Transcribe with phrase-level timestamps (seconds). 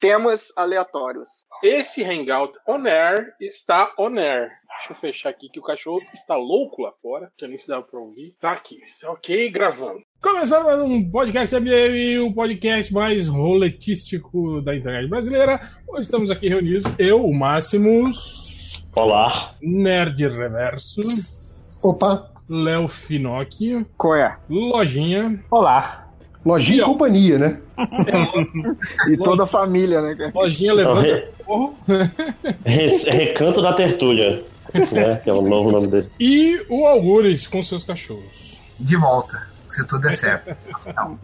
[0.00, 1.28] Temas aleatórios.
[1.62, 4.48] Esse Hangout On Air está on air.
[4.78, 7.82] Deixa eu fechar aqui que o cachorro está louco lá fora, que nem se dá
[7.82, 8.32] pra ouvir.
[8.40, 8.78] Tá aqui.
[9.04, 10.00] Ok, gravando.
[10.22, 15.60] Começando mais um podcast MDM, o podcast mais roletístico da internet brasileira.
[15.88, 18.88] Hoje estamos aqui reunidos, eu, o Máximos.
[18.94, 19.54] Olá.
[19.60, 21.00] Nerd Reverso.
[21.82, 22.32] Opa.
[22.48, 23.84] Léo Finocchio.
[23.96, 24.38] Qual é?
[24.48, 25.44] Lojinha.
[25.50, 26.07] Olá.
[26.48, 27.58] Lojinha e companhia, né?
[29.10, 30.32] e toda a família, né?
[30.34, 31.74] Lojinha levanta Re- porro.
[32.64, 34.42] Re- Recanto da Tertúlia,
[34.74, 35.16] né?
[35.22, 36.10] Que é o novo nome dele.
[36.18, 38.58] E o Algures com seus cachorros.
[38.80, 39.46] De volta.
[39.68, 40.56] Se tudo der certo.
[40.72, 41.18] Afinal.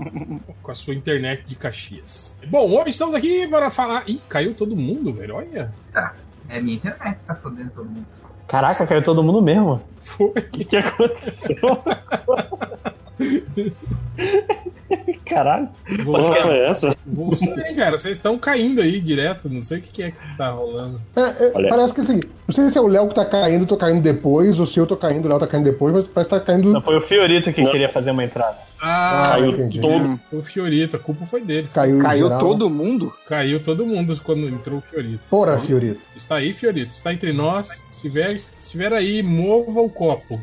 [0.62, 2.36] Com a sua internet de Caxias.
[2.48, 4.04] Bom, hoje estamos aqui para falar.
[4.06, 5.36] Ih, caiu todo mundo, velho.
[5.36, 5.72] Olha.
[5.90, 6.12] Tá.
[6.50, 8.04] É minha internet, tá fodendo todo mundo.
[8.46, 9.80] Caraca, caiu todo mundo mesmo.
[10.02, 10.26] Foi.
[10.26, 11.56] O que, que aconteceu?
[15.24, 15.68] Caralho.
[16.06, 16.94] Onde que foi essa?
[17.06, 17.98] Não sei, cara.
[17.98, 19.48] Vocês estão caindo aí direto.
[19.48, 21.00] Não sei o que que é que tá rolando.
[21.16, 23.66] É, é, parece que assim, não sei se é o Léo que tá caindo, eu
[23.66, 26.30] tô caindo depois, ou se eu tô caindo, o Léo tá caindo depois, mas parece
[26.30, 26.72] que tá caindo.
[26.72, 27.70] Não, foi o Fiorito que Não.
[27.70, 28.56] queria fazer uma entrada.
[28.80, 29.80] Ah, Caiu entendi.
[29.80, 30.20] todo.
[30.28, 30.96] foi o Fiorito.
[30.96, 31.68] A culpa foi dele.
[31.72, 33.14] Caiu, Caiu todo mundo?
[33.26, 35.20] Caiu todo mundo quando entrou o Fiorito.
[35.30, 36.00] Porra, Fiorito.
[36.14, 36.92] Está aí, Fiorito.
[36.92, 37.68] Está entre nós.
[38.04, 40.38] Se estiver, se estiver aí, mova o copo.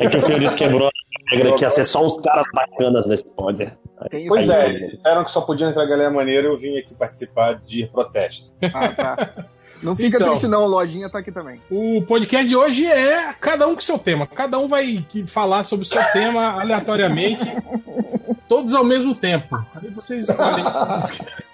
[0.00, 0.90] É que o Fiorito quebrou a
[1.30, 3.70] regra que ia ser só os caras bacanas nesse pod.
[4.28, 7.56] Pois Aí- é, eles disseram que só podia entrar galera maneira eu vim aqui participar
[7.56, 8.50] de protesto.
[8.72, 9.46] Ah, tá.
[9.82, 10.30] Não fica Então.
[10.30, 10.66] triste, não.
[10.66, 11.60] Lojinha tá aqui também.
[11.70, 14.26] O podcast de hoje é cada um com seu tema.
[14.26, 17.44] Cada um vai que- falar sobre o seu tema aleatoriamente,
[18.48, 19.56] todos ao mesmo tempo.
[19.74, 20.64] Aí vocês escolhem.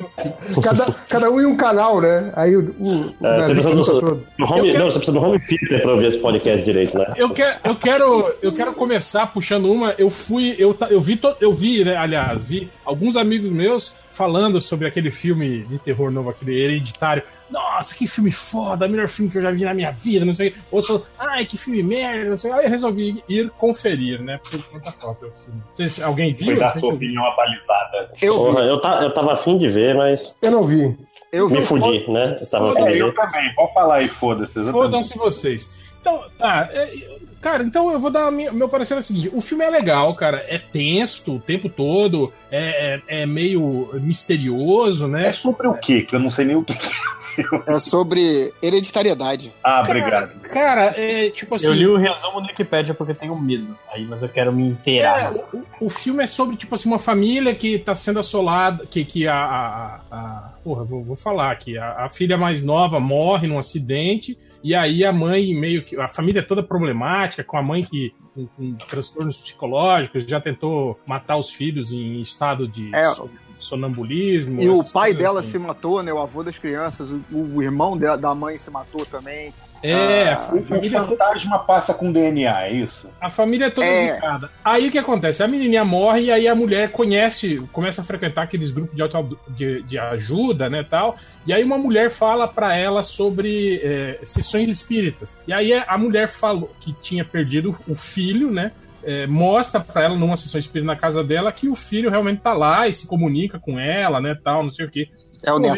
[0.63, 2.33] Cada, cada um em um canal, né?
[2.37, 2.61] Aí o.
[2.79, 6.19] o, É, você precisa do- home, não, você precisa do home theater pra ouvir esse
[6.19, 7.13] podcast direito, né?
[7.17, 9.95] Eu quero, eu quero, eu quero começar puxando uma.
[9.99, 14.87] Eu fui, eu, eu vi, eu vi, né, aliás, vi alguns amigos meus falando sobre
[14.87, 17.23] aquele filme de terror novo, aquele hereditário.
[17.51, 20.55] Nossa, que filme foda, melhor filme que eu já vi na minha vida, não sei.
[20.71, 20.77] o.
[20.77, 22.51] Outros falaram, ai, que filme merda, não sei.
[22.51, 22.55] o.
[22.55, 25.63] Aí eu resolvi ir conferir, né, por conta própria o filme.
[25.75, 26.47] Vocês, alguém viu?
[26.47, 26.97] Foi dar sua vi.
[26.97, 28.11] opinião abalizada.
[28.21, 28.69] Eu Porra, vi.
[28.69, 30.97] eu, ta- eu tava afim de ver, mas Eu não vi.
[31.33, 31.57] Eu vi.
[31.57, 32.39] me fudi, né?
[32.41, 34.65] Eu tava afim É, eu também, pode falar aí, foda-se.
[34.71, 35.71] Fodam-se vocês.
[36.01, 36.69] Então, tá.
[37.43, 39.71] É, cara, então eu vou dar minha- meu parecer é o seguinte: o filme é
[39.71, 40.45] legal, cara.
[40.49, 45.27] É tenso o tempo todo, é, é, é meio misterioso, né?
[45.29, 46.03] É sobre o quê?
[46.03, 46.75] Que eu não sei nem o que.
[47.67, 49.55] É sobre hereditariedade.
[49.65, 50.39] Ah, obrigado.
[50.41, 51.65] Cara, é tipo assim.
[51.67, 53.75] Eu li o resumo no Wikipedia porque tenho medo.
[53.91, 55.31] Aí, mas eu quero me inteirar.
[55.33, 59.03] É, o, o filme é sobre, tipo assim, uma família que tá sendo assolada, que,
[59.03, 61.79] que a, a, a- Porra, vou, vou falar aqui.
[61.79, 65.97] A, a filha mais nova morre num acidente, e aí a mãe meio que.
[66.01, 68.15] A família é toda problemática, com a mãe que.
[68.35, 73.11] Com, com transtornos psicológicos, já tentou matar os filhos em estado de É.
[73.13, 73.29] so-
[73.59, 74.61] sonambulismo.
[74.61, 75.51] E o pai dela assim.
[75.53, 76.13] se matou, né?
[76.13, 77.09] O avô das crianças.
[77.31, 79.53] O, o irmão da mãe se matou também.
[79.83, 83.09] É, Ah, a O família toda fantasma passa com DNA, é isso?
[83.21, 84.15] A família é toda É.
[84.15, 84.51] zicada.
[84.65, 85.43] Aí o que acontece?
[85.43, 89.39] A menininha morre e aí a mulher conhece, começa a frequentar aqueles grupos de, auto-
[89.49, 91.17] de, de ajuda, né, tal.
[91.47, 95.37] E aí uma mulher fala pra ela sobre é, sessões espíritas.
[95.49, 98.73] E aí a mulher falou que tinha perdido o filho, né?
[99.05, 102.53] é, mostra pra ela numa sessão espírita na casa dela que o filho realmente tá
[102.53, 105.09] lá e se comunica com ela, né, tal, não sei o quê.
[105.43, 105.75] É o neto.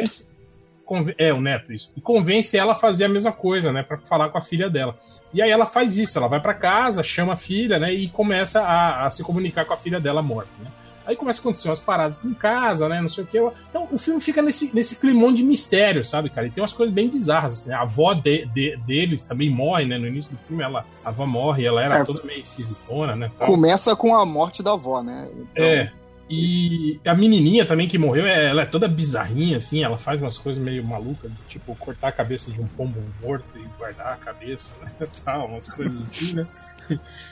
[1.18, 1.90] É, o neto, isso.
[1.96, 3.82] E convence ela a fazer a mesma coisa, né?
[3.82, 4.96] Pra falar com a filha dela.
[5.32, 7.92] E aí ela faz isso, ela vai pra casa, chama a filha, né?
[7.92, 10.70] E começa a, a se comunicar com a filha dela morta, né?
[11.06, 12.98] Aí começa a acontecer umas paradas em casa, né?
[13.00, 13.36] Não sei o que.
[13.68, 16.46] Então o filme fica nesse, nesse climão de mistério, sabe, cara?
[16.46, 17.72] E tem umas coisas bem bizarras, assim.
[17.74, 19.98] A avó de- de- deles também morre, né?
[19.98, 22.04] No início do filme, ela, a avó morre, ela era É.
[22.04, 23.30] toda meio esquisitona, né?
[23.38, 23.48] tal.
[23.48, 25.28] Começa com a morte da avó, né?
[25.34, 25.92] Então, É.
[26.34, 30.36] E a menininha também que morreu, é- ela é toda bizarrinha, assim, ela faz umas
[30.38, 34.72] coisas meio malucas, tipo cortar a cabeça de um pombo morto e guardar a cabeça,
[34.80, 35.06] né?
[35.24, 36.44] Tal, umas coisas assim, né?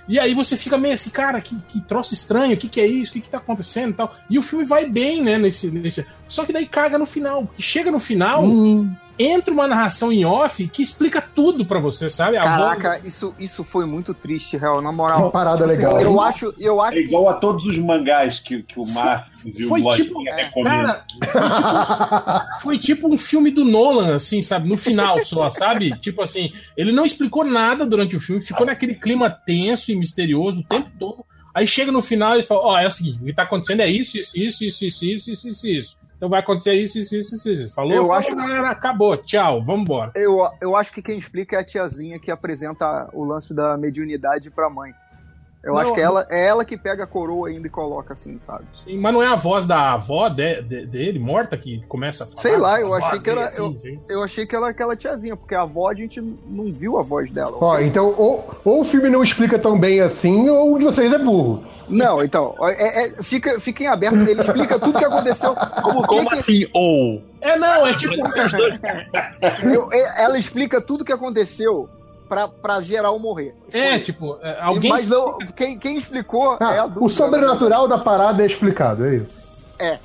[0.08, 2.86] E aí você fica meio assim, cara, que, que troço estranho, o que, que é
[2.86, 3.10] isso?
[3.10, 4.16] O que, que tá acontecendo e tal?
[4.30, 6.06] E o filme vai bem, né, nesse, nesse.
[6.26, 7.48] Só que daí carga no final.
[7.58, 12.36] Chega no final, Hum, entra uma narração em off que explica tudo para você, sabe?
[12.36, 13.06] A Caraca, voz...
[13.06, 15.22] isso, isso foi muito triste, real, na moral.
[15.22, 15.96] Uma parada tipo, assim, legal.
[15.96, 17.30] Assim, eu acho, eu acho é igual que...
[17.30, 21.04] a todos os mangás que, que o Marcos e foi o Lodinha tipo, é, cara,
[21.10, 24.68] foi, tipo, foi tipo um filme do Nolan, assim, sabe?
[24.68, 25.98] No final só, sabe?
[25.98, 30.60] tipo assim, ele não explicou nada durante o filme, ficou naquele clima tenso e misterioso
[30.60, 31.24] o tempo todo.
[31.54, 33.80] Aí chega no final e fala: Ó, oh, é o seguinte, o que tá acontecendo
[33.80, 36.01] é isso, isso, isso, isso, isso, isso, isso, isso.
[36.22, 37.48] Então vai acontecer isso, isso, isso, isso.
[37.50, 37.74] isso.
[37.74, 40.12] Falou, Eu falou, acho- galera, acabou, tchau, vambora.
[40.14, 44.48] Eu, eu acho que quem explica é a tiazinha que apresenta o lance da mediunidade
[44.48, 44.94] pra mãe.
[45.64, 46.06] Eu Não, acho que não.
[46.06, 48.64] ela, é ela que pega a coroa ainda e coloca assim, sabe?
[48.84, 52.26] Sim, Mas não é a voz da avó de- de- dele, morta, que começa a
[52.26, 52.40] falar?
[52.42, 54.00] Sei lá, eu achei que era- assim, sim.
[54.08, 57.02] Eu achei que ela era aquela tiazinha, porque a avó a gente não viu a
[57.04, 57.56] voz dela.
[57.60, 61.12] Ó, então, ou, ou o filme não explica tão bem assim, ou um de vocês
[61.12, 61.62] é burro.
[61.88, 65.54] Não, então, é- é- fica, fica em aberto, ele explica tudo que aconteceu.
[65.54, 67.22] Que Como que- assim, ou?
[67.40, 68.14] É, não, é tipo.
[69.72, 71.88] eu- é- ela explica tudo que aconteceu
[72.32, 73.54] pra, pra geral morrer.
[73.74, 74.00] É, Foi.
[74.00, 74.90] tipo, é, alguém.
[74.90, 77.04] Mas não, quem, quem explicou é a Ah, dúvida.
[77.04, 79.52] o sobrenatural da parada é explicado, é isso.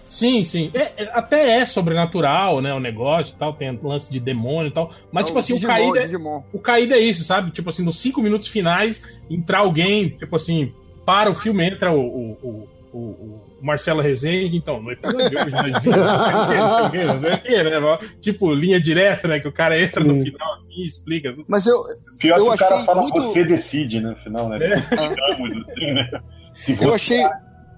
[0.05, 0.71] Sim, sim.
[0.73, 2.73] É, é, até é sobrenatural, né?
[2.73, 4.89] O negócio e tal, tem lance de demônio e tal.
[5.11, 6.43] Mas, É tipo o assim, Digimon, o caído, é, Digimon.
[6.51, 7.51] o caído é isso, sabe?
[7.51, 10.73] Tipo assim, nos cinco minutos finais, entrar alguém, tipo assim,
[11.05, 15.35] para o filme, entra o, o, o, o- o Marcelo Rezende, então, no episódio de
[15.37, 17.63] hoje nós vimos, não sei o quê, não sei o quê, não sei o quê,
[17.63, 17.99] né?
[18.21, 19.39] Tipo, linha direta, né?
[19.39, 21.33] Que o cara entra no final assim e explica.
[21.49, 21.77] Mas eu,
[22.19, 24.09] Pior Eu que o cara achei fala, muito- você decide, né?
[24.11, 24.59] No final, né?
[24.59, 26.09] Ficamos, assim, né?
[26.81, 27.23] Eu achei.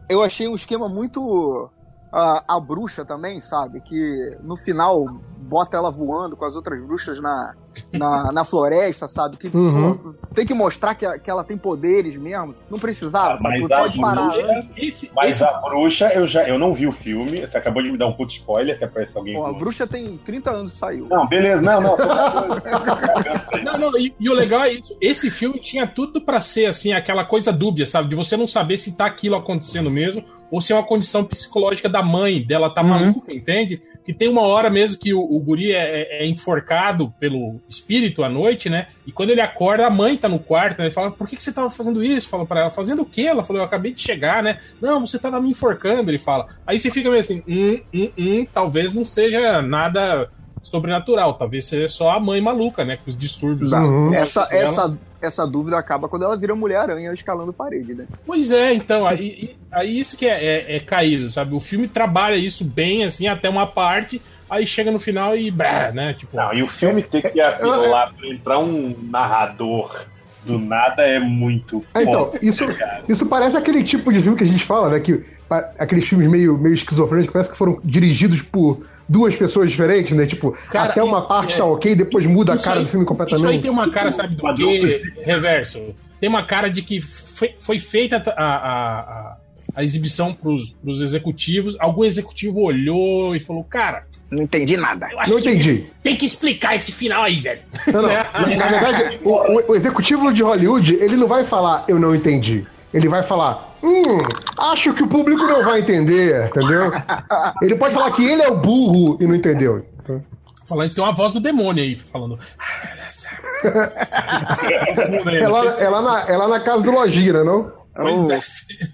[0.10, 1.70] Eu achei um esquema muito.
[2.12, 3.80] ah, a bruxa também, sabe?
[3.82, 5.06] Que no final
[5.42, 7.56] bota ela voando com as outras bruxas na,
[7.94, 9.38] na, na floresta, sabe?
[9.38, 9.96] Que Uhum.
[9.96, 12.54] pô, tem que mostrar que, a- que ela tem poderes mesmo.
[12.70, 13.62] Não precisava, sabe?
[13.62, 14.70] Mas a Pode parar bruxa- antes.
[14.78, 17.42] Esse, Mas esse- a bruxa, eu já eu não vi o filme.
[17.42, 19.36] Você acabou de me dar um puto spoiler, que aparece alguém.
[19.36, 21.08] Pô, a com- bruxa tem 30 anos saiu.
[21.10, 21.98] Não, beleza, não, não.
[23.64, 24.96] Não, não, e, e o legal é isso.
[25.02, 28.10] Esse filme tinha tudo pra ser assim, aquela coisa dúbia, sabe?
[28.10, 31.88] De você não saber se tá aquilo acontecendo mesmo, ou se é uma condição psicológica
[31.90, 33.82] da mãe dela tá maluca, entende?
[34.06, 38.24] Que tem uma hora mesmo que o, o guri é, é- é enforcado pelo espírito
[38.24, 38.88] à noite, né?
[39.06, 40.86] E quando ele acorda, a mãe tá no quarto, né?
[40.86, 42.28] Ele fala, por que, que você tava fazendo isso?
[42.30, 43.24] Fala pra ela, fazendo o quê?
[43.24, 44.60] Ela falou, eu acabei de chegar, né?
[44.82, 46.48] Não, você tava me enforcando, ele fala.
[46.66, 50.30] Aí você fica meio assim, hum, hum, hum, talvez não seja nada
[50.62, 52.98] sobrenatural, talvez seja só a mãe maluca, né?
[52.98, 53.72] Com os distúrbios.
[53.72, 54.14] Uhum.
[54.14, 58.06] Essa, essa, essa dúvida acaba quando ela vira Mulher-Aranha escalando parede, né?
[58.26, 61.54] Pois é, então, aí, aí isso que é, é, é caído, sabe?
[61.54, 65.50] O filme trabalha isso bem, assim, até uma parte, aí chega no final e.
[65.52, 66.14] Brá, né?
[66.14, 70.06] Tipo, Não, e o filme ter que apelar pra entrar um narrador
[70.46, 71.84] do nada é muito.
[71.94, 73.04] Ah, então, isso, cara.
[73.08, 75.00] isso parece aquele tipo de filme que a gente fala, né?
[75.00, 75.24] Que,
[75.78, 80.26] aqueles filmes meio, meio esquizofrênicos, parece que foram dirigidos por duas pessoas diferentes, né?
[80.28, 81.58] Tipo, Cara, até uma parte é.
[81.58, 83.62] tá ok, depois muda a cara aí- do filme Isso aí completamente.
[83.64, 84.42] tem uma cara, sabe do
[84.74, 85.22] suicida.
[85.26, 85.82] Reverso.
[86.20, 89.38] Tem uma cara de que foi, foi feita a, a, a,
[89.76, 91.76] a exibição pros, pros executivos.
[91.80, 95.08] Algum executivo olhou e falou: Cara, Não entendi nada.
[95.12, 95.86] eu acho Não que entendi.
[96.04, 97.62] tem que explicar esse final aí, velho.
[97.88, 98.10] Não, não.
[98.10, 98.24] Na,
[98.56, 102.66] na verdade, o- o executivo de Hollywood, ele não vai falar, eu não entendi.
[102.94, 104.18] Ele vai falar, hum,
[104.58, 106.92] acho que o público não vai entender, entendeu?
[107.62, 109.86] Ele pode falar que ele é o burro e não entendeu.
[110.02, 110.24] Então,
[110.66, 112.38] Falando isso, tem uma voz do demônio aí falando.
[113.62, 117.68] É lá, é, lá na, é lá na casa do Lojira, não?
[117.96, 118.46] É o, deve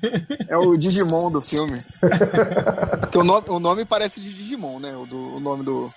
[0.50, 1.78] é o Digimon do filme.
[3.16, 4.96] O nome, o nome parece de Digimon, né?
[4.96, 5.92] O, do, o nome do.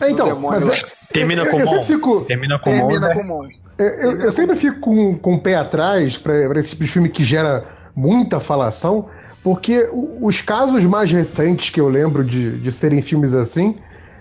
[0.00, 0.82] É, então, Do demônio é-
[1.12, 1.84] Termina com Mon.
[1.84, 3.24] fico, Termina com Termina Mon, com né?
[3.24, 3.48] Mon.
[3.78, 6.90] Eu, eu- eu sempre fico com, com o pé atrás pra, pra esse tipo de
[6.90, 9.06] filme que gera muita falação,
[9.42, 13.76] porque os casos mais recentes que eu lembro de, de serem filmes assim,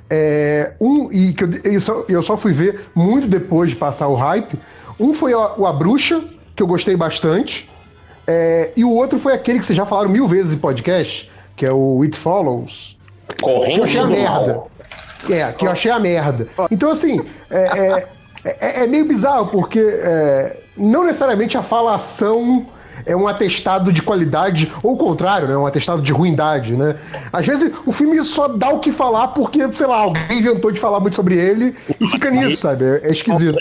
[0.10, 4.08] é, um, e que eu, eu só, eu só fui ver muito depois de passar
[4.10, 4.56] o hype,
[5.00, 6.24] um foi o, o A Bruxa,
[6.56, 7.70] que eu gostei bastante,
[8.28, 11.66] é, e o outro foi aquele que vocês já falaram mil vezes em podcast, que
[11.66, 12.98] é o It Follows,
[13.38, 14.64] que eu Corrente achei a merda.
[15.30, 16.48] É, que eu achei a merda.
[16.70, 17.20] Então, assim,
[17.50, 18.06] é,
[18.44, 22.66] é, é- é meio bizarro, porque é, não necessariamente a falação
[23.06, 25.58] é um atestado de qualidade, ou o contrário, né?
[25.58, 26.96] Um atestado de ruindade, né?
[27.34, 30.80] Às vezes o filme só dá o que falar porque, sei lá, alguém inventou de
[30.80, 32.86] falar muito sobre ele e fica nisso, sabe?
[32.86, 33.60] É, é esquisito.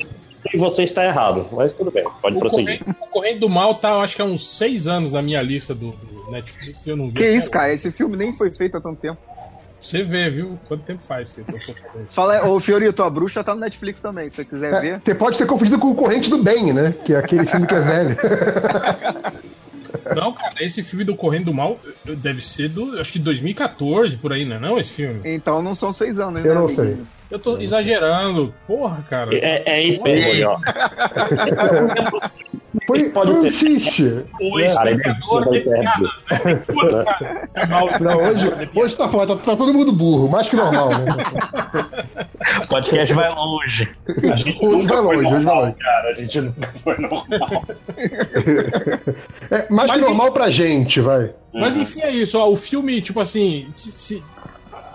[0.53, 2.81] E você está errado, mas tudo bem, pode O prosseguir.
[2.85, 5.41] Corrente, o Corrente do Mal tá, eu acho que há uns seis anos na minha
[5.41, 6.87] lista do, do Netflix.
[6.87, 7.13] Eu não vi.
[7.15, 7.73] Que isso, cara?
[7.73, 9.19] Esse filme nem foi feito há tanto tempo.
[9.83, 10.59] Você vê, viu?
[10.69, 11.57] Quanto tempo faz que eu tô
[12.05, 12.15] isso.
[12.15, 15.01] Fala, ô Fiorito, a bruxa tá no Netflix também, se você quiser É, ver.
[15.05, 16.95] Você pode ter confundido com o Corrente do Bem, né?
[17.05, 18.17] Que é aquele filme que é velho.
[20.17, 24.33] Não, cara, esse filme do Correndo do Mal deve ser do, acho que 2014, por
[24.33, 25.21] aí, não é não, esse filme?
[25.25, 26.97] Então não são seis anos, Eu né, não amiguinho?
[26.97, 27.05] sei.
[27.31, 28.53] Eu tô exagerando.
[28.67, 29.35] Porra, cara.
[29.35, 30.59] É, é hipérbole, ó.
[33.01, 33.41] Foi, foi um.
[34.53, 35.85] O espectador é né?
[36.67, 37.49] Cara.
[37.55, 37.67] É.
[38.01, 41.07] Não, hoje, hoje tá foda, tá, tá todo mundo burro, mais que normal, né?
[42.65, 43.89] O podcast vai longe.
[44.33, 45.75] A gente Hoje nunca vai longe, hoje vai normal, longe.
[45.79, 46.09] cara.
[46.11, 47.27] A gente nunca foi normal.
[49.51, 51.33] É mais Mas que normal pra gente, vai.
[51.53, 52.39] Mas enfim, é isso.
[52.39, 53.69] Ó, o filme, tipo assim.
[53.77, 54.23] se- se-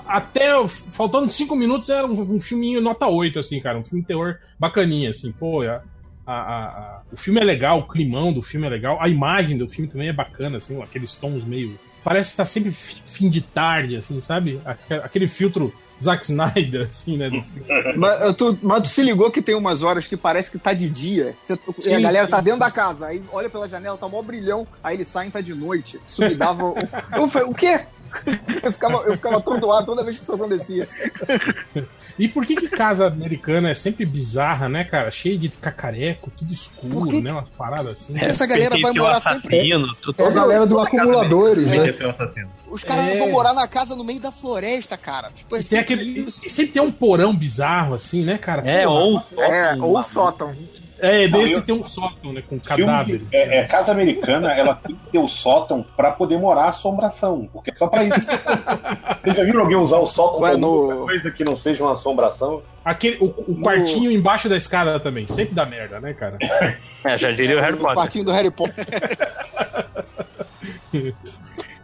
[0.07, 3.77] até faltando cinco minutos era um, um filminho nota 8, assim, cara.
[3.77, 5.31] Um filme de terror bacaninha, assim.
[5.33, 5.81] Pô, é-
[6.27, 9.57] a- a- a- o filme é legal, o climão do filme é legal, a imagem
[9.57, 11.79] do filme também é bacana, assim, aqueles tons meio.
[12.03, 14.61] Parece que tá sempre fi- fim de tarde, assim, sabe?
[14.65, 17.29] Aque- Aquele filtro Zack Snyder, assim, né?
[17.29, 17.65] Do filme.
[17.97, 20.71] Mas, eu tô- mas tu se ligou que tem umas horas que parece que tá
[20.73, 21.35] de dia.
[21.43, 22.31] Você- e a Sim, galera sim.
[22.31, 23.07] tá dentro da casa.
[23.07, 24.65] Aí olha pela janela, tá mó brilhão.
[24.83, 25.99] Aí eles saem, tá de noite.
[26.07, 26.65] Isso me dava.
[26.67, 26.75] o-
[27.13, 27.81] Eu falei, o quê?
[28.63, 30.87] Eu ficava, eu ficava atordoado toda vez que isso acontecia.
[32.19, 35.11] E por que que casa americana é sempre bizarra, né, cara?
[35.11, 37.31] Cheia de cacareco, tudo escuro, que- né?
[37.31, 38.17] Umas paradas assim.
[38.19, 39.55] Essa galera vai morar sempre.
[39.57, 41.91] assassino, tu- É a galera do acumuladores, né?
[42.69, 43.17] Os caras É.
[43.19, 45.29] vão morar na casa no meio da floresta, cara.
[45.35, 46.27] Tipo, é E tem sempre aquele.
[46.43, 48.67] E sempre tem um porão bizarro, assim, né, cara?
[48.69, 48.95] É, Porra.
[49.37, 50.53] ou É, ou sótão.
[50.99, 52.41] É, desse eu- tem um sótão, né?
[52.41, 53.29] Com Filme cadáveres.
[53.29, 56.69] de- é, é, casa americana, ela tem que ter o sótão pra poder morar a
[56.69, 57.47] assombração.
[57.53, 58.13] Porque é só pra isso.
[59.23, 61.93] Vocês já viram alguém usar o sótão Ué, pra no- coisa que não seja uma
[61.93, 62.61] assombração?
[62.83, 65.27] Aquele, o, o quartinho embaixo da escada também.
[65.27, 66.37] Sempre dá merda, né, cara?
[67.03, 67.95] É, já diria o Harry No Potter.
[67.95, 68.85] quartinho do Harry Potter.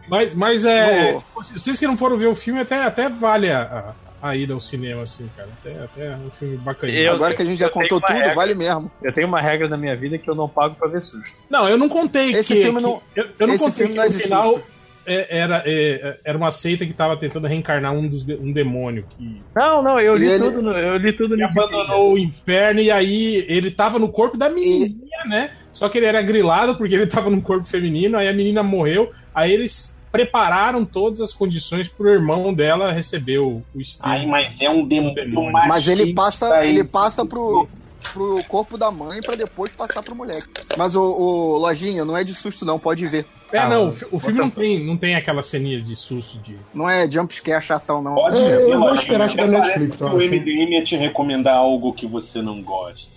[0.08, 1.12] Mas, mas é.
[1.12, 3.94] No- Vocês que não foram ver o filme, até, até vale a,
[4.28, 5.48] a, ida ao cinema, assim, cara.
[5.64, 6.98] Até, até é um filme bacaninho.
[6.98, 8.34] Eu- Agora que a gente já contou tudo, regra.
[8.34, 8.90] vale mesmo.
[9.02, 11.40] Eu tenho uma regra na minha vida que eu não pago pra ver susto.
[11.50, 12.62] Não, eu não contei Esse que.
[12.62, 14.44] filme que- não- eu, eu não esse contei filme que não é no de final
[14.54, 14.66] susto.
[15.06, 19.42] é, era, é, era uma seita que tava tentando reencarnar um, dos, um demônio que,
[19.54, 22.18] Não, não, eu li E ele- tudo, no, eu li tudo que no abandonou o
[22.18, 25.50] inferno e aí ele tava no corpo da menininha, né?
[25.72, 29.10] Só que ele era grilado porque ele tava no corpo feminino, aí a menina morreu,
[29.34, 34.00] aí eles prepararam todas as condições pro irmão dela receber o, o espírito.
[34.08, 35.50] Ai, mas é um demônio.
[35.66, 36.70] Mas ele passa, aí.
[36.70, 37.66] ele passa pro,
[38.12, 40.46] pro corpo da mãe pra depois passar pro moleque.
[40.78, 43.26] Mas o, o Lojinha, não é de susto não, pode ver.
[43.52, 46.56] É, Ah, não, o, o filme não tem, não tem aquela ceninha de susto de.
[46.72, 48.14] Não é jumpscare chatão não.
[48.14, 49.00] Pode É, ver, eu vou Lojinha.
[49.02, 50.16] esperar chegar na Netflix, eu O.
[50.16, 53.13] MDM ia te recomendar algo que você não gosta.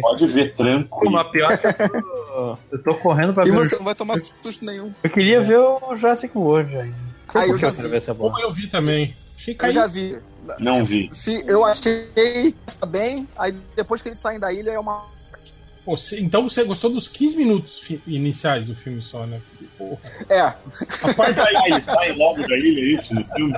[0.00, 1.10] Pode ver tranquilo.
[1.10, 3.56] Uma pior que eu tô, eu tô correndo pra E ver.
[3.56, 4.92] você o- não vai tomar susto nenhum.
[5.02, 6.96] Eu queria ver o Jurassic World ainda.
[7.34, 7.88] Ah, eu já eu vi.
[7.88, 8.42] ver essa Pô, bola.
[8.42, 9.14] eu vi também.
[9.36, 10.18] Achei Eu já vi.
[10.58, 11.10] Não vi.
[11.46, 15.06] Eu achei tá bem, aí depois que eles saem da ilha é uma.
[15.84, 19.40] Pô, então você gostou dos 15 minutos iniciais do filme só, né?
[19.76, 19.98] Porra.
[20.28, 20.54] É, A
[21.16, 23.54] parte da ilha, Sai, sai logo da ilha, é isso, no filme?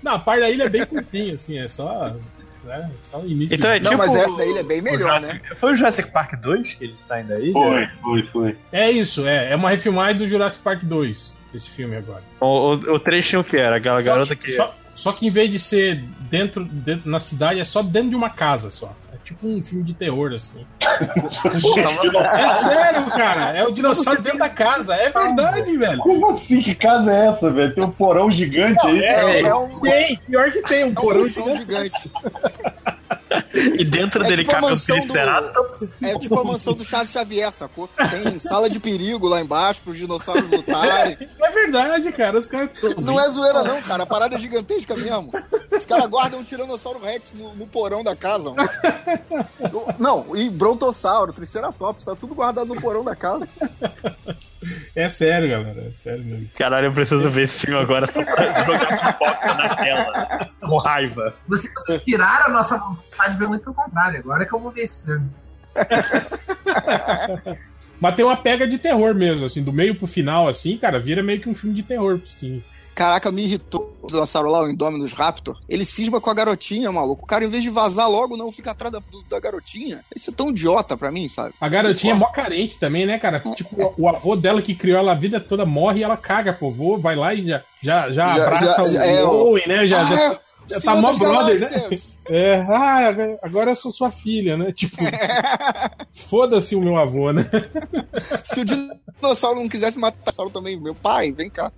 [0.00, 2.14] não, a parte da ilha é bem curtinha, assim, é só.
[2.64, 3.54] Né, só o início.
[3.54, 3.98] Então é Não, tipo.
[3.98, 7.00] mas essa daí é bem o melhor, Jurassic- Foi o Jurassic Park 2 que eles
[7.00, 7.52] saem daí?
[7.52, 8.56] Foi, foi, foi.
[8.72, 9.52] É isso, é.
[9.52, 12.22] É uma refilmagem do Jurassic Park 2, esse filme agora.
[12.40, 14.52] O, o, o trechinho que era, aquela garota que.
[14.52, 18.16] Só, só que em vez de ser dentro, dentro na cidade, é só dentro de
[18.16, 18.94] uma casa só.
[19.20, 20.64] É tipo um filme de terror, assim.
[20.80, 23.56] É sério, cara.
[23.56, 24.94] É o dinossauro dentro da casa.
[24.94, 25.98] É verdade, velho.
[25.98, 26.60] Como assim?
[26.62, 27.74] Que casa é essa, velho?
[27.74, 29.00] Tem um porão gigante aí.
[29.02, 31.92] é, é um, é Tem, pior que tem um um porão colchão gigante.
[32.02, 32.10] gigante.
[33.78, 36.02] E dentro É dele tipo a cabe um mansão do- Triceratops.
[36.02, 37.88] É tipo a mansão do Charles Xavier, sacou?
[37.88, 41.16] Tem sala de perigo lá embaixo pros dinossauros lutarem.
[41.48, 42.38] É verdade, cara.
[42.38, 44.02] Os caras tão- Não é zoeira, não, cara.
[44.02, 45.30] A parada é gigantesca mesmo.
[45.76, 48.50] Os caras guardam um Tiranossauro Rex no, no porão da casa.
[48.52, 48.68] mano.
[49.98, 53.48] Não, e Brontossauro, Triceratops, tá tudo guardado no porão da casa.
[54.94, 55.88] É sério, galera.
[55.90, 56.48] É sério mesmo.
[56.56, 60.50] Caralho, eu preciso ver esse filme agora só pra jogar pipoca na tela.
[60.60, 61.34] Com raiva.
[61.48, 64.20] Vocês tiraram a nossa vontade de ver muito pelo contrário.
[64.20, 65.28] Agora é que eu vou ver esse filme.
[68.00, 71.22] Mas tem uma pega de terror mesmo, assim, do meio pro final, assim, cara, vira
[71.22, 72.62] meio que um filme de terror, sim.
[72.94, 75.56] Caraca, me irritou o dinossauro lá, o Indominus Raptor.
[75.68, 77.22] Ele cisma com a garotinha, maluco.
[77.22, 80.00] O cara, em vez de vazar logo, não fica atrás da, do- da garotinha.
[80.14, 81.54] Isso é tão idiota pra mim, sabe?
[81.60, 83.40] A garotinha é mó carente também, né, cara?
[83.54, 86.58] Tipo, o, o avô dela que criou ela a vida toda morre e ela caga
[86.60, 89.86] avô, vai lá e já, já, já, Já- abraça já- o já- é, Owen, né?
[89.86, 90.38] Já, Ah, já, é,
[90.68, 91.68] já tá Senhor mó brother, né?
[91.68, 92.18] Galáxias.
[92.28, 94.70] É, ah, agora- eu sou sua filha, né?
[94.72, 94.96] Tipo,
[96.12, 97.48] foda-se o meu avô, né?
[98.44, 101.70] Se o dinossauro não quisesse matar o dinossauro também, meu pai, vem cá.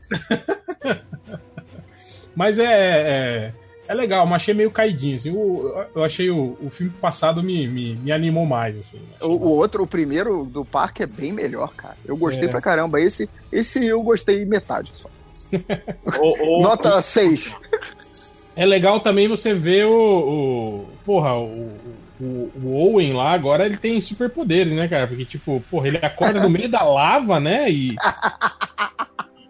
[2.34, 3.52] Mas é, é,
[3.88, 5.30] é legal, mas achei meio caidinho, assim.
[5.30, 9.00] O- eu achei o, o filme passado me, me, me animou mais, assim.
[9.20, 11.96] O, o outro, o primeiro do parque é bem melhor, cara.
[12.04, 12.50] Eu gostei É.
[12.50, 13.00] pra caramba.
[13.00, 15.08] Esse, esse eu gostei metade só.
[16.20, 17.52] O, o- Nota 6.
[18.56, 19.92] É legal também você ver o.
[19.92, 21.70] o porra, o,
[22.20, 25.06] o, o Owen lá agora ele tem superpoderes, né, cara?
[25.06, 27.70] Porque, tipo, porra, ele acorda no meio da lava, né?
[27.70, 27.96] E.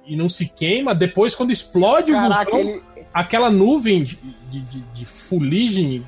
[0.06, 0.94] E não se queima.
[0.94, 2.82] Depois, quando explode o Caraca, vulcão, ele,
[3.14, 4.18] aquela nuvem de,
[4.50, 6.04] de, de, de fuligem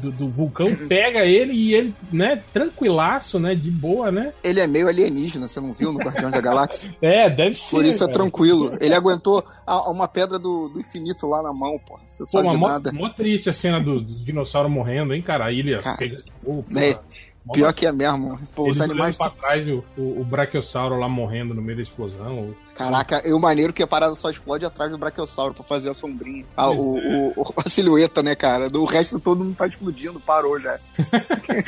[0.00, 3.54] do, do vulcão pega ele e ele, né, tranquilaço, né?
[3.54, 4.32] De boa, né?
[4.42, 6.94] ele é meio alienígena, você não viu no Guardião da Galáxia?
[7.02, 7.76] É, deve ser.
[7.76, 8.12] Por isso é cara.
[8.12, 8.76] tranquilo.
[8.80, 11.98] Ele aguentou a- uma pedra do, do infinito lá na mão, pô.
[12.08, 12.92] Você Pô, sabe mas de mó, nada.
[12.92, 15.46] mó triste a cena do, do dinossauro morrendo, hein, cara?
[15.46, 16.22] A ilha Cara, pega?
[17.52, 18.38] Pior que é mesmo.
[18.54, 19.16] Pô, Eles os animais.
[19.16, 22.54] pra trás, o, o, o Brachiosauro lá morrendo no meio da explosão.
[22.74, 25.94] Caraca, e o maneiro que a parada só explode atrás do Brachiosauro pra fazer a
[25.94, 26.44] sombrinha.
[26.56, 28.68] Ah, o, o- o- a silhueta, né, cara?
[28.68, 30.78] Do resto todo não tá explodindo, parou já.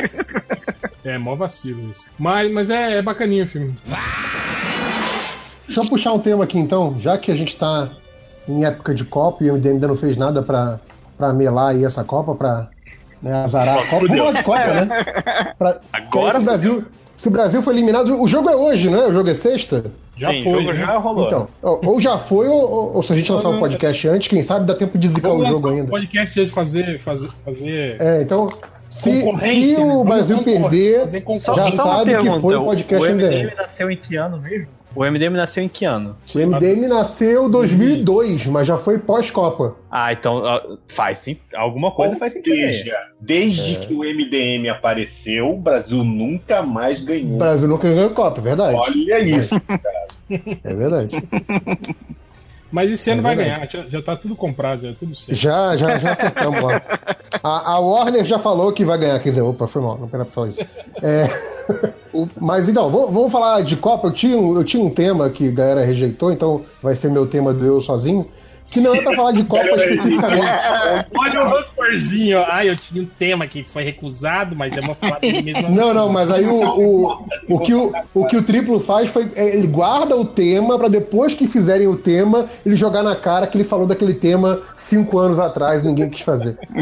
[1.04, 2.02] É, mó vacilo isso.
[2.16, 3.76] Mas, mas é, é bacaninho o filme.
[5.66, 7.88] Deixa eu puxar um tema aqui então, já que a gente tá
[8.48, 10.78] em época de Copa e o MDM ainda não fez nada pra,
[11.18, 12.68] pra melar aí essa Copa, pra
[13.22, 14.06] né, azarar a Copa.
[14.06, 15.54] Vamos falar de Copa, né?
[15.58, 16.84] Pra, Agora se o Brasil,
[17.16, 18.98] se o Brasil foi eliminado, o jogo é hoje, né?
[19.06, 19.84] O jogo é sexta?
[20.16, 20.52] Já Sim, foi.
[20.52, 20.80] o jogo né?
[20.80, 21.26] já rolou.
[21.26, 24.42] Então, ou já foi, ou, ou- ou se a gente lançar um podcast antes, quem
[24.42, 25.90] sabe dá tempo de zicar Vamos o jogo lançar um ainda.
[25.90, 26.98] podcast de fazer.
[27.00, 27.96] fazer, fazer...
[28.00, 28.46] É, então,
[28.90, 29.94] se, se né?
[29.94, 31.06] o Brasil perder,
[31.56, 33.44] já sabe que foi o podcast o MDM.
[33.44, 34.66] MDM nasceu em que ano mesmo?
[34.94, 36.16] O MDM nasceu em que ano?
[36.34, 39.76] o MDM nasceu em 2002, mas já foi pós-Copa.
[39.90, 41.36] Ah, então ó, faz sim.
[41.54, 47.00] Alguma coisa Ou faz sentido seja, desde que o MDM apareceu, o Brasil nunca mais
[47.00, 47.38] O ganhou.
[47.38, 48.76] Brasil nunca ganhou Copa, é verdade.
[48.76, 49.54] Olha isso.
[50.64, 51.14] É verdade.
[52.72, 55.34] Mas esse ano É vai ganhar, já, já tá tudo comprado, já é tudo certo.
[55.38, 56.80] Já, já, já acertamos lá.
[57.42, 59.18] A, a Warner já falou que vai ganhar.
[59.20, 60.60] Quer dizer, opa, foi mal, não era pra falar isso.
[61.02, 61.28] É,
[62.40, 64.08] mas então, vou- vamos falar de Copa.
[64.08, 67.26] Eu tinha, um, eu tinha um tema que a galera rejeitou, então vai ser meu
[67.26, 68.26] tema do Eu Sozinho.
[68.72, 70.40] Que não é pra falar de Copa especificamente.
[71.14, 72.42] Olha o rancorzinho.
[72.48, 75.76] Ai, eu tinha um tema que foi recusado, mas é uma falar dele mesmo assim.
[75.76, 79.30] Não, não, mas aí o, o, o, que, o, o que o triplo faz foi.
[79.36, 83.46] é, Ele guarda o tema pra depois que fizerem o tema, ele jogar na cara
[83.46, 86.56] que ele falou daquele tema cinco anos atrás e ninguém quis fazer.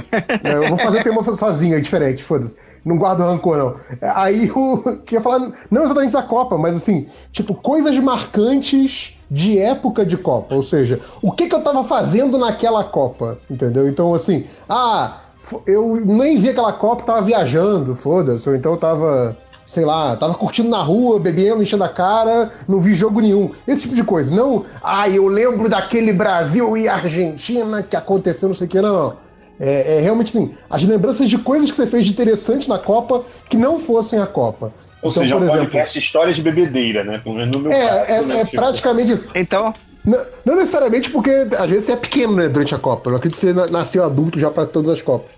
[0.42, 2.56] É, Eu vou fazer o tema sozinho, é diferente, foda-se.
[2.84, 3.74] Não guardo rancor, não.
[4.14, 4.98] Aí o.
[5.04, 10.54] Queria falar, não exatamente da Copa, mas assim, tipo, coisas marcantes de época de Copa.
[10.54, 13.88] Ou seja, o que, que eu tava fazendo naquela Copa, entendeu?
[13.88, 15.20] Então, assim, ah,
[15.66, 18.48] eu nem vi aquela Copa, tava viajando, foda-se.
[18.48, 22.80] Ou então eu tava, sei lá, tava curtindo na rua, bebendo, enchendo a cara, não
[22.80, 23.50] vi jogo nenhum.
[23.68, 24.34] Esse tipo de coisa.
[24.34, 28.92] Não, ah, eu lembro daquele Brasil e Argentina que aconteceu, não sei o que, não,
[28.92, 29.29] não.
[29.60, 33.22] É, é realmente assim, as lembranças de coisas que você fez de interessante na Copa
[33.48, 34.72] que não fossem a Copa.
[35.02, 37.18] Ou Então, seja, por um exemplo, podcast histórias de bebedeira, né?
[37.22, 37.82] Pelo menos no meu caso.
[37.82, 38.40] é, é, né?
[38.40, 39.28] é Tipo, praticamente isso.
[39.34, 43.08] Então, Não, não necessariamente porque às vezes você é pequeno né, durante a Copa.
[43.08, 45.30] Eu não acredito que você na- nasceu adulto já para todas as Copas.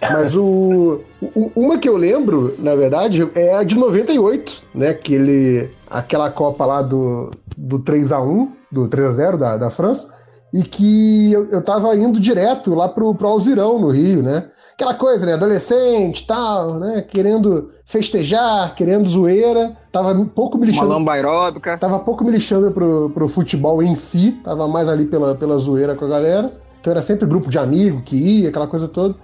[0.00, 4.92] Mas o, o- uma que eu lembro, na verdade, é a de 98, né?
[4.92, 10.12] Que ele, aquela Copa lá do, do 3x1, do 3x0 da, da França,
[10.52, 14.44] e que eu, eu tava indo direto lá pro, pro Alzirão, no Rio, né?
[14.74, 15.32] Aquela coisa, né?
[15.34, 17.02] Adolescente tal, né?
[17.02, 19.76] Querendo festejar, querendo zoeira.
[19.90, 21.78] Tava pouco me lixando lamba aeróbica.
[21.78, 25.94] Tava pouco me lixando pro, pro futebol em si, tava mais ali pela, pela zoeira
[25.94, 26.52] com a galera.
[26.80, 29.14] Então era sempre grupo de amigo que ia, aquela coisa toda.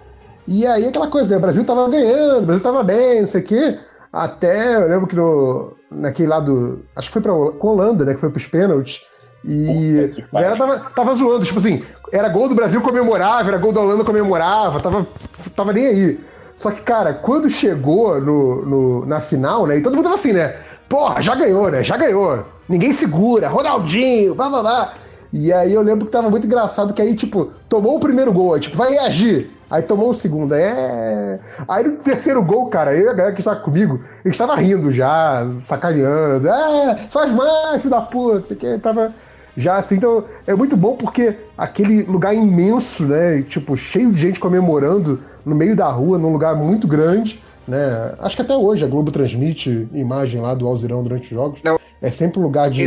[0.46, 1.36] E aí aquela coisa, né?
[1.36, 3.78] O Brasil tava ganhando, o Brasil tava bem, não sei o quê.
[4.10, 8.14] Até, eu lembro que no, naquele lado, acho que foi pra Holanda, né?
[8.14, 9.02] Que foi pros pênaltis.
[9.44, 13.48] E Puta que a galera tava, tava zoando, tipo assim, era gol do Brasil comemorava,
[13.48, 15.06] era gol da Holanda comemorava, tava,
[15.54, 16.20] tava nem aí.
[16.56, 19.76] Só que, cara, quando chegou no, no- na final, né?
[19.78, 20.56] E todo mundo tava assim, né?
[20.88, 21.84] Porra, já ganhou, né?
[21.84, 22.44] Já ganhou.
[22.68, 24.94] Ninguém segura, Ronaldinho, blá blá blá.
[25.32, 28.54] E aí eu lembro que tava muito engraçado que aí, tipo, tomou o primeiro gol,
[28.54, 29.50] aí, tipo, vai reagir.
[29.70, 31.38] Aí tomou o segundo, é.
[31.68, 34.90] Aí no terceiro gol, cara, eu e a galera que estava comigo, gente tava rindo
[34.90, 36.48] já, sacaneando.
[36.48, 38.78] É, faz mais, filho da puta, isso aqui.
[38.78, 39.12] Tava
[39.58, 43.42] já assim, então é muito bom porque aquele lugar imenso, né?
[43.42, 47.42] Tipo, cheio de gente comemorando no meio da rua, num lugar muito grande.
[47.66, 48.14] Né?
[48.20, 51.60] Acho que até hoje a Globo transmite imagem lá do Alzirão durante os jogos.
[51.64, 51.76] Não.
[52.00, 52.84] É sempre um lugar de.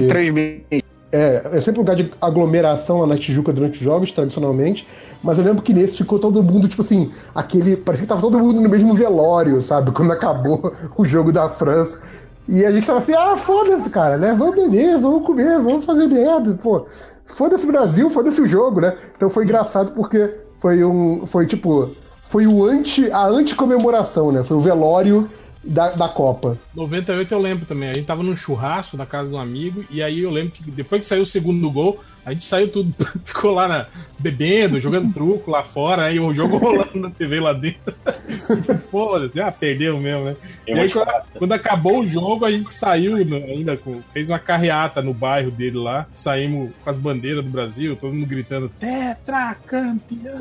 [1.11, 4.87] É, é sempre um lugar de aglomeração lá na Tijuca durante os jogos, tradicionalmente.
[5.21, 7.75] Mas eu lembro que nesse ficou todo mundo, tipo assim, aquele.
[7.75, 9.91] Parecia que tava todo mundo no mesmo velório, sabe?
[9.91, 12.01] Quando acabou o jogo da França.
[12.47, 14.33] E a gente tava assim, ah, foda-se, cara, né?
[14.33, 16.85] Vamos beber, vamos comer, vamos fazer merda, pô.
[17.25, 18.97] Foda-se o Brasil, foda-se o jogo, né?
[19.15, 21.25] Então foi engraçado porque foi um.
[21.25, 21.91] Foi tipo.
[22.23, 23.11] Foi o anti.
[23.11, 24.43] a anti-comemoração, né?
[24.43, 25.29] Foi o velório
[25.63, 26.57] da, da Copa.
[26.75, 27.89] 98 eu lembro também.
[27.89, 30.69] A gente tava num churrasco na casa de um amigo, e aí eu lembro que
[30.71, 32.93] depois que saiu o segundo gol, a gente saiu tudo,
[33.25, 33.85] ficou lá na-
[34.19, 37.93] bebendo, jogando truco lá fora, aí o jogo rolando na TV lá dentro.
[38.91, 40.35] Foda-se, ah, perdeu mesmo, né?
[40.67, 44.01] Eu e aí, vou quando, quando acabou o jogo, a gente saiu no- ainda com.
[44.13, 48.27] fez uma carreata no bairro dele lá, saímos com as bandeiras do Brasil, todo mundo
[48.27, 50.37] gritando: Tetra campeão!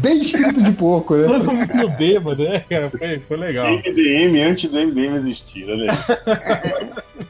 [0.00, 1.26] Bem espírito de porco, né?
[1.26, 2.90] todo mundo bêbado, né, cara?
[2.90, 3.66] Foi, foi legal.
[3.70, 5.86] MDM antes do MDM existir, né?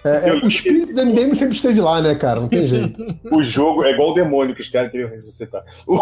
[0.04, 2.40] É, é, o espírito do MDM sempre esteve lá, né, cara?
[2.40, 3.02] Não tem jeito.
[3.30, 5.64] O jogo é igual o demônio que os caras queriam ressuscitar.
[5.86, 6.00] O,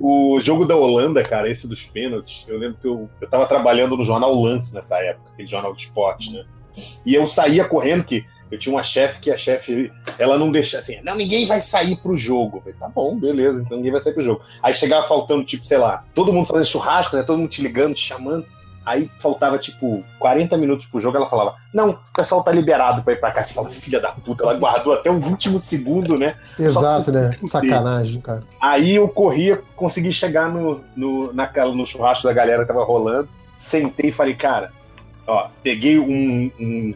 [0.36, 3.96] o jogo da Holanda, cara, esse dos pênaltis, eu lembro que eu, eu tava trabalhando
[3.96, 6.44] no jornal Lance nessa época, aquele jornal de esporte, né?
[7.04, 10.78] E eu saía correndo que eu tinha uma chefe que a chefe, ela não deixa
[10.78, 12.58] assim, não, ninguém vai sair pro jogo.
[12.58, 14.42] Eu falei, tá bom, beleza, então ninguém vai sair pro jogo.
[14.62, 17.22] Aí chegava faltando, tipo, sei lá, todo mundo fazendo churrasco, né?
[17.22, 18.46] Todo mundo te ligando, te chamando.
[18.84, 23.12] Aí faltava, tipo, 40 minutos pro jogo, ela falava, não, o pessoal tá liberado pra
[23.12, 23.44] ir pra cá.
[23.44, 26.34] Você fala, filha da puta, ela guardou até o último segundo, né?
[26.58, 27.30] Exato, né?
[27.46, 28.42] Sacanagem, cara.
[28.60, 33.28] Aí eu corria, consegui chegar no, no, naquela, no churrasco da galera que tava rolando,
[33.56, 34.72] sentei e falei, cara,
[35.26, 36.94] ó, peguei um, um,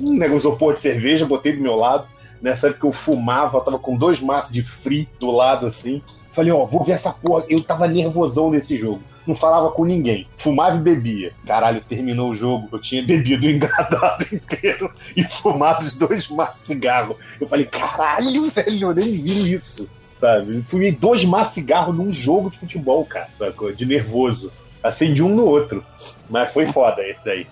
[0.00, 2.06] um negócio de cerveja, botei do meu lado.
[2.42, 6.02] Nessa época eu fumava, eu tava com dois maços de free do lado assim.
[6.32, 7.44] Falei, ó, vou ver essa porra.
[7.48, 9.02] Eu tava nervosão nesse jogo.
[9.28, 10.26] Não falava com ninguém.
[10.38, 11.34] Fumava e bebia.
[11.46, 12.66] Caralho, terminou o jogo.
[12.72, 17.14] Eu tinha bebido o engradado inteiro e fumado os dois maços de cigarro.
[17.38, 19.86] Eu falei, caralho, velho, eu nem vi isso.
[20.18, 20.56] Sabe?
[20.56, 23.28] Eu fumei dois maços de cigarro num jogo de futebol, cara.
[23.38, 23.70] Sacou?
[23.70, 24.50] De nervoso.
[24.82, 25.84] Acendi um no outro.
[26.30, 27.46] Mas foi foda esse daí.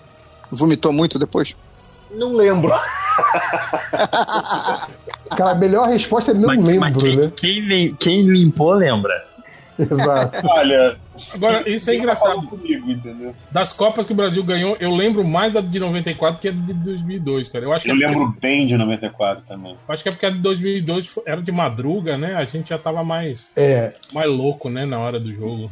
[0.51, 1.55] Vomitou muito depois?
[2.09, 2.71] Não lembro.
[5.35, 7.31] Cara, a melhor resposta é não Mas- lembro, mas quem, né?
[7.35, 9.25] quem quem limpou lembra.
[9.77, 10.47] Exato.
[10.49, 10.97] Olha.
[11.33, 12.41] Agora, isso é ninguém engraçado.
[12.47, 13.33] Comigo, entendeu?
[13.51, 16.73] Das Copas que o Brasil ganhou, eu lembro mais da de 94 que a de
[16.73, 17.65] 2002, cara.
[17.65, 19.75] Eu acho que, Eu é porque- lembro bem de 94 também.
[19.87, 22.35] acho que é porque a de 2002 foi- era de madruga, né?
[22.35, 23.93] A gente já tava mais, É.
[24.13, 24.85] mais louco, né?
[24.85, 25.69] Na hora do jogo.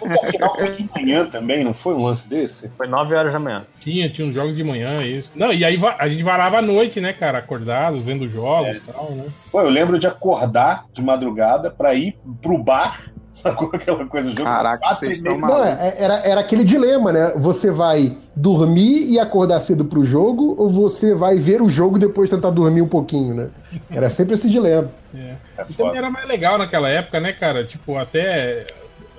[0.00, 2.68] O final foi de manhã também, não foi um lance desse?
[2.76, 3.64] Foi 9 horas da manhã.
[3.80, 5.32] Tinha, tinha uns jogos de manhã, isso.
[5.34, 7.38] Não, e aí a gente varava a noite, né, cara?
[7.38, 9.24] Acordado, vendo jogos e tal, né?
[9.50, 13.11] Pô, eu lembro de acordar de madrugada pra ir pro bar,
[13.42, 14.44] sacou aquela coisa jogo?
[14.44, 15.66] Caraca, vocês estão Não, malucos.
[15.66, 17.32] é- era, era aquele dilema, né?
[17.36, 22.00] Você vai dormir e acordar cedo pro jogo, ou você vai ver o jogo e
[22.00, 23.48] depois tentar dormir um pouquinho, né?
[23.90, 24.90] Era sempre esse dilema.
[25.14, 25.18] É.
[25.58, 25.98] É E também foda.
[25.98, 27.64] era mais legal naquela época, né, cara?
[27.64, 28.66] Tipo, até.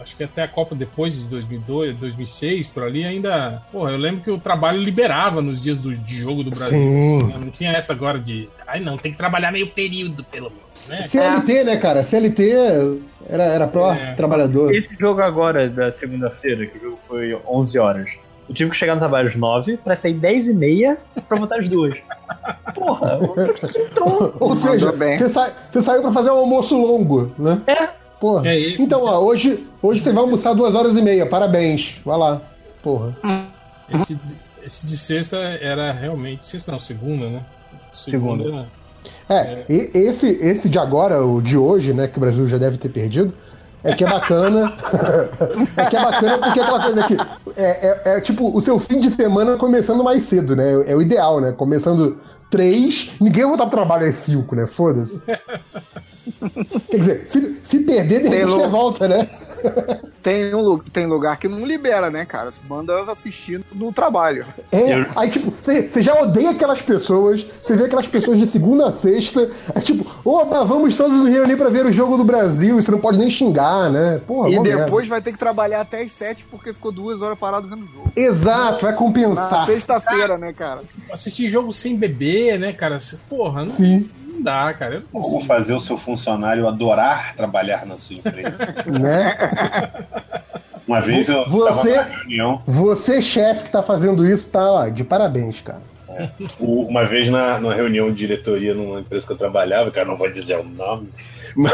[0.03, 3.61] Acho que até a Copa depois de 2002, 2006, por ali, ainda.
[3.71, 6.77] Porra, eu lembro que o trabalho liberava nos dias do, de jogo do Brasil.
[6.77, 7.23] Sim.
[7.27, 7.35] né?
[7.39, 8.49] Não tinha essa agora de.
[8.67, 11.01] Ai, não, tem que trabalhar meio período, pelo menos, né?
[11.01, 12.03] CLT, né, cara?
[12.03, 12.51] CLT
[13.27, 14.13] era, era pró É.
[14.13, 14.73] trabalhador.
[14.75, 18.11] Esse jogo agora, da segunda-feira, que o jogo foi 11 horas.
[18.49, 20.97] Eu tive que chegar no trabalho às 9 pra sair 10 e meia
[21.29, 21.95] pra voltar às 2.
[22.75, 23.19] Porra,
[23.71, 24.35] que entrou.
[24.39, 27.61] Ou seja, você, sa- você saiu pra fazer um almoço longo, né?
[27.67, 28.02] É.
[28.23, 28.47] Porra.
[28.47, 28.81] É isso.
[28.81, 31.25] então, ó, hoje, hoje você vai almoçar duas horas e meia.
[31.25, 31.99] Parabéns.
[32.05, 32.41] Vai lá.
[32.81, 33.13] Porra.
[33.93, 36.47] Esse, de- esse de sexta era realmente.
[36.47, 37.41] Sexta não, segunda, né?
[37.93, 38.65] Segunda.
[39.27, 42.77] É, e- esse, esse de agora, o de hoje, né, que o Brasil já deve
[42.77, 43.33] ter perdido,
[43.83, 44.73] é que é bacana.
[45.75, 47.17] é que é bacana porque é aquela coisa que.
[47.57, 50.81] É, é- é tipo o seu fim de semana começando mais cedo, né?
[50.87, 51.51] É o ideal, né?
[51.51, 52.17] Começando
[52.53, 54.67] três, ninguém vai voltar pro trabalho às cinco, né?
[54.67, 55.19] Foda-se.
[56.91, 59.27] Quer dizer, se, se perder, de repente você volta, né?
[60.23, 62.53] Tem, um, tem lugar que não libera, né, cara?
[62.69, 64.45] Manda assistindo no trabalho.
[64.71, 68.87] É, Eu- aí tipo, você já odeia aquelas pessoas, você vê aquelas pessoas de segunda
[68.87, 72.79] a sexta, é tipo, opa, vamos todos nos reunir pra ver o jogo do Brasil,
[72.79, 74.21] e você não pode nem xingar, né?
[74.25, 74.85] Porra, e mó merda.
[74.85, 77.87] depois vai ter que trabalhar até as sete porque ficou duas horas parado vendo o
[77.87, 78.11] jogo.
[78.15, 79.65] Exato, vai Na compensar.
[79.65, 80.83] sexta-feira, né, cara?
[81.11, 82.99] Assistir jogo sem beber, né, cara?
[83.29, 84.95] Porra, não, Sim, não dá, cara.
[84.95, 88.57] Eu não Como fazer o seu funcionário adorar trabalhar na sua empresa?
[88.87, 89.37] né?
[90.87, 94.89] Uma vez eu Você- estava na reunião, Você, chefe, que tá fazendo isso, tá lá,
[94.89, 95.81] de parabéns, cara.
[96.59, 100.17] o- uma vez na, numa reunião de diretoria numa empresa que eu trabalhava, eu não
[100.17, 101.09] vou dizer o nome,
[101.55, 101.73] mas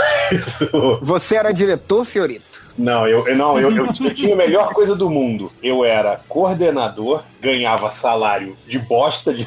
[1.02, 2.48] Você era diretor, Fiorito?
[2.78, 5.52] Não, eu, eu- não, eu, eu, eu tinha a melhor coisa do mundo.
[5.62, 9.46] Eu era coordenador, ganhava salário de bosta de,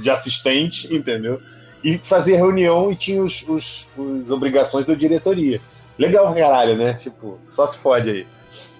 [0.00, 1.40] de assistente, entendeu?
[1.82, 5.60] E fazia reunião e tinha os, os, os obrigações da diretoria.
[5.98, 6.94] Legal, caralho, né?
[6.94, 8.26] Tipo, só se fode aí.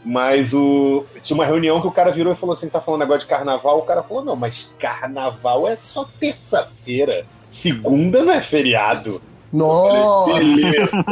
[0.04, 1.04] Mas o.
[1.22, 3.78] Tinha uma reunião que o cara virou e falou assim: tá falando negócio de carnaval.
[3.78, 7.24] O cara falou: não, mas carnaval é só terça-feira.
[7.50, 9.20] Segunda não é feriado.
[9.52, 10.32] Nossa!
[10.32, 11.04] Beleza.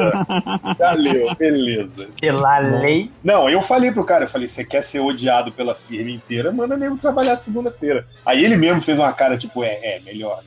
[0.78, 2.08] Valeu, beleza.
[2.18, 3.10] Pela lei.
[3.22, 6.76] Não, eu falei pro cara, eu falei, você quer ser odiado pela firma inteira, manda
[6.76, 8.06] mesmo trabalhar segunda-feira.
[8.24, 10.40] Aí ele mesmo fez uma cara, tipo, é, é, melhor.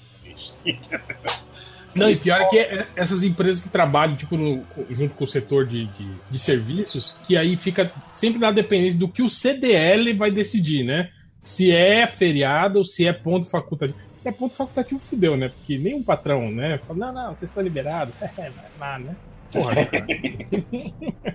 [1.96, 5.28] Não, e pior é que é- essas empresas que trabalham, tipo, no- junto com o
[5.28, 10.12] setor de, de, de serviços, que aí fica sempre na dependência do que o CDL
[10.14, 11.12] vai decidir, né?
[11.44, 14.00] Se é feriado ou se é ponto facultativo.
[14.18, 15.50] Se é ponto facultativo, fudeu, né?
[15.50, 16.80] Porque nenhum patrão, né?
[16.80, 18.16] Fala, não, não, vocês estão liberados.
[18.22, 19.16] É, vai lá, né?
[19.52, 20.06] Porra, né, cara?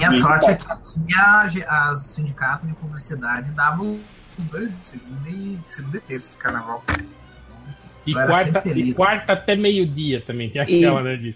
[0.00, 1.42] E a sorte é que tinha
[1.90, 3.98] as sindicatos de publicidade davam
[4.38, 6.84] os dois, segunda e, segunda e terça de carnaval.
[8.10, 8.88] E quarta, feliz.
[8.88, 10.48] e quarta até meio-dia também.
[10.50, 11.16] Tem aquela, né?
[11.16, 11.34] De...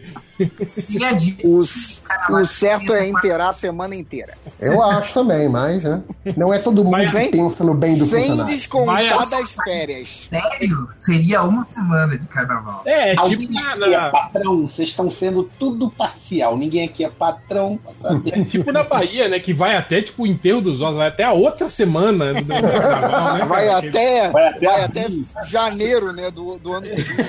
[1.01, 1.63] É de O,
[2.03, 2.43] carnaval.
[2.43, 4.35] o certo é inteirar a semana inteira.
[4.61, 6.03] Eu acho também, mas, né?
[6.37, 8.45] Não é todo mundo Mas que pensa no bem do Sem funcionário.
[8.53, 8.95] descontar
[9.29, 10.29] Vai- das férias.
[10.29, 10.89] Sério?
[10.97, 12.83] Seria uma semana de carnaval.
[12.85, 16.57] É, é Alguém tipo, na, aqui é patrão, vocês estão sendo tudo parcial.
[16.57, 18.35] Ninguém aqui é patrão, pra saber.
[18.41, 19.39] é tipo na Bahia, né?
[19.39, 23.35] Que vai até tipo o enterro dos ossos, vai até a outra semana do carnaval,
[23.39, 23.45] né?
[23.45, 25.07] Vai até, Vai até vai até
[25.47, 27.23] janeiro, né, do, do ano seguinte.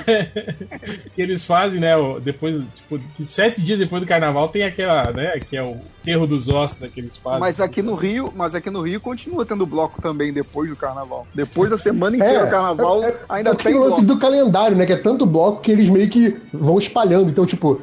[1.15, 1.91] que eles fazem, né?
[2.23, 5.39] Depois, tipo, sete dias depois do carnaval tem aquela, né?
[5.39, 7.39] Que é o enterro dos ossos né, que eles fazem.
[7.39, 11.25] Mas aqui no Rio, mas aqui no Rio continua tendo bloco também depois do carnaval.
[11.33, 14.05] Depois da semana inteira do carnaval, é- é- ainda é tem o lance bloco.
[14.13, 14.85] do calendário, né?
[14.85, 17.29] Que é tanto bloco que eles meio que vão espalhando.
[17.29, 17.81] Então, tipo,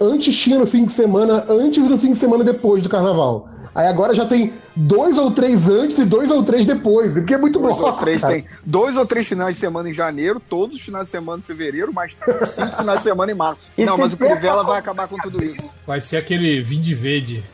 [0.00, 3.48] antes tinha no fim de semana, antes e no fim de semana depois do carnaval.
[3.74, 7.12] Aí agora já tem dois ou três antes e dois ou três depois.
[7.12, 7.90] Porque é muito Dois bloco.
[7.92, 8.32] ou três cara.
[8.32, 11.42] tem dois ou três finais de semana em janeiro, todos os finais de semana em
[11.42, 12.12] fevereiro, mais
[12.54, 13.60] cinco finais de semana em março.
[13.76, 15.62] E Não, mas o Crivella vai acabar com tudo isso.
[15.86, 17.44] Vai ser aquele vinde verde.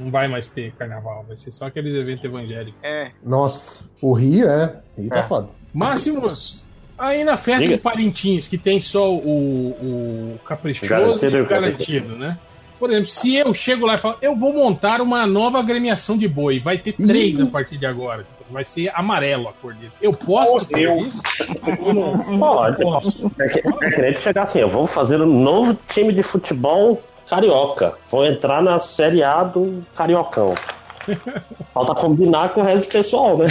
[0.00, 2.78] Não vai mais ter carnaval, vai ser só aqueles eventos evangélicos.
[2.84, 3.10] É.
[3.24, 4.76] Nossa, o Rio é.
[4.96, 5.22] Rio tá É.
[5.24, 5.48] foda.
[5.74, 6.64] Máximos,
[6.98, 7.76] aí na festa Diga.
[7.76, 12.36] de Parintins, que tem só o, o caprichoso Garantido e o garantido, né?
[12.78, 16.28] Por exemplo, se eu chego lá e falo, eu vou montar uma nova agremiação de
[16.28, 17.42] boi, vai ter três Ih.
[17.42, 18.24] a partir de agora.
[18.50, 19.92] Vai ser amarelo a cor dele.
[20.00, 21.06] Eu posso Oh, fazer Deus.
[21.08, 21.22] isso?
[21.94, 22.18] Não?
[22.38, 22.80] Pode.
[22.82, 23.30] Posso.
[23.38, 27.02] É que- é que nem chegar assim, eu vou fazer um novo time de futebol
[27.28, 27.92] carioca.
[28.10, 30.54] Vou entrar na Série A do Cariocão.
[31.74, 33.46] Falta combinar com o resto do pessoal, né?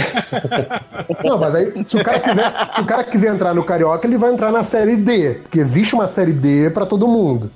[1.24, 4.18] Não, mas aí, se o, cara quiser, se o cara quiser entrar no Carioca, ele
[4.18, 5.34] vai entrar na série D.
[5.42, 7.50] Porque existe uma série D pra todo mundo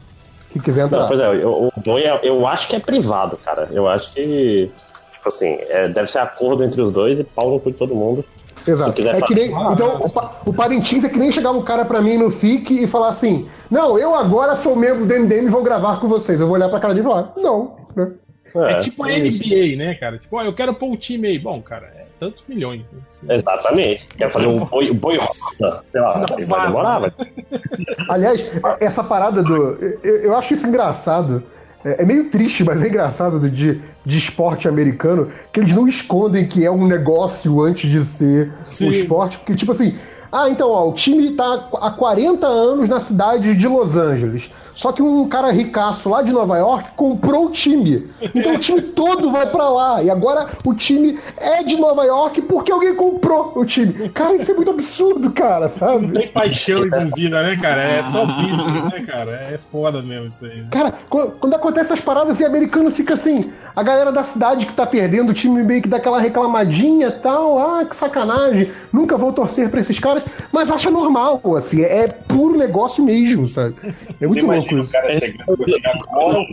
[0.51, 1.01] que quiser entrar.
[1.01, 3.69] Não, pois é, eu- o boi é- eu acho que é privado, cara.
[3.73, 4.71] Eu acho que,
[5.13, 7.95] tipo assim, é, deve ser acordo entre os dois e pau no cu de todo
[7.95, 8.25] mundo.
[8.67, 9.01] Exato.
[9.09, 11.85] É que nem, falar- então, o, Pa- o Parintins é que nem chegar um cara
[11.85, 15.49] pra mim no FIC e falar assim: Não, eu agora sou membro do MDM e
[15.49, 16.41] vou gravar com vocês.
[16.41, 17.73] Eu vou olhar pra cara dele e falar: Não.
[17.97, 18.13] né?
[18.55, 20.19] É tipo a NBA, né, cara?
[20.19, 21.39] Tipo, ó, eu quero pôr o time aí.
[21.39, 22.93] Bom, cara, é tantos milhões.
[22.93, 23.37] Né?
[23.37, 24.07] Exatamente.
[24.17, 27.13] Quer fazer um boi, boi rosa, sei lá, vai vaza, demorar, né?
[27.19, 28.07] vai.
[28.09, 28.45] Aliás,
[28.81, 29.57] essa parada do.
[30.05, 31.43] Eu, eu acho isso engraçado.
[31.85, 35.89] É, é meio triste, mas é engraçado do, de, de esporte americano, que eles não
[35.89, 38.87] escondem que é um negócio antes de ser Sim.
[38.87, 39.39] um esporte.
[39.39, 39.99] Porque, tipo assim,
[40.31, 44.51] ah, então, ó, o time tá há 40 anos na cidade de Los Angeles.
[44.75, 48.09] Só que um cara ricaço lá de Nova York comprou o time.
[48.35, 50.03] Então o time todo vai pra lá.
[50.03, 54.09] E agora o time é de Nova York porque alguém comprou o time.
[54.11, 56.09] Cara, isso é muito absurdo, cara, sabe?
[56.09, 57.83] Tem paixão envolvida, né, cara?
[57.83, 59.33] É só business, né, cara?
[59.33, 60.63] É foda mesmo isso aí.
[60.63, 60.67] né?
[60.71, 64.87] Cara, quando, acontece essas paradas assim, americano fica assim, a galera da cidade que tá
[64.87, 69.33] perdendo, o time meio que dá aquela reclamadinha e tal, ah, que sacanagem, nunca vou
[69.33, 73.75] torcer pra esses caras, mas acha normal, assim, é puro negócio mesmo, sabe?
[74.21, 74.93] É muito louco Imagina o isso.
[74.93, 76.45] cara chegando, vou chegar agora,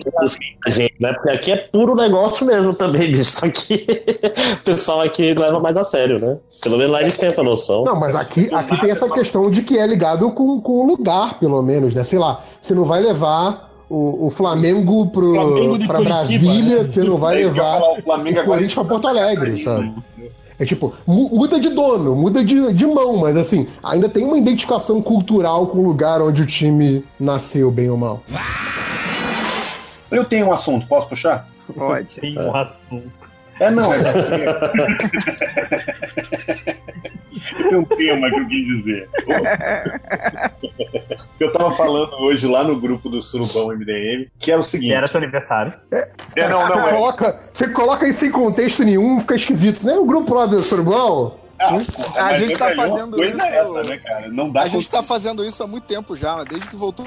[0.65, 1.13] A gente, né?
[1.13, 3.31] Porque aqui é puro negócio mesmo também, bicho.
[3.31, 3.85] Só que
[4.53, 6.37] o pessoal aqui leva mais a sério, né?
[6.61, 7.83] Pelo menos lá eles têm essa noção.
[7.83, 11.39] Não, mas aqui, aqui tem essa questão de que é ligado com, com o lugar,
[11.39, 12.03] pelo menos, né?
[12.03, 16.77] Sei lá, você não vai levar o, o Flamengo pro, Flamengo de pra Curitiba, Brasília,
[16.77, 16.83] né?
[16.83, 19.93] você não vai levar o Flamengo o Corinthians pra Porto Alegre, sabe?
[20.59, 24.37] É tipo, mu- muda de dono, muda de, de mão, mas assim, ainda tem uma
[24.37, 28.21] identificação cultural com o lugar onde o time nasceu, bem ou mal.
[30.11, 31.47] Eu tenho um assunto, posso puxar?
[31.75, 32.15] Pode.
[32.19, 33.29] Tem um assunto.
[33.59, 33.93] É, não.
[33.93, 33.99] É
[37.57, 39.09] Tem um tema que eu quis dizer.
[41.39, 44.93] Eu tava falando hoje lá no grupo do Surubão MDM, que é o Que seguinte.
[44.93, 45.73] era seu aniversário.
[45.91, 46.89] É, não, não, você, é.
[46.93, 49.85] coloca, você coloca isso sem contexto nenhum, fica esquisito.
[49.85, 49.93] Né?
[49.93, 53.57] O grupo lá do Surubão, Ah, A mas gente é tá fazendo coisa isso- é
[53.57, 54.27] essa, né, cara?
[54.29, 57.05] Não dá A gente tá fazendo isso há muito tempo já, desde que voltou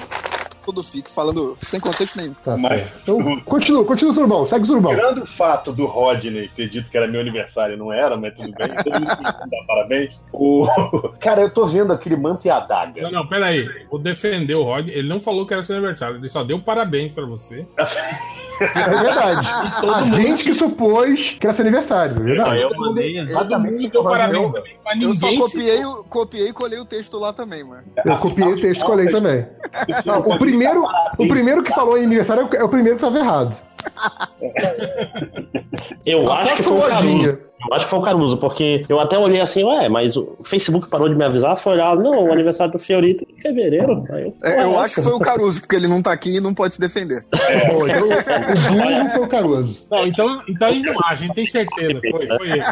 [0.71, 2.33] do FIC, falando sem contexto nenhum.
[2.43, 2.99] tá Mas- certo.
[3.03, 4.93] Então, continua, continua Surubão, segue Surubão.
[4.95, 8.51] Tirando o fato do Rodney ter dito que era meu aniversário, não era, mas tudo
[8.57, 8.67] bem.
[8.83, 10.21] Todo mundo parabéns.
[10.31, 10.67] O...
[11.19, 13.11] Cara, eu tô vendo aquele manto e a Não, adaga.
[13.11, 13.67] não, pera aí.
[13.89, 14.87] Vou defender o Rod.
[14.89, 16.17] Ele não falou que era seu aniversário.
[16.17, 17.65] Ele só deu parabéns pra você.
[18.61, 19.47] É verdade.
[19.93, 22.61] A gente que supôs que era seu aniversário, é verdade.
[22.61, 24.63] Eu mandei exatamente deu parabéns Eu-
[25.01, 27.83] Eu só copiei, o- copiei e colei o texto lá também, mano.
[28.05, 29.45] Eu copiei o texto e colei também.
[30.05, 30.85] Não, o, primeiro,
[31.17, 33.55] o primeiro que falou em aniversário é o- é primeiro que tava errado.
[36.05, 36.81] Eu acho que foi o.
[36.89, 37.39] Caruso.
[37.69, 40.87] Eu acho que foi o Caruso, porque eu até olhei assim, ué, mas o Facebook
[40.87, 44.03] parou de me avisar, foi olhar, não, o aniversário do Fiorito é em fevereiro.
[44.09, 46.39] Aí eu, É, eu acho que foi o Caruso, porque ele não tá aqui e
[46.39, 47.23] não pode se defender.
[47.69, 48.11] Pô, então, o
[48.71, 49.85] burro foi o Caruso.
[49.89, 52.01] Não, então, então a gente não acha, a gente tem certeza.
[52.11, 52.63] Foi, foi ele.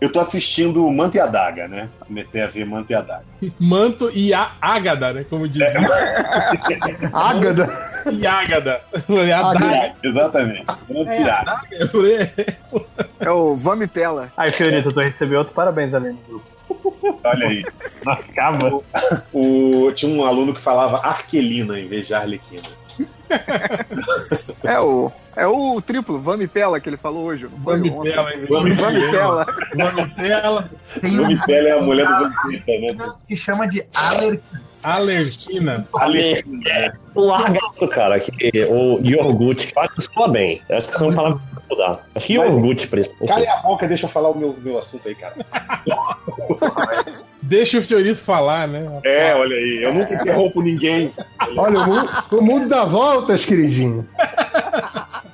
[0.00, 1.88] Eu tô assistindo Manta e a Daga, né?
[2.06, 3.24] Comecei a ver Manta e a Daga.
[3.58, 5.24] Manto e a Ágada, né?
[5.28, 5.68] Como dizia.
[5.78, 7.02] Ágada.
[7.02, 8.01] E Ágada.
[8.26, 8.80] A Ágada.
[9.70, 9.94] daga.
[10.02, 10.64] Exatamente.
[10.90, 11.80] E.
[11.80, 12.30] Eu falei,
[13.20, 14.32] É o Vamipela.
[14.36, 17.20] Aí, Fiorito, tu recebeu outro parabéns ali no grupo.
[17.24, 17.64] Olha aí.
[18.04, 18.80] Não acaba.
[19.32, 22.68] O, tinha um aluno que falava Arquelina em vez de Arlequina.
[24.64, 27.46] É o, é o triplo, Vamipela, que ele falou hoje.
[27.46, 28.30] Vamipela?
[28.48, 29.46] Vamipela.
[29.74, 30.70] Vamipela.
[31.02, 33.12] Vamipela é a mulher anos 30, né?
[33.26, 34.60] que chama de alerquia.
[34.82, 35.86] Alerquina.
[35.94, 36.98] Arlequina.
[37.14, 38.32] O largato, cara, que,
[38.72, 40.60] o iogurte, que eu acho que soa bem.
[40.68, 42.06] Eu acho que são palavras pra mudar.
[42.14, 43.46] Acho que iogurte, principalmente.
[43.46, 45.34] Cala a boca, deixa eu falar o meu, meu assunto aí, cara.
[47.42, 49.00] Deixa o Fiorito falar, né?
[49.04, 51.12] É, olha aí, eu nunca interrompo ninguém.
[51.56, 54.08] Olha, o mundo, o mundo dá voltas, queridinho.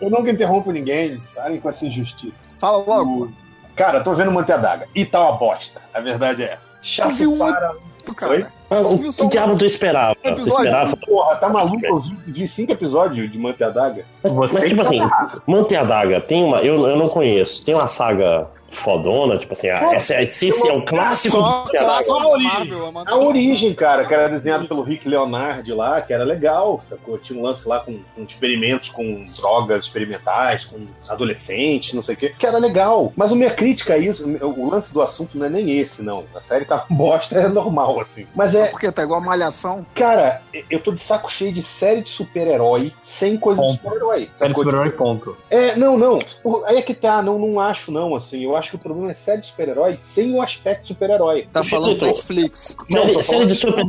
[0.01, 1.21] Eu nunca interrompo ninguém.
[1.35, 2.35] Parem com essa injustiça.
[2.59, 3.33] Fala logo.
[3.77, 4.89] Cara, tô vendo Manter a Daga.
[4.95, 5.81] E tá uma bosta.
[5.95, 6.79] A verdade é essa.
[6.83, 7.75] Chato para.
[8.17, 8.47] Cara, Oi?
[8.71, 10.15] Ah, o que um- diabo tu esperava?
[10.15, 10.57] Tu episódio?
[10.59, 10.97] esperava?
[10.97, 11.85] Porra, tá maluco?
[11.85, 14.05] Eu vi, cinco episódios de Manter a Daga.
[14.23, 15.01] Você Mas, tipo assim,
[15.47, 16.59] Manter a Daga tem uma.
[16.59, 17.65] Eu, eu não conheço.
[17.65, 21.79] Tem uma saga fodona, tipo assim, ah, essa, esse é o clássico só do Manter
[21.79, 21.87] a Daga.
[22.05, 22.53] clássico a origem.
[22.53, 22.93] Marvel.
[23.07, 27.17] a origem, cara, que era desenhado pelo Rick Leonard lá, que era legal, sacou?
[27.17, 32.19] Tinha um lance lá com, com experimentos com drogas experimentais, com adolescentes, não sei o
[32.19, 33.13] quê, que era legal.
[33.17, 36.03] Mas a minha crítica a isso, o o lance do assunto não é nem esse,
[36.03, 36.25] não.
[36.35, 38.27] A série tá bosta, é normal, assim.
[38.35, 39.87] Mas é, Porque tá igual a Malhação.
[39.95, 43.83] cara, eu tô de saco cheio de série de super-herói sem coisa de Ponto.
[43.83, 44.31] super-herói.
[44.35, 44.55] Série sacou?
[44.65, 45.37] super-herói, ponto.
[45.51, 46.19] É, não, não.
[46.67, 48.43] Aí é que tá, não, não acho, não, assim.
[48.45, 51.49] Eu acho que o problema é série de super-herói sem o aspecto super-herói.
[51.53, 52.77] Tá falando Netflix.
[52.91, 53.85] Não, Série, de super-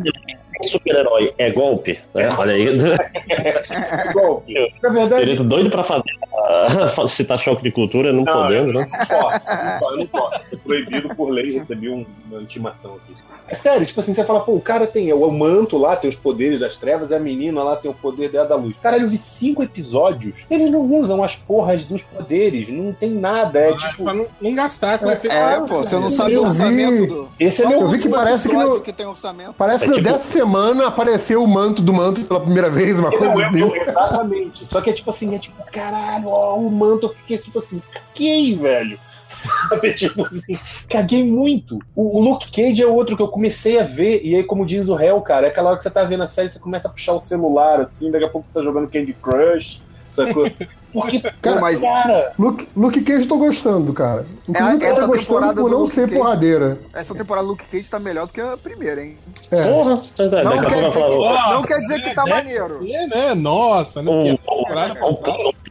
[0.64, 2.00] super-herói é golpe?
[2.14, 2.30] Né?
[2.38, 2.66] Olha aí.
[4.14, 4.54] Golpe.
[4.82, 6.04] Na verdade, Direito doido pra fazer.
[6.38, 8.88] ah, citar choque de cultura, não, Não, podendo, né?
[8.92, 9.46] não posso,
[9.82, 10.42] não não posso.
[10.52, 13.14] É proibido por lei, recebi um- uma intimação aqui.
[13.52, 16.16] É sério, tipo assim, você fala, pô, o cara tem o manto lá, tem os
[16.16, 18.76] poderes das trevas, e a menina lá tem o poder dela da luz.
[18.80, 23.58] Caralho, eu vi cinco episódios, eles não usam as porras dos poderes, não tem nada,
[23.60, 24.04] é Ah, tipo...
[24.04, 25.34] Pra não, não gastar com efeito.
[25.34, 27.30] É, pô, você não sabe o vi- orçamento do.
[27.40, 29.54] Esse é meu o eu vi que parece que no- que tem orçamento.
[29.58, 30.49] Parece É que tipo- dessa semana
[30.88, 33.64] apareceu o manto do manto pela primeira vez, uma coisa Não, assim.
[33.76, 34.66] exatamente.
[34.66, 37.82] Só que é tipo assim, é tipo, caralho, ó, o manto, eu fiquei tipo assim,
[37.92, 39.00] caguei, velho.
[39.70, 40.60] Sabe, tipo assim,
[40.90, 41.80] caguei muito.
[41.96, 44.90] O, o Luke Cage é outro que eu comecei a ver, e aí, como diz
[44.90, 46.92] o réu, cara, é aquela hora que você tá vendo a série, você começa a
[46.92, 50.50] puxar o celular, assim, daqui a pouco você tá jogando Candy Crush, sacou?
[50.92, 54.26] Porque, Pô, mas- cara, Luke, Luke Cage eu tô gostando, cara.
[54.48, 56.80] Inclusive, essa eu tô gostando temporada por do não Luke ser Cage- porradeira.
[56.94, 59.18] Essa temporada do Luke Cage tá melhor do que a primeira, hein?
[59.52, 59.64] É.
[59.70, 62.30] Porra, a Não quer dizer que, "Ó, não quer dizer que tá né?
[62.32, 62.80] maneiro.
[62.88, 63.36] É, né?
[63.36, 64.10] Nossa, né?
[64.12, 65.16] O, a o, temporada- o,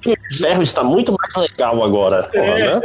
[0.00, 2.80] Punho de Ferro está muito mais legal agora, porra, né?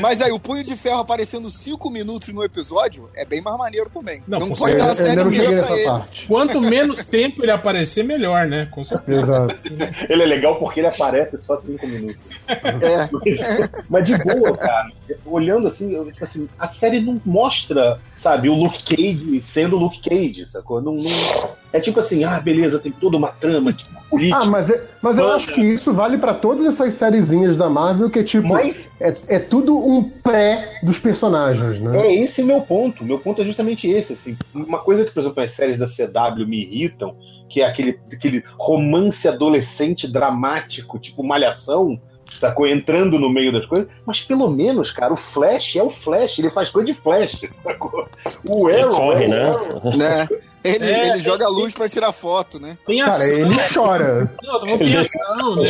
[0.00, 3.90] Mas aí, o Punho de Ferro aparecendo 5 minutos no episódio é bem mais maneiro
[3.90, 4.22] também.
[4.26, 5.98] Não, Não, pode dar uma série ainda não cheguei inteira pra nessa ele.
[5.98, 6.26] parte.
[6.26, 8.66] Quanto menos tempo ele aparecer, melhor, né?
[8.70, 9.20] Com certeza.
[9.20, 9.54] Exato.
[10.08, 12.22] ele é legal porque ele aparece só cinco minutos.
[12.48, 13.68] É.
[13.90, 14.90] Mas de boa, cara,
[15.24, 19.78] olhando assim, eu, tipo assim, a série não mostra, sabe, o Luke Cage sendo o
[19.78, 20.80] Luke Cage, sacou?
[20.80, 24.40] Não, não- é tipo assim, ah, beleza, tem toda uma trama tipo, política.
[24.42, 28.08] Ah, mas, é- mas eu acho que isso vale pra todas essas sériezinhas da Marvel,
[28.08, 28.48] que é tipo.
[28.48, 31.98] Mas É, é tudo um pré dos personagens, né?
[32.06, 33.04] é esse meu ponto.
[33.04, 34.14] Meu ponto é justamente esse.
[34.14, 34.36] Assim.
[34.54, 37.14] Uma coisa que, por exemplo, as séries da CW me irritam,
[37.48, 42.00] que é aquele, aquele romance adolescente dramático, tipo Malhação,
[42.38, 42.66] sacou?
[42.66, 43.88] Entrando no meio das coisas.
[44.04, 48.06] Mas pelo menos, cara, o Flash é o Flash, ele faz coisa de Flash, sacou?
[48.44, 49.96] O Ele Arrow, corre, é o né?
[49.96, 50.28] Né?
[50.64, 52.76] Ele, É, ele joga luz pra tirar foto, né?
[52.86, 53.26] Tem Cara, ação.
[53.28, 54.32] ele chora.
[54.42, 55.64] Não, tem Ele- ação, né?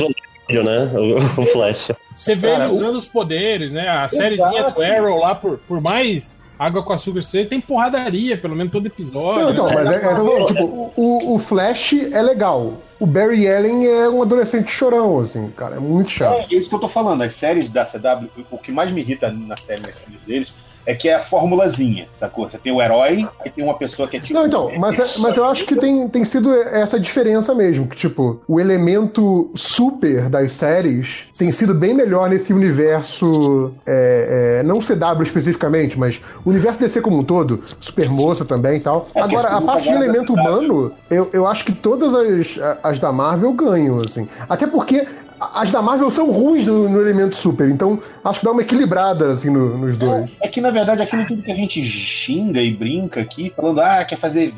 [0.48, 0.92] né?
[0.98, 1.90] O, o Flash.
[2.14, 3.86] Você vê Cara, ele o- usando os poderes, né?
[3.88, 8.56] A sériezinha do Arrow lá, por, por mais água com açúcar seja, tem porradaria, pelo
[8.56, 9.44] menos todo episódio.
[9.44, 9.74] Não, então, né?
[9.74, 12.74] mas é, é- tipo, o, o Flash é legal.
[12.98, 15.76] O Barry Allen é um adolescente chorão, assim, cara.
[15.76, 16.50] É muito chato.
[16.50, 17.22] É isso que eu tô falando.
[17.22, 20.54] As séries da CW, o que mais me irrita na série nas séries deles
[20.86, 22.48] é que é a formulazinha, sacou?
[22.48, 24.34] Você tem o herói, aí tem uma pessoa que é tipo.
[24.34, 27.96] Não, então, mas, é- mas eu acho que tem, tem sido essa diferença mesmo, que,
[27.96, 34.78] tipo, o elemento super das séries tem sido bem melhor nesse universo, é, é, não
[34.80, 39.06] CW especificamente, mas o universo DC como um todo, Super Moça também e tal.
[39.14, 43.10] É, Agora, a parte de elemento humano, eu, eu acho que todas as, as da
[43.12, 44.28] Marvel ganham, assim.
[44.48, 45.06] Até porque
[45.40, 49.32] as da Marvel são ruins no, no elemento super, então acho que dá uma equilibrada
[49.32, 50.30] assim no- nos dois.
[50.40, 54.04] É que, na verdade, aquilo tudo que a gente xinga e brinca aqui, falando, ah,
[54.04, 54.50] quer fazer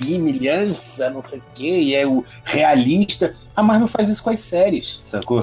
[0.00, 3.34] verossimilhança, não sei o quê, e é o realista.
[3.56, 5.40] A Marvel faz isso com as séries, sacou?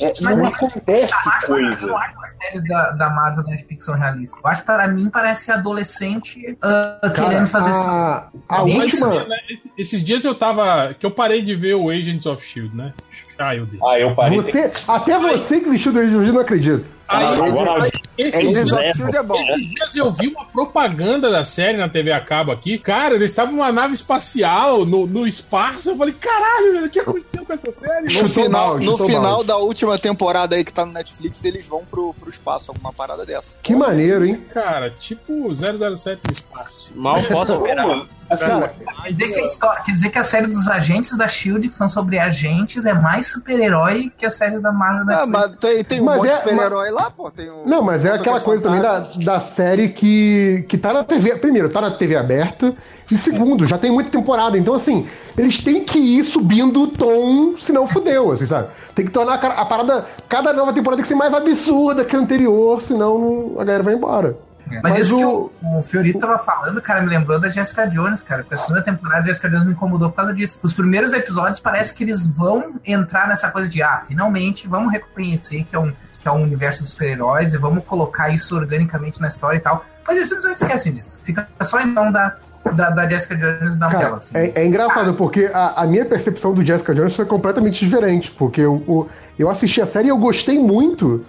[0.00, 1.78] É, não Mas- acontece Eu acho- coisa.
[1.86, 4.38] Eu acho as séries da, da Marvel da ficção realista.
[4.42, 7.80] Eu acho que para mim parece adolescente ah, querendo fazer isso.
[7.80, 9.24] a, a Bem última.
[9.24, 10.94] Né, esse- Esses dias eu tava.
[10.94, 12.94] que eu parei de ver o Agents of Shield, né?
[13.10, 13.78] Child.
[13.84, 14.36] Ah, eu parei.
[14.36, 16.94] Você, até você que existiu do Age of Shield, não acredito.
[17.08, 19.40] Aí, Agora, aí, esses, Agents dias, of Shield é bom.
[19.40, 22.78] esses dias eu vi uma propaganda da série na TV a cabo aqui.
[22.78, 25.90] Cara, eles estavam numa nave espacial no, no espaço.
[25.90, 28.04] Eu falei, caralho, o que aconteceu com essa série?
[28.04, 29.44] No Chutou final, mal, no final mal.
[29.44, 33.24] da última temporada aí que tá no Netflix, eles vão pro, pro espaço, alguma parada
[33.24, 33.58] dessa.
[33.62, 34.42] Que maneiro, hein?
[34.52, 36.92] Cara, tipo 007 no espaço.
[36.94, 38.06] Mal posso esperar.
[38.28, 38.68] Assim, Cara,
[39.04, 41.88] Quer dizer, que a quer dizer que a série dos agentes da Shield, que são
[41.88, 46.00] sobre agentes, é mais super-herói que a série da Marvel da Ah, mas tem, tem
[46.00, 47.30] um Mas monte é- de super-herói lá, pô.
[47.30, 50.92] Tem um, Não, mas é Motoqueiro aquela coisa também da, da série que, que tá
[50.92, 51.36] na TV.
[51.36, 52.74] Primeiro, tá na TV aberta.
[53.10, 54.58] E segundo, já tem muita temporada.
[54.58, 55.06] Então, assim,
[55.38, 58.68] eles têm que ir subindo o tom, senão fudeu, assim, sabe?
[58.94, 60.04] Tem que tornar a, a parada.
[60.28, 63.84] Cada nova temporada tem que ser mais absurda que a anterior, senão não- a galera
[63.84, 64.36] vai embora.
[64.66, 68.22] Mas, Mas isso o- que o, Fiorito tava falando, cara, me lembrou da Jessica Jones,
[68.22, 68.42] cara.
[68.42, 70.58] Porque a segunda temporada da Jessica Jones me incomodou por causa disso.
[70.62, 75.64] Os primeiros episódios parece que eles vão entrar nessa coisa de, ah, finalmente vamos reconhecer
[75.64, 79.28] que é um, que é um universo de super-heróis e vamos colocar isso organicamente na
[79.28, 79.84] história e tal.
[80.06, 81.20] Mas eles simplesmente esquecem disso.
[81.24, 82.36] Fica só em mão da,
[82.72, 84.16] da, da Jessica Jones na Cara, tela.
[84.16, 84.30] Assim.
[84.36, 88.30] é, é engraçado, porque a, a minha percepção do Jessica Jones foi completamente diferente.
[88.30, 89.06] Porque eu, o-
[89.38, 91.24] eu assisti a série e eu gostei muito,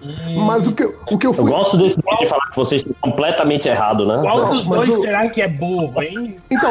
[0.46, 1.50] mas o que, o que eu eu fui.
[1.50, 4.18] gosto desse jeito de falar que vocês estão completamente errado, né?
[4.22, 6.36] Qual dos mas dois o- será que é bobo, hein?
[6.50, 6.70] Então,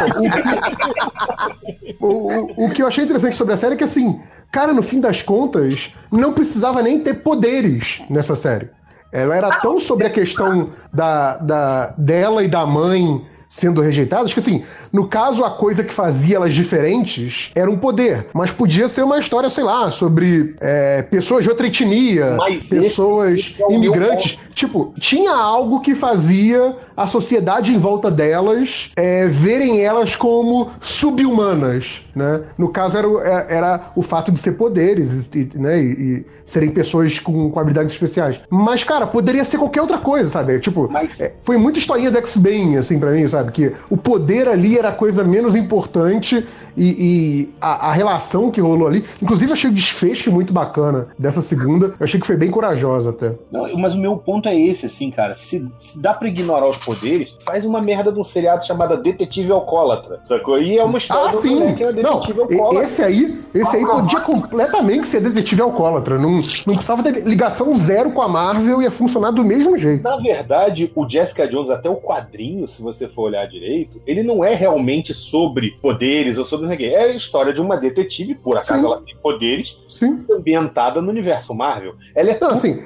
[2.00, 4.20] o, o, o, o que eu achei interessante sobre a série é que, assim,
[4.52, 8.70] cara, no fim das contas, não precisava nem ter poderes nessa série.
[9.12, 13.26] Ela era tão sobre a questão da, da, dela e da mãe
[13.58, 18.28] sendo rejeitadas que, assim, no caso, a coisa que fazia elas diferentes era um poder.
[18.32, 22.68] Mas podia ser uma história, sei lá, sobre é, pessoas de outra etnia, Mas esse-
[22.68, 24.38] pessoas esse é meu imigrantes.
[24.54, 32.02] Tipo, tinha algo que fazia a sociedade em volta delas é, verem elas como subhumanas,
[32.16, 32.42] né?
[32.58, 37.20] No caso, era, o- é- era o fato de ser poderes né, e serem pessoas
[37.20, 38.42] com, com habilidades especiais.
[38.50, 40.58] Mas, cara, poderia ser qualquer outra coisa, sabe?
[40.60, 43.52] Tipo, Mas- é, foi muita historinha do X-Men, assim, pra mim, sabe?
[43.52, 46.48] Que o poder ali era a coisa menos importante
[46.78, 49.04] e, e a, a relação que rolou ali.
[49.22, 51.88] Inclusive, eu achei o desfecho muito bacana dessa segunda.
[52.00, 53.34] Eu achei que foi bem corajosa até.
[53.52, 55.34] Não, mas o meu ponto é esse, assim, cara.
[55.36, 59.52] Se, se dá pra ignorar os poderes, faz uma merda de um seriado chamado Detetive
[59.52, 60.60] Alcoólatra, sacou?
[60.62, 61.56] E é uma história Ah, do sim!
[61.56, 62.84] moleque, é Não, detetive e- alcoólatra.
[62.86, 66.18] esse aí, esse aí podia completamente ser detetive alcoólatra.
[66.20, 70.04] Não, não precisava ter ligação zero com a Marvel, ia funcionar do mesmo jeito.
[70.04, 74.44] Na verdade, o Jessica Jones, até o quadrinho, se você for olhar direito, ele não
[74.44, 76.94] é realmente sobre poderes ou sobre ninguém.
[76.94, 78.86] É a história de uma detetive, por acaso Sim.
[78.86, 80.26] ela tem poderes, Sim.
[80.32, 81.94] ambientada no universo Marvel.
[82.16, 82.84] Ela é Não, assim,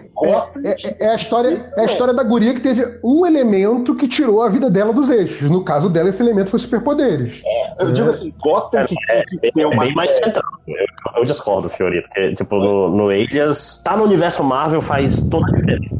[0.63, 4.07] é, é- é a história, é a história da guria que teve um elemento que
[4.07, 5.49] tirou a vida dela dos eixos.
[5.49, 7.41] No caso dela, esse elemento foi superpoderes.
[7.79, 10.43] Eu digo assim, Gotham que É, que bem, é uma bem mais central.
[10.67, 10.75] Eu,
[11.17, 12.09] eu discordo, Fiorito.
[12.09, 15.95] Que, tipo, no, no Alias, tá no universo Marvel faz toda a diferença.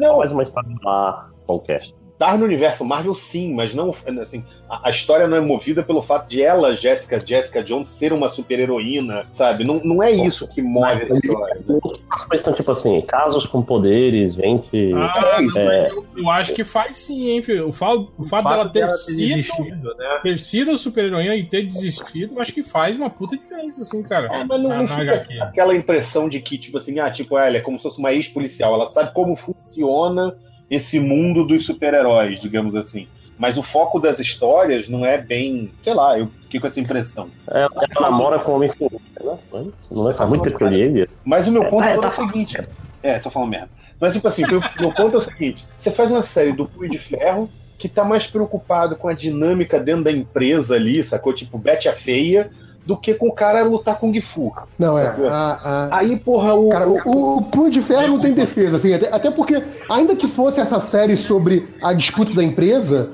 [0.00, 0.18] Não Não.
[0.18, 1.82] mais uma história lá qualquer.
[2.16, 6.00] Estar no universo Marvel, sim, mas não assim, a, a história não é movida pelo
[6.00, 9.64] fato de ela, Jessica, Jessica Jones, ser uma super-heroína, sabe?
[9.64, 11.54] Não, não é isso que move a história.
[11.68, 11.78] né?
[12.10, 14.92] As coisas estão tipo assim, casos com poderes, gente.
[14.94, 15.90] Ah, não, É.
[15.90, 17.68] eu, eu acho que faz sim, hein, filho.
[17.68, 20.18] O fato, o fato dela ter sido, desistido, né?
[20.22, 24.28] ter sido super-heroína e ter desistido, acho que faz uma puta diferença, assim, cara.
[24.34, 27.58] É, mas não, na- não fica aquela impressão de que, tipo assim, ah, tipo, ela
[27.58, 28.72] é como se fosse uma ex-policial.
[28.74, 30.34] Ela sabe como funciona
[30.70, 33.06] esse mundo dos super-heróis, digamos assim.
[33.38, 35.70] Mas o foco das histórias não é bem.
[35.82, 37.28] Sei lá, eu fiquei com essa impressão.
[37.46, 39.38] Ela, ela namora com o homem né?
[39.52, 41.08] Mas não é faz muito tempo que eu li ele.
[41.24, 42.56] Mas o meu ponto tá- é, tá o seguinte.
[43.02, 43.68] É, tô falando merda.
[44.00, 46.90] Mas, tipo assim, o meu ponto é o seguinte: você faz uma série do Punho
[46.90, 51.32] de Ferro que tá mais preocupado com a dinâmica dentro da empresa ali, sacou?
[51.34, 52.50] Tipo, Betty a Feia,
[52.86, 54.52] do que com o cara lutar com o Gifu.
[54.78, 55.06] Não, é.
[55.28, 56.68] a- a- Aí, porra, o.
[56.68, 59.60] Cara, o, o, o Punho de Ferro não tem defesa, assim, até, até porque,
[59.90, 63.10] ainda que fosse essa série sobre a disputa da empresa,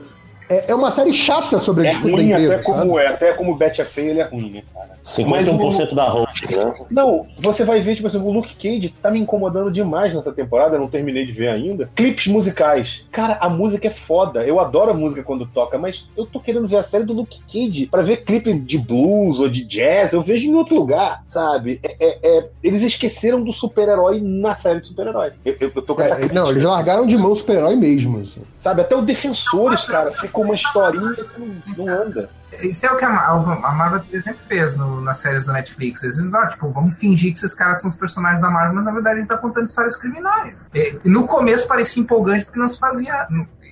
[0.53, 3.07] é, é uma série chata sobre a É disputa da ruim empresa, até como, é,
[3.07, 4.93] até como Betty é feia, ele é ruim, né, cara?
[5.03, 6.73] 51% da host, né?
[6.91, 10.77] Não, você vai ver, tipo assim, o Luke Cage tá me incomodando demais nessa temporada,
[10.77, 11.89] eu não terminei de ver ainda.
[11.97, 13.05] Clipes musicais.
[13.11, 14.45] Cara, a música é foda.
[14.45, 17.41] Eu adoro a música quando toca, mas eu tô querendo ver a série do Luke
[17.53, 20.13] Cage pra ver clipe de blues ou de jazz.
[20.13, 21.81] Eu vejo em outro lugar, sabe?
[21.83, 25.33] É- é- é- eles esqueceram do super-herói na série de super-herói.
[25.45, 27.75] Eu, eu- eu tô com essa É, crítica, não, eles largaram de mão o super-herói
[27.77, 28.21] mesmo.
[28.21, 28.43] assim.
[28.59, 28.81] sabe?
[28.83, 32.29] Até o Defensores, cara, ficou uma historinha que não, anda.
[32.63, 33.31] Isso é o que a, Mar-
[33.65, 36.03] a Marvel sempre fez no- nas séries da Netflix.
[36.03, 38.91] Eles não, tipo, vamos fingir que esses caras são os personagens da Marvel, mas na
[38.93, 40.69] verdade a gente tá contando histórias criminais.
[40.75, 43.27] E, no começo parecia empolgante porque não se fazia.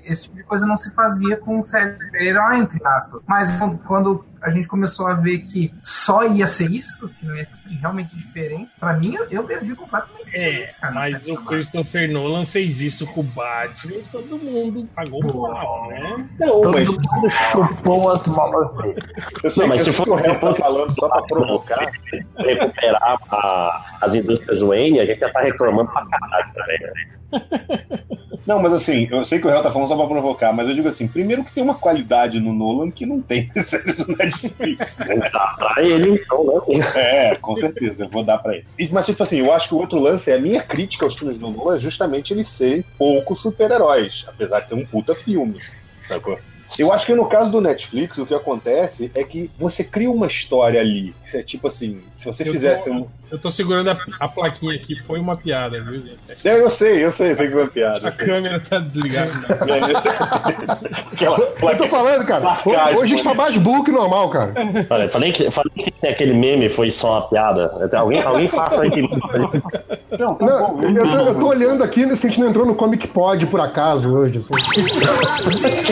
[0.04, 3.20] Esse tipo de coisa não se fazia com séries de super-herói, entre aspas.
[3.26, 3.50] Mas
[3.86, 7.44] quando- a gente começou a ver que só ia ser isso, que não ia
[7.76, 10.20] realmente diferente, pra mim eu, eu perdi completamente.
[10.36, 11.36] É, isso, cara, mas o.
[11.36, 16.28] Christopher Nolan fez isso com o Batman e todo mundo pagou o pau, né?
[16.38, 18.98] Não, Todo mas mundo chupou as bolas dele.
[19.42, 21.90] eu sei, Não, mas eu se for- resto tá falando só pra provocar.
[22.38, 26.92] Recuperar a- as indústrias Wayne, a gente já tá reclamando pra caralho também, né?
[28.46, 30.74] Não, mas assim, eu sei que o réu tá falando só pra provocar, mas eu
[30.74, 34.16] digo assim, primeiro que tem uma qualidade no Nolan que não tem na série do
[34.16, 34.96] Netflix.
[34.96, 36.80] Pra ele então, né?
[36.96, 38.64] É, com certeza, eu vou dar pra ele.
[38.90, 41.38] Mas, tipo assim, eu acho que o outro lance é a minha crítica aos filmes
[41.38, 45.58] do Nolan é justamente eles serem pouco super-heróis, apesar de ser um puta filme.
[46.06, 46.38] Sacou?
[46.78, 50.26] Eu acho que no caso do Netflix, o que acontece é que você cria uma
[50.28, 51.14] história ali.
[51.28, 53.06] Que é tipo assim, se você Eu fizesse tô- um.
[53.30, 56.18] Eu tô segurando a, a plaquinha aqui, foi uma piada, viu, gente?
[56.44, 58.08] É, eu sei, eu sei, eu sei que é uma piada.
[58.08, 59.30] A câmera tá desligada.
[59.66, 61.00] né?
[61.12, 62.40] Aquela Eu tô falando, cara.
[62.40, 64.52] Marcagem, Hoje está mais burro que normal, cara.
[64.90, 67.66] Olha, eu falei que, falei que aquele meme foi só uma piada.
[67.84, 69.02] Até alguém, alguém faça aí que.
[69.02, 70.82] Não, tá Não, bom.
[70.82, 73.60] eu, tô, eu tô olhando aqui se a gente não entrou no Comic Pod por
[73.60, 74.38] acaso hoje.
[74.38, 74.54] assim.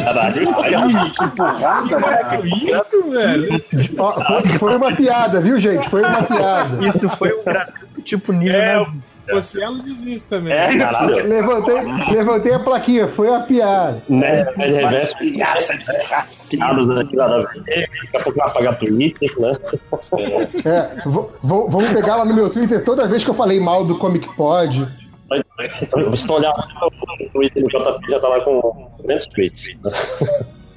[0.02, 0.46] Caralho.
[1.14, 2.40] Que porrada, cara.
[2.46, 3.64] Isso, velho.
[3.98, 5.88] Ó, foi, foi uma piada, viu, gente?
[5.88, 6.86] Foi uma piada.
[6.86, 8.60] Isso foi um gratuito tipo nível.
[8.60, 8.86] É, né?
[9.30, 10.52] você ela diz isso também.
[10.54, 11.16] É, Caralho.
[11.28, 11.74] Levantei,
[12.10, 14.02] levantei a plaquinha, foi uma piada.
[14.08, 14.42] Né?
[14.56, 19.52] Reverso piadas aqui lá na Daqui a pouco vai apagar Twitter, né?
[20.64, 23.84] É, vou, vou- vamos pegar lá no meu Twitter toda vez que eu falei mal
[23.84, 24.88] do Comic Pod.
[26.16, 29.68] Se tu olhar no Twitter do JP, já tá lá com 500 tweets.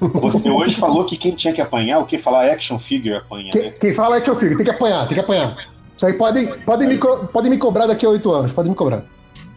[0.01, 3.61] Você hoje falou que quem tinha que apanhar, o que falar action figure apanha, Quem,
[3.65, 3.71] né?
[3.79, 5.55] quem fala é eu fico, tem que apanhar, tem que apanhar.
[5.95, 9.03] Isso aí podem, podem, me, podem me cobrar daqui a oito anos, podem me cobrar.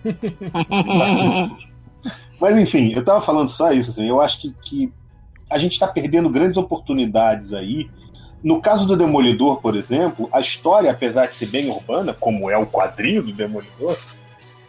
[2.41, 4.93] Mas enfim, eu tava falando só isso, assim, eu acho que, que
[5.49, 7.89] a gente tá perdendo grandes oportunidades aí.
[8.43, 12.59] No caso do Demolidor, por exemplo, a história, apesar de ser bem urbana, como é
[12.59, 13.97] o quadrinho do Demolidor,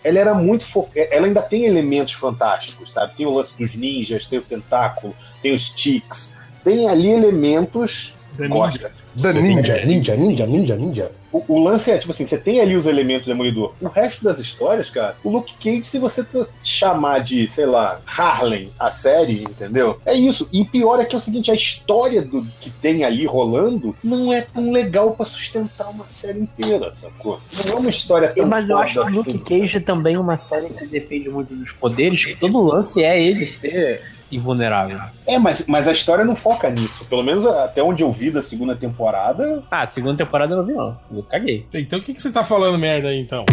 [0.02, 0.88] ela era muito fo...
[0.96, 3.16] ela ainda tem elementos fantásticos, sabe?
[3.16, 6.32] Tem o lance dos ninjas, tem o tentáculo, tem os ticks,
[6.64, 8.92] tem ali elementos Da Gosta.
[9.16, 11.12] Da ninja, ninja, ninja, ninja, ninja.
[11.32, 13.74] O, o lance é, tipo assim, você tem ali os elementos do Demolidor.
[13.82, 16.26] O resto das histórias, cara, o Luke Cage, se você
[16.64, 20.00] chamar de, sei lá, Harlem, a série, entendeu?
[20.06, 20.48] É isso.
[20.52, 24.32] E pior é que é o seguinte, a história do que tem ali rolando não
[24.32, 27.40] é tão legal pra sustentar uma série inteira, sacou?
[27.66, 29.16] Não é uma história tão Mas eu acho que o assim.
[29.16, 33.22] Luke Cage é também uma série que depende muito dos poderes, que todo lance é
[33.22, 34.02] ele ser
[34.36, 35.00] invulnerável.
[35.28, 37.06] É, mas, mas a história não foca nisso.
[37.06, 39.64] Pelo menos até onde eu vi da segunda temporada.
[39.72, 40.98] Ah, a segunda temporada eu não vi não.
[41.12, 41.66] Eu caguei.
[41.74, 43.46] Então o que, que você tá falando merda aí, então?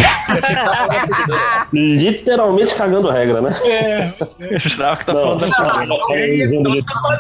[1.73, 3.51] Literalmente cagando regra, né?
[3.65, 5.23] É, Eu jurava que tá Não.
[5.23, 6.63] falando da não, mas Eu-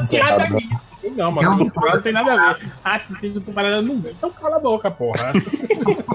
[0.08, 0.91] temporada não
[2.02, 2.72] tem nada a ver.
[2.84, 5.32] Ah, que tem temporada não Então cala a boca, porra.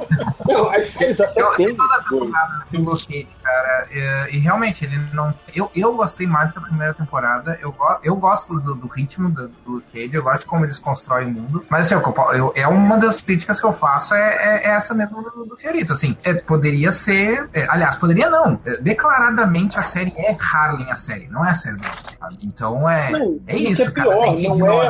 [0.48, 1.76] Não, as séries até Eu- tem.
[1.76, 3.88] do Luke Cage, cara.
[3.92, 5.34] É, e realmente, ele não.
[5.54, 7.60] Eu, eu gostei mais da primeira temporada.
[7.62, 10.80] Eu, go- eu gosto do, do ritmo do, do Cage, eu gosto de como eles
[10.80, 11.66] constroem o mundo.
[11.70, 14.94] Mas assim, eu, eu- é uma das críticas que eu faço é, é- é essa
[14.94, 15.92] mesmo do, do Fiorito.
[15.94, 17.50] Assim, é, poderia ser.
[17.54, 18.60] é, aliás, poderia não.
[18.66, 21.78] É, declaradamente a série é Harlem a série, não é a série
[22.20, 22.38] sabe?
[22.44, 23.12] Então é.
[23.12, 24.10] Não, É que isso, é cara.
[24.10, 24.87] pior, Tem que não é-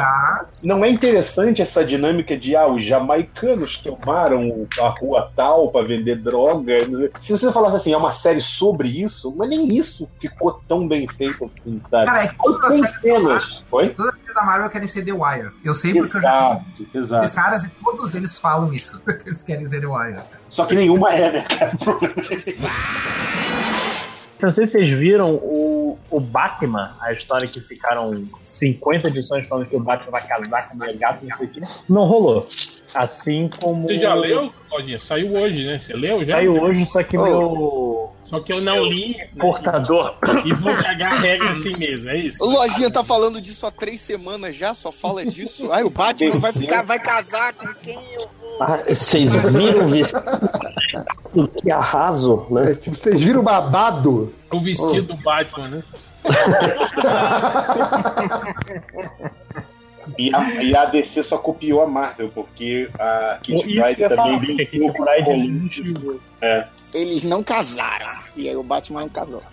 [0.63, 6.21] Não é interessante essa dinâmica de ah, os jamaicanos tomaram a rua tal pra vender
[6.21, 6.75] droga?
[7.19, 11.07] Se você falasse assim, é uma série sobre isso, mas nem isso ficou tão bem
[11.07, 12.05] feito assim, sabe?
[12.05, 13.63] Cara, é que todas as séries da cenas.
[13.69, 15.51] Todas as séries da Marvel querem ser The Wire.
[15.63, 17.35] Eu sei porque eu já Exato, Os exato.
[17.35, 19.01] caras, e todos eles falam isso.
[19.25, 20.21] eles querem ser The Wire.
[20.49, 21.71] Só que nenhuma é, né, cara?
[24.41, 29.67] Não sei se vocês viram o, o Batman, a história que ficaram 50 edições falando
[29.67, 31.59] que o Batman vai casar com o meu gato, não sei o que.
[31.89, 32.45] Não rolou.
[32.95, 33.87] Assim como.
[33.87, 34.97] Você já leu, Claudinha?
[34.99, 35.79] Saiu hoje, né?
[35.79, 36.35] Você leu já?
[36.35, 37.23] Saiu hoje, só que Oh.
[37.23, 38.13] meu.
[38.23, 40.17] Só que eu não li né, Portador.
[40.45, 42.43] e vou cagar a regra assim mesmo, é isso.
[42.43, 45.71] O Lojinha tá falando disso há três semanas já, só fala disso.
[45.71, 48.57] Aí o Batman vai ficar, vai casar com quem eu vou.
[48.61, 49.87] Ah, vocês viram
[51.43, 52.71] o que arraso, né?
[52.71, 54.33] É, tipo, vocês viram o babado?
[54.51, 55.83] O vestido do Batman, né?
[60.17, 64.93] E a, e a DC só copiou a Marvel, porque a eu Pride também brincou
[64.93, 66.21] com Columbus.
[66.41, 66.65] É.
[66.93, 68.07] Eles não casaram.
[68.35, 69.43] E aí o Batman não casou.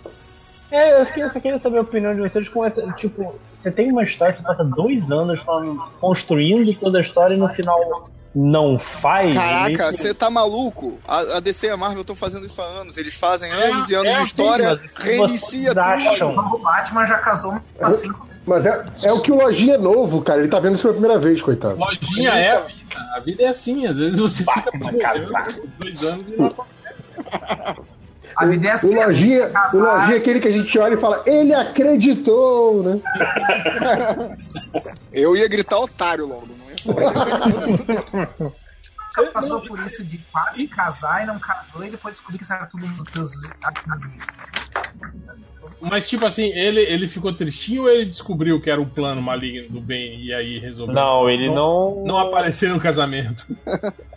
[0.71, 2.89] É, eu queria, só queria saber a opinião de vocês com essa.
[2.93, 7.37] Tipo, você tem uma história, você passa dois anos falando- construindo toda a história e
[7.37, 9.33] no final não faz.
[9.33, 10.99] Caraca, você tá maluco?
[11.07, 12.97] A, a DC e a Marvel estão fazendo isso há anos.
[12.97, 16.55] Eles fazem É, anos e anos é de assim, história, reinicia vocês acham- tudo.
[16.55, 20.21] O Batman já casou umas cinco Mas é, é o que o Lojinha é novo,
[20.21, 20.39] cara.
[20.39, 21.77] Ele tá vendo isso pela primeira vez, coitado.
[21.77, 22.75] Lojinha é a vida.
[23.15, 25.45] A vida é assim, às vezes você fica Batman casar.
[25.79, 27.13] dois anos e não acontece.
[28.35, 28.95] A vida é O assim.
[28.95, 32.99] Lojinha, o Lojinha é aquele que a gente olha e fala, ele acreditou, né?
[35.13, 36.64] Eu ia gritar otário logo, não
[39.17, 42.53] nunca passou por isso de quase casar e não casou e depois descobrir que isso
[42.53, 43.31] era tudo que os
[45.81, 49.69] Mas, tipo assim, ele, ele ficou tristinho ou ele descobriu que era o plano maligno
[49.69, 50.95] do bem e aí resolveu?
[50.95, 52.03] Não, ele não.
[52.05, 53.47] Não apareceu no casamento.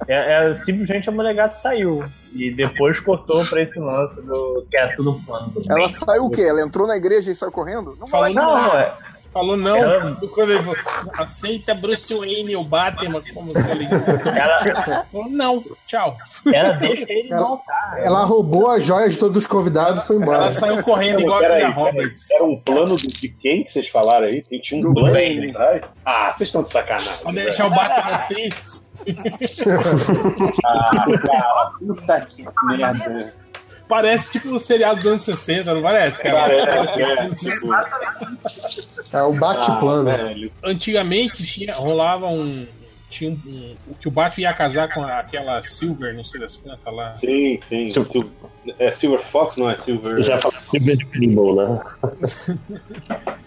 [0.07, 2.05] É, é, simplesmente a mulher gata saiu.
[2.33, 5.51] E depois cortou pra esse lance do que era tudo um plano.
[5.51, 5.89] do Ela bem.
[5.89, 6.43] saiu o quê?
[6.43, 7.97] Ela entrou na igreja e saiu correndo?
[7.99, 8.97] Não Falou, vai Não, não, é.
[9.33, 9.77] Falou não.
[9.77, 10.77] Ela- Quando ele falou,
[11.19, 13.87] aceita Bruce Wayne ou Batman como se ele.
[14.37, 16.17] Ela, Falou, não, tchau.
[16.53, 17.95] ela deixa ele Ela- altar.
[17.99, 20.39] Ela roubou as joias de todos os convidados e foi embora.
[20.45, 22.31] Ela saiu correndo igual a Julia Roberts.
[22.31, 24.43] Era um plano do- de quem que vocês falaram aí?
[24.63, 25.25] Tinha um Do plano Bane.
[25.25, 25.83] aí atrás?
[26.05, 27.13] Ah, vocês estão de sacanagem.
[27.23, 27.47] Pra velho.
[27.49, 28.79] deixar o Batman triste.
[30.65, 31.71] Ah,
[32.07, 33.35] cara, que merda.
[33.89, 36.35] Parece tipo um seriado dos anos 60, não parece, cara?
[36.41, 37.69] Parece, é, tipo,
[39.13, 40.11] É o bate-plano.
[40.11, 40.69] ah.
[40.69, 42.67] Antigamente tinha, rolava um.
[43.11, 46.57] Tinha um, um- o que o Batman ia casar com aquela Silver, não sei das
[46.57, 47.15] quantas lá.
[47.15, 47.91] Sim, sim.
[47.91, 48.29] Sil- Sil-
[48.79, 50.13] É Silver Fox, não é Silver?
[50.19, 51.81] Eu já falei Silver Cribble, né?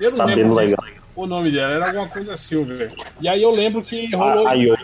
[0.00, 0.84] Eu não Sabendo lembro legal.
[1.14, 2.92] o nome dela, era alguma coisa Silver.
[3.20, 4.76] E aí eu lembro que rolou A, a Yo-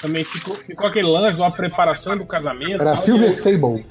[0.00, 2.80] também, ficou, ficou aquele lance, uma preparação do casamento.
[2.80, 3.84] Era Silver Sable.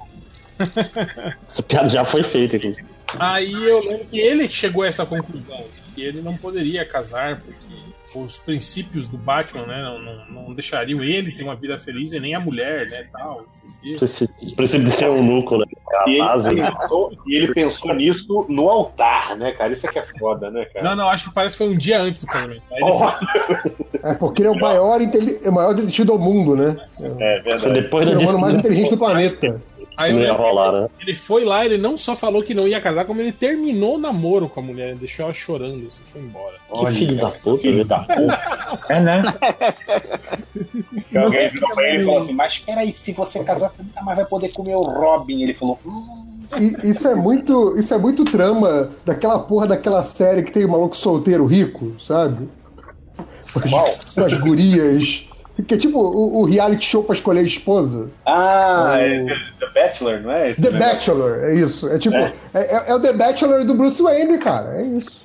[1.47, 2.85] Essa piada já foi feita, inclusive.
[3.19, 7.75] Aí eu lembro que ele chegou a essa conclusão, que ele não poderia casar, porque
[8.15, 12.19] os princípios do Batman, né, não, não, não deixariam ele ter uma vida feliz e
[12.19, 13.45] nem a mulher, né, tal.
[13.83, 15.65] o princípio de ser um nuco, né?
[16.07, 16.49] E A base.
[16.49, 19.73] ele, pensou, e ele pensou nisso no altar, né, cara?
[19.73, 20.89] Isso é que é foda, né, cara?
[20.89, 22.63] Não, não, acho que parece que foi um dia antes do casamento.
[22.81, 26.75] Oh, É porque ele é o maior, inteli- é o maior detetive do mundo, né?
[26.99, 27.69] é Foi verdade.
[27.81, 29.61] depois O da mais inteligente do planeta.
[29.97, 30.89] Aí não ia rolar, né?
[30.99, 33.97] ele foi lá, ele não só falou que não ia casar, como ele terminou o
[33.97, 36.55] namoro com a mulher, ele deixou ela chorando, assim, foi embora.
[36.69, 38.85] Que filho da puta, Filho da puta.
[38.89, 39.23] É, né?
[41.15, 44.17] Alguém virou pra ele e falou assim: Mas peraí, se você casar, você nunca mais
[44.17, 45.43] vai poder comer o Robin.
[45.43, 50.43] Ele falou: hum, E isso é muito, isso é muito trama daquela porra daquela série
[50.43, 52.49] que tem o maluco solteiro rico, sabe?
[53.69, 53.95] Qual?
[54.13, 55.25] Com as gurias.
[55.63, 58.09] Que é tipo o, o reality show pra escolher a esposa.
[58.25, 59.25] Ah, é
[59.59, 60.51] The Bachelor, não é?
[60.51, 60.93] Esse The negócio?
[60.93, 61.87] Bachelor, é isso.
[61.89, 62.33] É tipo, É.
[62.53, 64.75] é, é- é o The Bachelor do Bruce Wayne, cara.
[64.81, 65.23] É isso.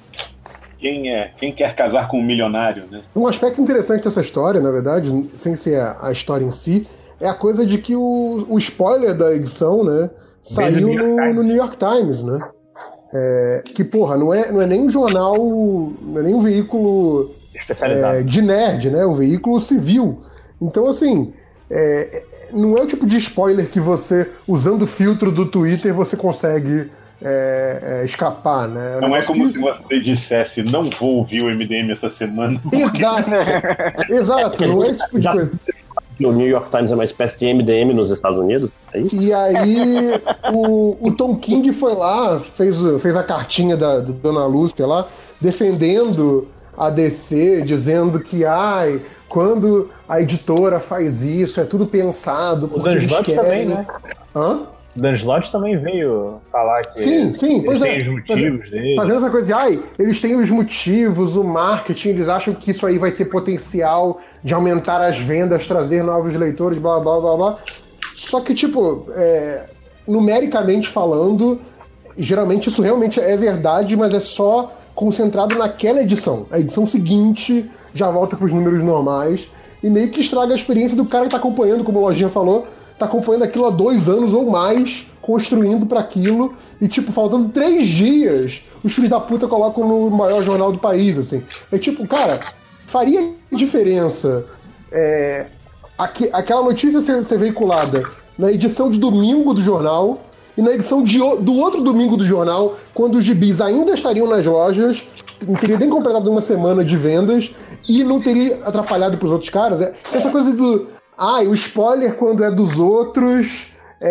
[0.79, 3.03] Quem, é, quem quer casar com um milionário, né?
[3.15, 6.87] Um aspecto interessante dessa história, na verdade, sem ser a, a história em si,
[7.21, 10.09] é a coisa de que o, o spoiler da edição, né,
[10.43, 12.39] saiu New York no, no New York Times, né?
[13.13, 17.35] É, que, porra, não é, não é nem um jornal, não é nem um veículo
[17.61, 18.17] Especializado.
[18.19, 19.07] é, de nerd, né?
[19.07, 20.21] Um veículo civil.
[20.61, 21.33] Então, assim,
[21.71, 25.95] é, é, não é o tipo de spoiler que você, usando o filtro do Twitter,
[25.95, 26.91] você consegue
[27.23, 28.99] é, é, escapar, né?
[29.01, 32.61] Não é como que- se você dissesse: Não vou ouvir o MDM essa semana.
[32.73, 33.31] Exato.
[34.11, 35.51] Exato, não é esse tipo de Já- coisa.
[36.23, 38.69] O New York Times é uma espécie de MDM nos Estados Unidos?
[38.93, 39.17] É isso?
[39.17, 40.21] E aí
[40.55, 44.87] o, o Tom King foi lá, fez, o- fez a cartinha da, da Dona Lúcia
[44.87, 45.07] lá,
[45.41, 46.47] defendendo
[46.81, 52.93] a DC, dizendo que, ai, quando a editora faz isso, é tudo pensado, O Dan
[52.93, 53.87] eles Slott também, né?
[54.35, 54.63] Hã?
[54.97, 57.99] O Dan Slott também veio falar que Sim, sim, ele pois tem é.
[57.99, 58.97] os motivos dele.
[58.97, 62.87] Fazendo essa coisa de, ai, eles têm os motivos, o marketing, eles acham que isso
[62.87, 67.59] aí vai ter potencial de aumentar as vendas, trazer novos leitores, blá blá blá blá.
[68.15, 69.67] Só que, tipo, é,
[70.09, 71.61] numericamente falando,
[72.17, 76.45] geralmente isso realmente é verdade, mas é só concentrado naquela edição.
[76.51, 79.49] A edição seguinte já volta para os números normais
[79.83, 82.67] e meio que estraga a experiência do cara que tá acompanhando, como o Lojinha falou,
[82.99, 87.89] tá acompanhando aquilo há dois anos ou mais construindo pra aquilo e, tipo, faltando três
[87.89, 91.43] dias, os filhos da puta colocam no maior jornal do país, assim.
[91.73, 92.53] É tipo, cara,
[92.85, 94.45] faria diferença
[94.93, 95.47] é,
[95.97, 98.03] aque- aquela notícia ser, ser veiculada
[98.39, 100.21] na edição de domingo do jornal
[100.61, 104.45] e na edição de do outro domingo do jornal, quando os gibis ainda estariam nas
[104.45, 105.03] lojas,
[105.49, 107.51] não teria nem completado uma semana de vendas
[107.89, 109.81] e não teria atrapalhado pros outros caras.
[109.81, 110.89] É, essa coisa do.
[111.17, 113.69] Ah, o spoiler quando é dos outros
[114.01, 114.11] é,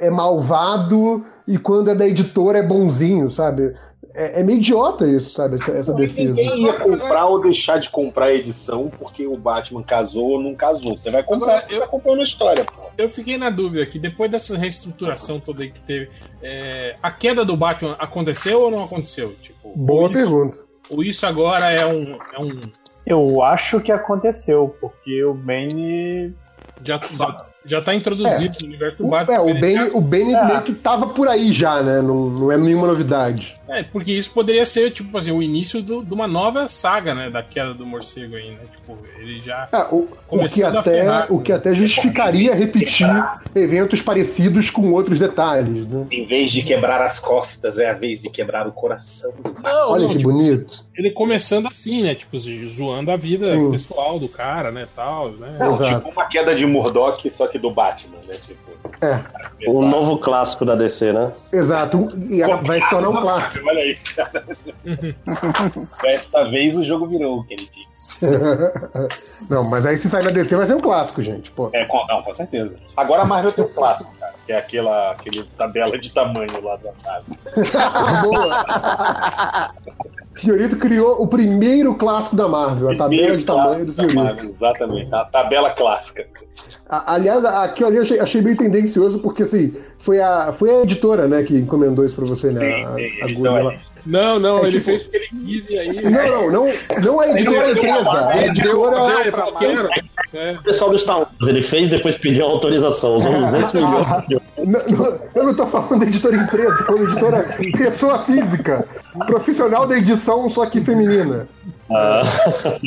[0.00, 3.74] é, é- é malvado e quando é da editora é bonzinho, sabe?
[4.14, 5.56] É, é meio idiota isso, sabe?
[5.56, 6.40] Essa, essa defesa.
[6.40, 10.54] Ninguém ia comprar ou deixar de comprar a edição porque o Batman casou ou não
[10.54, 10.96] casou.
[10.96, 12.88] Você vai comprar Agora, eu- tá comprando a história, pô.
[12.96, 16.08] Eu fiquei na dúvida que depois dessa reestruturação toda aí que teve,
[16.42, 19.34] é, a queda do Batman aconteceu ou não aconteceu?
[19.40, 20.58] Tipo, Boa pergunta.
[20.90, 22.12] Ou isso agora é um.
[22.32, 22.62] É um
[23.06, 26.34] Eu acho que aconteceu, porque o Bane.
[26.84, 27.36] já, já,
[27.68, 29.34] já tá introduzido no universo do O, Batman.
[29.36, 30.44] é, o Bane, já- o Bane É.
[30.46, 32.00] meio que tava por aí já, né?
[32.02, 33.56] Não, não é nenhuma novidade.
[33.68, 37.28] É, porque isso poderia ser, tipo assim, o início do- de uma nova saga, né?
[37.28, 38.60] Da queda do morcego aí, né?
[38.74, 39.68] Tipo, ele já.
[39.70, 43.06] É, o, o, que até, ferrar, o que até justificaria repetir
[43.54, 46.06] eventos parecidos com outros detalhes, né?
[46.10, 49.32] Em vez de quebrar as costas, é a vez de quebrar o coração.
[49.62, 50.86] Não, Olha não, que tipo, bonito.
[50.96, 52.14] ele começando assim, né?
[52.14, 53.70] Tipo, zoando a vida Sim.
[53.70, 54.86] pessoal do cara, né?
[54.96, 55.56] Tal, né?
[55.58, 58.34] Não, tipo uma queda de Murdoch, só que do Batman, né?
[58.34, 58.68] Tipo,
[59.04, 59.20] É,
[59.68, 61.32] O novo clássico da DC, né?
[61.52, 62.08] exato.
[62.30, 63.66] E a- vai se tornar um clássico.
[63.68, 64.44] Olha aí, cara.
[66.02, 67.86] Dessa vez o jogo virou, queridinho.
[69.50, 71.50] Não, mas aí se sair na DC vai ser um clássico, gente.
[71.50, 71.68] Pô.
[71.72, 72.74] É, com, não, com certeza.
[72.96, 74.34] Agora a Marvel tem um clássico, cara.
[74.46, 77.38] Que é aquela aquele tabela de tamanho lá da nave.
[78.22, 79.70] Boa.
[80.38, 84.54] Fiorito criou o primeiro clássico da Marvel, a tabela de tamanho do Da Marvel, Fiorito.
[84.56, 86.26] Exatamente, a tabela clássica.
[86.88, 90.82] A- Aliás, aquilo ali eu achei, achei meio tendencioso, porque assim, foi a, foi a
[90.82, 92.60] editora, né, que encomendou isso pra você, né?
[92.60, 95.78] Sim, A, sim, a a- Não, não, É ele tipo- fez porque ele quis e
[95.78, 96.02] aí.
[96.02, 96.72] Não, não, não,
[97.02, 98.28] não a editora empresa.
[98.28, 98.98] A editora.
[99.58, 99.88] Quero.
[100.34, 100.52] É.
[100.52, 103.16] O pessoal do Star Wars, ele fez depois pediu autorização.
[103.16, 104.06] Usou 200 milhões.
[105.34, 108.86] Eu não tô falando da editora empresa, tô editora pessoa física.
[109.26, 111.48] Profissional da edição, só que feminina.
[111.90, 112.22] Ah,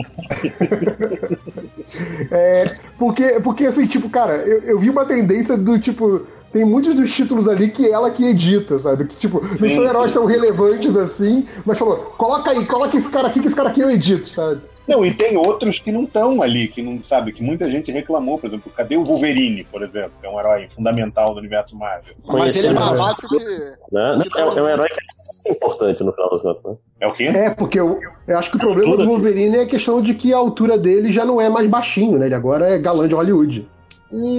[2.32, 6.26] É, porque, porque assim, tipo, cara, eu, eu vi uma tendência do tipo.
[6.52, 9.06] Tem muitos dos títulos ali que ela que edita, sabe?
[9.06, 10.18] Que, tipo, não Sim, são heróis sim.
[10.20, 13.80] tão relevantes assim, mas falou, coloca aí, coloca esse cara aqui, que esse cara aqui
[13.80, 14.62] eu edito, sabe?
[14.88, 18.38] Não, e tem outros que não estão ali, que não sabe, que muita gente reclamou,
[18.38, 22.14] por exemplo, cadê o Wolverine, por exemplo, que é um herói fundamental do universo Marvel.
[22.28, 23.38] Mas ele é Conhecido, baixo que.
[23.92, 24.24] né?
[24.36, 26.76] É, é um herói que é importante no final das contas, né?
[27.00, 27.24] É o quê?
[27.24, 30.34] É, porque eu, eu acho que o problema do Wolverine é a questão de que
[30.34, 32.26] a altura dele já não é mais baixinho, né?
[32.26, 33.68] Ele agora é galã de Hollywood.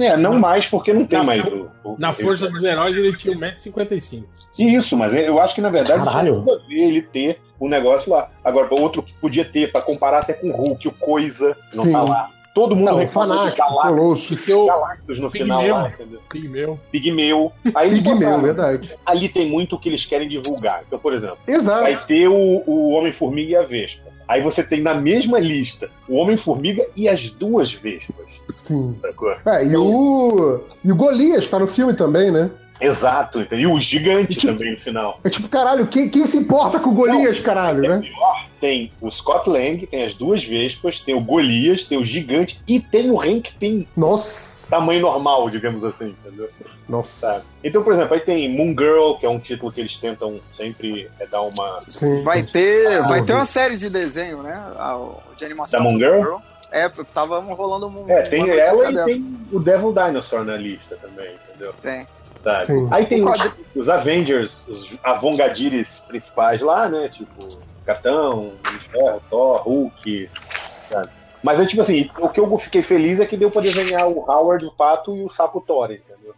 [0.03, 2.97] É, não mais, porque não tem Na mais for- o, o- Na Força dos Heróis
[2.97, 4.23] ele tinha 1,55m.
[4.59, 6.33] Isso, mas eu acho que na verdade Caralho.
[6.43, 8.29] tinha tudo a ver ele ter o negócio lá.
[8.43, 11.91] Agora, outro que podia ter, pra comparar até com o Hulk, o Coisa, não Sim.
[11.91, 12.29] tá lá.
[12.53, 15.75] Todo mundo Não, de fanático, Galactus, Galactus no final Pigmeu.
[15.75, 16.19] lá, entendeu?
[16.29, 16.79] Pigmeu.
[16.91, 17.51] Pigmeu.
[17.73, 18.91] Aí Pigmeu, verdade.
[19.03, 20.83] Ali tem muito o que eles querem divulgar.
[20.85, 22.05] Então, por exemplo, vai Exato.
[22.05, 24.03] ter o, o Homem-Formiga e a Vespa.
[24.27, 28.25] Aí você tem na mesma lista o Homem-Formiga e as duas Vespas.
[28.63, 28.95] Sim.
[29.01, 29.35] sacou?
[29.45, 30.61] É, e o.
[30.83, 32.49] E o Golias tá no filme também, né?
[32.85, 33.69] Exato, entendeu?
[33.69, 35.19] E o gigante tipo- também no final.
[35.23, 37.99] É tipo, caralho, quem, quem se importa com o Golias, caralho, É né?
[38.01, 42.61] pior, tem o Scott Lang, tem as duas Vespas, tem o Golias, tem o gigante
[42.67, 44.69] e tem o Hank Pym, Nossa.
[44.69, 46.49] tamanho normal, digamos assim, entendeu?
[46.87, 47.27] Nossa.
[47.33, 47.45] Sabe?
[47.63, 51.09] Então, por exemplo, aí tem Moon Girl, que é um título que eles tentam sempre
[51.19, 51.79] é, dar uma.
[51.87, 52.23] Sim.
[52.23, 54.53] Vai ter, Ah, vai ter uma série de desenho, né?
[54.77, 54.99] A-
[55.37, 55.79] De animação.
[55.79, 56.35] Da Moon Girl?
[56.71, 58.09] É, tava rolando um.
[58.09, 59.05] É, tem ela e dessa.
[59.05, 61.71] tem o Devil Dinosaur na lista também, entendeu?
[61.81, 62.07] Tem.
[62.43, 62.59] Sabe?
[62.65, 62.87] Sim.
[62.91, 63.39] Aí tem os,
[63.75, 67.07] os Avengers, os Avongadires principais lá, né?
[67.09, 71.09] Tipo, de Ferro, Thor, Hulk, sabe?
[71.41, 74.19] Mas é tipo assim, o que eu fiquei feliz é que deu pra desenhar o
[74.29, 76.33] Howard, o Pato e o Sapo Thor, entendeu?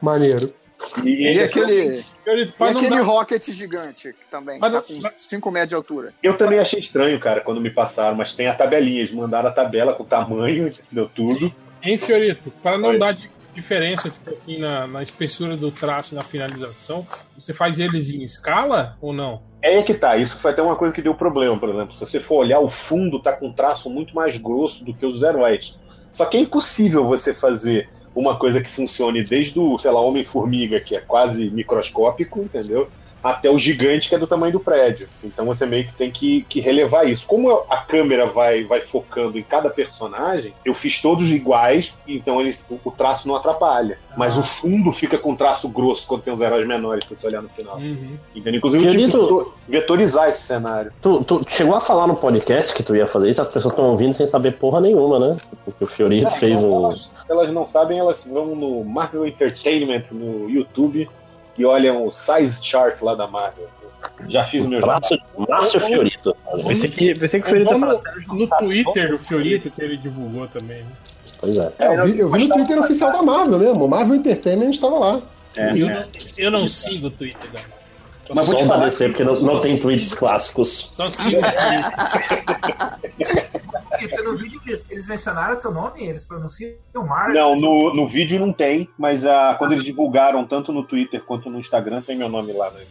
[0.00, 0.52] Maneiro.
[1.04, 5.74] E aquele, e não aquele dar- Rocket gigante também Mas tá com 5 metros de
[5.76, 6.12] altura.
[6.22, 9.52] Eu também achei estranho, cara, quando me passaram, mas tem a tabelinha, eles mandaram a
[9.52, 11.08] tabela com o tamanho, entendeu?
[11.14, 11.54] Tudo.
[11.82, 12.50] Hein, Fiorito?
[12.62, 12.98] Para não Oi.
[12.98, 17.06] dar di- diferença tipo assim, na, na espessura do traço na finalização,
[17.38, 19.42] você faz eles em escala ou não?
[19.60, 21.94] É que tá, isso foi até uma coisa que deu problema, por exemplo.
[21.94, 25.06] Se você for olhar, o fundo tá com um traço muito mais grosso do que
[25.06, 25.78] os heróis.
[26.10, 30.80] Só que é impossível você fazer uma coisa que funcione desde o, sei lá, Homem-Formiga,
[30.80, 32.88] que é quase microscópico, entendeu?
[33.22, 35.08] Até o gigante que é do tamanho do prédio.
[35.22, 37.26] Então você meio que tem que, que relevar isso.
[37.26, 42.64] Como a câmera vai, vai focando em cada personagem, eu fiz todos iguais, então eles,
[42.68, 43.98] o, o traço não atrapalha.
[44.16, 47.42] Mas o fundo fica com traço grosso quando tem os heróis menores, se você olhar
[47.42, 47.76] no final.
[47.76, 48.16] Uhum.
[48.34, 48.58] Entendeu?
[48.58, 50.92] Inclusive, eu tive que vetorizar esse cenário.
[51.00, 53.86] Tu, tu chegou a falar no podcast que tu ia fazer isso, as pessoas estão
[53.86, 55.36] ouvindo sem saber porra nenhuma, né?
[55.64, 56.86] Porque o Fiorito fez Então, um.
[56.86, 61.08] Elas, elas não sabem, elas vão no Marvel Entertainment no YouTube
[61.62, 63.68] e olham o size chart lá da Marvel.
[64.26, 66.36] Já fiz o meu Márcio Fiorito.
[66.66, 67.78] Pensei que, pensei que o Fiorito
[68.26, 70.82] no Twitter do Fiorito que ele divulgou também.
[70.82, 70.90] Né?
[71.38, 71.72] Pois é.
[71.78, 73.84] É, eu vi, eu vi no Twitter oficial da Marvel mesmo.
[73.84, 75.22] O Marvel Entertainment estava lá.
[75.56, 75.94] É, eu, né?
[75.94, 76.04] não,
[76.36, 77.81] eu não sigo o Twitter da Marvel.
[78.34, 80.94] Mas vou Só te um falar porque não, não tem tweets clássicos.
[80.96, 81.92] Só sigo o Twitter.
[83.98, 84.60] Porque no vídeo
[84.90, 87.34] eles, mencionaram o teu nome, eles pronunciam Marx.
[87.34, 91.50] Não, no, no vídeo não tem, mas ah, quando eles divulgaram tanto no Twitter quanto
[91.50, 92.70] no Instagram, tem meu nome lá.
[92.70, 92.82] Né?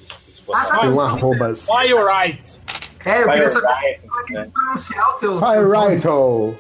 [0.53, 1.67] Ah, um Não, arrobas.
[1.67, 2.61] Why you right?
[3.05, 4.47] É, eu queria saber como é que né?
[4.53, 5.35] pronunciar o teu.
[5.35, 6.57] Firelighto.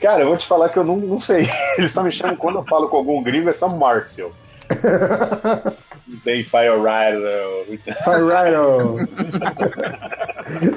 [0.00, 1.48] Cara, eu vou te falar que eu não, não sei.
[1.76, 4.32] Eles estão me chamando quando eu falo com algum gringo, é só Marcel.
[6.22, 7.22] Tem Firelight.
[8.04, 8.96] Firelighto.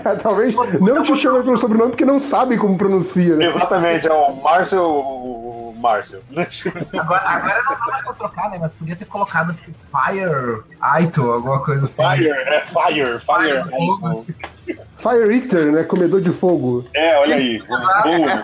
[0.06, 3.48] É, Talvez não te chamem pelo sobrenome porque não sabe como pronuncia, né?
[3.48, 5.74] Exatamente, é o Marcel.
[5.78, 6.22] Marcel.
[6.98, 8.58] Agora, agora não dá mais pra trocar, né?
[8.62, 12.02] Mas podia ter colocado tipo, Fire Aito, alguma coisa assim.
[12.02, 13.70] Fire, é Fire, Fire.
[13.70, 14.26] Fogo.
[14.96, 15.84] Fire Eater, né?
[15.84, 16.86] Comedor de fogo.
[16.96, 17.62] É, olha aí.
[17.64, 18.44] Boa, boa.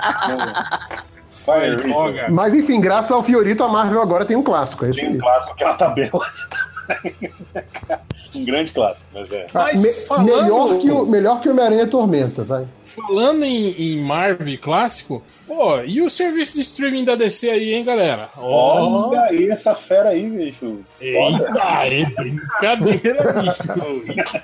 [1.32, 2.32] Fire.
[2.32, 4.86] Mas enfim, graças ao Fiorito, a Marvel agora tem um clássico.
[4.86, 5.20] É isso Tem um aí.
[5.20, 6.22] clássico que é a tabela.
[8.36, 9.46] um grande clássico, mas é.
[9.54, 12.68] Ah, Mas me- falando- melhor, que o, melhor que o Homem-Aranha Tormenta, vai.
[12.86, 17.84] Falando em, em Marvel clássico, pô, e o serviço de streaming da DC aí, hein,
[17.84, 18.30] galera?
[18.38, 20.80] Ó, Olha aí essa fera aí, bicho.
[21.00, 24.44] eita, é brincadeira, bicho.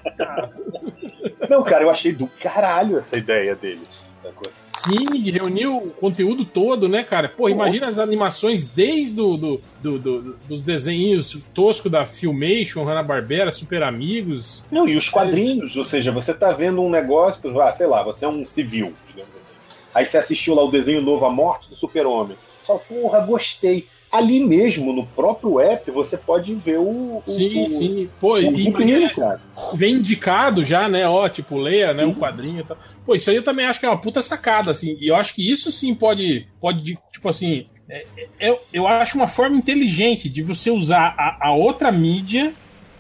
[1.50, 4.08] Não, cara, eu achei do caralho essa ideia deles.
[4.22, 4.52] Sacou?
[4.78, 7.28] Sim, reuniu o conteúdo todo, né, cara?
[7.28, 13.52] Pô, imagina as animações desde do, do, do- do- dos desenhos toscos da Filmation, Hanna-Barbera,
[13.52, 14.64] Super Amigos.
[14.72, 18.24] Não, e os quadrinhos, ou seja, você tá vendo um negócio, ah, sei lá, você
[18.24, 19.54] é um civil, digamos assim.
[19.94, 22.38] Aí você assistiu lá o desenho novo A Morte do Super-Homem.
[22.64, 23.86] Só, porra, gostei.
[24.12, 27.22] Ali mesmo, no próprio app, você pode ver o.
[27.24, 28.10] o Sim, o, sim.
[28.20, 29.40] Pô, O e, gibi, cara.
[29.76, 31.08] vem indicado já, né?
[31.08, 32.06] Ó, tipo, leia, né?
[32.06, 32.78] O quadrinho e tal.
[33.06, 34.98] Pô, isso aí eu também acho que é uma puta sacada, assim.
[35.00, 37.68] E eu acho que isso sim pode, pode tipo assim.
[37.88, 42.54] é- é- eu, eu acho uma forma inteligente de você usar a, a outra mídia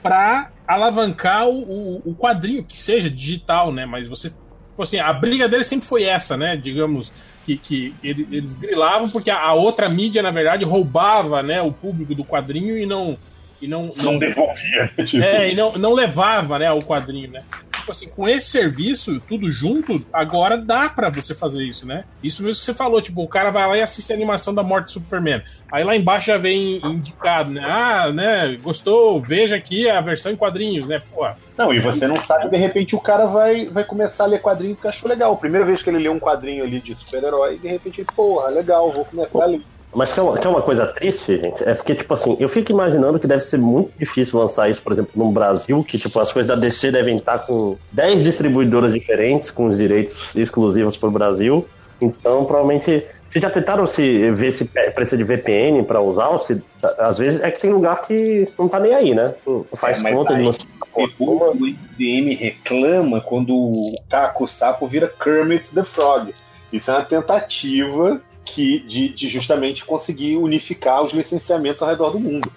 [0.03, 3.86] pra alavancar o, o, o quadrinho, que seja digital, né?
[3.86, 4.30] Mas você.
[4.30, 6.55] Tipo assim, a briga dele sempre foi essa, né?
[6.55, 7.12] Digamos.
[7.49, 11.71] Que, que ele- eles grilavam porque a, a outra mídia, na verdade, roubava né, o
[11.71, 13.17] público do quadrinho e não.
[13.61, 14.91] E não, Não devolvia.
[15.03, 17.41] Tipo, é, e não, não levava, né, o quadrinho, né?
[17.89, 22.03] Tipo assim, com esse serviço, tudo junto, agora dá pra você fazer isso, né?
[22.21, 24.61] Isso mesmo que você falou, tipo, o cara vai lá e assiste a animação da
[24.61, 25.41] morte do Superman.
[25.71, 27.61] Aí lá embaixo já vem indicado, né?
[27.65, 31.01] Ah, né, gostou, veja aqui a versão em quadrinhos, né?
[31.11, 31.27] Pô,
[31.57, 34.75] Não, e você não sabe, de repente o cara vai, vai começar a ler quadrinho
[34.75, 35.35] porque achou legal.
[35.37, 39.05] Primeira vez que ele lê um quadrinho ali de super-herói, de repente porra, legal, vou
[39.05, 39.63] começar a ler.
[39.93, 42.47] Mas que é, uma, que é uma coisa triste, gente, é porque, tipo assim, eu
[42.47, 46.19] fico imaginando que deve ser muito difícil lançar isso, por exemplo, no Brasil, que, tipo,
[46.19, 51.09] as coisas da DC devem estar com 10 distribuidoras diferentes, com os direitos exclusivos pro
[51.09, 51.65] Brasil.
[52.01, 53.05] Então, provavelmente.
[53.27, 56.35] Vocês já tentaram se ver se precisa de VPN pra usar?
[56.39, 56.59] Se,
[56.97, 59.35] às vezes é que tem lugar que não tá nem aí, né?
[59.45, 60.51] Não faz É, conta de não.
[60.97, 66.33] E o MDM reclama quando o Caco Sapo vira Kermit the Frog.
[66.73, 68.19] Isso é uma tentativa
[68.53, 72.51] que, de, de justamente conseguir unificar os licenciamentos ao redor do mundo.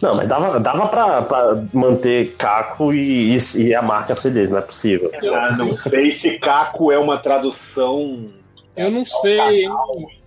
[0.00, 4.58] Não, mas dava, dava pra, pra manter Caco e, e, e a marca CDs, não
[4.58, 5.10] é possível.
[5.34, 8.30] Ah, não sei se Caco é uma tradução.
[8.76, 9.70] eu não sei, hein,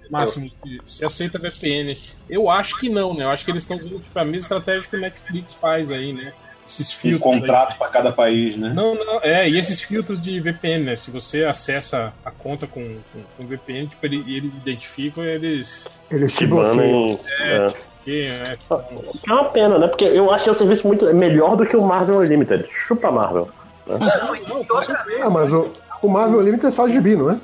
[0.09, 0.51] Máximo,
[0.85, 1.97] se aceita VPN.
[2.29, 3.23] Eu acho que não, né?
[3.23, 6.11] Eu acho que eles estão usando tipo, a mesma estratégia que o Netflix faz aí,
[6.11, 6.33] né?
[6.71, 7.33] Esses Um filtros.
[7.33, 7.39] aí.
[7.41, 8.71] contrato para cada país, né?
[8.73, 10.95] Não, não, é, e esses filtros de VPN, né?
[10.95, 15.85] Se você acessa a conta com, com, com VPN, tipo, ele, eles identificam eles.
[16.09, 16.77] Eles te Que bloqueiam.
[16.77, 17.19] banem.
[17.41, 17.67] É.
[18.05, 18.57] Que, é,
[19.21, 19.87] Que é uma pena, né?
[19.87, 22.65] Porque eu achei o serviço muito melhor do que o Marvel Unlimited.
[22.71, 23.49] Chupa Marvel.
[23.85, 25.69] Não, e Não, outra vez, Ah, mas o,
[26.01, 27.37] o Marvel Unlimited é só gibi, não é?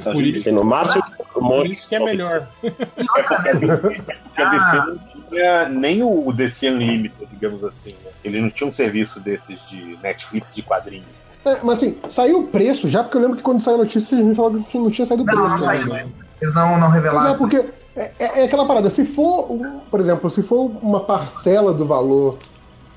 [0.00, 1.02] Só por, isso, no máximo
[1.36, 2.46] um por isso que é melhor.
[2.62, 2.68] e
[3.16, 3.80] outra vez.
[3.80, 4.98] Porque a DC não
[5.30, 7.90] tinha nem o DC Unlimited, digamos assim.
[8.04, 8.10] Né?
[8.24, 11.06] Ele não tinha um serviço desses de Netflix de quadrinhos.
[11.44, 14.16] É, mas assim, saiu o preço já, porque eu lembro que quando saiu a notícia,
[14.16, 15.56] a gente falou que não tinha saído o Não, preço.
[15.56, 15.76] não né?
[15.76, 15.86] saiu.
[15.92, 16.06] né?
[16.40, 17.38] Eles não, não Mas é revelaram.
[17.38, 17.56] porque
[17.96, 19.48] é, é- é aquela parada, se for,
[19.90, 22.38] por exemplo, se for uma parcela do valor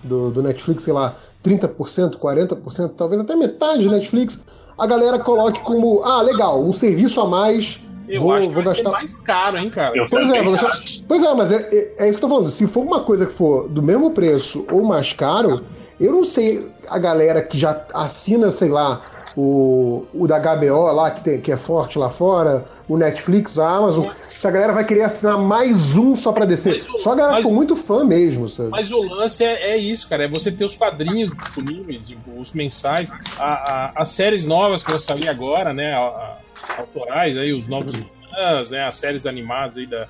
[0.03, 4.43] do, do Netflix, sei lá, 30%, 40%, talvez até metade do Netflix,
[4.77, 7.79] a galera coloque como, ah, legal, um serviço a mais.
[8.07, 8.89] Eu vou, acho que vou vai gastar.
[8.89, 9.97] ser mais caro, hein, cara?
[9.97, 12.49] Eu Pois é, gastar- pois é, mas é, é- é isso que eu tô falando.
[12.49, 15.63] Se for uma coisa que for do mesmo preço ou mais caro,
[15.99, 19.01] eu não sei a galera que já assina, sei lá,
[19.35, 23.69] o, o da HBO lá, que, tem, que é forte lá fora, o Netflix, a
[23.69, 26.83] Amazon, se a galera vai querer assinar mais um só pra descer.
[26.93, 28.69] O- Só a galera for muito fã mesmo, sabe?
[28.69, 30.23] Mas o lance é, é isso, cara.
[30.25, 34.89] É você ter os quadrinhos disponíveis, tipo, os mensais, a- a- as séries novas que
[34.89, 35.93] vão sair agora, né?
[35.93, 36.37] a-
[36.79, 38.85] autorais aí, os novos Titãs, né?
[38.87, 40.07] As séries animadas aí da,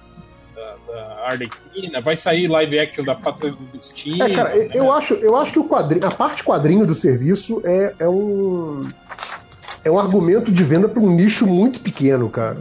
[0.57, 2.01] da, da Arlequina.
[2.01, 4.23] Vai sair live action da Patrulha do Destino.
[4.23, 4.69] É, cara, né?
[4.73, 8.89] eu, acho, eu acho que o quadrinho, a parte quadrinho do serviço é, é um.
[9.83, 12.59] É um argumento de venda para um nicho muito pequeno, cara.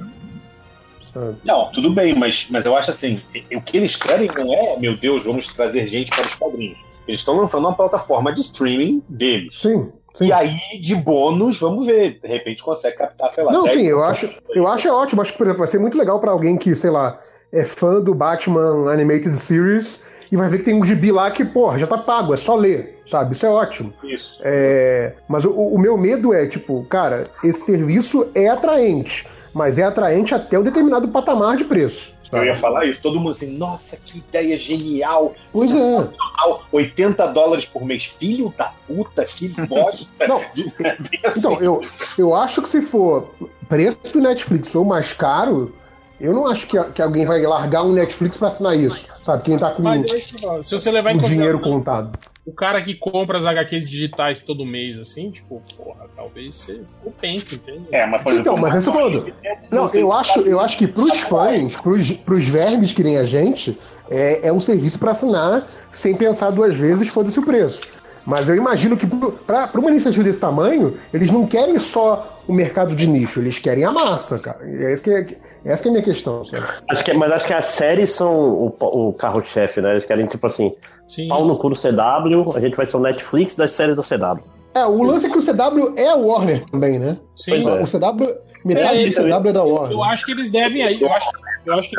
[1.12, 1.36] Sabe?
[1.44, 3.20] Não, tudo bem, mas, mas eu acho assim,
[3.52, 6.78] o que eles querem não é, meu Deus, vamos trazer gente para os quadrinhos.
[7.08, 9.60] Eles estão lançando uma plataforma de streaming deles.
[9.60, 10.26] Sim, sim.
[10.26, 12.20] E aí, de bônus, vamos ver.
[12.20, 13.50] De repente consegue captar, sei lá.
[13.50, 15.22] Não, 10, sim, eu acho, eu acho é ótimo.
[15.22, 17.18] Acho que, por exemplo, vai ser muito legal pra alguém que, sei lá,
[17.52, 21.44] é fã do Batman Animated Series e vai ver que tem um gibi lá que,
[21.44, 23.34] porra, já tá pago, é só ler, sabe?
[23.34, 23.92] Isso é ótimo.
[24.02, 24.40] Isso.
[24.42, 29.84] É, mas o, o meu medo é, tipo, cara, esse serviço é atraente, mas é
[29.84, 32.16] atraente até um determinado patamar de preço.
[32.32, 33.00] Eu ia falar isso.
[33.00, 35.34] Todo mundo assim, nossa, que ideia genial.
[35.52, 35.74] Pois é.
[35.74, 36.62] sensacional.
[36.72, 38.06] 80 dólares por mês.
[38.18, 40.08] Filho da puta, que bosta.
[40.26, 40.38] Não,
[41.24, 41.38] assim.
[41.38, 41.82] Então, eu,
[42.18, 43.32] eu acho que se for
[43.68, 45.72] preço do Netflix ou mais caro,
[46.20, 49.42] eu não acho que, que alguém vai largar um Netflix pra assinar isso, sabe?
[49.42, 50.06] Quem tá com Mas
[50.62, 52.18] se você levar em o dinheiro contado.
[52.44, 57.56] o cara que compra as HQs digitais todo mês, assim, tipo, porra, talvez você compense,
[57.56, 57.86] entende?
[57.92, 59.32] É, mas, por Então, mas eu tô falando.
[59.70, 63.78] Não, eu acho, eu acho que pros fãs, pros, pros vermes que nem a gente,
[64.10, 67.82] é, é um serviço pra assinar sem pensar duas vezes, foda-se o preço.
[68.26, 69.06] Mas eu imagino que
[69.46, 73.84] pra uma iniciativa desse tamanho, eles não querem só o mercado de nicho, eles querem
[73.84, 74.68] a massa, cara.
[74.68, 75.26] E é isso que é,
[75.66, 76.66] essa que é a minha questão, sabe?
[76.88, 79.92] Acho que, mas acho que as séries são o, o carro-chefe, né?
[79.92, 80.72] Eles querem, tipo assim,
[81.08, 81.28] Sim.
[81.28, 84.42] pau no cu do CW, a gente vai ser o Netflix das séries do CW.
[84.74, 87.16] É, o lance é que o CW é a Warner também, né?
[87.34, 87.62] Sim.
[87.62, 87.82] Pois é.
[87.82, 89.92] O CW, metade É, do CW é da Warner.
[89.92, 91.00] Eu acho que eles devem aí.
[91.00, 91.30] Eu acho,
[91.64, 91.96] eu acho que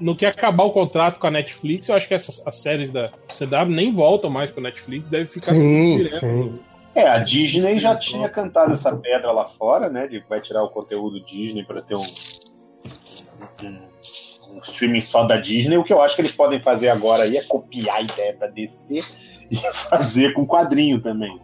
[0.00, 3.10] no que acabar o contrato com a Netflix, eu acho que essas as séries da
[3.28, 6.20] CW nem voltam mais pro Netflix, deve ficar Sim, direto.
[6.20, 6.58] sim.
[6.92, 10.08] É, a Disney já tinha cantado essa pedra lá fora, né?
[10.08, 12.02] De que vai tirar o conteúdo Disney para ter um,
[14.54, 15.76] um streaming só da Disney.
[15.76, 18.46] O que eu acho que eles podem fazer agora aí é copiar a ideia da
[18.46, 19.02] DC
[19.50, 19.56] e
[19.88, 21.38] fazer com quadrinho também.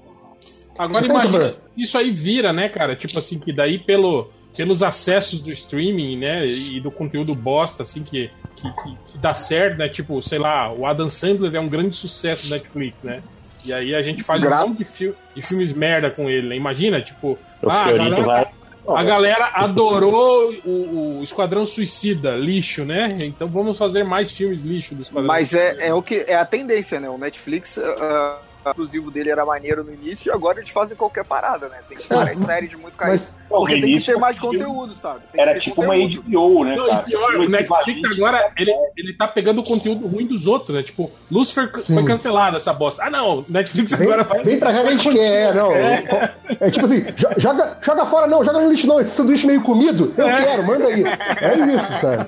[0.79, 2.95] Agora imagina, isso aí vira, né, cara?
[2.95, 8.03] Tipo assim, que daí pelo, pelos acessos do streaming, né, e do conteúdo bosta, assim,
[8.05, 9.89] que, que, que- que dá certo, né?
[9.89, 13.23] Tipo, sei lá, o Adam Sandler é um grande sucesso do Netflix, né?
[13.65, 16.47] E aí a gente faz Gra- um monte de, fi- de filmes merda com ele,
[16.49, 16.57] né?
[16.57, 18.47] Imagina, tipo, O ah, a Fiorito galera, vai.
[18.89, 23.19] A galera adorou o, o Esquadrão Suicida, lixo, né?
[23.23, 25.83] Então vamos fazer mais filmes lixo do Esquadrão Mas Suicida.
[25.83, 27.09] é, é o que é a tendência, né?
[27.09, 31.69] O Netflix, o exclusivo dele era maneiro no início e agora eles fazem qualquer parada,
[31.69, 31.79] né?
[31.89, 33.15] Tem várias séries de muito carinho.
[33.19, 35.21] Mas, Porque tem que início ter mais conseguiu- conteúdo, sabe?
[35.33, 36.23] Tem Era tipo uma conteúdo.
[36.29, 37.03] HBO, né, Não, cara?
[37.07, 40.83] e pior, o Netflix agora, ele, ele tá pegando o conteúdo ruim dos outros, né?
[40.83, 41.95] Tipo, Lucifer Sim.
[41.95, 43.05] foi cancelado essa bosta.
[43.05, 44.43] Ah, não, Netflix vem, agora vai.
[44.43, 45.73] vem pra cá que a gente quer, não.
[45.73, 49.01] É, tipo assim, jo- joga, joga fora, não, joga no lixo, não.
[49.01, 50.43] Esse sanduíche meio comido, eu É.
[50.45, 51.05] quero, manda aí.
[51.05, 52.27] É isso, sabe?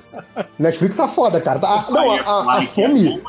[0.58, 1.58] Netflix tá foda, cara.
[1.58, 3.14] Tá- a- não, a, a- a é fome.
[3.14, 3.20] né?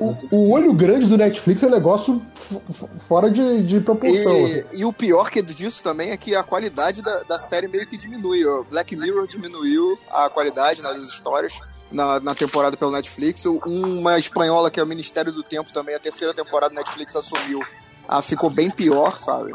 [0.00, 2.60] O, o olho grande do Netflix é um negócio f-
[3.06, 4.32] fora de, de proporção.
[4.44, 4.64] assim.
[4.72, 7.86] E, e o pior que disso também é que a qualidade da, da série meio
[7.86, 8.44] que diminui.
[8.46, 11.58] O Black Mirror diminuiu a qualidade né, das histórias
[11.90, 13.44] na, na temporada pelo Netflix.
[13.46, 17.60] Uma espanhola que é o Ministério do Tempo também, a terceira temporada do Netflix assumiu.
[18.08, 19.52] Ah, ficou bem pior, sabe?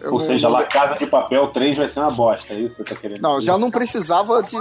[0.00, 2.74] Eu Ou não- seja, La Casa de Papel 3 vai ser uma bosta, é isso
[2.74, 3.46] que você tá querendo Não, dizer?
[3.52, 4.56] já não precisava de,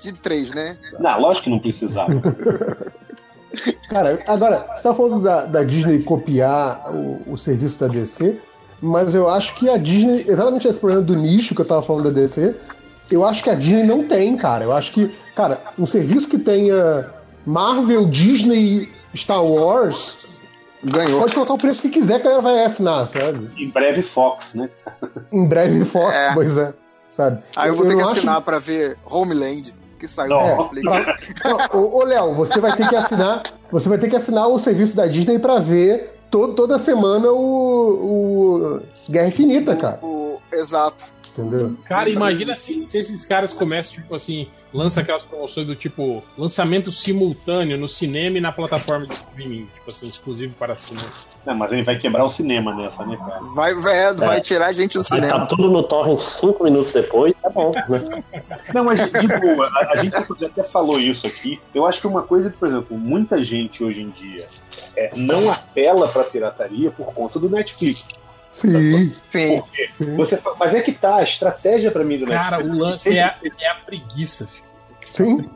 [0.00, 0.76] de três, né?
[0.98, 2.10] Não, lógico que não precisava.
[3.88, 8.38] Cara, agora, você tá falando da, da Disney copiar o, o serviço da DC,
[8.80, 12.04] mas eu acho que a Disney, exatamente esse problema do nicho que eu tava falando
[12.12, 12.54] da DC,
[13.10, 14.64] eu acho que a Disney não tem, cara.
[14.64, 17.08] Eu acho que, cara, um serviço que tenha
[17.46, 20.18] Marvel, Disney, Star Wars,
[20.84, 21.18] Ganhou.
[21.20, 23.50] pode colocar o preço que quiser que a galera vai assinar, sabe?
[23.56, 24.68] em breve Fox, né?
[25.32, 26.34] Em breve Fox, É.
[26.34, 26.72] pois é,
[27.10, 27.42] sabe?
[27.56, 30.86] Aí eu vou ter que não acho- assinar pra ver Homeland, que saiu no Netflix.
[31.44, 33.42] Não, ô, ô, Léo, você vai ter que assinar.
[33.70, 37.38] Você vai ter que assinar o serviço da Disney pra ver to- toda semana o,
[38.78, 38.80] o
[39.10, 39.98] Guerra Infinita, cara.
[40.02, 41.04] O, exato.
[41.40, 41.74] Entendeu?
[41.84, 46.90] Cara, imagina se, se esses caras começam, tipo assim, lança aquelas promoções do tipo lançamento
[46.90, 51.08] simultâneo no cinema e na plataforma de streaming, tipo assim, exclusivo para cinema.
[51.46, 53.40] Não, mas ele vai quebrar o cinema nessa, né, cara?
[53.54, 55.46] Vai, vai, vai tirar a gente do Aí tá cinema.
[55.46, 58.22] tudo no torrent cinco minutos depois, tá bom, né?
[58.74, 61.60] Não, mas de boa, a, a gente até falou isso aqui.
[61.74, 64.46] Eu acho que uma coisa que, por exemplo, muita gente hoje em dia
[64.96, 68.04] é, não apela pra pirataria por conta do Netflix.
[68.58, 69.12] Sim.
[69.30, 69.62] Sim.
[70.16, 72.78] Você, fa- mas é que tá, a estratégia pra mim do Cara, o Netflix.
[72.88, 74.46] lance é a, é a preguiça.
[74.46, 74.68] filho.
[75.10, 75.48] Sim.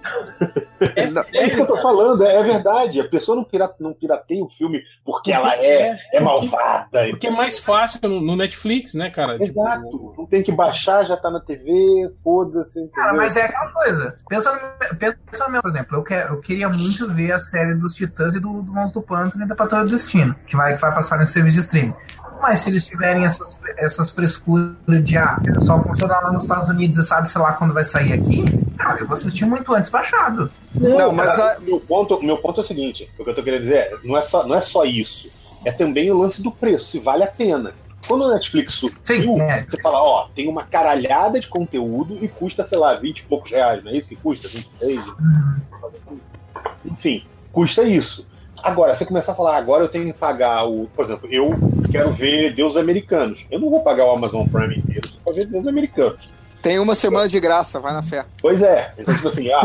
[1.13, 3.01] Não, É isso que eu tô falando, é, é verdade.
[3.01, 7.07] A pessoa não, pirata, não pirateia o filme porque ela é, é malvada.
[7.11, 9.39] Porque é mais fácil no, no Netflix, né, cara?
[9.39, 10.15] Tipo, Exato.
[10.17, 12.89] Não tem que baixar, já tá na TV, foda-se.
[12.95, 14.19] Cara, mas é aquela coisa.
[14.29, 17.75] Pensa no, pensa no meu, por exemplo, eu, quero, eu queria muito ver a série
[17.75, 20.75] dos Titãs e do, do Monstro do Pântano e da Patrulha do Destino, que vai,
[20.77, 21.95] que vai passar nesse serviço de streaming.
[22.43, 24.74] Mas se eles tiverem essas, essas frescuras
[25.05, 28.12] de ah, só funciona lá nos Estados Unidos e sabe, sei lá, quando vai sair
[28.12, 28.45] aqui,
[28.76, 30.51] cara, eu vou assistir muito antes baixado.
[30.74, 33.43] Não, mas Cara, a- meu, ponto, meu ponto é o seguinte: o que eu tô
[33.45, 35.30] querendo dizer é, não é, só, não é só isso.
[35.64, 37.72] É também o lance do preço, se vale a pena.
[38.09, 39.64] Quando o Netflix subiu, Sim, é.
[39.64, 43.53] você fala, ó, tem uma caralhada de conteúdo e custa, sei lá, 20 e poucos
[43.53, 44.49] reais, não é isso que custa?
[44.49, 45.14] 23?
[46.84, 48.26] Enfim, custa isso.
[48.63, 50.87] Agora, você começar a falar, agora eu tenho que pagar o.
[50.95, 51.51] Por exemplo, eu
[51.91, 53.45] quero ver Deus Americanos.
[53.51, 56.33] Eu não vou pagar o Amazon Prime inteiro pra ver Deus Americanos.
[56.63, 58.25] Tem uma semana de graça, vai na fé.
[58.41, 58.93] Pois é.
[58.97, 59.63] Então, tipo assim, ah,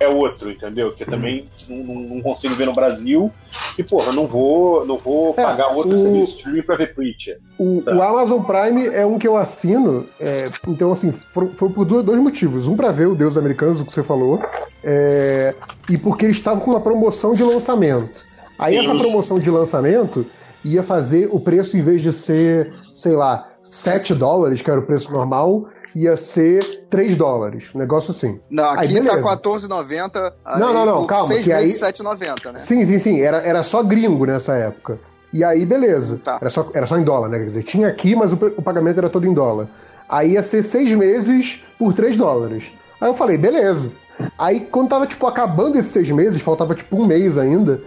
[0.00, 0.92] é outro, entendeu?
[0.92, 3.30] Que eu também não, não- consigo ver no Brasil.
[3.78, 7.38] E, porra, não vou, não vou É, pagar outro o- streaming pra ver Preacher.
[7.58, 12.04] O, o Amazon Prime é um que eu assino, é, então assim, foi por dois,
[12.04, 12.66] dois motivos.
[12.66, 14.42] Um pra ver o Deus Americanos, o que você falou,
[14.82, 15.54] é,
[15.88, 18.26] e porque eles estavam com uma promoção de lançamento.
[18.58, 20.26] Aí Sim, essa promoção de lançamento
[20.64, 24.82] ia fazer o preço, em vez de ser, sei lá, 7 dólares, que era o
[24.82, 27.70] preço normal, ia ser 3 dólares.
[27.74, 28.40] Negócio assim.
[28.50, 29.28] Não, Aí, aqui tá beleza.
[29.36, 30.32] 14,90.
[30.58, 32.58] Não, aí não, não, calma, Seis que aí- vezes 7,90, né?
[32.58, 33.20] Sim, sim, sim.
[33.20, 34.98] Era, era só gringo nessa época.
[35.32, 36.20] E aí, beleza.
[36.22, 36.38] Tá.
[36.40, 37.38] Era, só, era só em dólar, né?
[37.38, 39.68] Quer dizer, tinha aqui, mas o, o pagamento era todo em dólar.
[40.08, 42.72] Aí ia ser seis meses por 3 dólares.
[43.00, 43.92] Aí eu falei, beleza.
[44.38, 47.80] Aí, quando tava, tipo, acabando esses seis meses, faltava, tipo, um mês ainda,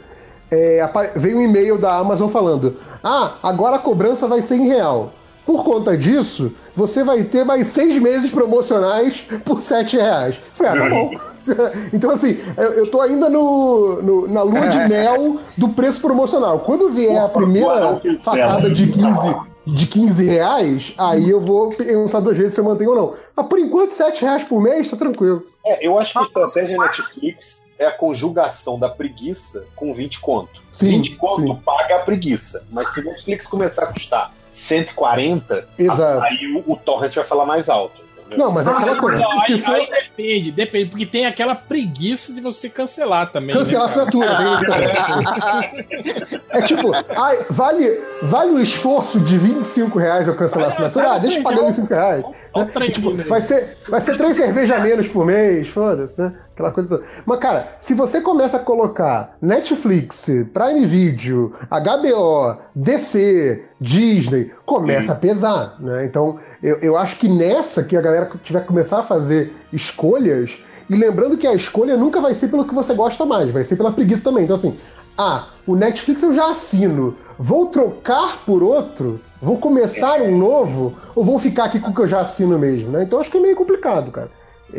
[0.50, 5.14] é, veio um e-mail da Amazon falando: Ah, agora a cobrança vai ser em real.
[5.52, 10.40] Por conta disso, você vai ter mais seis meses promocionais por 7 reais.
[10.54, 11.12] Falei, ah, tá bom.
[11.92, 16.60] Então, assim, eu, eu tô ainda no, no- na lua de mel do preço promocional.
[16.60, 19.36] Quando vier a primeira facada de 15,
[19.66, 23.14] de 15 reais, aí eu vou pensar duas vezes se eu mantenho ou não.
[23.36, 25.44] Mas por enquanto, 7 reais por mês, tá tranquilo.
[25.66, 30.62] É, eu acho que a estratégia Netflix é a conjugação da preguiça com 20 conto.
[30.72, 31.56] Sim, 20 conto sim.
[31.66, 32.64] paga a preguiça.
[32.72, 36.24] Mas se o Netflix começar a custar 140, Exato.
[36.24, 38.02] aí o, o torrent vai falar mais alto.
[38.38, 39.20] Não, mas é aquela coisa.
[39.20, 43.54] Não, Se, aí, for aí depende, depende, porque tem aquela preguiça de você cancelar também.
[43.56, 44.06] cancelar a né, cara?
[44.06, 46.42] assinatura, tem isso também.
[46.52, 51.12] É tipo, ai, vale, vale o esforço de 25 reais eu cancelar a Ah, assinatura?
[51.12, 52.26] Ah, deixa eu pagar trem, 25 reais.
[52.54, 52.90] O né?
[52.90, 56.34] Tipo, vai ser, vai ser três cervejas a menos por mês, foda-se, né?
[56.62, 57.04] Aquela coisa toda.
[57.26, 65.16] Mas, cara, se você começa a colocar Netflix, Prime Video, HBO, DC, Disney, começa a
[65.16, 66.06] pesar, né?
[66.06, 70.60] Então, eu, eu acho que nessa que a galera tiver que começar a fazer escolhas,
[70.90, 73.76] e lembrando que a escolha nunca vai ser pelo que você gosta mais, vai ser
[73.76, 74.44] pela preguiça também.
[74.44, 74.78] Então, assim,
[75.18, 79.20] ah, o Netflix eu já assino, vou trocar por outro?
[79.42, 80.96] Vou começar um novo?
[81.16, 83.04] Ou vou ficar aqui com o que eu já assino mesmo, né?
[83.04, 84.30] Então acho que é meio complicado, cara.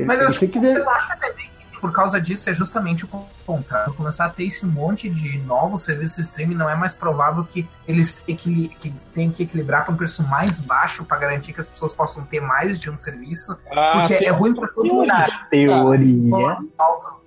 [0.07, 0.77] Mas eu, têm que ver.
[0.77, 1.52] eu acho também
[1.83, 3.09] por causa disso é justamente o
[3.45, 3.93] contrário.
[3.95, 7.69] Começar a ter esse monte de novos serviços de streaming, não é mais provável que
[7.87, 11.69] eles equili que tenham que equilibrar com um preço mais baixo para garantir que as
[11.69, 13.59] pessoas possam ter mais de um serviço.
[13.77, 15.07] Ah, Porque tem- é ruim para todo mundo.
[15.07, 16.57] Na teoria.
[16.79, 17.21] Alto.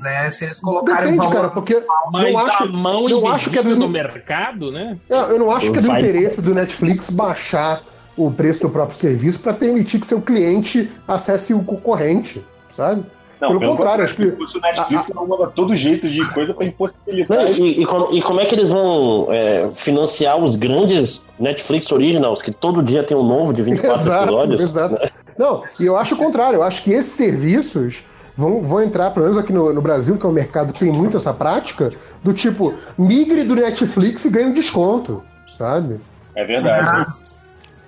[0.00, 0.30] Né?
[0.30, 1.32] Se eles colocarem um Depende, valor.
[1.34, 1.82] cara, porque
[2.12, 4.96] Mas não acho, a mão não acho que é do- no mercado, né?
[5.08, 7.82] eu eu não acho que é do interesse do Netflix baixar
[8.16, 12.44] o preço do próprio serviço para permitir que seu cliente acesse o concorrente,
[12.76, 13.04] sabe?
[13.38, 17.36] Pelo contrário, acho que- o Netflix arrumava todo jeito de coisa pra impossibilitar.
[17.36, 21.90] Não, e, e como, e como é que eles vão é, financiar os grandes Netflix
[21.92, 24.60] Originals, que todo dia tem um novo de 24 Exato, episódios?
[24.60, 24.96] exato.
[25.36, 26.56] Não, e eu acho o contrário.
[26.56, 28.02] Eu acho que esses serviços
[28.34, 30.90] vão, vão entrar, pelo menos aqui no, no Brasil, que é um mercado que tem
[30.92, 31.92] muito essa prática,
[32.24, 35.22] do tipo, migre do Netflix e ganhe um desconto,
[35.58, 36.00] sabe?
[36.34, 36.86] É verdade.
[36.88, 37.06] Ah,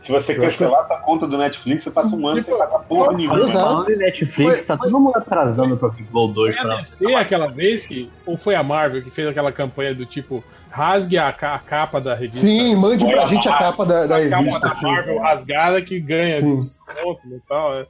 [0.08, 3.40] Se você cancelar sua conta do Netflix, você passa um ano sem pagar porra nenhuma.
[3.40, 3.84] Exato.
[3.98, 6.76] Netflix, tá todo mundo atrasando pro People 2 Foi a pra.
[6.80, 8.10] DC aquela vez que.
[8.24, 12.00] Ou foi a Marvel que fez aquela campanha do tipo, rasgue a, ca- a capa
[12.00, 12.40] da revista.
[12.46, 14.68] Sim, mande pra gente a capa da, da a capa revista.
[14.68, 16.56] da Marvel rasgada que ganha Sim.
[16.56, 17.74] desconto e tal.
[17.74, 17.86] é.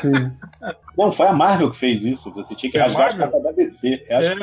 [0.00, 0.30] Sim.
[0.98, 2.30] Não, foi a Marvel que fez isso.
[2.34, 3.30] Você tinha que Foi a rasgar a Marvel?
[3.40, 4.04] capa da DC.
[4.06, 4.34] Eu acho É.
[4.36, 4.42] que-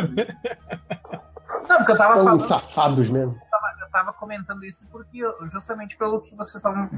[1.70, 3.36] Não, porque eu tava São falando, safados mesmo.
[3.82, 5.22] Eu tava comentando isso porque
[5.52, 6.90] justamente pelo que você tava.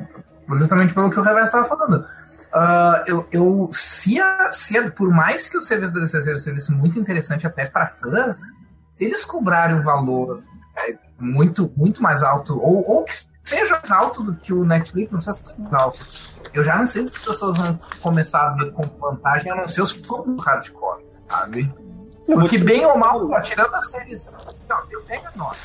[0.58, 2.06] Justamente pelo que o Reverso tava falando.
[2.54, 6.36] Ah, eu, eu se, a, se a- por mais que o serviço da DC seja
[6.36, 8.42] um serviço muito interessante até para fãs,
[8.90, 10.44] se eles cobrarem um valor
[10.78, 13.14] é, muito, muito mais alto, ou, ou que
[13.44, 16.00] seja mais alto do que o Netflix, não precisa ser mais alto.
[16.54, 19.68] Eu já não sei se as pessoas vão começar a ver com vantagem, a não
[19.68, 21.74] ser os fãs do hardcore, sabe?
[22.26, 24.32] Porque bem ou mal, só tirando as séries,
[24.70, 25.58] ó, eu pego a nota?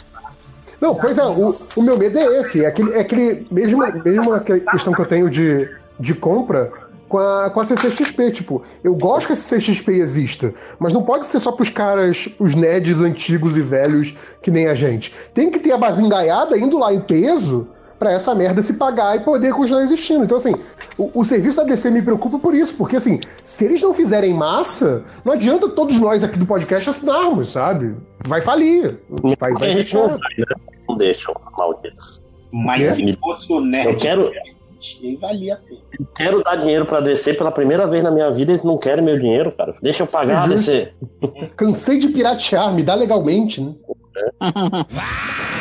[0.81, 2.65] Não, pois é, o, o meu medo é esse.
[2.65, 5.69] É aquele, é aquele mesmo, mesmo aquela questão que eu tenho de,
[5.99, 6.71] de compra
[7.09, 8.31] com a, com a CCXP.
[8.31, 12.55] Tipo, eu gosto que a CCXP exista, mas não pode ser só pros caras, os
[12.55, 15.13] nerds antigos e velhos que nem a gente.
[15.35, 17.69] Tem que ter a bazingaiada indo lá em peso
[17.99, 20.25] pra essa merda se pagar e poder continuar existindo.
[20.25, 20.55] Então, assim,
[20.97, 24.33] o, o serviço da DC me preocupa por isso, porque, assim, se eles não fizerem
[24.35, 27.97] massa, não adianta todos nós aqui do podcast assinarmos, sabe?
[28.27, 28.99] Vai falir.
[29.39, 30.19] Vai, vai a não fechar.
[30.89, 32.21] Não deixam, malditos.
[32.53, 34.31] Mas se fosse o Nerd, Eu quero,
[35.03, 35.81] aí valia a pena.
[36.15, 39.19] quero dar dinheiro pra DC pela primeira vez na minha vida, eles não querem meu
[39.19, 39.75] dinheiro, cara.
[39.83, 40.71] Deixa eu pagar, É justo.
[40.71, 40.93] DC.
[41.57, 43.75] Cansei de piratear, me dá legalmente, né?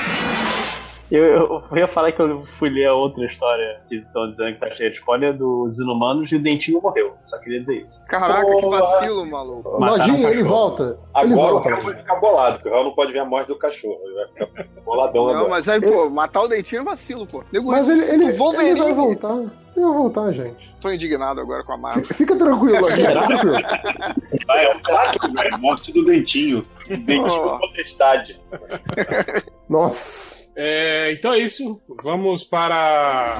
[1.09, 4.53] Eu, eu, eu ia falar que eu fui ler a outra história que estão dizendo
[4.55, 7.13] que tá cheia de spoiler dos inumanos e o dentinho morreu.
[7.23, 8.03] Só queria dizer isso.
[8.09, 8.79] Caraca, que Porra.
[8.81, 9.69] vacilo, maluco.
[9.79, 10.83] Lojinha, o ele volta.
[10.83, 11.69] ele Agora o volta.
[11.69, 13.97] cara vai ficar bolado, porque o Real não pode ver a morte do cachorro.
[14.03, 15.49] Ele vai ficar boladão Não, agora.
[15.49, 17.41] mas aí, pô, matar o dentinho é vacilo, pô.
[17.53, 19.33] Nego, Mas ele, ele, o Wolverine ele vai voltar.
[19.37, 20.75] Ele vai voltar, gente.
[20.81, 22.03] Tô indignado agora com a Marvel.
[22.03, 23.07] Fica tranquilo, Lojinha.
[23.07, 23.21] Será?
[23.21, 23.57] Fica tranquilo.
[24.45, 25.57] Vai, é um clássico, velho.
[25.59, 26.63] Morte do dentinho.
[26.89, 27.59] Dentinho Oh.
[27.59, 28.39] potestade.
[29.69, 30.46] Nossa.
[30.59, 31.79] É, então é isso.
[32.01, 33.35] Vamos para.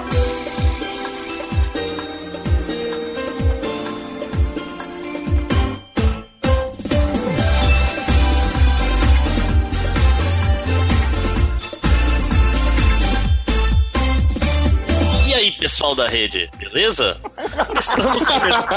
[15.28, 17.20] E aí, pessoal da rede, beleza?
[17.80, 18.68] Estamos começando.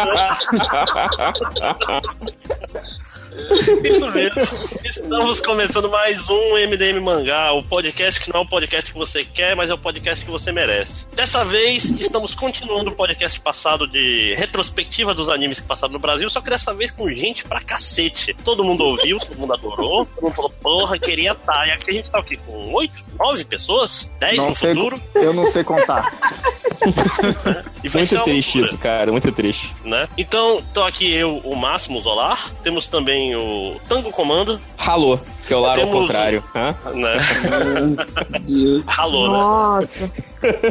[3.40, 4.42] Isso mesmo.
[4.84, 9.24] Estamos começando mais um MDM Mangá, o podcast que não é o podcast que você
[9.24, 11.06] quer, mas é o podcast que você merece.
[11.14, 16.28] Dessa vez, estamos continuando o podcast passado de retrospectiva dos animes que passaram no Brasil,
[16.28, 18.34] só que dessa vez com gente pra cacete.
[18.44, 21.66] Todo mundo ouviu, todo mundo adorou, todo mundo falou, porra, queria estar.
[21.68, 24.10] E aqui a gente tá aqui com oito, nove pessoas?
[24.20, 25.00] Dez Não no sei, futuro?
[25.14, 26.12] eu não sei contar.
[27.82, 28.64] E Muito triste loucura.
[28.66, 29.74] isso, cara, muito triste.
[29.84, 30.08] né?
[30.16, 35.56] Então, tô aqui eu, o Máximo Zolar, temos também o Tango Comando, Ralou, que é
[35.56, 36.42] o lar ao contrário.
[36.54, 36.74] Hã?
[36.94, 37.16] né?
[38.86, 39.38] Ralou, né?
[39.38, 40.12] Nossa.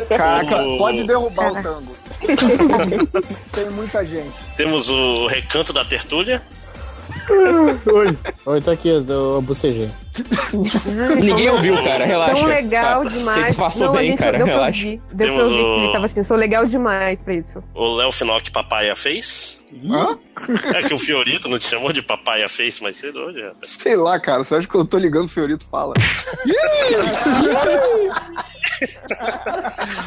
[0.09, 1.95] Caraca, pode derrubar o tango.
[3.53, 4.33] Tem muita gente.
[4.57, 6.41] Temos o Recanto da Tertúlia,
[8.45, 9.89] Oi, tô aqui, eu bocejei.
[11.21, 12.41] Ninguém ouviu, cara, relaxa.
[12.41, 13.37] Tão legal Tá, demais.
[13.39, 14.85] Você disfarçou Não, bem, gente- cara, deu pra relaxa.
[14.85, 15.01] ouvir.
[15.13, 17.63] Deu pra Temos ouvir que o- ele tava assim, sou legal demais pra isso.
[17.73, 19.58] o Léo Final que Papaya fez.
[19.85, 20.17] Hã?
[20.75, 23.71] É que o Fiorito não te chamou de Papaya fez mais cedo hoje, rapaz.
[23.71, 24.43] Sei lá, cara.
[24.43, 25.93] Você acha que eu tô ligando o Fiorito fala?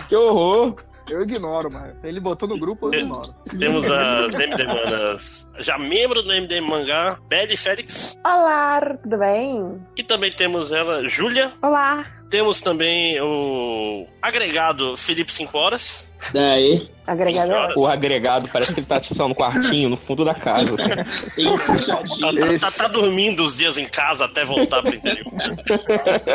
[0.09, 0.77] Que horror.
[1.11, 3.35] Eu ignoro, mas ele botou no grupo, eu ignoro.
[3.59, 8.17] Temos as MD Manas, já membro do MD Mangá, Belle Félix.
[8.25, 9.83] Olá, tudo bem?
[9.97, 11.53] E também temos ela, Júlia.
[11.61, 12.07] Olá.
[12.31, 16.07] Temos também o agregado Felipe 5 Horas.
[16.33, 16.89] Daí.
[17.07, 17.49] Agregado.
[17.49, 17.75] Senhora.
[17.77, 20.89] O agregado parece que ele tá, tipo, lá, no quartinho, no fundo da casa, assim.
[20.89, 25.27] Tá, tá- tá- tá dormindo os dias em casa até voltar pro interior.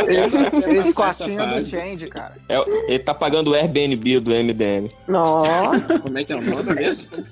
[0.07, 0.37] Esse,
[0.79, 2.35] esse quartinho é do Change, cara.
[2.49, 2.57] É,
[2.87, 4.89] ele tá pagando o Airbnb do MDM.
[5.07, 5.99] Nossa.
[5.99, 7.25] Como é que é o nome mesmo?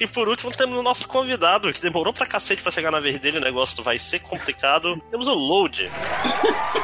[0.00, 3.18] E por último, temos o nosso convidado, que demorou pra cacete pra chegar na vez
[3.18, 4.96] dele, o negócio vai ser complicado.
[5.10, 5.90] Temos o Load.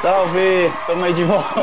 [0.01, 0.69] Salve!
[0.85, 1.61] Tamo aí de volta.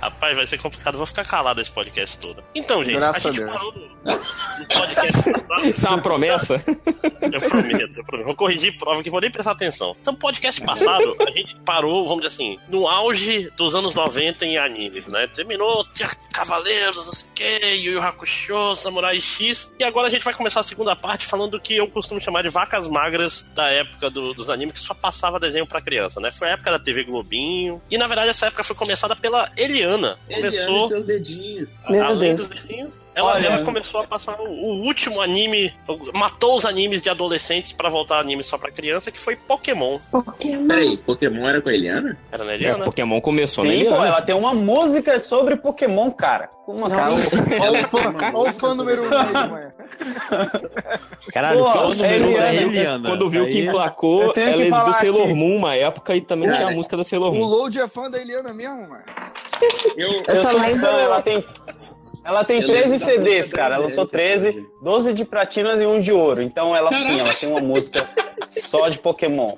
[0.00, 2.42] Rapaz, vai ser complicado, vou ficar calado esse podcast todo.
[2.54, 3.56] Então, gente, Graças a gente a Deus.
[3.56, 5.66] parou no, podcast passado.
[5.70, 6.54] Isso é uma promessa?
[6.66, 8.26] Eu prometo, eu prometo.
[8.26, 9.96] Vou corrigir prova que vou nem prestar atenção.
[10.00, 14.58] Então, podcast passado, a gente parou, vamos dizer assim, no auge dos anos 90 em
[14.58, 15.26] animes, né?
[15.28, 19.72] Terminou, tinha Cavaleiros, não sei o que, Yu Yu Hakusho, Samurai X.
[19.78, 22.42] E agora a gente vai começar a segunda parte falando do que eu costumo chamar
[22.42, 26.30] de vacas magras da época do- dos animes que só passava desenho pra criança, né?
[26.30, 27.80] Foi a época da TV Globinho.
[27.90, 30.18] E na verdade essa época foi começada pela Eliana.
[30.28, 30.88] Começou.
[30.88, 31.68] seus dedinhos.
[31.88, 32.48] Meu Além Deus.
[32.48, 33.46] dos dedinhos, ela, Olha.
[33.46, 35.72] ela começou a passar o, o último anime,
[36.14, 39.98] matou os animes de adolescentes pra voltar anime só pra criança, que foi Pokémon.
[40.10, 40.66] Pokémon.
[40.68, 42.16] Peraí, Pokémon era com a Eliana?
[42.30, 42.84] Era na É, Eliana?
[42.84, 44.06] Pokémon começou na Sim, pô, Eliana.
[44.06, 46.48] ela tem uma música sobre Pokémon, cara.
[46.66, 46.96] Como assim?
[47.60, 49.70] Olha o fã, olha o fã número um aí.
[51.32, 52.46] Caralho, Pô, que é número Eliana.
[52.48, 53.08] é Eliana.
[53.08, 55.34] Quando viu que emplacou, ela que exibiu Sailor aqui.
[55.34, 57.44] Moon uma época e também tinha a música da Sailor O Moon.
[57.46, 59.02] Load é fã da Eliana mesmo, mano.
[59.96, 60.80] Eu, Eu Eu sou lembro.
[60.80, 61.44] fã, ela tem.
[62.24, 63.74] Ela tem Eu 13 lembro da CDs, cara.
[63.76, 66.42] Ela lançou 13, 12 de platinas e um de ouro.
[66.42, 68.08] Então ela sim, ela tem uma música
[68.48, 69.54] só de Pokémon.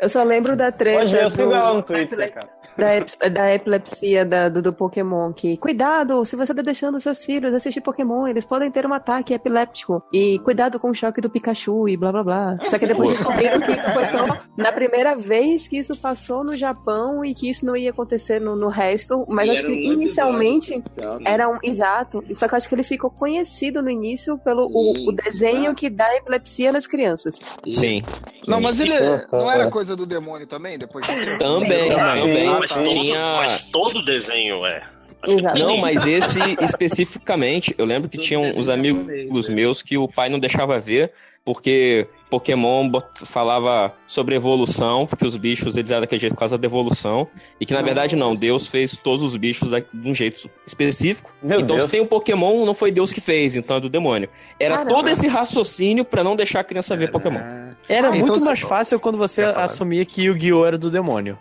[0.00, 0.98] Eu só lembro da treta.
[0.98, 2.48] Pode ver, eu sigo ela no Twitter, cara.
[2.76, 7.24] Da, ep- da epilepsia da- do, do Pokémon, que cuidado, se você tá deixando seus
[7.24, 10.02] filhos assistir Pokémon, eles podem ter um ataque epiléptico.
[10.12, 12.58] E cuidado com o choque do Pikachu e blá blá blá.
[12.68, 14.24] Só que depois descobriram que isso foi só
[14.56, 18.56] na primeira vez que isso passou no Japão e que isso não ia acontecer no,
[18.56, 19.24] no resto.
[19.28, 21.24] Mas E acho que um episódio inicialmente especial, né?
[21.26, 22.24] era um exato.
[22.36, 25.08] Só que eu acho que ele ficou conhecido no início pelo o, Sim.
[25.08, 27.38] o desenho que dá epilepsia nas crianças.
[27.68, 28.02] Sim.
[28.46, 28.94] Não, mas ele
[29.30, 32.61] não era coisa do demônio também, depois de Também, também.
[32.68, 33.36] Mas, todo, Tinha.
[33.36, 34.82] mas todo desenho é.
[35.56, 40.38] Não, mas esse especificamente, eu lembro que tinham uns amigos meus que o pai não
[40.38, 41.12] deixava ver,
[41.44, 42.90] porque Pokémon
[43.24, 47.28] falava sobre evolução, porque os bichos eles eram daquele jeito por causa da evolução,
[47.60, 51.32] e que na verdade não, Deus fez todos os bichos da- de um jeito específico.
[51.42, 51.82] Meu então Deus.
[51.88, 54.28] se tem um Pokémon, não foi Deus que fez, então é do demônio.
[54.58, 54.94] Era Caramba.
[54.94, 57.40] todo esse raciocínio pra não deixar a criança ver Pokémon.
[57.92, 60.66] Era Ah, muito então mais se- fácil quando você assumia que o Yu-Gi-Oh!
[60.66, 61.38] era do demônio.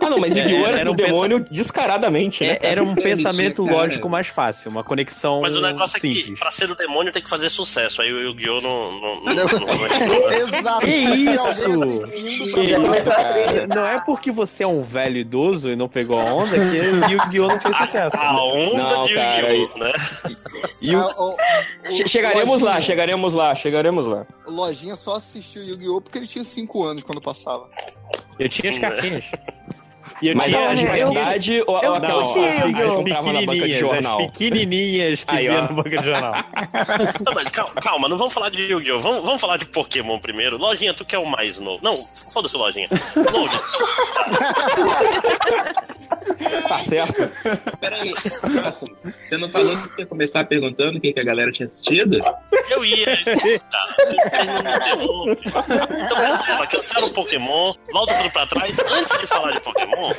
[0.00, 0.66] Ah, não, mas É, Yu-Gi-Oh!
[0.66, 2.58] era, era do um demônio descaradamente, né?
[2.62, 3.76] É- era um pensamento cara.
[3.76, 6.38] lógico mais fácil, uma conexão Mas o negócio é que simples.
[6.38, 8.02] pra ser o demônio tem que fazer sucesso.
[8.02, 8.60] Aí o Yu-Gi-Oh!
[8.60, 9.00] não.
[9.00, 10.84] não, não, não, não é Exato.
[10.84, 12.08] Que isso?
[12.10, 12.60] Que
[12.98, 13.66] isso, cara?
[13.66, 17.10] Não é porque você é um velho idoso e não pegou a onda que o
[17.10, 17.48] Yu-Gi-Oh!
[17.48, 18.16] não fez sucesso.
[18.16, 19.78] a onda Não, de cara, Yu-Gi-Oh!
[19.78, 19.92] né?
[20.80, 21.36] E o- Ah, o- o-
[21.90, 24.26] Che- Chegaremos o lá, Lojinha- chegaremos lá, chegaremos lá.
[24.46, 26.00] O Lojinha só assistiu Yu-Gi-Oh!
[26.00, 27.68] porque ele tinha 5 anos quando passava.
[28.38, 29.24] Eu tinha as cartinhas.
[30.22, 32.72] E eu Mas tinha era as de eu- verdade ou, eu ou aquelas curti falsas
[32.72, 34.20] que você comprava na banca de pequenininhas, jornal?
[34.20, 35.62] as pequenininhas que Aí, vinha ó.
[35.62, 36.32] na banca de jornal.
[37.26, 39.00] Não, mas calma, calma, não vamos falar de Yu-Gi-Oh!
[39.00, 40.56] Vamos, vamos falar de Pokémon primeiro.
[40.56, 41.80] Lojinha, tu que é o mais novo.
[41.82, 41.96] Não,
[42.32, 42.88] foda-se, Lojinha.
[43.16, 43.50] Load,
[46.68, 47.30] Tá certo.
[47.78, 52.18] Peraí, você não falou que ia começar perguntando o que, que a galera tinha assistido?
[52.70, 53.06] eu ia.
[53.24, 55.32] Vocês não me.
[55.34, 58.76] Então, cancela, cancela o Pokémon, volta tudo pra trás.
[58.78, 60.12] Antes de falar de Pokémon,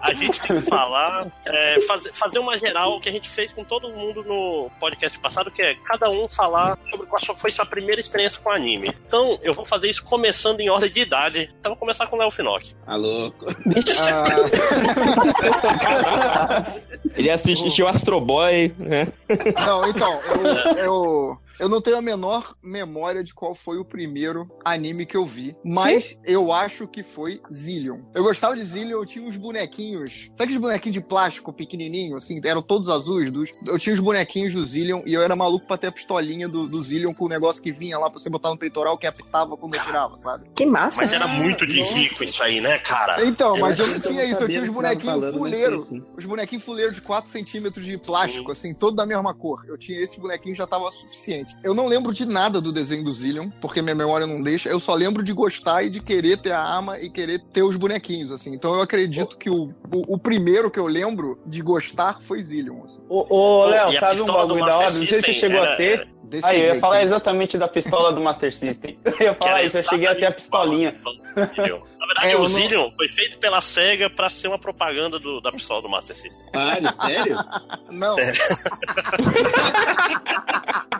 [0.00, 3.64] a gente tem que falar, é, fazer, fazer uma geral que a gente fez com
[3.64, 8.00] todo mundo no podcast passado, que é cada um falar sobre qual foi sua primeira
[8.00, 8.94] experiência com anime.
[9.06, 11.50] Então, eu vou fazer isso começando em ordem de idade.
[11.60, 12.74] Então, eu vou começar com o Léo Finock.
[12.84, 13.46] Tá louco.
[17.16, 19.08] Ele assistiu Astro Boy, né?
[19.54, 24.44] Não, então, eu, eu, eu não tenho a menor memória de qual foi o primeiro
[24.64, 28.00] anime que eu vi, mas eu acho que foi Zillion.
[28.14, 32.40] Eu gostava de Zillion, eu tinha uns bonequinhos, sabe aqueles bonequinhos de plástico pequenininho, assim,
[32.44, 33.30] eram todos azuis?
[33.30, 36.48] Dos, eu tinha os bonequinhos do Zillion e eu era maluco pra ter a pistolinha
[36.48, 39.06] do, do Zillion com o negócio que vinha lá pra você botar no peitoral que
[39.06, 40.48] apitava quando eu tirava, sabe?
[40.54, 40.96] Que massa.
[41.00, 43.24] Mas era muito de rico isso aí, né, cara?
[43.24, 45.82] Então, mas eu, não tinha isso, eu tinha os bonequinhos fuleiro.
[45.82, 46.02] sim.
[46.16, 49.64] Os bonequinhos fuleiros de 4 centímetros de plástico, assim, todo da mesma cor.
[49.66, 51.41] Eu tinha esse bonequinho já tava suficiente.
[51.62, 54.68] Eu não lembro de nada do desenho do Zillion, porque minha memória não deixa.
[54.68, 57.76] Eu só lembro de gostar e de querer ter a arma e querer ter os
[57.76, 58.52] bonequinhos, assim.
[58.54, 62.84] Então eu acredito que o, o, o primeiro que eu lembro de gostar foi Zillion,
[62.84, 63.00] assim.
[63.08, 64.90] Ô, ô Léo, sabe um bagulho da hora?
[64.90, 66.08] Não sei se você chegou era- a ter.
[66.24, 68.98] Desse Ah, eu ia falar exatamente da pistola do Master System.
[69.04, 70.96] Eu ia falar isso, eu cheguei a ter a pistolinha.
[71.36, 71.46] Na
[72.06, 75.40] verdade, É, eu o não- Zillion foi feito pela SEGA pra ser uma propaganda do-
[75.40, 76.42] da pistola do Master System.
[76.52, 77.36] Sério, sério?
[77.90, 78.16] Não,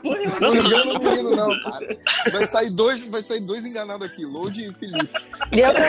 [0.02, 1.98] Não, não não, engano não, o menino, não, cara.
[2.32, 5.08] Vai sair dois, vai sair dois enganados aqui, Load e Felipe.
[5.52, 5.88] E outra...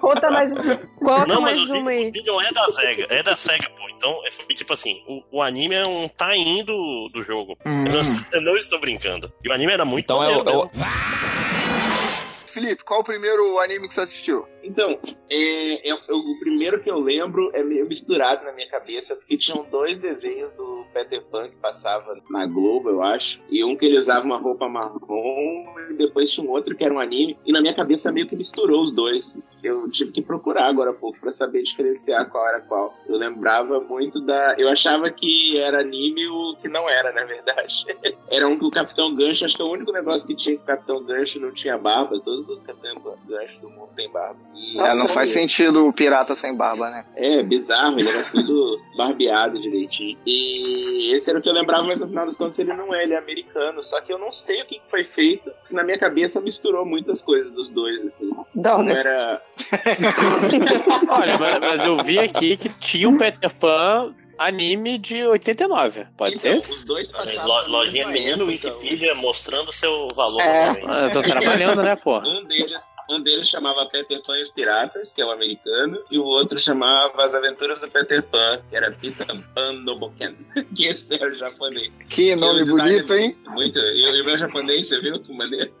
[0.00, 2.10] Conta mais, conta Não, mas mais o uma o aí.
[2.10, 3.88] Zillion é da SEGA, é da SEGA, pô.
[3.96, 7.56] Então, é, foi tipo assim, o, o anime é um tie-in do, do jogo.
[7.64, 7.86] Hum.
[7.86, 8.00] Eu, não,
[8.32, 9.32] eu não estou brincando.
[9.44, 10.70] E o anime era muito Então é o- é o-.
[12.46, 14.44] Felipe, qual o primeiro anime que você assistiu?
[14.62, 14.98] Então,
[15.30, 19.98] é, o primeiro que eu lembro é meio misturado na minha cabeça, porque tinham dois
[19.98, 23.40] desenhos do Peter Pan que passava na Globo, eu acho.
[23.48, 26.92] E um que ele usava uma roupa marrom, e depois tinha um outro que era
[26.92, 27.38] um anime.
[27.44, 29.38] E na minha cabeça meio que misturou os dois.
[29.62, 32.94] Eu tive que procurar agora há pouco pra saber diferenciar qual era qual.
[33.06, 34.54] Eu lembrava muito da.
[34.58, 37.74] Eu achava que era anime o que não era, na verdade.
[38.30, 40.62] era um que o Capitão Gancho, acho que é o único negócio que tinha que
[40.62, 42.18] o Capitão Gancho não tinha barba.
[42.20, 44.49] Todos os Capitão Gancho do mundo têm barba.
[44.76, 47.04] É, não faz era- sentido o pirata sem barba, né?
[47.16, 50.16] é, bizarro, ele era tudo barbeado direitinho.
[50.26, 53.02] E esse era o que eu lembrava, mas no final das contas ele não é,
[53.02, 53.82] ele é americano.
[53.82, 55.50] Só que eu não sei o que foi feito.
[55.70, 58.26] Na minha cabeça misturou muitas coisas dos dois, assim.
[58.30, 58.98] Não Drogas.
[59.06, 59.42] era.
[61.08, 66.06] Olha, mas, mas eu vi aqui que tinha um Peter Pan anime de 89.
[66.16, 66.56] Pode ser?
[66.56, 66.72] esse?
[66.72, 67.22] Os dois na
[67.66, 70.40] Lojinha menino Wikipedia mostrando seu valor.
[70.40, 70.66] É.
[70.68, 70.86] novamente.
[70.88, 72.18] Ah, Eu tô trabalhando, né, pô?
[72.18, 72.72] Um deles,
[73.10, 76.58] um deles chamava Peter Pan e os Piratas, que é o americano, e o outro
[76.58, 80.36] chamava As Aventuras do Peter Pan, que era Peter Pan no Boken,
[80.74, 81.92] que esse era o japonês.
[82.08, 83.36] Que nome bonito, hein?
[83.48, 83.78] Muito.
[83.78, 85.70] E o meu japonês, você viu que maneiro?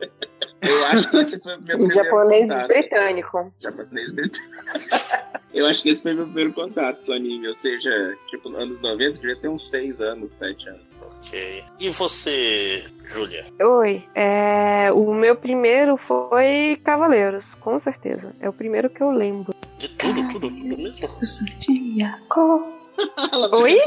[0.60, 2.68] Eu acho que esse foi o meu primeiro japonês contato.
[2.68, 3.52] britânico.
[3.60, 4.54] Japonês britânico.
[5.54, 8.80] Eu acho que esse foi meu primeiro contato com o anime, ou seja, tipo, anos
[8.80, 10.82] 90, devia ter uns 6 anos, 7 anos.
[11.20, 11.64] Ok.
[11.78, 13.46] E você, Júlia?
[13.60, 18.34] Oi, é, o meu primeiro foi Cavaleiros, com certeza.
[18.40, 19.54] É o primeiro que eu lembro.
[19.78, 21.08] De tudo, tudo, tudo mesmo?
[23.52, 23.78] Oi?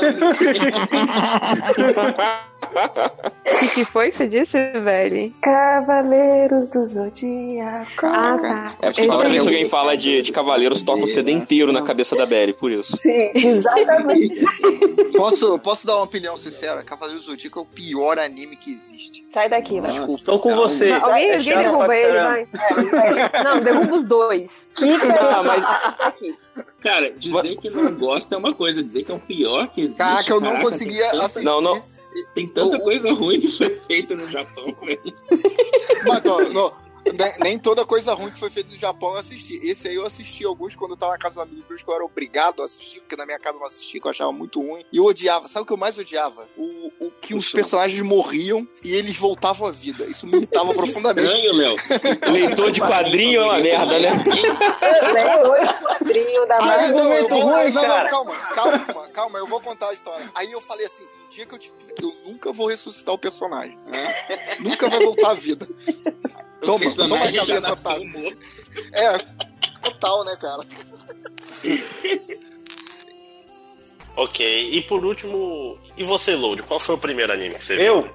[2.74, 5.34] O que, que foi que você disse, velho?
[5.42, 8.06] Cavaleiros do Zodíaco.
[8.06, 8.76] Ah, tá.
[8.82, 11.82] É porque toda vez que alguém fala de, de Cavaleiros, toca o CD inteiro na
[11.82, 12.98] cabeça da Belly, por isso.
[12.98, 14.44] Sim, exatamente.
[15.16, 16.82] Posso, posso dar uma opinião sincera?
[16.84, 19.24] Cavaleiros do Zodíaco é o pior anime que existe.
[19.30, 19.92] Sai daqui, vai.
[19.92, 20.24] Desculpa.
[20.26, 20.90] Tô com você.
[20.90, 22.48] Não, alguém, É alguém derruba ele, vai.
[23.44, 24.68] Não, derruba os dois.
[25.20, 25.64] Ah, mas
[26.00, 26.36] aqui.
[26.82, 29.98] Cara, dizer que não gosta é uma coisa, dizer que é o pior que existe.
[30.00, 31.46] Caraca, eu não caraca, conseguia assistir.
[31.46, 31.78] Não, não.
[32.34, 35.02] Tem tanta coisa ruim que foi feita no Japão, velho.
[36.06, 36.74] Mas, ó, não,
[37.06, 39.56] nem, nem toda coisa ruim que foi feita no Japão eu assisti.
[39.56, 41.96] Esse aí eu assisti alguns quando eu tava na casa do amigo Bruce, que eu
[41.96, 44.62] era obrigado a assistir, porque na minha casa eu não assistia, que eu achava muito
[44.62, 44.86] ruim.
[44.92, 45.48] E eu odiava.
[45.48, 46.48] Sabe o que eu mais odiava?
[46.58, 50.06] O, o que os personagens morriam e eles voltavam à vida.
[50.06, 51.30] Isso me irritava profundamente.
[51.30, 51.76] Estranho, Léo.
[52.32, 54.10] Leitor de quadrinho é uma merda, né?
[54.10, 59.90] Esse quadrinho da mais eu vou, ruim, não, não, calma, calma, calma, eu vou contar
[59.90, 60.30] a história.
[60.36, 63.78] Aí eu falei assim, um dia que eu tive, eu nunca vou ressuscitar o personagem,
[63.88, 64.58] né?
[64.60, 65.68] Nunca vai voltar à vida.
[66.66, 67.96] Toma, toma a cabeça, tá?
[68.94, 69.18] É,
[69.82, 70.64] total, né, cara?
[74.16, 74.70] Ok.
[74.72, 76.62] E por último, e você, Load?
[76.64, 77.86] Qual foi o primeiro anime que você viu?
[77.86, 78.10] Eu?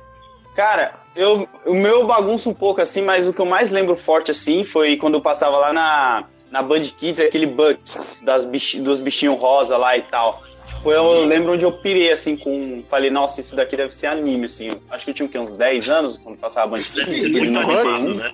[0.54, 4.30] Cara, eu, o meu bagunça um pouco assim, mas o que eu mais lembro forte
[4.30, 7.80] assim foi quando eu passava lá na, na Band Kids, aquele Buck
[8.22, 10.42] das bich, dos bichinhos rosa lá e tal.
[10.82, 12.82] Foi, eu lembro onde eu pirei assim com.
[12.88, 14.70] Falei, nossa, isso daqui deve ser anime, assim.
[14.90, 17.32] Acho que eu tinha o quê, uns 10 anos quando passava a Band Kids.
[17.32, 17.94] Muito 91.
[17.94, 18.32] animado, né?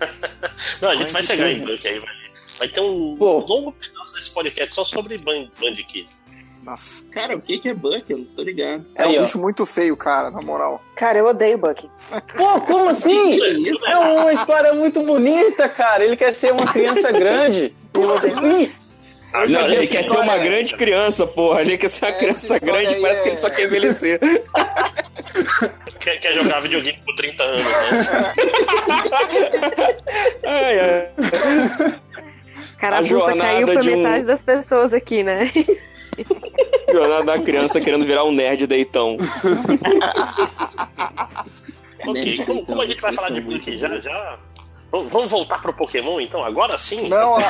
[0.80, 2.22] Não, a gente vai chegar em Buck aí, vai.
[2.58, 3.38] Vai ter um Pô.
[3.38, 6.16] longo pedaço desse podcast só sobre Band, Band Kids.
[6.62, 7.04] Nossa.
[7.06, 8.04] Cara, o que que é Buck?
[8.08, 8.86] Eu não tô ligado.
[8.94, 9.24] É Aí, um ó.
[9.24, 10.80] bicho muito feio, cara, na moral.
[10.94, 11.90] Cara, eu odeio o Bucky.
[12.36, 13.38] Pô, como assim?
[13.88, 16.04] É uma história muito bonita, cara.
[16.04, 17.74] Ele quer ser uma criança grande.
[18.32, 18.91] Já
[19.48, 21.62] Não, ele quer ser uma grande criança, porra.
[21.62, 24.20] Ele quer ser uma Essa criança grande, parece que é- ele só quer envelhecer.
[25.98, 28.32] Quer, quer jogar videogame por 30 anos, né?
[30.44, 31.08] Ai, ai.
[32.78, 35.50] Cara, A a, bolsa caiu jornada pra de um- metade das pessoas aqui, né?
[36.92, 39.16] Jornada da criança querendo virar um nerd deitão.
[42.06, 44.38] Ok, como, como a gente vai falar de Buck já, já...
[44.90, 46.44] Vamos vamos voltar pro Pokémon, então?
[46.44, 47.08] Agora sim?
[47.08, 47.42] Não, a-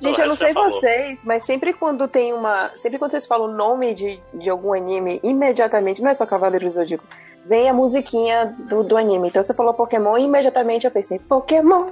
[0.00, 2.70] Gente, eu não sei vocês, mas sempre quando tem uma.
[2.76, 6.74] Sempre quando vocês falam o nome de, de algum anime, imediatamente, não é só Cavaleiros
[6.74, 7.04] do Zodíaco,
[7.44, 9.28] vem a musiquinha do, do anime.
[9.28, 11.86] Então você falou Pokémon e imediatamente eu pensei, Pokémon.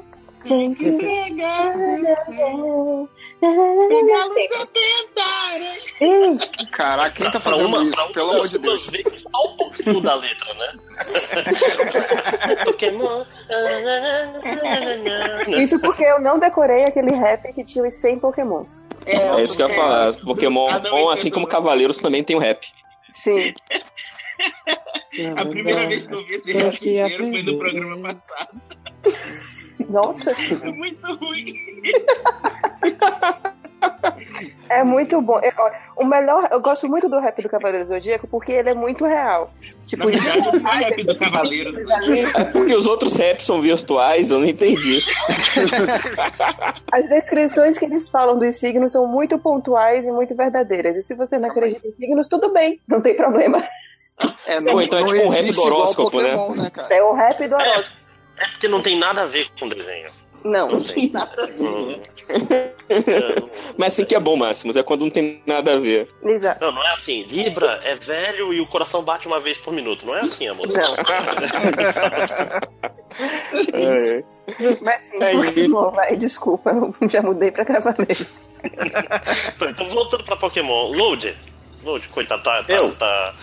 [0.46, 1.74] Tem que pegar.
[6.70, 7.90] Caraca, quem tá Pra fazendo uma, isso?
[7.90, 8.86] pra uma Pelo amor de Deus.
[8.86, 10.72] vezes, só um pouquinho da letra, né?
[12.64, 13.24] Pokémon...
[15.60, 18.84] Isso porque eu não decorei aquele rap que tinha os 100 Pokémons.
[19.06, 20.14] É isso que eu ia falar.
[20.14, 22.66] Pokémon, um assim como Cavaleiros, também tem o rap.
[23.10, 23.54] Sim.
[25.36, 28.60] A primeira vez que eu vi esse rap foi no programa passado.
[29.88, 30.32] Nossa.
[30.32, 31.54] É muito ruim.
[34.68, 35.38] É muito bom.
[35.40, 35.52] Eu-
[35.96, 39.04] o melhor, eu gosto muito do rap do Cavaleiro do Zodíaco porque ele é muito
[39.06, 39.50] real.
[39.86, 44.30] Tipo, Na verdade, o rap do Cavaleiro do É porque os outros raps são virtuais,
[44.30, 45.00] eu não entendi.
[46.92, 50.96] As descrições que eles falam dos signos são muito pontuais e muito verdadeiras.
[50.96, 53.62] E se você não acredita em signos, tudo bem, não tem problema.
[54.46, 56.34] É, Ou então é tipo um rap do horóscopo, né?
[56.90, 57.96] É o rap do horóscopo.
[58.04, 58.07] É
[58.50, 60.10] porque não tem nada a ver com o desenho.
[60.44, 60.68] Não.
[60.68, 62.00] Não tem nada a ver.
[63.76, 66.08] Mas assim que é bom, Máximos, é quando não tem nada a ver.
[66.22, 66.64] Exato.
[66.64, 67.22] Não, não é assim.
[67.24, 70.06] Libra é velho e o coração bate uma vez por minuto.
[70.06, 70.66] Não é assim, amor.
[73.72, 74.22] É.
[74.82, 76.70] Mas sim, É, Pokémon, vai, desculpa,
[77.00, 78.42] eu já mudei pra Cavaleiros.
[78.62, 80.92] Então, voltando pra Pokémon.
[80.92, 81.34] Load.
[81.82, 83.34] Load, coitado, tá, tá, tá,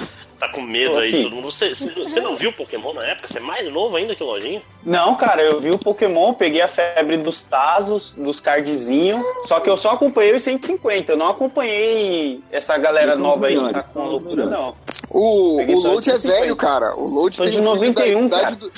[0.45, 1.51] tá com medo aí de todo mundo.
[1.51, 3.27] Você, você, não viu Pokémon na época?
[3.27, 4.61] Você é mais novo ainda que o Lojinha?
[4.83, 9.69] Não, cara, eu vi o Pokémon, peguei a febre dos Tazos, dos cardzinhos, só que
[9.69, 14.03] eu só acompanhei os 150, eu não acompanhei essa galera nova aí que tá com
[14.03, 14.75] loucura, não.
[15.11, 16.27] O, o Load é 150.
[16.27, 16.95] velho, cara.
[16.95, 18.71] O Load tem de um filho 91, da idade do.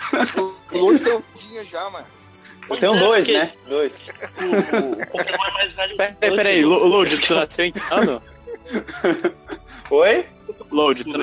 [0.71, 2.05] O Load tem um dia já, mano.
[2.69, 3.51] Eu tenho é, dois, né?
[3.67, 3.97] Dois.
[3.97, 8.21] O Pokémon é mais velho Peraí, peraí, peraí, Lo- Load, tu nasceu em que ano?
[9.89, 10.25] Oi?
[10.69, 11.17] Load, tu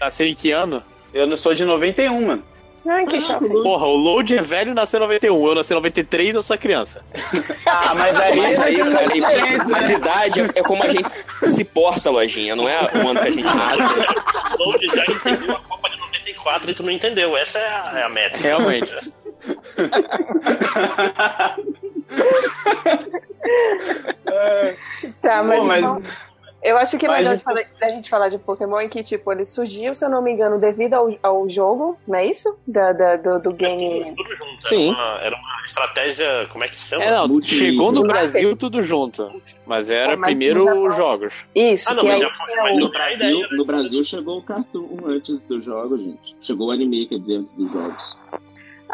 [0.00, 0.82] nasceu em que ano?
[1.12, 2.42] Eu não sou de 91, mano.
[2.86, 3.46] Ai, que chato.
[3.48, 5.46] Porra, o Load é velho e nasceu em 91.
[5.48, 7.02] Eu nasci em 93 eu sou criança.
[7.66, 9.96] Ah, mas aí, Mas aí, cara, diferença, mas né?
[9.96, 11.08] idade é, é como a gente
[11.46, 13.82] se porta, lojinha, não é o ano que a gente nasce.
[13.82, 17.36] O Load já entendeu a Copa de 94 e tu não entendeu.
[17.36, 18.48] Essa é a, é a métrica.
[18.48, 18.94] Realmente.
[25.22, 26.02] Tá, mas, Pô, mas- então,
[26.62, 28.88] eu acho que é mas melhor a de falar- da gente falar de Pokémon é
[28.88, 32.26] que, tipo, ele surgiu, se eu não me engano, devido ao, ao jogo, não é
[32.26, 32.56] isso?
[32.66, 34.14] Da, da- do, do game.
[34.16, 34.66] Tudo junto.
[34.68, 34.88] Sim.
[34.90, 36.48] Era uma, era uma estratégia.
[36.50, 37.04] Como é que chama?
[37.04, 39.30] É, não, Multi- chegou no Brasil tudo junto.
[39.66, 41.32] Mas era É, mas primeiro os jogos.
[41.54, 44.98] Isso, Ah, não, mas já foi- tinha mas No Brasil, no Brasil chegou o cartoon
[45.06, 46.36] antes do jogo, gente.
[46.40, 48.16] Chegou o anime, quer dizer, antes dos jogos.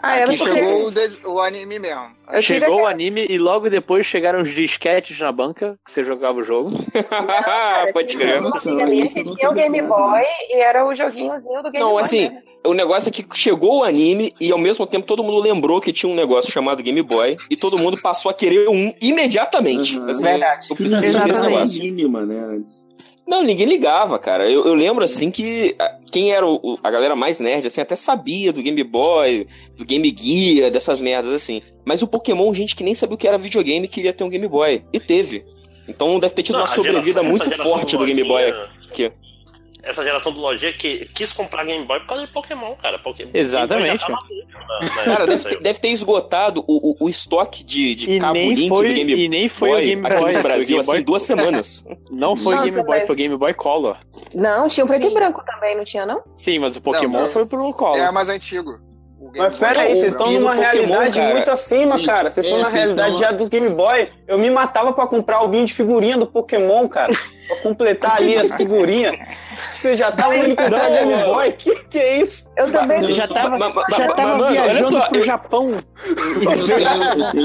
[0.03, 0.55] Ah, era Aqui porque.
[0.55, 2.07] chegou o, des- o anime mesmo.
[2.33, 6.39] Eu Chegou o anime e logo depois chegaram os disquetes na banca, que você jogava
[6.39, 6.71] o jogo.
[7.93, 8.41] Pode crer.
[8.41, 11.93] Uma amiga minha que tinha o Game Boy e era o joguinhozinho do Game Não,
[11.93, 12.01] Boy.
[12.01, 12.43] assim, né?
[12.67, 15.93] o negócio é que chegou o anime e ao mesmo tempo todo mundo lembrou que
[15.93, 19.99] tinha um negócio chamado Game Boy e todo mundo passou a querer um imediatamente.
[19.99, 20.09] Uhum.
[20.09, 20.67] Assim, Verdade.
[20.71, 21.83] Eu preciso desse negócio.
[21.85, 22.87] mínima, né, antes.
[23.27, 24.51] Não, ninguém ligava, cara.
[24.51, 27.97] Eu, eu lembro, assim, que ah, quem era o- a galera mais nerd, assim, até
[27.97, 29.47] sabia do Game Boy,
[29.77, 31.63] do Game Gear, dessas merdas, assim.
[31.87, 34.47] Mas o Pokémon, gente que nem sabia o que era videogame, queria ter um Game
[34.47, 34.85] Boy.
[34.93, 35.45] E teve.
[35.89, 38.51] Então deve ter tido Não, uma sobrevida geração- muito forte do Game Boy
[38.91, 39.11] aqui.
[39.87, 42.99] Essa geração do Lojinha que quis comprar Game Boy por causa de Pokémon, cara.
[42.99, 44.07] Pokémon Exatamente.
[44.07, 47.95] Game Boy na- na Cara, época deve deve ter esgotado o, o- o estoque de,
[47.95, 50.31] de cabo link foi- do Game e nem foi Boy o Game aqui Boy, no
[50.33, 51.85] foi o Brasil, Game assim, Boy- em duas semanas.
[52.11, 53.97] Não foi Nossa, Game Boy, mas- foi Game Boy Color.
[54.35, 56.23] Não, tinha o preto e branco também, não tinha, não?
[56.35, 57.29] Sim, mas o Pokémon não.
[57.29, 57.99] foi pro Color.
[57.99, 58.79] É mais antigo.
[59.37, 61.35] Mas pera aí, vocês estão E numa realidade cara?
[61.35, 62.31] muito acima, Sim, cara.
[62.31, 64.09] Vocês estão na realidade já dos Game Boy.
[64.27, 67.13] Eu me matava pra comprar albinho de figurinha do Pokémon, cara.
[67.47, 69.17] pra completar ali as figurinhas.
[69.73, 71.25] Você já tava indo comprar Game.
[71.25, 71.53] Boy?
[71.53, 72.51] Que que é isso?
[72.57, 73.03] Eu também.
[73.05, 75.71] Eu já tava, Ma- ma- já tava mano, viajando só, pro eu- Japão.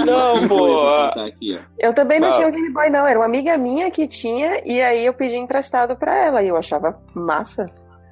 [0.06, 0.86] Não, pô.
[1.78, 3.06] Eu também não tinha o Game Boy, não.
[3.08, 6.44] Era uma amiga minha que tinha, e aí eu pedi emprestado pra ela.
[6.44, 7.70] E eu achava massa.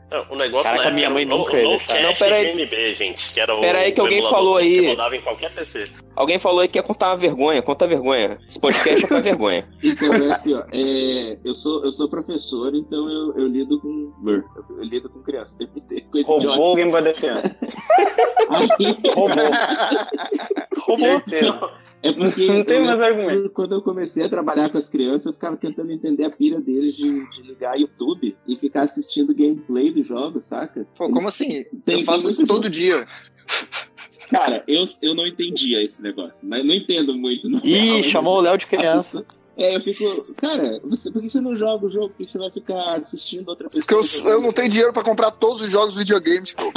[0.10, 1.78] Não, o negócio Caraca, na época minha mãe nunca no.
[1.80, 2.54] Cache Não, pera aí.
[2.56, 4.88] GMB, gente, que era o Pera aí que alguém falou que aí.
[4.88, 5.92] rodava em qualquer PC.
[6.16, 7.62] Alguém falou aí que ia contar uma vergonha.
[7.62, 8.40] Conta a vergonha.
[8.48, 9.68] Esse podcast é pra vergonha.
[9.84, 14.14] Então, é assim, ó, é, eu, sou, eu sou professor, então eu, eu lido com.
[14.26, 14.44] Eu,
[14.78, 15.56] eu lido com criança.
[16.26, 17.56] Roubou o Game Boy da criança.
[19.14, 20.98] Roubou.
[20.98, 21.70] Certeza.
[22.04, 23.50] É porque Não tem eu- mais argumento.
[23.50, 26.96] quando eu comecei a trabalhar com as crianças, eu ficava tentando entender a pira deles
[26.96, 30.86] de, de ligar YouTube e ficar assistindo gameplay dos jogos, saca?
[30.96, 31.66] Pô, como assim?
[31.86, 33.06] Tem- eu faço isso todo dia.
[34.30, 37.48] Cara, eu, eu não entendia esse negócio, mas não entendo muito.
[37.50, 37.62] Não.
[37.64, 39.26] Ih, chamou o Léo de criança.
[39.56, 40.04] É, eu fico.
[40.36, 42.10] Cara, você, por que você não joga o jogo?
[42.10, 43.84] Por que você vai ficar assistindo outra pessoa?
[43.84, 46.74] Porque eu, eu não tenho dinheiro pra comprar todos os jogos videogames que eu, eu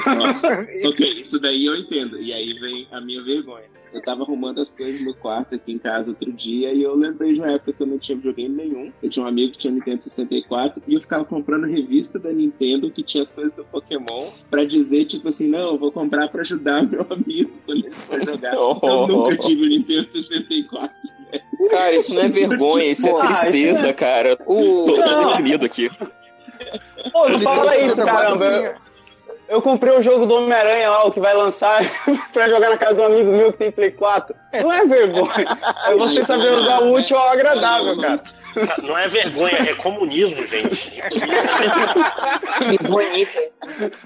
[0.00, 0.88] faria.
[0.90, 2.20] ok, isso daí eu entendo.
[2.20, 3.77] E aí vem a minha vergonha.
[3.92, 7.32] Eu tava arrumando as coisas no quarto aqui em casa outro dia e eu lembrei
[7.34, 8.92] de uma época que eu não tinha videogame nenhum.
[9.02, 12.90] Eu tinha um amigo que tinha Nintendo 64 e eu ficava comprando revista da Nintendo
[12.90, 16.42] que tinha as coisas do Pokémon pra dizer, tipo assim, não, eu vou comprar pra
[16.42, 18.54] ajudar meu amigo quando ele for jogar.
[18.54, 18.74] Eu
[19.08, 20.96] nunca tive o Nintendo 64.
[21.70, 24.38] Cara, isso não é vergonha, isso é tristeza, cara.
[24.46, 25.90] O- Tô, tô deprimido aqui.
[27.12, 28.87] Pô, não fala isso, 64 caramba.
[29.48, 31.80] Eu comprei o jogo do Homem-Aranha lá, o que vai lançar,
[32.32, 34.34] pra jogar na casa de um amigo meu que tem Play 4.
[34.62, 35.46] Não é vergonha.
[35.88, 38.18] É você saber usar o útil ao agradável, cara.
[38.54, 41.00] Cara, Não é vergonha, é comunismo, gente.
[42.70, 43.58] Que bonito isso.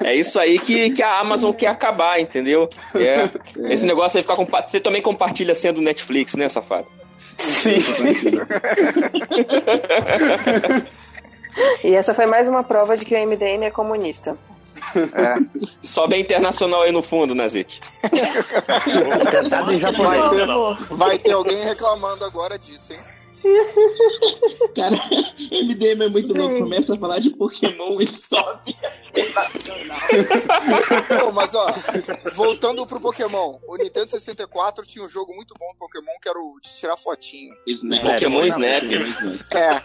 [0.05, 2.69] É isso aí que, que a Amazon quer acabar, entendeu?
[2.95, 3.29] É.
[3.73, 6.87] Esse negócio aí ficar compa- Você também compartilha sendo Netflix, né, safado?
[7.17, 7.77] Sim.
[11.85, 14.37] E essa foi mais uma prova de que o MDM é comunista.
[15.81, 17.35] Sobe a internacional aí no fundo,
[19.79, 20.23] japonês.
[20.23, 23.01] Vai ter, vai ter alguém reclamando agora disso, hein?
[24.77, 24.97] Cara,
[25.51, 26.59] MDM é muito louco.
[26.61, 28.77] Começa a falar de Pokémon e sobe.
[31.21, 31.67] Pô, mas ó,
[32.35, 36.39] voltando pro Pokémon, o Nintendo 64 tinha um jogo muito bom do Pokémon que era
[36.39, 37.55] o de tirar fotinho.
[37.67, 38.03] Snap.
[38.03, 38.85] Pokémon Snap.
[39.51, 39.83] É.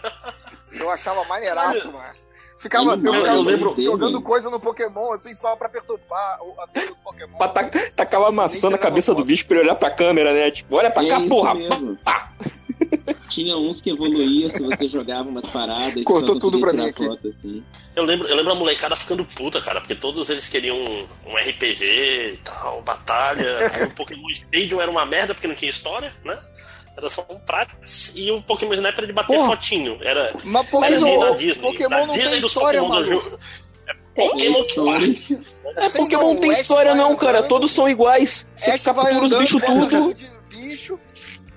[0.80, 2.27] Eu achava maneiraço, mano.
[2.58, 6.66] Ficava, eu, Eu- eu lembro- jogando coisa no Pokémon, assim, só pra perturbar o- a
[6.66, 7.38] vida do Pokémon.
[7.38, 10.50] Pra ta- Tacava maçã na cabeça do bicho pra ele olhar pra câmera, né?
[10.50, 11.54] Tipo, olha pra É cá, porra!
[11.54, 11.96] mesmo.
[13.28, 15.96] Tinha uns que evoluía se você jogava umas paradas.
[15.96, 17.04] e Cortou tudo pra mim aqui.
[17.04, 17.62] foto, assim.
[17.94, 21.36] Eu lembro, eu lembro a molecada ficando puta, cara, porque todos eles queriam um, um
[21.36, 21.84] RPG
[22.34, 23.58] e tal, batalha.
[23.92, 26.38] O Pokémon Stadium era uma merda porque não tinha história, né?
[26.98, 28.12] Era só um pratos.
[28.16, 29.54] E o Pokémon Snap era de bater Porra.
[29.56, 29.98] fotinho.
[30.02, 31.62] Era Mas era Pokémon, da Disney.
[31.62, 33.28] Pokémon não Disney tem história, Pokémon mano.
[33.86, 35.38] É Pokémon que parte.
[35.76, 37.44] É Pokémon não tem história, não, cara.
[37.44, 38.50] Todos são iguais.
[38.56, 40.14] Você captura os bichos tudo.
[40.48, 40.98] bicho.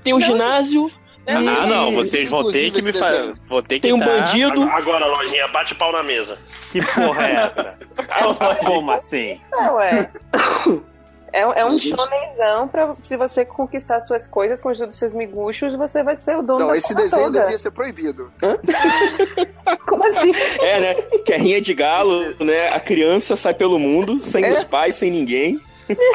[0.03, 0.91] Tem o ginásio.
[1.27, 3.35] Ah, não, vocês vão ter que me fazer.
[3.67, 4.63] ter que Tem um dar- bandido.
[4.63, 6.37] Agora, lojinha, bate pau na mesa.
[6.71, 7.77] Que porra é essa?
[8.65, 9.39] Como assim?
[9.53, 10.11] É, ué.
[11.33, 15.13] É, é um shonenzão pra se você conquistar suas coisas com a ajuda dos seus
[15.13, 17.41] miguchos, você vai ser o dono Não, da esse desenho toda.
[17.41, 18.31] devia ser proibido.
[19.87, 20.31] Como assim?
[20.61, 20.95] É, né?
[21.25, 22.69] Guerrinha de galo, né?
[22.73, 24.51] A criança sai pelo mundo, sem É.
[24.51, 25.59] os pais, sem ninguém.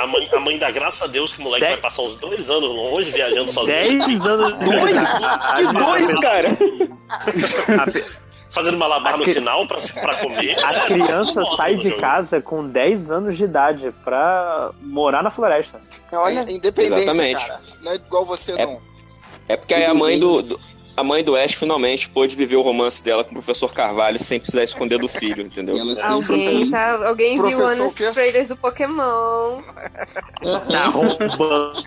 [0.01, 2.14] A mãe, a mãe dá graças a Deus que o moleque Dez- vai passar uns
[2.16, 3.74] dois anos longe viajando sozinho.
[4.06, 4.55] 10 anos.
[4.64, 4.93] Dois?
[5.55, 6.48] Que dois, cara?
[8.57, 10.57] Fazendo malabar A no cri- sinal pra, pra comer.
[10.65, 15.78] A criança sai de casa com 10 anos de idade pra morar na floresta.
[16.11, 17.47] Olha, É independência, Exatamente.
[17.47, 17.61] cara.
[17.83, 18.81] Não é igual você, É- não.
[19.49, 20.61] É porque aí a mãe do, do-
[20.97, 24.39] a mãe do Ash finalmente pôde viver o romance dela com o professor Carvalho sem
[24.40, 25.77] precisar esconder do filho, entendeu?
[26.02, 28.10] Alguém, tá, alguém viu Professor nos o quê?
[28.12, 29.60] trailers do Pokémon.
[30.68, 31.85] Tá roubando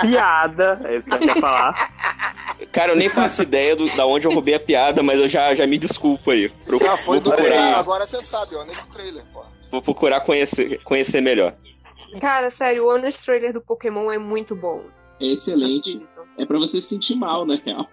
[0.00, 0.80] piada.
[0.84, 2.56] É isso que eu quero falar.
[2.72, 5.54] Cara, eu nem faço ideia do, da onde eu roubei a piada, mas eu já,
[5.54, 6.48] já me desculpo aí.
[6.48, 9.42] Pro- Já foi vou do procurar, Agora você sabe, ó, nesse trailer, pô.
[9.70, 11.54] vou procurar conhecer, conhecer melhor.
[12.20, 14.84] Cara, sério, o honest trailer do Pokémon é muito bom.
[15.20, 16.00] É excelente.
[16.38, 17.86] É pra você se sentir mal, na real.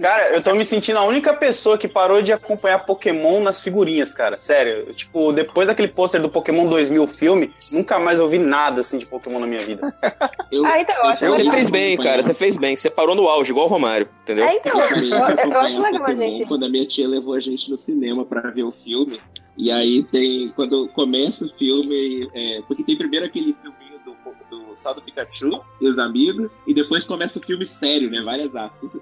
[0.00, 4.12] Cara, eu tô me sentindo a única pessoa que parou de acompanhar Pokémon nas figurinhas,
[4.14, 4.38] cara.
[4.40, 4.84] Sério.
[4.88, 9.06] Eu, Tipo, depois daquele pôster do Pokémon 2000 filme, nunca mais ouvi nada assim de
[9.06, 9.82] Pokémon na minha vida.
[10.52, 11.52] Eu, Ah, então, eu acho Você legal.
[11.54, 12.76] fez bem, cara, você fez bem.
[12.76, 14.44] Você parou no auge, igual o Romário, entendeu?
[14.44, 16.44] É, então, eu, eu acho legal a gente.
[16.46, 19.18] Quando a minha tia levou a gente no cinema pra ver o filme.
[19.56, 20.50] E aí tem.
[20.54, 22.20] Quando começa o filme.
[22.34, 24.14] é, porque tem primeiro aquele filminho do,
[24.50, 25.50] do só do Pikachu
[25.80, 26.56] e os amigos.
[26.66, 28.20] E depois começa o filme sério, né?
[28.22, 28.90] Várias aspas.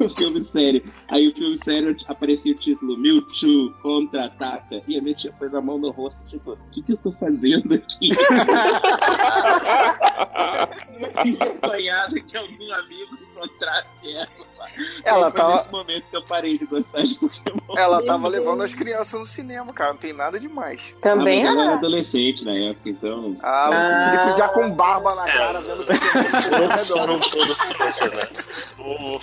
[0.00, 0.82] o filme sério.
[1.08, 4.82] Aí o filme sério aparecia o título Mewtwo contra-ataca.
[4.86, 7.12] E a minha tia pôs a mão no rosto, tipo, o que, que eu tô
[7.12, 8.10] fazendo aqui?
[11.22, 14.28] Fiz apanhada que algum amigo encontrasse ela.
[15.04, 17.58] Ela Aí foi tava- nesse momento que eu parei de gostar de Pokémon.
[17.76, 19.92] Ela tava levando as crianças no cinema, cara.
[19.92, 20.94] Não tem nada demais.
[21.00, 23.36] Também ah, eu era adolescente na época, então.
[23.42, 24.10] Ah, o Ah.
[24.22, 28.22] Felipe já com barba na cara, vendo Não foram todos trouxas, né?
[28.78, 29.20] O-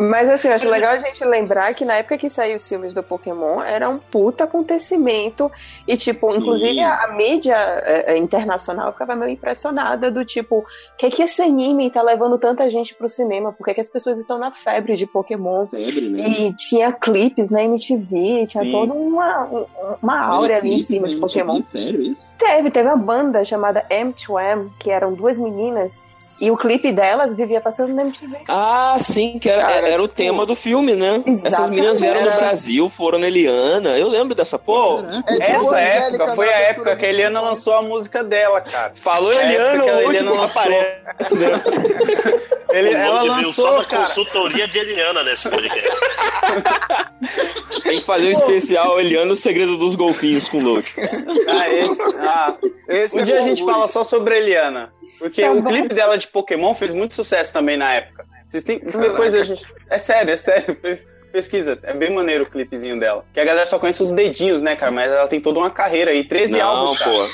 [0.00, 2.94] Mas assim, eu acho legal a gente lembrar que na época que saiu os filmes
[2.94, 5.50] do Pokémon era um puta acontecimento.
[5.86, 6.38] E, tipo, Sim.
[6.38, 10.64] inclusive a, a mídia é, é, internacional ficava meio impressionada do tipo,
[10.96, 13.52] que é que esse anime tá levando tanta gente pro cinema?
[13.52, 15.66] Por que, que as pessoas estão na febre de Pokémon?
[15.66, 16.28] Febre, né?
[16.28, 18.70] E tinha clipes na MTV, tinha Sim.
[18.70, 19.66] toda uma, um-
[20.02, 21.60] uma áurea ali em cima de Pokémon.
[21.60, 22.24] Sério isso?
[22.38, 26.00] Teve, teve uma banda chamada M2M, que eram duas meninas,
[26.40, 28.38] e o clipe delas vivia passando na MTV.
[28.48, 31.22] Ah, sim, que era, Cara, era o tipo, tema do filme, né?
[31.26, 31.70] Essas Exatamente.
[31.74, 33.98] meninas vieram Era- do Brasil, foram na Eliana.
[33.98, 34.58] Eu lembro dessa.
[34.58, 35.00] Pô.
[35.00, 38.92] É tipo essa época foi a época que a Eliana lançou a música dela, cara.
[38.94, 40.62] Falou Eliana, porque a o Eliana lançou.
[40.62, 41.62] aparece, né?
[42.72, 44.06] Ele, o ela veio só lançou, na cara.
[44.06, 45.90] consultoria de Eliana nesse podcast.
[47.82, 50.94] Tem que fazer um especial Eliana, o segredo dos golfinhos com Load.
[51.48, 52.00] Ah, esse.
[52.20, 52.54] Ah,
[52.88, 53.74] Esse um é dia a gente algures.
[53.76, 54.92] fala só sobre a Eliana.
[55.18, 55.68] Porque Tá o bom.
[55.70, 58.24] clipe dela de Pokémon fez muito sucesso também na época.
[58.46, 58.78] Vocês têm.
[58.80, 59.64] Depois a gente.
[59.88, 60.76] É sério, é sério.
[61.32, 63.24] Pesquisa, é bem maneiro o clipezinho dela.
[63.32, 64.90] Que a galera só conhece os dedinhos, né, cara?
[64.90, 67.10] Mas ela tem toda uma carreira aí, 13 Não, álbuns, cara.
[67.12, 67.28] pô.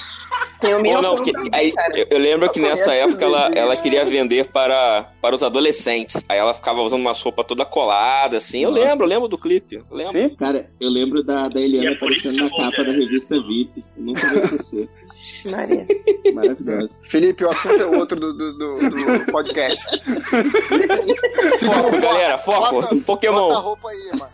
[0.60, 3.76] Tem o Pô, meu não, porque aí, eu, eu lembro que nessa época ela, ela
[3.76, 6.22] queria vender para, para os adolescentes.
[6.28, 8.62] Aí ela ficava usando umas roupas toda colada, assim.
[8.62, 8.82] Eu Nossa.
[8.84, 9.76] lembro, eu lembro do clipe.
[9.76, 10.36] Eu lembro.
[10.36, 13.82] Cara, eu lembro da, da Eliana aparecendo na capa da revista VIP.
[13.96, 14.88] Eu nunca vou esquecer.
[15.50, 15.86] Maria.
[16.34, 16.90] Maravilhoso.
[17.02, 19.84] Felipe, o assunto é outro do, do, do- do podcast.
[21.64, 22.80] Foco, galera, foco.
[22.80, 23.38] Bota- Pokémon.
[23.48, 24.32] Bota a roupa aí, mano.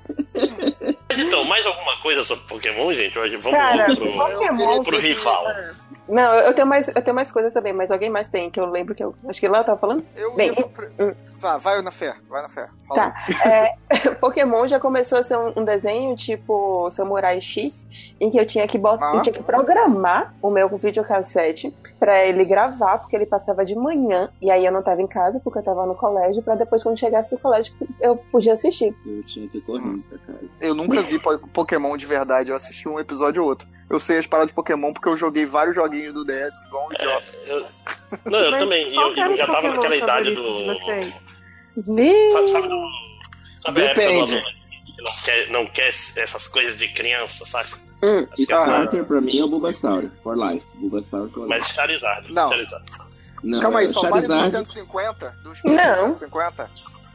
[1.09, 3.19] Mas então, mais alguma coisa sobre Pokémon, gente?
[3.19, 4.82] Hoje vamos Cara, pro, Pokémon.
[4.82, 5.44] pro rival.
[6.12, 8.66] Não, eu tenho, mais, eu tenho mais coisas também, mas alguém mais tem, que eu
[8.66, 9.14] lembro que eu.
[9.28, 10.05] Acho que lá eu tava falando?
[10.16, 10.90] Eu, Bem, eu vou pre-
[11.40, 12.68] Vai, vai na fé, vai na fé.
[12.86, 13.26] Fala Tá.
[13.51, 13.74] É,
[14.20, 17.84] Pokémon já começou a ser um, um desenho tipo Samurai X,
[18.20, 19.16] em que eu tinha que botar, Ah.
[19.16, 20.68] eu tinha que programar o meu
[21.12, 25.06] videocassete pra ele gravar, porque ele passava de manhã, e aí eu não tava em
[25.06, 28.94] casa, porque eu tava no colégio, pra depois, quando chegasse do colégio, eu podia assistir.
[29.05, 30.39] Eu tinha que correndo pra casa.
[30.60, 33.66] Eu nunca vi po- Pokémon de verdade, eu assisti um episódio ou outro.
[33.90, 36.92] Eu sei as paradas de Pokémon porque eu joguei vários joguinhos do DS igual um
[36.94, 37.32] idiota.
[37.46, 37.66] Eu-
[38.26, 38.94] Não, eu Mas também.
[38.94, 40.66] Eu, eu já tava naquela idade do.
[40.76, 42.86] Sabe, sabe, do,
[43.60, 44.22] sabe a época do Depende.
[44.34, 47.78] adolescente que não quer, não quer essas coisas de criança, saca?
[48.02, 48.26] Hum.
[48.32, 50.10] Acho que essa- Starter pra mim é o Bulbasaur.
[50.22, 50.66] For life.
[50.74, 51.48] Bulbasaur for life.
[51.48, 52.32] Mas Charizard.
[52.32, 52.48] Não.
[52.50, 52.84] Charizard.
[53.42, 54.50] Não, Calma aí, é só vale dos Charizard.
[54.72, 55.30] 150?
[55.42, 56.16] Dos Não.
[56.16, 56.70] 150?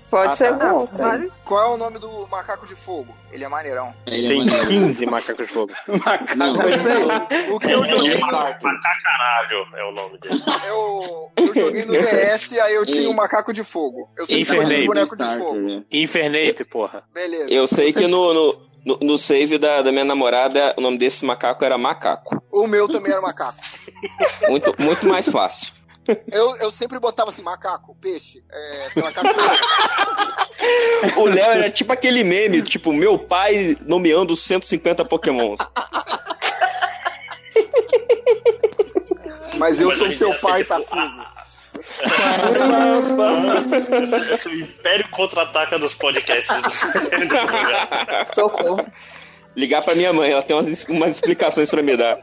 [0.09, 0.73] Pode Ah, ser tá.
[0.73, 1.03] outro.
[1.03, 1.29] aí.
[1.43, 3.13] Qual é o nome do macaco de fogo?
[3.31, 3.93] Ele é maneirão.
[4.05, 4.67] Ele é Tem maneiro.
[4.67, 5.73] 15 macacos de fogo.
[6.37, 7.51] Não, Gostei.
[7.53, 10.43] O que eu joguei no, Macacaralho é o nome dele.
[10.67, 14.09] eu, eu joguei no DS, aí eu tinha um macaco de fogo.
[14.17, 14.81] Eu sempre joguei Infernate.
[14.81, 15.59] os bonecos de fogo.
[15.59, 15.83] né?
[15.91, 17.03] Infernape, porra.
[17.13, 17.51] Beleza.
[17.53, 20.97] Eu sei Você- que no, no, no, no save da, da minha namorada, o nome
[20.97, 22.41] desse macaco era Macaco.
[22.51, 23.57] O meu também era macaco.
[24.49, 25.73] Muito, muito mais fácil.
[26.31, 29.37] Eu, eu sempre botava assim, macaco, peixe, é, sei lá, cachorro.
[31.17, 35.59] O Léo era tipo aquele meme, tipo, meu pai nomeando os 150 Pokémons.
[39.57, 41.37] Mas eu Mas sou seu dia, pai, tipo, Tarcísio.
[44.03, 46.55] Esse, esse Império contra-ataca dos podcasts.
[48.33, 48.85] Socorro.
[49.55, 52.17] Ligar pra minha mãe, ela tem umas, umas explicações pra me dar.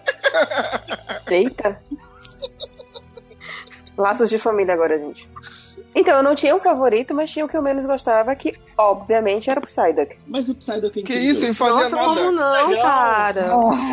[1.28, 1.80] Eita.
[3.96, 5.28] Laços de família agora, gente.
[5.96, 9.48] Então, eu não tinha um favorito, mas tinha o que eu menos gostava, que obviamente
[9.48, 10.16] era o Psyduck.
[10.26, 12.20] Mas o Psyduck é Que isso, ele não fazia Nossa, nada.
[12.20, 12.82] como não, Legal.
[12.82, 13.50] cara?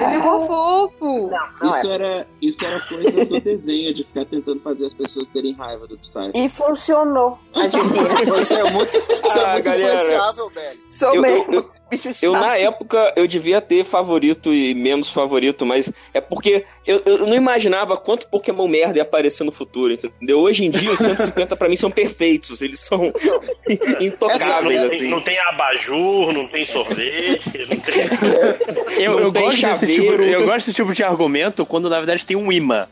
[0.08, 1.32] Ele ficou fofo.
[1.62, 1.94] Não Isso é.
[1.94, 5.96] era, isso era coisa do desenho, de ficar tentando fazer as pessoas terem raiva do
[6.00, 6.32] Psyduck.
[6.40, 7.38] E funcionou.
[7.54, 8.02] Adivinha?
[8.42, 9.94] Isso é muito, isso é Ah, muito galera.
[9.94, 10.80] influenciável, velho.
[10.90, 11.54] Sou Eu- mesmo.
[11.54, 16.64] eu- Bicho Eu, na época, eu devia ter favorito e menos favorito, mas é porque
[16.88, 20.40] eu, eu não imaginava quanto Pokémon merda ia aparecer no futuro, entendeu?
[20.40, 23.12] Hoje em dia, os 150 pra mim são perfeitos, eles são
[24.00, 25.10] intocáveis, assim.
[25.10, 29.04] não tem abajur, não tem sorvete, não tem.
[29.04, 31.98] Eu, Não eu tem gosto desse tipo, eu gosto desse tipo de argumento quando na
[31.98, 32.88] verdade tem um imã.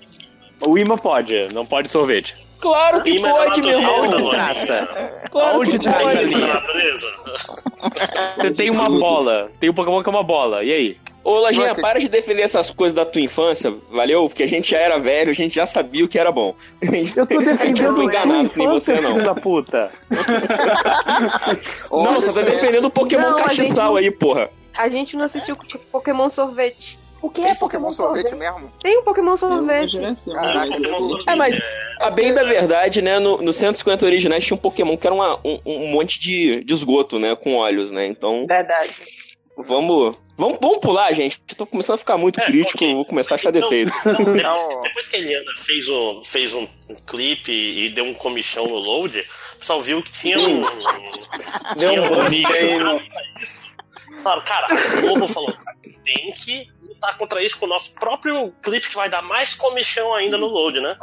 [0.68, 2.49] O imã pode, não pode sorvete.
[2.60, 4.06] Claro que da pode, meu irmão.
[4.10, 4.30] Lojinha.
[4.31, 4.90] Traça.
[5.31, 6.18] Claro Onde que tá pode.
[6.19, 6.53] a Imã da linha?
[6.53, 7.07] natureza.
[8.38, 10.98] Você tem uma bola, tem um Pokémon que é uma bola, e aí?
[11.23, 14.27] Ô, Lojinha, é que- para de defender essas coisas da tua infância, valeu?
[14.27, 16.56] Porque a gente já era velho, a gente já sabia o que era bom.
[16.81, 19.11] Eu tô A gente defendendo não enganado nem infância, você, não.
[19.14, 19.91] filho da puta.
[21.91, 24.49] Não, você tá defendendo o Pokémon Não, castiçal gente- aí, porra.
[24.77, 25.57] A gente não assistiu
[25.91, 26.98] Pokémon Sorvete.
[27.22, 28.72] O que Tem é Pokémon sorvete mesmo?
[28.82, 30.00] Tem um Pokémon É Sorvete.
[30.32, 31.60] Caraca, mas eu- eu- É, mas
[32.00, 35.36] a bem da verdade, né, no, no 150 originais tinha um Pokémon que era uma-
[35.46, 38.91] um, um monte de, de esgoto, né, com olhos, né, então Verdade.
[39.58, 40.16] vamos...
[40.38, 41.38] Vamos, vamos pular, gente.
[41.52, 42.94] Eu tô começando a ficar muito É, crítico, ok.
[42.96, 43.91] vou começar a achar Então- defeito.
[44.08, 44.80] Não, de- Não.
[44.80, 48.78] depois que a Eliana fez um, fez um, um clipe e deu um comichão no
[48.78, 50.62] load, o pessoal viu que tinha um.
[51.78, 52.28] Deu tinha um
[53.41, 53.60] isso.
[54.24, 55.54] Falaram, cara, a Globo falou,
[56.06, 56.68] tem que
[57.00, 60.48] lutar contra isso com o nosso próprio clipe que vai dar mais comichão ainda no
[60.48, 60.98] load, né?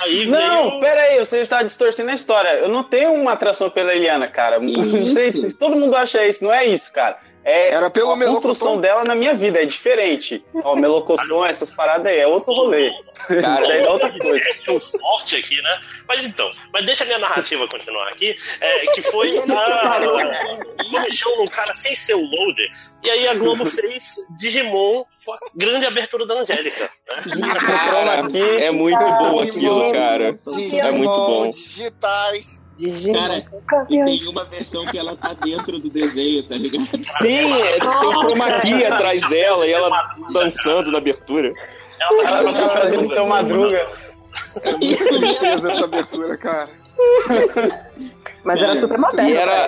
[0.00, 0.80] Aí Não, veio.
[0.80, 2.48] pera aí, você está distorcendo a história.
[2.54, 4.58] Eu não tenho uma atração pela Eliana, cara.
[4.58, 7.18] Não sei se todo mundo acha isso, não é isso, cara.
[7.44, 10.42] É Era pelo a construção dela na minha vida, é diferente.
[10.62, 12.90] Ó, melocotão, essas paradas aí, é outro rolê.
[13.40, 14.44] Cara, é outra coisa.
[14.66, 15.80] É um forte aqui, né?
[16.08, 20.00] Mas então, mas deixa a minha narrativa continuar aqui, é, que foi a,
[20.80, 22.70] o comichão num cara sem ser o load,
[23.02, 26.90] e aí a Globo fez Digimon com a grande abertura da Angélica.
[27.36, 27.54] Né?
[27.66, 28.26] Cara,
[28.60, 30.34] é muito bom aquilo, cara.
[30.82, 31.50] É muito bom.
[31.50, 32.63] digitais.
[33.12, 33.38] Cara,
[33.88, 36.86] e tem uma versão que ela tá dentro do desenho, tá ligado?
[37.12, 41.52] Sim, é, tem um chroma key atrás dela e ela dançando na abertura.
[42.00, 43.86] Ela tá fazendo seu madruga.
[44.62, 46.70] É muito tristeza essa abertura, cara.
[48.42, 49.30] Mas era super moderno.
[49.30, 49.66] E era.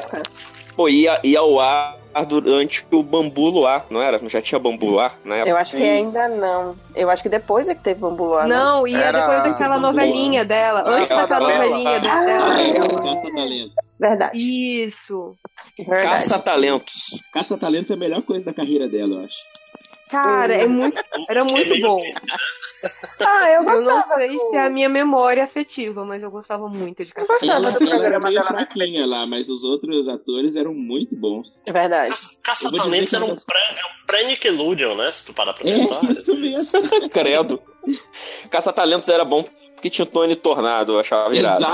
[0.74, 4.18] Pô, ia, ia ao ar durante o Bambu Luar, não era?
[4.28, 5.50] Já tinha Bambu Luar na época?
[5.50, 6.74] Eu acho que ainda não.
[6.94, 8.46] Eu acho que depois é que teve Bambu Luar.
[8.48, 10.82] Não, e é depois daquela novelinha dela.
[10.86, 11.64] Antes Ah, daquela dela.
[11.64, 12.46] novelinha Ah, dela.
[13.02, 13.74] Caça-talentos.
[13.98, 14.38] Verdade.
[14.84, 15.34] Isso.
[16.02, 17.22] Caça-talentos.
[17.32, 19.34] Caça-talentos é a melhor coisa da carreira dela, eu acho.
[20.10, 22.00] Cara, é muito, era muito bom.
[23.20, 26.30] Ah, eu Eu não gostava sei do- se é a minha memória afetiva, mas eu
[26.30, 28.46] gostava muito de Caça Ela, do ela programa era dela.
[28.66, 31.60] fraquinha lá, mas os outros atores eram muito bons.
[31.66, 32.14] É verdade.
[32.42, 35.10] Caça-talentos era um pré- é um pré-Nickelodeon, né?
[35.10, 36.04] Se tu parar pra pensar.
[36.04, 36.80] É, isso mesmo.
[37.10, 37.60] Credo.
[38.50, 39.42] Caça-talentos era bom
[39.74, 41.64] porque tinha o Tony Tornado, eu achava irado.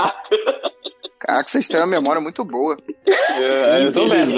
[1.25, 2.77] Caraca, vocês têm uma memória muito boa.
[3.07, 4.33] É, eu tô vendo.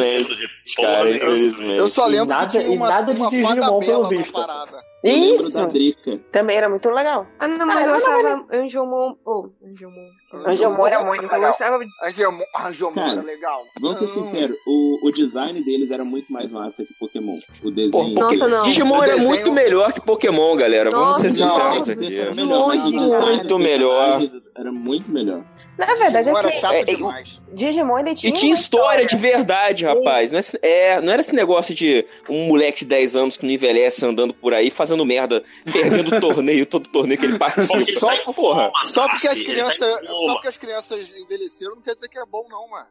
[0.75, 1.77] Cara, eu- infelizmente.
[1.77, 4.31] Eu só E lembro nada- que tinha e uma, nada de uma Digimon, pelo visto.
[4.33, 4.77] parada.
[5.03, 5.51] Eu lembro Isso.
[5.57, 6.19] da Drica.
[6.31, 7.27] Também era muito legal.
[7.39, 9.15] Ah, não, mas Ah, eu não, achava Angelmon.
[9.23, 10.07] Oh, Angelmon.
[10.47, 11.49] Angelmon era muito Eu legal.
[11.51, 11.85] gostava de.
[12.03, 13.61] Angelmon, Angelmon Cara, era legal.
[13.79, 14.25] Vamos ser Não.
[14.25, 17.37] sinceros, o, o design deles era muito mais massa que Pokémon.
[17.63, 17.91] O desenho.
[17.91, 18.63] Pô, Nossa, não.
[18.63, 20.89] Digimon O era desenho- muito melhor que Pokémon, galera.
[20.89, 22.33] Vamos ser sinceros Não, aqui.
[22.33, 24.21] melhor, Muito melhor.
[24.57, 25.41] Era muito melhor.
[25.77, 27.41] Na verdade, Digimon é era que chato É, é, demais.
[27.51, 28.29] Digimon ele tinha.
[28.29, 30.31] E tinha história de verdade, rapaz.
[30.31, 33.51] Não, é, é, não era esse negócio de um moleque de 10 anos que não
[33.51, 37.99] envelhece andando por aí fazendo merda, perdendo torneio, todo torneio que ele participa.
[37.99, 38.71] Só, Porra.
[38.83, 40.19] só porque as tá crianças, coma.
[40.25, 42.87] só porque as crianças envelheceram não quer dizer que é bom não, mano.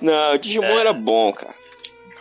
[0.00, 1.54] Não, Digimon era bom, cara.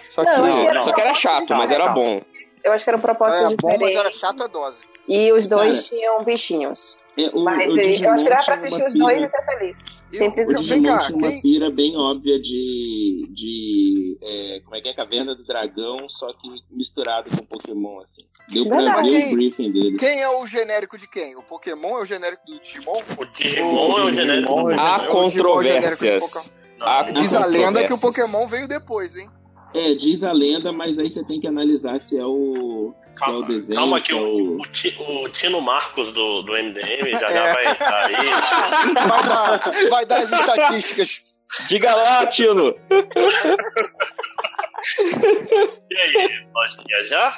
[0.09, 2.21] Só que, Não, que era só que era chato, mas era bom.
[2.63, 4.79] Eu acho que eram propostas Era bom, mas era chato a dose.
[5.07, 6.98] E os dois Cara, tinham bichinhos.
[7.25, 9.29] É, o, Mas o eu acho que dava pra assistir uma os dois pira- e
[9.31, 9.85] ser feliz.
[10.11, 13.27] E Sempre O Vem Digimon cá, tinha uma quem- pira bem óbvia de.
[13.29, 14.93] de é, como é que é?
[14.93, 18.21] Caverna do Dragão, só que misturado com Pokémon, assim.
[18.51, 19.09] Deu pra Verdade.
[19.11, 19.99] ver o briefing deles.
[19.99, 21.35] Quem é o genérico de quem?
[21.35, 23.01] O Pokémon é o genérico do Digimon?
[23.17, 24.71] O Digimon é o genérico do Pokémon.
[24.71, 25.99] É o Digimon controvérsias.
[25.99, 28.01] genérico Há Diz a lenda que o controvérsias.
[28.31, 29.29] Pokémon veio depois, hein?
[29.73, 32.93] É, diz a lenda, mas aí você tem que analisar se é o.
[33.13, 33.77] se é o Calma, desenho.
[33.79, 34.19] calma que é o,
[34.57, 34.61] o...
[34.61, 37.33] o, Ti- o Tino Marcos do, do MDM já, É.
[37.33, 38.15] já vai entrar aí.
[39.09, 41.21] Vai dar, vai dar as estatísticas.
[41.67, 42.75] Diga lá, Tino!
[45.89, 47.33] E aí, pode viajar?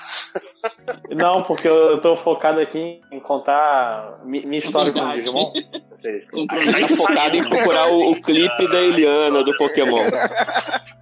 [1.09, 5.13] Não, porque eu tô focado aqui em contar mi- minha história com o.
[5.13, 5.51] Digimon.
[5.89, 10.01] Ou seja, Tá focado em procurar o, o clipe da Eliana do Pokémon.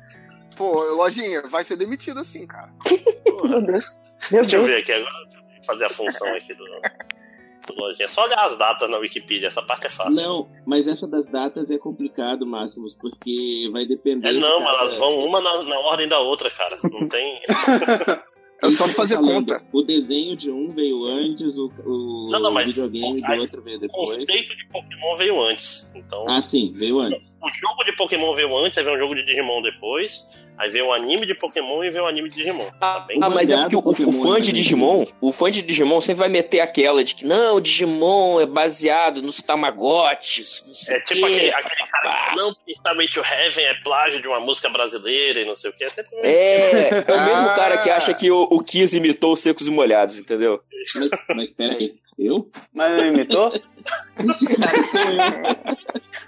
[0.60, 2.70] Pô, lojinha, vai ser demitido assim, cara.
[3.48, 3.98] Meu Deus.
[4.30, 4.66] Meu Deixa eu Deus.
[4.74, 5.30] ver aqui agora.
[5.66, 8.08] Fazer a função aqui do, do lojinha.
[8.10, 10.22] Só olhar as datas na Wikipedia, essa parte é fácil.
[10.22, 14.28] Não, mas essa das datas é complicado, Máximos, porque vai depender.
[14.28, 16.78] É de não, cada- elas vão uma na, na ordem da outra, cara.
[16.92, 17.40] Não tem.
[18.62, 19.64] É só eu fazer conta.
[19.72, 23.78] O desenho de um veio antes, o, o Não, não, mas videogame do outro veio
[23.78, 24.18] O depois.
[24.18, 25.90] conceito de Pokémon veio antes.
[25.96, 27.38] Então, Ah, sim, veio antes.
[27.42, 30.26] o jogo de Pokémon veio antes, aí veio um jogo de Digimon depois.
[30.60, 32.70] Aí veio um anime de Pokémon e veio um anime de Digimon.
[32.80, 33.18] Tá bem?
[33.22, 34.52] Ah, mas é porque o, o fã de?
[34.52, 38.46] Digimon, o fã de Digimon sempre vai meter aquela de que não, o Digimon é
[38.46, 41.34] baseado nos Tamagotchis, não sei É o tipo quê.
[41.34, 45.40] aquele, aquele cara que fala, não, Starway to Heaven é plágio de uma música brasileira
[45.42, 45.84] e não sei o que.
[45.84, 47.54] É sempre É, é o mesmo Ah.
[47.56, 50.62] cara que acha que o, o Kiss imitou os secos e molhados, entendeu?
[50.96, 52.50] Mas, mas peraí, eu?
[52.74, 53.54] Mas ele imitou?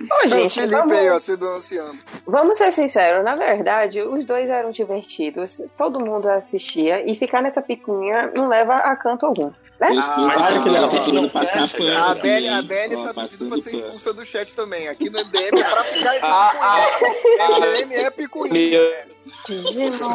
[0.02, 2.00] Ô, o gente, Felipe vamos, aí, ó, se denunciando.
[2.26, 3.24] vamos ser sinceros.
[3.24, 5.62] Na verdade, os dois eram divertidos.
[5.78, 7.08] Todo mundo assistia.
[7.10, 9.52] E ficar nessa picuinha não leva a canto algum.
[9.80, 9.96] Né?
[9.98, 10.88] Ah, claro que leva.
[10.90, 11.98] tá Não passar pano.
[11.98, 12.16] A.
[12.16, 12.60] Belle, a
[13.00, 14.88] ó, tá pedindo pra ser expulsa do chat também.
[14.88, 17.58] Aqui no MDM é pra ficar Ah, picuinha.
[17.60, 19.08] MDM é picuinha.
[19.46, 20.14] Digimon.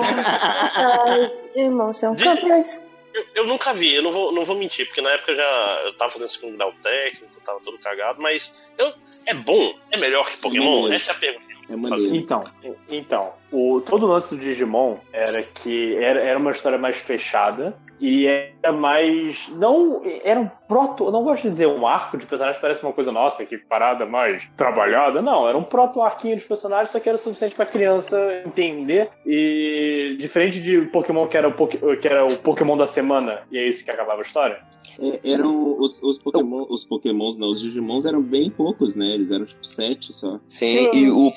[1.55, 2.83] Digimon são campeões.
[3.17, 5.83] Eu, eu nunca vi, eu não vou, não vou mentir, porque na época eu já
[5.87, 8.93] eu tava fazendo segundo grau técnico, tava todo cagado, mas eu,
[9.25, 10.83] é bom, é melhor que Pokémon?
[10.83, 10.95] Maneiro.
[10.95, 11.46] Essa é a pergunta.
[11.69, 12.17] É.
[12.17, 12.45] Então,
[12.89, 17.77] então o, todo o lance do Digimon era que era, era uma história mais fechada
[18.01, 19.49] e era mais.
[19.51, 20.03] Não.
[20.23, 21.11] Era um proto.
[21.11, 24.49] Não gosto de dizer um arco de personagens, parece uma coisa nossa, que parada mais
[24.57, 25.23] trabalhada.
[25.23, 29.11] Não, era um proto-arquinho de personagens, só que era o suficiente pra criança entender.
[29.25, 33.67] E diferente de Pokémon, que era, o que era o Pokémon da semana, e é
[33.67, 34.61] isso que acabava a história.
[34.99, 39.15] É, eram os, os Pokémon, os Pokémons, não, os Digimons eram bem poucos, né?
[39.15, 40.39] Eles eram tipo sete só.
[40.49, 41.33] Sim, e o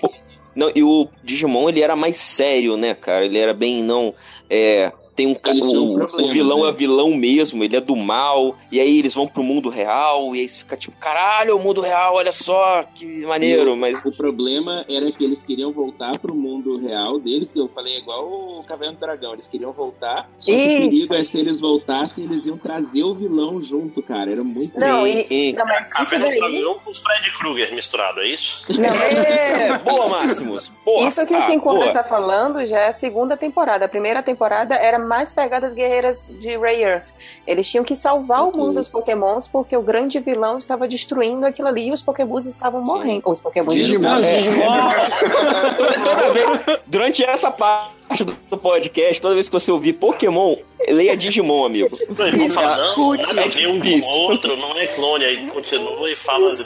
[0.56, 3.26] não, e o Digimon ele era mais sério, né, cara?
[3.26, 4.14] Ele era bem não
[4.50, 6.70] é tem um ca- Eles são o, o vilão né?
[6.70, 10.40] é vilão mesmo, ele é do mal, e aí eles vão pro mundo real, e
[10.42, 14.04] aí você fica tipo, caralho, o mundo real, olha só, que maneiro, mas.
[14.06, 18.00] O problema era que eles queriam voltar pro mundo real deles, que eu falei é
[18.00, 19.34] igual o Caverna do Dragão.
[19.34, 23.14] Eles queriam voltar, só que o perigo é se eles voltassem, eles iam trazer o
[23.14, 24.32] vilão junto, cara.
[24.32, 26.40] Era muito Não, e, não, mas Caverna do daí.
[26.40, 28.64] Dragão com os Fred Krueger misturado, é isso?
[28.80, 30.72] Não, É, boa, Máximos.
[30.86, 31.08] Boa.
[31.08, 33.86] Isso que o Ah, Cinco está falando já é a segunda temporada.
[33.86, 37.14] A primeira temporada era mais pegadas guerreiras de Ray Earth.
[37.48, 41.68] Eles tinham que salvar o mundo dos pokémons porque o grande vilão estava destruindo aquilo
[41.68, 43.24] ali e os pokémons estavam morrendo.
[43.26, 44.20] Ou os pokémons Digimon.
[44.20, 44.38] Os É.
[44.38, 44.68] Digimon.
[46.06, 50.58] Toda vez, durante essa parte do podcast, toda vez que você ouvir Pokémon,
[50.88, 51.98] leia Digimon, amigo.
[52.08, 55.48] Não, vão falar, não, nada a ver um com o outro, não é clone, aí
[55.48, 56.60] continua e fala as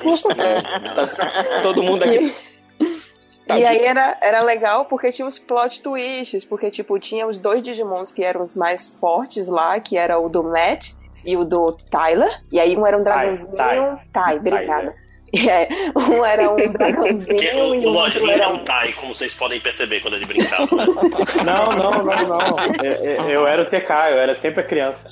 [1.63, 2.33] Todo mundo aqui.
[3.47, 7.39] Tá, E aí era, era legal porque tinha os plot twists, porque tipo, tinha os
[7.39, 10.91] dois Digimons que eram os mais fortes lá, que era o do Matt
[11.25, 12.31] e o do Tyler.
[12.51, 13.99] E aí um era um dragãozinho.
[14.13, 14.29] Ty.
[14.31, 14.93] Ty, obrigada.
[15.35, 15.67] É,
[15.97, 18.63] um era um dragãozinho o, e o outro era é um.
[18.63, 20.67] Tai, como vocês podem perceber quando ele brincava.
[21.43, 22.83] Não, não, não, não.
[22.83, 25.09] Eu, eu- eu era o TK, eu era sempre a criança.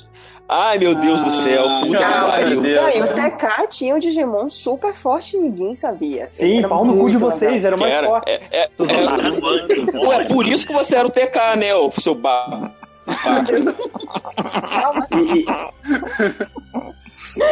[0.48, 2.62] Ai, meu Deus do céu, puta que Ah, pariu.
[2.64, 6.26] E o TK tinha um Digimon super forte e ninguém sabia.
[6.28, 7.66] Sim, Era pau no cu de vocês, legal.
[7.68, 8.30] era o mais Era, forte.
[8.30, 12.70] é, é, é, Ué, por isso que você era o TK, né, ô seu ba...
[15.12, 15.44] E,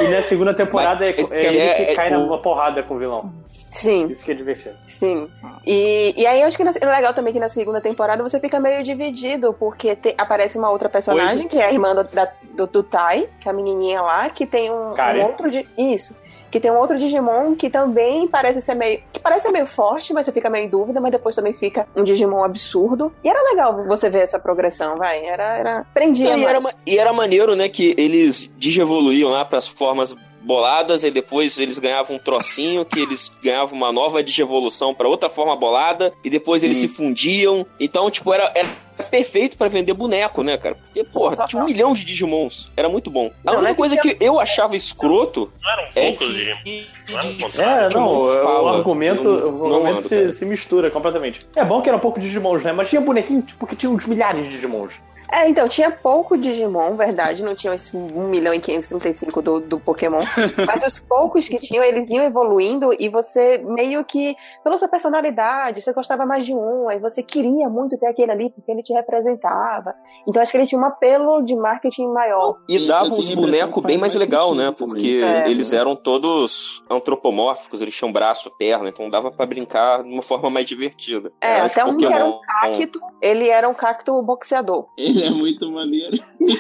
[0.03, 2.99] e na segunda temporada é, é ele é- que é- cai numa porrada com o
[2.99, 3.25] vilão.
[3.73, 4.07] Sim.
[4.07, 4.75] Isso que é divertido.
[4.89, 5.29] Sim.
[5.65, 8.41] E, e aí eu acho que na- é legal também que na segunda temporada você
[8.41, 11.51] fica meio dividido, porque te- aparece uma outra personagem, Pois.
[11.53, 14.45] que é a irmã do, da- do, do Tai, que é a menininha lá, que
[14.45, 15.49] tem um, um outro.
[15.49, 16.17] Di- Isso.
[16.51, 19.03] Que tem um outro Digimon que também parece ser meio.
[19.13, 21.87] Que parece ser meio forte, mas você fica meio em dúvida, mas depois também fica
[21.95, 23.13] um Digimon absurdo.
[23.23, 25.25] E era legal você ver essa progressão, vai.
[25.25, 25.57] Era.
[25.57, 25.87] era...
[25.95, 26.37] Prendia.
[26.37, 31.59] E, era, e era maneiro, né, que eles digievoluíam lá pras formas boladas e depois
[31.59, 36.31] eles ganhavam um trocinho que eles ganhavam uma nova digievolução pra outra forma bolada e
[36.31, 37.67] depois eles se fundiam.
[37.79, 38.69] Então, tipo, era, era
[39.11, 40.75] perfeito pra vender boneco, né, cara?
[40.75, 42.71] Porque, porra, tinha um milhão de Digimons.
[42.77, 43.31] Era muito bom.
[43.45, 46.33] A única é que coisa que eu achava escroto Não eram é poucos que...
[46.33, 46.85] Digimon.
[47.11, 47.87] Não era o contrário.
[47.87, 51.47] É, não, o, argumento, Não- o não argumento se, se mistura completamente.
[51.57, 52.73] É bom que era um pouco de Digimons, né?
[52.73, 54.95] Mas tinha bonequinho, tipo, que tinha uns milhares de Digimons.
[55.33, 59.79] É, então, tinha pouco Digimon, verdade, não tinha esse 1 milhão e 535 do, do
[59.79, 60.21] Pokémon.
[60.67, 65.81] mas os poucos que tinham, eles iam evoluindo e você meio que, pela sua personalidade,
[65.81, 68.93] você gostava mais de um, aí você queria muito ter aquele ali porque ele te
[68.93, 69.95] representava.
[70.27, 72.57] Então acho que ele tinha um apelo de marketing maior.
[72.69, 74.75] E davam uns bonecos bem mais legal, né?
[74.77, 75.49] Porque É.
[75.49, 80.51] eles eram todos antropomórficos, eles tinham braço, perna, então dava pra brincar de uma forma
[80.51, 81.33] mais divertida.
[81.41, 84.87] É, até um que era um cacto, ele era um cacto boxeador.
[85.27, 86.17] É muito maneiro.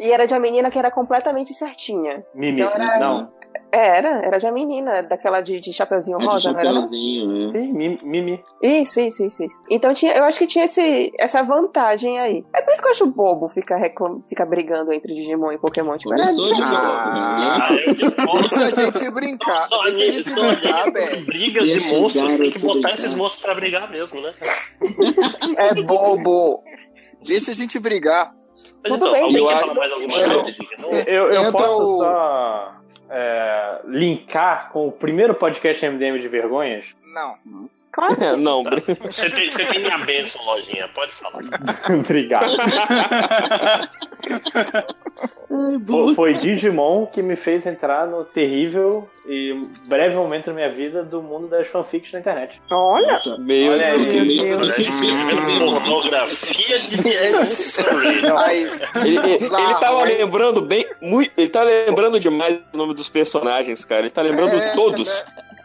[0.00, 2.24] E era de uma menina que era completamente certinha.
[2.34, 3.32] Mimi, Então era- não.
[3.74, 6.72] Era, era de uma menina, daquela de, de chapeuzinho É de rosa, não era?
[6.72, 6.82] não?
[6.82, 7.46] chapeuzinho, né?
[7.48, 7.72] Sim,
[8.02, 8.42] Mimi.
[8.62, 9.58] Isso, isso, isso, isso.
[9.70, 12.44] Então tinha, eu acho que tinha esse, essa vantagem aí.
[12.54, 15.96] É por isso que eu acho bobo ficar, reclam, ficar brigando entre Digimon e Pokémon.
[15.96, 16.76] Tipo, era Começou de divertido.
[16.76, 17.68] Ah,
[18.40, 19.68] deixa a gente brincar.
[19.70, 21.26] Não, Deixa a gente então, brincar, velho.
[21.26, 24.32] briga de monstros, tem que botar esses monstros pra brigar mesmo, né?
[25.56, 26.62] É bobo.
[27.24, 28.32] Deixa a gente brigar.
[28.82, 30.50] Mas Tudo então, bem, alguém eu quer falar mais alguma Eu- coisa?
[30.52, 31.10] de?
[31.10, 32.74] Eu, eu Entra posso o- só
[33.12, 36.94] é, linkar com o primeiro podcast MDM de vergonhas?
[37.14, 37.36] Não.
[37.92, 38.24] Claro.
[38.24, 38.62] É, não,
[39.10, 41.40] Você tem, você tem minha bênção, lojinha, pode falar.
[42.00, 42.56] Obrigado.
[45.86, 51.02] Foi, foi Digimon que me fez entrar no terrível e breve momento da minha vida
[51.04, 52.60] do mundo das fanfics na internet.
[52.70, 53.20] Olha.
[53.38, 54.06] Meu Olha aí.
[54.38, 54.76] Deus.
[55.58, 58.38] Pornografia de Digimon.
[58.38, 58.62] Aí,
[59.04, 60.86] Ele, ele- ele tava lembrando bem.
[61.02, 64.00] Muito, ele tá lembrando demais o nome dos personagens, cara.
[64.02, 65.24] Ele tá lembrando É, todos.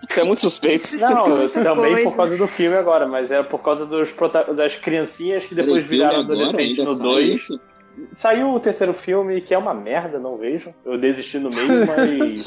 [0.09, 0.97] Isso é muito suspeito.
[0.97, 2.03] Não, eu também Foi.
[2.03, 5.83] por causa do filme agora, mas era por causa dos prota- das criancinhas que depois
[5.83, 7.39] Peraí, viraram adolescentes no sai 2.
[7.39, 7.59] isso?
[8.13, 10.73] Saiu o terceiro filme, que é uma merda, não vejo.
[10.85, 12.45] Eu desisti no meio, mas.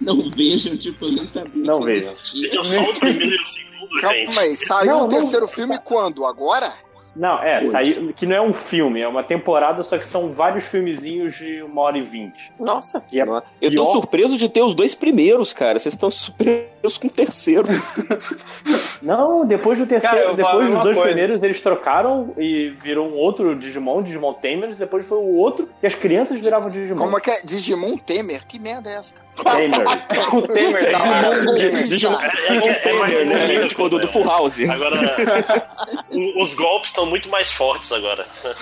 [0.00, 1.62] Não vejam, tipo, eu nem sabia.
[1.64, 2.12] Não vejam.
[2.34, 4.00] Eu só o primeiro e o segundo, gente.
[4.26, 4.56] calma aí.
[4.56, 6.24] Saiu Não, o não- terceiro filme quando?
[6.26, 6.72] Agora?
[7.14, 8.12] Não, é, saiu.
[8.14, 11.82] Que não é um filme, é uma temporada, só que são vários filmezinhos de uma
[11.82, 12.50] hora e vinte.
[12.58, 13.02] Nossa.
[13.12, 15.78] E é Eu tô pior- surpreso de ter os dois primeiros, cara.
[15.78, 17.68] Vocês estão surpresos com o terceiro.
[19.02, 21.02] Não, depois do terceiro, Cara, depois dos dois coisa.
[21.12, 25.86] primeiros, eles trocaram e virou um outro Digimon, Digimon Tamers, depois foi o outro, e
[25.86, 26.96] as crianças viravam Digimon.
[27.02, 27.42] Como é que é?
[27.44, 28.46] Digimon Temer?
[28.46, 29.14] Que merda é essa?
[29.14, 29.24] cara?
[29.56, 30.32] Tamers.
[30.32, 31.44] O Temer da hora.
[31.44, 32.08] Golpista.
[32.48, 33.46] É, é, que é mais Temer, né?
[33.46, 34.60] bonito, Tipo, do, do Full House.
[34.60, 34.96] Agora,
[36.10, 38.26] o- os golpes estão são muito mais fortes agora.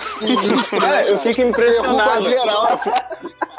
[0.90, 2.24] É, eu fico impressionado.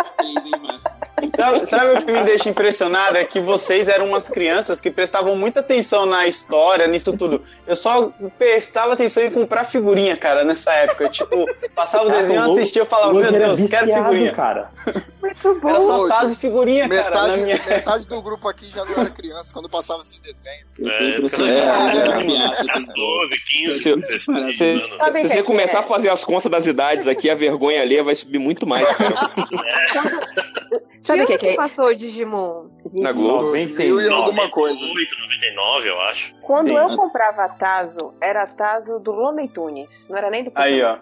[1.36, 3.18] Sabe, sabe o que me deixa impressionado?
[3.18, 7.42] É que vocês eram umas crianças que prestavam muita atenção na história, nisso tudo.
[7.66, 11.10] Eu só prestava atenção em comprar figurinha, cara, nessa época.
[11.10, 11.46] Tipo,
[11.76, 14.34] passava o Cara, desenho, eu assistia, eu falava, meu Deus, quero viciado, figurinha.
[14.34, 14.70] cara.
[15.66, 18.94] Era só tazo e figurinha, cara, metade, na minha metade do grupo aqui já não
[19.00, 20.66] era criança quando passava esses desenhos.
[20.80, 21.22] É,
[22.68, 24.98] 14, 15, Se, 16 se- anos.
[24.98, 25.44] Sabe o se que você é?
[25.44, 28.90] começar a fazer as contas das idades aqui, a vergonha ali vai subir muito mais,
[28.92, 29.14] cara.
[31.02, 31.56] Sabe o que, que que é?
[31.56, 32.66] passou o Digimon?
[32.94, 33.52] Na Globo.
[33.52, 34.80] Mil e alguma coisa.
[34.80, 36.34] 98, 99, eu acho.
[36.42, 36.76] Quando Sim.
[36.78, 40.08] eu comprava Tazo, era Tazo do Looney Tunes.
[40.10, 40.98] Não era nem do Aí, ó.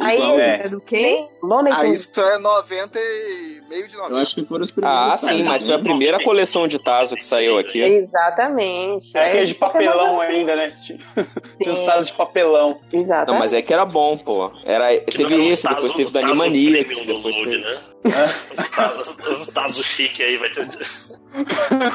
[0.00, 1.24] Aí, igual- é do quê?
[1.42, 2.00] Looney Ah, Tunes.
[2.08, 4.14] isso é 90 e meio de 90.
[4.14, 5.00] Eu acho que foram os primeiros.
[5.12, 7.80] Ah, sim, mas foi a primeira coleção de Tazo que saiu aqui.
[7.80, 9.16] Exatamente.
[9.16, 10.72] É aquele Aí, de papelão ainda, né?
[10.82, 10.98] Tinha
[11.72, 12.78] os tazos de papelão.
[12.92, 13.32] Exato.
[13.32, 14.50] Não, mas é que era bom, pô.
[14.64, 17.58] Era, teve esse, depois teve da Animaniacs, do depois teve...
[17.58, 17.78] né?
[18.04, 19.46] Os tazos- Os
[19.86, 20.66] chique aí vai ter.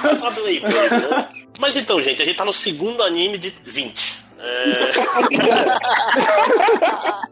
[0.02, 0.32] Vai falar
[0.62, 1.30] né?
[1.60, 4.24] Mas então, gente, a gente tá no segundo anime de 20.
[4.40, 4.64] É...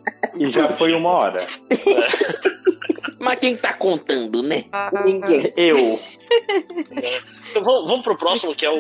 [0.36, 1.48] E já foi uma hora.
[3.20, 4.66] Mas quem tá contando, né?
[5.04, 5.52] Ninguém.
[5.58, 6.00] Eu.
[7.50, 8.76] Então vamos, vamos pro próximo, que é o.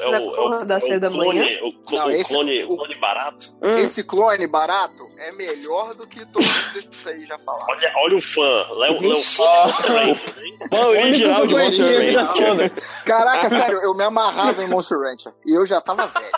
[0.00, 1.58] É o, é o, da é o da clone, manhã?
[1.62, 3.46] O, clo- Não, o esse- clone, o clone barato.
[3.62, 3.74] Hum.
[3.74, 7.66] Esse clone barato é melhor do que todos esses aí já falaram.
[7.68, 8.66] Olha, olha o fã.
[8.76, 10.18] Léo, Léo fã Ranch.
[10.70, 12.72] Fã original de Monster Ranch.
[13.04, 15.32] Caraca, sério, eu me amarrava em Monster Rancher.
[15.46, 16.30] E eu já tava velho.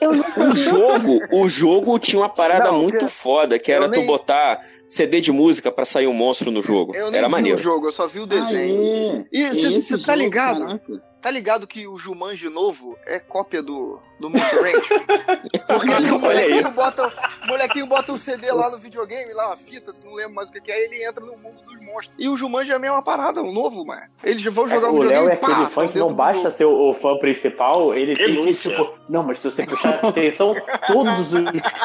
[0.00, 4.06] O jogo, o jogo tinha uma parada Não, muito eu- foda, que era nem- tu
[4.06, 6.94] botar CD de música pra sair um monstro no jogo.
[6.94, 7.58] Eu nem Era vi maneiro.
[7.58, 9.26] o jogo, eu só vi o desenho.
[9.32, 9.44] E
[9.80, 10.80] você tá ligado?
[11.20, 14.88] Tá ligado que o Jumanji novo é cópia do, do Monster Ranch?
[15.66, 16.20] Porque ali o aí.
[16.20, 17.06] molequinho bota,
[17.42, 20.48] o molequinho bota o CD lá no videogame, lá, a fita, se não lembro mais
[20.48, 22.12] o que é, ele entra no mundo dos monstros.
[22.18, 24.02] E o Jumanji é a mesma parada, o novo, mano.
[24.24, 26.64] Eles vão jogar o o videogame Léo é pá, aquele fã que não basta ser
[26.64, 28.94] o, o fã principal, ele tem que, tipo.
[29.08, 30.54] Não, mas se você prestar atenção,
[30.86, 31.40] todos os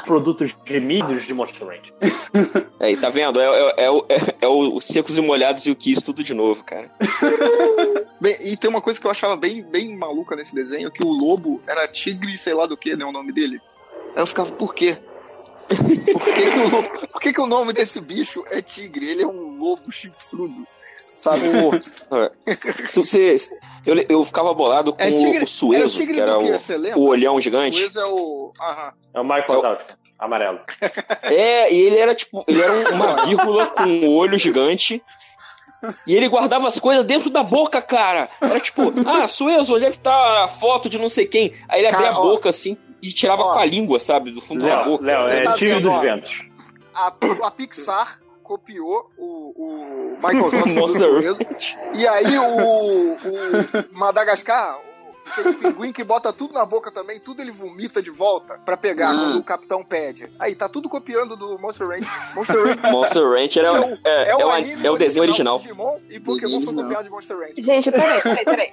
[0.05, 1.93] produtos gemidos de Monster Ranch.
[2.79, 3.39] Aí, tá vendo?
[3.39, 6.33] É, é, é, o- é, é o Secos e Molhados e o Kiss tudo de
[6.33, 6.89] novo, cara.
[8.19, 11.09] Bem, e tem uma coisa que eu achava bem, bem maluca nesse desenho, que o
[11.09, 13.59] lobo era tigre, sei lá do que, né, o nome dele.
[14.15, 14.97] Aí eu ficava, por quê?
[15.67, 15.77] Por
[16.23, 19.09] que, que, o, por que, que o nome desse bicho é tigre?
[19.09, 20.65] Ele é um lobo chifrudo,
[21.15, 21.41] sabe?
[22.89, 23.35] Se você-
[23.85, 26.97] eu, eu ficava bolado com É tigre- o, o Suezo, era o tigre que era
[26.97, 27.81] o, o olhão O gigante.
[27.83, 28.51] Wiz é o.
[28.61, 28.93] Aham.
[29.13, 30.59] É o Michael Wazowski, amarelo.
[31.23, 35.01] É, e ele era tipo, ele era um- uma vírgula com um olho gigante.
[36.07, 38.29] E ele guardava as coisas dentro da boca, cara.
[38.41, 41.53] Era tipo, ah, Suezo, onde é que tá a foto de não sei quem?
[41.67, 42.21] Aí ele abria a ó.
[42.21, 43.53] boca assim e tirava Ó.
[43.53, 45.05] com a língua, sabe, do fundo da Léo, boca.
[45.05, 46.01] Léo, é tá Tigre dos.
[46.01, 46.45] Ventos.
[46.95, 51.45] A, a Pixar copiou o, o Michael Zosky do Suezo.
[51.93, 54.79] E aí o, o Madagascar,
[55.31, 59.11] aquele pinguim que bota tudo na boca também, tudo ele vomita de volta pra pegar
[59.11, 59.15] Ah.
[59.15, 60.29] quando o capitão pede.
[60.39, 62.07] Aí tá tudo copiando do Monster Ranch.
[62.35, 65.59] Monster Ranch Monster Ranch era, é o, é, é, o, anime é o desenho original.
[65.59, 67.53] Digimon e Pokémon foi copiado de Monster Ranch.
[67.57, 68.71] Gente, peraí, peraí, peraí.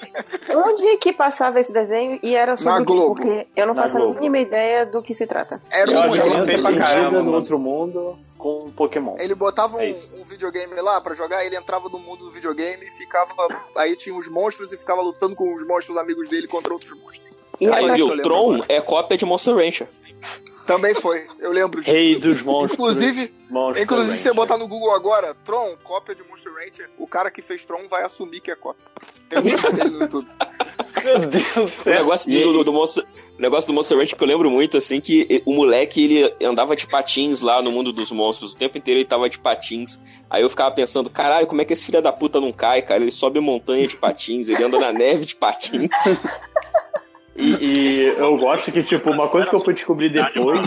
[0.57, 2.85] Onde que passava esse desenho e era sobre Na o quê?
[2.93, 3.15] Globo.
[3.15, 4.15] Porque eu não Na faço a Globo.
[4.17, 5.61] mínima ideia do que se trata.
[5.71, 7.33] Era Eu um eu caramba, no mano.
[7.37, 9.17] outro mundo com Pokémon.
[9.19, 10.15] ele botava um, É isso.
[10.17, 13.33] um videogame lá pra jogar, ele entrava no mundo do videogame e ficava.
[13.77, 17.21] Aí tinha os monstros e ficava lutando com os monstros amigos dele contra outros monstros.
[17.61, 18.67] E Aí, Aí, eu viu, Tron agora.
[18.73, 19.89] é cópia de Monster Rancher.
[20.67, 21.93] Também foi, eu lembro disso.
[21.93, 22.75] Rei dos monstros.
[22.75, 27.07] Inclusive, Monster inclusive se você botar no Google agora, Tron, cópia de Monster Rancher, o
[27.09, 28.85] cara que fez Tron vai assumir que é cópia.
[29.37, 30.29] Um vídeo dele no YouTube.
[31.05, 31.95] Meu Deus do O céu.
[31.95, 33.05] negócio, de- do, do Monster,
[33.41, 36.77] o negócio do Monster Ranch que eu lembro muito, assim, que o moleque, ele andava
[36.77, 38.53] de patins lá no mundo dos monstros.
[38.53, 39.99] O tempo inteiro ele tava de patins.
[40.29, 43.01] Aí eu ficava pensando, caralho, como é que esse filho da puta não cai, cara?
[43.01, 45.91] Ele sobe montanha de patins, ele anda na neve de patins.
[47.35, 50.61] E, e eu gosto que, tipo, uma coisa que eu fui descobrir depois.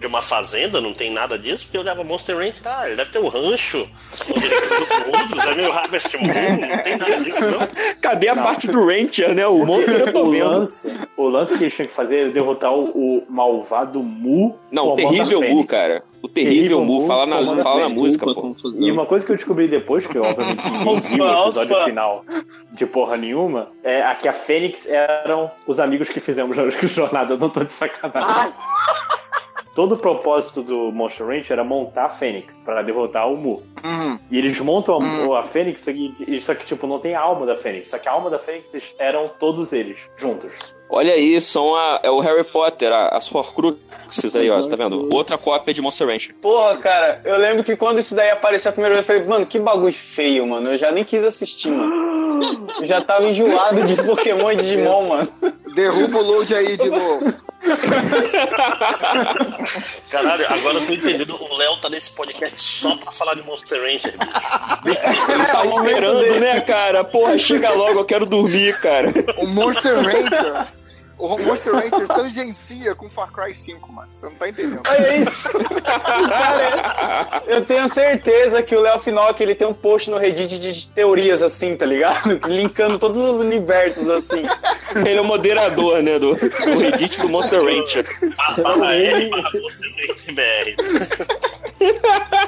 [0.00, 3.10] De uma fazenda, não tem nada disso, porque eu olhava Monster Ranch, tá, ele deve
[3.10, 3.86] ter um rancho.
[4.34, 7.68] onde ele os monstros, é meio Harvest Moon, não tem nada disso, não.
[8.00, 9.46] Cadê a parte do Rancher, né?
[9.46, 10.48] O monstro eu tô o vendo.
[10.48, 14.58] lance, o lance que eles tinham que fazer é derrotar o, o malvado Mu.
[14.72, 16.02] Não, o terrível Mu, cara.
[16.22, 18.54] O terrível Mu, fala na, fala na música, pô.
[18.78, 21.84] E uma coisa que eu descobri depois, que obviamente ninguém Os viu o fãs, episódio
[21.84, 22.24] final
[22.72, 27.34] de porra nenhuma, é a que a Fênix eram os amigos que fizemos na Jornada.
[27.34, 28.52] Eu não tô de sacanagem.
[29.74, 33.62] todo o propósito do Monster Ranch era montar a Fênix pra derrotar o Mu.
[33.84, 34.18] Uhum.
[34.30, 34.98] E eles montam
[35.34, 37.88] a, a Fênix, só que, só que, tipo, não tem a alma da Fênix.
[37.88, 40.52] Só que a alma da Fênix eram todos eles, juntos.
[40.92, 45.08] Olha aí, são a, é o Harry Potter, a- as Horcruxes aí, ó, tá vendo?
[45.14, 46.32] Outra cópia de Monster Ranch.
[46.42, 49.46] Porra, cara, eu lembro que quando isso daí apareceu a primeira vez, eu falei, mano,
[49.46, 50.72] que bagulho feio, mano.
[50.72, 52.10] Eu já nem quis assistir, mano.
[52.80, 55.28] Eu já tava enjoado de Pokémon e Digimon, mano.
[55.74, 57.34] Derruba o load aí de novo.
[60.10, 61.36] Caralho, agora eu tô entendendo.
[61.40, 64.14] O Léo tá nesse podcast só pra falar de Monster Ranger.
[64.84, 67.04] Ele tá esperando, né, cara?
[67.04, 69.12] Porra, chega logo, eu quero dormir, cara.
[69.38, 70.66] O Monster Ranger.
[71.20, 74.08] O Monster Ranger tangencia com Far Cry 5, mano.
[74.14, 74.80] Você não tá entendendo.
[74.86, 75.50] É isso.
[75.84, 80.86] Cara, eu tenho certeza que o Léo Finock, ele tem um post no Reddit de
[80.92, 82.40] teorias assim, tá ligado?
[82.48, 84.42] Linkando todos os universos assim.
[84.96, 88.06] Ele é o moderador, né, do, do Reddit do Monster Rancher.
[88.62, 90.76] Barra ele, Monster Ranger BR.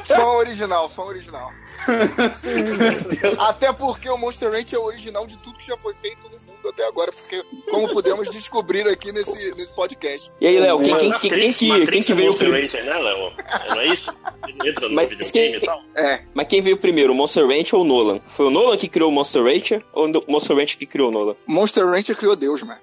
[0.04, 1.52] Fã original, fã original.
[3.48, 6.30] Até porque o Monster Ranch é o original de tudo que já foi feito no
[6.30, 10.30] mundo até agora, porque como pudemos descobrir aqui nesse, nesse podcast.
[10.40, 12.72] E aí, Léo, quem, quem, quem, quem, que, Matrix quem que veio Monster primeiro?
[12.72, 13.32] Ranger, né, Léo?
[13.70, 14.12] Não é isso?
[14.46, 15.82] Ele entra no Mas videogame quem- e tal.
[15.96, 16.22] É.
[16.32, 18.20] Mas quem veio primeiro, o Monster Ranch ou o Nolan?
[18.26, 21.12] Foi o Nolan que criou o Monster Rancher ou o Monster Rancher que criou o
[21.12, 21.34] Nolan?
[21.48, 22.80] Monster Rancher criou Deus, mano.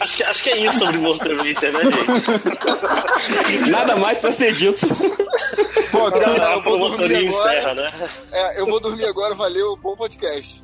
[0.00, 3.70] Acho que, acho que é isso sobre Monster Ranger, né, gente?
[3.70, 4.78] Nada mais pra ser dito.
[5.90, 7.56] Pô, galera, eu vou dormir agora.
[7.58, 7.92] encerra, né?
[8.32, 10.62] É, eu vou dormir agora, valeu, bom podcast.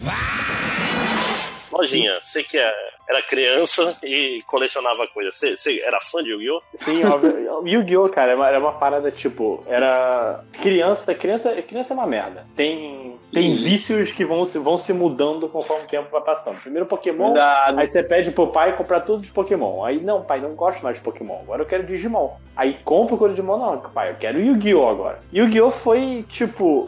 [1.77, 2.75] Lojinha, você que é-
[3.09, 5.35] era criança e colecionava coisas.
[5.37, 6.63] Você, você era fã de Yu-Gi-Oh?
[6.75, 7.35] Sim, óbvio.
[7.69, 9.63] Yu-Gi-Oh, cara, era uma, era uma parada tipo.
[9.67, 10.43] Era.
[10.61, 12.47] Criança, criança, criança é uma merda.
[12.57, 16.61] Tem, tem vícios que vão, se- vão se mudando conforme o tempo vai passando.
[16.63, 17.35] Primeiro Pokémon,
[17.81, 19.85] aí você pede pro pai comprar tudo de Pokémon.
[19.85, 21.41] Aí, não, pai, não gosto mais de Pokémon.
[21.41, 22.37] Agora eu quero Digimon.
[22.57, 25.21] Aí compra o Digimon, não, pai, eu quero Yu-Gi-Oh agora.
[25.33, 26.87] Yu-Gi-Oh foi tipo.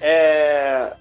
[0.00, 0.92] É.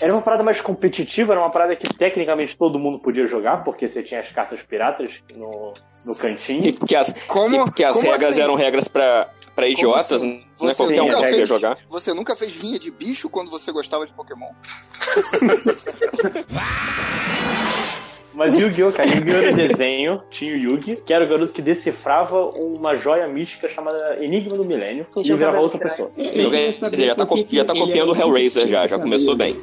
[0.00, 3.88] Era uma parada mais competitiva, era uma parada que tecnicamente todo mundo podia jogar, porque
[3.88, 5.72] você tinha as cartas piratas no,
[6.06, 6.74] no E cantinho.
[6.74, 8.42] porque as, Como- e porque as como regras assim?
[8.42, 10.44] eram regras pra, pra idiotas, assim?
[10.60, 11.78] não é Você qualquer um nunca conseguia fez- jogar.
[11.88, 14.50] Você nunca fez rinha de bicho quando você gostava de Pokémon?
[18.36, 22.38] Mas Yu-Gi-Oh, cara, Yu-Gi-Oh era desenho, tinha o Yugi, que era o garoto que decifrava
[22.44, 26.10] uma joia mística chamada Enigma do Milênio e virava outra pessoa.
[26.14, 26.72] Quer dizer,
[27.06, 29.56] já tá, já tá copiando o Hellraiser já, já começou bem.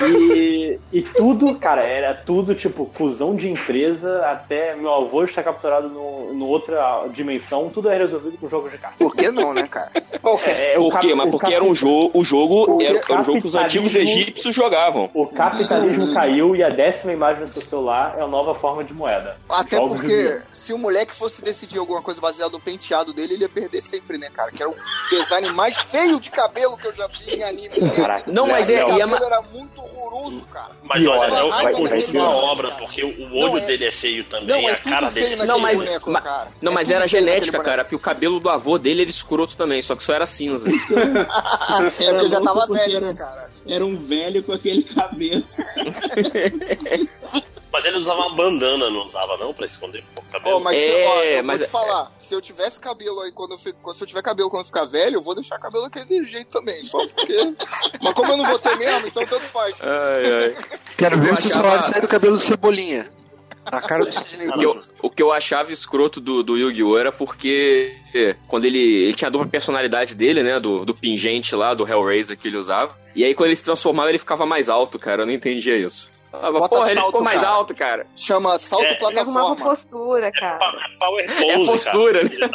[0.00, 5.88] E, e tudo, cara, era tudo tipo fusão de empresa até meu avô estar capturado
[5.88, 8.98] no, no outra dimensão, tudo é resolvido com jogos de cartas.
[8.98, 9.90] Por que não, né, cara?
[10.46, 11.14] É, o Por quê?
[11.14, 14.54] Mas porque era um jogo, o jogo era, era um jogo que os antigos egípcios
[14.54, 15.10] jogavam.
[15.12, 18.92] O capitalismo caiu e a décima imagem do seu celular é a nova forma de
[18.94, 19.36] moeda.
[19.48, 23.42] Até Jogos porque se o moleque fosse decidir alguma coisa baseada no penteado dele, ele
[23.42, 24.50] ia perder sempre, né, cara?
[24.52, 24.76] Que era o
[25.10, 27.78] design mais feio de cabelo que eu já vi em anime.
[27.80, 27.90] né?
[27.96, 28.30] Caraca.
[28.30, 30.70] Não, mas é- o é cabelo ma- era muito horroroso, cara.
[30.82, 32.44] Mas olha, é o vai- conjunto da pior.
[32.44, 34.90] obra, porque o o olho Não, é- dele é feio também, Não, é a tudo
[34.92, 36.48] cara feio dele é Não, mas, boneco, ma- cara.
[36.62, 39.82] não, É mas era genética, cara, porque o cabelo do avô dele era escroto também,
[39.82, 40.68] só que só era cinza.
[42.00, 43.50] É porque já tava velho, né, cara?
[43.66, 45.44] Era um velho com aquele cabelo.
[47.72, 50.56] Mas ele usava uma bandana, não dava não, pra esconder o cabelo?
[50.56, 53.30] Ó, mas, É, se- ó, eu mas- vou te falar, se eu tivesse cabelo aí
[53.32, 55.58] quando eu, fi- quando- se eu tiver cabelo quando eu ficar velho, eu vou deixar
[55.58, 57.36] cabelo daquele jeito também, só porque.
[58.02, 59.78] mas como eu não vou ter mesmo, então tanto faz.
[59.82, 60.56] Ai, ai.
[60.96, 63.10] Quero ver se achava- sai do cabelo do Cebolinha.
[63.70, 66.96] Na cara do Sidney O que, eu, o que eu achava escroto do, do Yu-Gi-Oh!
[66.96, 67.94] era porque
[68.46, 70.58] quando ele, ele tinha a dupla personalidade dele, né?
[70.58, 72.96] Do, do pingente lá, do Hellraiser que ele usava.
[73.14, 75.20] E aí quando ele se transformava, ele ficava mais alto, cara.
[75.22, 76.10] Eu não entendia isso.
[76.30, 77.52] Falava, Bota Porra, ele salto, ficou mais cara.
[77.52, 78.06] alto, cara.
[78.14, 79.56] Chama salto É, Ele plataforma.
[79.56, 80.58] postura, cara.
[80.98, 82.30] Power pose, É postura, né?
[82.30, 82.50] cara.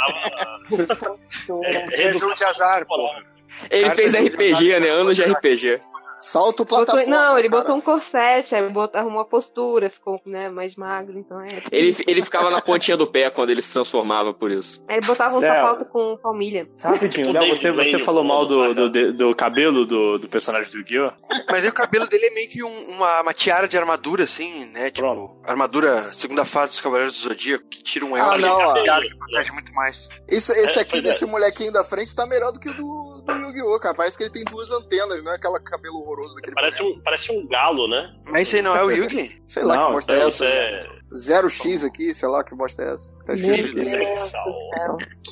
[0.72, 1.18] Ele tava...
[1.66, 3.24] É, É jogo de azar, porra.
[3.70, 4.90] Ele Cara, fez RPG, né?
[4.90, 5.82] Anos de RPG.
[6.24, 7.06] Salto Botou- plataforma.
[7.16, 7.62] não, ele cara.
[7.62, 11.62] botou um corsete, aí botou, arrumou a postura, ficou né, mais magro, então é.
[11.72, 14.82] Ele, ele ficava na pontinha do pé quando ele se transformava, por isso.
[14.88, 15.48] Aí ele botava um É.
[15.48, 16.68] sapato com palmilha.
[16.82, 20.78] Rapidinho, Tipo Léo, você, você falou mal do, do, do cabelo do, do personagem do
[20.78, 21.12] Yu-Gi-Oh!
[21.52, 24.90] Mas o cabelo dele é meio que um- uma, uma tiara de armadura, assim, né?
[24.92, 25.36] Tipo, Pronto.
[25.46, 28.74] armadura segunda fase dos Cavaleiros do Zodíaco, que tira um Ah, elfo não, ó.
[28.74, 30.08] que protege muito mais.
[30.30, 31.08] Isso, esse É, aqui pois é.
[31.10, 32.84] desse molequinho da frente tá melhor do que o do,
[33.26, 33.96] do Yu-Gi-Oh, cara.
[33.96, 37.00] Parece que ele tem duas antenas, não é aquela cabelo horroroso daquele Parece boneco.
[37.00, 38.14] um, parece um galo, né?
[38.26, 39.42] Mas isso aí não é o Yugi?
[39.46, 40.46] Sei lá Não, que bosta é Então, essa.
[40.46, 40.88] é...
[41.16, 43.16] Zero X aqui, sei lá que bosta é essa.
[43.26, 43.78] Tá escrito.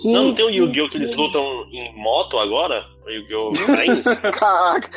[0.06, 0.90] Não, não tem o Yu-Gi-Oh!
[0.90, 2.84] que eles lutam em moto agora?
[3.08, 3.54] Yu-Gi-Oh!
[3.56, 4.06] Friends.
[4.38, 4.90] Caraca.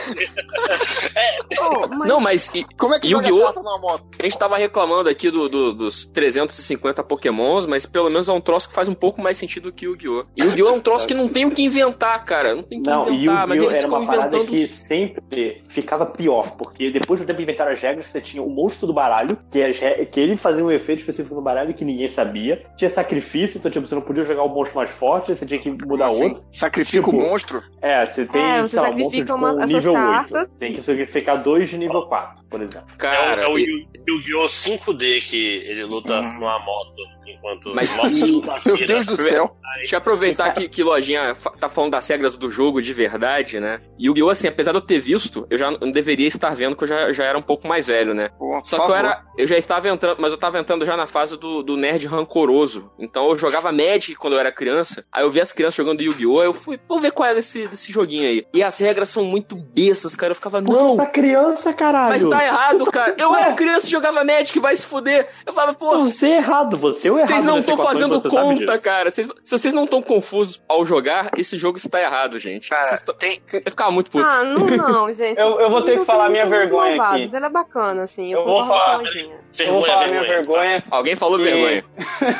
[2.06, 3.42] Não, mas e- Como é que Yu-Gi-Oh!
[3.44, 4.04] carta numa moto?
[4.18, 8.40] A gente tava reclamando aqui do, do- dos 350 pokémons, mas pelo menos é um
[8.40, 10.24] troço que faz um pouco mais sentido que Yu-Gi-Oh!
[10.38, 10.68] Yu-Gi-Oh!
[10.68, 12.54] é um troço que não tem o que inventar, cara.
[12.54, 14.50] Não tem o que Não, inventar, mas eles era ficam uma parada inventando...
[14.56, 18.48] que sempre ficava pior, porque depois do tempo de inventar as regras, você tinha o
[18.50, 21.84] monstro do baralho, que, as re- que ele fazia um efeito específico no baralho que
[21.84, 22.64] ninguém sabia.
[22.76, 25.70] Tinha sacrifício, então tipo, você não podia jogar o monstro mais forte, você tinha que
[25.70, 26.44] mudar Assim, outro.
[26.52, 27.62] Sacrifica Tipo, o monstro?
[27.82, 30.12] É, você tem, É, você lá, um monstro de, uma- as nível suas 8.
[30.32, 30.48] cartas.
[30.58, 32.88] Tem que sacrificar dois de nível 4, por exemplo.
[32.96, 34.46] Cara, é o, é o Yu- Yu-Gi-Oh!
[34.48, 36.94] 5D que ele luta numa moto
[37.26, 38.86] enquanto Mas- e- Meu.
[38.86, 39.56] Deus do céu.
[39.76, 43.80] Deixa eu aproveitar que, que Lojinha tá falando das regras do jogo de verdade, né?
[43.98, 44.30] Yu-Gi-Oh!
[44.30, 47.12] assim, apesar de eu ter visto, eu já não deveria estar vendo, que eu já,
[47.12, 48.30] já era um pouco mais velho, né?
[48.38, 49.10] Pô, Só por que eu favor.
[49.10, 49.24] era.
[49.36, 52.90] Eu já estava entrando, mas eu tava entrando já na fase do, do nerd rancoroso.
[52.98, 55.04] Então eu jogava Magic quando eu era criança.
[55.12, 56.42] Aí eu vi as crianças jogando Yu-Gi-Oh!
[56.42, 58.46] Eu fui, vou ver qual é desse, desse joguinho aí.
[58.54, 60.30] E as regras são muito bestas, cara.
[60.30, 60.96] Eu ficava, não.
[60.96, 62.10] Pra criança, caralho.
[62.10, 63.16] Mas tá errado, cara.
[63.18, 65.26] Eu era criança e jogava Magic, vai se fuder.
[65.44, 66.04] Eu falava, pô.
[66.04, 69.10] Você é errado, você o errado Vocês não estão fazendo conta, cara.
[69.10, 72.68] Vocês- se vocês não estão confusos ao jogar, esse jogo está errado, gente.
[72.68, 74.26] Cara, tão- tem- Eu ficava muito puto.
[74.26, 75.38] Ah, não, não, gente.
[75.38, 77.30] Eu- eu vou ter que falar minha vergonha aqui.
[77.32, 78.32] Ela é bacana, assim.
[78.32, 79.36] Eu, Eu vou falar- com a Lojinha.
[79.58, 80.84] Eu vou falar minha vergonha.
[80.90, 81.84] Alguém falou E- vergonha.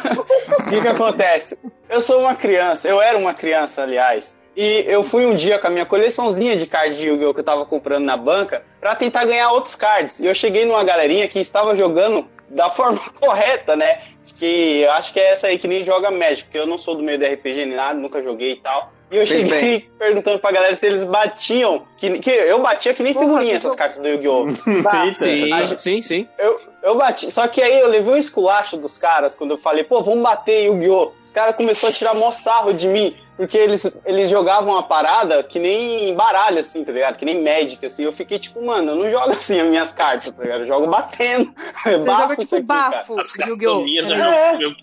[0.64, 1.59] O que que acontece?
[1.88, 5.66] Eu sou uma criança, eu era uma criança, aliás, e eu fui um dia com
[5.66, 7.34] a minha coleçãozinha de cards de Yu-Gi-Oh!
[7.34, 10.20] que eu tava comprando na banca pra tentar ganhar outros cards.
[10.20, 14.02] E eu cheguei numa galerinha que estava jogando da forma correta, né?
[14.38, 16.94] Que eu acho que é essa aí que nem joga Magic, porque eu não sou
[16.94, 18.92] do meio do RPG nem nada, nunca joguei e tal.
[19.10, 23.02] E eu Fez cheguei perguntando pra galera se eles batiam, que, que eu batia que
[23.02, 23.78] nem Porra, figurinha essas bom.
[23.78, 24.46] cartas do Yu-Gi-Oh!
[25.14, 26.28] Sim, sim, sim.
[26.38, 27.30] eu, eu bati.
[27.30, 30.64] Só que aí eu levei um esculacho dos caras quando eu falei, pô, vamos bater
[30.64, 31.12] Yu-Gi-Oh!
[31.24, 33.16] Os caras começaram a tirar mó sarro de mim.
[33.36, 37.16] Porque eles, eles jogavam uma parada que nem baralho, assim, tá ligado?
[37.16, 38.05] Que nem Magic, assim.
[38.05, 40.61] Eu fiquei tipo, mano, eu não jogo assim as minhas cartas, tá ligado?
[40.61, 41.52] Eu jogo batendo.
[41.82, 42.97] Você bafo joga isso tipo aqui, cara.
[42.98, 43.70] bafo, As Yu-Gi-Oh!
[43.73, 44.52] cartolinhas eu É.
[44.52, 44.77] jogo eu né?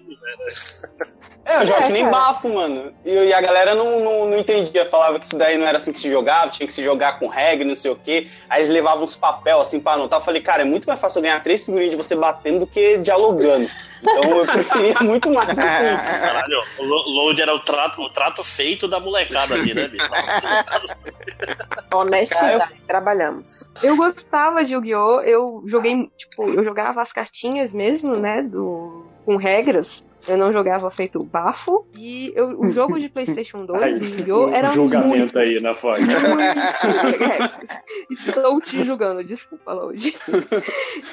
[1.43, 2.15] É, eu jogo É, que nem cara.
[2.17, 2.93] bafo, mano.
[3.05, 5.91] E, e a galera não, não, não entendia, falava que isso daí não era assim
[5.93, 8.27] que se jogava, tinha que se jogar com regra, não sei o quê.
[8.49, 10.19] Aí eles levavam uns papel assim pra anotar.
[10.19, 12.67] Eu falei, cara, é muito mais fácil eu ganhar três figurinhas de você batendo do
[12.67, 13.67] que dialogando.
[14.01, 15.61] Então eu preferia muito mais assim.
[16.21, 20.07] Caralho, o lo- load era o trato, o trato feito da molecada ali, né, bicho?
[21.93, 23.69] Honestidade, trabalhamos.
[23.83, 25.21] Eu gostava de Yu-Gi-Oh!
[25.21, 28.41] Eu joguei, tipo, eu jogava as cartinhas mesmo, né?
[28.41, 30.03] Do, com regras.
[30.27, 31.85] Eu não jogava feito bafo.
[31.97, 34.47] E eu- o jogo de PlayStation 2 Aí, do Yu-Gi-Oh!
[34.49, 35.39] o era julgamento muito.
[35.39, 35.99] aí na foto.
[35.99, 36.01] É,
[38.11, 40.13] estou te julgando, desculpa, Load.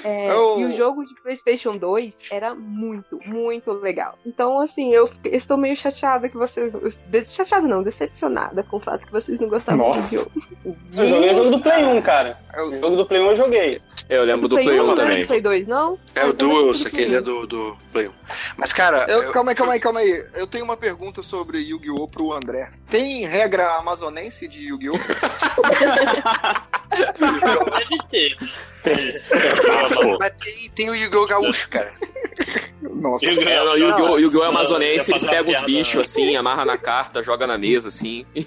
[0.05, 4.19] É, Eu- E o jogo de PlayStation 2 era muito, muito legal.
[4.27, 6.73] Então, assim, eu estou meio chateada que vocês.
[7.31, 10.17] Chateada não, decepcionada com o fato que vocês não gostavam Nossa.
[10.17, 10.31] do
[10.67, 11.01] Yu-Gi-Oh!
[11.01, 12.39] Eu joguei o jogo do Play 1, cara.
[12.59, 13.81] O jogo do Play 1 eu joguei.
[14.09, 15.23] Eu lembro do Play Play 1 1 não era também.
[15.23, 15.99] do Play 2, não?
[16.15, 17.23] É o Ah, então Duel, era isso do aqui Play ele é 1.
[17.23, 18.13] do, do Play 1.
[18.57, 20.27] Mas, cara, Eu- eu- calma aí, calma aí, calma aí.
[20.35, 22.09] Eu tenho uma pergunta sobre Yu-Gi-Oh!
[22.09, 22.71] pro André.
[22.91, 24.93] Tem regra amazonense de Yu-Gi-Oh?
[27.79, 28.37] Deve ter.
[30.19, 31.27] mas tem, tem o Yu-Gi-Oh!
[31.27, 31.93] Gaúcho, cara.
[32.81, 33.27] Nossa.
[33.27, 34.19] É, Yu-Gi-Oh!
[34.19, 34.43] Yu-Gi-Oh!
[34.45, 37.89] Não, amazonense, eu ia eles pegam os bichos assim, amarra na carta, joga na mesa
[37.89, 38.45] assim, e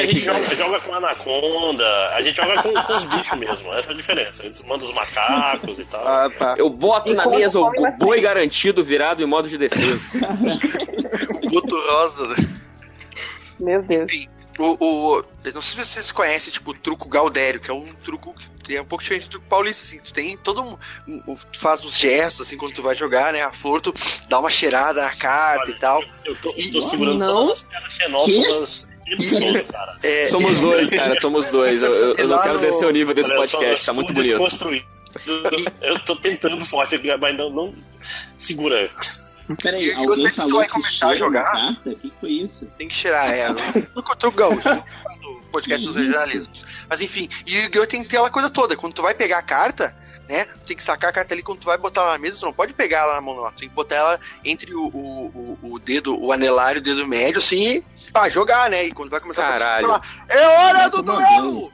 [0.00, 3.90] a gente joga, joga com anaconda, a gente joga com, com os bichos mesmo, essa
[3.90, 4.42] é a diferença.
[4.42, 6.06] A gente manda os macacos e tal.
[6.06, 6.54] Ah, tá.
[6.58, 10.08] Eu boto na Enquanto mesa o boi garantido virado em modo de defesa.
[11.42, 12.28] O Guto Rosa.
[12.28, 12.36] né?
[13.58, 14.12] Meu Deus.
[14.58, 18.34] O, o, não sei se vocês conhecem, tipo, o truco Galdério, que é um truco
[18.34, 19.98] que é um pouco diferente do paulista, assim.
[20.00, 20.78] Tu tem todo um,
[21.26, 23.42] um- Tu faz uns gestos, assim, quando tu vai jogar, né?
[23.42, 23.92] A flor, tu
[24.28, 26.02] dá uma cheirada na carta e tal.
[26.24, 27.26] Eu tô, E- tô segurando Não.
[27.46, 29.98] todas as piadas xenófobas o tempo todo, cara.
[30.02, 31.82] É, Somos dois, cara, somos dois.
[31.82, 33.94] Eu, eu- eu não quero no- descer o nível desse Olha só, podcast, tá eu
[33.94, 34.38] muito bonito.
[35.80, 37.74] Eu tô tentando forte, mas não, não
[38.38, 38.88] segura.
[39.60, 41.50] Peraí, E eu alguém tu falou vai que começar a jogar.
[41.50, 41.90] carta?
[41.90, 42.66] O que foi isso?
[42.78, 43.48] Tem que cheirar, é.
[43.50, 44.38] O truco,
[45.50, 46.64] podcast dos regionalismos.
[46.88, 47.86] Mas enfim, e o Yu-Gi-Oh!
[47.86, 48.76] tem que ter aquela coisa toda.
[48.76, 49.94] Quando tu vai pegar a carta,
[50.28, 50.44] né?
[50.44, 51.42] Tu tem que sacar a carta ali.
[51.42, 53.50] Quando tu vai botar ela na mesa, tu não pode pegar ela na mão, não.
[53.50, 56.82] Tu tem que botar ela entre o, o, o, o dedo, o anelar e o
[56.82, 58.84] dedo médio, assim, e pá, jogar, né?
[58.84, 59.86] E quando vai começar Caralho.
[59.86, 61.72] a falar, é hora do duelo!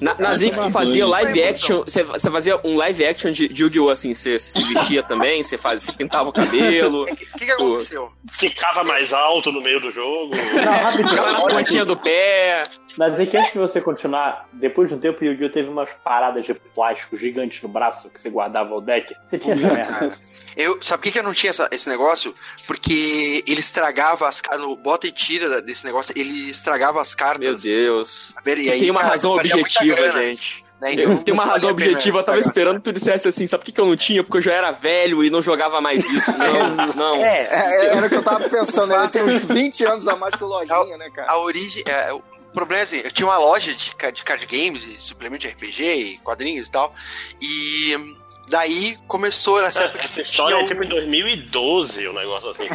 [0.00, 3.90] Na, na tu fazia live action, você fazia um live action de, Yu-Gi-Oh!
[3.90, 8.12] assim, você se vestia também, você fazia, pintava o cabelo, O que, que aconteceu?
[8.30, 10.34] Ficava mais alto no meio do jogo.
[10.34, 12.62] ficava na pontinha do pé.
[12.98, 15.48] Nazik, antes de você continuar, depois de um tempo, o Yu-Gi-Oh!
[15.50, 19.14] teve umas paradas de plástico gigantes no braço que você guardava o deck.
[19.24, 20.08] Você tinha essa merda.
[20.56, 22.34] Eu, sabe por que, que eu não tinha essa- esse negócio?
[22.66, 24.60] Porque ele estragava as cartas.
[24.66, 27.38] No bota e tira desse negócio, ele estragava as cartas.
[27.44, 28.34] Meu Deus.
[28.44, 30.64] E aí, tem uma cara, razão objetiva, gente.
[30.80, 30.94] né?
[30.94, 32.50] Eu Então, tenho uma razão objetiva, eu tava estragar.
[32.58, 34.24] esperando que tu dissesse assim, sabe por que, que eu não tinha?
[34.24, 36.32] Porque eu já era velho e não jogava mais isso.
[36.36, 37.16] Não, não.
[37.24, 40.34] É, é, era o que eu tava pensando, ele tem uns 20 anos a mais
[40.34, 41.30] que o Lojinha, né, cara?
[41.30, 41.82] A origem.
[41.86, 42.12] é,
[42.58, 45.82] problema é assim, eu tinha uma loja de, de card games e suplemento de RPG
[45.82, 46.92] e quadrinhos e tal.
[47.40, 48.17] E hum,
[48.48, 52.66] daí começou nessa época Essa história é tipo em 2012, o negócio assim.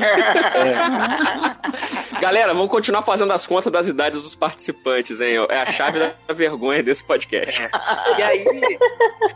[2.21, 5.45] Galera, vamos continuar fazendo as contas das idades dos participantes, hein?
[5.49, 7.61] É a chave da vergonha desse podcast.
[8.17, 8.45] E aí,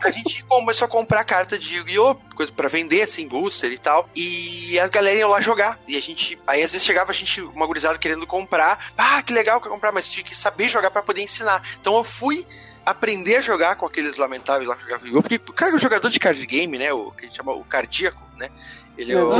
[0.02, 2.16] a gente começou a comprar carta de Yu-Gi-Oh!
[2.38, 4.08] coisa pra vender, assim, booster e tal.
[4.14, 5.78] E as galera iam lá jogar.
[5.88, 6.38] E a gente.
[6.46, 8.92] Aí às vezes chegava a gente, uma gurizada querendo comprar.
[8.96, 11.62] Ah, que legal que eu comprar, mas tinha que saber jogar pra poder ensinar.
[11.80, 12.46] Então eu fui
[12.84, 15.22] aprender a jogar com aqueles lamentáveis lá que jogavam Yu-Gi-Oh!
[15.22, 16.92] Porque, cara, o jogador de card game, né?
[16.92, 18.50] O que a gente chama o cardíaco, né?
[18.96, 19.30] Ele é o.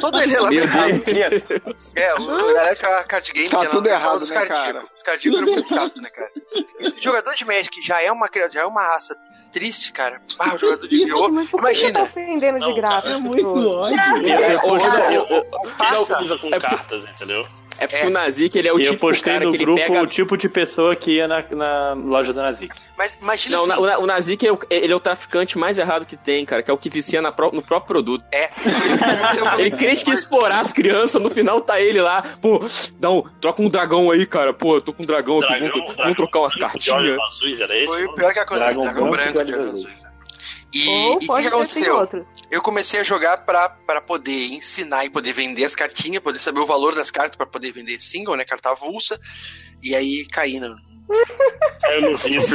[0.00, 1.02] Todo ele é lamentável.
[1.94, 3.48] É, o a galera que joga card game.
[3.48, 4.66] Tá que é tudo lamentável errado, dos né, cardíacos.
[4.72, 4.84] cara?
[4.84, 6.30] Os cardíacos eram muito chato, né, cara?
[6.80, 9.16] Esse jogador de Magic já é uma, já é uma raça
[9.52, 10.20] triste, cara.
[10.38, 11.32] Ah, o jogador de Yu-Gi-Oh!
[11.32, 12.02] Você tá Imagina.
[12.02, 13.08] ofendendo de graça.
[13.08, 13.98] é muito ódio.
[13.98, 17.46] É, Não usa com cartas, entendeu?
[17.78, 19.80] É porque o Nazik, ele é o eu tipo postei cara no que ele grupo
[19.80, 22.74] pega o tipo de pessoa que ia na, na loja da Nazik.
[22.96, 26.06] Mas imagina Não, assim, o, o Nazik é o, ele é o traficante mais errado
[26.06, 28.24] que tem, cara, que é o que vicia na pró- no próprio produto.
[28.32, 28.48] É.
[29.60, 32.58] ele crente que ia explorar as crianças, no final tá ele lá, pô,
[32.98, 35.68] dá um, troca um dragão aí, cara, pô, eu tô com um dragão, aqui, Dragão,
[35.68, 37.18] vamos, dragão vamos trocar umas cartinhas.
[37.86, 38.66] Foi o pior que aconteceu.
[38.66, 40.05] Dragão Dragão, branco branco, de olhos azuis.
[40.76, 41.96] E Ou e o que, que aconteceu?
[41.96, 42.26] outro.
[42.50, 46.60] Eu comecei a jogar pra, pra poder ensinar e poder vender as cartinhas, poder saber
[46.60, 48.44] o valor das cartas pra poder vender single, né?
[48.44, 49.18] Carta avulsa.
[49.82, 50.76] E aí caí no.
[51.88, 52.50] Eu não vi isso.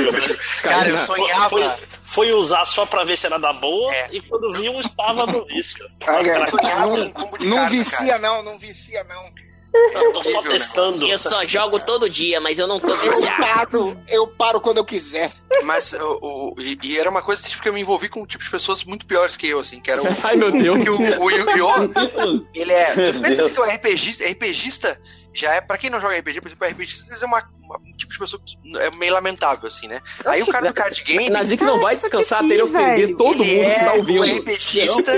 [0.62, 1.50] Cara, eu sonhava.
[1.50, 1.64] Foi,
[2.04, 4.10] foi usar só pra ver se era da boa É.
[4.12, 5.90] e quando viu estava no vício.
[6.00, 6.98] Cara, não,
[7.40, 9.51] não carta, vicia não, não vicia não.
[9.74, 11.08] Eu tô só testando.
[11.08, 14.86] Eu só jogo todo dia, mas eu não tô Eu paro, eu paro quando eu
[14.86, 15.32] quiser.
[15.64, 18.44] Mas o, o- e, e era uma coisa tipo, que eu me envolvi com tipo
[18.44, 20.06] de pessoas muito piores que eu, assim, que era o.
[20.24, 20.82] Ai, meu Deus.
[20.84, 22.46] que o, o Yu-Gi-Oh!
[22.54, 23.12] ele é.
[23.12, 23.54] Tu pensa Deus.
[23.54, 25.02] que o RPGista, RPGista
[25.34, 25.62] já é.
[25.62, 28.20] Pra quem não joga RPG, por exemplo, o RPGista é uma, uma- um tipo de
[28.20, 30.02] pessoa que é meio lamentável, assim, né?
[30.26, 31.30] Aí o cara do card game.
[31.30, 34.22] Nazik não vai descansar até ele ofender todo ele mundo que tá é ouvindo.
[34.24, 35.12] Um RPGista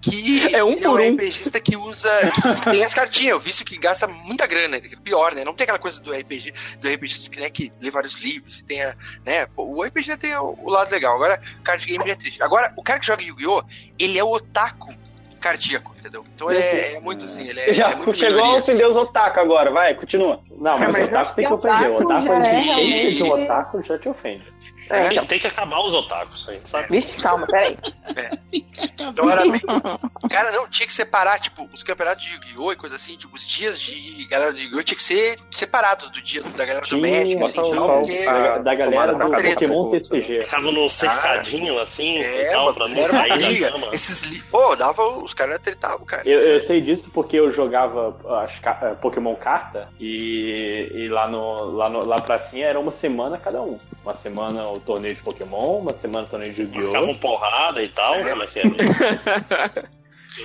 [0.00, 0.46] que.
[0.56, 1.14] É um ele por é um.
[1.14, 2.08] RPGista que usa.
[2.62, 3.32] que tem as cartinhas.
[3.32, 4.80] Eu vi isso que gasta muita grana.
[4.80, 5.44] que é Pior, né?
[5.44, 6.88] Não tem aquela coisa do RPG, do
[7.30, 8.94] que, né, que lê vários livros, tem a,
[9.24, 9.46] né?
[9.54, 11.14] Pô, o RPG tem o, o lado legal.
[11.14, 12.42] Agora, card game é triste.
[12.42, 13.62] Agora, o cara que joga Yu-Gi-Oh!
[13.98, 14.94] ele é o otaku
[15.46, 16.24] cardíaco, entendeu?
[16.34, 17.72] Então ele é, é muito assim, ele é.
[17.72, 18.62] Já é muito chegou a minoria.
[18.62, 20.40] ofender os otaku agora, vai, continua.
[20.50, 21.90] Não, mas mas o otaku tem que ofender.
[21.90, 24.54] O otaku a é existência de um otaku já te ofende.
[24.88, 25.08] É.
[25.08, 26.88] Tem, tem que acabar os otakus, hein, sabe?
[26.90, 27.76] Vixe, calma, peraí.
[28.98, 29.62] Então era meio...
[30.30, 32.72] Cara, não, tinha que separar, tipo, os campeonatos de Yu-Gi-Oh!
[32.72, 34.82] e coisa assim, tipo, os dias de galera do Yu-Gi-Oh!
[34.82, 37.98] tinha que ser separados do dia da galera do Tinha Magic, assim, só- não, só
[38.00, 38.24] porque...
[38.24, 39.30] da, da galera do.
[39.30, 40.44] Pokémon TCG.
[40.44, 43.72] Ficava num cercadinho assim É, e tal, pra não era uma cair na briga.
[43.72, 43.88] cama.
[43.92, 44.40] Esses li...
[44.42, 46.22] Pô, dava, os caras tretavam, cara.
[46.28, 51.26] Eu, eu sei disso porque eu jogava as ca- eh, Pokémon carta e, e lá,
[51.28, 53.78] no, lá, no, lá pra cima era uma semana cada um.
[54.04, 57.14] Uma semana o torneio de Pokémon, uma semana o torneio de Ficavam Yu-Gi-Oh!
[57.18, 58.62] porrada e tal, como é que é?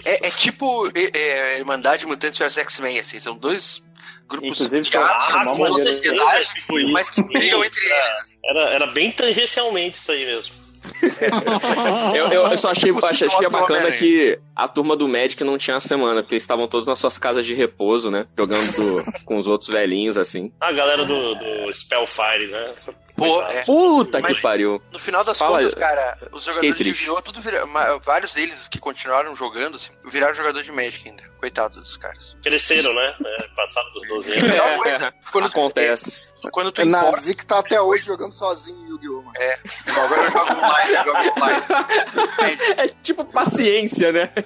[0.05, 3.81] É, é tipo é, é, Irmandade Mutantes vs X-Men, assim, são dois
[4.27, 8.31] grupos Inclusive, de sociedade, Tipo mas que brigam entre eles.
[8.45, 10.61] Era, era bem tangencialmente isso aí mesmo.
[12.15, 13.97] Eu, eu- eu só achei, Tipo, achei, tipo, bacana Homem-Aranha.
[13.97, 17.45] que a turma do Magic não tinha semana, porque eles estavam todos nas suas casas
[17.45, 18.25] de repouso, né?
[18.35, 20.51] Jogando do- com os outros velhinhos, assim.
[20.59, 22.73] A galera do, do Spellfire, né?
[23.15, 23.63] Pô, é.
[23.63, 24.81] Puta Mas- que pariu.
[24.91, 26.89] No final das Fala, contas, cara, os jogadores de.
[26.89, 27.21] Yu-Gi-Oh!
[27.21, 27.65] tudo vira-
[28.03, 31.23] vários deles os que continuaram jogando, assim, viraram jogador de Magic ainda.
[31.39, 32.35] Coitado dos caras.
[32.43, 33.15] Cresceram, né?
[33.25, 34.51] É, passaram dos 12 E a anos.
[34.53, 36.23] pior coisa, quando tu, Acontece.
[36.51, 39.21] quando tu importa, Nazik tá até hoje jogando sozinho em Yu-Gi-Oh!
[39.37, 41.61] é, agora eu jogo online, eu jogo online.
[42.77, 44.29] É tipo paciência, né?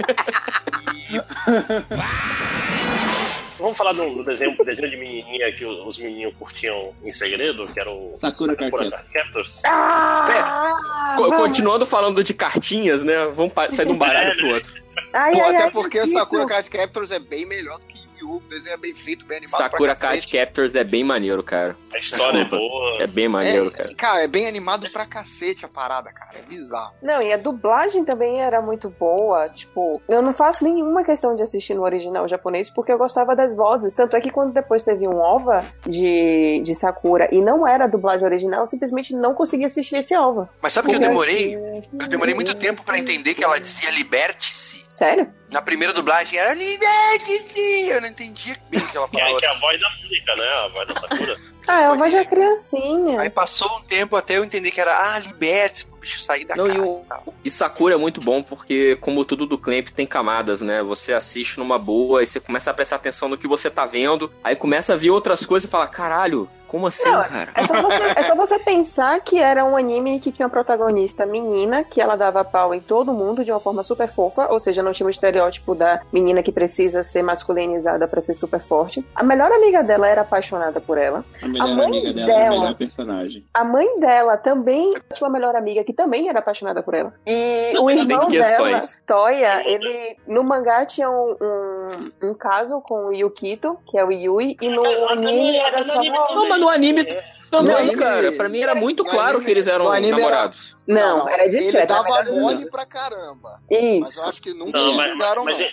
[3.57, 7.65] Vamos falar do, do desenho, desenho de menininha que os, os menininhos curtiam em segredo,
[7.67, 9.11] que era o Sakura Card Sakura Captors.
[9.11, 9.61] Card Captors.
[9.65, 11.41] Ah, Co- vamos.
[11.41, 13.13] continuando falando de cartinhas, né?
[13.33, 14.73] Vamos sair de um baralho pro outro.
[15.13, 16.45] Ai, Pô, ai, até ai, porque que Sakura.
[16.45, 18.04] Card Captors é bem melhor do que!
[18.25, 20.27] O desenho é bem feito, bem animado Sakura Card.
[20.27, 21.75] Captors é bem maneiro, cara.
[21.93, 22.55] A história Desculpa.
[22.55, 23.03] é boa.
[23.03, 23.95] É bem maneiro, É, cara.
[23.95, 26.31] cara, é bem animado pra cacete a parada, cara.
[26.37, 26.93] É bizarro.
[27.01, 29.47] Não, e a dublagem também era muito boa.
[29.49, 33.55] Tipo, eu não faço nenhuma questão de assistir no original japonês porque eu gostava das
[33.55, 33.93] vozes.
[33.93, 37.87] Tanto é que quando depois teve um OVA de, de Sakura e não era a
[37.87, 40.49] dublagem original, eu simplesmente não consegui assistir esse OVA.
[40.61, 41.55] Mas sabe que eu demorei?
[41.55, 44.84] Eu demorei muito tempo pra entender que ela dizia liberte-se.
[44.95, 45.27] Sério?
[45.51, 47.89] Na primeira dublagem era liberte-se.
[47.89, 49.39] Eu não entendia bem o que ela é, falava.
[49.39, 50.47] que é a voz da música, né?
[50.47, 51.37] A voz da Sakura.
[51.67, 53.19] Ah, é a voz da criancinha.
[53.19, 56.55] Aí passou um tempo até eu entender que era, ah, liberte-se pro bicho sair da
[56.55, 56.77] Não, casa.
[56.77, 57.03] e, o,
[57.43, 60.83] e Sakura é muito bom porque, como tudo do Clamp, tem camadas, né?
[60.83, 64.31] Você assiste numa boa e você começa a prestar atenção no que você tá vendo,
[64.43, 67.51] aí começa a ver outras coisas e fala, caralho, como assim, Não, cara?
[67.55, 71.25] É só, você, é só você pensar que era um anime que tinha uma protagonista
[71.25, 74.81] menina, que ela dava pau em todo mundo de uma forma super fofa, ou seja,
[74.83, 79.05] não tinha o estereótipo da menina que precisa ser masculinizada pra ser super forte.
[79.15, 81.23] A melhor amiga dela era apaixonada por ela.
[81.41, 83.43] A melhor mãe amiga dela, é a dela- melhor personagem.
[83.53, 87.13] A mãe dela também tinha uma melhor amiga que também era apaixonada por ela.
[87.25, 88.79] E o Tem irmão dela.
[89.05, 94.11] Toya, ele no mangá tinha um, um, um caso com o Yukito, que é o
[94.11, 96.01] Yui, e no anime era só.
[96.03, 97.05] Não, mas no anime
[97.51, 98.31] também, No anime- cara.
[98.33, 100.75] Pra mim era muito no claro anime- que eles eram anime era- namorados.
[100.87, 101.87] Não, era Ele discreto.
[101.87, 103.59] dava melhor mole pra caramba.
[103.71, 104.21] Mas Isso.
[104.21, 105.65] eu acho que nunca Não, se mas, ligaram, mas não.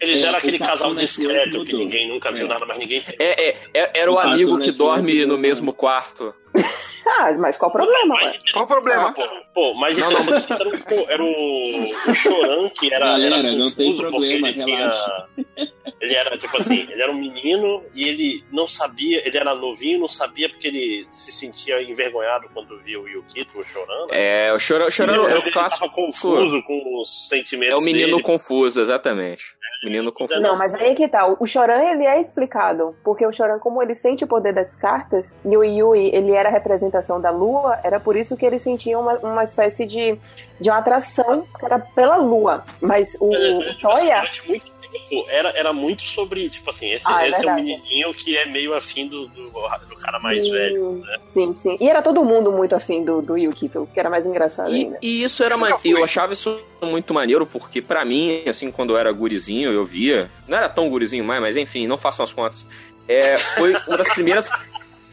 [0.00, 2.48] eles É, eram aquele Capitão casal discreto que ninguém nunca viu É.
[2.48, 5.38] nada, mas ninguém É, é, é- era o O amigo Cartoon que dorme no mudou.
[5.38, 6.34] mesmo quarto.
[7.12, 8.38] Ah, mas qual o problema, ué?
[8.52, 9.22] Qual o problema, Ah, pô?
[9.54, 13.36] Pô, mas Não, não, não, era, o, pô, era o, o Choran que era, Galera,
[13.38, 15.26] era não confuso tem porque problema, ele relaxa.
[15.56, 15.72] tinha.
[16.00, 20.00] Ele era tipo assim, ele era um menino e ele não sabia, ele era novinho,
[20.00, 24.06] não sabia porque ele se sentia envergonhado quando via o Yukito, o Choran.
[24.06, 24.46] né?
[24.48, 25.80] É, o Chorão, o Chorão Ele- é ele o clássico.
[25.80, 28.22] tava confuso com os sentimentos É o menino dele.
[28.22, 29.54] confuso, exatamente.
[29.84, 30.40] Menino confuso.
[30.40, 31.26] Não, mas aí que tá.
[31.38, 32.94] O Choran, ele é explicado.
[33.02, 36.48] Porque o Choran, como ele sente o poder das cartas, e o Yui, ele era
[36.50, 40.18] a representação da lua, era por isso que ele sentia uma, uma espécie de,
[40.60, 42.64] de uma atração que era pela lua.
[42.80, 44.22] Mas o, o Toya...
[44.46, 48.12] Muito tempo, era, era muito sobre, tipo assim, esse, Ah, é esse é um menininho
[48.14, 50.52] que é meio afim do, do, do cara mais Sim.
[50.52, 51.18] velho, né?
[51.32, 51.76] Sim, sim.
[51.80, 54.98] E era todo mundo muito afim do, do Yukito, que era mais engraçado E, ainda.
[55.02, 55.70] e isso era man...
[55.84, 60.30] Eu achava isso muito maneiro, porque pra mim, assim, quando eu era gurizinho, eu via.
[60.48, 62.66] Não era tão gurizinho mais, mas enfim, não façam as contas.
[63.08, 64.48] É, foi uma das primeiras.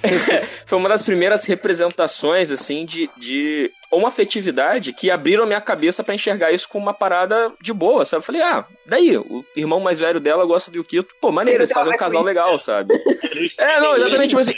[0.65, 6.03] foi uma das primeiras representações, assim, de, de uma afetividade que abriram a minha cabeça
[6.03, 8.21] pra enxergar isso como uma parada de boa, sabe?
[8.21, 11.15] Eu falei, ah, daí, o irmão mais velho dela gosta do Yukito.
[11.21, 12.93] Pô, maneiro, eles fazem um casal legal, sabe?
[13.57, 14.57] É, não, exatamente, mas assim,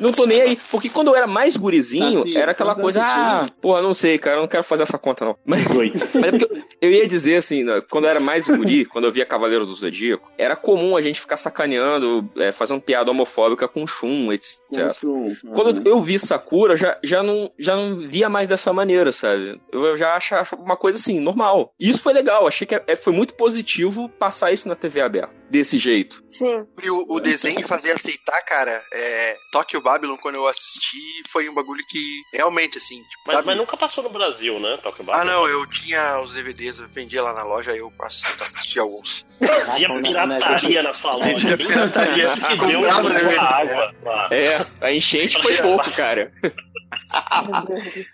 [0.00, 0.58] não tô nem aí.
[0.70, 4.18] Porque quando eu era mais gurizinho, Tá, sim, era aquela coisa, ah, porra, não sei,
[4.18, 5.36] cara, eu não quero fazer essa conta, não.
[5.44, 5.62] Mas,
[6.14, 9.04] mas é porque eu, eu ia dizer assim, né, quando eu era mais guri, quando
[9.04, 13.68] eu via Cavaleiro do Zodíaco, era comum a gente ficar sacaneando, é, fazendo piada homofóbica
[13.68, 14.96] com Shun, etc.
[15.04, 15.34] Uhum.
[15.54, 19.60] Quando eu vi Sakura, já, já, não, já não via mais dessa maneira, sabe?
[19.72, 21.72] Eu, já achava uma coisa assim, normal.
[21.78, 25.34] E isso foi legal, achei que é- foi muito positivo passar isso na TV aberta,
[25.48, 26.22] desse jeito.
[26.28, 26.64] Sim.
[26.82, 30.98] E o, o desenho fazer aceitar, cara, é, Tokyo Babylon, quando eu assisti,
[31.28, 34.76] foi um bagulho que realmente, assim, tipo, Mas, mas nunca passou no Brasil, né?
[34.84, 35.24] Ah, Babylon?
[35.24, 39.26] não, eu tinha os DVDs, eu vendia lá na loja, aí eu assisti, assisti alguns.
[39.40, 41.28] Fazia pirataria na sua loja.
[41.34, 42.26] Vendia bem pirataria.
[42.26, 43.38] isso que deu uma DVD.
[43.38, 43.94] água.
[44.30, 46.32] É, a enchente foi pouco, cara.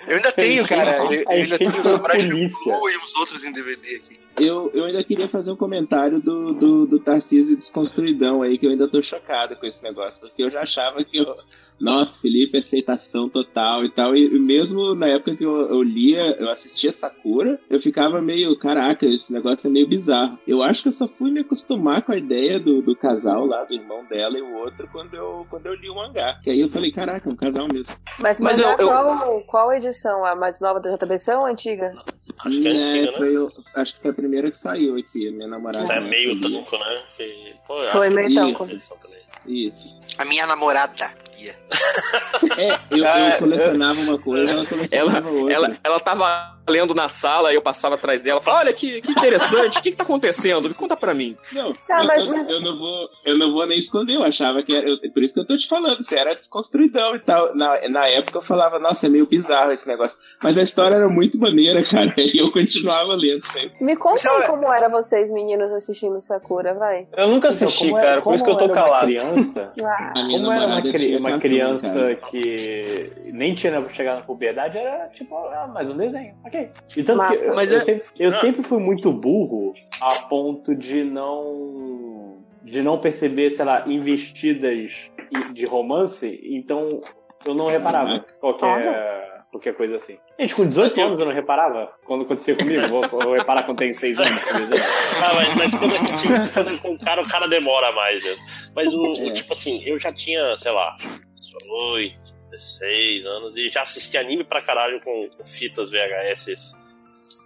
[0.06, 0.96] Eu ainda tenho, cara.
[0.96, 2.20] Eu, eu ainda tenho o Samurai.
[2.20, 4.25] Champloo e uns outros em DVD aqui.
[4.38, 8.70] Eu, eu ainda queria fazer um comentário do, do, do Tarcísio Desconstruidão aí, que eu
[8.70, 11.24] ainda tô chocado com esse negócio, porque eu já achava que.
[11.78, 14.16] Nossa, Felipe, aceitação total e tal.
[14.16, 19.04] E mesmo na época que eu, eu lia, eu assistia Sakura, eu ficava meio, caraca,
[19.04, 20.38] esse negócio é meio bizarro.
[20.46, 23.64] Eu acho que eu só fui me acostumar com a ideia do, do casal lá,
[23.64, 26.40] do irmão dela e o outro, quando eu, quando eu li o mangá.
[26.46, 27.94] E aí eu falei, caraca, é um casal mesmo.
[28.18, 30.24] Mas, Mas mas eu- eu- qual, qual edição?
[30.24, 31.92] A mais nova da JBC ou a antiga?
[32.44, 33.18] Acho que é antiga, né?
[33.18, 35.92] foi, o- acho que foi a primeira que saiu aqui, minha namorada.
[35.92, 37.02] É meio tanco, né?
[37.16, 38.66] Que, pô, eu Foi meio que tanco.
[39.46, 40.00] Isso.
[40.18, 41.10] A minha namorada.
[41.40, 41.54] Ia.
[42.58, 44.66] É, eu, eu colecionava uma coisa, ela Ela,
[45.20, 45.54] colecionava outra.
[45.54, 48.40] ela, ela tava lendo na sala e eu passava atrás dela.
[48.40, 50.68] Falava, olha que, que interessante, o que, que tá acontecendo?
[50.68, 51.36] Me conta pra mim.
[51.52, 54.74] Não, Tá, eu, mas- eu- não vou, eu não vou nem esconder, eu achava que
[54.74, 54.88] era.
[54.88, 57.54] eu- por isso que eu tô te falando, você era desconstruidão e tal.
[57.54, 60.18] Na, na época eu falava, nossa, é meio bizarro esse negócio.
[60.42, 63.72] Mas a história era muito maneira, cara, e eu continuava lendo sempre.
[63.80, 63.98] Me aí
[64.28, 67.06] olha- como era vocês, meninos, assistindo Sakura, vai.
[67.16, 69.04] Eu nunca assisti, como cara, era- por isso que eu tô calado.
[69.06, 72.14] criança, Ah, A minha como era uma, namorada cri- tinha uma criança cara.
[72.16, 76.70] que nem tinha pra chegar na puberdade, era tipo, ah, mais um desenho, ok.
[76.96, 77.36] E tanto Massa.
[77.36, 82.36] que eu, Mas eu é- sempre, eu sempre fui muito burro a ponto de não
[82.62, 85.08] de não perceber, sei lá, investidas
[85.52, 87.00] de romance, então
[87.44, 90.18] eu não reparava qualquer, qualquer coisa assim.
[90.38, 92.86] Gente, com 18 anos eu não reparava quando acontecia comigo.
[92.88, 94.84] Vou, vou reparar quando tem 6 anos, por exemplo.
[95.22, 98.36] Ah, mas, mas quando a gente quando com o cara, o cara demora mais, né?
[98.74, 100.96] Mas o, o, tipo assim, eu já tinha, sei lá,
[101.92, 102.18] 8,
[102.50, 106.76] 16 anos e já assisti anime pra caralho com, com fitas VHS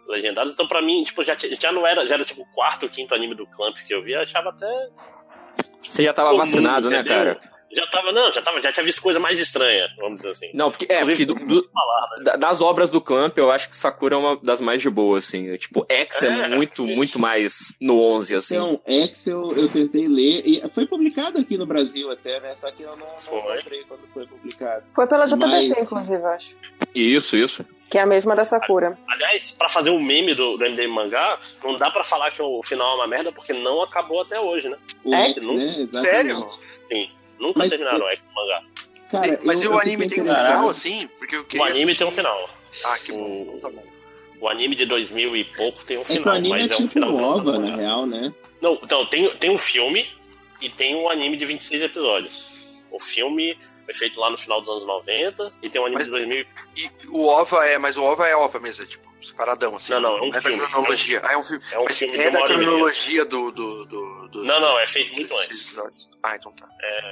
[0.09, 0.53] legendadas.
[0.53, 3.15] Então, pra mim, tipo, já, já não era, já era tipo o quarto ou quinto
[3.15, 4.89] anime do Clamp que eu via, eu achava até.
[5.83, 7.17] Você já tava comum, vacinado, né, entendeu?
[7.17, 7.60] cara?
[7.73, 10.51] Já tava, não, já tava, já tinha visto coisa mais estranha, vamos dizer assim.
[10.53, 11.71] Não, porque, é, porque do- do-
[12.25, 15.19] da- das obras do Clamp, eu acho que Sakura é uma das mais de boa,
[15.19, 15.57] assim.
[15.57, 18.57] Tipo, X é, muito, muito mais no 11, assim.
[18.57, 22.57] Então, X eu, eu tentei ler, e foi publicado aqui no Brasil até, né?
[22.61, 24.85] Só que eu não, não comprei quando foi publicado.
[24.95, 26.57] Foi pela JBC, Mas- inclusive, eu acho.
[26.95, 27.65] Isso, isso.
[27.89, 28.99] Que é a mesma da Sakura.
[29.09, 32.63] Aliás, pra fazer um meme do, do MDM Mangá, não dá pra falar que o
[32.65, 34.77] final é uma merda, porque não acabou até hoje, né?
[35.05, 35.35] O É?
[35.41, 35.81] Nunca- né?
[35.83, 36.09] Exatamente.
[36.09, 36.49] Sério?
[36.89, 37.11] Sim,
[37.41, 38.63] nunca Mas- terminaram o X mangá.
[39.11, 41.09] Cara, Mas eu- e o anime tem um final assim?
[41.19, 42.13] Porque eu O anime tem um assistir.
[42.15, 42.51] final.
[42.85, 43.59] Ah, que bom.
[43.61, 43.85] Tá bom.
[44.41, 46.77] O anime de 2000 e pouco tem um É o final, anime mas é é
[46.77, 47.11] um tipo final.
[47.15, 48.33] um não OVA, tão na real, né?
[48.63, 50.07] Não, então, tem, tem um filme
[50.61, 52.49] e tem um anime de 26 episódios.
[52.91, 56.11] O filme foi feito lá no final dos anos 90 e tem um anime de
[56.11, 56.47] 2000.
[56.77, 59.93] E o OVA é, mas o OVA é OVA mesmo, é tipo, separadão, assim.
[59.93, 60.59] Não, não, é um da filme.
[60.67, 61.21] cronologia.
[61.25, 61.65] Ah, é um filme.
[61.73, 65.13] É um filme de é da cronologia do, do, do, do- Não, não, é feito
[65.15, 65.77] muito antes.
[66.23, 66.69] Ah, então tá.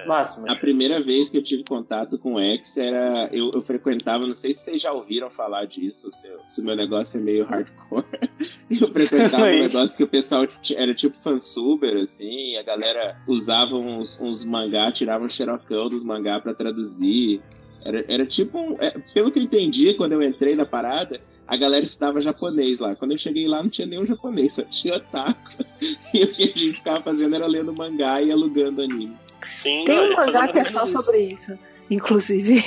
[0.07, 0.51] Máximo.
[0.51, 3.29] A primeira vez que eu tive contato com o X era.
[3.33, 6.11] Eu, eu frequentava, não sei se vocês já ouviram falar disso,
[6.51, 8.05] se, o meu negócio é meio hardcore.
[8.71, 13.75] Eu frequentava um É negócio que o pessoal era tipo fansuber, assim, a galera usava
[13.75, 17.41] uns, uns mangá, tirava um xerocão dos mangá pra traduzir.
[17.85, 18.77] Era, era tipo um.
[18.81, 22.95] é, pelo que eu entendi quando eu entrei na parada, a galera estudava japonês lá.
[22.95, 25.65] Quando eu cheguei lá, não tinha nenhum japonês, só tinha otaku.
[26.13, 29.15] E o que a gente ficava fazendo era lendo mangá e alugando anime.
[29.57, 31.57] Sim, Tem um mangá que é só sobre isso.
[31.91, 32.65] Inclusive.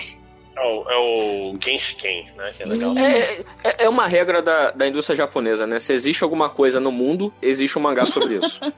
[0.56, 2.54] É o, é o Genshiken, né?
[2.56, 2.98] Que é legal.
[2.98, 5.80] É, é, é uma regra da, da indústria japonesa, né?
[5.80, 8.60] Se existe alguma coisa no mundo, existe um mangá sobre isso.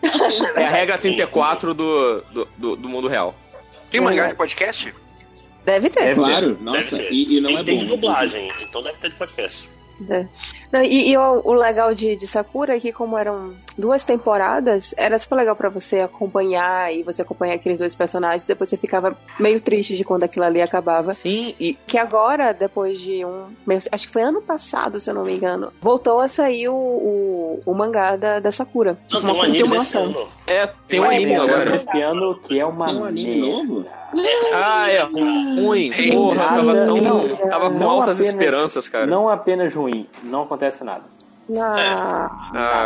[0.56, 3.36] É a regra 34 do, do, do, do mundo real.
[3.90, 4.94] Tem mangá de podcast?
[5.66, 6.04] Deve ter.
[6.04, 7.14] Deve Claro, ter, nossa, deve ter.
[7.14, 7.82] e, e não é tem bom.
[7.84, 9.70] de dublagem, então deve ter de podcast.
[10.10, 10.26] É.
[10.72, 14.94] Não, e e o, o legal de, de Sakura é que, como eram duas temporadas,
[14.98, 18.44] era super legal pra você acompanhar e você acompanhar aqueles dois personagens.
[18.46, 21.14] Depois você ficava meio triste de quando aquilo ali acabava.
[21.14, 21.76] Sim, e.
[21.88, 23.46] Que agora, depois de um.
[23.92, 27.62] Acho que foi ano passado, se eu não me engano, voltou a sair o, o,
[27.66, 28.98] o mangá da, da Sakura.
[29.12, 30.04] Não, tem um Uma anime desse continuação.
[30.22, 30.28] ano.
[30.48, 31.76] É, tem um anime agora.
[31.76, 33.86] Esse ano que é uma Tem um anime novo?
[34.54, 35.92] Ah, é ruim.
[36.14, 39.06] Porra, tava, tão, tava com Não altas apenas- esperanças, cara.
[39.08, 39.83] Não apenas ruim,
[40.24, 41.04] não acontece nada.
[41.60, 42.30] Ah,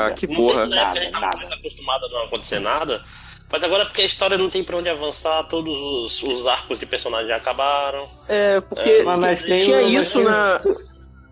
[0.07, 0.65] Ah, que Não porra.
[0.65, 3.01] sei se na época a gente tava mais acostumado a não acontecer nada.
[3.49, 6.85] Mas agora, porque a história não tem pra onde avançar, todos os, os arcos de
[6.85, 8.05] personagem já acabaram.
[8.27, 10.61] É, porque É, mas- mas tem tinha mas isso tem na.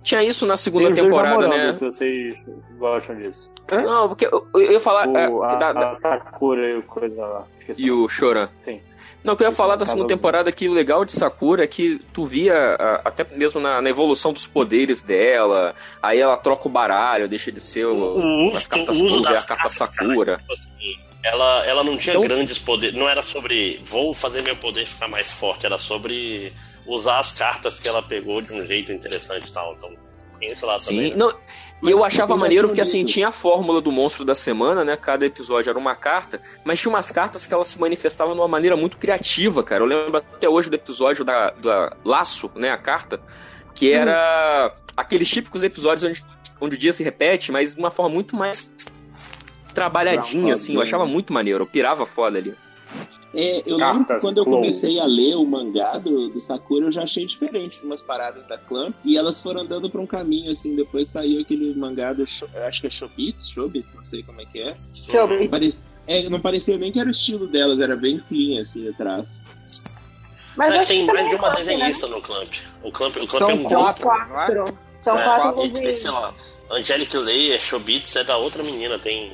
[0.01, 1.73] Tinha isso na segunda temporada, namorando, né?
[1.73, 2.45] Se vocês
[2.77, 3.51] gostam disso.
[3.71, 5.07] Não, porque eu, eu ia falar.
[5.09, 7.43] O, é, a, da- da- a Sakura e o coisa lá.
[7.59, 8.47] Esqueci e o Choran.
[8.59, 8.79] Sim.
[9.25, 11.11] Não, o que eu ia Esse falar é da segunda temporada que o legal de
[11.11, 16.19] Sakura é que tu via, ah, até mesmo na, na evolução dos poderes dela, aí
[16.19, 19.43] ela troca o baralho, deixa de ser o, O as uso, cartas o uso das
[19.43, 20.37] a carta cartas, Sakura.
[20.37, 22.95] Tipo assim, ela, ela não tinha Então- grandes poderes.
[22.95, 25.65] Não era sobre vou fazer meu poder ficar mais forte.
[25.65, 26.53] Era sobre
[26.85, 29.73] usar as cartas que ela pegou de um jeito interessante e tal.
[29.73, 29.89] Então,
[30.51, 31.09] isso lá também.
[31.09, 31.15] Sim, né?
[31.15, 31.33] não,
[31.83, 34.97] e eu achava maneiro porque assim, tinha a fórmula do monstro da semana, né?
[34.97, 38.47] Cada episódio era uma carta, mas tinha umas cartas que ela se manifestava de uma
[38.47, 39.83] maneira muito criativa, cara.
[39.83, 42.71] Eu lembro até hoje do episódio da, da Laço, né?
[42.71, 43.21] A carta,
[43.73, 46.25] que era aqueles típicos episódios onde,
[46.61, 48.71] onde o dia se repete, mas de uma forma muito mais
[49.73, 50.75] trabalhadinha, assim.
[50.75, 52.55] Eu achava muito maneiro, eu pirava foda ali.
[53.35, 56.85] É, eu lembro que Cartas quando eu comecei a ler o mangá do, do Sakura,
[56.85, 58.95] eu já achei diferente de umas paradas da Clamp.
[59.03, 60.75] E elas foram andando pra um caminho, assim.
[60.75, 62.23] Depois saiu aquele mangá do.
[62.23, 64.75] Acho que é Shobits, Shobits, não sei como é que é.
[64.93, 65.47] Shobits.
[65.49, 65.75] Pare-
[66.07, 69.27] É, não parecia nem que era o estilo delas, era bem clean, assim, atrás.
[70.55, 71.73] Mas É, tem mais de uma fácil, né?
[71.73, 72.53] desenhista no Clamp.
[72.83, 74.17] O Clamp, o Clamp São é um quatro, grupo.
[74.29, 74.45] não é?
[74.45, 74.77] Quatro.
[75.03, 75.97] São É, quatro e, envolvidos.
[75.97, 76.33] sei lá,
[76.71, 79.33] Angelic Leia, Shobits é da outra menina, tem.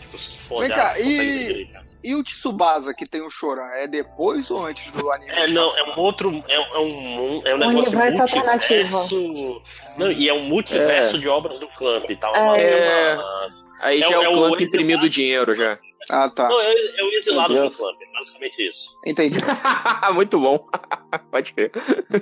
[0.00, 1.68] Tipo, se for Vem olhar, cá, e-.
[2.02, 5.30] E o Tsubasa, que tem o Choran, é depois ou antes do anime?
[5.32, 6.30] É, não, é um outro.
[6.48, 9.62] É, é um, é um negócio universo multiverso.
[9.96, 12.34] Não, e é um multiverso de obras do Clamp e tal.
[12.56, 13.14] É.
[13.14, 14.62] uma- Aí É já o- é é o o clamp exilado.
[14.64, 15.78] imprimindo dinheiro já.
[16.10, 16.48] Ah, tá.
[16.48, 17.70] Não, é, é o exilado do.
[17.76, 18.96] Clamp, basicamente isso.
[19.06, 19.38] Entendi.
[20.14, 20.58] muito bom.
[21.30, 21.70] Pode crer.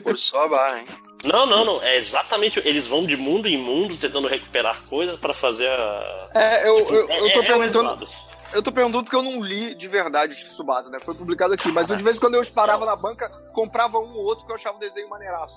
[0.03, 0.86] Por só a barra, hein?
[1.24, 1.82] Não, não, não.
[1.82, 2.61] É exatamente.
[2.65, 6.28] Eles vão de mundo em mundo tentando recuperar coisas pra fazer a.
[6.35, 8.09] É, eu, eu, É- eu tô é- é o perguntando.
[8.52, 10.98] Eu tô perguntando porque eu não li de verdade o Tsubasa, né?
[11.01, 11.70] Foi publicado aqui.
[11.73, 14.52] Mas eu, de vez em quando eu parava na banca, comprava um ou outro que
[14.52, 15.55] eu achava o desenho maneiraço.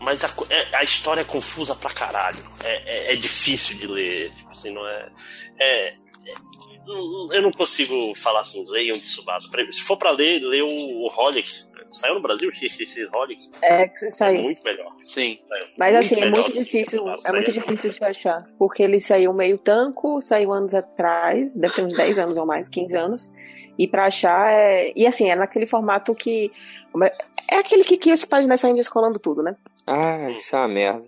[0.00, 2.42] Mas a, é- a história é confusa pra caralho.
[2.62, 4.32] É, é- é difícil de ler.
[4.32, 5.12] Tipo assim, não é.
[5.58, 5.96] é- é-
[6.86, 9.48] eu não consigo falar assim, leiam Tsubasa.
[9.72, 11.48] Se for pra ler, lê o, o Holic.
[11.94, 13.50] Saiu no Brasil o XXX Holic?
[13.62, 14.42] É, que saiu.
[14.42, 14.92] Muito melhor.
[15.04, 15.38] Sim.
[15.78, 18.44] Mas assim, é muito difícil, é muito difícil de achar.
[18.58, 22.68] Porque ele saiu meio tanco, saiu anos atrás, deve ter uns 10 anos ou mais,
[22.68, 23.32] 15 anos.
[23.78, 24.92] E pra achar é.
[24.96, 26.50] E assim, é naquele formato que.
[27.50, 29.54] É aquele que, que os páginas saem descolando tudo, né?
[29.86, 31.06] Ah, isso é uma merda.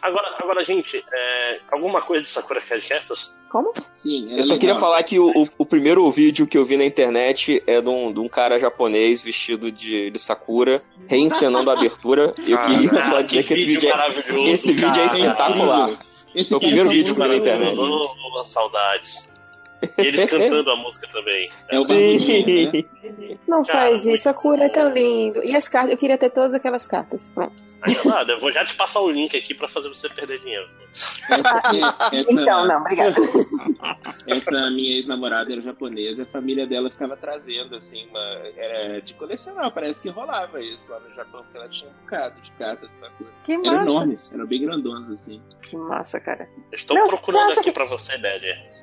[0.00, 3.32] Agora, agora gente, é, alguma coisa de Sakura Card Captors?
[3.48, 3.72] Como?
[3.96, 6.84] Sim, Eu só queria falar que o, o, o primeiro vídeo que eu vi na
[6.84, 12.34] internet é de um, de um cara japonês vestido de, de Sakura, reencenando a abertura.
[12.38, 15.90] Eu queria só dizer que esse vídeo é, maravilhoso, esse vídeo é espetacular.
[16.34, 17.78] Esse Foi o primeiro é vídeo que eu vi na internet.
[17.78, 19.30] Oh, saudades.
[19.98, 21.50] E eles cantando a música também.
[21.70, 22.84] É o Sim.
[23.46, 25.44] Não Cara, faz isso, a cura é tão lindo.
[25.44, 27.30] E as cartas, eu queria ter todas aquelas cartas.
[27.30, 27.71] Pronto.
[27.82, 30.68] Ainda nada, eu vou já te passar o link aqui pra fazer você perder dinheiro.
[30.92, 33.14] Essa- Então, não, obrigada.
[34.28, 38.20] Essa minha ex-namorada era japonesa, a família dela ficava trazendo, assim, uma.
[38.56, 42.40] Era de colecionar, parece que rolava isso lá no Japão, porque ela tinha um bocado
[42.40, 43.12] de cartas, sabe?
[43.44, 43.82] Que Eram massa.
[43.90, 45.42] enormes, eram bem grandonas, assim.
[45.62, 46.48] Que massa, cara.
[46.70, 48.12] Eu Estou Não, procurando aqui que- pra você.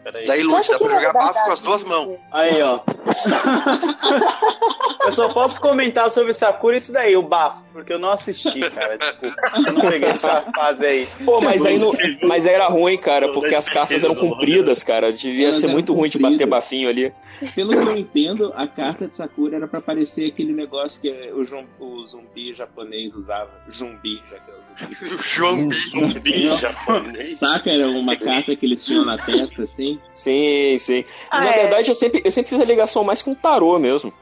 [0.01, 0.25] Peraí.
[0.25, 2.17] Daí, Lute, dá pra jogar bafo com as duas mãos.
[2.31, 2.79] Aí, ó.
[5.05, 8.88] Eu só posso comentar sobre Sakura isso daí, o bafo, porque eu não assisti, cara.
[8.97, 9.35] Desculpa.
[9.55, 11.07] Eu não peguei essa fase aí.
[11.25, 11.91] Pô, mas aí não,
[12.27, 15.11] mas era ruim, cara, porque as cartas eram compridas, cara.
[15.11, 17.13] Devia ser muito ruim de bater bafinho ali.
[17.55, 21.45] Pelo que eu entendo, a carta de Sakura era pra parecer aquele negócio que o,
[21.45, 23.49] jum- o zumbi japonês usava.
[23.71, 25.23] Zumbi, já que é o.
[25.23, 25.75] Zumbi.
[25.89, 27.37] Zumbi japonês.
[27.37, 27.69] Saca?
[27.71, 29.97] Era uma carta que eles tinham na testa, assim.
[30.11, 31.05] Sim, sim.
[31.31, 31.59] Ah, Na é.
[31.61, 34.13] verdade, eu sempre, eu sempre fiz a ligação mais com tarô mesmo.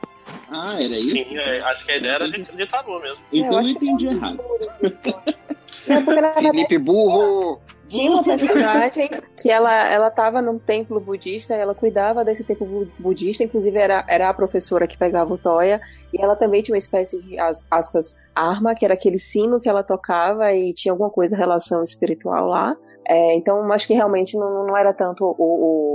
[0.49, 1.11] Ah, era isso?
[1.11, 3.17] Sim, é, acho que a ideia era de, de tarô mesmo.
[3.31, 4.39] Então eu, acho que entendi errado.
[6.39, 7.59] Felipe Burro.
[7.87, 9.09] tinha uma personagem
[9.41, 14.03] que ela, ela tava num templo budista, ela cuidava desse templo bu- budista, inclusive era,
[14.07, 15.79] era a professora que pegava o Toya,
[16.13, 19.69] e ela também tinha uma espécie de, as- aspas, arma, que era aquele sino que
[19.69, 22.75] ela tocava e tinha alguma coisa, relação espiritual lá.
[23.09, 25.35] É, então, acho que realmente não, não era tanto o,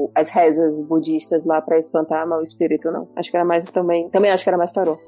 [0.07, 3.07] o- as rezas budistas lá pra espantar mau espírito, não.
[3.15, 4.09] Acho que era mais também.
[4.09, 4.99] Também acho que era mais tarô.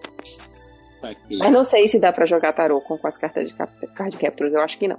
[1.00, 1.38] Saquei.
[1.38, 4.16] Mas não sei se dá pra jogar tarô com, com as cartas de cap- card
[4.18, 4.98] captors, eu acho que não.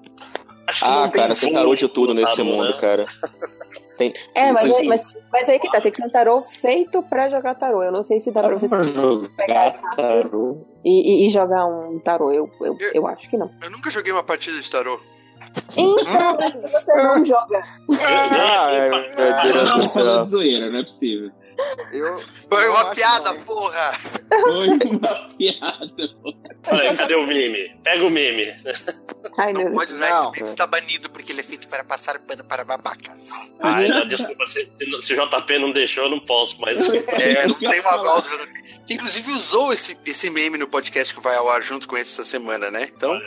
[0.67, 2.77] Acho que Ah, não cara, tem tarô de tudo nesse tarô, mundo, né?
[2.79, 3.05] cara.
[3.97, 7.01] Tem, É, mas, é- mas, mas aí que tá, tem que ser um tarô feito
[7.03, 7.81] pra jogar tarô.
[7.83, 8.67] Eu não sei se dá pra você
[9.37, 10.57] pegar tarô.
[10.83, 12.31] e, e- e jogar um tarô.
[12.31, 13.49] Eu, eu, eu acho que não.
[13.61, 14.99] Eu nunca joguei uma partida de tarô.
[15.77, 17.61] Então, é que você não joga.
[17.87, 17.97] Não,
[19.63, 20.23] do falando céu.
[20.23, 21.33] de zoeira, não é piada,
[21.93, 22.19] não.
[23.45, 23.91] Porra!
[24.27, 26.09] Foi uma piada.
[26.67, 27.75] Olha aí, cadê o meme?
[27.83, 28.53] Pega o meme.
[29.37, 30.23] Ai, Não pode usar Não.
[30.23, 33.13] esse meme, está banido porque ele é feito para passar pano para babacas.
[33.61, 34.67] Ai, não, desculpa, se,
[35.01, 36.89] se o JP não deixou, eu não posso, mas.
[37.07, 38.63] É, não tem uma do JP.
[38.87, 42.11] Que inclusive usou esse, esse meme no podcast que vai ao ar junto com esse
[42.11, 42.89] essa semana, né?
[42.95, 43.19] Então?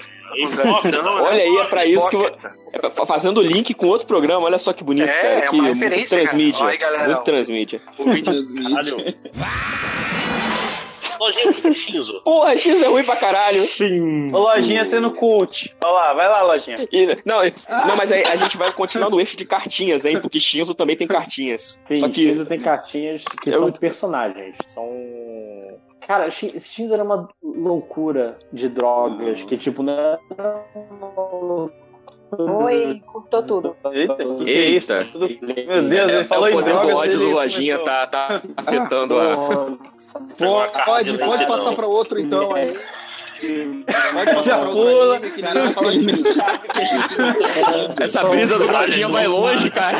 [1.22, 4.44] Olha aí, é pra isso que eu, é fazendo link com outro programa.
[4.44, 5.28] Olha só que bonito, É, cara.
[5.28, 6.60] é que uma muito referência, transmídia.
[6.62, 7.05] Olha aí, galera.
[7.08, 7.80] Muito transmídia.
[7.97, 9.07] O vídeo Transmite.
[11.20, 12.20] Lojinha, o que é Shinzo?
[12.22, 13.64] Porra, X é ruim pra caralho.
[14.32, 15.74] Ô, Lojinha sendo cult.
[15.82, 16.86] Olha lá, vai lá, Lojinha.
[16.92, 17.38] E- não,
[17.86, 20.20] não, mas aí a gente vai continuar no eixo de cartinhas, hein?
[20.20, 21.78] Porque Shinzo também tem cartinhas.
[21.88, 24.54] Sim, Só que Shinzo tem cartinhas que Eu- são personagens.
[24.68, 24.88] São.
[26.06, 30.18] Cara, Shin- Shinzo era uma loucura de drogas que, tipo, não.
[32.36, 33.76] Oi, cortou tudo.
[33.92, 34.76] Eita, que que é Eita.
[35.00, 35.12] isso?
[35.12, 36.90] Tudo- Meu Deus, ele é, falou o em poder drogas.
[36.90, 39.36] do ódio do Lojinha tá, tá afetando a.
[40.36, 42.76] Pode, pode, pode passar pra outro então aí.
[44.12, 45.42] Pode passar pra outro anime que
[45.74, 47.16] fala disso.
[48.02, 49.98] Essa brisa do Lojinha vai longe, cara.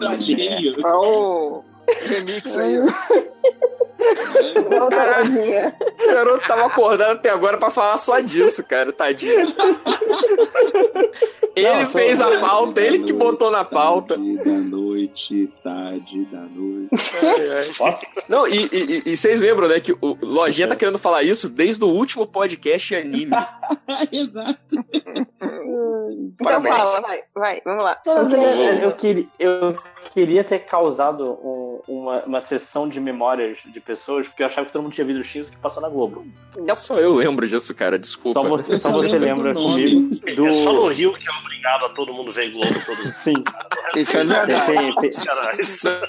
[0.00, 0.76] Tadinho.
[0.86, 1.62] É o
[2.06, 2.76] remix aí.
[3.98, 5.74] lojinha.
[6.02, 9.52] O garoto tava acordado até agora pra falar só disso, cara, tadinho.
[11.54, 14.16] Ele fez a pauta, ele que botou na pauta.
[14.16, 16.90] Da noite, tarde da noite.
[18.28, 21.48] Não, e, e, e- e vocês lembram, né, que o Lojinha tá querendo falar isso
[21.48, 23.30] desde o último podcast anime.
[24.12, 24.58] Exato.
[26.10, 26.74] Então Parabéns.
[26.76, 27.98] fala, vai, vai, vamos lá.
[28.06, 28.16] Não,
[28.80, 29.74] Eu queria- eu,
[30.12, 34.72] queria, ter causado um- uma, uma sessão de memórias de pessoas, porque eu achava que
[34.72, 36.26] todo mundo tinha visto o X que passou na Globo.
[36.76, 38.40] Só eu lembro disso, cara, desculpa.
[38.42, 40.46] Só você, só você lembra do comigo do.
[40.46, 43.34] É só no Rio que é obrigado a todo mundo ver Globo todo Sim.
[43.94, 44.52] Isso é verdade.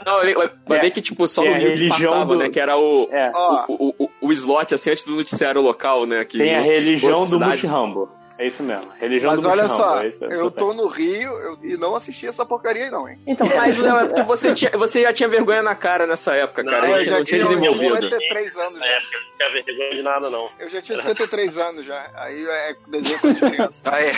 [0.06, 0.19] Não,
[0.67, 0.82] vai- É.
[0.82, 2.50] ver que, tipo, só no a Rio que passava, do- né?
[2.50, 3.32] Que era o, É.
[3.67, 6.24] o, o, o, o slot, assim, antes do noticiário local, né?
[6.26, 8.09] Que Tem em a outros- religião do Mushrambo.
[8.38, 8.91] É isso mesmo.
[8.99, 9.83] Religião Mas do olha Mushrambo.
[9.83, 12.91] só, é isso, é eu tô no Rio eu- e não assisti essa porcaria aí
[12.91, 13.19] não, hein?
[13.25, 16.64] Então, Mas, Léo, é porque você, tinha, você já tinha vergonha na cara nessa época,
[16.64, 16.88] cara.
[16.88, 17.93] eu a gente já não tinha tinha desenvolvido.
[17.95, 18.80] 53 anos já.
[18.80, 20.49] Não tinha vergonha de nada, não.
[20.59, 22.11] Eu já tinha 53 anos já.
[22.16, 23.83] Aí é desenho de criança.
[23.90, 24.11] Ah, é.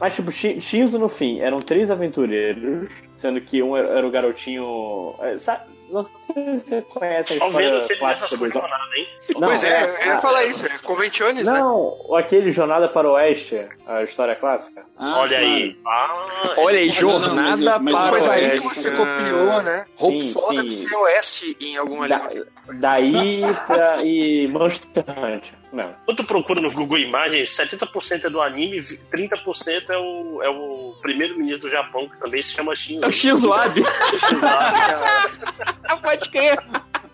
[0.00, 4.10] Mas, tipo, Shi- Shinzo no fim eram três aventureiros, sendo que um era, era o
[4.10, 5.14] garotinho.
[5.20, 9.08] é, Sabe, não sei se você conhece a história você clássica do sua jornada, hein?
[9.34, 10.66] pois é, eu ia ah, falar isso.
[10.66, 11.52] É Conventiones, né?
[11.60, 14.84] Não, aquele Jornada para o Oeste, a história clássica.
[14.98, 15.78] Olha aí.
[15.86, 18.80] Ah, Olha aí, Não, não, jornada mas eu- mas para Foi o daí que oeste.
[18.82, 19.86] você copiou, né?
[20.00, 20.86] Deve sim.
[20.86, 22.46] ser Oeste em alguma Da- língua.
[22.74, 25.52] daí pra, e Monster Hunter.
[25.72, 25.94] Não.
[26.04, 30.94] Quando tu procura no Google Imagens, 70% é do anime, 30% é o, é o
[31.02, 33.04] primeiro-ministro do Japão, que também se chama Shinzo.
[33.04, 33.82] É o Shinzo Abe.
[36.02, 36.58] Pode crer.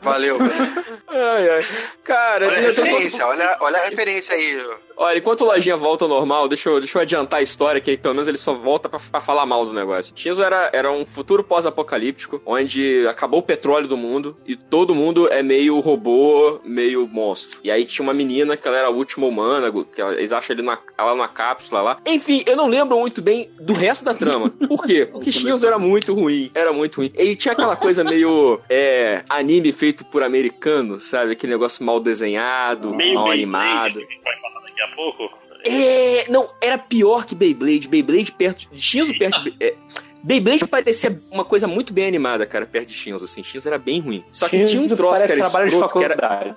[0.03, 0.39] Valeu.
[1.09, 1.61] Ai, ai.
[2.05, 4.63] Cara, Olha a eu tô- referência, olha, olha a referência aí.
[4.97, 7.91] Olha, enquanto o Lojinha volta ao normal, deixa eu, deixa eu adiantar a história, que
[7.91, 10.13] aí pelo menos ele só volta pra, pra falar mal do negócio.
[10.17, 15.29] Shinzo era, era um futuro pós-apocalíptico, onde acabou o petróleo do mundo e todo mundo
[15.31, 17.61] é meio robô, meio monstro.
[17.65, 20.55] E aí tinha uma menina que ela era a última humana, que ela- eles acham
[20.55, 21.99] ele na, ela numa cápsula lá.
[22.07, 24.51] Enfim, eu não lembro muito bem do resto da trama.
[24.69, 25.07] Por quê?
[25.13, 27.11] Porque Shinzo era muito ruim, era muito ruim.
[27.15, 31.33] Ele tinha aquela coisa meio é, anime feito por americano, sabe?
[31.33, 33.93] Aquele negócio mal desenhado, Meio mal Beyblade, animado.
[33.95, 35.39] que a gente vai falar daqui a pouco.
[35.67, 37.89] É, não, era pior que Beyblade.
[37.89, 39.75] Beyblade perto de Shinzo perto de é,
[40.23, 43.43] Beyblade parecia uma coisa muito bem animada, cara, perto de Shinzo, assim.
[43.43, 44.25] Shinzo era bem ruim.
[44.31, 46.15] Só que tinha um Shinzo troço de escroto, que era...
[46.15, 46.57] faculdade.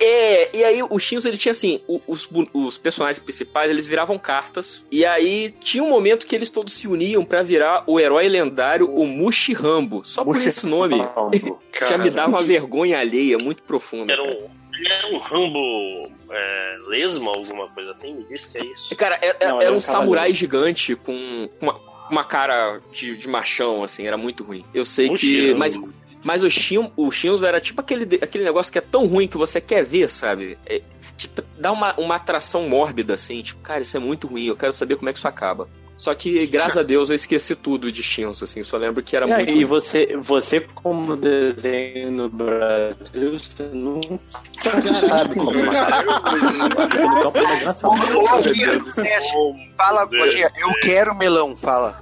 [0.00, 4.18] É, e aí o Shinzo, ele tinha assim, o- os, os personagens principais, eles viravam
[4.18, 8.26] cartas, e aí tinha um momento que eles todos se uniam pra virar o herói
[8.26, 10.00] lendário, o Mushi Rambo.
[10.02, 10.96] Só por esse nome,
[11.86, 14.10] já me dava uma vergonha alheia muito profunda.
[14.14, 14.48] Era um,
[14.84, 18.14] ele era um Rambo é, lesma, alguma coisa assim?
[18.14, 18.94] Me disse que é isso.
[18.96, 21.78] Cara, era, Não, era ele é um um samurai gigante com uma,
[22.10, 24.64] uma cara de, de machão, assim, era muito ruim.
[24.74, 25.54] Eu sei que.
[25.54, 25.78] Mas,
[26.22, 29.36] mas o, Shin, o Shinzo era tipo aquele, aquele negócio que é tão ruim que
[29.36, 30.58] você quer ver, sabe?
[30.66, 30.80] É,
[31.16, 34.56] te t- dá uma, uma atração mórbida, assim, tipo, cara, isso é muito ruim, eu
[34.56, 35.68] quero saber como é que isso acaba.
[35.96, 39.26] Só que, graças a Deus, eu esqueci tudo de Shinzo, assim, só lembro que era
[39.26, 44.18] E, aí, muito e você, você, como desenho no Brasil, você nunca
[45.06, 45.52] sabe como
[49.76, 52.00] Fala, Lojinha, eu quero melão, fala.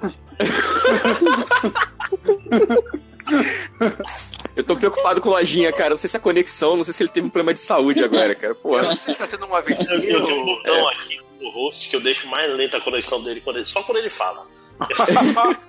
[4.57, 5.91] Eu tô preocupado com o Lojinha, cara.
[5.91, 8.35] Não sei se a conexão, não sei se ele teve um problema de saúde agora,
[8.35, 8.55] cara.
[8.55, 8.91] Porra.
[9.17, 9.89] Tá tendo uma vez.
[9.89, 13.23] Eu, eu tenho um botão aqui no host que eu deixo mais lenta a conexão
[13.23, 14.47] dele, quando ele- só quando ele fala.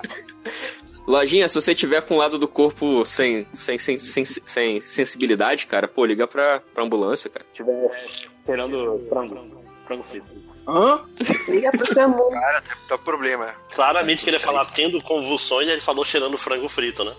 [1.08, 5.66] Lojinha, se você tiver com o lado do corpo sem, sem, sem, sem, sem sensibilidade,
[5.66, 7.45] cara, pô, liga pra, pra ambulância, cara.
[7.53, 7.91] tiver
[8.40, 10.27] esperando frango, frango frito.
[10.67, 11.01] Hã?
[11.48, 12.30] Liga pro SAMU.
[12.30, 13.48] Cara, tá, tá problema.
[13.75, 17.14] Claramente que ele ia falar tendo convulsões, ele falou cheirando frango frito, né?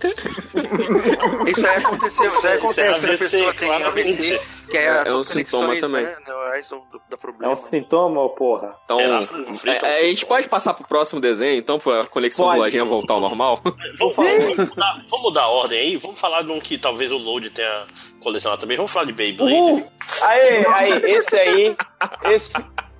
[1.47, 4.09] Isso aí aconteceu, isso aí Isso é acontece quando a AVC, pessoa tem claramente.
[4.35, 4.41] AVC,
[4.71, 6.03] que é, É as um sintoma também.
[6.05, 6.17] Né,
[7.43, 8.75] É um sintoma, porra?
[8.85, 8.99] Então,
[9.59, 9.85] frito?
[9.85, 12.59] é, é, a gente pode passar pro próximo desenho, então, pra conexão Pode.
[12.59, 13.61] do Lojinha voltar ao normal?
[13.99, 15.97] Vamos, falar- vamos mudar, vamos mudar a ordem aí?
[15.97, 17.87] Vamos falar de um que talvez o Load tenha
[18.21, 18.77] colecionado também.
[18.77, 19.53] Vamos falar de Beyblade.
[19.53, 19.87] Uhul!
[20.23, 21.77] Aí, aí, esse aí,
[22.25, 22.53] esse,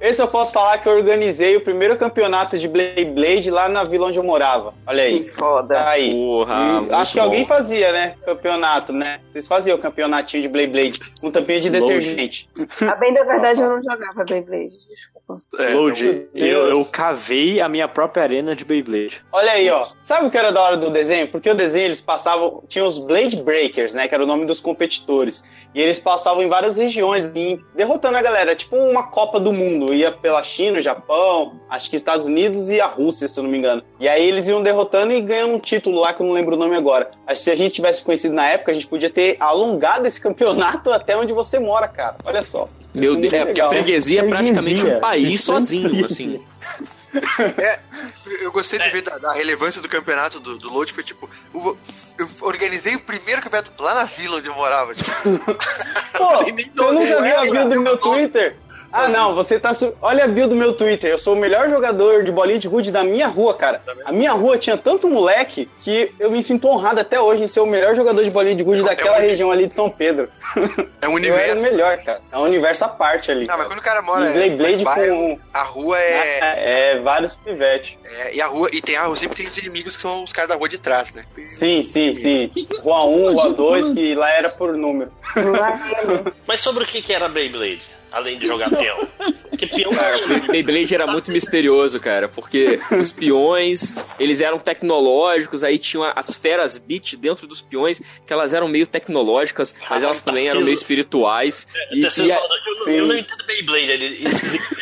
[0.03, 3.85] esse eu posso falar que eu organizei o primeiro campeonato de Blade Blade lá na
[3.85, 4.75] vila onde eu morava.
[4.85, 5.25] Olha aí.
[5.25, 5.89] Que foda.
[5.89, 6.13] Aí.
[6.13, 7.25] Porra, acho que bom.
[7.25, 8.15] alguém fazia, né?
[8.25, 9.21] Campeonato, né?
[9.29, 11.87] Vocês faziam campeonatinho de Blade Blade com tampinha de Load.
[11.87, 12.51] detergente.
[12.81, 14.77] A bem da verdade, eu não jogava Beyblade,
[15.23, 15.42] desculpa.
[15.73, 19.25] Load, eu, eu cavei a minha própria arena de Beyblade.
[19.33, 19.86] Olha aí, ó.
[20.02, 21.28] Sabe o que era da hora do desenho?
[21.28, 22.62] Porque o desenho eles passavam.
[22.68, 24.09] Tinha os Blade Breakers, né?
[24.09, 25.44] Que era o nome dos competidores.
[25.75, 28.55] E eles passavam em várias regiões, assim, derrotando a galera.
[28.55, 29.94] Tipo uma Copa do Mundo.
[29.94, 33.59] Ia pela China, Japão, acho que Estados Unidos e a Rússia, se eu não me
[33.59, 33.83] engano.
[33.99, 36.59] E aí eles iam derrotando e ganhando um título lá que eu não lembro o
[36.59, 37.10] nome agora.
[37.26, 40.20] Acho que se a gente tivesse conhecido na época, a gente podia ter alongado esse
[40.23, 42.17] campeonato até onde você mora, cara.
[42.25, 42.68] Olha só.
[42.95, 46.41] Meu Isso Deus, é, porque a freguesia é praticamente um país sozinho, freguesia.
[46.43, 46.45] assim.
[47.59, 47.79] É,
[48.43, 51.77] eu gostei de ver da, da relevância do campeonato do, do Load, foi tipo, o-
[52.19, 54.95] eu organizei o primeiro campeonato lá na vila onde eu morava.
[54.95, 55.11] Tipo,
[56.17, 56.43] Pô,
[56.87, 58.57] eu nunca vi a é, view do eu meu Twitter.
[58.93, 59.73] Ah, não, você tá.
[59.73, 61.11] su- Olha a bio do meu Twitter.
[61.11, 63.81] Eu sou o melhor jogador de bolinha de gude da minha rua, cara.
[64.05, 67.61] A minha rua tinha tanto moleque que eu me sinto honrado até hoje em ser
[67.61, 70.29] o melhor jogador de bolinha de gude daquela região ali de São Pedro.
[71.01, 72.21] É um Eu era o melhor, cara.
[72.31, 73.47] É um universo à parte ali.
[73.47, 75.39] Não, mas quando o cara mora E Blade Blade bairro, com.
[75.55, 77.97] a rua é, É, vários pivetes.
[78.05, 78.69] é- E a rua.
[78.73, 80.79] E tem a rua, sempre tem os inimigos que são os caras da rua de
[80.79, 81.25] trás, né?
[81.45, 82.51] Sim, sim, sim.
[82.83, 85.11] Rua 1, Rua 2, que lá era por número.
[86.47, 87.83] Mas sobre o que, que era Beyblade?
[88.12, 89.08] Além de jogar peão.
[89.49, 89.91] Porque peão.
[90.50, 96.76] Beyblade era muito misterioso, cara, porque os peões, eles eram tecnológicos, aí tinham as feras
[96.78, 101.66] beat dentro dos peões, que elas eram meio tecnológicas, mas elas também eram meio espirituais.
[101.92, 103.91] E, Tarcísio e a- falando, eu, não, eu não entendo Beyblade.
[103.91, 104.18] Ele,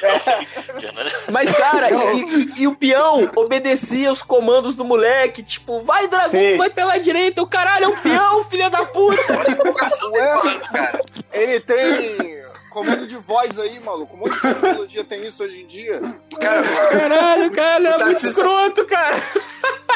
[0.02, 1.10] né?
[1.30, 6.30] Mas, cara, e, e- e o peão obedecia os comandos do moleque, tipo, vai dragão,
[6.30, 6.56] Sim.
[6.56, 9.20] vai pela direita, o caralho é um peão, filha da puta!
[10.12, 11.00] Ué,
[11.32, 12.40] ele tem
[12.70, 14.14] comando de voz aí, maluco.
[14.14, 16.00] Um monte de tecnologia tem isso hoje em dia.
[16.40, 19.16] Cara, Caralho, cara, é muito escroto, cara.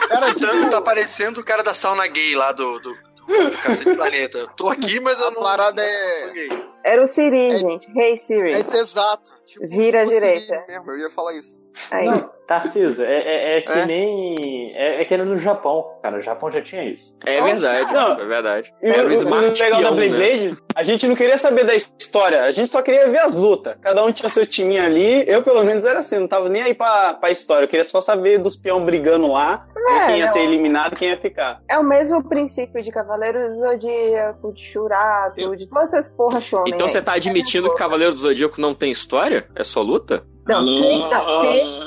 [0.08, 3.94] Cara, tanto tá parecendo o cara da sauna gay lá do, do, do, do Cacete
[3.94, 4.46] Planeta.
[4.56, 5.40] Tô aqui, mas eu não.
[5.40, 6.48] A parada é.
[6.84, 7.88] Era o Siri, gente.
[7.98, 8.52] Hey Siri.
[8.52, 9.32] É exato.
[9.62, 10.64] Vira à direita.
[10.68, 11.64] Mesmo, eu ia falar isso.
[11.90, 12.08] Aí.
[12.46, 13.86] Tarcísio, é, é, é que É?
[13.86, 14.72] nem.
[14.76, 16.16] É, é que nem no Japão, cara.
[16.16, 17.16] No Japão já tinha isso.
[17.24, 18.20] É verdade, Não.
[18.20, 18.74] é verdade.
[18.82, 20.08] E Era o, o o Smart legal da peão, né?
[20.18, 23.76] Beyblade, a gente não queria saber da história, a gente só queria ver as lutas.
[23.80, 25.24] Cada um tinha seu time ali.
[25.26, 27.64] Eu, pelo menos, era assim, não tava nem aí pra, pra história.
[27.64, 29.66] Eu queria só saber dos peão brigando lá,
[30.06, 30.32] quem ia não.
[30.32, 31.62] ser eliminado e quem ia ficar.
[31.66, 36.72] É o mesmo princípio de Cavaleiro do Zodíaco, de Churato, de todas essas porra shonen.
[36.74, 39.43] Então você tá admitindo que Cavaleiro do Zodíaco não tem história?
[39.54, 40.24] É só luta?
[40.46, 41.86] Não, tem, não, tem.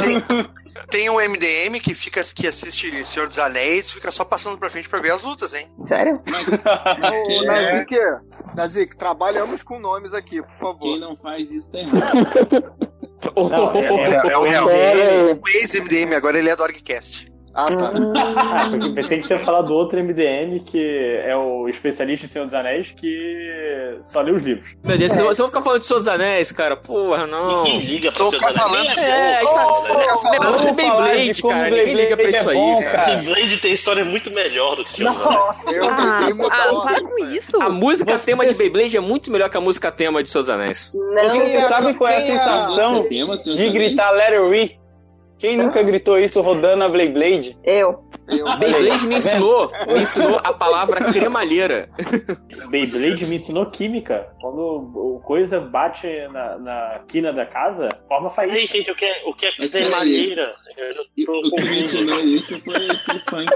[0.00, 0.22] tem,
[0.90, 4.88] tem um MDM que fica que assiste Senhor dos Anéis fica só passando pra frente
[4.88, 5.68] pra ver as lutas, hein?
[5.84, 6.20] Sério?
[6.26, 7.96] Ô, Nazik,
[8.56, 10.80] Nazik, trabalhamos com nomes aqui, por favor.
[10.80, 12.74] Quem não faz isso tá errado.
[13.36, 14.66] Não, é, é- é o real.
[14.66, 17.30] O ex-MDM, agora ele é do Orgcast.
[17.58, 17.92] Ah, tá.
[18.36, 22.28] Ah, porque pensei que você ia falar do outro MDM, que é o especialista em
[22.28, 24.68] Senhor dos Anéis, que só lê os livros.
[24.84, 26.76] Meu Deus, vocês vão ficar falando de Senhor dos Anéis, cara?
[26.76, 27.62] Porra, não.
[27.62, 28.58] Ninguém liga pra Senhor dos Anéis.
[28.60, 30.30] falando- É, está...
[30.30, 31.70] negócio é Beyblade, cara.
[31.70, 32.56] Ninguém liga pra isso aí.
[33.06, 35.76] Beyblade tem história muito melhor do que Senhor dos Anéis.
[35.76, 37.62] Eu tentei mudar ah, o para com isso.
[37.62, 40.50] A música tema de Beyblade é muito melhor que a música tema de Senhor dos
[40.50, 40.90] Anéis.
[40.92, 43.06] Você sabe qual é a sensação
[43.44, 44.85] de gritar Let It?
[45.38, 47.58] Quem nunca gritou isso rodando a Beyblade?
[47.62, 48.04] Eu.
[48.58, 51.88] Beyblade me ensinou, me ensinou a palavra cremalheira.
[52.68, 54.28] Beyblade me ensinou química.
[54.40, 54.58] Quando
[54.94, 58.58] o coisa bate na, na quina da casa, forma faísca.
[58.58, 60.54] Ei, gente, o que é, o que é cremalheira?
[60.76, 63.52] Eu O tô que me ensinou isso foi foi funk.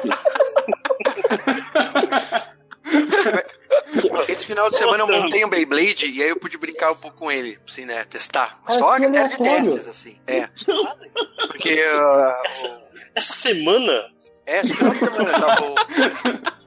[4.29, 7.17] Esse final de semana eu montei um Beyblade e aí eu pude brincar um pouco
[7.17, 8.05] com ele, assim, né?
[8.05, 8.61] Testar.
[8.67, 10.21] Mas Ah, só que era de testes, assim.
[10.27, 10.49] É.
[11.49, 11.75] Porque.
[11.75, 12.83] uh, Essa,
[13.15, 14.11] essa semana.
[14.47, 15.63] É, final de semana tava.
[15.71, 15.75] O,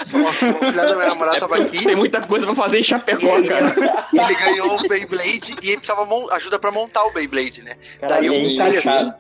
[0.06, 1.84] só o filho da minha namorada tava aqui.
[1.84, 3.76] Tem muita coisa pra fazer em Chapecó, cara.
[4.14, 7.76] Ele ganhou o Beyblade e ele precisava ajuda pra montar o Beyblade, né?
[8.00, 9.14] Caralho, Daí eu é montei assim.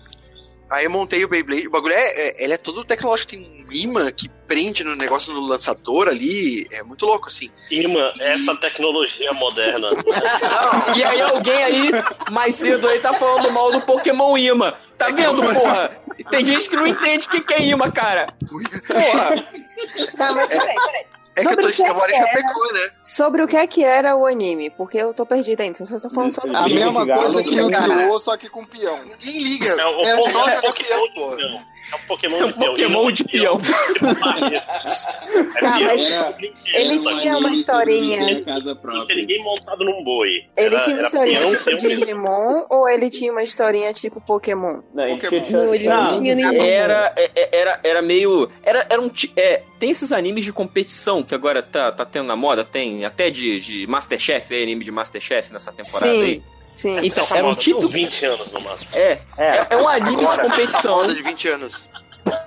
[0.70, 1.68] Aí eu montei o Beyblade.
[1.68, 5.34] O bagulho é, é- ele é todo tecnológico, tem um imã que prende no negócio
[5.34, 6.68] no lançador ali.
[6.72, 7.50] É muito louco, assim.
[7.72, 9.90] Irmã, essa tecnologia moderna.
[10.96, 11.92] E aí alguém aí,
[12.32, 14.78] mais cedo aí, tá falando mal do Pokémon Ima.
[14.98, 15.90] Tá vendo, porra?
[16.30, 18.28] Tem gente que não entende o que que é imã, cara.
[18.48, 19.44] Porra.
[20.18, 21.06] Tá, mas peraí, peraí.
[21.36, 22.92] É que eu, Sobre tô, o que eu moro em era- Chapecó, né?
[23.04, 26.08] Sobre o que é que era o anime, porque eu tô perdida ainda, só tô
[26.08, 27.70] falando sobre A mesma coisa que o.
[27.72, 29.00] Kyo, só que com peão.
[29.04, 29.72] Ninguém liga.
[29.72, 32.72] É o, É Pokémon, é Pokémon É um Pokémon É um de peão.
[32.72, 33.60] Pokémon de peão.
[36.74, 38.42] Ele tinha uma historinha.
[38.42, 40.30] Tinha ninguém montado num boi.
[40.56, 41.78] Ele tinha uma historinha tipo.
[41.88, 44.82] Digimon ou ele tinha uma historinha tipo Pokémon?
[44.94, 45.44] Não, ele Pokémon.
[45.44, 46.64] tinha-.
[46.64, 47.14] Era,
[47.52, 48.50] era, era meio.
[48.64, 49.12] Era, era um.
[49.36, 53.30] É, tem esses animes de competição que agora tá, tá tendo na moda, tem até
[53.30, 56.24] de, de Masterchef, é anime de Masterchef nessa temporada Sim.
[56.24, 56.42] aí.
[56.76, 57.00] Sim.
[57.04, 57.86] Então, Essa era um moda tem tipo.
[57.86, 58.90] uns 20 anos no máximo.
[58.94, 60.94] É, é, é um anime de Agora, competição.
[60.94, 61.86] a moda de 20 anos.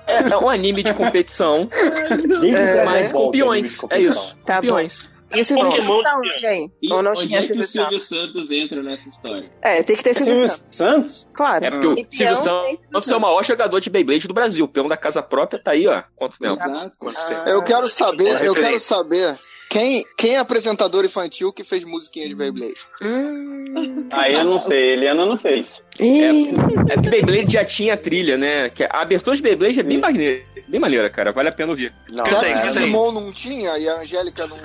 [0.07, 3.69] É, é um anime de competição, Dragon mas com peões.
[3.69, 4.23] de É competição.
[4.23, 4.37] isso.
[4.45, 5.09] Tá peões.
[5.29, 6.71] E o Silvio Pokémon Santos tá de onde aí?
[6.81, 8.49] E Ou não onde tinha é que o Silvio Silvio Santos?
[8.49, 9.43] Entra nessa história?
[9.61, 10.75] É, tem que ter Silvio Silvio Santos.
[10.75, 11.29] Santos?
[11.33, 11.65] Claro.
[11.65, 14.63] É porque o E Silvio tem Santos é o maior jogador de Beyblade do Brasil.
[14.63, 16.01] O peão da casa própria tá aí, ó.
[16.15, 16.55] Quanto tempo?
[16.55, 16.91] Exato.
[17.17, 19.35] Ah, Eu quero saber, eu quero saber
[19.77, 22.75] quem, quem é apresentador infantil que fez musiquinha de Beyblade.
[23.01, 24.07] Hum.
[24.11, 25.83] Aí eu não sei, Eliana não fez.
[25.99, 28.69] É porque Beyblade já tinha trilha, né?
[28.69, 31.31] Que a abertura de Beyblade é bem maneira, bem maneira, cara.
[31.31, 31.93] Vale a pena ouvir.
[32.09, 32.71] Não, Você acha que o tem.
[32.71, 34.57] Digimon não tinha e a Angélica não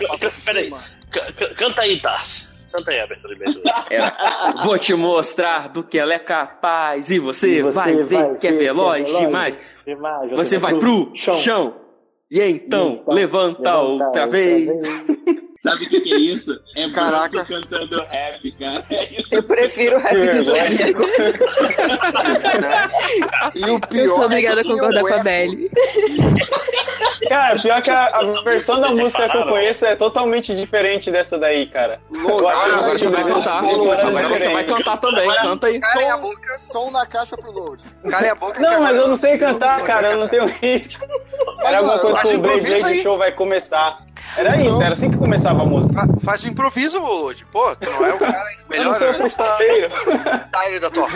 [0.44, 0.72] Peraí.
[1.56, 2.48] Canta aí, Tars.
[2.72, 3.86] Canta aí a abertura de Beyblade.
[3.90, 8.04] Era, vou te mostrar do que ela é capaz e você, E você vai ver
[8.04, 9.58] vai que é ver que é veloz demais.
[9.86, 10.30] demais.
[10.30, 11.81] Você vai pro chão.
[12.32, 14.70] E então, levanta outra vez.
[15.62, 16.58] Sabe o que, que é isso?
[16.76, 17.44] É Caraca.
[17.44, 18.84] Cantando rap, cara.
[18.90, 19.28] É isso.
[19.30, 21.02] Eu prefiro o rap do Zodíaco.
[23.54, 25.18] E o Eu pior sou é obrigada a que concordar com a.
[25.18, 25.70] Belly.
[27.28, 31.38] Cara, pior que a, a versão da música que eu conheço é totalmente diferente dessa
[31.38, 32.00] daí, cara.
[32.10, 33.58] Louco, Eu acho agora que você vai cantar.
[33.64, 34.52] Agora você diferente.
[34.54, 35.80] vai cantar também, canta aí.
[35.80, 36.56] Calem a Som, boca.
[36.58, 37.82] som na caixa pro load.
[38.10, 38.54] Calem a boca.
[38.54, 41.06] que Não, mas agora- eu não sei cantar, cara, eu não tenho ritmo.
[41.64, 43.02] Era alguma coisa um o Blade improviso Blade aí.
[43.02, 43.98] Show vai começar.
[44.36, 46.00] Era isso, era assim que começava a música.
[46.00, 47.44] Fa- Faz um improviso, Lodi.
[47.52, 49.14] Pô, tu não é o cara Eu melhor não sou né?
[49.14, 49.88] freestyleiro.
[50.80, 51.08] Da tua.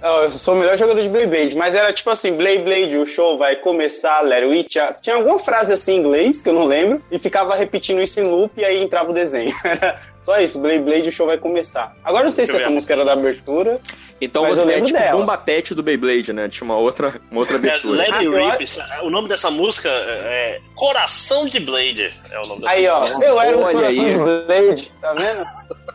[0.00, 2.96] Não, eu sou o melhor jogador de Blade Blade, mas era tipo assim, Blade Blade,
[2.96, 6.54] o show vai começar, let it já- Tinha alguma frase assim em inglês, que eu
[6.54, 9.54] não lembro, e ficava repetindo isso em loop e aí entrava o desenho.
[9.62, 11.94] Era só isso, Blade Blade, o show vai começar.
[12.02, 12.74] Agora eu não sei se Deixa eu essa ver.
[12.74, 13.78] música era da abertura.
[14.20, 15.16] Então Mas você eu é tipo dela.
[15.18, 16.48] Bomba Pet do Beyblade, né?
[16.48, 17.96] Tinha uma outra, uma outra É, abertura.
[17.98, 18.64] Let It Ah, eu Rip,
[19.06, 22.14] o nome dessa música é Coração de Blade.
[22.30, 23.24] É o nome dessa Aí, ó, música.
[23.24, 24.12] eu era o coração aí.
[24.12, 25.44] de Blade, tá vendo?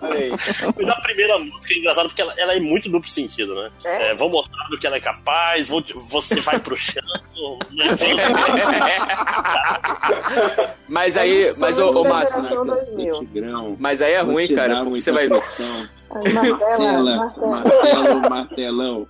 [0.02, 0.32] Olha aí.
[0.76, 3.72] Mas a primeira música é engraçada porque ela, ela é muito duplo sentido, né?
[3.84, 4.12] É?
[4.12, 7.02] É, vou mostrar do que ela é capaz, vou, você vai pro chão.
[10.88, 13.20] Mas aí, mas ô, ô Márcio, Geração 2000.
[13.20, 13.76] Tigrão.
[13.80, 15.28] mas aí é ruim, cara, porque você vai.
[15.28, 19.08] Martela, martelo, martelão.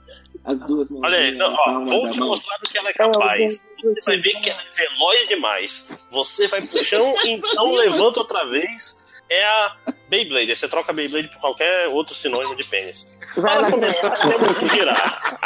[0.47, 2.29] As duas Olha aí, não, ó, vou te mão.
[2.29, 3.61] mostrar do que ela é capaz.
[3.83, 5.87] Você vai ver que ela é veloz demais.
[6.09, 8.97] Você vai pro chão, então levanta outra vez.
[9.29, 9.75] É a
[10.07, 10.55] Beyblade.
[10.55, 13.05] Você troca Beyblade por qualquer outro sinônimo de pênis.
[13.35, 15.37] Vai, Para começar, temos que girar.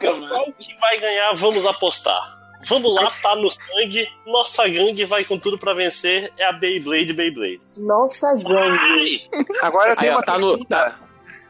[0.00, 1.32] Qual que vai ganhar?
[1.34, 2.36] Vamos apostar.
[2.68, 4.08] Vamos lá, tá no sangue.
[4.26, 6.32] Nossa gangue vai com tudo pra vencer.
[6.36, 7.60] É a Beyblade Beyblade.
[7.76, 9.28] Nossa, gangue.
[9.62, 10.98] Agora eu Aí, tenho ó, uma tá no, tá,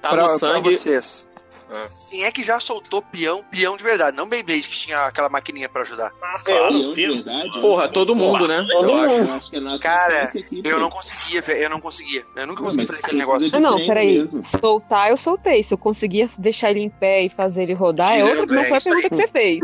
[0.02, 0.76] tá pra, no pra sangue.
[0.76, 1.26] vocês.
[1.70, 1.89] Ah.
[2.11, 4.17] Quem é que já soltou peão, peão de verdade?
[4.17, 6.12] Não Beyblade, que tinha aquela maquininha pra ajudar.
[6.23, 8.65] Ah, Eu, claro, de verdade, Porra, todo mundo, né?
[8.70, 9.15] Todo Eu acho.
[9.15, 10.31] eu acho que é Cara,
[10.65, 11.62] Eu não conseguia, velho.
[11.62, 12.25] Eu não conseguia.
[12.36, 13.51] Eu nunca consegui fazer aquele negócio.
[13.51, 14.20] de Ah, não, peraí.
[14.20, 14.43] mesmo.
[14.61, 15.62] Soltar, eu soltei.
[15.62, 18.62] Se eu conseguia deixar ele em pé e fazer ele rodar, é Tirando, outra, não
[18.62, 19.61] é, foi a pergunta que você fez.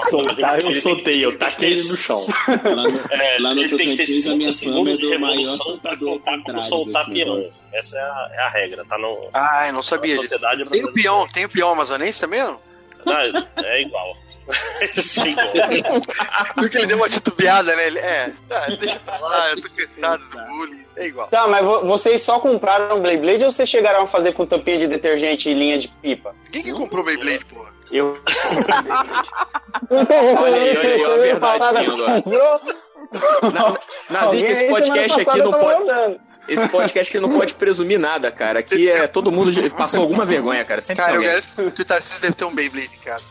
[0.10, 2.22] Soltar, eu soltei, eu taquei ele no chão.
[2.48, 4.94] Lá no, É, lá no ele tem que ter Tocantins, a 5 minha fama segundos
[4.94, 7.44] é de revolução pra contar como soltar peão.
[7.78, 9.28] Essa é a, é a regra, tá no.
[9.34, 12.40] Ah, eu não sabia sociedade Tem o peão, tem o peão amazonense também?
[12.42, 12.60] Não?
[13.06, 13.46] É igual.
[13.64, 14.16] É igual.
[16.56, 17.86] Viu que ele deu uma titubeada, né?
[17.86, 20.86] Ele, é, ah, deixa pra lá, eu tô cansado do bullying.
[20.96, 21.28] É igual.
[21.28, 24.78] Tá, mas vo- vocês só compraram Blade Blade ou vocês chegaram a fazer com tampinha
[24.78, 26.34] de detergente e linha de pipa?
[26.50, 27.70] Quem que comprou Beyblade, porra?
[27.90, 28.18] Eu.
[29.90, 32.04] Olha aí, olha aí, ó, a verdade vindo,
[32.42, 32.60] ó.
[33.50, 33.78] Na-
[34.10, 35.80] Nazik, Alguém esse aí podcast aqui pode.
[35.80, 36.20] mandando.
[36.48, 38.60] Esse podcast aqui não pode presumir nada, cara.
[38.60, 40.80] Aqui é todo mundo já passou alguma vergonha, cara.
[40.80, 43.22] Sempre Cara, eu garanto que o Tarcísio deve ter um Beyblade em casa.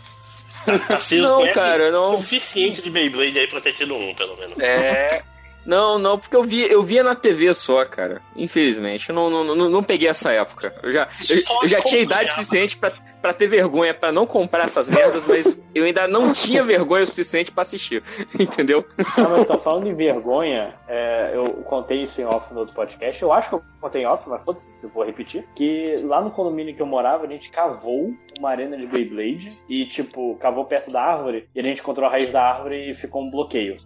[0.88, 2.18] Tarcísio Não, conhece cara, não.
[2.18, 4.58] suficiente de Beyblade aí pra ter tido um, pelo menos.
[4.60, 5.24] É.
[5.66, 8.22] Não, não, porque eu vi, eu via na TV só, cara.
[8.36, 10.76] Infelizmente, eu não, não, não, não peguei essa época.
[10.84, 14.66] Eu já, eu, eu já tinha idade suficiente pra, pra ter vergonha, pra não comprar
[14.66, 18.04] essas merdas, mas eu ainda não tinha vergonha o suficiente pra assistir.
[18.40, 18.86] Entendeu?
[19.18, 23.22] Não, mas tô falando de vergonha, é, eu contei isso em off no outro podcast.
[23.22, 25.48] Eu acho que eu contei em off, mas foda-se se eu vou repetir.
[25.56, 29.86] Que lá no condomínio que eu morava, a gente cavou uma arena de Beyblade e,
[29.86, 33.24] tipo, cavou perto da árvore e a gente encontrou a raiz da árvore e ficou
[33.24, 33.78] um bloqueio.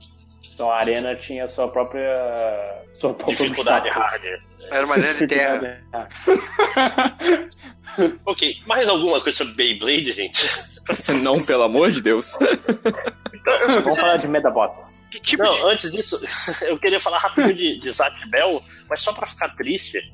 [0.59, 2.83] Então a arena tinha sua própria.
[2.93, 4.21] Sua própria Dificuldade hard.
[4.69, 5.79] Era uma arena de terra.
[8.25, 10.49] Ok, mais alguma coisa sobre Beyblade, gente?
[11.23, 12.37] Não, pelo amor de Deus.
[13.83, 15.05] Vamos falar de Medabots.
[15.23, 15.65] Tipo Não, de.
[15.67, 16.19] antes disso,
[16.67, 20.11] eu queria falar rapidinho de, de Zatch Bell, mas só pra ficar triste,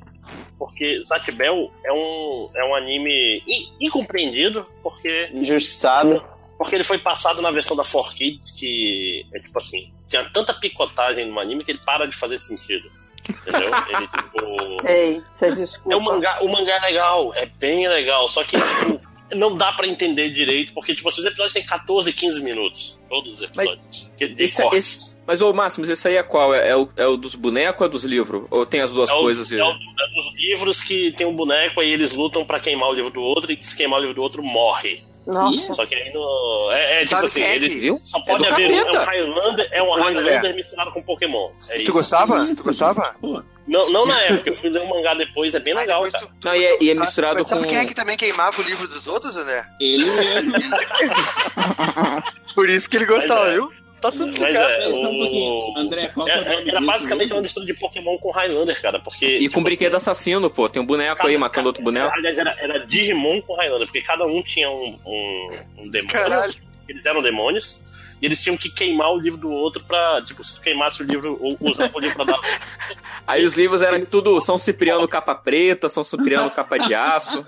[0.56, 6.24] porque Zatch Bell é um, é um anime in- incompreendido, porque, Injustiçado.
[6.58, 11.30] Porque ele foi passado na versão da 4Kids, que é tipo assim, tinha tanta picotagem
[11.30, 12.90] no anime que ele para de fazer sentido.
[13.28, 13.68] Entendeu?
[13.90, 14.86] Ele, tipo.
[14.86, 15.92] Ei, você desculpa.
[15.92, 19.00] É o mangá, o mangá é legal, é bem legal, só que, tipo,
[19.34, 22.96] não dá pra entender direito, porque, tipo, assim, os episódios têm 14, 15 minutos.
[23.08, 24.08] Todos os episódios.
[24.16, 24.78] Que- de Esse, cortes.
[24.78, 26.54] esse- mas, ô Máximos, esse aí é qual?
[26.54, 28.46] É, é o, é o dos bonecos ou é dos livros?
[28.48, 29.50] Ou tem as duas É o- coisas?
[29.50, 32.92] É, o, é dos livros que tem um boneco, aí eles lutam pra queimar o
[32.92, 35.02] livro do outro, e se queimar o livro do outro, morre.
[35.26, 35.74] Nossa.
[35.74, 36.70] Só que aí no.
[36.72, 37.68] É, é tipo Sabe assim, é ele.
[37.68, 38.00] Viu?
[38.04, 38.70] Só É pode do haver.
[38.70, 39.00] um- É capeta.
[39.00, 39.92] um Highlander, é um.
[39.94, 41.50] Highlander misturado com Pokémon.
[41.68, 41.92] É Tu isso.
[41.92, 42.46] gostava?
[42.46, 43.14] Tu gostava?
[43.20, 46.02] Pô, Não, não na época, eu fui ler um mangá depois, é bem Ah, legal,
[46.10, 46.24] cara.
[46.24, 47.48] tu- tu Não, e é, e é misturado Mas com.
[47.48, 49.66] sabe quem é que também queimava o livro dos outros, André?
[49.80, 50.52] ele mesmo.
[52.54, 53.54] Por isso que ele gostava, é.
[53.54, 53.70] viu?
[54.10, 54.72] Tá tudo explicado.
[54.72, 55.52] é, um pouquinho.
[55.52, 55.78] o...
[55.78, 59.38] André, qual é o Era, basicamente uma mistura de Pokémon com Highlander, cara, porque...
[59.38, 60.68] E com brinquedo assassino, pô.
[60.68, 62.12] Tem um boneco aí matando outro boneco.
[62.14, 66.12] Aliás, era, era Digimon com Highlander, porque cada um tinha um, um, um demônio.
[66.12, 66.54] Caralho.
[66.88, 67.80] Eles eram demônios.
[68.20, 70.22] E eles tinham que queimar o livro do outro pra.
[70.22, 72.40] Tipo, se queimasse o livro, ou usar o livro pra dar.
[73.26, 77.44] Aí os livros eram tudo São Cipriano capa preta, São Cipriano capa de aço.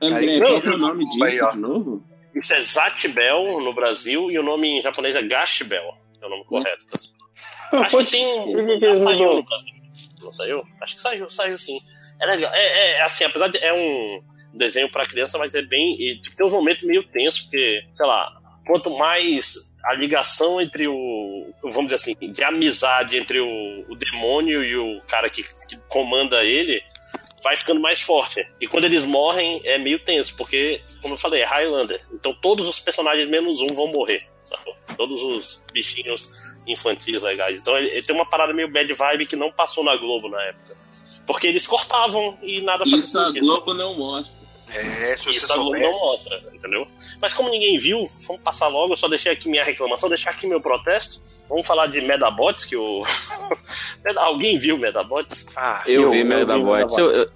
[0.00, 1.50] André, Aí, qual é o nome disso aí, ó.
[1.50, 2.13] de novo?
[2.34, 6.44] Isso é Zatbel no Brasil e o nome em japonês é Gashbel, é o nome
[6.44, 6.84] correto.
[7.72, 8.52] Acho que tem.
[8.52, 9.44] Por que que eles mudou?
[10.22, 10.62] Não saiu?
[10.80, 11.78] Acho que saiu, saiu sim.
[12.20, 12.50] É legal.
[12.54, 13.58] É, é, assim, apesar de.
[13.58, 14.22] É um
[14.52, 15.96] desenho pra criança, mas é bem.
[16.00, 18.32] e tem uns momentos meio tensos, porque, sei lá,
[18.66, 21.52] quanto mais a ligação entre o.
[21.62, 26.42] Vamos dizer assim, de amizade entre o, o demônio e o cara que, que comanda
[26.42, 26.82] ele.
[27.44, 28.44] Vai ficando mais forte.
[28.58, 32.02] E quando eles morrem, é meio tenso, porque, como eu falei, é Highlander.
[32.10, 34.26] Então todos os personagens, menos um, vão morrer.
[34.44, 34.74] Sacou?
[34.96, 36.30] Todos os bichinhos
[36.66, 37.60] infantis legais.
[37.60, 40.42] Então ele, ele tem uma parada meio bad vibe que não passou na Globo na
[40.42, 40.74] época.
[41.26, 43.30] Porque eles cortavam e nada fazia Isso a.
[43.30, 44.43] Globo não mostra.
[44.74, 46.86] É, se Isso a Globo não mostra, entendeu?
[47.20, 48.92] Mas como ninguém viu, vamos passar logo.
[48.92, 51.22] Eu só deixei aqui minha reclamação, deixar aqui meu protesto.
[51.48, 53.04] Vamos falar de Medabots, que o.
[54.16, 55.46] Alguém viu Medabots?
[55.56, 56.98] Ah, Eu, vi Medabots.
[56.98, 57.30] Eu, eu,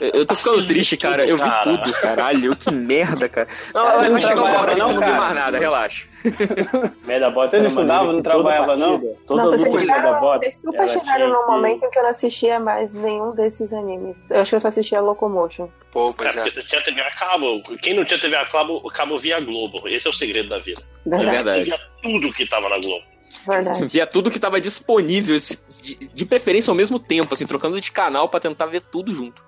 [0.00, 1.26] eu, eu tô ficando Assiste triste, cara.
[1.26, 1.62] Eu vi tudo, cara.
[1.84, 2.56] tudo, caralho.
[2.56, 3.48] Que merda, cara.
[3.74, 5.16] Não, Cara, vai não trabalhava não, não vi cara.
[5.16, 6.08] mais nada, relaxa.
[7.06, 8.98] Medabots Você não estudava, não trabalhava, não?
[9.26, 10.38] Toda Nossa, luta de Medabots.
[10.40, 14.30] vocês super chegaram num momento em que eu não assistia mais nenhum desses animes.
[14.30, 15.68] Eu acho que eu só assistia Locomotion.
[15.92, 16.50] Pô, É, pois porque é.
[16.52, 17.62] você tinha TV a cabo.
[17.82, 19.86] Quem não tinha TV a cabo, o cabo via Globo.
[19.88, 20.82] Esse é o segredo da vida.
[21.06, 21.26] É Verdade.
[21.26, 21.64] Você verdade.
[21.64, 23.04] via tudo que tava na Globo.
[23.46, 23.86] Verdade.
[23.86, 28.28] Via tudo que tava disponível, de, de preferência ao mesmo tempo, assim, trocando de canal
[28.28, 29.44] pra tentar ver tudo junto.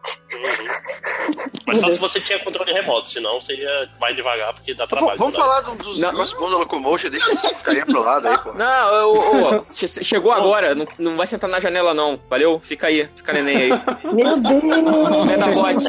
[1.68, 5.18] Mas só se você tinha controle remoto, senão você ia mais devagar, porque dá trabalho.
[5.18, 5.40] vamos né?
[5.40, 6.12] falar dos Não.
[6.12, 8.54] negócios bons da Locomotion, deixa esse carinha pro lado aí, pô.
[8.54, 12.58] Não, eu, chegou agora, não, não vai sentar na janela não, valeu?
[12.58, 13.68] Fica aí, fica neném aí.
[14.04, 15.24] Meu Deus!
[15.26, 15.86] Medabots,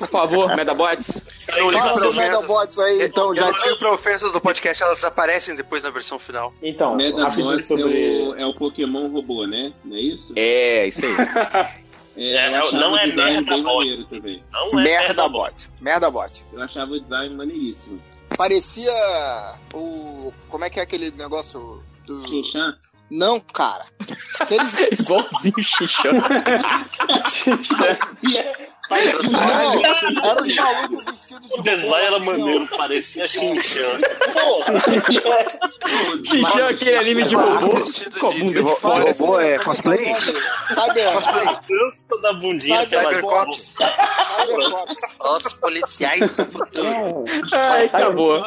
[0.00, 1.24] por favor, Medabots.
[1.46, 2.16] Fala dos.
[2.16, 6.52] Medabots aí, então, já que pra ofensas do podcast, elas aparecem depois na versão final.
[6.60, 7.84] Então, Medabots é, sobre.
[7.84, 9.72] o, é o Pokémon robô, né?
[9.84, 10.32] Não é isso?
[10.34, 11.12] É, isso aí.
[12.22, 14.04] É, É, não o é merda bot.
[14.10, 14.44] também.
[14.52, 15.64] Não é merda Medabots.
[15.64, 15.82] bot.
[15.82, 16.44] Merda bot.
[16.52, 17.98] Eu achava o design maneiríssimo.
[18.36, 18.92] Parecia
[19.72, 20.30] o.
[20.48, 22.26] Como é que é aquele negócio do.
[22.28, 22.76] Xinchan?
[23.10, 23.86] Não, cara.
[24.38, 24.74] Aqueles.
[25.00, 26.12] Igualzinho Xixão.
[28.90, 34.00] Não, era os malucos vestidos de O design era maneiro, parecia Shin-Chan.
[36.24, 37.70] Xixão é aquele anime de robô
[38.18, 38.68] com a bunda de.
[38.68, 40.14] Robô é cosplay?
[40.74, 41.12] Cyber.
[41.12, 41.44] Cosplay.
[41.68, 43.74] Dança da bundinha ela Cybercops.
[45.20, 47.24] Os policiais do futuro.
[47.52, 48.42] Ai, acabou.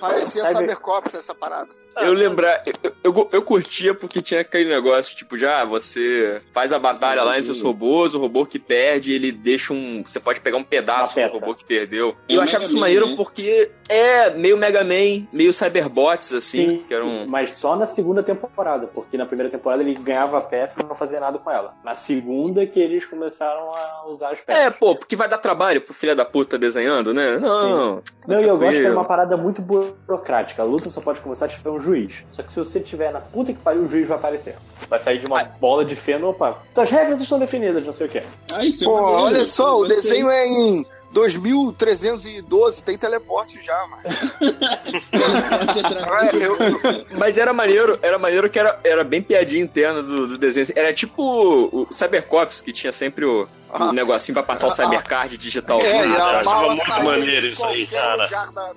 [0.00, 1.68] Parecia Cyber- Cybercops essa parada.
[1.96, 6.78] Eu lembrar, eu, eu, eu curtia porque tinha aquele negócio, tipo, já você faz a
[6.78, 10.02] batalha lá entre os robôs, o robô que perde, ele deixa um.
[10.04, 12.16] Você pode pegar um pedaço do robô que perdeu.
[12.28, 13.14] É eu o achava Mega isso Man, maneiro né?
[13.16, 17.26] porque é meio Mega Man, meio Cyberbots, assim, Sim, que era um.
[17.26, 20.94] Mas só na segunda temporada, porque na primeira temporada ele ganhava a peça e não
[20.94, 21.74] fazia nada com ela.
[21.84, 24.62] Na segunda que eles começaram a usar as peças.
[24.62, 27.38] É, pô, porque vai dar trabalho pro filho da puta desenhando, né?
[27.38, 28.02] Não.
[28.26, 30.62] Não, e eu gosto que é uma parada muito burocrática.
[30.62, 32.24] A luta só pode começar se tiver um juiz.
[32.30, 34.56] Só que se você tiver na puta que pariu, o juiz vai aparecer.
[34.88, 36.58] Vai sair de uma bola de feno, opa.
[36.72, 38.22] Então as regras estão definidas, não sei o quê.
[38.52, 39.13] Ah, isso é Pô.
[39.14, 40.84] Olha só, o desenho é em
[41.14, 44.02] 2312, tem teleporte já, mano.
[47.16, 50.66] Mas era maneiro, era maneiro que era, era bem piadinha interna do, do desenho.
[50.74, 55.80] Era tipo o Cybercops, que tinha sempre o, o negocinho pra passar o Cybercard digital.
[55.80, 58.24] É, eu a achava muito maneiro isso aí, cara.
[58.24, 58.72] lugar da,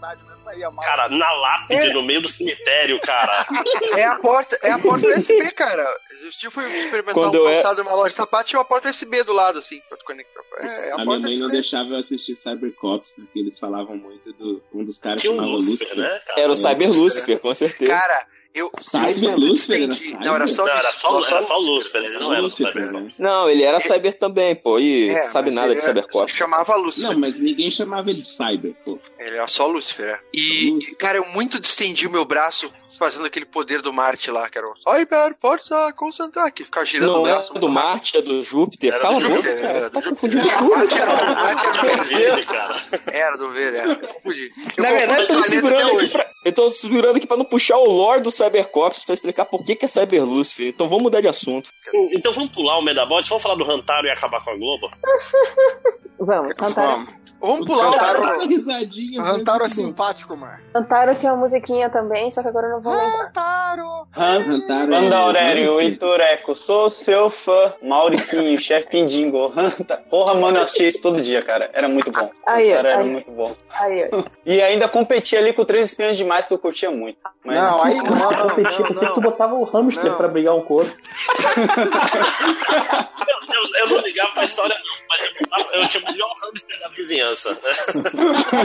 [0.00, 0.36] da cidade, né?
[0.36, 0.88] Saía a mala.
[0.88, 3.46] Cara, na lápide, no meio do cemitério, cara.
[3.96, 5.82] É a porta, é a porta USB, cara.
[6.42, 8.88] Eu fui experimentar Quando um eu é- calçado numa loja de sapato, tinha uma porta
[8.88, 10.40] USB do lado, assim, pra tu conectar.
[10.60, 11.52] É, é a, A minha mãe não USB.
[11.52, 14.62] deixava eu assistir Cybercops, porque eles falavam muito do.
[14.72, 15.96] Um dos caras um chamava Lucifer.
[15.96, 16.40] né, cara?
[16.40, 17.92] Era o Cyber Lucifer, com certeza.
[17.92, 18.26] Cara,
[18.58, 18.70] eu.
[18.80, 20.04] Cyber eu Lucifer, era entendi.
[20.10, 20.20] Cyber?
[20.26, 20.64] Não, era só.
[20.66, 22.92] Não, era só, era só o Lucifer, ele não era Cyber.
[22.92, 23.06] né?
[23.18, 26.34] Não, ele era Cyber também, pô, e É, sabe nada de era- Cybercops.
[26.34, 27.10] Chamava Lucifer.
[27.10, 28.98] Não, mas ninguém chamava ele de Cyber, pô.
[29.18, 30.20] Ele era só Lúcifer, é.
[30.34, 34.58] E, cara, eu muito distendi o meu braço fazendo aquele poder do Marte lá, que
[34.58, 37.54] era o Cyber, força, concentrar, que ficava girando Não o é braço.
[37.54, 38.92] do Marte, é do Júpiter.
[38.92, 39.68] Era Cala do a boca, Júpiter, cara.
[39.70, 40.58] era Você tá do confundindo Júpiter.
[40.58, 40.76] tudo.
[40.76, 42.14] Marte era, Marte era verde.
[42.22, 42.76] Ele, cara.
[43.12, 43.92] Era do verde, era.
[44.76, 47.76] Eu Na verdade, eu tô, segurando aqui pra, eu tô segurando aqui pra não puxar
[47.78, 50.66] o lore do Cybercops pra explicar por que, que é Cyber Lucifer.
[50.68, 51.70] Então vamos mudar de assunto.
[52.12, 54.90] Então vamos pular o Medabots, vamos falar do Rantaro e acabar com a Globo?
[56.20, 56.88] Vamos, Santara.
[56.88, 57.27] Vamos.
[57.40, 59.22] Vamos pular o Hantaro, Essa risadinha.
[59.22, 60.58] foi Hantaro é simpático, mano.
[60.74, 63.26] Antaro tinha uma musiquinha também, só que agora eu não vou lembrar.
[63.26, 64.08] Hantaro!
[64.16, 67.72] Hantaro é- Manda Aurélio, Itureco, sou seu fã.
[67.82, 69.52] Mauricinho, chefe Dingo.
[70.10, 71.70] Porra, mano, eu assistia isso todo dia, cara.
[71.72, 72.30] Era muito bom.
[72.46, 73.08] Aí, Cara, era aí.
[73.08, 73.54] muito bom.
[73.80, 74.22] Aí, ó.
[74.44, 77.18] E ainda competia ali com Três Espinhas Demais, que eu curtia muito.
[77.44, 77.56] Mas...
[77.56, 80.16] Não, aí Não, não, não, competir, não, pensei que tu botava o hamster Não.
[80.16, 80.94] pra brigar um com o outro.
[83.50, 85.20] Eu, eu não ligava pra história, não, mas
[85.74, 87.27] eu, eu tinha o melhor hamster da vizinhança.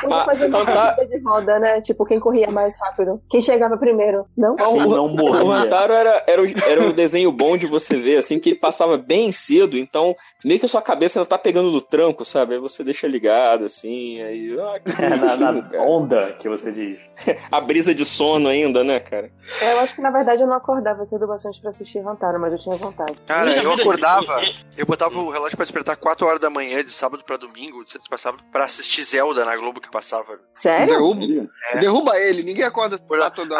[0.00, 1.80] Podia fazer uma corrida de roda, né?
[1.80, 3.20] Tipo, quem corria mais rápido.
[3.30, 4.26] Quem chegava primeiro.
[4.36, 4.56] Não?
[4.56, 5.52] Quem não O morria.
[5.52, 8.96] Hantaro era, era, o, era o desenho bom de você ver, assim, que ele passava
[8.96, 12.54] bem cedo, então meio que a sua cabeça ainda tá pegando no tranco, sabe?
[12.54, 14.56] Aí você deixa ligado, assim, aí.
[14.60, 15.08] Ah, que É,
[15.38, 17.00] na, na onda que você diz.
[17.50, 19.30] A brisa de sono ainda, né, cara?
[19.60, 22.58] Eu acho que na verdade eu não acordava cedo bastante pra assistir Hantaro, mas eu
[22.58, 23.14] tinha vontade.
[23.26, 24.40] Cara, eu acordava,
[24.76, 27.90] eu botava o relógio pra despertar 4 horas da manhã, de sábado pra domingo, de
[27.90, 30.38] sexta pra sábado, pra assistir Zelda na Globo que passava.
[30.52, 30.86] Sério?
[30.86, 31.24] Derruba?
[31.72, 31.78] É.
[31.80, 33.56] derruba ele, ninguém acorda Por- quatro da,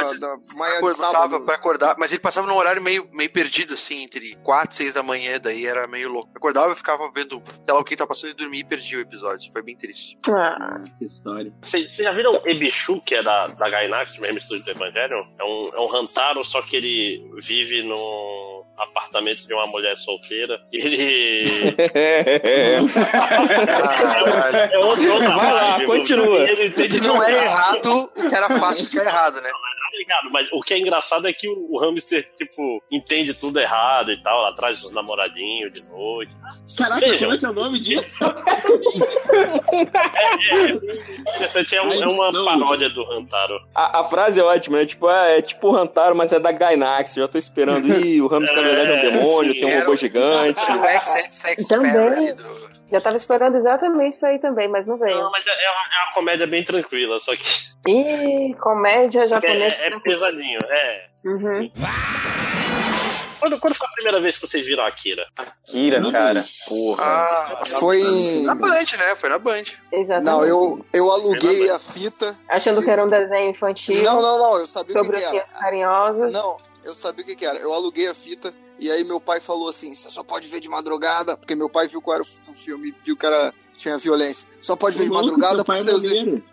[0.54, 1.44] manhã de sábado.
[1.44, 4.94] pra acordar, mas ele passava num horário meio, meio perdido, assim, entre 4 e 6
[4.94, 6.30] da manhã, daí era meio louco.
[6.36, 9.00] Acordava e ficava vendo, sei lá, o que tá passando e dormia e perdi o
[9.00, 9.50] episódio.
[9.52, 10.18] Foi bem triste.
[10.28, 11.52] Ah, que história.
[11.62, 15.24] Vocês já viram Ebichu, que é da, da Gainax, do mesmo estúdio do Evangelion?
[15.38, 20.60] É um, é um Hantaro, só que ele vive no apartamento de uma mulher solteira.
[20.72, 21.42] E ele.
[22.88, 24.56] Caralho.
[24.72, 26.44] É outro, outra Vai lá, continua.
[26.50, 29.50] E não é errado o que era fácil ficar errado, né?
[29.50, 30.30] Tá ligado?
[30.32, 34.22] Mas o que é engraçado é que o, o hamster, tipo, entende tudo errado e
[34.22, 36.32] tal, atrás dos namoradinhos de noite.
[36.78, 37.18] Caraca, Vejam.
[37.28, 38.16] como é que é o nome disso?
[41.36, 43.60] Interessante, é, um- é uma paródia do Hantaro.
[43.74, 44.86] A, a frase é ótima, né?
[44.86, 47.14] Tipo, ah, é tipo o Hantaro, mas é da Gainax.
[47.14, 47.86] Já tô esperando.
[47.86, 50.70] Ih, o Ramos na verdade é um demônio, sim, tem um era robô o- gigante.
[50.72, 52.34] O ex-sex Também.
[52.92, 55.16] Já tava esperando exatamente isso aí também, mas não veio.
[55.18, 57.42] Não, mas é, é uma, é uma comédia bem tranquila, só que
[57.88, 59.76] Ih, comédia é, japonesa.
[59.82, 61.06] é pesadinho, é.
[61.24, 61.72] Uhum.
[63.40, 65.24] Quando, quando foi a primeira vez que vocês viram a Akira?
[65.66, 66.44] Kira, cara.
[66.68, 67.02] Porra.
[67.04, 68.00] Ah, Foi
[68.44, 69.16] Na Band, né?
[69.16, 69.64] Foi na Band.
[69.90, 70.24] Exatamente.
[70.24, 72.38] Não, eu, eu aluguei a fita.
[72.48, 74.00] Achando que era um desenho infantil.
[74.04, 75.34] Não, não, não, eu sabia o que, Sobre que era.
[75.34, 76.32] ursinhos carinhosos.
[76.32, 77.58] Não, eu sabia o que, que era.
[77.58, 80.68] Eu aluguei a fita e aí meu pai falou assim: você só pode ver de
[80.68, 84.48] madrugada, porque meu pai viu qual era o filme e viu que era, tinha violência.
[84.60, 86.02] Só pode ver de madrugada porque é seus.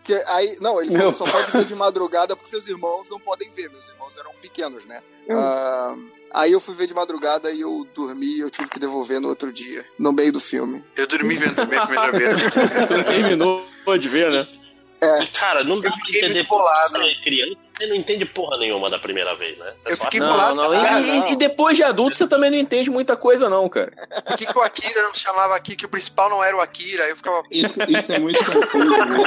[0.03, 3.49] Que, aí, não, ele falou: só pode ver de madrugada porque seus irmãos não podem
[3.49, 3.72] ver.
[3.72, 5.01] Meus irmãos eram pequenos, né?
[5.32, 5.95] Ah,
[6.32, 9.27] aí eu fui ver de madrugada e eu dormi e eu tive que devolver no
[9.27, 10.85] outro dia, no meio do filme.
[10.95, 12.38] Eu dormi vendo também a primeira vez.
[12.88, 13.66] Tu terminou
[13.99, 14.48] de ver, né?
[15.01, 15.25] É.
[15.27, 16.91] Cara, não dá pra entender bolado.
[16.91, 19.72] Você é criança, você não entende porra nenhuma da primeira vez, né?
[19.82, 20.56] Você Eu fiquei acha- bolado.
[20.56, 20.74] Não, não.
[20.74, 21.30] E, Ah, e- não.
[21.30, 23.91] e depois de adulto você também não entende muita coisa, não, cara.
[24.27, 25.77] Por que, que o Akira não chamava Akira?
[25.77, 27.06] Que o principal não era o Akira?
[27.06, 27.41] Aí eu ficava.
[27.49, 29.17] Isso, isso é muito confuso, né?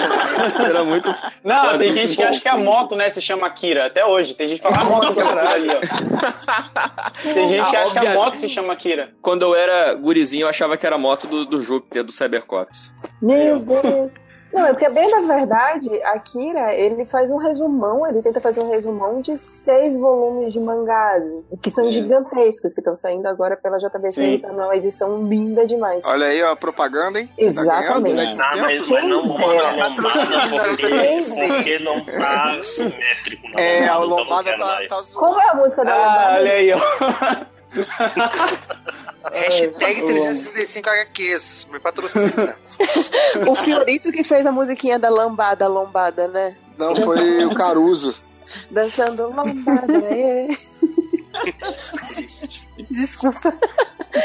[0.68, 1.14] Era muito.
[1.42, 3.86] Não, tem gente que acha que a moto, né, se chama Akira.
[3.86, 4.34] Até hoje.
[4.34, 7.32] Tem gente que fala, a moto se chama ali, ó.
[7.34, 9.12] Tem gente que Ah, acha que a moto se chama Akira.
[9.20, 12.92] Quando eu era gurizinho, eu achava que era a moto do, do Júpiter, do Cybercops.
[13.20, 14.10] Meu Deus.
[14.52, 18.68] Não, é porque bem na verdade, Akira, ele faz um resumão, ele tenta fazer um
[18.68, 21.22] resumão de seis volumes de mangás,
[21.62, 21.90] que são É.
[21.90, 24.34] gigantescos, que estão saindo agora pela JBC, Sim.
[24.34, 26.02] e tá numa edição linda demais.
[26.04, 27.30] Olha aí, ó, a propaganda, hein?
[27.38, 28.16] Exatamente.
[28.16, 28.88] Tá ganhando, Ah, mas, 10%?
[28.90, 29.94] mas não manda a lombada
[30.70, 35.12] porque, porque não tá simétrico na É, a então não lombada tá, tá zoando.
[35.18, 36.34] Como é a música da Ah, Lombada?
[36.40, 36.78] olha aí, ó.
[39.32, 41.66] Hashtag 365 HQs.
[41.72, 42.56] Me patrocina.
[43.48, 46.54] O Fiorito que fez a musiquinha da Lambada, Lombada, né?
[46.78, 48.14] Não, foi o Caruso.
[48.70, 50.48] Dançando Lombada, é.
[52.90, 53.52] Desculpa.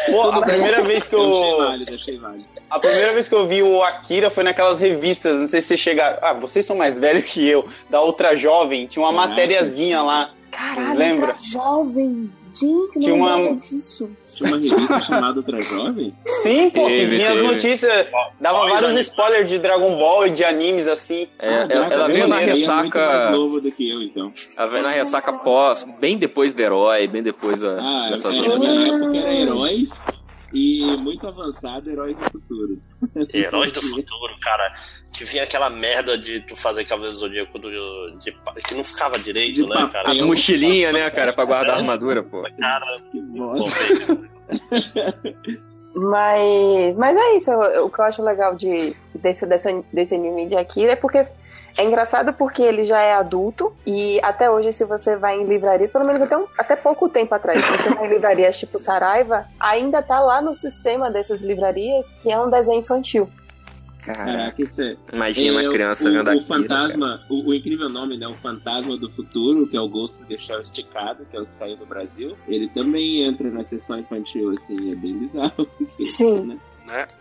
[0.07, 0.55] Pô, Tudo a bem.
[0.55, 2.45] primeira vez que Eu válido, achei válido.
[2.69, 5.79] A primeira vez que eu vi o Akira foi naquelas revistas, não sei se vocês
[5.79, 6.17] chegaram.
[6.21, 9.29] Ah, vocês são mais velhos que eu, da Ultra Jovem, tinha uma Caraca.
[9.29, 10.31] matériazinha lá.
[10.51, 11.27] Caralho, Lembra?
[11.33, 12.29] tá jovem.
[12.53, 14.09] Gente, Tinha não uma- disso.
[14.35, 16.13] Tinha uma revista chamada Ultra Jovem?
[16.41, 18.07] Sim, pô, Teve, vinha as notícias,
[18.39, 21.27] dava vários spoilers de Dragon Ball e de animes assim.
[21.39, 23.31] É, Ah, ela, ela veio na é muito mais ressaca.
[23.31, 24.33] novo do que eu, então.
[24.57, 28.63] Ela veio na ressaca pós, bem depois do herói, bem depois Ah, dessas é, outras.
[28.63, 29.89] na época era heróis
[30.57, 32.77] e muito avançado Heróis do Futuro.
[33.31, 34.73] Heróis do futuro, cara.
[35.13, 37.69] Que vinha aquela merda de tu fazer Cavaleiro do Zodíaco do,
[38.19, 38.35] de,
[38.67, 40.09] que não ficava direito, De né, cara?
[40.09, 42.41] As mochilinhas, né, cara, pra guardar a armadura, pô.
[42.59, 44.29] Cara, Que bom, bosta.
[45.93, 47.51] Mas, mas é isso.
[47.83, 51.25] O que eu acho legal de, desse, dessa, desse anime de Akira é porque
[51.77, 55.91] É engraçado porque ele já é adulto e até hoje, se você vai em livrarias,
[55.91, 59.45] pelo menos até, um- até pouco tempo atrás, se você vai em livrarias tipo Saraiva,
[59.59, 63.29] ainda tá lá no sistema dessas livrarias que é um desenho infantil.
[64.03, 64.95] Caraca, isso é.
[65.11, 68.25] Imagina uma criança o, vendo o aquilo, fantasma, o, o incrível nome, né?
[68.25, 71.51] O fantasma do futuro, que é o Ghost the Shell esticado, que é o que
[71.59, 72.37] saiu do Brasil.
[72.47, 75.67] Ele também entra na sessão infantil, assim, é bem bizarro.
[76.03, 76.39] Sim.
[76.45, 76.57] Né?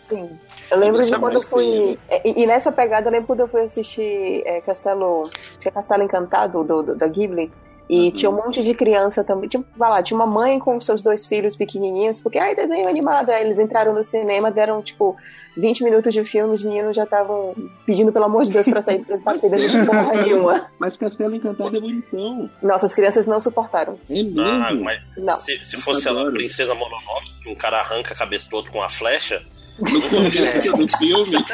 [0.09, 0.39] Sim.
[0.71, 1.99] Eu lembro de é quando eu fui.
[2.25, 5.23] E, e nessa pegada, eu lembro quando eu fui assistir é, Castelo.
[5.25, 7.51] Acho que é Castelo Encantado, do, do- da Ghibli.
[7.89, 9.49] E tinha um monte de criança também.
[9.49, 13.31] Tinha, vai lá, tinha uma mãe com seus dois filhos pequenininhos, porque, ai, desenho animado.
[13.31, 15.17] Aí eles entraram no cinema, deram, tipo,
[15.57, 17.55] 20 minutos de filme, os meninos já estavam
[17.87, 20.67] pedindo, pelo amor de Deus, pra sair das partidas de porra nenhuma.
[20.81, 22.51] Mas Castelo Encantado é bonitão.
[22.61, 23.97] Nossa, as crianças não suportaram.
[24.11, 25.37] É Ah, mas Não.
[25.37, 28.79] se, se fosse a Princesa Mononoke, que um cara arranca a cabeça do outro com
[28.79, 29.45] uma flecha.
[29.79, 31.37] No começo do filme.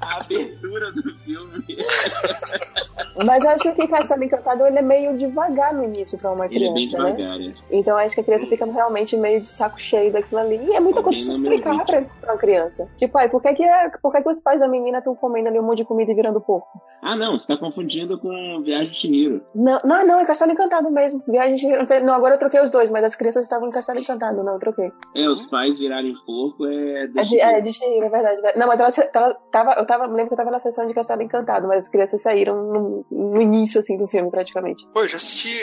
[0.00, 1.64] a abertura do filme.
[3.24, 6.54] Mas eu acho que Castelo Encantado ele é meio devagar no início pra uma Ele
[6.54, 7.12] criança, é bem né?
[7.12, 7.54] devagar, né?
[7.70, 10.56] Então acho que a criança fica realmente meio de saco cheio daquilo ali.
[10.64, 12.88] E é muita coisa pra você explicar pra, pra uma criança.
[12.96, 15.48] Tipo, ai, por que, que, é- por que, que os pais da menina estão comendo
[15.48, 16.80] ali um monte de comida e virando porco?
[17.02, 19.42] Ah, não, você tá confundindo com Viagem de Chihiro.
[19.54, 21.22] Não, não, não, é Castelo Encantado mesmo.
[21.26, 22.00] Viagem de...
[22.00, 24.58] Não, agora eu troquei os dois, mas as crianças estavam em Castelo Encantado, não, eu
[24.58, 24.90] troquei.
[25.14, 27.02] É, os pais virarem porco é.
[27.04, 28.40] É de, é de Chihiro, é verdade.
[28.56, 31.22] Não, mas ela, ela tava, eu tava, lembro que eu tava na sessão de Castelo
[31.22, 34.86] Encantado, mas as crianças saíram no, no início, assim, do filme, praticamente.
[34.92, 35.58] Pô, eu já assisti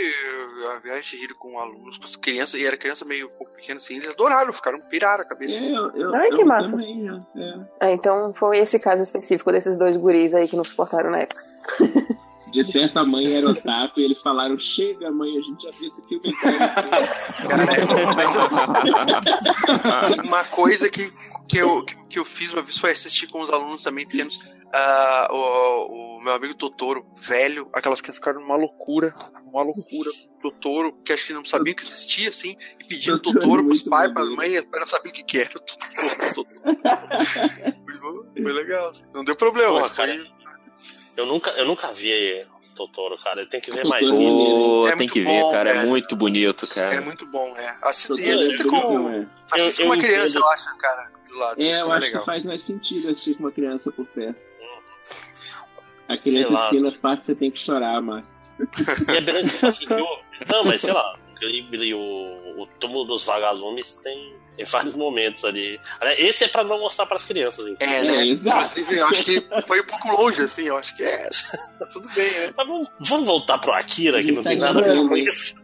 [0.75, 3.53] a Viagem de Hiro com alunos, com as crianças, e era criança meio um pouco
[3.53, 5.63] pequena assim, eles adoraram, ficaram piraram a cabeça.
[5.63, 6.71] É, eu, eu, Ai, que eu massa.
[6.71, 7.59] também, é.
[7.79, 11.43] Ah, então foi esse caso específico desses dois guris aí que não suportaram na época.
[12.51, 16.01] De certa mãe era otaku e eles falaram: Chega, mãe, a gente já viu esse
[16.07, 16.35] filme.
[20.23, 21.13] Uma coisa que,
[21.47, 24.39] que, eu, que, que eu fiz uma vez foi assistir com os alunos também pequenos.
[24.73, 29.13] Ah, o, o meu amigo Totoro, velho, aquelas crianças ficaram uma loucura,
[29.45, 30.09] uma loucura.
[30.41, 33.83] Totoro, que acho que não sabiam que existia, assim, e pedindo Totoro é Totoro pros
[33.83, 35.49] pais, pras mães, para não saber o que, que era.
[35.49, 36.61] Totoro, Totoro.
[38.33, 38.89] foi, foi legal.
[38.89, 39.03] assim.
[39.13, 40.27] Não deu problema, Pô, mas foi- cara,
[41.17, 43.45] eu nunca, eu nunca vi Totoro, cara.
[43.47, 44.07] Tem que ver mais.
[44.07, 45.69] é Pô, É tem muito que ver, bom, cara.
[45.69, 45.87] É velho.
[45.89, 46.95] muito bonito, cara.
[46.95, 47.65] é muito bom, é.
[47.65, 49.27] E assista é com, é?
[49.57, 50.41] Eu- com uma eu criança, entendo.
[50.43, 51.61] eu acho, cara, do lado.
[51.61, 52.21] É, eu é acho legal.
[52.21, 54.39] que faz mais sentido assistir com uma criança por perto.
[56.09, 58.25] A criança ensina as partes que você tem que chorar, mas.
[58.59, 60.19] E é tipo assim, eu-
[60.51, 61.15] Não, mas sei lá.
[61.15, 61.99] o Ghibli, O,
[62.61, 65.79] o túmulo dos vagalumes tem, tem vários momentos ali.
[66.17, 67.87] Esse é pra não mostrar pras crianças, então.
[67.87, 68.15] É, né?
[68.17, 68.77] É, exato.
[68.81, 71.29] Eu acho que foi um pouco longe, assim, eu acho que é.
[71.79, 72.53] Tá tudo bem, né?
[72.57, 75.55] Mas vamos, vamos voltar pro Akira, que não tem Tá nada a ver com isso.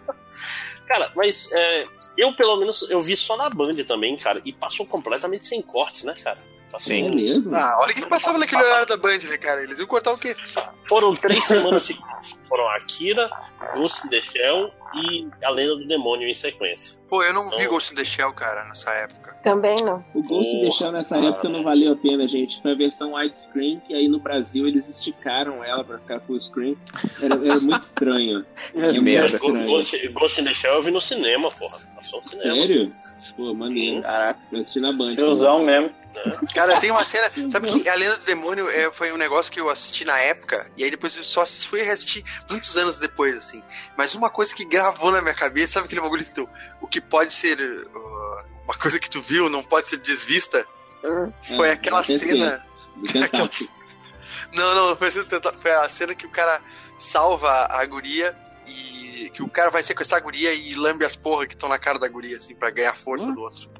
[0.88, 1.86] cara, mas é,
[2.16, 6.04] eu pelo menos eu vi só na Band também, cara, e passou completamente sem cortes,
[6.04, 6.38] né, cara?
[6.70, 7.54] Passou- É mesmo?
[7.54, 9.62] Ah, olha o que passava naquele horário da Band, né, cara?
[9.62, 10.34] Eles iam cortar o quê?
[10.88, 12.08] Foram três semanas seguidas.
[12.48, 13.30] Foram Akira,
[13.74, 16.98] Ghost in the Shell e A Lenda do Demônio em sequência.
[17.08, 19.30] Pô, eu não vi Então- Ghost in the Shell, cara, nessa época.
[19.44, 20.04] Também não.
[20.12, 21.28] O Ghost Porra, deixar nessa cara.
[21.28, 22.60] época não valeu a pena, gente.
[22.60, 26.76] Foi a versão widescreen, que aí no Brasil eles esticaram ela pra ficar full screen.
[27.22, 28.44] Era, era muito estranho.
[28.72, 29.36] Que muito merda.
[29.36, 29.66] Estranho.
[29.66, 31.78] Ghost, Ghost in the Shell eu vi no cinema, porra.
[31.94, 32.54] Passou no cinema.
[32.54, 32.92] Sério?
[33.36, 34.02] Pô, maneiro.
[34.02, 35.12] Caraca, Eu assisti na Band.
[35.12, 35.90] tiozão mesmo.
[36.54, 37.30] Cara, tem uma cena.
[37.50, 40.70] Sabe que A Lenda do Demônio é, foi um negócio que eu assisti na época,
[40.76, 43.62] e aí depois eu só fui reassistir muitos anos depois, assim.
[43.96, 46.48] Mas uma coisa que gravou na minha cabeça, sabe aquele bagulho que tu.
[46.80, 47.58] O que pode ser.
[47.60, 50.64] uh, uma coisa que tu viu, não pode ser desvista?
[51.56, 52.66] Foi É, aquela cena.
[52.96, 53.50] Do tentáculo.
[54.52, 56.60] Não, não, foi, essa tenta- foi a cena que o cara
[56.98, 61.46] salva a guria e que o cara vai sequestrar a guria e lambe as porra
[61.46, 63.70] que estão na cara da guria, assim, pra ganhar força do outro.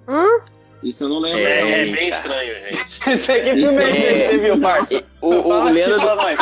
[0.83, 1.41] Isso eu não lembro.
[1.41, 1.69] É, não.
[1.71, 3.01] é bem estranho, gente.
[3.11, 5.05] Esse aqui filme é você viu, parça?
[5.21, 6.05] O, o, o Lenda do...
[6.17, 6.39] nós.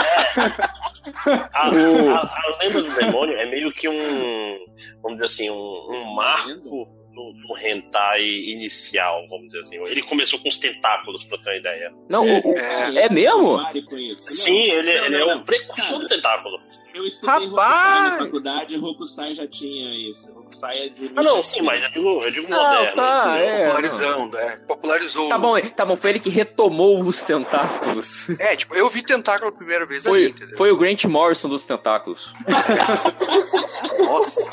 [1.53, 4.59] A, a- a Lenda do Demônio é meio que um.
[5.03, 9.77] Vamos dizer assim, um, um marco do, do hentai inicial, vamos dizer assim.
[9.91, 11.93] Ele começou com os tentáculos, pra ter uma ideia.
[12.09, 13.07] Não, o- o- É.
[13.07, 13.61] é mesmo?
[14.23, 15.43] Sim, ele, não, ele não, é não.
[15.43, 16.61] o precursor do tentáculo.
[16.99, 18.13] Eu estudei Rapaz!
[18.13, 20.29] Na faculdade e Hokusai já tinha isso.
[20.31, 21.13] Hokusai é de.
[21.15, 22.97] Ah, não, sim, mas eu digo, eu digo Não, moderno.
[22.97, 23.65] tá, é.
[23.67, 24.57] Popularizando, é.
[24.57, 25.29] Popularizou.
[25.29, 28.29] Tá bom, tá bom, foi ele que retomou os tentáculos.
[28.39, 30.57] É, tipo, eu vi tentáculo a primeira vez Foi, ali, entendeu?
[30.57, 32.33] foi o Grant Morrison dos tentáculos.
[33.99, 34.51] Nossa,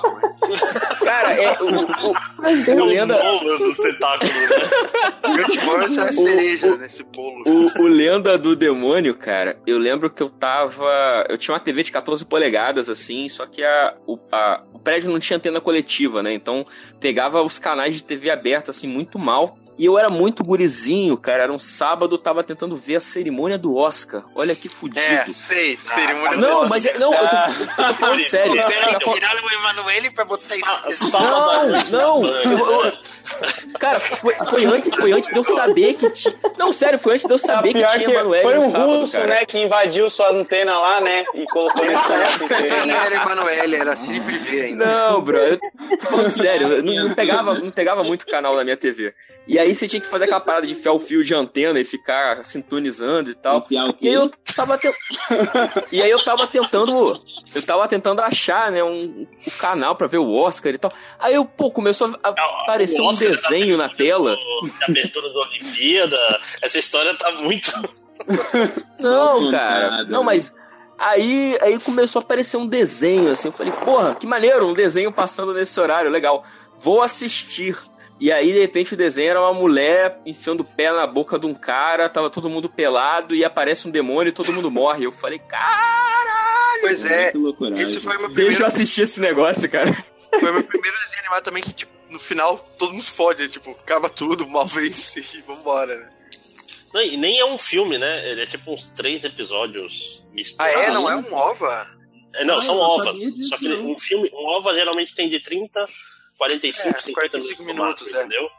[1.03, 2.15] Cara, é o, o,
[2.47, 3.17] É o o Lenda.
[3.23, 4.57] Nolan dos tentáculos, né?
[5.29, 7.43] o Grant Wars é a cereja nesse bolo.
[7.45, 11.25] O, o Lenda do Demônio, cara, eu lembro que eu tava.
[11.29, 15.09] Eu tinha uma TV de 14 polegadas, assim, só que a, o, a- o prédio
[15.09, 16.33] não tinha antena coletiva, né?
[16.33, 16.65] Então
[16.99, 19.57] pegava os canais de TV aberta, assim, muito mal.
[19.77, 21.43] E eu era muito gurizinho, cara.
[21.43, 24.23] Era um sábado, eu tava tentando ver a cerimônia do Oscar.
[24.33, 25.01] Olha que fudido.
[25.01, 26.95] É, sei, cerimônia Não, do mas Oscar.
[26.95, 28.53] é- não, eu tô, eu tô falando sério.
[28.53, 30.55] Tiraram, tiraram o Emanuele pra botar
[30.87, 31.11] isso.
[31.11, 32.25] Não, não.
[32.25, 32.93] eu- eu-
[33.77, 36.33] cara, foi, foi antes, foi antes de eu saber que tinha.
[36.57, 39.11] Não, sério, foi antes de eu saber que tinha Emanuele foi no um sábado, russo,
[39.17, 39.27] cara.
[39.27, 42.01] né, que invadiu sua antena lá, né, e colocou nesse
[42.33, 42.75] inteiro.
[42.89, 44.85] era Emanuele, era Cine Privé ainda.
[44.85, 45.59] Não, bro, eu
[45.99, 49.13] tô falando sério, eu não, não pegava, não pegava muito canal na minha TV.
[49.47, 51.85] E aí você tinha que fazer aquela parada de enfiar o fio de antena e
[51.85, 53.65] ficar sintonizando e tal.
[53.69, 54.89] E aí eu tava te...
[55.91, 57.19] E aí eu tava tentando.
[57.53, 60.91] Eu tava tentando achar, né, um, o canal pra ver o Oscar e tal.
[61.19, 64.35] Aí eu, pô, começou a aparecer um Oscar desenho na tela.
[64.35, 66.17] De abertura da Olimpíada.
[66.61, 67.71] Essa história tá muito.
[68.99, 70.03] Não, Mal cara.
[70.05, 70.53] Não, mas.
[70.97, 73.47] Aí, aí começou a aparecer um desenho, assim.
[73.47, 76.43] Eu falei, porra, que maneiro, um desenho passando nesse horário, legal.
[76.77, 77.77] Vou assistir.
[78.19, 81.45] E aí, de repente, o desenho era uma mulher enfiando o pé na boca de
[81.45, 85.05] um cara, tava todo mundo pelado, e aparece um demônio e todo mundo morre.
[85.05, 86.81] Eu falei, caralho!
[86.81, 87.33] Pois é,
[87.77, 89.91] esse foi meu Deixa primeiro, eu assistir esse negócio, cara.
[90.29, 93.71] foi meu primeiro desenho animado também que, tipo, no final todo mundo se fode, tipo,
[93.71, 96.09] acaba tudo, mal vence e vambora, né?
[96.95, 98.25] Não, e nem é um filme, né?
[98.31, 100.79] Ele é tipo uns três episódios Ah, misturados.
[100.81, 100.91] é?
[100.91, 101.91] Não é um OVA?
[102.35, 103.17] É, não, Ah, são ovas.
[103.49, 103.85] Só que não.
[103.91, 105.87] um filme, um ova geralmente tem de 30,
[106.37, 108.19] 45, É, 50 45 minutos, minutos, é.
[108.21, 108.49] entendeu?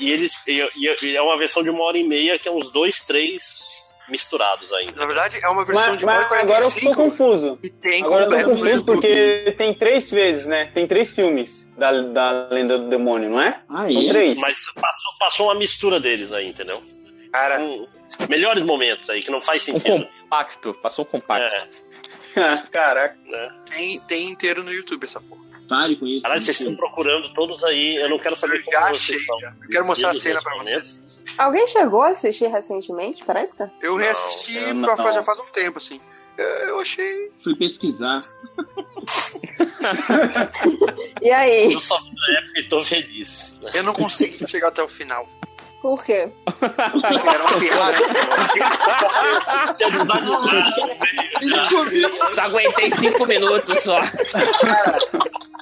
[0.00, 2.50] E eles e, e- e é uma versão de uma hora e meia que é
[2.50, 4.92] uns dois, três misturados ainda.
[4.98, 7.58] Na verdade, é uma versão Mas, de uma hora e agora eu 45 tô confuso.
[7.62, 10.70] e tem Agora eu tô confuso porque tem três vezes, né?
[10.74, 13.60] Tem três filmes da, da Lenda do Demônio, não é?
[13.68, 14.38] Ah, São três.
[14.40, 16.82] Mas passou, passou uma mistura deles aí, entendeu?
[17.32, 17.58] Cara,
[18.28, 20.06] melhores momentos aí que não faz Um sentido.
[20.22, 21.66] compacto, passou um compacto.
[22.70, 23.16] Caraca.
[23.68, 25.42] Tem, tem inteiro no YouTube essa porra.
[25.68, 26.22] Pare com isso.
[26.22, 27.96] Caralho, vocês estão procurando todos aí.
[27.96, 29.40] Eu não quero saber como já vocês achei, estão.
[29.40, 29.54] já.
[29.62, 31.02] Eu quero mostrar a cena pra momento.
[31.38, 33.54] Alguém chegou a assistir recentemente, parece?
[33.80, 34.96] Eu reassisti eu fa- não.
[34.98, 35.98] faz- já faz um tempo, assim.
[36.36, 37.30] Eu, eu achei.
[37.42, 38.20] Fui pesquisar.
[41.20, 41.72] E aí?
[41.72, 43.56] Eu só vi na época e tô feliz.
[43.74, 45.28] Eu não consegui chegar até o final.
[45.82, 46.28] Por quê?
[46.62, 47.98] Era uma piada.
[52.30, 54.00] Só aguentei cinco minutos só.
[54.00, 54.98] Cara,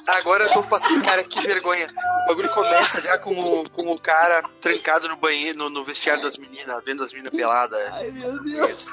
[0.09, 1.87] agora eu tô passando, cara, que vergonha.
[2.25, 6.21] O bagulho começa já com o, com o cara trancado no banheiro, no, no vestiário
[6.21, 7.91] das meninas, vendo as meninas peladas.
[7.91, 8.85] Ai, meu Deus.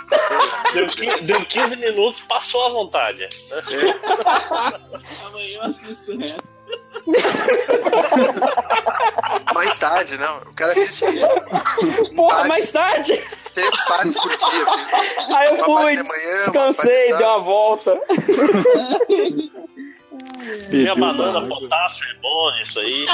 [0.72, 3.28] Deu 15, deu 15 minutos, passou à vontade.
[5.26, 6.57] Amanhã eu assisto o resto.
[9.54, 10.38] Mais tarde, não.
[10.38, 11.04] O cara assiste.
[12.14, 13.20] Porra, mais tarde!
[13.54, 14.38] Três partes por dia.
[14.38, 14.66] filho.
[15.36, 17.98] Aí eu Uma fui, de manhã, descansei, dei uma volta.
[20.70, 23.06] Minha banana, potássio é bom, isso aí.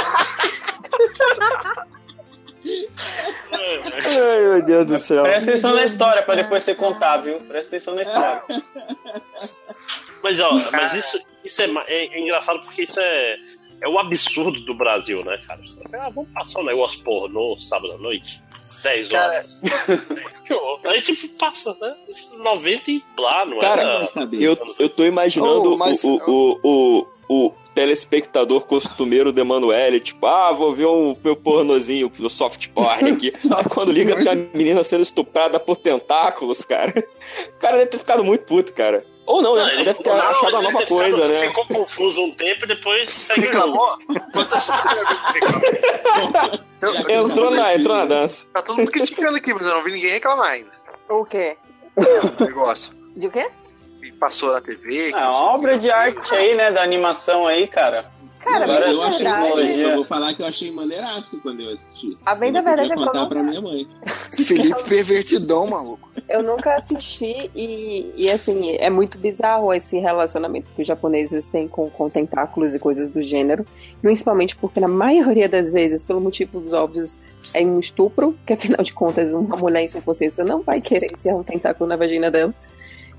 [3.52, 5.22] Ai, meu Deus do céu.
[5.22, 7.40] Presta atenção na história pra depois você contar, viu?
[7.40, 8.42] Presta atenção na história.
[10.22, 13.36] Mas, ó, mas isso, isso é, é- é engraçado porque isso é,
[13.84, 15.60] é o absurdo do Brasil, né, cara?
[15.92, 18.42] Ah, vamos passar um negócio pornô sábado à noite,
[18.82, 19.60] 10 horas.
[20.50, 20.80] Horror.
[20.84, 21.94] Aí, tipo, passa, né?
[22.08, 24.28] Isso 90 e blá, não Cara, era...
[24.32, 29.98] eu, eu tô imaginando Oh, mas- o, o, o, o, o telespectador costumeiro do Emanuele,
[30.00, 33.32] tipo, ah, vou ver um meu pornozinho no soft porn aqui.
[33.54, 36.92] Aí quando liga tem a menina sendo estuprada por tentáculos, cara.
[37.56, 39.02] O cara deve ter ficado muito puto, cara.
[39.27, 39.62] Ou não, né?
[39.62, 41.39] Não, ele deve ter não, achado uma nova ficado- coisa, né?
[41.39, 43.99] Ficou confuso um tempo e depois segue Reclamou?
[47.09, 48.47] Entrou na, entrou na dança.
[48.53, 50.70] Tá todo mundo criticando aqui, mas eu não vi ninguém reclamar ainda.
[51.09, 51.57] O quê?
[51.97, 52.93] O negócio.
[53.17, 53.49] De o quê?
[54.01, 55.12] Que passou na TV.
[55.12, 56.70] que É o obra de arte aí, né?
[56.70, 58.12] Da animação aí, cara.
[58.44, 59.89] Cara, Agora eu achei tecnologia.
[59.89, 62.16] Eu vou falar que eu achei maneiraço quando eu assisti.
[62.26, 63.89] A bem da Eu verdade é que eu contar não- pra minha mãe.
[64.44, 66.08] Felipe pervertidão, maluco.
[66.28, 71.66] Eu nunca assisti e, e, assim, é muito bizarro esse relacionamento que os japoneses têm
[71.66, 73.66] com, com tentáculos e coisas do gênero.
[74.02, 77.16] Principalmente porque, na maioria das vezes, pelo motivos óbvios,
[77.55, 81.06] é um estupro, que afinal de contas, uma mulher em sua consciência não vai querer
[81.16, 82.52] enfiar um tentáculo na vagina dela.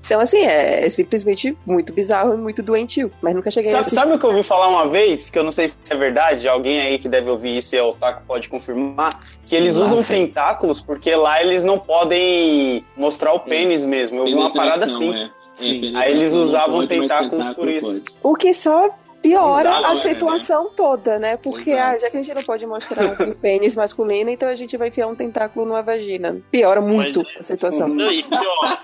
[0.04, 3.10] Então, assim, é, é simplesmente muito bizarro e muito doentio.
[3.20, 3.96] Mas nunca cheguei a Sabe, assistir.
[3.96, 5.30] sabe o que eu ouvi falar uma vez?
[5.30, 7.82] Que eu não sei se é verdade, alguém aí que deve ouvir isso e é
[7.82, 9.12] otaku pode confirmar.
[9.46, 10.26] Que eles Lá usam vem.
[10.26, 14.18] tentáculos porque lá eles não podem mostrar o pênis mesmo.
[14.20, 15.12] Eu vi uma parada assim.
[15.14, 15.30] É.
[15.58, 17.94] É, Aí eles usavam tentáculos por isso.
[17.94, 18.04] pode.
[18.22, 18.90] O que só
[19.22, 21.36] piora Bizarro, a né, situação toda, né?
[21.36, 21.80] Porque é.
[21.80, 24.88] ah, já que a gente não pode mostrar um pênis masculino, então a gente vai
[24.88, 26.40] enfiar um tentáculo numa vagina.
[26.50, 27.88] Piora muito a situação.
[27.88, 28.82] Não, e pior.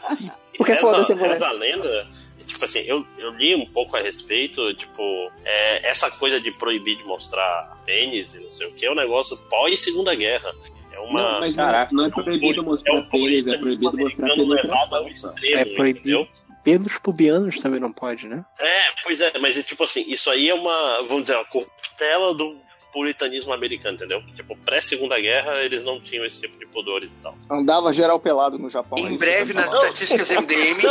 [0.56, 1.32] Porque foda-se, mulher.
[1.32, 2.06] reza a lenda.
[2.46, 5.02] Tipo assim, eu, eu li um pouco a respeito, tipo,
[5.44, 8.94] é, essa coisa de proibir de mostrar pênis e não sei o que, é um
[8.94, 10.52] negócio pós-segunda guerra.
[10.92, 11.22] É uma.
[11.22, 15.32] Não, mas não, é- não é proibido mostrar pênis, é proibido mostrar penetração.
[15.42, 16.28] É proibido.
[16.62, 18.44] Pelos pubianos também não pode, né?
[18.58, 22.34] É, pois é, mas é tipo assim, isso aí é uma, vamos dizer, uma corruptela
[22.34, 22.56] do
[22.92, 24.22] puritanismo americano, entendeu?
[24.36, 27.34] Tipo, pré-segunda guerra eles não tinham esse tipo de pudores e tal.
[27.50, 28.98] Andava geral pelado no Japão.
[28.98, 30.82] é Em isso breve, eu nas estatísticas MDM,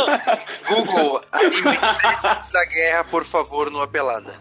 [0.68, 1.62] Google, anime
[2.52, 4.34] da guerra, por favor, no Apelada.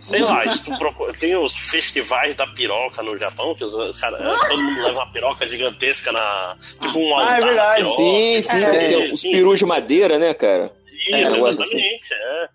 [0.00, 0.42] Sei lá,
[0.78, 4.18] procura, tem os festivais da piroca no Japão, que os, cara,
[4.48, 6.56] todo mundo leva uma piroca gigantesca na.
[6.80, 7.76] Tipo um Ah, é altar verdade.
[7.76, 7.94] piroca.
[7.96, 10.72] Sim, sim, tem os perus de madeira, né, cara?
[11.08, 11.48] Isso, É, assim.
[11.48, 12.48] exatamente, é.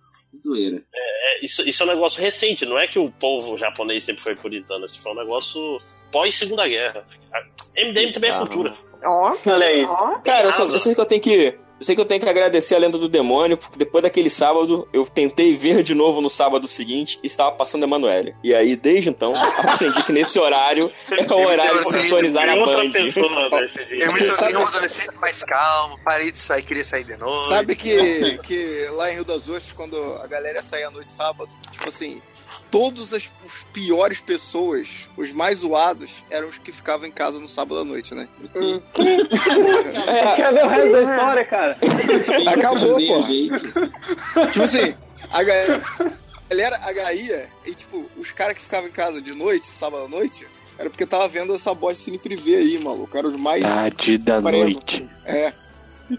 [0.48, 0.84] Zoeira.
[0.94, 4.36] É, isso, isso é um negócio recente, não é que o povo japonês sempre foi
[4.36, 5.80] puritano, isso foi um negócio
[6.12, 7.06] pós-segunda guerra.
[7.34, 7.42] A
[7.82, 8.78] MDM também é cultura.
[9.04, 9.86] Ó, Olha aí.
[10.24, 11.58] Cara, eu, só, eu sei que eu tenho que.
[11.80, 14.88] Eu sei que eu tenho que agradecer a lenda do demônio, porque depois daquele sábado,
[14.92, 18.36] eu tentei ver de novo no sábado seguinte e estava passando Emanuele.
[18.44, 22.84] E aí, desde então, aprendi que nesse horário é o horário de sintonizar na outra
[22.84, 22.92] Band.
[22.92, 23.68] pessoa dia.
[23.92, 27.16] Eu me Você tornei sabe- um adolescente mais calmo, parei de sair, queria sair de
[27.16, 27.50] noite.
[27.50, 31.50] Sabe que, que lá em Rio das Ostras, quando a galera saía à noite sábado,
[31.72, 32.22] tipo assim,
[32.72, 37.48] todos as os piores pessoas, os mais zoados, eram os que ficavam em casa no
[37.48, 38.28] sábado à noite, né?
[40.38, 41.78] Cadê o resto da história, cara?
[42.48, 43.62] Acabou, vez.
[44.52, 44.94] Tipo assim,
[45.32, 45.82] a ga-
[46.50, 50.08] galera, a gaia, e tipo, os caras que ficavam em casa de noite, sábado à
[50.08, 50.46] noite,
[50.78, 53.18] era porque tava vendo essa bosta cine privê aí, maluco.
[53.18, 53.62] Eram os mais.
[53.62, 55.10] Tarde da noite.
[55.26, 55.52] É.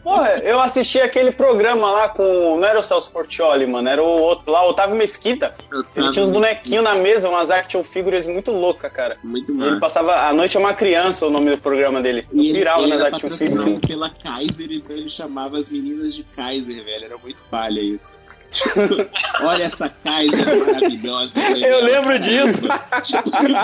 [0.02, 2.58] Porra, eu assisti aquele programa lá com.
[2.58, 3.88] Não era o Celso Portioli, mano.
[3.88, 5.54] Era o outro lá, o Otávio Mesquita.
[5.96, 9.16] Ele tinha uns bonequinhos na mesa, umas action figures muito loucas, cara.
[9.24, 10.28] Muito E ele passava.
[10.28, 12.26] A noite é uma criança, o nome do programa dele.
[12.32, 13.80] Eu E ele, pirava ele nas era action figures.
[13.80, 17.04] pela Kaiser, então ele chamava as meninas de Kaiser, velho.
[17.04, 18.14] Era muito falha isso.
[19.42, 21.32] Olha essa Kaiser maravilhosa.
[21.34, 21.64] velho.
[21.66, 22.62] Eu lembro disso.
[22.62, 23.12] Que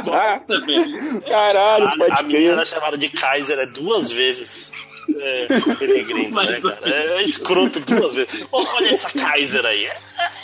[0.02, 1.22] bosta, velho.
[1.22, 2.52] Caralho, A, a pode menina crer.
[2.52, 4.70] era chamada de Kaiser é duas vezes.
[5.18, 6.78] É, peregrino, né, cara?
[6.82, 8.46] É escroto duas vezes.
[8.50, 9.86] Olha essa Kaiser aí.
[9.86, 9.96] É,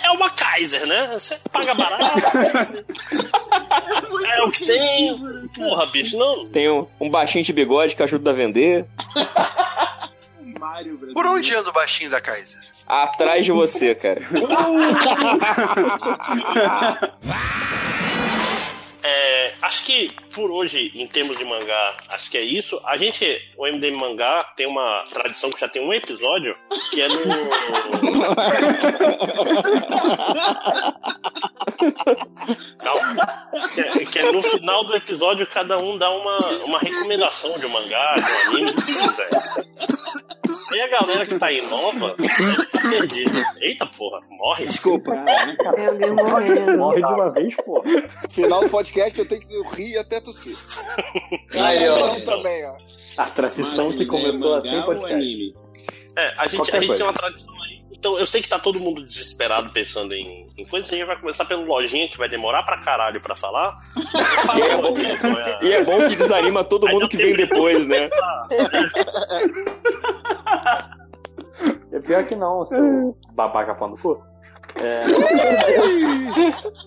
[0.04, 1.10] é uma Kaiser, né?
[1.14, 2.84] Você paga barato.
[4.24, 5.48] É o que tem.
[5.54, 6.46] Porra, bicho, não.
[6.46, 8.86] Tem um, um baixinho de bigode que ajuda a vender.
[10.58, 10.98] Mário.
[11.12, 12.60] Por onde anda o baixinho da Kaiser?
[12.86, 14.22] Atrás de você, cara.
[19.02, 22.80] É, acho que por hoje, em termos de mangá, acho que é isso.
[22.84, 23.24] A gente,
[23.56, 26.56] o MDM Mangá, tem uma tradição que já tem um episódio
[26.90, 27.20] que é no.
[33.74, 37.66] Que é, que é no final do episódio cada um dá uma, uma recomendação de
[37.66, 39.30] um mangá, de um anime, o que quiser.
[40.72, 43.54] Aí a galera que tá aí nova tá perdida.
[43.60, 44.66] Eita porra, morre.
[44.66, 45.12] Desculpa.
[45.74, 46.78] Tem alguém morrendo.
[46.78, 47.82] Morre de uma vez, pô.
[48.30, 50.56] Final do podcast eu tenho que rir até tossir.
[51.54, 52.20] Aí, ó.
[52.20, 52.76] Também, ó.
[53.16, 55.14] A tradição que começou é assim podcast.
[55.14, 55.54] anime?
[56.16, 57.82] É, a gente, a gente tem uma tradição aí.
[58.00, 60.90] Então, eu sei que tá todo mundo desesperado pensando em, em coisas.
[60.90, 63.76] A gente vai começar pelo lojinha, que vai demorar pra caralho pra falar.
[64.46, 64.94] Fala E é bom-
[65.38, 65.58] é.
[65.66, 68.08] E é bom que desanima todo mundo que vem depois, né?
[71.92, 74.22] É pior que não, seu babaca pão no cu.
[74.76, 75.02] É,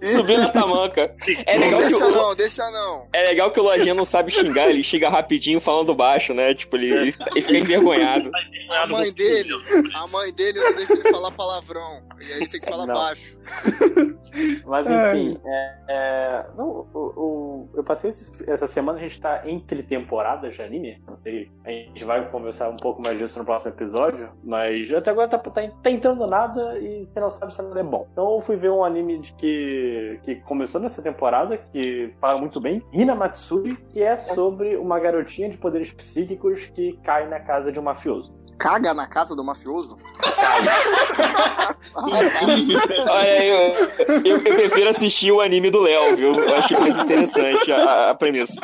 [0.06, 1.14] Subindo na tamanca.
[1.46, 3.08] É legal, que Deixa o, não, deixa não.
[3.14, 6.54] é legal que o Lojinha não sabe xingar, ele xinga rapidinho falando baixo, né?
[6.54, 8.32] Tipo, ele, ele fica envergonhado.
[8.76, 9.54] A mãe dele,
[9.96, 12.02] a mãe dele não deixa ele falar palavrão.
[12.20, 12.94] E aí ele tem que falar Não.
[12.94, 13.38] baixo.
[14.66, 19.44] Mas enfim, é, é, não, o, o- eu passei esse- essa semana, a gente tá
[19.48, 21.02] entre temporadas de anime.
[21.08, 24.30] Não sei, a gente vai conversar um pouco mais disso no próximo episódio.
[24.44, 28.08] Mas até agora tá, tá tentando nada e você não sabe se nada é bom.
[28.12, 32.60] Então eu fui ver um anime de que, que começou nessa temporada, que fala muito
[32.60, 37.72] bem, Hina Matsuri, que é sobre uma garotinha de poderes psíquicos que cai na casa
[37.72, 38.34] de um mafioso.
[38.64, 40.00] Caga na casa do mafioso?
[41.94, 43.76] Olha, eu,
[44.24, 46.34] eu, eu prefiro assistir o anime do Léo, viu?
[46.34, 48.62] Eu achei mais interessante a, a premissa.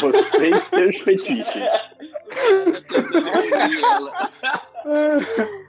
[0.00, 1.44] Você e seus fetiches.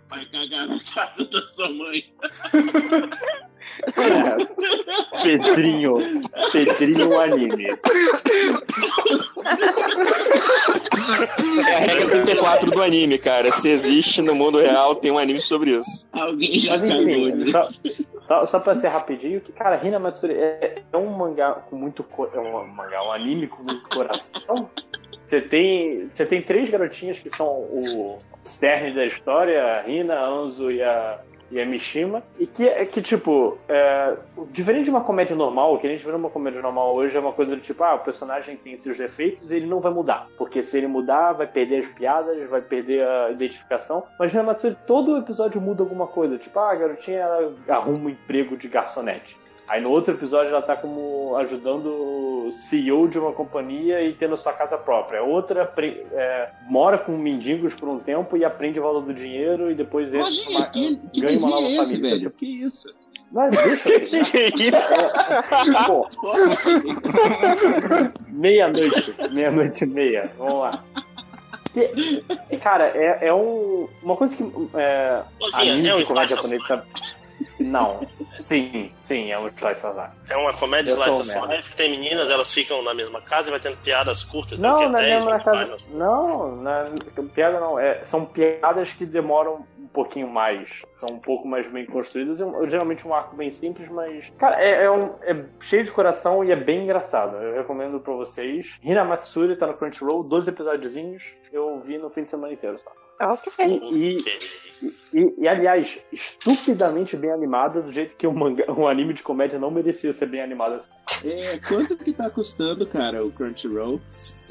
[0.07, 2.03] Vai cagar na casa da sua mãe.
[3.95, 5.97] É, Pedrinho.
[6.51, 7.65] Pedrinho anime.
[11.67, 13.51] É a regra 34 do anime, cara.
[13.51, 16.07] Se existe no mundo real, tem um anime sobre isso.
[16.11, 17.51] Alguém já Mas cagou enfim, nisso.
[17.51, 17.67] só,
[18.19, 22.03] Só, só pra ser rapidinho, que, cara, Hina Matsuri é, é um mangá com muito.
[22.03, 24.69] co- É um mangá, um anime com muito coração.
[25.23, 30.25] Você tem, você tem três garotinhas que são o cerne da história, a Hina, a
[30.27, 31.19] Anzu e a,
[31.51, 32.23] e a Mishima.
[32.39, 34.15] E que, é que tipo, é,
[34.51, 37.19] diferente de uma comédia normal, o que a gente vê numa comédia normal hoje é
[37.19, 40.27] uma coisa do tipo, ah, o personagem tem seus defeitos e ele não vai mudar.
[40.37, 44.03] Porque se ele mudar, vai perder as piadas, vai perder a identificação.
[44.19, 46.37] Mas Hina Matsuri, todo episódio muda alguma coisa.
[46.37, 49.37] Tipo, ah, a garotinha ela arruma um emprego de garçonete.
[49.67, 51.87] Aí no outro episódio ela tá como ajudando
[52.47, 55.19] o CEO de uma companhia e tendo sua casa própria.
[55.19, 55.69] A outra
[56.13, 60.13] é, mora com mendigos por um tempo e aprende o valor do dinheiro e depois
[60.13, 62.09] entra Lojinha, numa- que, que ganha uma nova é esse, família.
[62.17, 62.31] velho?
[62.31, 62.87] Que isso?
[63.51, 64.95] Deixa.
[68.27, 69.15] Meia-noite.
[69.31, 70.31] Meia-noite e meia.
[70.37, 70.83] Vamos lá.
[71.73, 72.23] Que-
[72.61, 74.43] cara, é, é um, uma coisa que.
[74.75, 76.83] É, Lojinha, anime é um de comédia japonesa.
[77.59, 78.07] Não.
[78.37, 80.11] Sim, sim, é um slice of life.
[80.29, 83.21] É uma comédia Eu sou slice of life que tem meninas, elas ficam na mesma
[83.21, 84.57] casa e vai tendo piadas curtas.
[84.57, 85.77] Não, não é 10, mesmo na 20 casa.
[85.91, 86.85] Não, na,
[87.33, 87.79] piada não.
[87.79, 89.65] É, são piadas que demoram
[89.97, 90.83] pouquinho mais.
[90.93, 92.39] São um pouco mais bem construídas.
[92.39, 94.31] É um- geralmente um arco bem simples, mas.
[94.37, 97.35] Cara, é, é um, é cheio de coração e é bem engraçado.
[97.37, 98.79] Eu recomendo pra vocês.
[98.83, 101.35] Hina Matsuri tá no Crunchyroll, 12 episódiozinhos.
[101.51, 102.91] Eu vi no fim de semana inteiro, tá?
[103.31, 103.51] Ok.
[103.65, 109.11] E, e, e- e, aliás, estupidamente bem animada, do jeito que um, manga, um anime
[109.13, 110.91] de comédia não merecia ser bem animado assim.
[111.25, 113.99] É, quanto que tá custando, cara, o Crunchyroll?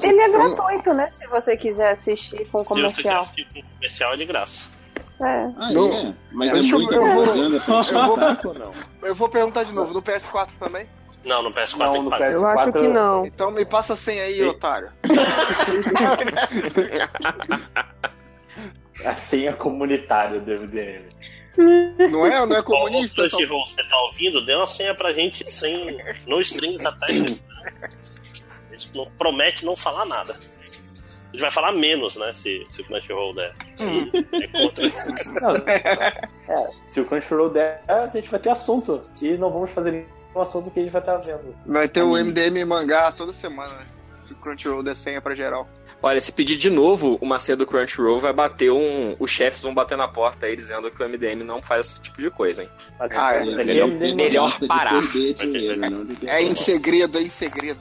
[0.03, 1.09] Ele é gratuito, né?
[1.13, 3.03] Se você quiser assistir com Se você comercial.
[3.03, 4.76] quer assistir com comercial é de graça.
[5.19, 5.49] É.
[5.57, 5.93] Ah, Não.
[5.93, 6.13] é?
[6.31, 7.59] Mas Deixa é eu- muita eu vou- eu
[8.43, 8.71] vou- não?
[9.01, 10.85] Eu vou perguntar de novo, no PS4 também?
[11.25, 12.31] Não, no PS4 Não, tem que no pagar.
[12.31, 13.25] PS4 Eu acho que não.
[13.25, 14.45] Então me passa a senha aí, Sim.
[14.45, 14.89] otário.
[19.05, 21.05] A senha comunitária do MDM.
[22.11, 22.45] Não é?
[22.45, 23.21] Não é comunista?
[23.23, 24.45] Ô, Crunchyroll, você tá ouvindo?
[24.45, 27.07] Dê uma senha pra gente sem no strings até.
[27.07, 30.35] A gente não promete não falar nada.
[31.37, 32.33] A gente vai falar menos, né?
[32.33, 33.53] Se, se o Crunchyroll der.
[33.79, 34.87] É contra.
[35.39, 39.03] Não, é, se o Crunchyroll der, a gente vai ter assunto.
[39.21, 41.55] E não vamos fazer nenhum assunto que a gente vai estar vendo.
[41.63, 43.85] Vai ter o MDM mangá toda semana, né?
[44.23, 45.69] Se o Crunchyroll der senha pra geral.
[46.01, 49.15] Olha, se pedir de novo uma senha do Crunchyroll, vai bater um.
[49.19, 52.19] Os chefes vão bater na porta aí dizendo que o MDM não faz esse tipo
[52.19, 52.69] de coisa, hein?
[52.99, 53.45] Ah, é.
[53.45, 54.99] Daqui Melhor, MDM melhor parar.
[55.01, 57.79] dinheiro, É em segredo, é em segredo.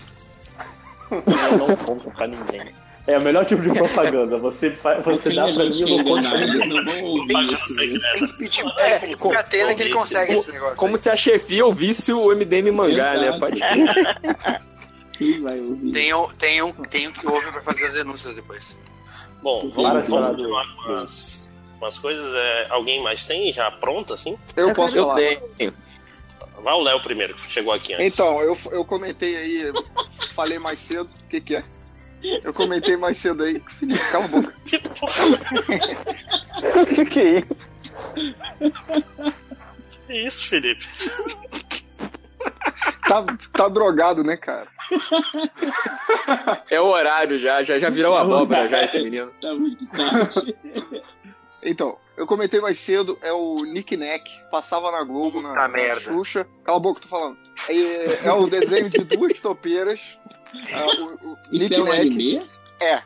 [1.10, 2.74] Eu não conto pra ninguém.
[3.06, 4.36] É o melhor tipo de propaganda.
[4.38, 6.68] Você, fa- você dá pra mim, eu não conto pra ninguém.
[6.68, 7.76] não vão ouvir isso.
[7.76, 10.76] Tem que pedir é, tem que pedir a Atena que ele consegue esse negócio.
[10.76, 13.38] Como se a chefia ouvisse o MDM mangá, né?
[13.38, 13.60] Pode
[15.18, 15.92] Quem vai ouvir?
[15.92, 18.76] Tem um, tem, um, tem um que ouve pra fazer as denúncias depois.
[19.42, 22.34] Bom, vamos, vamos continuar com as, com as coisas.
[22.34, 24.36] É, alguém mais tem já pronta, assim?
[24.56, 25.16] Eu posso Eu falar.
[25.56, 25.72] tenho.
[26.62, 28.06] Vai o Léo primeiro, que chegou aqui antes.
[28.06, 29.72] Então, eu, eu comentei aí,
[30.34, 31.08] falei mais cedo.
[31.24, 31.62] O que, que é?
[32.42, 33.62] Eu comentei mais cedo aí.
[34.10, 34.54] Cala a boca.
[34.66, 35.36] Que porra
[37.10, 37.74] que isso?
[40.08, 40.86] é isso, Felipe?
[43.08, 44.68] Tá, tá drogado, né, cara?
[46.70, 49.30] É o horário já, já, já virou abóbora já esse menino.
[49.40, 50.56] Tá muito tarde.
[51.62, 56.00] Então, eu comentei mais cedo, é o Nick Neck, passava na Globo, na, na merda.
[56.00, 56.46] Xuxa.
[56.64, 57.36] Cala a boca, tô falando.
[57.68, 60.18] É, é o desenho de duas topeiras.
[60.68, 62.50] É, o, o Isso Nick é um Neck anime?
[62.80, 63.02] é.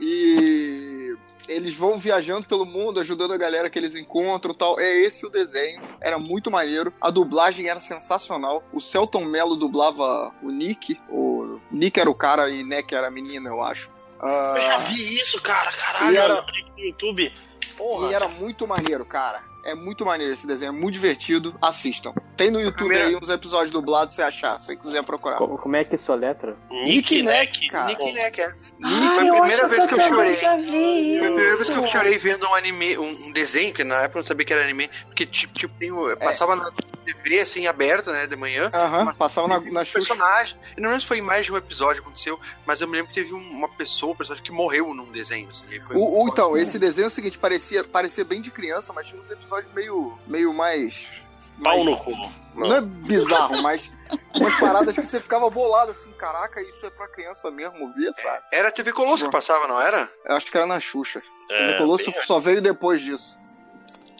[0.00, 1.16] E
[1.48, 4.78] eles vão viajando pelo mundo, ajudando a galera que eles encontram e tal.
[4.80, 5.80] É esse o desenho.
[6.00, 6.92] Era muito maneiro.
[7.00, 8.62] A dublagem era sensacional.
[8.72, 11.00] O Celton Mello dublava o Nick.
[11.08, 13.90] O Nick era o cara e Neck era a menina, eu acho.
[14.20, 15.70] Ah, Eu já vi isso, cara.
[15.72, 16.42] Caralho, era-
[16.76, 17.32] no YouTube.
[17.76, 18.10] Porra.
[18.10, 19.42] E era muito maneiro, cara.
[19.70, 21.54] É muito maneiro esse desenho, é muito divertido.
[21.60, 22.12] Assistam.
[22.36, 25.38] Tem no YouTube primeira- aí uns episódios dublados se achar, se você quiser procurar.
[25.38, 26.56] Co- Como é que é sua letra?
[26.70, 27.68] Nick Neck.
[27.70, 27.86] cara.
[27.86, 28.54] Nick Neck, é.
[28.84, 30.36] Ah, Foi a eu primeira vez que eu também chorei.
[30.36, 31.92] já vi Foi a primeira vez que eu isso.
[31.92, 34.62] chorei vendo um anime, um, um desenho, que na época eu não sabia que era
[34.62, 36.70] anime, porque tipo, tipo tem o- passava na
[37.14, 38.70] TV assim, aberta, né, de manhã.
[38.74, 40.08] Aham, passava na, na Um Xuxa.
[40.08, 40.58] personagem.
[40.76, 42.96] Eu não lembro se foi em mais de um episódio que aconteceu, mas eu me
[42.96, 45.48] lembro que teve um- uma pessoa, um personagem que morreu num desenho.
[45.50, 48.92] Assim, foi O, o- então, esse desenho é o seguinte, parecia, parecia bem de criança,
[48.92, 51.24] mas tinha uns episódios meio, meio mais...
[51.62, 52.10] Pau no cu.
[52.54, 53.90] Não é bizarro, mas
[54.34, 58.42] umas paradas que você ficava bolado assim, caraca, isso é pra criança mesmo ver, sabe?
[58.52, 60.10] Era a TV Colosso que passava, não era?
[60.24, 61.22] Eu acho que era na Xuxa.
[61.50, 63.36] O É, Nicolosso bem- só veio depois disso.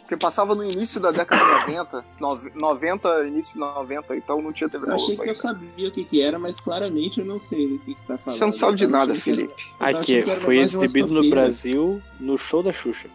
[0.07, 4.53] Porque passava no início da década de 90, nove- 90, início de 90, então não
[4.53, 7.41] tinha TV Eu achei que eu sabia o que, que era, mas claramente eu não
[7.41, 8.37] sei do que, que você tá falando.
[8.39, 9.53] Você não sabe de nada, era- Felipe.
[9.77, 11.29] tava Aqui, era foi exibido no.
[11.29, 13.09] Brasil no show da Xuxa.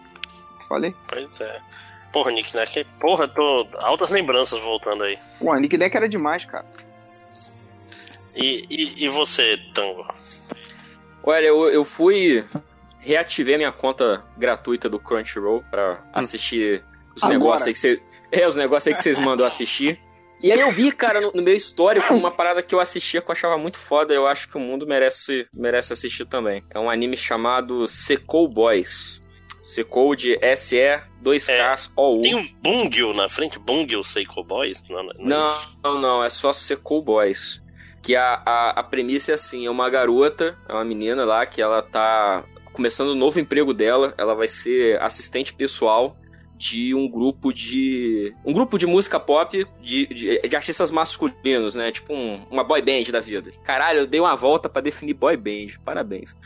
[0.69, 0.95] Falei?
[1.09, 1.61] Pois é.
[2.13, 3.67] Porra, Nick Neck, porra, tô.
[3.79, 5.19] Altas lembranças voltando aí.
[5.41, 6.67] Pô, Nick Neck era demais, cara.
[8.37, 10.05] E, e, e você, Tango?
[11.25, 12.45] Olha, eu, eu fui.
[13.03, 16.85] Reativei minha conta gratuita do Crunchyroll pra assistir
[17.17, 18.03] os negócios aí que você.
[18.31, 20.01] É, os negócios aí que vocês mandam assistir.
[20.43, 23.29] E aí eu vi, cara, no, no meu histórico, uma parada que eu assistia que
[23.29, 24.13] eu achava muito foda.
[24.13, 26.65] Eu acho que o mundo merece, merece assistir também.
[26.71, 29.23] É um anime chamado Sekou Boys.
[29.63, 32.23] Sekou de S-E-2-K-O-U.
[32.23, 34.83] Tem um Bungil na frente, Bungil Seiko Boys?
[34.89, 37.63] Não, não, Não, não, não, é só Sekou Boys.
[38.03, 41.63] Que a, a, a premissa é assim, é uma garota, é uma menina lá que
[41.63, 42.43] ela tá
[42.73, 46.17] começando o novo emprego dela, ela vai ser assistente pessoal
[46.57, 48.33] de um grupo de.
[48.45, 51.91] um grupo de música pop de, de, de artistas masculinos, né?
[51.91, 53.53] Tipo um- uma boy band da vida.
[53.65, 55.79] Caralho, eu dei uma volta pra definir boy band.
[55.85, 56.37] Parabéns.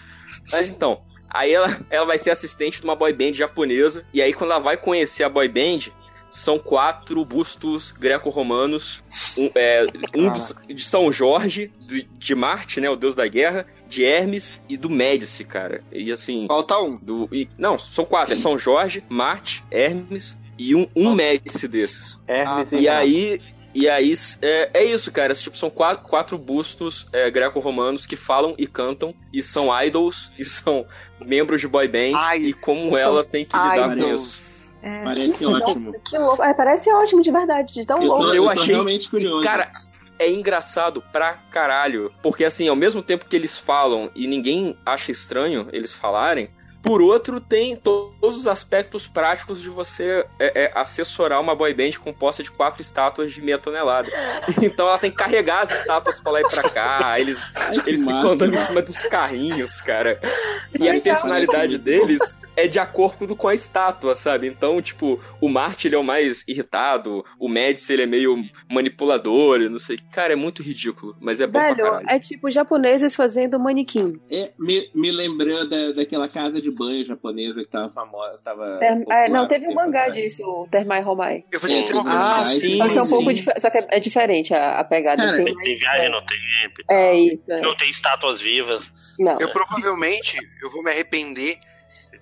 [0.51, 4.05] Mas então, aí ela, ela vai ser assistente de uma boy band japonesa.
[4.15, 5.91] E aí, quando ela vai conhecer a boy band,
[6.31, 9.03] são quatro bustos greco-romanos.
[9.37, 12.89] Um, é, um de São Jorge, de, de Marte, né?
[12.89, 15.83] O deus da guerra, de Hermes e do Médici, cara.
[15.93, 16.47] E assim.
[16.47, 16.97] Falta um.
[16.97, 18.33] Do, e, não, são quatro.
[18.33, 22.19] É São Jorge, Marte, Hermes e um, um Médici desses.
[22.27, 23.41] Hermes e aí.
[23.79, 25.35] E aí, é, é isso, cara.
[25.35, 30.45] Tipo, são quatro, quatro bustos é, greco-romanos que falam e cantam, e são idols, e
[30.47, 30.87] são
[31.21, 34.57] membros de boy band, e como ela tem que lidar com isso.
[34.83, 35.93] É, Parece que, ótimo.
[36.05, 36.43] Que louco.
[36.43, 38.35] É, parece ótimo, de verdade, de tão Eu, louco.
[38.35, 38.77] eu achei.
[39.43, 39.71] Cara,
[40.19, 42.13] é engraçado pra caralho.
[42.23, 46.51] Porque, assim, ao mesmo tempo que eles falam e ninguém acha estranho eles falarem,
[46.83, 51.75] por outro, tem to- todos os aspectos práticos de você é, é, assessorar uma boy
[51.75, 54.09] band composta de quatro estátuas de meia tonelada.
[54.63, 57.19] Então ela tem que carregar as estátuas pra lá e pra cá.
[57.19, 57.41] Eles,
[57.87, 58.29] eles ficam massa.
[58.35, 60.21] andando em cima dos carrinhos, cara.
[60.79, 61.03] E a Legal.
[61.03, 64.47] personalidade deles é de acordo com a estátua, sabe?
[64.47, 68.37] Então, tipo, o Marte ele é o mais irritado, o Médici ele é meio
[68.71, 69.99] manipulador, eu não sei.
[70.11, 72.07] Cara, é muito ridículo, mas é bom pra Velho, caralho.
[72.11, 74.19] é tipo japoneses fazendo manequim.
[74.31, 78.39] É, me, me lembrou da, daquela casa de banho japonesa que tava famosa.
[78.43, 81.45] Tava Term- é, não, teve um mangá disso, o Termai Romai.
[81.53, 82.19] Eu uma coisa.
[82.19, 82.49] Ah, mais.
[82.49, 83.35] sim, Só que é um pouco sim.
[83.35, 85.17] dif- só que é, é diferente a, a pegada.
[85.23, 86.83] Cara, tem Tem, mais- tem viagem no tempo.
[86.91, 87.45] É isso.
[87.53, 87.61] é.
[87.61, 88.93] Não tem estátuas vivas.
[89.19, 89.39] Não.
[89.41, 91.59] Eu provavelmente eu vou me arrepender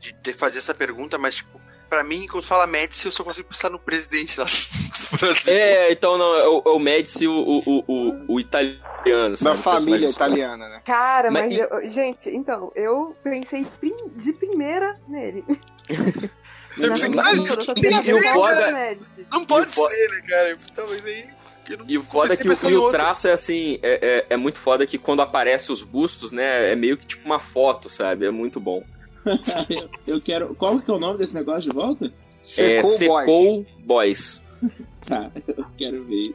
[0.05, 3.49] de, de fazer essa pergunta, mas tipo, pra mim, quando fala Médici, eu só consigo
[3.49, 4.45] pensar no presidente lá
[5.11, 5.53] do Brasil.
[5.55, 9.57] É, então não, é o, é o Médici, o, o, o, o, italiano, sabe?
[9.57, 10.83] Da família italiana, né?
[10.85, 15.45] Cara, Mas mas, e- eu- gente, então, eu pensei prim- de primeira nele.
[16.77, 18.99] Eu pensei, Na cara, eu e- e na foda-.
[19.31, 20.59] Não pode E ser, né, cara?
[20.75, 21.25] Talvez aí.
[21.69, 24.37] eu E o foda é que o, e o traço é assim, é, é, é
[24.37, 28.27] muito foda que quando aparece os bustos, né, é meio que tipo uma foto, sabe?
[28.27, 28.83] É muito bom.
[29.27, 30.55] Eu, eu quero.
[30.55, 32.07] Qual que é o nome desse negócio de volta?
[32.07, 33.27] É Secou Boys.
[33.27, 34.43] Secou Boys.
[35.07, 36.35] Tá, eu quero ver.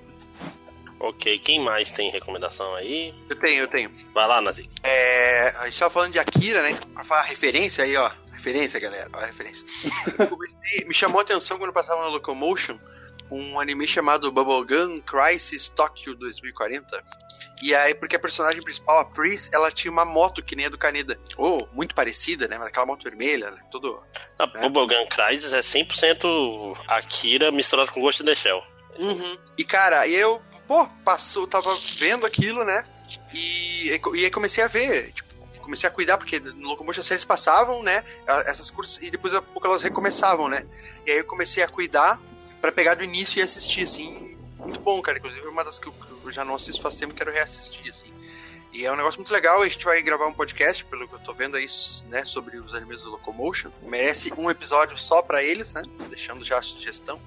[0.99, 3.15] Ok, quem mais tem recomendação aí?
[3.27, 3.89] Eu tenho, eu tenho.
[4.13, 4.69] Vai lá, Nazik.
[4.83, 6.77] É, a gente tava falando de Akira, né?
[6.93, 8.11] Pra falar referência aí, ó.
[8.31, 9.09] Referência, galera.
[9.11, 9.65] Ó, a referência.
[10.19, 12.77] Eu comecei- me chamou a atenção quando eu passava na Locomotion
[13.31, 17.03] um anime chamado Bubblegum Crisis Tokyo 2040.
[17.61, 20.69] E aí, porque a personagem principal, a Pris, ela tinha uma moto que nem a
[20.69, 21.19] do Kaneda.
[21.37, 22.57] Ou, muito parecida, né?
[22.57, 23.61] Mas aquela moto vermelha, né?
[23.69, 24.01] Todo.
[24.37, 28.63] A Bubblegum Crisis é 100% Akira misturado com Ghost in the Shell.
[28.97, 29.37] Uhum.
[29.57, 32.85] E cara, eu, pô, passou, tava vendo aquilo, né?
[33.33, 35.29] E, e aí comecei a ver, tipo,
[35.69, 38.03] comecei a cuidar, porque no Locomotion as séries passavam, né?
[38.45, 40.65] Essas curtas, e depois a pouco elas recomeçavam, né?
[41.05, 42.19] E aí eu comecei a cuidar
[42.59, 44.37] pra pegar do início e assistir, assim.
[44.57, 45.17] Muito bom, cara.
[45.17, 48.13] Inclusive, uma das que eu, eu já não assisto faz tempo, quero reassistir, assim.
[48.71, 51.19] E é um negócio muito legal, a gente vai gravar um podcast, pelo que eu
[51.19, 51.65] tô vendo aí,
[52.07, 53.71] né, sobre os animes do Locomotion.
[53.81, 55.81] Merece um episódio só pra eles, né?
[56.07, 57.19] Deixando já a sugestão.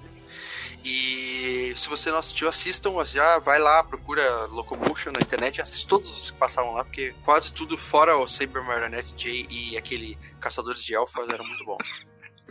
[0.85, 6.11] E se você não assistiu, assistam, já vai lá, procura Locomotion na internet assiste todos
[6.11, 10.83] os que passavam lá, porque quase tudo, fora o Saber Marionette J e aquele Caçadores
[10.83, 11.77] de Elfas, era muito bom.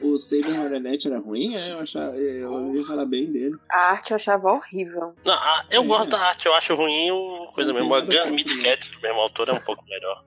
[0.02, 1.54] O Saber Marionette era ruim?
[1.56, 3.56] É, eu, achava, eu ouvi falar bem dele.
[3.70, 5.14] A arte eu achava horrível.
[5.24, 7.94] Não, a- eu gosto da arte, eu acho ruim o coisa mesmo.
[7.94, 10.24] A Gunsmith Cat, do mesmo autor, é um pouco melhor.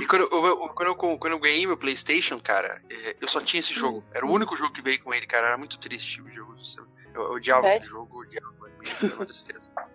[0.00, 3.40] E quando eu, eu- quando, eu, quando eu ganhei meu PlayStation, cara, é, eu só
[3.40, 4.04] tinha esse jogo.
[4.14, 5.48] Era o único jogo que veio com ele, cara.
[5.48, 6.54] Era muito triste o jogo.
[7.14, 7.76] Eu, eu odiava É?
[7.76, 8.58] aquele jogo, eu odiava.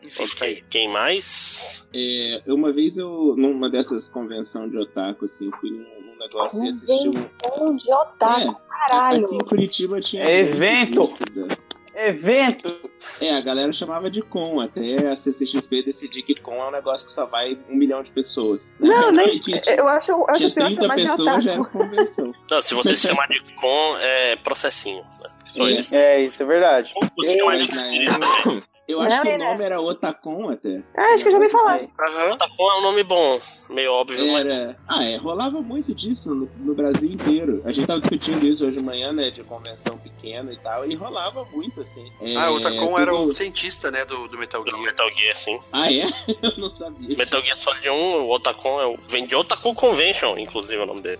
[0.03, 1.85] Enfim, quem mais?
[1.93, 7.05] É, uma vez eu, numa dessas convenções de otaku, assim, fui num, negócio e assisti.
[7.43, 8.55] Convenção de otaku, É,
[8.89, 9.25] caralho.
[9.25, 10.23] Aqui em Curitiba tinha.
[10.23, 11.13] É evento!
[11.35, 11.47] Né?
[11.95, 12.89] Evento!
[13.21, 17.05] É, a galera chamava de com, até a CCXP decidir que com é um negócio
[17.07, 18.59] que só vai um milhão de pessoas.
[18.79, 19.39] Não, nem.
[19.39, 21.77] Tinha- Eu acho, eu acho pior 30 chamar de pessoas, já era otaku.
[21.77, 22.33] convenção.
[22.49, 25.03] Não, se você se chamar de com, é processinho.
[25.21, 25.29] né?
[25.55, 25.71] É.
[25.71, 25.95] isso.
[25.95, 26.93] É, isso é verdade.
[26.95, 27.67] Ou se chamar de
[28.85, 28.89] Mas.
[28.89, 30.83] Eu acho Não, que o nome era Otacon até.
[30.97, 31.81] Ah, acho que eu já ouvi falar.
[32.33, 33.39] Otacon é um nome bom,
[33.69, 34.77] meio óbvio, mas Era...
[34.87, 37.61] Ah, é, rolava muito disso no, no Brasil inteiro.
[37.63, 40.95] A gente tava discutindo isso hoje de manhã, né, de convenção pequena e tal, e
[40.95, 42.11] rolava muito, assim.
[42.21, 44.81] É, Ah, o Otacon era tudo- o cientista, né, do, do Metal do Gear.
[44.83, 45.59] Metal Gear, sim.
[45.71, 46.05] Ah, é?
[46.43, 47.15] Eu não sabia.
[47.17, 48.97] Metal Gear Solid 1, o Otacon é o.
[49.07, 51.19] Vem de Otacon Convention, inclusive é o nome dele.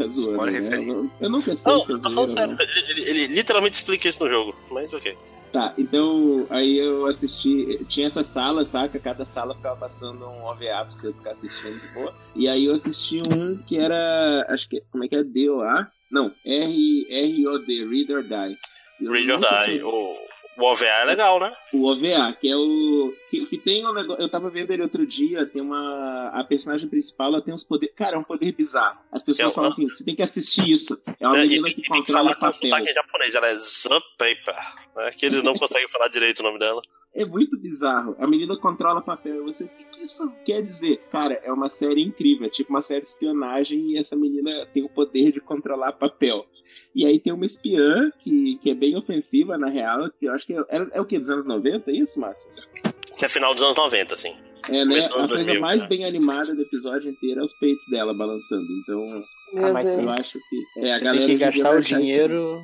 [0.00, 0.76] Tá zoando, né?
[0.76, 2.72] Eu, não- eu nunca sei Não, se é tô falando zoeira sério.
[2.78, 5.16] Ele, ele- ele literalmente explica isso no jogo, mas ok.
[5.52, 7.82] Tá, então aí eu assisti.
[7.88, 8.98] Tinha essa sala, saca?
[8.98, 12.12] Cada sala ficava passando um OVA pra você ficar assistindo de boa.
[12.36, 14.44] E aí eu assisti um que era.
[14.48, 14.82] Acho que.
[14.92, 15.24] Como é que é?
[15.24, 15.90] DOA?
[16.10, 18.58] Não, R-O-D, Read or Die.
[19.00, 19.64] Eu Read or Die.
[19.78, 20.27] tinha-
[20.58, 21.54] O, OVA é legal, né?
[21.72, 23.14] O OVA, que é o.
[23.30, 24.22] Que, que tem um negócio.
[24.22, 26.30] Eu tava vendo ele outro dia, tem uma.
[26.34, 27.94] A personagem principal, ela tem uns poderes.
[27.94, 28.98] Cara, é um poder bizarro.
[29.12, 31.00] As pessoas É, falam assim: você tem que assistir isso.
[31.20, 32.70] É uma É, e menina tem, que e tem que controla falar com papel.
[32.70, 34.56] sotaque em japonês, ela é Zupaper.
[34.96, 35.10] Né?
[35.16, 36.82] Que eles não conseguem falar direito o nome dela.
[37.14, 38.14] É muito bizarro.
[38.18, 39.36] A menina controla papel.
[39.36, 41.00] E você, o que isso quer dizer?
[41.10, 42.46] Cara, é uma série incrível.
[42.46, 46.46] É tipo uma série de espionagem e essa menina tem o poder de controlar papel.
[46.94, 50.46] E aí tem uma espiã que, que é bem ofensiva, na real, que eu acho
[50.46, 52.42] que é, é, é o que, dos anos 90, é isso, Márcio?
[53.16, 54.34] Que é final dos anos 90, assim.
[54.68, 55.04] É, né?
[55.04, 55.88] A coisa 2000, mais né?
[55.88, 58.66] bem animada do episódio inteiro é os peitos dela balançando.
[58.82, 59.06] Então,
[59.80, 59.98] Deus.
[59.98, 60.84] eu acho que.
[60.84, 62.60] É, a Você galera tem que gastar o isso dinheiro.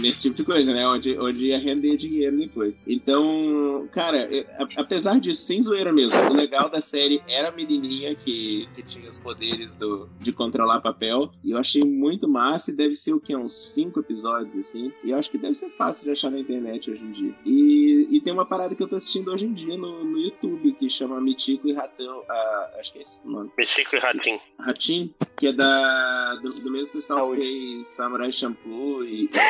[0.00, 0.86] Nesse tipo de coisa, né?
[0.86, 2.78] Onde, onde ia render dinheiro depois.
[2.86, 4.46] Então, cara, é,
[4.76, 9.08] apesar disso, sem zoeira mesmo, o legal da série era a menininha que, que tinha
[9.08, 11.30] os poderes do, de controlar papel.
[11.44, 13.34] E eu achei muito massa e deve ser o que?
[13.34, 14.92] Uns cinco episódios, assim.
[15.04, 17.34] E eu acho que deve ser fácil de achar na internet hoje em dia.
[17.44, 20.72] E, e tem uma parada que eu tô assistindo hoje em dia no, no YouTube
[20.72, 22.22] que chama Mitico e Ratão.
[22.28, 23.50] ah, acho que é esse o nome.
[23.56, 24.40] Mexico e Ratim.
[24.58, 29.28] Ratim, que é da, do, do mesmo pessoal que fez Samurai Shampoo e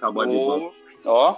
[0.00, 0.76] Cowboy Bebop.
[1.04, 1.36] Ó,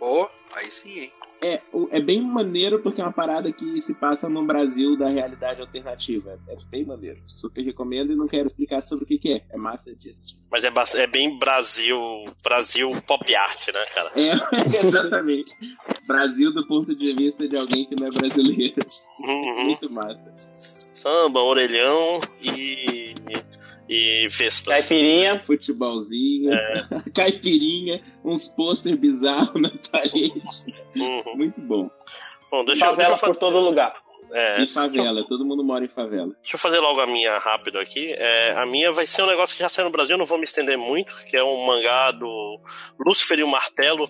[0.00, 1.12] Ó, aí sim, hein?
[1.40, 1.60] É,
[1.92, 6.38] é bem maneiro porque é uma parada que se passa no Brasil da realidade alternativa.
[6.48, 7.20] É bem maneiro.
[7.28, 9.44] Super recomendo e não quero explicar sobre o que, que é.
[9.50, 10.36] É massa disso.
[10.50, 12.00] Mas é, é bem Brasil,
[12.42, 14.10] Brasil pop art, né, cara?
[14.16, 14.32] É,
[14.84, 15.54] exatamente.
[16.06, 18.84] Brasil do ponto de vista de alguém que não é brasileiro.
[19.20, 19.64] Uhum.
[19.64, 20.34] Muito massa.
[20.94, 23.14] Samba, orelhão e.
[23.88, 24.74] e vespas.
[24.86, 25.42] caipirinha.
[25.46, 26.88] Futebolzinho, É.
[27.14, 30.42] caipirinha, uns pôster bizarros na parede.
[30.96, 31.36] Uhum.
[31.36, 31.90] Muito bom.
[32.50, 33.32] Bom, deixa, eu- deixa Favela eu fazer.
[33.34, 33.94] por todo lugar.
[34.30, 36.30] É, E favela, todo mundo mora em favela.
[36.42, 38.12] Deixa eu fazer logo a minha rápido aqui.
[38.12, 40.44] É, a minha vai ser um negócio que já saiu no Brasil, não vou me
[40.44, 42.60] estender muito, que é um mangá do
[43.00, 44.06] Lúcifer e o Martelo,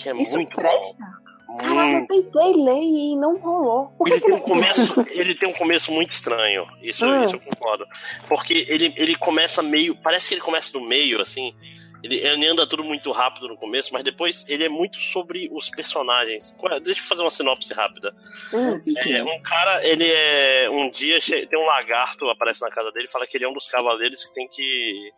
[0.00, 0.96] que é Isso muito presta?
[0.96, 1.25] bom.
[1.46, 2.08] Caraca, eu Muito.
[2.08, 3.86] tentei ler e não rolou.
[3.96, 6.66] Por que Ele que tem, um não começo, ele tem um começo muito estranho.
[6.82, 7.24] Isso, Ah.
[7.24, 7.86] isso eu concordo.
[8.28, 9.94] Porque ele, ele começa meio.
[9.96, 11.54] Parece que ele começa do meio, assim.
[12.02, 15.70] Ele, ele anda tudo muito rápido no começo, mas depois ele é muito sobre os
[15.70, 16.54] personagens.
[16.70, 18.14] É- Deixa eu fazer uma sinopse rápida.
[18.52, 18.78] Hum.
[19.08, 20.68] É, um cara, ele é.
[20.70, 23.54] Um dia tem um lagarto, aparece na casa dele e fala que ele é um
[23.54, 25.10] dos cavaleiros que tem que.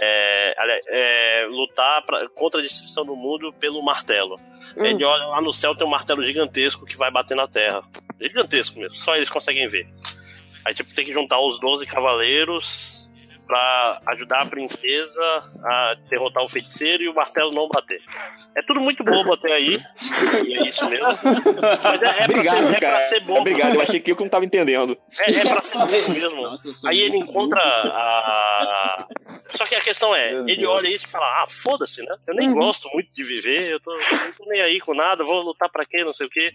[0.00, 0.54] É,
[0.88, 4.38] é, lutar pra- contra a destruição do mundo pelo martelo.
[4.76, 4.84] Hum.
[4.84, 7.82] Ele olha lá no céu, tem um martelo gigantesco que vai bater na terra.
[8.20, 9.88] Gigantesco mesmo, só eles conseguem ver.
[10.64, 12.93] Aí, tipo, tem que juntar os 12 cavaleiros
[13.46, 18.00] pra ajudar a princesa a derrotar o feiticeiro e o martelo não bater.
[18.56, 19.78] É tudo muito bobo até aí,
[20.46, 21.06] e é isso mesmo.
[21.82, 23.40] Mas é, é, pra, Obrigado, ser, é pra ser bobo.
[23.40, 24.96] Obrigado, eu achei que eu não tava entendendo.
[25.20, 26.42] É, é pra ser bobo mesmo.
[26.42, 29.06] Nossa, Aí ele encontra a.
[29.50, 30.68] Só que a questão é, Meu ele Deus.
[30.72, 32.16] olha isso e fala, ah, foda-se, né?
[32.26, 32.54] Eu nem Uhum.
[32.54, 35.68] gosto muito de viver, eu tô, eu não tô nem aí com nada, vou lutar
[35.70, 36.52] pra quê, não sei o quê.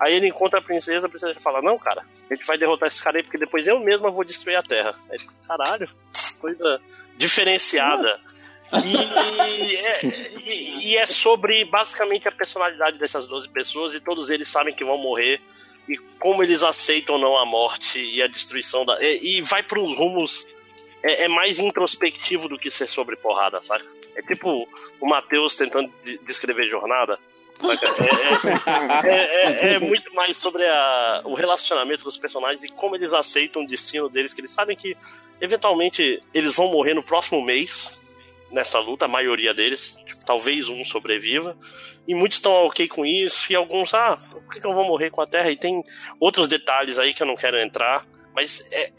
[0.00, 3.02] Aí ele encontra a princesa, a princesa fala, não, cara, a gente vai derrotar esse
[3.02, 4.94] cara aí, porque depois eu mesma vou destruir a Terra.
[5.10, 5.88] Aí, ele, caralho,
[6.44, 6.80] coisa
[7.16, 8.18] diferenciada.
[8.84, 10.00] E é,
[10.44, 14.84] e- e é sobre basicamente a personalidade dessas 12 pessoas e todos eles sabem que
[14.84, 15.40] vão morrer
[15.88, 19.00] e como eles aceitam ou não a morte e a destruição da.
[19.02, 20.46] E, e vai para uns rumos.
[21.02, 23.84] É, é mais introspectivo do que ser sobre porrada, saca?
[24.16, 24.66] É tipo
[25.00, 27.18] o Matheus tentando de- descrever jornada.
[29.06, 32.96] É, é- é- é- é muito mais sobre a- o relacionamento dos personagens e como
[32.96, 34.96] eles aceitam o destino deles, que eles sabem que
[35.40, 38.00] eventualmente eles vão morrer no próximo mês
[38.50, 41.56] nessa luta, a maioria deles, tipo, talvez um sobreviva.
[42.06, 45.10] E muitos estão ok com isso, e alguns, ah, por que, que eu vou morrer
[45.10, 45.50] com a Terra?
[45.50, 45.82] E tem
[46.20, 48.06] outros detalhes aí que eu não quero entrar.
[48.34, 48.92] Mas é,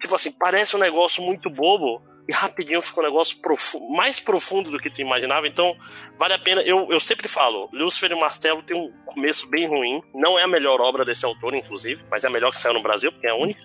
[0.00, 2.02] tipo assim, parece um negócio muito bobo.
[2.30, 5.48] E rapidinho fica um negócio profu mais profundo do que tu imaginava.
[5.48, 5.76] Então,
[6.16, 6.62] vale a pena.
[6.62, 10.00] Eu, eu sempre falo, Lúcifer e o Martelo tem um começo bem ruim.
[10.14, 12.82] Não é a melhor obra desse autor, inclusive, mas é a melhor que saiu no
[12.82, 13.60] Brasil, porque é a única.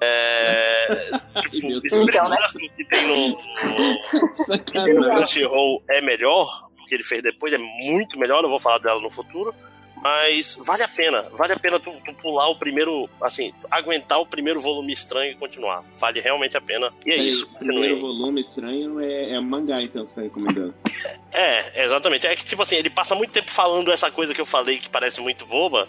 [0.00, 1.10] É.
[1.50, 2.36] tipo, Então, né?
[2.54, 8.42] Que tem no, no, no Crunchyroll é melhor, porque ele fez depois, é muito melhor,
[8.42, 9.52] não vou falar dela no futuro.
[10.04, 14.26] Mas vale a pena, vale a pena tu, tu pular o primeiro, assim, aguentar o
[14.26, 15.82] primeiro volume estranho e continuar.
[15.96, 16.92] Vale realmente a pena.
[17.06, 17.46] E é Peraí, isso.
[17.54, 20.74] O primeiro volume estranho é, é mangá, então, que você tá recomendando.
[21.36, 22.28] É, exatamente.
[22.28, 24.88] É que, tipo assim, ele passa muito tempo falando essa coisa que eu falei que
[24.88, 25.86] parece muito boba.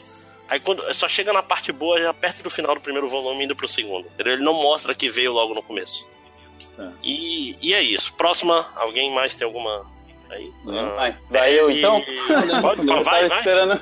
[0.49, 3.55] Aí quando só chega na parte boa, já perto do final do primeiro volume, indo
[3.55, 4.07] pro segundo.
[4.07, 4.33] Entendeu?
[4.33, 6.03] Ele não mostra que veio logo no começo.
[6.75, 6.91] Tá.
[7.03, 8.11] E, e é isso.
[8.15, 9.85] Próxima, alguém mais tem alguma.
[10.31, 10.51] Aí?
[10.67, 12.01] Ah, Vai, vai eu Eve- então?
[12.61, 13.25] Pode, Eu vai, tava vai.
[13.37, 13.81] esperando.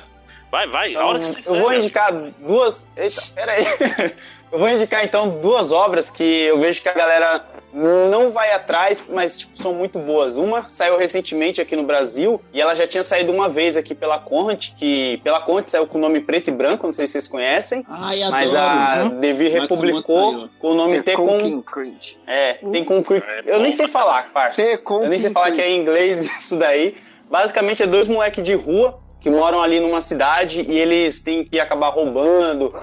[0.54, 2.86] Vai, vai, a hora que você Eu vou indicar duas.
[2.96, 3.64] Eita, peraí.
[4.52, 9.02] Eu vou indicar então duas obras que eu vejo que a galera não vai atrás,
[9.08, 10.36] mas tipo, são muito boas.
[10.36, 14.16] Uma saiu recentemente aqui no Brasil e ela já tinha saído uma vez aqui pela
[14.16, 17.26] Conrad, que pela Conrad saiu com o nome preto e branco, não sei se vocês
[17.26, 17.84] conhecem.
[17.88, 18.70] Ai, Mas adoro.
[18.70, 19.18] a Uhum.
[19.18, 20.50] Devi Matsumoto republicou saiu.
[20.60, 21.62] com o nome Tekken Tekon.
[21.62, 22.06] Creed.
[22.24, 23.02] É, tem com
[23.44, 24.62] Eu nem sei falar, parça.
[24.62, 26.94] Eu nem sei falar que é em inglês isso daí.
[27.28, 31.58] Basicamente é dois moleques de rua que moram ali numa cidade e eles têm que
[31.58, 32.74] acabar roubando.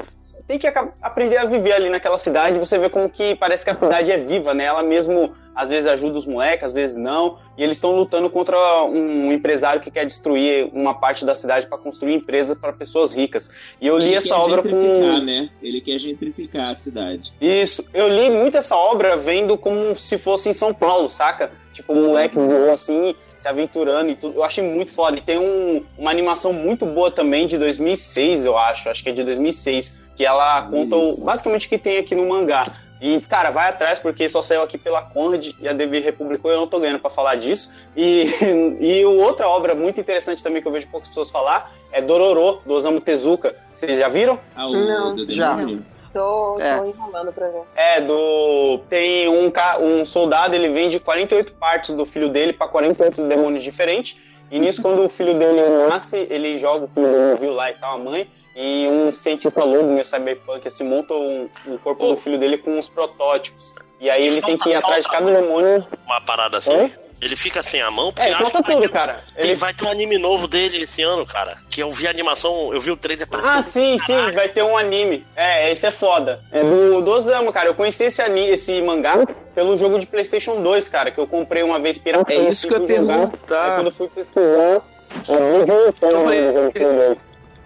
[0.47, 0.65] Tem que
[0.99, 2.57] aprender a viver ali naquela cidade.
[2.57, 4.63] Você vê como que parece que a cidade é viva, né?
[4.63, 7.37] Ela mesmo às vezes ajuda os moleques, às vezes não.
[7.55, 11.77] E eles estão lutando contra um empresário que quer destruir uma parte da cidade para
[11.77, 13.51] construir empresas para pessoas ricas.
[13.79, 15.47] E eu li Ele essa obra com né?
[15.61, 17.31] Ele quer gentrificar a cidade.
[17.39, 17.87] isso.
[17.93, 21.51] Eu li muito essa obra vendo como se fosse em São Paulo, saca?
[21.72, 24.35] Tipo, um moleque voou assim, se aventurando e tudo.
[24.38, 25.17] Eu achei muito foda.
[25.17, 28.90] E tem um- uma animação muito boa também de 2006, eu acho.
[28.90, 30.01] Acho que é de 2006.
[30.16, 32.66] Que ela conta o- basicamente o que tem aqui no mangá.
[33.01, 36.58] E, cara, vai atrás, porque só saiu aqui pela Conrad e a Devi republicou, eu
[36.58, 37.74] não tô ganhando pra falar disso.
[37.98, 38.25] E,
[38.80, 42.74] e outra obra muito interessante também que eu vejo poucas pessoas falar é Dororo, do
[42.75, 43.56] Osamu Tezuka.
[43.74, 44.38] Vocês já viram?
[44.56, 45.17] Ah, o Não.
[45.30, 45.56] já.
[45.56, 45.83] demônio?
[46.14, 46.77] Tô, tô É.
[46.88, 47.61] enrolando pra ver.
[47.75, 48.80] É, do.
[48.90, 53.64] Tem um, ca- um soldado, ele vende 48 partes do filho dele pra 48 demônios
[53.64, 54.17] diferentes.
[54.49, 57.72] E nisso, quando o filho dele nasce, ele joga o filho dele no rio lá
[57.72, 58.30] e tal, a mãe.
[58.53, 62.77] E um cientista lobo, meio cyberpunk, assim, monta um, o corpo do filho dele com
[62.77, 63.73] uns protótipos.
[64.01, 65.88] E aí ele tem que ir atrás de cada demônio.
[66.06, 66.69] Uma parada assim.
[66.75, 66.93] Oi?
[67.22, 69.24] Ele fica sem a mão, porque É, acho conta que vai tudo, ter, cara.
[69.35, 71.56] Tem, Ele- vai ter um anime novo dele esse ano, cara.
[71.69, 73.53] Que eu vi a animação, eu vi o trailer parecendo.
[73.58, 75.24] Ah, sim, sim, vai ter um anime.
[75.35, 76.41] É, esse é foda.
[76.51, 77.67] É do, do Osamu, cara.
[77.69, 81.61] Eu conheci esse, ani, esse mangá pelo jogo de PlayStation 2, cara, que eu comprei
[81.61, 82.33] uma vez pirata.
[82.33, 83.66] É isso que eu perguntar.
[83.66, 84.82] Aí quando eu fui pesquisar.
[85.27, 85.91] Eu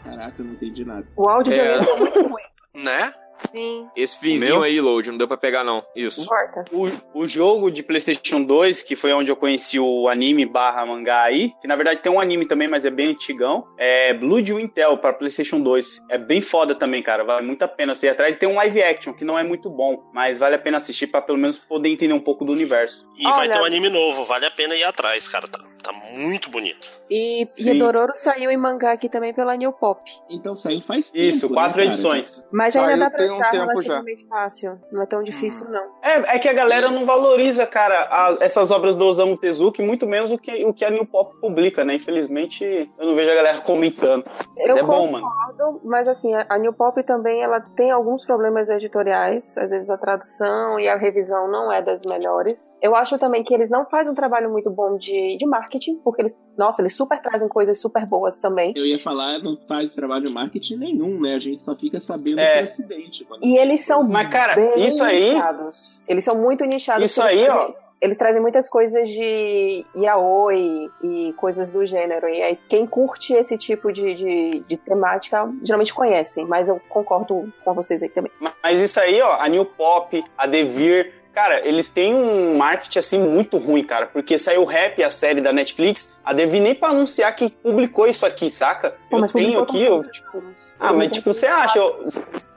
[0.03, 1.06] Caraca, eu não entendi nada.
[1.16, 1.74] O áudio de É.
[1.75, 2.43] alguém tá muito ruim.
[2.74, 3.14] Né?
[3.51, 3.88] Sim.
[3.95, 4.64] Esse finzinho Meu?
[4.64, 5.83] aí, Load, não deu pra pegar, não.
[5.95, 6.27] Isso.
[6.72, 11.24] O, o jogo de PlayStation 2, que foi onde eu conheci o anime barra mangá
[11.24, 14.98] aí, que na verdade tem um anime também, mas é bem antigão, é Blood Intel
[14.98, 16.01] para PlayStation 2.
[16.09, 17.24] É bem foda também, cara.
[17.24, 18.35] Vale muito a pena você ir atrás.
[18.35, 21.07] E tem um live action, que não é muito bom, mas vale a pena assistir
[21.07, 23.07] pra pelo menos poder entender um pouco do universo.
[23.17, 25.48] E vai Olha- ter um anime novo, vale a pena ir atrás, cara.
[25.48, 26.89] Tá, tá muito bonito.
[27.09, 27.80] E, e.
[27.80, 30.01] Dororo saiu em mangá aqui também pela New Pop.
[30.30, 31.23] Então saiu faz tempo.
[31.25, 31.85] Isso, quatro né, cara?
[31.88, 32.43] edições.
[32.51, 33.72] Mas ainda dá pra tem um achar tempo já.
[33.73, 34.80] relativamente fácil.
[34.91, 35.83] Não é tão difícil, não.
[36.01, 39.85] É, é que a galera não valoriza, cara, a- essas obras do Osamu Tezuka, e
[39.85, 41.95] muito menos o que, o que a New Pop publica, né?
[41.95, 42.64] Infelizmente,
[42.97, 44.23] eu não vejo a galera comentando.
[44.57, 45.25] Mas Eu é bom, mano.
[45.25, 49.89] concordo, mas assim, a a New Pop também ela tem alguns problemas editoriais, às vezes
[49.89, 52.65] a tradução e a revisão não é das melhores.
[52.81, 56.21] Eu acho também que eles não fazem um trabalho muito bom de, de marketing, porque
[56.21, 58.73] eles, nossa, eles super trazem coisas super boas também.
[58.75, 61.35] Eu ia falar, não faz trabalho de marketing nenhum, né?
[61.35, 62.59] A gente só fica sabendo É.
[62.63, 63.23] por acidente.
[63.25, 65.99] quando- E eles são Mas, cara, bem isso aí- nichados.
[66.07, 67.03] Eles são muito nichados.
[67.03, 67.53] Isso aí, ó.
[67.53, 72.27] trazem- Eles trazem muitas coisas de yaoi e coisas do gênero.
[72.29, 76.43] E aí, quem curte esse tipo de, de, de temática, geralmente conhece.
[76.45, 78.31] Mas eu concordo com vocês aí também.
[78.61, 83.19] Mas isso aí, ó, a New Pop, a Devir, cara, eles têm um marketing assim
[83.19, 86.89] muito ruim, cara, porque saiu o Rap, a série da Netflix, a Devir nem pra
[86.89, 88.95] anunciar que publicou isso aqui, saca?
[89.09, 90.41] Pô, eu mas tenho aqui, eu, tipo,
[90.80, 92.07] ah, mas tipo, você acha, eu-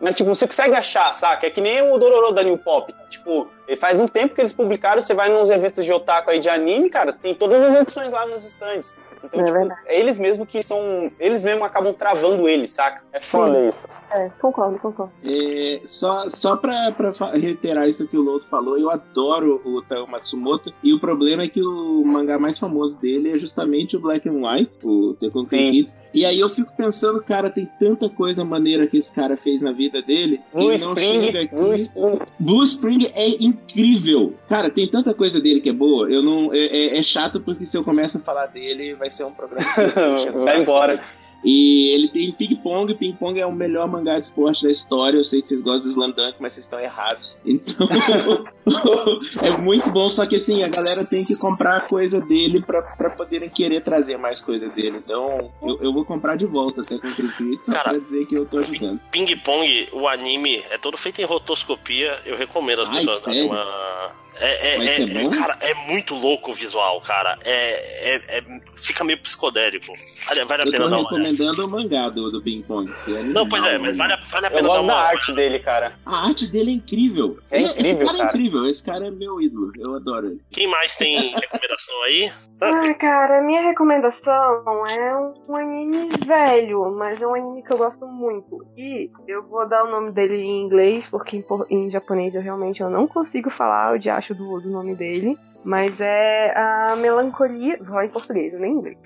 [0.00, 1.46] mas tipo, você consegue achar, saca?
[1.46, 3.48] É que nem o Dororo da New Pop, tipo,
[3.78, 6.88] faz um tempo que eles publicaram, você vai nos eventos de otaku aí de anime,
[6.88, 8.94] cara, tem todas as opções lá nos stands.
[9.28, 9.80] Então, É tipo, verdade.
[9.86, 13.02] é eles mesmo que são, eles mesmo acabam travando eles, saca?
[13.12, 13.78] É foda isso.
[14.10, 15.12] É, concordo, concordo.
[15.24, 20.06] É, só só pra, pra reiterar isso que o Loto falou, eu adoro o Tao
[20.06, 24.28] Matsumoto, e o problema é que o mangá mais famoso dele é justamente o Black
[24.28, 25.88] and White, o The Sim.
[26.12, 29.72] E aí eu fico pensando, cara, tem tanta coisa maneira que esse cara fez na
[29.72, 30.40] vida dele.
[30.52, 31.48] Blue Spring.
[31.52, 32.18] Blue Spring.
[32.38, 34.34] Blue Spring é incrível.
[34.48, 36.08] Cara, tem tanta coisa dele que é boa.
[36.10, 39.24] Eu não é, é- é chato porque se eu começo a falar dele, vai ser
[39.24, 39.64] um programa.
[40.44, 41.02] Vai embora.
[41.44, 42.94] E ele tem Ping Pong.
[42.94, 45.18] Ping Pong é o melhor mangá de esporte da história.
[45.18, 47.36] Eu sei que vocês gostam do Slam Dunk, mas vocês estão errados.
[47.44, 47.88] Então,
[49.42, 50.08] é muito bom.
[50.08, 54.16] Só que assim, a galera tem que comprar coisa dele pra, pra poderem querer trazer
[54.16, 54.98] mais coisas dele.
[55.04, 58.34] Então, eu, eu vou comprar de volta até com o só Cara, pra dizer que
[58.34, 59.00] eu tô ajudando.
[59.10, 62.18] Ping Pong, o anime, é todo feito em rotoscopia.
[62.24, 64.10] Eu recomendo as Ai, pessoas darem uma.
[64.40, 65.30] É, é, é- ser bom?
[65.30, 67.36] cara, é muito louco o visual, cara.
[67.44, 69.92] É, é- é- fica meio psicodélico.
[70.26, 71.16] Vale, vale a Eu pena tô dar uma olhada.
[71.28, 72.90] recomendando o mangá do, do Ping Pong.
[73.08, 73.98] é Não, pois é, mas né?
[73.98, 75.92] vale, a- vale a Eu pena dar gosto uma da arte dele, cara.
[76.06, 77.38] A arte dele é incrível.
[77.50, 78.28] É incrível, Esse cara, é cara.
[78.28, 78.66] incrível.
[78.66, 79.72] Esse cara é meu ídolo.
[79.78, 80.40] Eu adoro ele.
[80.50, 82.30] Quem mais tem recomendação aí?
[82.60, 85.16] Ah, cara, a minha recomendação é
[85.48, 88.66] um, anime velho, mas é um anime que eu gosto muito.
[88.76, 92.80] E eu vou dar o nome dele em inglês, porque em, em japonês eu realmente
[92.80, 95.36] eu não consigo falar o diacho do, do nome dele.
[95.64, 97.78] Mas é a melancolia.
[97.82, 98.96] Vou em português, eu nem inglês.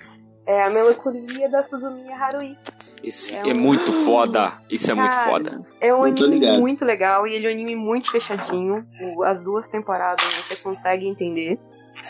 [0.47, 2.55] É a melancolia da Suzumiya Harui.
[3.03, 4.53] Isso É é, um- muito foda.
[4.69, 5.61] Isso é muito foda.
[5.81, 6.59] É um anime ligado.
[6.59, 8.85] muito legal e ele é um anime muito fechadinho.
[9.25, 11.59] As duas temporadas você consegue entender.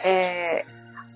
[0.04, 0.62] É,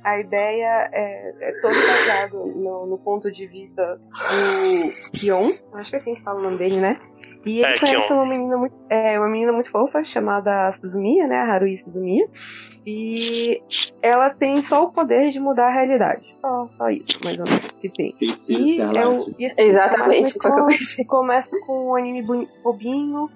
[0.04, 5.52] a ideia é, é todo baseado no, no ponto de vista do Kion.
[5.74, 7.00] Acho que é assim que fala o nome dele, né?
[7.46, 11.36] E ele É, conhece uma menina muito, é, uma menina muito fofa chamada Suzumiya, né?
[11.38, 12.28] A Harui Suzumiya.
[12.86, 13.62] E
[14.02, 16.24] ela tem só o poder de mudar a realidade.
[16.40, 18.16] Só, só isso, mais ou menos, que tem.
[18.48, 23.30] E é o, e, assim, Exatamente, começa, começa com um anime bobinho.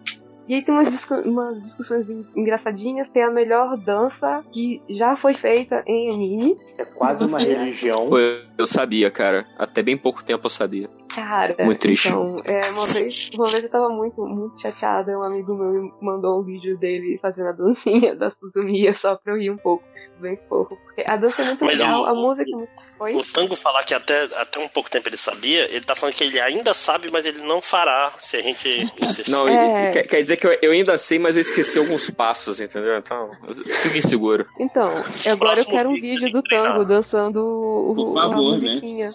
[0.47, 3.09] E aí tem umas, discu- umas discussões en- engraçadinhas.
[3.09, 6.57] Tem a melhor dança que já foi feita em anime.
[6.77, 8.07] É quase uma religião.
[8.07, 9.45] Pô, eu, eu sabia, cara.
[9.59, 10.89] Até bem pouco tempo eu sabia.
[11.15, 12.07] Cara, Muito triste.
[12.09, 15.17] Então, é, uma, vez, uma vez eu tava muito, muito chateada.
[15.17, 19.33] Um amigo meu me mandou um vídeo dele fazendo a dancinha da Suzumiya só pra
[19.33, 19.83] eu rir um pouco.
[20.19, 20.77] Bem fofo.
[20.85, 22.69] Porque a dança é muito Mas legal, o- a música é muito.
[22.95, 23.15] Foi?
[23.15, 26.23] O Tango falar que até, até um pouco tempo ele sabia, ele tá falando que
[26.23, 29.31] ele ainda sabe, mas ele não fará se a gente insistir.
[29.31, 29.89] Não, É.
[29.89, 32.95] quer, quer dizer que eu, eu ainda sei, mas eu esqueci alguns passos, entendeu?
[32.97, 34.45] Então, eu fico inseguro.
[34.59, 34.87] Então,
[35.31, 39.11] agora eu quero um vídeo do Tango dançando o, Por o- favor, a né?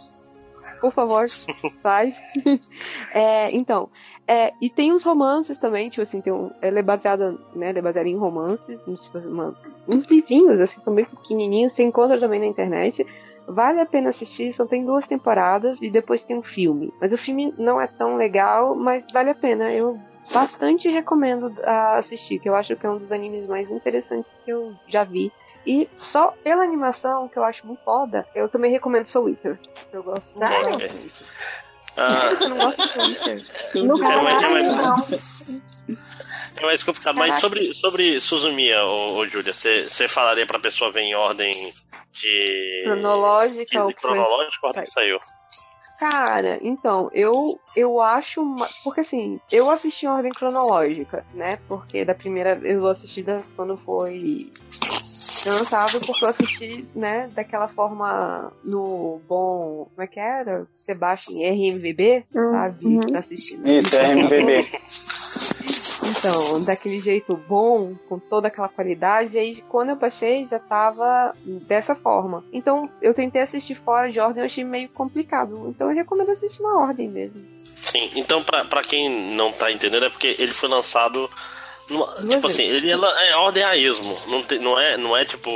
[0.81, 1.27] Por favor,
[1.83, 2.15] faz.
[3.11, 3.89] É, então,
[4.27, 7.83] é, e tem uns romances também, tipo assim, tem um, ela é baseada, né, é
[7.83, 9.55] baseada em romances, uns, tipo, uma-
[9.89, 13.07] uns livrinhos, assim, também pequenininhos, você encontra também na internet.
[13.49, 16.93] Vale a pena assistir, só tem duas temporadas e depois tem um filme.
[17.01, 19.73] Mas o filme não é tão legal, mas vale a pena.
[19.73, 19.97] Eu
[20.35, 24.73] bastante recomendo assistir, que eu acho que é um dos animes mais interessantes que eu
[24.89, 25.31] já vi.
[25.67, 29.59] E só pela animação, que eu acho muito foda, eu também recomendo Soul Eater.
[29.93, 30.79] Eu gosto muito.
[30.79, 31.11] Sério?
[31.97, 33.45] Ah, Você não gosta de Soul Eater?
[33.75, 35.97] Não, é mais- é mais- não.
[36.57, 37.19] É mais complicado.
[37.19, 41.53] Mas sobre, sobre Suzumiya, ô, ô Júlia, você falaria pra pessoa ver em ordem
[42.13, 42.83] de.
[42.85, 45.19] Cronológica ou de cronológica, ordem que saiu.
[45.99, 47.33] Cara, então, eu
[47.75, 48.41] eu acho.
[48.43, 51.59] uma- Porque assim, eu assisti em ordem cronológica, né?
[51.69, 54.53] Porque da primeira eu assisti da, quando foi
[55.51, 59.89] lançado, porque eu assisti, né, daquela forma no bom.
[59.95, 60.67] Como é que era?
[60.75, 63.01] Você baixa em RMVB, sabe?
[63.11, 63.59] Pra assistir.
[63.59, 63.79] né?
[63.79, 64.69] Isso, é RMVB.
[66.09, 71.35] Então, daquele jeito bom, com toda aquela qualidade, e aí quando eu baixei já tava
[71.45, 72.45] dessa forma.
[72.53, 75.67] Então, eu tentei assistir fora de ordem, eu achei meio complicado.
[75.69, 77.45] Então, eu recomendo assistir na ordem mesmo.
[77.83, 81.29] Sim, então pra, pra quem não tá entendendo, é porque ele foi lançado.
[81.89, 84.19] Numa- Duas tipo assim, ele é, la- é ordem a esmo.
[84.27, 85.51] Não, tem- não, é, não é tipo.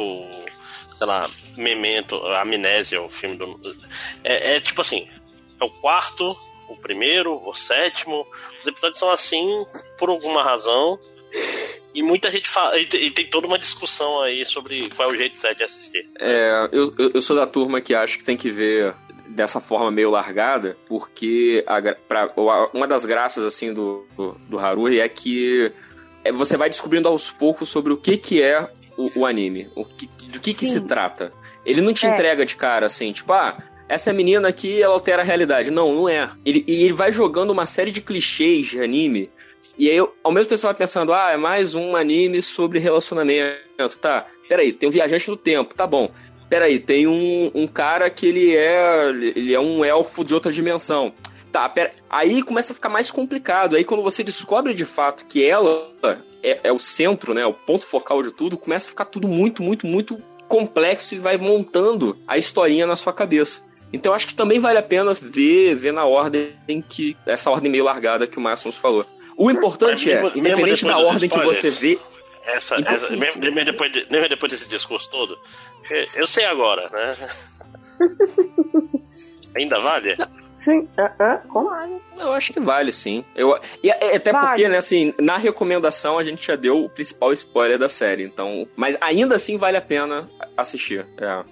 [0.96, 3.58] Sei lá, Memento, Amnésia, o filme do.
[4.22, 5.08] É, é tipo assim:
[5.60, 6.34] é o quarto,
[6.68, 8.26] o primeiro, o sétimo.
[8.60, 9.64] Os episódios são assim
[9.98, 10.98] por alguma razão.
[11.94, 12.76] E muita gente fala.
[12.78, 15.64] E tem, e tem toda uma discussão aí sobre qual é o jeito certo de
[15.64, 16.08] assistir.
[16.18, 18.94] É, eu, eu, sou da turma que acha que tem que ver
[19.28, 22.32] dessa forma meio largada, porque a pra-
[22.74, 25.72] uma das graças assim do, do, do Haruri é que é,
[26.34, 30.08] você vai descobrindo aos poucos sobre o que, que é o, o anime, o que,
[30.28, 31.32] do que, que se trata.
[31.64, 32.10] Ele não te É.
[32.10, 33.56] entrega de cara assim, tipo, ah,
[33.88, 35.70] essa menina aqui ela altera a realidade.
[35.70, 36.30] Não, não é.
[36.44, 39.30] Ele, e ele vai jogando uma série de clichês de anime.
[39.78, 42.78] E aí, eu- ao mesmo tempo, você vai pensando, ah, é mais um anime sobre
[42.78, 43.98] relacionamento.
[44.00, 46.10] Tá, peraí, tem um viajante do tempo, tá bom.
[46.48, 49.08] Peraí, tem um, um cara que ele é.
[49.08, 51.12] Ele é um elfo de outra dimensão.
[51.52, 51.90] Tá, pera.
[52.08, 53.74] Aí começa a ficar mais complicado.
[53.76, 55.90] Aí quando você descobre de fato que ela
[56.42, 57.44] é, é o centro, né?
[57.44, 61.36] O ponto focal de tudo, começa a ficar tudo muito, muito, muito complexo e vai
[61.36, 63.62] montando a historinha na sua cabeça.
[63.92, 66.52] Então acho que também vale a pena ver, ver na ordem
[66.88, 67.16] que.
[67.26, 69.04] essa ordem meio largada que o Máximos falou.
[69.36, 71.98] O importante é, independente da ordem que você vê.
[72.46, 75.36] Essa, essa- mesmo, mesmo depois de- mesmo depois desse discurso todo,
[75.90, 77.16] eu- eu sei agora, né?
[79.56, 80.16] Ainda vale?
[80.60, 80.86] Sim,
[81.48, 81.70] como?
[82.18, 83.24] Eu acho que vale, sim.
[83.34, 84.46] Eu, e é- até Vale.
[84.48, 88.68] porque, né, assim, na recomendação a gente já deu o principal spoiler da série, então.
[88.76, 91.06] Mas ainda assim vale a pena assistir.
[91.16, 91.44] É.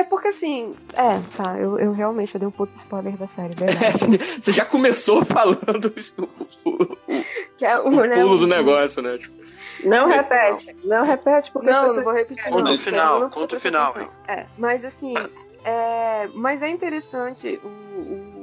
[0.00, 0.74] É porque assim.
[0.94, 3.84] É, tá, eu, eu realmente eu dei um pouco de spoiler da série, verdade.
[3.84, 3.90] É,
[4.40, 6.28] você- já começou falando isso,
[7.56, 9.16] Que é o, o né, pulo o- do negócio, né?
[9.16, 9.34] Tipo,
[9.84, 12.44] Não repete, não repete, porque Não, pessoas- não vou repetir.
[12.44, 13.94] Conta não, o final, não conta o final.
[14.26, 15.14] É, mas assim,
[15.64, 18.35] é, mas é interessante o, o-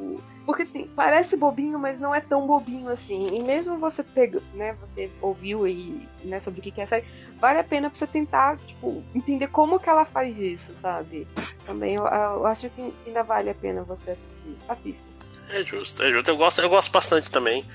[0.45, 3.27] porque assim, parece bobinho, mas não é tão bobinho assim.
[3.35, 7.05] E mesmo você pega, né, você ouviu aí, né, sobre o que é a série,
[7.39, 11.27] vale a pena pra você tentar, tipo, entender como que ela faz isso, sabe?
[11.65, 14.57] Também eu, eu acho que ainda vale a pena você assistir.
[14.67, 15.13] Assista.
[15.49, 16.29] É justo, é justo.
[16.29, 17.65] Eu gosto, eu gosto bastante também.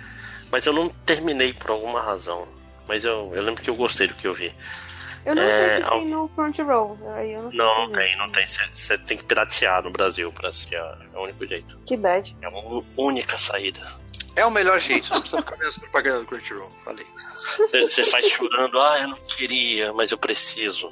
[0.51, 2.49] Mas eu não terminei por alguma razão.
[2.87, 4.53] Mas eu, eu lembro que eu gostei do que eu vi.
[5.29, 8.17] Eu não É, sei se ao- tem no Crunchyroll, aí eu não Não, não tem,
[8.17, 8.47] não tem.
[8.47, 10.77] Você- tem que piratear no Brasil pra assistir.
[10.77, 11.79] É o único jeito.
[11.85, 12.35] Que bad.
[12.41, 12.51] É a
[12.97, 13.81] única saída.
[14.35, 16.73] É o melhor jeito, não precisa ficar vendo as propagandas do Crunchyroll.
[16.85, 17.07] Falei.
[17.83, 20.91] Você faz chorando, ah, eu não queria, mas eu preciso.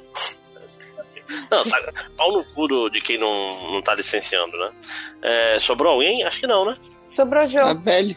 [1.51, 4.71] Não, sabe, pau no cu do- de quem não, não tá licenciando, né?
[5.21, 6.23] É, sobrou alguém?
[6.23, 6.77] Acho que não, né?
[7.11, 7.61] Sobrou o Joe.
[7.63, 8.15] A Belly.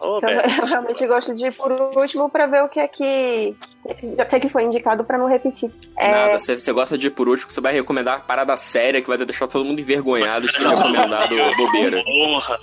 [0.00, 0.60] Então, Beto.
[0.60, 3.54] eu realmente gosto de ir por último pra ver o que é que.
[3.84, 5.70] O que foi indicado pra não repetir.
[5.96, 9.00] É, Nada, você, você gosta de ir por último, você vai recomendar a parada séria
[9.00, 12.02] que vai deixar todo mundo envergonhado de ter recomendado bobeira.
[12.02, 12.58] Porra,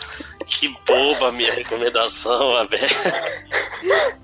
[0.45, 2.79] que boba a minha recomendação, Abel.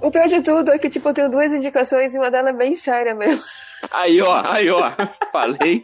[0.02, 2.58] O pior de tudo é que, tipo, eu tenho duas indicações e uma delas é
[2.58, 3.42] bem séria mesmo.
[3.92, 4.92] Aí, ó, aí, ó.
[5.32, 5.82] Falei.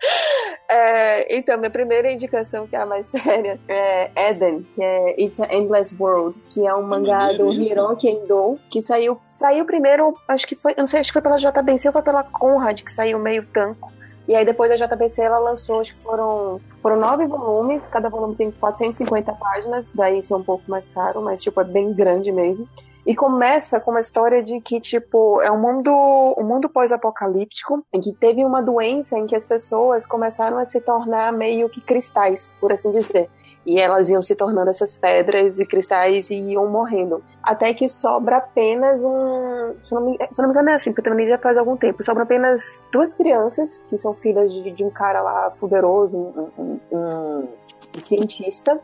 [0.72, 5.40] É, então, minha primeira indicação, que é a mais séria, é Eden, que é It's
[5.40, 10.46] an Endless World, que é um mangá do Hiroki Endo, que saiu, saiu primeiro, acho
[10.46, 12.92] que foi, eu não sei, acho que foi pela JBC ou foi pela Conrad, que
[12.92, 13.92] saiu meio tanco.
[14.28, 18.36] E aí depois a JBC ela lançou, acho que foram, foram nove volumes, cada volume
[18.36, 22.30] tem 450 páginas, daí isso é um pouco mais caro, mas tipo, é bem grande
[22.30, 22.68] mesmo.
[23.06, 25.90] E começa com uma história de que, tipo, é um mundo,
[26.38, 30.80] um mundo pós-apocalíptico, em que teve uma doença em que as pessoas começaram a se
[30.80, 33.28] tornar meio que cristais, por assim dizer.
[33.64, 37.22] E elas iam se tornando essas pedras e cristais e iam morrendo.
[37.42, 39.74] Até que sobra apenas um.
[39.82, 42.02] Se não me, se não me engano, é assim, porque também já faz algum tempo.
[42.02, 46.50] Sobram apenas duas crianças, que são filhas de, de um cara lá fuderoso, um-
[46.90, 47.48] um-
[47.96, 48.80] um cientista.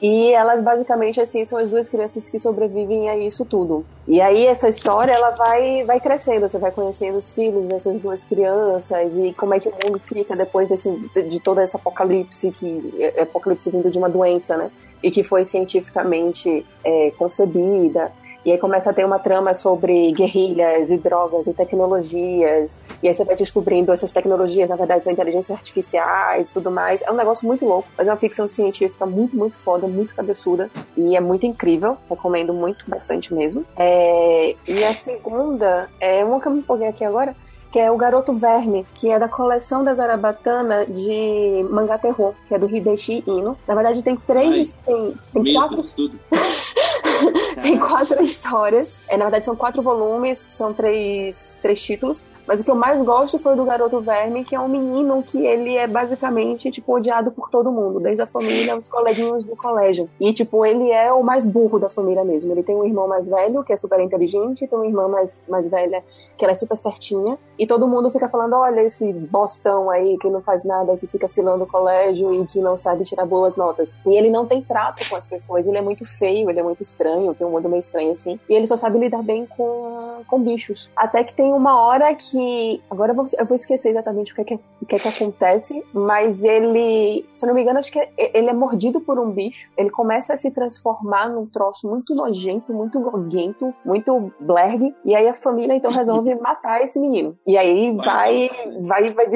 [0.00, 3.84] E elas basicamente assim são as duas crianças que sobrevivem a isso tudo.
[4.06, 8.24] E aí essa história ela vai vai crescendo, você vai conhecendo os filhos dessas duas
[8.24, 12.94] crianças e como é que o mundo fica depois desse de todo esse apocalipse que
[12.98, 14.70] é apocalipse vindo de uma doença, né?
[15.02, 18.12] E que foi cientificamente é, concebida.
[18.46, 22.78] E aí começa a ter uma trama sobre guerrilhas e drogas e tecnologias.
[23.02, 27.02] E aí você vai descobrindo essas tecnologias, na verdade, são inteligências artificiais e tudo mais.
[27.02, 30.70] É um negócio muito louco, mas é uma ficção científica muito, muito foda, muito cabeçuda.
[30.96, 31.96] E é muito incrível.
[32.08, 33.64] Recomendo muito, bastante mesmo.
[33.76, 37.34] É, E a segunda é uma que eu me empolguei aqui agora,
[37.76, 42.54] que é o Garoto Verme, que é da coleção da Zarabatana de mangá terror, que
[42.54, 43.54] é do Hideshi Ino.
[43.68, 44.70] Na verdade, tem três.
[44.70, 46.18] Tem, tem quatro tudo.
[47.62, 48.94] tem quatro histórias.
[49.06, 52.26] É, na verdade, são quatro volumes, são três, três títulos.
[52.46, 55.22] Mas o que eu mais gosto foi o do Garoto Verme, que é um menino
[55.22, 59.56] que ele é basicamente, tipo, odiado por todo mundo, desde a família aos coleguinhas do
[59.56, 60.08] colégio.
[60.20, 62.52] E, tipo, ele é o mais burro da família mesmo.
[62.52, 65.68] Ele tem um irmão mais velho, que é super inteligente, tem uma irmã mais, mais
[65.68, 66.04] velha,
[66.38, 67.36] que ela é super certinha.
[67.66, 71.26] E todo mundo fica falando, olha esse bostão aí, que não faz nada, que fica
[71.26, 73.98] filando o colégio e que não sabe tirar boas notas.
[74.06, 76.80] E ele não tem trato com as pessoas, ele é muito feio, ele é muito
[76.80, 78.38] estranho, tem um mundo meio estranho assim.
[78.48, 80.88] E ele só sabe lidar bem com, com bichos.
[80.94, 82.80] Até que tem uma hora que.
[82.88, 85.08] Agora eu vou, eu vou esquecer exatamente o que é que, o que é que
[85.08, 87.28] acontece, mas ele.
[87.34, 89.68] Se eu não me engano, acho que ele é mordido por um bicho.
[89.76, 94.94] Ele começa a se transformar num troço muito nojento, muito nojento, muito blerg.
[95.04, 97.36] E aí a família então resolve matar esse menino.
[97.44, 99.26] E aí vai, vai, vai,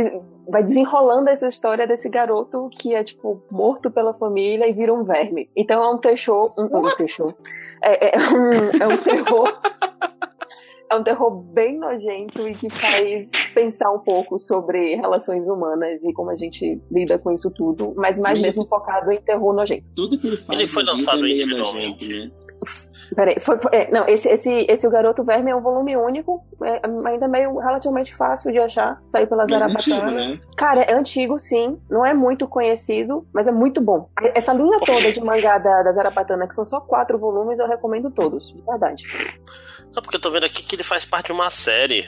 [0.49, 5.05] vai desenrolando essa história desse garoto que é, tipo, morto pela família e vira um
[5.05, 5.49] verme.
[5.57, 6.53] Então é um terror.
[6.59, 7.35] Um, um terror.
[7.83, 9.59] É, é um, é um terror.
[10.91, 16.13] É um terror bem nojento e que faz pensar um pouco sobre relações humanas e
[16.13, 19.89] como a gente lida com isso tudo, mas mais mesmo focado em terror nojento.
[19.95, 22.09] Tudo que ele faz Ele foi lançado é individualmente.
[22.09, 22.50] nojento, né?
[23.15, 26.45] Peraí, foi, foi- é, não, esse, esse, esse O Garoto Verme é um volume único,
[26.63, 29.77] é, ainda meio relativamente fácil de achar, sair pela é Zarabatana.
[30.05, 30.41] antigo, né?
[30.57, 34.09] Cara, é antigo sim, não é muito conhecido, mas é muito bom.
[34.35, 38.11] Essa linha toda de mangá da, da Zarabatana, que são só quatro volumes, eu recomendo
[38.11, 39.05] todos, de verdade.
[39.95, 42.05] Não, porque eu tô vendo aqui que ele faz parte de uma série.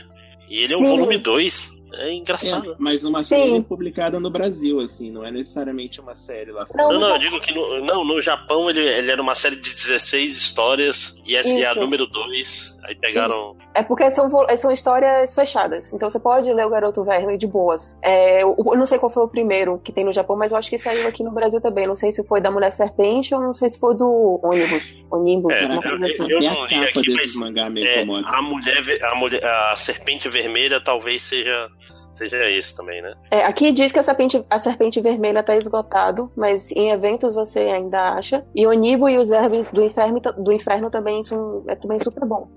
[0.48, 0.96] E ele é o Sim.
[0.98, 1.70] volume 2.
[1.94, 2.72] É engraçado.
[2.72, 3.28] É, mas uma Sim.
[3.28, 6.92] série publicada no Brasil, assim, não é necessariamente uma série lá fora.
[6.92, 9.62] Não, não, eu digo que no, não, no Japão ele, ele era uma série de
[9.70, 12.71] 16 histórias e essa é a número 2.
[12.84, 13.56] Aí pegaram.
[13.74, 15.92] É porque são, são histórias fechadas.
[15.92, 17.96] Então você pode ler o Garoto Verme de boas.
[18.02, 20.58] É, o- eu não sei qual foi o primeiro que tem no Japão, mas eu
[20.58, 21.86] acho que saiu aqui no Brasil também.
[21.86, 25.04] Não sei se foi da Mulher Serpente ou não sei se foi do ônibus.
[25.10, 26.26] Ônibus, É, uma eu, coisa assim.
[26.30, 30.28] eu a não li aqui, mas mangá meio é, a, mulher, a, mulher, a serpente
[30.28, 31.68] vermelha talvez seja,
[32.12, 33.14] seja esse também, né?
[33.30, 37.60] É, aqui diz que a serpente, a serpente vermelha tá esgotado, mas em eventos você
[37.60, 38.44] ainda acha.
[38.54, 42.24] E o Nibo e os vermes do inferno, do inferno também são é também super
[42.26, 42.48] bom.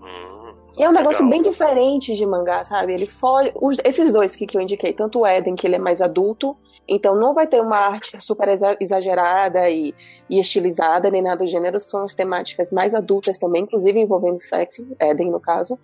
[0.77, 1.42] E é um negócio legal.
[1.42, 2.93] bem diferente de mangá, sabe?
[2.93, 3.51] Ele foge.
[3.61, 6.58] os- esses dois que, que eu indiquei, tanto o Eden, que ele é mais adulto,
[6.88, 9.95] então não vai ter uma arte super exa- exagerada e,
[10.30, 14.85] e estilizada, nem nada do gênero, são as temáticas mais adultas também, inclusive envolvendo sexo,
[15.00, 15.80] Eden no caso.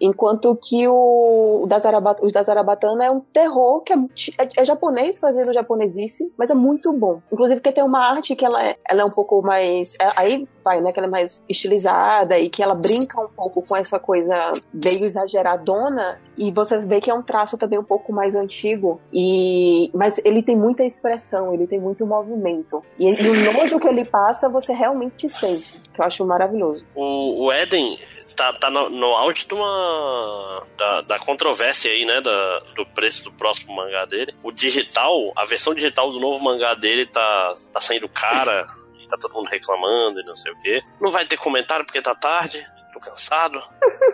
[0.00, 3.96] Enquanto que o, o da Zaraba- os da Zarabatana é um terror que é,
[4.38, 7.20] é- é japonês fazendo japonesice, mas é muito bom.
[7.32, 9.94] Inclusive que tem uma arte que ela é, ela é um pouco mais.
[10.00, 10.92] é- aí vai, né?
[10.92, 15.04] Que ela é mais estilizada e que ela brinca um pouco com essa coisa meio
[15.04, 16.18] exageradona.
[16.36, 19.00] E você vê que é um traço também um pouco mais antigo.
[19.12, 22.82] E, mas ele tem muita expressão, ele tem muito movimento.
[22.98, 25.80] E, e o nojo que ele passa, você realmente sente.
[25.92, 26.84] Que eu acho maravilhoso.
[26.94, 27.98] O, o Eden
[28.40, 30.62] tá, tá no, no auge de uma.
[30.78, 32.22] Da, da controvérsia aí, né?
[32.22, 34.34] Da, do preço do próximo mangá dele.
[34.42, 38.66] O digital, a versão digital do novo mangá dele tá, tá saindo cara.
[39.10, 40.80] Tá todo mundo reclamando e não sei o quê.
[41.00, 42.64] Não vai ter comentário porque tá tarde.
[42.92, 43.60] Tô cansado.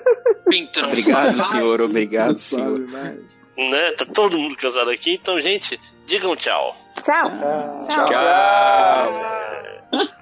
[0.88, 1.80] Obrigado, senhor.
[1.82, 2.78] Obrigado, senhor.
[2.80, 3.92] Né?
[3.92, 5.12] Tá todo mundo cansado aqui.
[5.14, 6.74] Então, gente, digam tchau.
[7.00, 7.30] Tchau.
[7.86, 8.08] Tchau.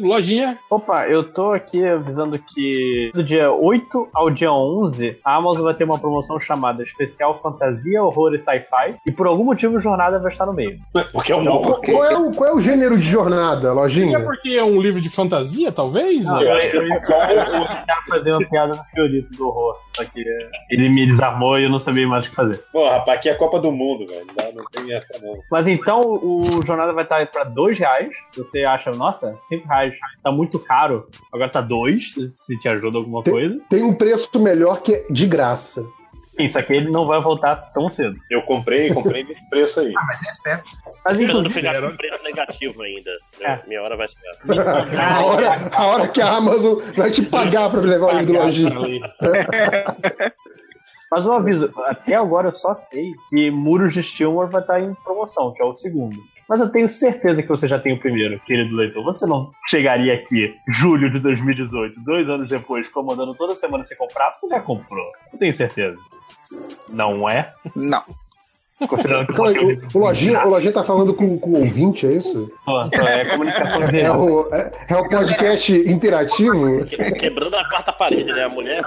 [0.00, 0.56] lojinha.
[0.70, 5.74] Opa, eu tô aqui avisando que do dia 8 ao dia 11, a Amazon vai
[5.74, 10.32] ter uma promoção chamada Especial Fantasia, Horror e Sci-Fi, e por algum motivo Jornada vai
[10.32, 10.78] estar no meio.
[11.12, 14.20] Porque é um Qual, qual é o, qual é o gênero de jornada, É lojinha?
[14.20, 16.24] porque é um livro de fantasia, talvez?
[16.24, 16.44] Não, né?
[16.44, 20.48] eu, eu, eu, eu tentava fazer uma piada no Fiorito do horror, só que é,
[20.70, 22.62] ele me desarmou e eu não sabia mais o que fazer.
[22.72, 24.26] Pô, rapaz, aqui é a Copa do Mundo, velho.
[24.38, 25.38] Não, não tem essa, não.
[25.50, 28.10] Mas então o Jornada vai estar para dois reais.
[28.36, 31.08] Você acha, nossa, cinco reais tá muito caro.
[31.32, 33.58] Agora tá dois, se, se te ajuda alguma coisa.
[33.68, 35.84] Tem um preço melhor que é de graça.
[36.38, 38.16] Isso aqui ele não vai voltar tão cedo.
[38.30, 39.92] Eu comprei, comprei nesse preço aí.
[39.96, 40.62] Ah, mas eu espero.
[41.04, 43.10] Mas inclusive, ficar com preço negativo ainda.
[43.40, 43.68] É.
[43.68, 44.88] Minha hora vai chegar.
[45.12, 48.38] A hora, a hora que a Amazon vai te pagar pra levar o livro do
[48.38, 48.70] lojinha.
[51.10, 54.94] Mas um aviso, até agora eu só sei que Muros de Stilmore vai estar em
[54.94, 56.16] promoção, que é o segundo.
[56.52, 59.02] Mas eu tenho certeza que você já tem o primeiro, querido leitor.
[59.04, 64.34] Você não chegaria aqui, julho de 2018, dois anos depois, comandando toda semana você comprar,
[64.36, 65.02] você já comprou.
[65.32, 65.96] Eu tenho certeza.
[66.92, 67.54] Não é?
[67.74, 68.02] Não.
[68.86, 72.06] Considerando que Então, você o, o, lojinha, o lojinha tá falando com, com o ouvinte,
[72.06, 72.52] é isso?
[72.66, 74.08] Pô, é comunicação É dele.
[74.10, 76.84] o, é, é o podcast interativo?
[76.84, 78.44] Que- Quebrando a quarta parede, né?
[78.44, 78.82] A mulher.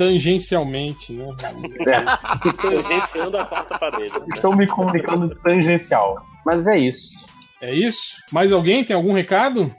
[0.00, 1.26] Tangencialmente, né?
[2.56, 4.14] Tangenciando a quarta parede.
[4.32, 6.24] Estou me comunicando tangencial.
[6.46, 7.26] Mas é isso.
[7.60, 8.16] É isso?
[8.32, 9.70] Mais alguém tem algum recado?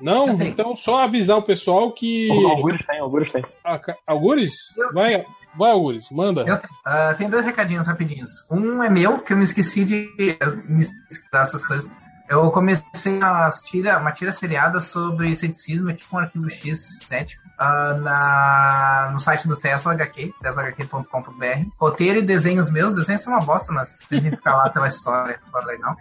[0.00, 0.30] Não?
[0.40, 2.30] Então só avisar o pessoal que.
[2.30, 3.44] Algures tem, algures tem.
[3.64, 4.54] Ah, Algures?
[4.94, 6.42] Vai, vai, Algures, manda.
[6.42, 8.46] Eu tenho, ah, tem dois recadinhos rapidinhos.
[8.48, 10.08] Um é meu, que eu me esqueci de
[10.40, 11.90] eu me esqueci dessas coisas.
[12.28, 17.42] Eu comecei a tira, uma tira seriada sobre ceticismo, é tipo um arquivo X cético,
[17.58, 21.66] ah, na, no site do Tesla HQ, teslahq.com.br.
[21.78, 25.40] Roteiro e desenhos meus, desenhos são uma bosta, mas tem que ficar lá pela história,
[25.44, 25.96] história legal.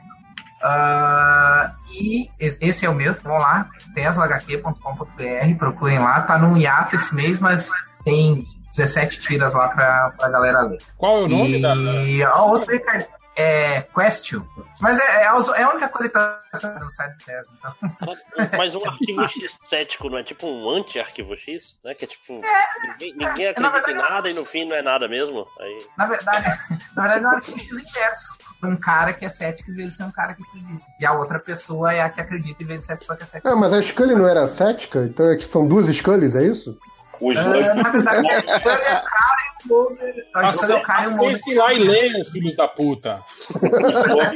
[0.64, 6.96] Ah, e e- esse é o meu, vão lá, teslahq.com.br, procurem lá, tá num hiato
[6.96, 7.72] esse mês, mas
[8.04, 10.80] tem 17 tiras lá pra, pra galera ler.
[10.98, 11.62] Qual é o nome e...
[11.62, 13.06] da- a outra recado-
[13.38, 14.44] é Question.
[14.82, 16.42] Mas é, é, a- é única coisa que tá
[16.82, 17.54] no site do Tesla.
[17.58, 18.16] Então.
[18.58, 21.80] Mas um arquivo X cético não é tipo um anti-arquivo X?
[21.84, 21.94] Né?
[21.94, 22.42] Que é tipo.
[22.84, 25.46] ninguém, ninguém É, na acredita em verdade, nada e no fim não é nada mesmo.
[25.60, 25.88] Aí.
[25.98, 26.46] Na verdade,
[26.96, 28.38] na verdade é um artigo X inverso.
[28.64, 30.84] Um cara que é cético em vez de ser um cara que acredita.
[31.00, 33.24] E a outra pessoa é a que acredita em vez de ser a pessoa que
[33.24, 33.52] é cética.
[33.52, 35.00] Ah, mas a Scully não era cética?
[35.04, 36.76] Então é que são duas Scullys, é isso?
[37.20, 40.28] O Ah, na verdade, a é o cara e o Mulder.
[40.34, 41.36] A Scully é o cara e o Mulder.
[41.36, 43.22] Acessem lá e leiam, filhos da puta.
[43.50, 44.34] O slogan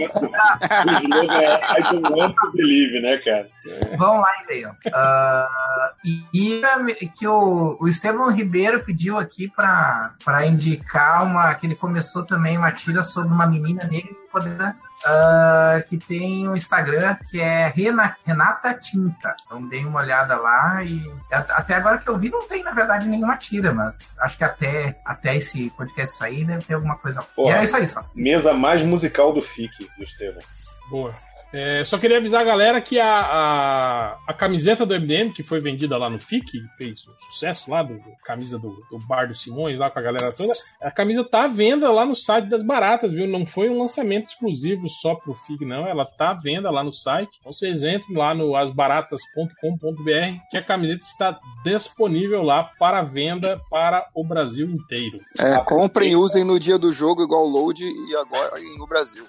[1.41, 3.49] é I don't want to believe, né, cara?
[3.97, 4.71] Vão lá e leiam.
[4.93, 6.61] Ah, e
[7.01, 11.53] e que o, o Estevam Ribeiro pediu aqui pra, pra indicar uma.
[11.55, 14.75] que ele começou também uma tira sobre uma menina negra que poder.
[15.05, 19.35] Ah, que tem um Instagram que é Rena- Renata Tinta.
[19.45, 23.07] Então deem uma olhada lá e até agora que eu vi não tem na verdade
[23.07, 27.19] nenhuma tira, mas acho que até, até esse podcast sair deve ter alguma coisa.
[27.21, 27.57] E Porra.
[27.57, 28.05] é isso aí só.
[28.17, 30.41] Mesa mais musical do FIC, do Estevam.
[30.89, 31.09] Boa.
[31.53, 35.59] É, só queria avisar a galera que a, a, a camiseta do MDM, que foi
[35.59, 39.33] vendida lá no FIC, fez um sucesso lá, do, do- camisa do, do Bar do
[39.35, 42.63] Simões, lá com a galera toda, a camisa tá à venda lá no site das
[42.63, 43.27] Baratas, viu?
[43.27, 45.85] Não foi um lançamento exclusivo só pro FIC, não.
[45.85, 47.37] Ela tá à venda lá no site.
[47.41, 54.07] Então vocês entrem lá no asbaratas.com.br, que a camiseta está disponível lá para venda para
[54.13, 55.19] o Brasil inteiro.
[55.37, 59.25] É, comprem e usem no dia do jogo, igual o Load e agora no Brasil.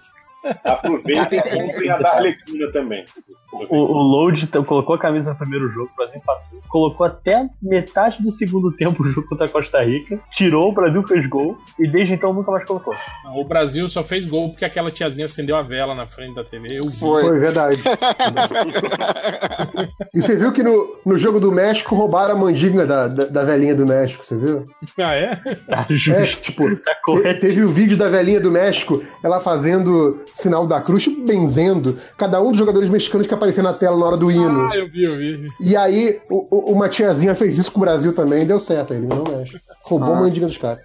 [0.64, 3.04] Aproveitem e comprem a da Arlequina também.
[3.52, 6.60] O, o Load colocou a camisa no primeiro jogo, o Brasil empatou.
[6.68, 10.18] Colocou até metade do segundo tempo o jogo contra a Costa Rica.
[10.32, 11.56] Tirou, o Brasil fez gol.
[11.78, 12.94] E desde então nunca mais colocou.
[13.34, 16.66] O Brasil só fez gol porque aquela tiazinha acendeu a vela na frente da TV.
[16.78, 16.98] Eu vi.
[16.98, 17.82] Foi, verdade.
[20.14, 23.44] E você viu que no, no jogo do México roubaram a mandinga da, da, da
[23.44, 24.66] velhinha do México, você viu?
[24.98, 25.40] Ah, é?
[25.68, 31.02] É, tipo, te- teve o vídeo da velhinha do México, ela fazendo sinal da cruz,
[31.04, 31.98] tipo, benzendo.
[32.16, 34.68] Cada um dos jogadores mexicanos que aparecia na tela na hora do hino.
[34.70, 35.48] Ah, eu vi, eu vi.
[35.60, 38.92] E aí, o- o- uma tiazinha fez isso com o Brasil também e deu certo.
[38.92, 39.60] Aí ele não mexe.
[39.84, 40.18] Roubou Ah.
[40.18, 40.82] a mandinga dos caras.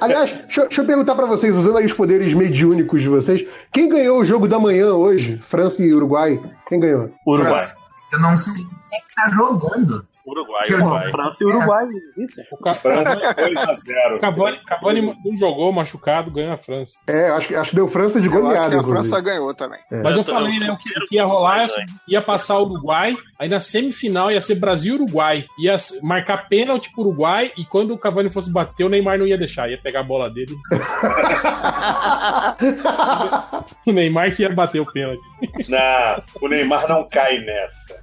[0.00, 3.46] Aliás, deixa, eu- deixa eu perguntar pra vocês, usando aí os poderes mediúnicos de vocês,
[3.72, 5.38] quem ganhou o jogo da manhã hoje?
[5.42, 6.38] França e Uruguai?
[6.68, 7.10] Quem ganhou?
[7.26, 7.66] Uruguai.
[8.12, 10.06] Eu não sei quem é que tá jogando.
[10.26, 11.10] Uruguai, Uruguai.
[11.10, 11.86] França e Uruguai,
[12.18, 12.40] isso.
[12.50, 14.20] O Ca- França 2x0.
[14.20, 16.98] Cavani, Cavani não jogou, machucado, ganhou a França.
[17.06, 19.08] É, acho, que- acho que deu França de goleada, que a inclusive.
[19.08, 19.78] França ganhou também.
[19.90, 20.02] É.
[20.02, 20.70] Mas eu Eu tô- falei, né?
[20.72, 24.42] O que, o que ia rolar ia, ia passar o Uruguai, aí na semifinal ia
[24.42, 25.44] ser Brasil e Uruguai.
[25.60, 29.38] Ia marcar pênalti pro Uruguai e quando o Cavani fosse bater, o Neymar não ia
[29.38, 30.54] deixar, ia pegar a bola dele.
[33.86, 35.22] o Neymar que ia bater o pênalti.
[35.68, 38.02] Não, o Neymar não cai nessa.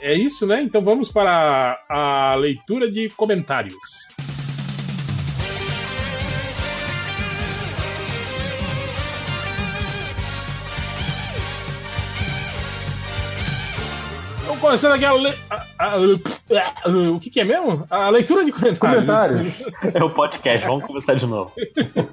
[0.00, 0.62] É isso, né?
[0.62, 3.74] Então vamos para a leitura de comentários.
[14.60, 15.32] Começando aqui a, le...
[15.50, 17.86] a- a- a- O que, que é mesmo?
[17.88, 18.78] A leitura de comentários.
[19.04, 19.62] Comentários.
[19.94, 21.52] É o podcast, vamos começar de novo.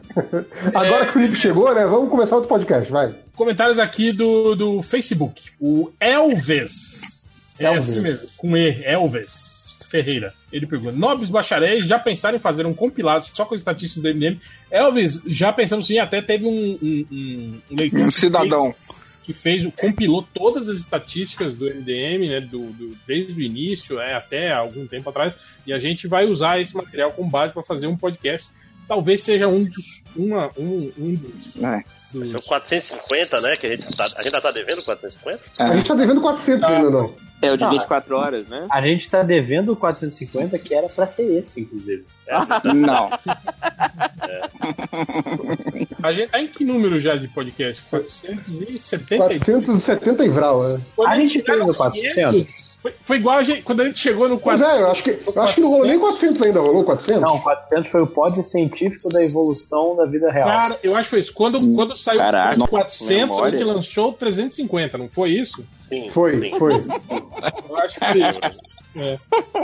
[0.73, 1.85] Agora que o Felipe chegou, né?
[1.85, 3.13] Vamos começar outro podcast, vai.
[3.35, 5.41] Comentários aqui do, do Facebook.
[5.59, 7.31] O Elves.
[7.59, 7.89] É Elves.
[7.89, 10.33] assim mesmo, com E, Elves Ferreira.
[10.51, 14.09] Ele pergunta: Nobres bacharéis já pensaram em fazer um compilado só com as estatísticas do
[14.17, 14.37] MDM?
[14.69, 16.51] Elvis, já pensamos sim, até teve um,
[16.81, 18.73] um, um, um leitor Um que cidadão.
[18.73, 23.99] fez- que fez, compilou todas as estatísticas do MDM, né, do, do- desde o início
[23.99, 25.33] é, até algum tempo atrás,
[25.65, 28.47] e a gente vai usar esse material como base para fazer um podcast.
[28.87, 30.03] Talvez seja um dos.
[30.15, 31.83] Uma, um, um dos, É.
[32.13, 33.55] dos- São 450, né?
[33.57, 35.41] Que a gente, tá, a gente ainda tá devendo 450?
[35.57, 37.15] A gente tá devendo 400 ainda, não.
[37.45, 37.69] É o de Tá.
[37.69, 38.67] 24 horas, né?
[38.69, 42.05] A gente tá devendo o 450, que era pra ser esse, inclusive.
[42.75, 43.09] Não.
[46.01, 47.83] A gente tá em que número já de podcast?
[47.89, 50.79] 470 470 e vral, né?
[51.07, 52.64] A gente tem no no 400?
[52.85, 54.79] Foi, foi igual a gente, quando a gente chegou no Pois 400.
[54.79, 57.21] é, eu acho que, eu acho que não rolou nem 400 ainda, rolou 400?
[57.21, 60.47] Não, 400 foi o pódio científico da evolução da vida real.
[60.47, 61.33] Cara, eu acho que foi isso.
[61.33, 65.65] Quando, quando saiu Caraca, o 400, a gente lançou o 350, não foi isso?
[65.89, 66.09] Sim.
[66.09, 66.59] Foi, sim.
[66.59, 66.73] foi.
[66.73, 68.39] Eu acho que foi isso.
[68.97, 69.17] É.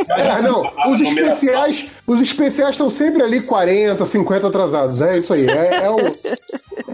[0.09, 4.99] Ah, não, os especiais, os especiais estão sempre ali 40, 50 atrasados.
[4.99, 5.47] É isso aí.
[5.47, 5.97] É, é o,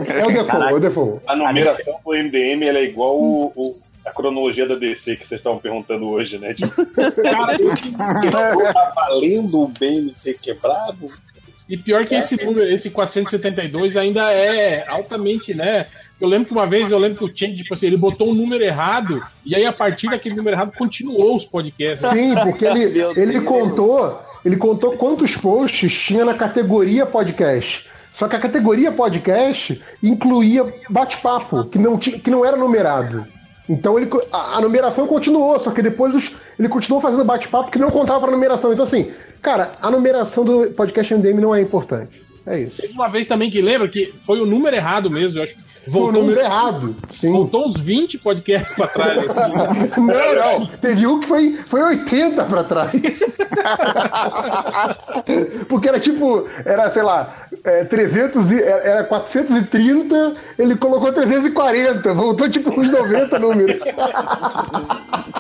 [0.08, 1.22] é o default, é o default.
[1.28, 3.74] A numeração do MDM ela é igual o- o-
[4.06, 6.54] a cronologia da DC que vocês estavam perguntando hoje, né?
[6.54, 6.86] Tipo,
[7.22, 11.10] Cara, eu- tá valendo o bem ter quebrado?
[11.70, 15.88] E pior que esse número, esse 472 ainda é altamente, né?
[16.20, 18.34] Eu lembro que uma vez, eu lembro que o Change, tipo assim, ele botou um
[18.34, 22.10] número errado, e aí a partir daquele número errado continuou os podcasts.
[22.10, 27.86] Sim, porque ele, ele contou, ele contou quantos posts tinha na categoria podcast.
[28.18, 33.26] Só que a categoria podcast incluía bate-papo, que não, tinha, que não era numerado.
[33.70, 37.78] Então ele, a, a numeração continuou, só que depois os- ele continuou fazendo bate-papo que
[37.78, 38.72] não contava pra numeração.
[38.74, 42.26] Então, assim, cara, a numeração do podcast MDM não é importante.
[42.46, 42.82] É isso.
[42.82, 45.56] Teve uma vez também que lembra que foi o número errado mesmo, eu acho.
[45.92, 46.96] Foi o número uns- errado.
[47.14, 47.32] Sim.
[47.32, 49.18] Voltou uns 20 podcasts pra trás.
[49.38, 49.90] assim.
[50.02, 50.66] Não, não.
[50.68, 52.92] Teve um que foi, foi 80 pra trás.
[55.68, 62.14] Porque era tipo, era, sei lá, é, 300 e, era era 430, ele colocou 340,
[62.14, 63.80] voltou tipo uns 90 números.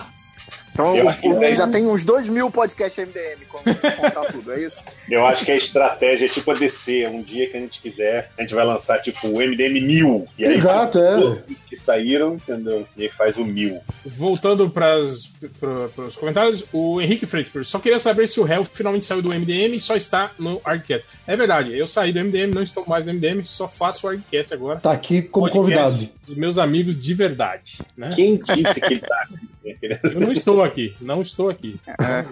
[0.77, 4.83] Então já tem uns 2 mil podcasts MDM, como você contar tudo, é isso?
[5.09, 7.07] Eu acho que a estratégia é tipo a DC.
[7.07, 10.27] Um dia que a gente quiser, a gente vai lançar tipo o MDM 1000.
[10.37, 11.41] E aí, Exato, é.
[11.67, 12.85] que saíram, entendeu?
[12.95, 13.79] E aí faz o 1000.
[14.05, 19.21] Voltando para os comentários, o Henrique Freitas só queria saber se o Hell finalmente saiu
[19.21, 21.05] do MDM e só está no Arcast.
[21.25, 24.53] É verdade, eu saí do MDM, não estou mais no MDM, só faço o Arcast
[24.53, 24.79] agora.
[24.79, 26.16] Tá aqui como Podcast convidado.
[26.27, 27.79] Dos meus amigos de verdade.
[27.95, 28.11] Né?
[28.13, 29.47] Quem disse que ele tá aqui?
[30.13, 31.79] Eu não estou aqui, não estou aqui.
[31.87, 32.25] É.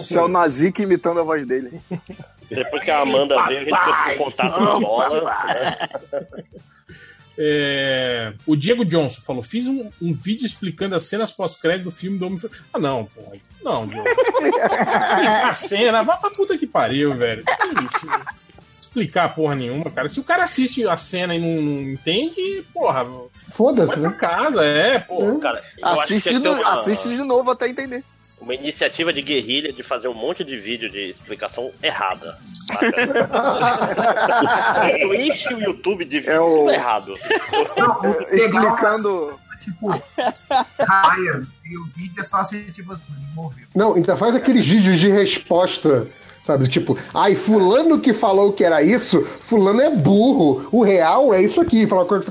[0.00, 1.80] Isso é o Nazik imitando a voz dele.
[2.48, 5.24] Depois que a Amanda veio, a gente conseguiu contato com bola.
[5.24, 5.88] né?
[7.38, 12.18] É, o Diego Johnson falou: fiz um, um vídeo explicando as cenas pós-crédito do filme
[12.18, 12.38] do homem
[12.72, 13.32] Ah, não, porra.
[13.62, 14.08] Não, Diogo.
[14.08, 17.44] Explicar a cena, vá pra puta que pariu, velho.
[17.44, 18.06] Que isso?
[18.06, 18.24] velho?
[18.80, 20.08] Explicar porra nenhuma, cara.
[20.08, 23.06] Se o cara assiste a cena e não, não entende, porra.
[23.52, 25.00] Foda-se, pra casa, é.
[25.40, 28.02] Cara, eu acho que Assiste, no- uma- assiste de novo até entender.
[28.40, 32.38] Uma iniciativa de guerrilha de fazer um monte de vídeo de explicação errada.
[35.00, 37.14] Tu enche o YouTube de vídeo tudo errado.
[38.30, 39.38] Explicando.
[39.60, 42.92] Tipo, Ryan, e o vídeo é só assim, tipo,
[43.32, 43.64] morreu.
[43.76, 46.08] Não, então faz aqueles vídeos de resposta,
[46.42, 46.68] sabe?
[46.68, 50.66] Tipo, ai, fulano que falou que era isso, fulano é burro.
[50.72, 52.30] O real é isso aqui, falou coisa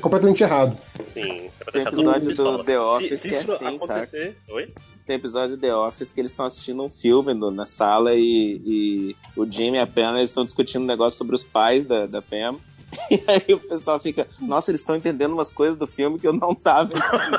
[0.00, 0.76] completamente errado.
[1.14, 3.76] Sim, Tem episódio do The Office se que é isso assim, sabe?
[3.76, 4.68] acontecer- Oi?
[5.06, 8.60] Tem episódio do The Office que eles estão assistindo um filme no- na sala e,
[8.66, 12.20] e o Jimmy e a Pam estão discutindo um negócio sobre os pais da, da
[12.20, 12.56] Pam.
[13.10, 16.32] E aí o pessoal fica, nossa, eles estão entendendo umas coisas do filme que eu
[16.32, 17.38] não tava entendendo.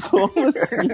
[0.10, 0.88] Como assim?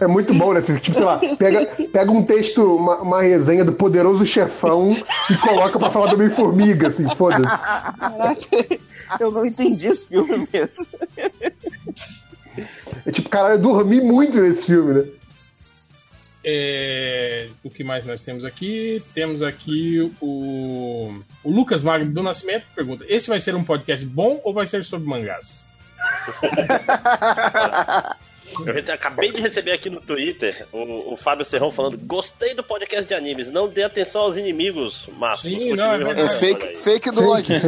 [0.00, 0.60] É muito bom, né?
[0.60, 4.96] Tipo, sei lá, pega, pega um texto, uma, uma resenha do poderoso chefão
[5.30, 7.56] e coloca pra falar do Homem-Formiga, assim, foda-se.
[7.98, 8.78] Caraca,
[9.20, 10.86] eu não entendi esse filme mesmo.
[13.04, 15.06] É tipo, caralho, eu dormi muito nesse filme, né?
[16.48, 19.02] É, o que mais nós temos aqui?
[19.12, 24.06] Temos aqui o, o Lucas Magno do Nascimento que pergunta: esse vai ser um podcast
[24.06, 25.74] bom ou vai ser sobre mangás?
[28.64, 33.06] Eu acabei de receber aqui no Twitter o, o Fábio Serrão falando: gostei do podcast
[33.06, 35.50] de animes, não dê atenção aos inimigos, Márcio.
[35.54, 36.22] Sim, não, é verdade.
[36.22, 37.60] É fake, fake do Lojinha.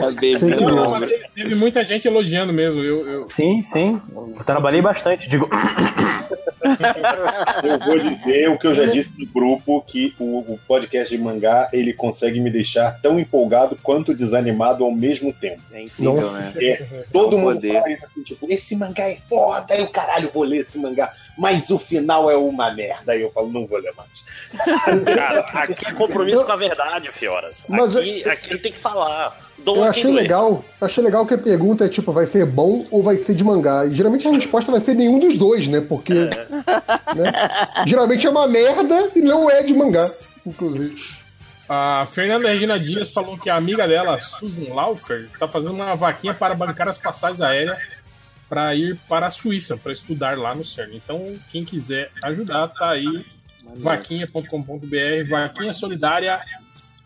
[0.00, 2.82] Mas teve- muita gente elogiando mesmo.
[2.82, 4.00] Eu, eu- Sim, sim.
[4.14, 5.28] Eu trabalhei bastante.
[5.28, 5.48] Digo,
[7.64, 11.20] Eu vou dizer o que eu já disse no grupo, que o, o podcast de
[11.22, 15.60] mangá, ele consegue me deixar tão empolgado quanto desanimado ao mesmo tempo.
[15.72, 16.52] É incrível, Nossa.
[16.58, 16.64] né?
[16.64, 17.72] É, todo É um mundo poder.
[17.72, 21.70] fala isso tipo, esse mangá é foda, aí o caralho, vou ler esse mangá, mas
[21.70, 23.12] o final é uma merda.
[23.12, 25.04] Aí eu falo, não vou ler mais.
[25.14, 27.64] Cara, aqui é compromisso com a verdade, Fioras.
[27.68, 29.36] Mas aqui, aqui ele tem que falar.
[29.58, 32.84] Dom Eu achei legal, eu achei legal que a pergunta é tipo, vai ser bom
[32.90, 33.86] ou vai ser de mangá?
[33.86, 35.80] E geralmente a resposta vai ser nenhum dos dois, né?
[35.80, 36.30] Porque né?
[37.86, 40.06] geralmente é uma merda e não é de mangá,
[40.44, 40.96] inclusive.
[41.68, 46.34] A Fernanda Regina Dias falou que a amiga dela, Susan Laufer, está fazendo uma vaquinha
[46.34, 47.78] para bancar as passagens aéreas
[48.52, 50.94] para ir para a Suíça, para estudar lá no CERN.
[50.94, 53.24] Então, quem quiser ajudar, tá aí,
[53.76, 54.46] vaquinha.com.br,
[55.30, 56.38] vaquinha solidária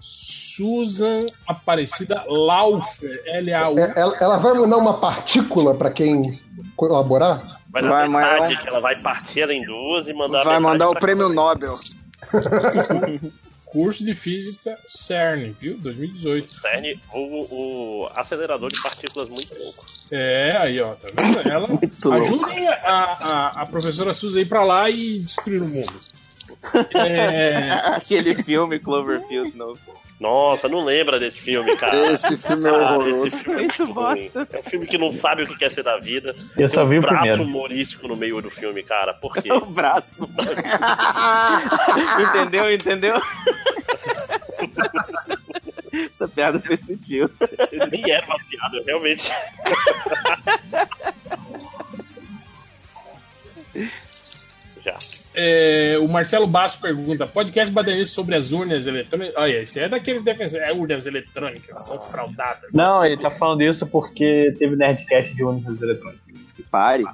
[0.00, 3.78] Susan Aparecida Laufer, L-A-U.
[3.78, 6.40] É, Ela, ela vai mandar uma partícula pra quem
[6.74, 7.60] colaborar?
[7.70, 10.44] Vai dar Vai, mas metade ela- que ela vai partir em duas e mandar a
[10.44, 11.28] Vai mandar o prêmio.
[11.28, 11.78] Nobel.
[13.76, 15.76] Curso de Física CERN, viu?
[15.76, 16.60] 2018.
[16.62, 19.84] CERN, o, o acelerador de partículas muito louco.
[20.10, 21.40] É, aí, ó, tá vendo?
[21.46, 21.68] Ela
[22.16, 25.92] ajudem a, a, a professora Suzy a ir pra lá e destruir o mundo.
[26.94, 29.78] É, Aquele filme Cloverfield novo.
[30.18, 31.94] Nossa, não lembra desse filme, cara.
[32.12, 33.26] Esse filme é horroroso.
[33.26, 34.30] esse filme é muito ruim.
[34.34, 36.34] É um filme que não sabe o que quer ser da vida.
[36.56, 37.42] Eu só um vi o braço primeiro.
[37.42, 39.12] humorístico no meio do filme, cara.
[39.12, 39.52] Por quê?
[39.56, 40.26] O braço.
[42.18, 42.72] entendeu?
[42.72, 43.20] Entendeu?
[46.12, 47.30] Essa piada fez sentido.
[47.90, 49.30] Nem era uma piada, realmente.
[55.36, 55.42] Já.
[55.42, 59.34] É, o Marcelo Basso pergunta: podcast badernista sobre as urnas eletrônicas.
[59.36, 60.66] Olha, esse é daqueles defensores.
[60.66, 62.70] É, urnas eletrônicas, são fraudadas.
[62.74, 66.26] Não, ele tá falando isso porque teve Nerdcast de ônibus eletrônicos.
[66.70, 67.04] Pare.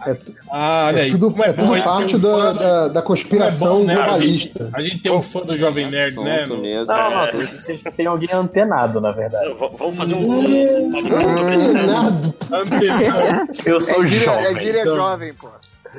[0.51, 1.11] Ah, olha É aí.
[1.11, 3.95] tudo, Como é tudo bom, parte tem um da, da, da conspiração é bom, né?
[3.97, 4.71] globalista.
[4.73, 6.39] A gente, a gente tem um fã do Jovem Nerd, né?
[6.47, 6.57] Mesmo.
[6.57, 6.63] Não,
[7.11, 7.33] não, É.
[7.33, 9.53] você, você tem alguém antenado, na verdade.
[9.59, 10.43] Vamos fazer um.
[13.67, 14.45] Eu sou é gíria, jovem.
[14.47, 15.49] é gíria então- jovem, pô.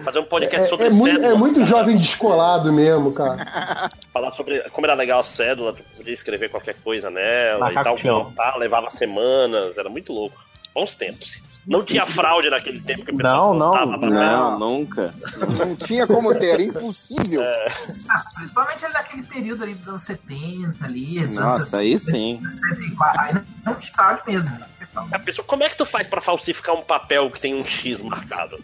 [0.03, 1.33] Fazer um podcast É, sobre é muito, cédula.
[1.33, 3.91] é muito jovem descolado mesmo, cara.
[4.13, 7.95] Falar sobre como era legal a cédula, tu podia escrever qualquer coisa nela e tal,
[7.97, 10.43] contar, levava semanas, era muito louco.
[10.73, 11.41] Bons tempos.
[11.65, 13.97] Não tinha fraude naquele tempo que o pessoal Não, não.
[14.09, 15.13] Não, nunca.
[15.57, 17.41] Não tinha como ter, era impossível.
[17.41, 21.25] Ah, principalmente ali naquele período ali dos anos 70 ali.
[21.25, 22.41] Dos anos Nossa, aí sim.
[22.45, 23.21] 74.
[23.21, 23.33] Aí
[23.65, 24.57] não tinha fraude mesmo.
[24.95, 27.99] A pessoa, como é que tu faz pra falsificar um papel que tem um X
[28.01, 28.57] marcado?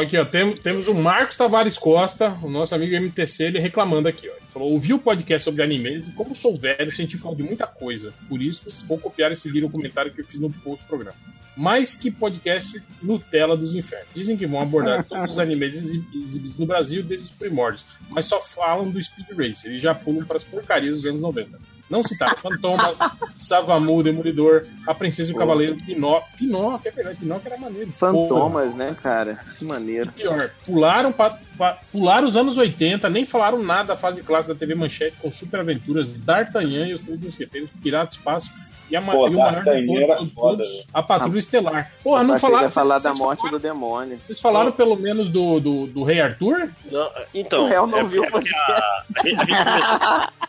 [0.00, 4.28] Aqui, ó, tem- temos o Marcos Tavares Costa, o nosso amigo MTC, ele reclamando aqui,
[4.28, 4.32] ó.
[4.32, 7.66] Ele falou: ouvi o podcast sobre animes e, como sou velho, senti falta de muita
[7.66, 8.12] coisa.
[8.28, 11.16] Por isso, vou copiar e seguir o comentário que eu fiz no post do programa.
[11.58, 14.08] Mais que podcast Nutella dos Infernos.
[14.14, 18.26] Dizem que vão abordar todos os animes exi- exibidos no Brasil desde os primórdios, mas
[18.26, 21.58] só falam do Speed Racer e já pulam para as porcarias dos anos 90.
[21.90, 22.98] Não citaram Fantomas,
[23.34, 25.40] Savamu, Demolidor, A Princesa e o Pô.
[25.40, 26.28] Cavaleiro, Pinóquio.
[26.36, 27.90] Pinóquio, é verdade, Pinóquio era maneiro.
[27.90, 29.38] Fantomas, né, cara?
[29.58, 30.12] Que maneiro.
[30.12, 34.60] Pior, pularam, pra, pra- pularam os anos 80, nem falaram nada da fase clássica da
[34.60, 38.50] TV Manchete com Super Aventuras, D'Artagnan e os Três Mosqueteiros, Pirata Espaço
[38.90, 41.92] e, a, Pô, e o maior de todos, todos, a Patrulha Estelar.
[42.02, 42.64] Porra, não falaram.
[42.64, 44.18] ia falar da vocês, morte do demônio.
[44.26, 46.70] vocês falaram pelo menos do, do, do Rei Arthur?
[46.90, 47.64] Não, então.
[47.64, 48.58] O réu não é viu a- começou-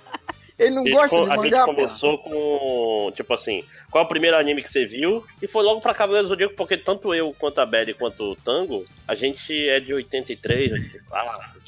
[0.58, 1.74] Ele não a gente gosta de A gente mangá, pô.
[1.74, 5.24] começou com, tipo assim, qual é o primeiro anime que você viu?
[5.42, 8.36] E foi logo pra Cavaleiros do Zodíaco, porque tanto eu quanto a Belly quanto o
[8.36, 11.59] Tango, a gente é de 83, 84.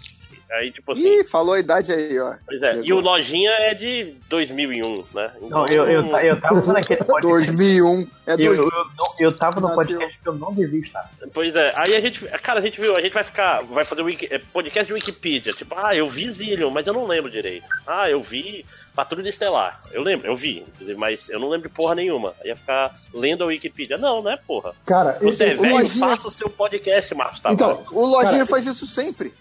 [0.53, 1.19] Aí, tipo assim.
[1.19, 2.33] Ih, falou a idade aí, ó.
[2.45, 5.31] Pois é, e o Lojinha é de 2001, né?
[5.49, 7.21] Não, eu, eu, eu tava naquele podcast.
[7.51, 8.07] 2001.
[8.27, 8.59] É Eu, dois...
[8.59, 9.85] eu, eu, não- eu tava no Nasceu.
[9.85, 11.09] podcast que eu não devia estar.
[11.33, 14.01] Pois é, aí a gente, cara, a gente viu, a gente vai ficar, vai fazer
[14.01, 17.65] wiki, é, podcast de Wikipedia, tipo, ah, eu vi Zillion, mas eu não lembro direito.
[17.87, 20.65] Ah, eu vi Patrulha Estelar, eu lembro, eu vi,
[20.97, 22.33] mas eu não lembro de porra nenhuma.
[22.43, 23.97] Ia ficar lendo a Wikipedia.
[23.97, 24.73] Não, né, porra?
[24.85, 27.79] Cara, Você é eu- velho, Lojinha- faça o seu podcast, Marcos Tavares.
[27.81, 29.33] Então, O Lojinha Cara, faz isso sempre.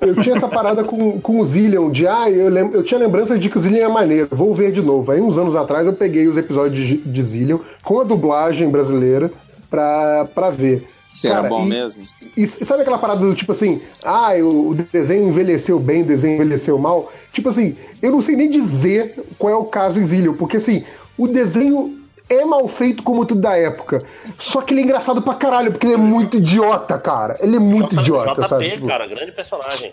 [0.00, 3.38] Eu tinha essa parada com, com o Zillion, de ah, eu, lem- eu tinha lembrança
[3.38, 5.12] de que o Zillion é maneiro, vou ver de novo.
[5.12, 9.30] Aí uns anos atrás eu peguei os episódios de, de Zillion com a dublagem brasileira
[9.68, 10.88] pra, pra ver.
[11.08, 12.02] Se era Cara, bom e- mesmo.
[12.36, 16.36] E s- sabe aquela parada do tipo assim, ah, o desenho envelheceu bem, o desenho
[16.36, 17.12] envelheceu mal?
[17.32, 20.84] Tipo assim, eu não sei nem dizer qual é o caso Zillion, porque assim,
[21.18, 21.99] o desenho
[22.30, 24.02] é mal feito como tudo da época.
[24.38, 27.36] Só que ele é engraçado pra caralho, porque ele é muito idiota, cara.
[27.40, 28.70] Ele é muito idiota, JP, sabe?
[28.70, 29.92] Tipo, cara, grande personagem.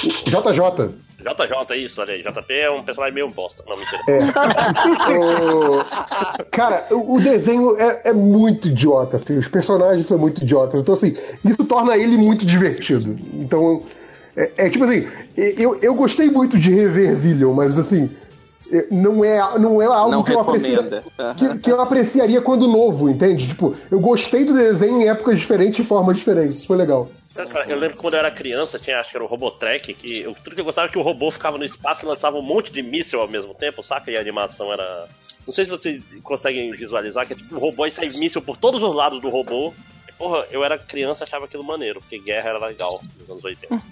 [0.00, 0.90] JJ.
[1.24, 2.22] JJ, isso, olha aí.
[2.22, 3.62] JP é um personagem meio bosta.
[3.66, 4.02] Não, mentira.
[5.18, 10.80] O- Cara, o desenho é, é muito idiota, assim, os personagens são muito idiotas.
[10.80, 13.16] Então, assim, isso torna ele muito divertido.
[13.34, 13.82] Então,
[14.36, 18.08] é, é tipo assim, eu, eu gostei muito de rever Zillion, mas assim, é,
[18.90, 21.02] não é, não é algo Não que eu, aprecia,
[21.36, 23.48] que, que eu apreciaria quando novo, entende?
[23.48, 26.58] Tipo, eu gostei do desenho em épocas diferentes e formas diferentes.
[26.58, 27.08] Isso foi legal.
[27.34, 30.20] Cara, eu lembro que quando eu era criança, tinha, acho que era o Robotrek, que
[30.20, 32.42] eu, tudo que eu gostava era que o robô ficava no espaço e lançava um
[32.42, 34.08] monte de míssil ao mesmo tempo, saca?
[34.08, 35.08] E a animação era.
[35.44, 38.56] Não sei se vocês conseguem visualizar, que é tipo o robô e sai míssil por
[38.56, 39.74] todos os lados do robô.
[40.08, 43.44] E, porra, eu era criança e achava aquilo maneiro, porque guerra era legal nos anos
[43.44, 43.82] 80.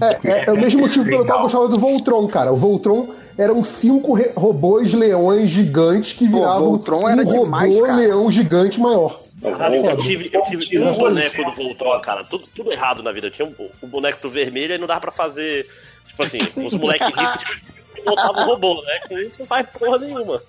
[0.00, 2.52] É, é, é o mesmo motivo pelo qual eu gostava do Voltron, cara.
[2.52, 3.08] O Voltron
[3.38, 7.94] eram cinco robôs leões gigantes que Pô, viravam Voltron um era robô demais, cara.
[7.94, 9.20] leão gigante maior.
[9.40, 12.24] Caralho, eu tive, eu tive um boneco do Voltron, cara.
[12.24, 13.28] Tudo, tudo errado na vida.
[13.28, 15.66] Eu tinha um, um boneco do vermelho e não dava pra fazer.
[16.08, 17.62] Tipo assim, os moleques ricos
[18.04, 19.00] montavam robô, né?
[19.08, 20.42] Com isso não faz porra nenhuma.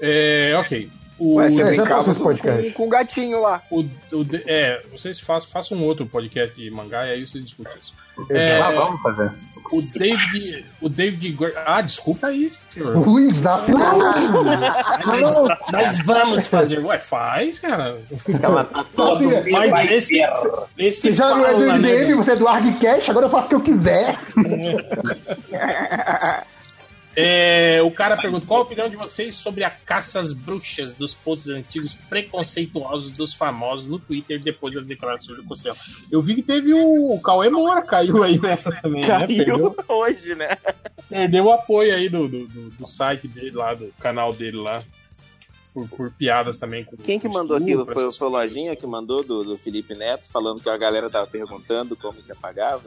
[0.00, 0.90] É, ok.
[1.18, 2.70] O, Ué, você É, já passou esse com, podcast.
[2.70, 3.62] com, com o gatinho lá.
[3.70, 7.72] o, o é, vocês façam, façam um outro podcast de mangá e aí vocês discutem
[7.80, 7.94] isso.
[8.30, 9.30] É, É, vamos fazer.
[9.72, 10.64] o David.
[10.80, 11.36] O David.
[11.66, 12.96] Ah, desculpa aí, senhor.
[12.96, 13.96] Luiz, afinal.
[15.06, 16.78] Mas, mas vamos fazer.
[16.80, 17.96] Ué, faz, cara.
[18.42, 20.20] Ela tá todo Mas esse,
[20.78, 23.30] esse Você já não é do fala, né, MDM, você é do Argcast, agora eu
[23.30, 24.16] faço o que eu quiser.
[27.16, 31.14] É, o cara pergunta qual a opinião de vocês sobre a caça às bruxas dos
[31.14, 35.76] posts antigos preconceituosos dos famosos no Twitter depois das declarações do Cossel.
[36.10, 39.06] Eu vi que teve o, o Cauê Moura, caiu aí nessa também, né?
[39.08, 40.58] Caiu Perdeu, hoje, né?
[41.08, 44.82] perdeu o apoio aí do, do, do- do site dele lá, do canal dele lá.
[45.72, 46.84] por, por piadas também.
[46.84, 47.94] Com, Quem que com mandou estupro, aquilo?
[48.10, 51.26] Foi, foi o Lojinha que mandou do, do Felipe Neto, falando que a galera tava
[51.26, 52.82] perguntando como que apagava?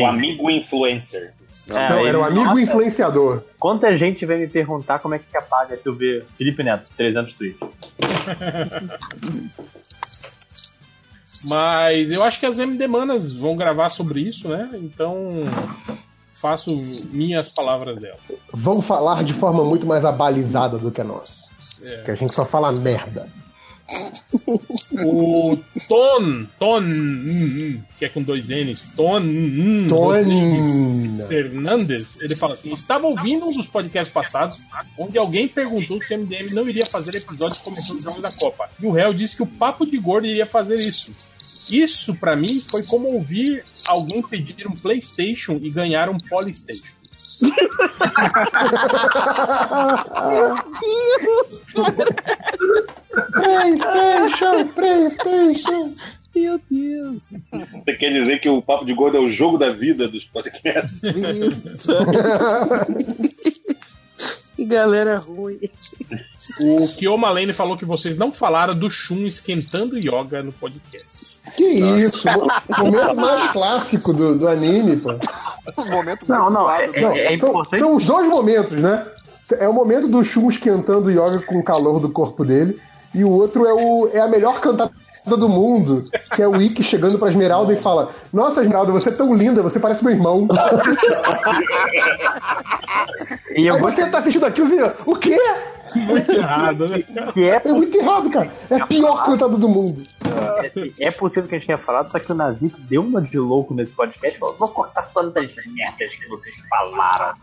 [0.00, 1.34] O amigo influencer.
[1.76, 3.42] É, Não, era o amigo influenciador.
[3.58, 7.60] Quanta gente vem me perguntar como é que apaga tu vê Felipe Neto, 300 tweets.
[11.48, 14.70] Mas eu acho que as MD Manas vão gravar sobre isso, né?
[14.74, 15.44] Então
[16.34, 16.74] faço
[17.10, 18.20] minhas palavras delas.
[18.52, 21.48] Vão falar de forma muito mais abalizada do que nós.
[21.82, 22.02] É.
[22.02, 23.28] Que a gente só fala merda.
[25.04, 25.56] O
[25.88, 26.84] Ton, Ton, hum,
[27.76, 30.12] hum, que é com dois N's, Ton, hum, Ton-
[31.28, 34.58] Fernandes, ele fala assim: estava ouvindo um dos podcasts passados,
[34.98, 38.68] onde alguém perguntou se o MDM não iria fazer episódios comentando os jogos da Copa.
[38.80, 41.10] E o réu disse que o Papo de Gordo iria fazer isso.
[41.70, 46.96] Isso, pra mim, foi como ouvir alguém pedir um PlayStation e ganhar um Polystation.
[53.32, 55.94] PlayStation, PlayStation.
[56.34, 57.22] Meu Deus.
[57.74, 61.00] Você quer dizer que o Papo de Gordo é o jogo da vida dos podcasts?
[64.56, 65.60] Que galera ruim.
[66.58, 71.31] O Kioma Lane falou que vocês não falaram do Shun esquentando yoga no podcast.
[71.56, 72.26] Que isso?
[72.28, 75.10] O momento mais clássico do, do anime, pô.
[75.76, 77.78] O momento Não, não, é, Não, é, é são, importante.
[77.80, 79.06] são os dois momentos, né?
[79.58, 82.80] É o momento do Shun esquentando o yoga com o calor do corpo dele,
[83.14, 84.92] e o outro é, o, é a melhor cantada
[85.24, 86.02] do mundo,
[86.34, 89.62] que é o Ikki chegando pra Esmeralda e fala: Nossa, Esmeralda, você é tão linda,
[89.62, 90.48] você parece meu irmão.
[93.54, 95.36] E eu Aí você tá assistindo aquilo e o quê?
[95.94, 97.04] Muito errado, né?
[97.32, 98.50] que é, É muito errado, cara.
[98.70, 100.06] É a pior cantada do mundo.
[100.98, 103.74] é possível que a gente tenha falado, só que o Nazik deu uma de louco
[103.74, 107.36] nesse podcast e falou: vou cortar todas as merdas que vocês falaram.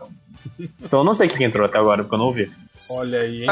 [0.82, 2.50] Então eu não sei quem entrou até agora, porque eu não ouvi.
[2.90, 3.48] Olha aí, hein?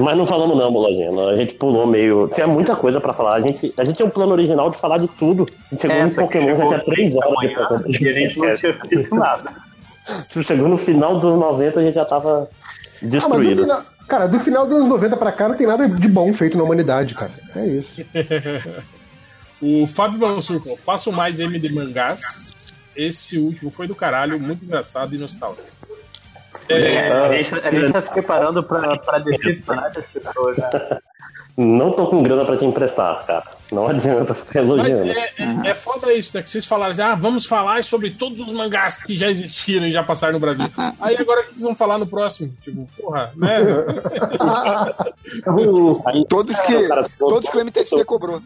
[0.00, 1.10] Mas não falamos não, Bolojinha.
[1.28, 2.28] A gente pulou meio.
[2.34, 3.34] Tinha muita coisa pra falar.
[3.34, 5.46] A gente, a gente tinha um plano original de falar de tudo.
[5.70, 7.82] A gente chegou É, no Pokémon, chegou já tinha três horas de Pokémon.
[8.00, 9.52] e a gente não tinha feito nada.
[10.42, 12.56] Chegou no final dos anos 90, a gente já tava Ah,
[12.98, 13.62] mas do destruído.
[13.62, 16.56] final, cara, do final dos anos 90 pra cá não tem nada de bom feito
[16.56, 17.32] na humanidade, cara.
[17.54, 18.02] É isso.
[19.62, 22.54] O Fábio falou: faço mais MD mangás.
[22.94, 25.66] Esse último foi do caralho, muito engraçado e nostálgico.
[26.68, 26.76] É,
[27.12, 30.70] a, gente, a gente tá se preparando pra, pra decepcionar essas pessoas, né?
[31.56, 33.44] Não tô com grana pra te emprestar, cara.
[33.72, 35.10] Não adianta ficar Mas elogiando.
[35.10, 36.42] é, é, é foda isso, né?
[36.42, 39.92] Que vocês falaram assim, ah, vamos falar sobre todos os mangás que já existiram e
[39.92, 40.66] já passaram no Brasil.
[41.00, 42.54] Aí agora o que vocês vão falar no próximo?
[42.60, 43.56] Tipo, porra, né?
[46.28, 48.42] Todos que, todos que o MTC cobrou.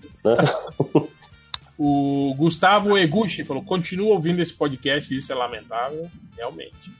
[1.77, 6.09] O Gustavo Eguchi falou: continua ouvindo esse podcast, isso é lamentável.
[6.37, 6.93] Realmente.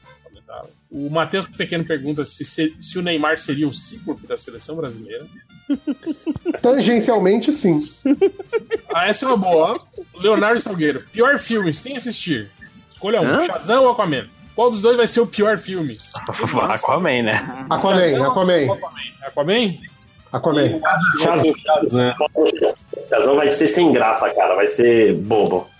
[0.51, 0.69] Lamentável.
[0.89, 5.25] O Matheus Pequeno pergunta se, se, se o Neymar seria o Cíclope da seleção brasileira.
[6.61, 7.89] Tangencialmente, sim.
[8.93, 9.79] Ah, essa é uma boa.
[9.95, 10.19] ó.
[10.19, 11.05] Leonardo Salgueiro.
[11.13, 12.51] Pior filme, sem assistir.
[12.91, 13.45] Escolha um: Hã?
[13.45, 14.25] Shazam ou Aquaman?
[14.53, 15.97] Qual dos dois vai ser o pior filme?
[16.13, 17.65] Aquaman, né?
[17.69, 18.67] Aquaman, Aquaman.
[19.23, 19.75] Aquaman?
[20.29, 20.67] Aquaman.
[21.23, 21.53] Shazam.
[23.07, 24.55] Shazam vai ser sem graça, cara.
[24.55, 25.70] Vai ser bobo.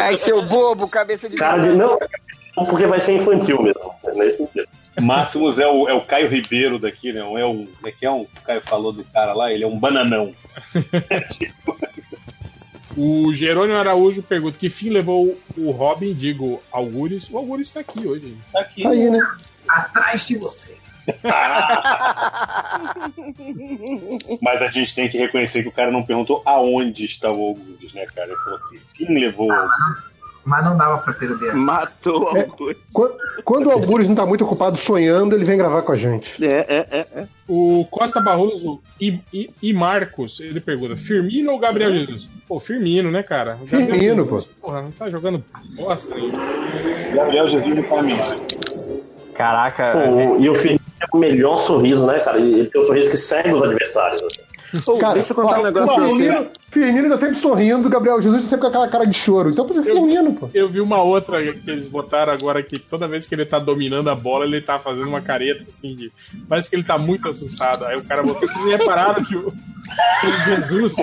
[0.00, 1.98] Ai, seu bobo, cabeça de Cara de não,
[2.54, 3.94] porque vai ser infantil mesmo.
[4.14, 4.68] Nesse sentido.
[5.00, 7.20] Máximos é o, é o Caio Ribeiro daqui, né?
[7.20, 9.52] É um, como é que é um o Caio falou do cara lá?
[9.52, 10.34] Ele é um bananão.
[13.00, 17.30] O Jerônimo Araújo pergunta: que fim levou o Robin, digo, Algures?
[17.30, 18.36] O Algures tá aqui hoje.
[18.52, 18.82] Tá aqui.
[18.82, 19.20] Tá aí, né?
[19.68, 20.76] Atrás de você.
[24.40, 27.94] Mas a gente tem que reconhecer que o cara não perguntou aonde está o Augusto,
[27.94, 28.28] né, cara?
[28.28, 30.08] Ele falou assim, quem levou o Augusto?
[30.48, 31.54] Mas não dava pra perder.
[31.54, 32.48] Matou É,
[32.94, 36.42] quando, quando o Algures não tá muito ocupado sonhando, ele vem gravar com a gente.
[36.42, 37.06] É, é, é.
[37.20, 37.26] é.
[37.46, 42.26] O Costa Barroso e, e, e Marcos, ele pergunta: Firmino ou Gabriel Jesus?
[42.46, 43.58] Pô, Firmino, né, cara?
[43.60, 45.44] O Gabriel Firmino, Jesus, Porra, não tá jogando
[45.76, 46.32] bosta aí.
[47.14, 48.18] Gabriel Jesus no caminho.
[49.34, 49.92] Caraca.
[49.92, 52.38] Pô, e o Firmino tem o melhor sorriso, né, cara?
[52.38, 54.22] Ele tem o sorriso que segue os adversários.
[55.00, 56.42] Cara, deixa eu contar ó, um negócio pra vocês.
[56.70, 59.50] Firmino tá sempre sorrindo, Gabriel Jesus tá sempre com aquela cara de choro.
[59.50, 60.50] Então, é Firmino, pô.
[60.52, 64.10] Eu vi uma outra que eles botaram agora que toda vez que ele tá dominando
[64.10, 66.12] a bola, ele tá fazendo uma careta assim de.
[66.46, 67.86] Parece que ele tá muito assustado.
[67.86, 68.46] Aí o cara botou.
[68.46, 69.52] Vocês repararam que o,
[70.44, 70.96] Jesus,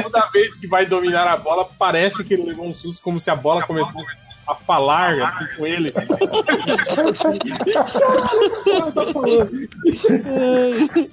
[0.00, 3.30] toda vez que vai dominar a bola, parece que ele levou um susto, como se
[3.30, 4.04] a bola começou
[4.50, 5.92] a falar assim, com ele.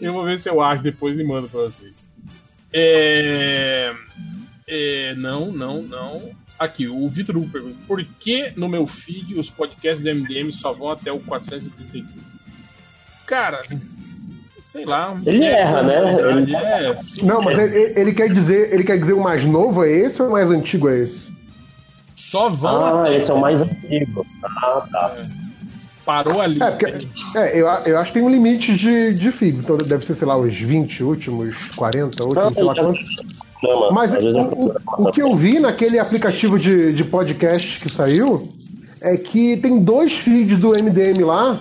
[0.00, 2.06] Eu vou ver se eu acho depois e mando pra vocês.
[2.72, 3.92] É...
[4.68, 6.22] é, não, não, não.
[6.58, 10.72] Aqui, o Vitor Hugo pergunta: por que no meu feed os podcasts do MDM só
[10.72, 12.14] vão até o 436?
[13.26, 13.60] Cara,
[14.64, 15.10] sei lá.
[15.10, 16.30] um Ele erra, né?
[16.30, 19.90] Ele- é, Não, mas ele, ele quer dizer, ele quer dizer o mais novo é
[19.90, 21.25] esse ou o mais antigo é esse?
[22.16, 23.16] Só vão Ah, até.
[23.18, 24.26] esse é o mais antigo.
[24.44, 25.14] Ah, tá.
[26.04, 26.62] Parou ali.
[26.62, 26.86] É, porque,
[27.36, 30.26] é eu, eu acho que tem um limite de, de feeds, então deve ser, sei
[30.26, 33.04] lá, os 20 últimos, 40 últimos, sei lá quantos.
[33.92, 37.80] Mas Às vezes o, é o- o que eu vi naquele aplicativo de, de podcast
[37.80, 38.48] que saiu
[39.00, 41.58] é que tem dois feeds do MDM lá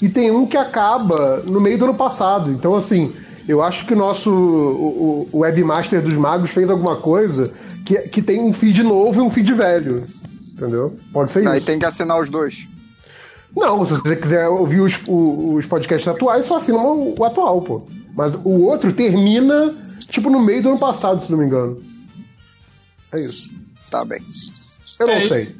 [0.00, 2.50] e tem um que acaba no meio do ano passado.
[2.52, 3.12] Então, assim,
[3.48, 7.52] eu acho que o nosso o webmaster dos magos fez alguma coisa
[7.88, 10.06] que, que tem um feed novo e um feed velho.
[10.52, 10.90] Entendeu?
[11.12, 11.66] Pode ser Aí isso.
[11.66, 12.68] tem que assinar os dois.
[13.56, 17.62] Não, se você quiser ouvir os, o- os podcasts atuais, só assina o, o atual,
[17.62, 17.86] pô.
[18.14, 19.74] Mas o outro termina,
[20.10, 21.82] tipo, no meio do ano passado, se não me engano.
[23.12, 23.48] É isso.
[23.90, 24.20] Tá bem.
[25.00, 25.56] Eu não É sei.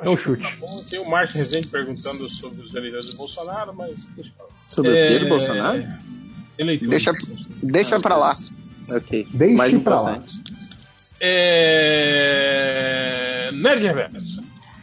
[0.00, 0.56] É um chute.
[0.60, 4.50] Bom, Tem o Márcio Rezende perguntando sobre os eleitores do Bolsonaro, mas deixa eu falar.
[4.68, 5.84] Sobre o quê do Bolsonaro?
[6.56, 6.90] Eleitores.
[6.90, 7.12] Deixa,
[7.62, 8.36] deixa pra lá.
[8.90, 9.26] Ok.
[9.34, 10.22] Deixe Mais pra lá.
[11.20, 13.08] É...
[13.52, 14.40] Nerd Reverso.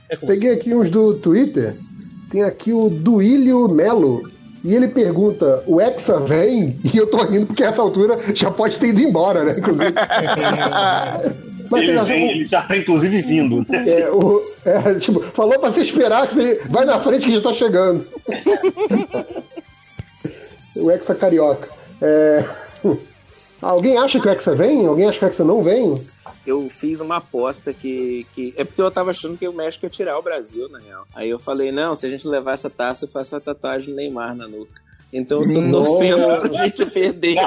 [0.10, 1.76] É Peguei aqui uns do Twitter.
[2.30, 4.30] Tem aqui o Duílio Melo.
[4.64, 6.80] E ele pergunta: o Hexa vem?
[6.84, 9.56] E eu tô rindo porque essa altura já pode ter ido embora, né?
[9.58, 9.94] Inclusive.
[11.72, 13.66] Mas ele, vem, ele já tá inclusive vindo.
[13.68, 13.86] né?
[13.90, 17.42] É, o, é, tipo, falou pra você esperar que você vai na frente que já
[17.42, 18.08] tá chegando.
[20.76, 21.70] o Hexa Carioca.
[22.02, 22.44] É,
[23.62, 24.86] Alguém acha que o Hexa vem?
[24.86, 25.96] Alguém acha que o Hexa não vem?
[26.45, 28.53] Eu fiz uma aposta que, que.
[28.56, 31.07] É porque eu tava achando que o México ia tirar o Brasil, na real.
[31.15, 33.95] Aí eu falei, não, se a gente levar essa taça, eu faço a tatuagem do
[33.95, 34.83] Neymar na nuca.
[35.14, 35.91] Então eu tô Nossa.
[35.91, 37.38] torcendo pra gente perder.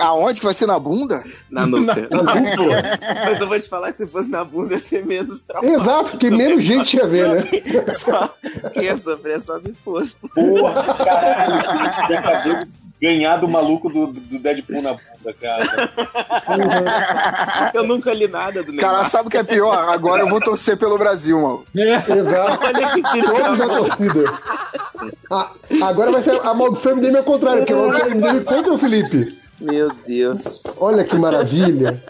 [0.00, 1.22] Aonde que vai ser na bunda?
[1.50, 1.94] Na nuca.
[2.10, 2.98] Na nuca.
[3.24, 5.80] Mas eu vou te falar que se fosse na bunda ia ser menos traumático.
[5.80, 7.48] Exato, porque menos gente ia ver, né?
[7.98, 8.34] Só-
[8.74, 10.10] Quem ia sofrer é só minha esposa.
[10.34, 12.68] Porra, caralho.
[13.00, 15.90] Ganhar do maluco do, do Deadpool na bunda, cara.
[17.72, 18.90] Eu nunca li nada do Neymar.
[18.90, 19.88] Cara, sabe o que é pior?
[19.88, 21.64] Agora eu vou torcer pelo Brasil, mano.
[21.74, 22.66] Exato.
[22.66, 23.86] Olha que Todos da puta.
[23.86, 24.24] torcida.
[25.30, 25.50] Ah,
[25.84, 29.38] agora vai ser a maldição MDM ao contrário, porque a maldição MDM contra o Felipe.
[29.60, 30.62] Meu Deus.
[30.76, 32.00] Olha que maravilha.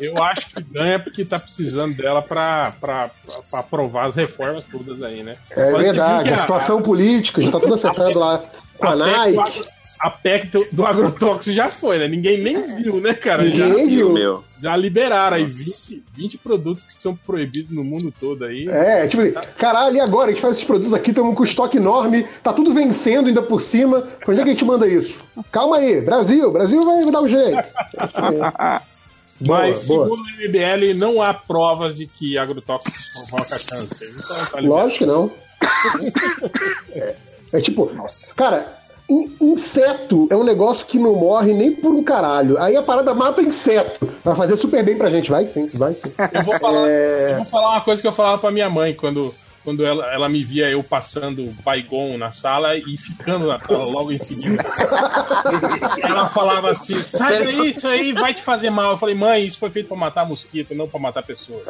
[0.00, 3.10] Eu acho que ganha porque tá precisando dela pra, pra,
[3.50, 5.36] pra aprovar as reformas todas aí, né?
[5.50, 8.42] É Mas verdade, a que situação política já tá tudo acertado lá
[8.76, 9.64] com a Nike.
[10.00, 12.06] A PEC do, do agrotóxico já foi, né?
[12.06, 13.42] Ninguém nem viu, né, cara?
[13.42, 14.12] Ninguém já, viu.
[14.12, 14.44] Meu.
[14.62, 18.68] Já liberaram aí 20, 20 produtos que são proibidos no mundo todo aí.
[18.68, 19.22] É, tipo,
[19.56, 20.28] caralho, e agora?
[20.28, 23.60] A gente faz esses produtos aqui, estamos com estoque enorme, tá tudo vencendo ainda por
[23.60, 24.00] cima.
[24.02, 25.14] Pra onde é que a gente manda isso?
[25.50, 27.72] Calma aí, Brasil, Brasil vai dar um jeito.
[29.40, 30.04] Boa, Mas, boa.
[30.04, 34.16] segundo o MBL, não há provas de que agrotóxicos provocam câncer.
[34.24, 34.60] Então, tá.
[34.60, 35.30] Lógico que não.
[36.92, 37.14] É,
[37.52, 37.90] é tipo,
[38.36, 38.77] cara, in-
[39.08, 42.60] inseto é um negócio que não morre nem por um caralho.
[42.60, 44.06] Aí a parada mata inseto.
[44.22, 46.12] Vai fazer super bem pra gente, vai sim, vai sim.
[46.32, 48.94] Eu vou falar, É, eu vou falar uma coisa que eu falava pra minha mãe
[48.94, 49.34] quando,
[49.68, 54.10] quando ela, ela me via eu passando Baigon na sala e ficando na sala logo
[54.10, 54.64] em seguida.
[56.02, 58.92] ela falava assim: sai daí, isso aí vai te fazer mal.
[58.92, 61.64] Eu falei, mãe, isso foi feito pra matar mosquito, não pra matar pessoas.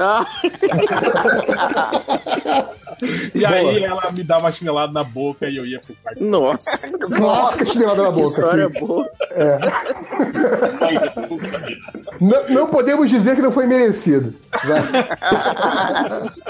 [3.35, 6.23] E aí ela me dava uma chinelada na boca e eu ia pro quarto.
[6.23, 6.89] Nossa.
[7.19, 8.41] Nossa, que chinelada na Que boca.
[8.41, 8.87] história assim.
[8.87, 9.11] boa.
[12.21, 14.33] Não, não podemos dizer que não foi merecido.
[14.65, 14.83] Vai.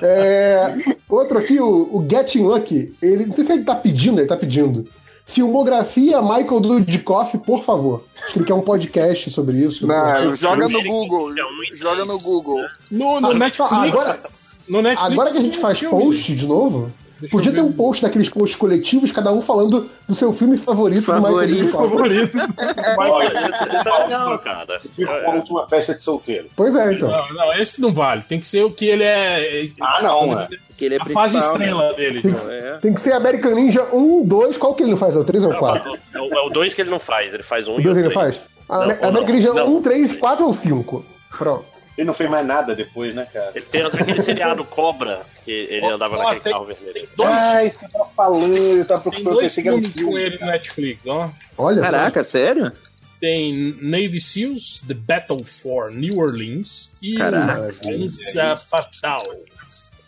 [0.00, 0.74] É,
[1.08, 4.36] outro aqui, o, o Getting Lucky, ele, não sei se ele tá pedindo, ele tá
[4.36, 4.86] pedindo.
[5.24, 8.04] Filmografia Michael Dudikoff, por favor.
[8.22, 9.86] Acho que ele quer um podcast sobre isso.
[9.86, 11.32] Não, joga no Google.
[11.74, 12.60] Joga no Google.
[12.90, 13.72] No, no Ah, Netflix.
[13.72, 14.20] Agora,
[14.68, 18.02] no Netflix agora que a gente faz post de novo, Deixa podia ter um post
[18.02, 21.70] daqueles posts coletivos, cada um falando do seu filme favorito, do Michael Favorito.
[21.70, 21.88] Dudikoff.
[21.88, 22.32] Favorito.
[23.84, 24.80] Tá legal, cara.
[25.26, 26.48] A última festa de solteiro.
[26.56, 27.08] Pois é, então.
[27.08, 28.22] Não, não, esse não vale.
[28.28, 29.68] Tem que ser o que ele é.
[29.80, 30.48] Ah, não, é.
[30.82, 31.64] Que ele é A fase principal, né?
[31.66, 32.22] estrela dele.
[32.22, 32.44] Tem então.
[32.74, 35.14] que, tem que ser American Ninja 1, 2, qual que ele não faz?
[35.14, 35.96] É o 3 ou o 4?
[36.12, 37.96] É o- é o 2 que ele não faz, ele faz um O e 2
[37.96, 38.42] o ele faz?
[38.68, 39.24] A Não, American não.
[39.26, 39.76] Ninja Não.
[39.76, 41.04] 1, 3, 4 ou 5?
[41.38, 41.64] Pronto.
[41.96, 43.52] Ele não fez mais nada depois, né, cara?
[43.54, 47.08] Ele tem aquele seriado Cobra, que ele andava Ó, naquele tem- carro vermelho.
[47.16, 49.82] Dois, Ah, isso que eu tava falando, eu tava tem procurando, dois que era um
[49.82, 51.30] filmes com ele no Netflix, ó.
[51.58, 52.72] Olha Caraca, sério?
[53.20, 57.70] Tem Navy SEAls, The Battle for New Orleans e Caraca.
[57.84, 59.22] Vingança Fatal.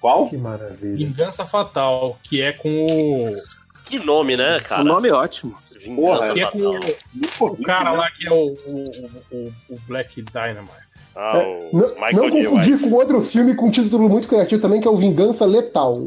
[0.04, 0.26] Qual?
[0.26, 0.96] Que maravilha.
[0.98, 3.42] Vingança Fatal, que é com o.
[3.86, 4.84] Que nome, né, O cara?
[4.84, 5.54] nome é ótimo.
[5.80, 8.84] Vingança Que é com o, o cara lá que é o, o,
[9.32, 10.84] o, o- o Black Dynamite.
[11.16, 14.78] Ah, É, o não, não confundir com outro filme com um título muito criativo também,
[14.78, 16.06] que é o Vingança Letal.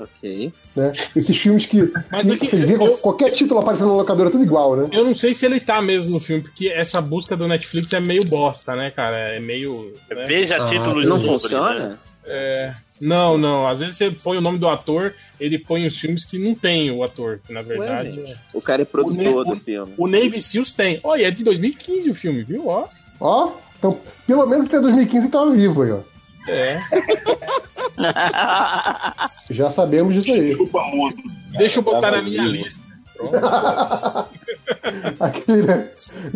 [0.00, 0.52] Ok.
[0.76, 0.92] Né?
[1.16, 4.30] Esses filmes que, Mas que é que você vê eu- qualquer título aparecendo na locadora,
[4.30, 4.88] tudo igual, né?
[4.92, 7.98] Eu não sei se ele tá mesmo no filme, porque essa busca do Netflix é
[7.98, 9.16] meio bosta, né, cara?
[9.34, 9.92] É meio.
[10.08, 10.26] né?
[10.26, 11.88] Veja Ah, títulos não funciona?
[11.88, 11.98] né?
[12.24, 13.66] É, não, não.
[13.66, 16.88] Às vezes você põe o nome do ator, ele põe os filmes que não tem
[16.90, 18.10] o ator, que na Ué, verdade.
[18.14, 19.92] gente, o cara é produtor do filme.
[19.98, 21.00] O Navy Seals tem.
[21.02, 22.68] Olha, é de 2015 o filme, viu?
[22.68, 22.86] Ó.
[23.20, 26.00] Ó, então, pelo menos até 2015 tava vivo aí, ó.
[26.48, 26.80] É.
[29.50, 30.56] Já sabemos disso aí.
[31.58, 32.54] Deixa eu botar na minha vivo.
[32.54, 32.80] lista.
[35.20, 35.88] Aquele, né?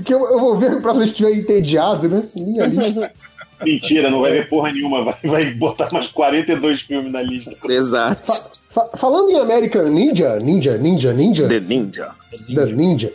[0.04, 2.22] Que eu, eu vou ver próximo se estiver entediado, né?
[2.34, 3.12] Minha lista.
[3.64, 5.04] Mentira, não vai ver porra nenhuma.
[5.04, 7.56] Vai, vai botar mais 42 filmes na lista.
[7.68, 8.32] Exato.
[8.68, 11.48] Fa- falando em American Ninja, Ninja, Ninja, Ninja.
[11.48, 12.10] The Ninja.
[12.54, 13.12] The Ninja.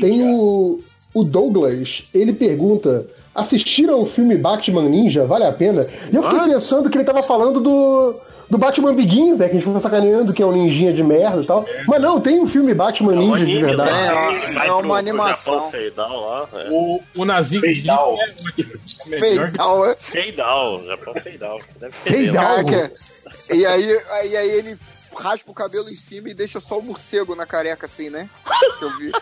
[0.00, 0.80] Tem o,
[1.14, 5.26] o Douglas, ele pergunta: assistiram o filme Batman Ninja?
[5.26, 5.86] Vale a pena?
[6.12, 8.20] E eu fiquei pensando que ele tava falando do.
[8.46, 9.46] Do Batman Begins, né?
[9.46, 11.64] Que a gente foi sacaneando que é um ninjinha de merda e tal.
[11.88, 13.90] Mas não, tem um filme Batman Ninja de verdade.
[14.54, 15.54] Vai é pro- uma pro animação.
[15.54, 16.48] Japão, Fade Down lá.
[16.52, 16.68] É.
[16.70, 18.24] O, o é.
[19.06, 19.96] É melhor que- Feidal, é?
[20.32, 21.38] Down, Japão mesmo.
[21.38, 21.58] Down.
[22.44, 22.92] Caraca.
[23.50, 24.78] E aí, aí, aí ele
[25.14, 28.28] raspa o cabelo em cima e deixa só o morcego na careca, assim, né?
[28.78, 29.12] Que eu vi.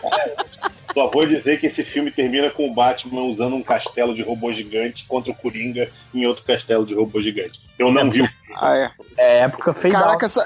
[0.93, 4.51] Só vou dizer que esse filme termina com o Batman usando um castelo de robô
[4.53, 7.59] gigante contra o Coringa em outro castelo de robô gigante.
[7.79, 8.55] Eu não vi o filme.
[8.55, 8.91] Ah, é.
[9.17, 10.41] É época fade Caraca, essa...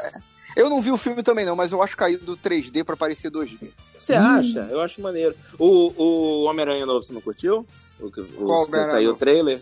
[0.56, 3.30] eu não vi o filme também, não, mas eu acho caído do 3D pra parecer
[3.32, 3.70] 2D.
[3.98, 4.68] Você acha?
[4.72, 5.36] Eu acho maneiro.
[5.60, 7.66] O, o Homem-Aranha novo, você não curtiu?
[8.00, 9.60] O, que- o, Qual Homem-Aranha saiu o trailer?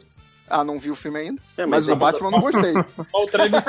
[0.49, 1.41] Ah, não vi o filme ainda.
[1.57, 2.73] É, mas mas é o Batman eu não gostei.
[3.13, 3.63] O trailer.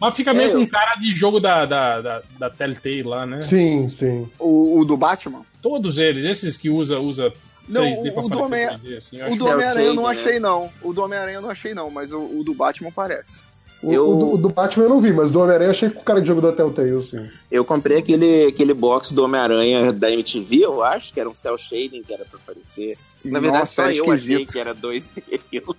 [0.00, 3.26] Mas fica meio É, com eu- cara de jogo da, da, da, da Telltale lá,
[3.26, 3.40] né?
[3.40, 4.30] Sim, sim.
[4.38, 5.42] O, o do Batman?
[5.60, 7.32] Todos eles, esses que usa, usa
[7.68, 10.16] Não, 3D pra o, o do parecer Homem- 3D, assim, eu Homem-Aranha eu não shade,
[10.16, 10.24] né?
[10.28, 10.70] achei, não.
[10.82, 13.40] O do Homem-Aranha eu não achei, não, mas o, o do Batman parece.
[13.82, 15.88] O, Eu- o do, o do Batman eu não vi, mas do Homem-Aranha eu achei
[15.88, 17.28] com cara de jogo da Telltale, sim.
[17.50, 21.56] Eu comprei aquele, aquele box do Homem-Aranha da MTV, eu acho, que era um cell
[21.56, 22.94] shading que era pra aparecer.
[23.26, 24.52] Na verdade, Nossa, só era eu achei esquisito.
[24.52, 25.40] que era 2D.
[25.52, 25.76] Eu-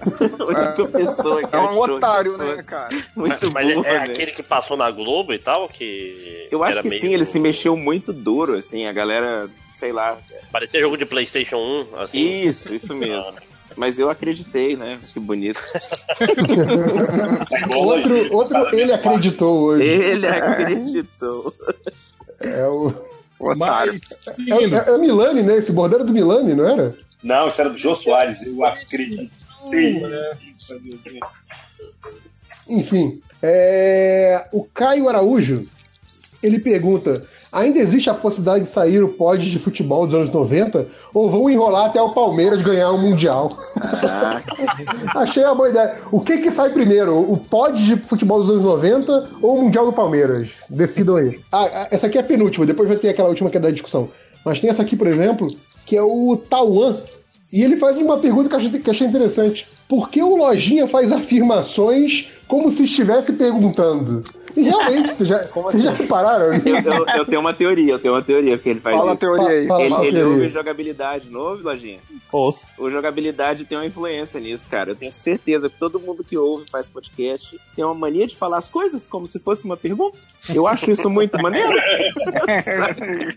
[0.00, 2.88] A única pessoa que É um otário, né, cara?
[3.16, 4.04] Muito Mas é, burro, é né?
[4.04, 6.46] aquele que passou na Globo e tal, que.
[6.50, 10.16] Eu acho que meio- sim, ele se mexeu muito duro, assim, a galera, sei lá.
[10.52, 12.18] Parecia jogo de PlayStation 1, assim.
[12.48, 13.32] Isso, isso mesmo.
[13.76, 14.98] Mas eu acreditei, né?
[15.12, 15.60] Que bonito.
[17.76, 19.84] Outro, outro ele acreditou hoje.
[19.84, 21.52] Ele acreditou.
[22.40, 22.92] É o.
[23.38, 24.00] Otário.
[24.26, 25.56] Mas, É, é, é o Milani, né?
[25.56, 26.94] Esse bordeiro é do Milani, não era?
[27.22, 28.38] Não, isso era do Jô Soares.
[28.42, 29.30] Eu acreditei.
[32.68, 33.20] Enfim.
[33.42, 35.66] é, O Caio Araújo
[36.42, 40.86] ele pergunta: ainda existe a possibilidade de sair o pod de futebol dos anos 90?
[41.14, 43.50] Ou vão enrolar até o Palmeiras ganhar o Mundial?
[45.14, 45.94] Achei uma boa ideia.
[46.10, 47.16] O que que sai primeiro?
[47.16, 50.50] O pod de futebol dos anos 90 ou o Mundial do Palmeiras?
[50.68, 51.40] Decidam aí.
[51.52, 53.70] Ah, ah, essa aqui é a penúltima, depois vai ter aquela última que é da
[53.70, 54.10] discussão.
[54.44, 55.48] Mas tem essa aqui, por exemplo,
[55.86, 56.98] que é o Tauan.
[57.52, 59.68] E ele faz uma pergunta que eu achei, que eu achei interessante.
[59.88, 64.24] Por que o Lojinha faz afirmações como se estivesse perguntando?
[64.56, 68.14] E realmente, vocês já, vocês já repararam Eu, eu- eu tenho uma teoria, eu tenho
[68.14, 69.20] uma teoria que ele faz Fala a isso.
[69.20, 69.66] teoria aí.
[69.66, 70.34] Fala, Ele, fala a ele teoria.
[70.36, 71.98] ouve jogabilidade, não ouve, Lojinha?
[72.32, 72.66] Ouço.
[72.78, 74.90] O jogabilidade tem uma influência nisso, cara.
[74.90, 78.58] Eu tenho certeza que todo mundo que ouve faz podcast tem uma mania de falar
[78.58, 80.16] as coisas como se fosse uma pergunta.
[80.54, 81.72] Eu acho isso muito maneiro.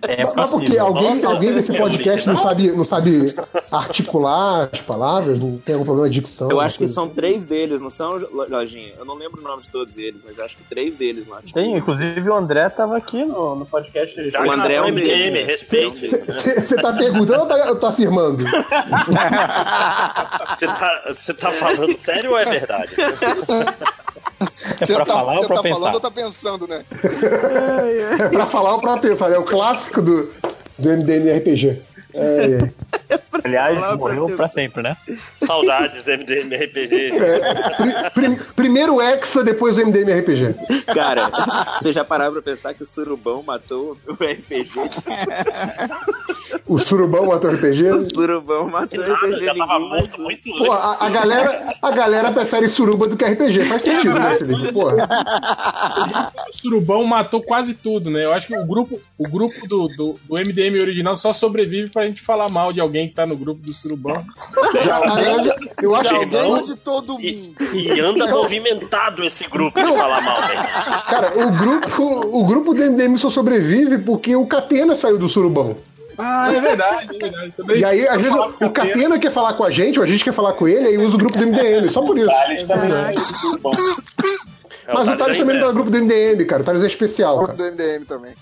[0.07, 3.33] É Só porque alguém, alguém desse podcast não sabe, não sabe
[3.71, 6.49] articular as palavras, não tem algum problema de dicção.
[6.51, 8.17] Eu acho que são três deles, não são,
[8.49, 8.93] Lojinha?
[8.97, 11.39] Eu não lembro o nome de todos eles, mas acho que três deles lá.
[11.53, 14.29] Tem, inclusive o André tava aqui no, no podcast.
[14.29, 15.45] Já O André é um MDM, deles.
[15.45, 16.07] respeite.
[16.09, 18.43] Você tá perguntando ou tá, tá afirmando?
[20.57, 22.95] Você tá, você tá falando sério ou é verdade?
[22.95, 25.75] Você pra tá, falar ou pra tá pensar?
[25.79, 26.83] falando ou tá pensando, né?
[28.19, 29.31] É pra falar ou pra pensar?
[29.31, 30.31] É o clássico do,
[30.77, 31.81] do MDM RPG.
[32.17, 32.57] É,
[33.13, 33.19] é.
[33.43, 34.97] Aliás, morreu pra sempre, né?
[35.45, 37.11] Saudades, MDM RPG.
[37.77, 40.55] Pri- pri- primeiro o Hexa, depois o MDM RPG.
[40.93, 41.29] Cara,
[41.79, 44.69] você já pararam pra pensar que o Surubão matou o RPG?
[46.65, 47.91] O Surubão matou o RPG.
[47.91, 49.45] O Surubão matou o RPG.
[49.45, 53.23] Já tava ninguém morto muito Pô, a, a galera, a galera prefere suruba do que
[53.25, 53.63] RPG.
[53.65, 54.73] Faz sentido, né, Felipe?
[54.73, 54.95] Porra.
[56.49, 58.25] o Surubão matou quase tudo, né?
[58.25, 62.06] Eu acho que o grupo, o grupo do, do, do MDM original só sobrevive pra
[62.07, 64.15] gente falar mal de alguém que tá no grupo do Surubão.
[64.81, 66.35] De alguém, Eu acho de que.
[66.37, 67.23] alguém ou de todo mundo?
[67.23, 70.61] E, e anda movimentado esse grupo de falar mal, velho.
[71.07, 72.03] Cara, o grupo,
[72.37, 75.77] o grupo do MDM só sobrevive porque o Catena saiu do surubão.
[76.17, 77.53] Ah, é verdade, é verdade.
[77.55, 80.23] Também E aí, às vezes, o Catena quer falar com a gente, ou a gente
[80.23, 82.25] quer falar com ele, aí usa o grupo do MDM, só por isso.
[82.27, 83.11] Thales também É
[84.89, 84.93] é.
[84.93, 86.63] Mas o Thales também não tá no grupo do MDM, cara.
[86.63, 87.69] O Thales é especial, Grupo cara.
[87.71, 88.33] do MDM também.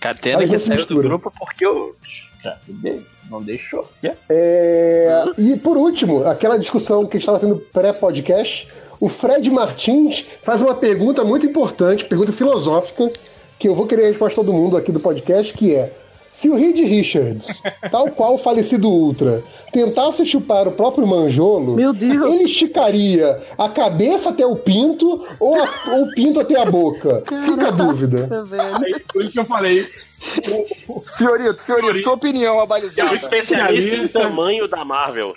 [0.00, 1.94] Catena que saiu do grupo porque eu.
[2.42, 2.58] Já,
[3.30, 3.88] não deixou.
[4.28, 8.68] É, E por último, aquela discussão que a gente estava tendo pré-podcast,
[9.00, 13.10] o Fred Martins faz uma pergunta muito importante, pergunta filosófica,
[13.58, 15.92] que eu vou querer a resposta de todo mundo aqui do podcast, que é
[16.32, 22.44] se o Reed Richards, tal qual o falecido Ultra, tentasse chupar o próprio manjolo, ele
[22.44, 27.22] esticaria a cabeça até o pinto ou, a- ou o pinto até a boca?
[27.44, 28.28] Fica a dúvida.
[29.12, 29.86] Por isso que eu falei.
[31.16, 33.14] Fiorito, Fiorito, sua opinião É o abalizada.
[33.14, 35.34] especialista em tamanho da Marvel.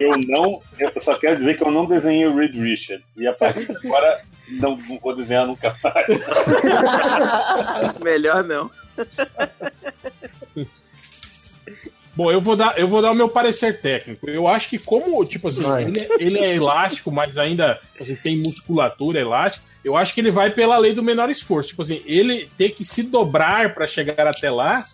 [0.00, 0.60] Eu não.
[0.78, 3.04] Eu só quero dizer que eu não desenhei o Reed Richards.
[3.16, 4.20] E a partir de agora
[4.50, 6.06] não, não vou desenhar nunca mais.
[8.02, 8.70] Melhor não.
[12.14, 14.28] Bom, eu vou dar, eu vou dar o meu parecer técnico.
[14.28, 18.38] Eu acho que como, tipo assim, ele, é- ele é elástico, mas ainda assim, tem
[18.38, 21.68] musculatura elástica, eu acho que ele vai pela lei do menor esforço.
[21.68, 24.84] Tipo assim, ele ter que se dobrar pra chegar até lá,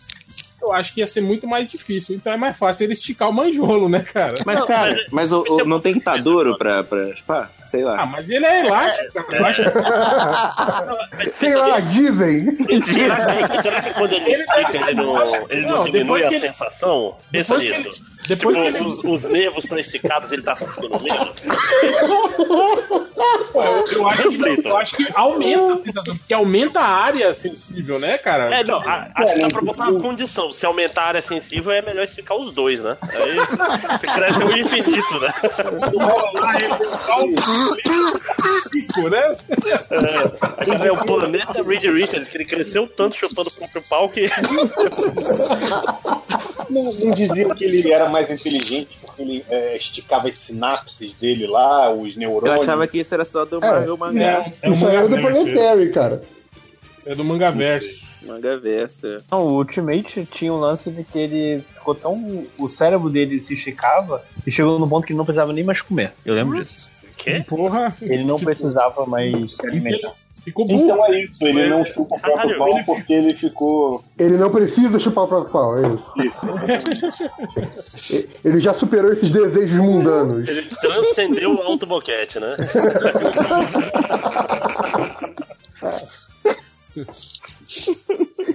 [0.60, 2.14] eu acho que ia ser muito mais difícil.
[2.14, 4.34] Então é mais fácil ele esticar o manjolo, né, cara?
[4.44, 7.50] Mas, cara, mas o, o- não tem que estar duro pra, pra chupar?
[7.74, 7.96] Sei lá.
[8.02, 9.36] Ah, mas ele é elástico, cara.
[9.38, 9.62] Eu acho
[11.32, 12.54] Sei lá, dizem.
[12.82, 16.40] Será que, será que quando ele estica, ele não, ele não, Não, diminui a ele-
[16.40, 17.16] sensação?
[17.32, 17.88] Pensa depois que nisso.
[18.02, 21.30] ele- depois Tipo, que ele- os, os nervos estão esticados, ele tá sentindo menos.
[23.54, 27.98] Eu, eu acho que, eu acho que aumenta a sensação, porque aumenta a área sensível,
[27.98, 28.60] né, cara?
[28.60, 30.50] É, não, a- acho que dá pra botar uma condição.
[30.52, 32.96] Se aumentar a área sensível, é melhor esticar os dois, né?
[33.02, 35.34] Aí você cresce o infinito, né?
[38.70, 39.36] Pico, né?
[40.82, 44.28] É, é o planeta Reed Richards, que ele cresceu tanto chupando o próprio pau que.
[46.70, 51.46] Não, não diziam que ele era mais inteligente porque ele é, esticava as sinapses dele
[51.46, 52.62] lá, os Eu neurônios.
[52.62, 54.50] achava que isso era só do Marvel Mangá.
[54.62, 55.42] É um Isso aí era do manga verso.
[55.44, 56.22] Planetary, cara.
[57.06, 58.04] É do manga verso.
[58.26, 59.22] Manga verso.
[59.30, 62.46] Não, o Ultimate tinha um lance de que ele ficou tão.
[62.58, 65.82] O cérebro dele se esticava e chegou no ponto que ele não precisava nem mais
[65.82, 66.12] comer.
[66.24, 66.90] Eu lembro disso.
[67.16, 67.44] Quê?
[67.46, 67.94] Porra.
[68.02, 70.12] Ele não precisava mais se alimentar.
[70.44, 70.82] Ficou burro.
[70.84, 74.04] Então é isso, ele não chupa o próprio pau ele- porque ele ficou.
[74.18, 76.12] Ele não precisa chupar o próprio pau, é isso.
[76.18, 76.44] Isso.
[78.44, 80.46] Ele já superou esses desejos mundanos.
[80.46, 82.56] Ele transcendeu o autoboquete, né?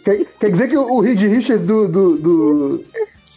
[0.04, 2.84] Quer, quer dizer que o Reed Richards do, do, do,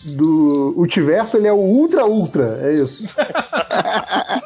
[0.05, 3.07] do Ultiverso, ele é o Ultra Ultra, é isso.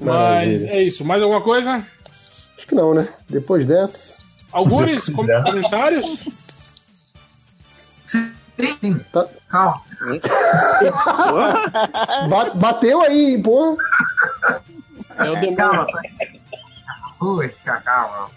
[0.00, 0.70] Mas Maravilha.
[0.70, 1.04] é isso.
[1.04, 1.84] Mais alguma coisa?
[2.56, 3.08] Acho que não, né?
[3.28, 4.14] Depois dessa.
[4.52, 5.06] Algures?
[5.06, 6.06] Com- comentários?
[8.06, 8.32] Sim,
[8.80, 8.98] sim.
[9.12, 9.26] Tá.
[9.48, 9.82] Calma.
[12.28, 13.76] Ba- bateu aí, porra.
[15.18, 15.56] É o demônio.
[15.56, 15.86] Calma.
[17.20, 18.30] Ui, ca- calma.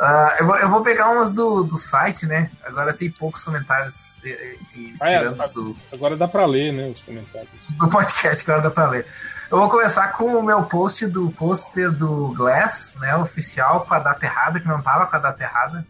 [0.00, 2.48] Ah, eu, vou, eu vou pegar umas do, do site, né?
[2.64, 4.28] Agora tem poucos comentários e,
[4.76, 7.50] e- Ah, é, tirando os do, Agora dá pra ler, né, os comentários.
[7.76, 9.06] do podcast, agora dá pra ler.
[9.50, 13.16] Eu vou começar com o meu post do pôster do Glass, né?
[13.16, 15.86] Oficial, com a data errada, que não tava com a data errada.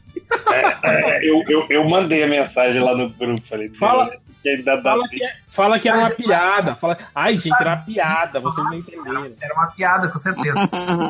[0.85, 3.69] É, eu, eu, eu mandei a mensagem lá no grupo, falei.
[3.75, 6.75] Fala- que ainda dá Fala que, é- fala que era uma piada.
[6.77, 9.33] Fala, Ai, gente, era uma piada, vocês não entenderam.
[9.41, 10.55] Era uma piada, com certeza.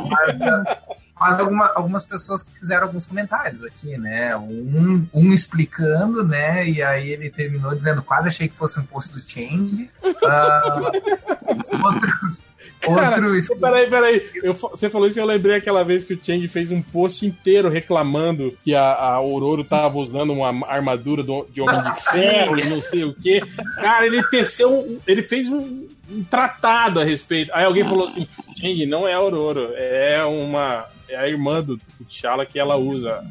[0.08, 0.78] Mas,
[1.20, 4.36] mas alguma- algumas pessoas fizeram alguns comentários aqui, né?
[4.36, 6.68] Um, um explicando, né?
[6.68, 9.90] E aí ele terminou dizendo: quase achei que fosse um post do Chang.
[10.24, 10.80] Ah,
[11.84, 12.36] outro.
[12.80, 14.30] Cara, Outro es- peraí, peraí.
[14.36, 17.26] Eu, você falou isso e eu lembrei aquela vez que o Change fez um post
[17.26, 22.56] inteiro reclamando que a, a Aurora tava usando uma armadura do- de Homem de Ferro
[22.56, 23.42] e não sei o quê.
[23.80, 25.00] Cara, ele teceu.
[25.08, 27.50] Ele fez um, um tratado a respeito.
[27.52, 28.28] Aí alguém falou assim:
[28.60, 30.86] Change, não é Aurora, é uma.
[31.08, 33.24] É a irmã do do T'Challa que ela usa.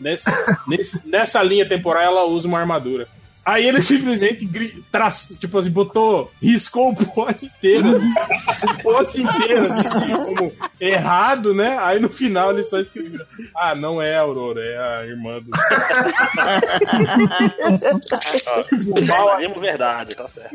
[0.00, 0.24] Nesse,
[0.66, 3.06] nesse- nessa linha temporal ela usa uma armadura.
[3.44, 9.66] Aí ele simplesmente gri- tra- tipo assim, botou, riscou o post inteiro, o post inteiro,
[9.66, 11.76] assim, como errado, né?
[11.80, 15.50] Aí no final ele só escreveu: Ah, não é a Aurora, é a irmã do.
[19.04, 20.54] Jornalismo verdade, tá certo.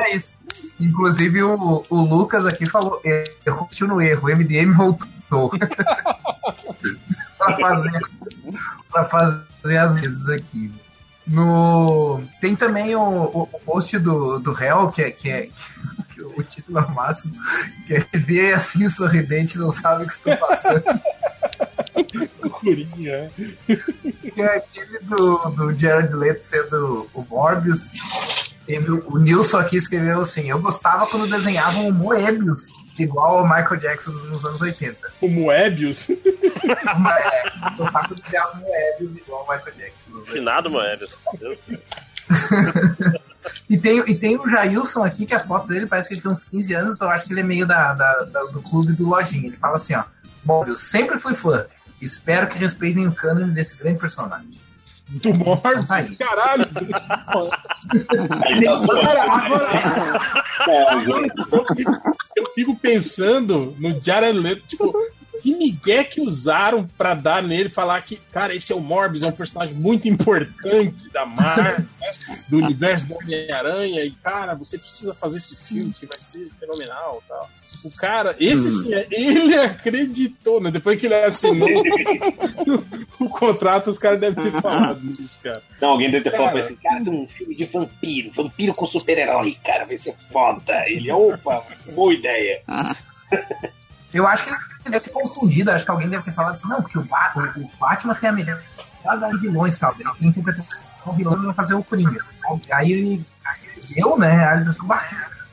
[0.00, 0.34] É isso.
[0.80, 5.08] Inclusive o, o Lucas aqui falou: errou no erro, o MDM voltou.
[7.38, 8.00] Pra fazer
[8.90, 10.72] para fazer as vezes aqui.
[11.26, 15.48] No tem também o, o, o post do, do réu que é, que é
[16.14, 17.34] que o título é máximo
[17.86, 20.84] que é ver assim sorridente não sabe o que está passando.
[22.50, 23.30] Coringa.
[23.66, 27.92] Que é aquele do, do Jared Leto sendo o Morbius.
[28.64, 33.44] Teve o o Nilson aqui escreveu assim: Eu gostava quando desenhavam o Moebius, igual ao
[33.44, 34.98] Michael Jackson nos anos 80.
[35.20, 36.08] O Moebius?
[36.10, 40.10] É, eu gostava quando desenhavam o Moebius igual ao Michael Jackson.
[40.10, 40.32] nos 80.
[40.32, 41.10] Finado Moebius.
[41.38, 41.58] Deus.
[43.70, 46.30] E tem, e tem o Jailson aqui, que a foto dele parece que ele tem
[46.32, 48.92] uns 15 anos, então eu acho que ele é meio da, da- da- do clube
[48.92, 49.46] do Lojinha.
[49.46, 50.02] Ele fala assim, ó,
[50.44, 51.64] Mobius, sempre fui fã.
[52.00, 54.60] Espero que respeitem o cânone desse grande personagem.
[55.08, 56.16] Do Morbius?
[56.18, 56.66] Caralho!
[60.64, 61.92] Cara, agora, eu, fico,
[62.36, 64.92] eu fico pensando no Jared Leto, tipo,
[65.46, 69.28] que migué que usaram pra dar nele, falar que, cara, esse é o Morbius, é
[69.28, 75.14] um personagem muito importante da Marvel, né, do universo do Homem-Aranha, e, cara, você precisa
[75.14, 77.48] fazer esse filme que vai ser fenomenal e tal.
[77.84, 80.72] O cara, esse sim, é- ele acreditou, né?
[80.72, 81.68] Depois que ele assinou
[83.20, 85.62] o, o contrato, os caras devem ter falado isso, cara.
[85.80, 88.84] Não, alguém deve ter falado pra esse cara, tem um filme de vampiro, vampiro com
[88.84, 90.82] super-herói, cara, vai ser foda.
[90.88, 92.62] Ele, opa, boa ideia.
[94.12, 96.98] Eu acho que deve ter confundido, acho que alguém deve ter falado assim, não, porque
[96.98, 98.60] o, Ba- o- o Batman tem a melhor
[99.04, 99.94] das vilões, tal.
[99.98, 100.64] Ele tem interpretar
[101.06, 102.24] o vilão vai fazer o Coringa.
[102.72, 103.26] Aí ele
[103.96, 104.54] eu, né?
[104.56, 105.04] Ele pensou, "Bah,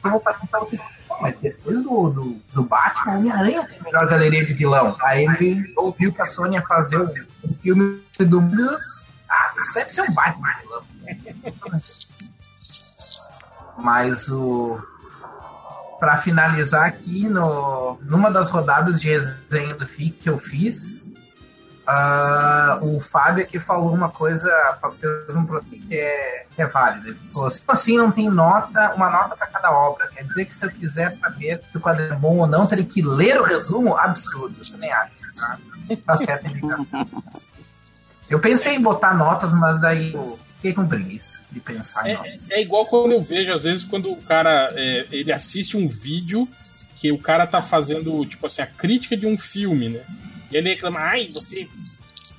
[0.03, 0.19] eu vou
[0.63, 0.65] o
[1.07, 4.97] "Pô, mas depois do, do, do Batman, o Homem-Aranha tem a melhor galeria de vilão.
[5.03, 9.07] Aí ele ouviu que a Sony ia fazer um filme do Morbius.
[9.29, 10.83] Ah, isso deve ser um Batman vilão.
[13.77, 14.81] Mas o.
[16.03, 21.09] Pra finalizar aqui, no, numa das rodadas de resenha do FIC que eu fiz,
[21.88, 24.51] ah, o Fábio aqui falou uma coisa,
[24.99, 27.07] fez um produto que é, que é válido.
[27.07, 30.09] Ele falou assim, assim não tem nota, uma nota para cada obra.
[30.14, 32.83] Quer dizer que se eu quiser saber se o quadro é bom ou não, teria
[32.83, 33.95] que ler o resumo?
[33.95, 35.14] Absurdo, eu também acho.
[35.38, 35.57] Tá?
[36.06, 37.07] Tá a indicação.
[38.30, 42.49] Eu pensei em botar notas, mas daí eu fiquei com preguiça de pensar em notas.
[42.49, 46.48] É igual quando eu vejo, às vezes, quando o cara é, ele assiste um vídeo
[46.98, 50.01] que o cara tá fazendo, tipo assim, a crítica de um filme, né?
[50.51, 51.67] E ele reclama, ai, você,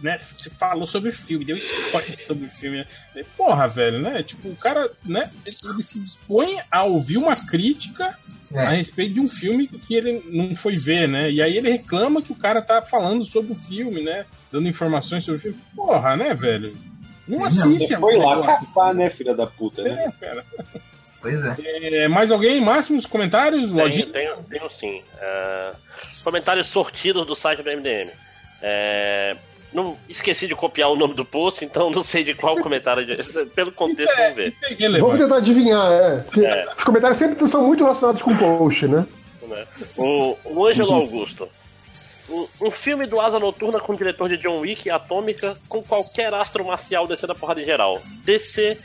[0.00, 2.78] né, você falou sobre o filme, deu spoiler sobre o filme.
[2.78, 3.24] né?
[3.36, 4.22] Porra, velho, né?
[4.22, 8.18] Tipo, o cara, né, ele se dispõe a ouvir uma crítica
[8.54, 11.30] a respeito de um filme que ele não foi ver, né?
[11.30, 14.24] E aí ele reclama que o cara tá falando sobre o filme, né?
[14.52, 15.58] Dando informações sobre o filme.
[15.74, 16.74] Porra, né, velho?
[17.26, 17.86] Não assiste.
[17.88, 18.44] Você foi lá negócio.
[18.66, 20.04] caçar, né, filha da puta, né?
[20.20, 20.44] É, cara.
[21.20, 21.56] Pois é.
[22.04, 22.60] É, mais alguém?
[22.60, 23.70] Máximos comentários?
[23.70, 24.06] Tenho, Lojinha?
[24.12, 25.02] tenho, tenho sim.
[25.20, 25.72] É,
[26.22, 28.10] comentários sortidos do site do MDM.
[28.60, 29.34] É,
[29.72, 33.04] não esqueci de copiar o nome do post, então não sei de qual comentário.
[33.06, 33.16] de-
[33.56, 34.54] pelo contexto, vamos ver.
[35.00, 36.16] Vamos tentar adivinhar, é.
[36.18, 36.66] Porque É.
[36.76, 39.06] os comentários sempre são muito relacionados com o post, né?
[39.48, 39.66] né?
[39.98, 41.48] O, o Ângelo Augusto.
[42.28, 46.64] Um, filme do Asa Noturna com o diretor de John Wick Atômica com qualquer astro
[46.64, 48.00] marcial descendo a porrada em geral.
[48.24, 48.78] DC,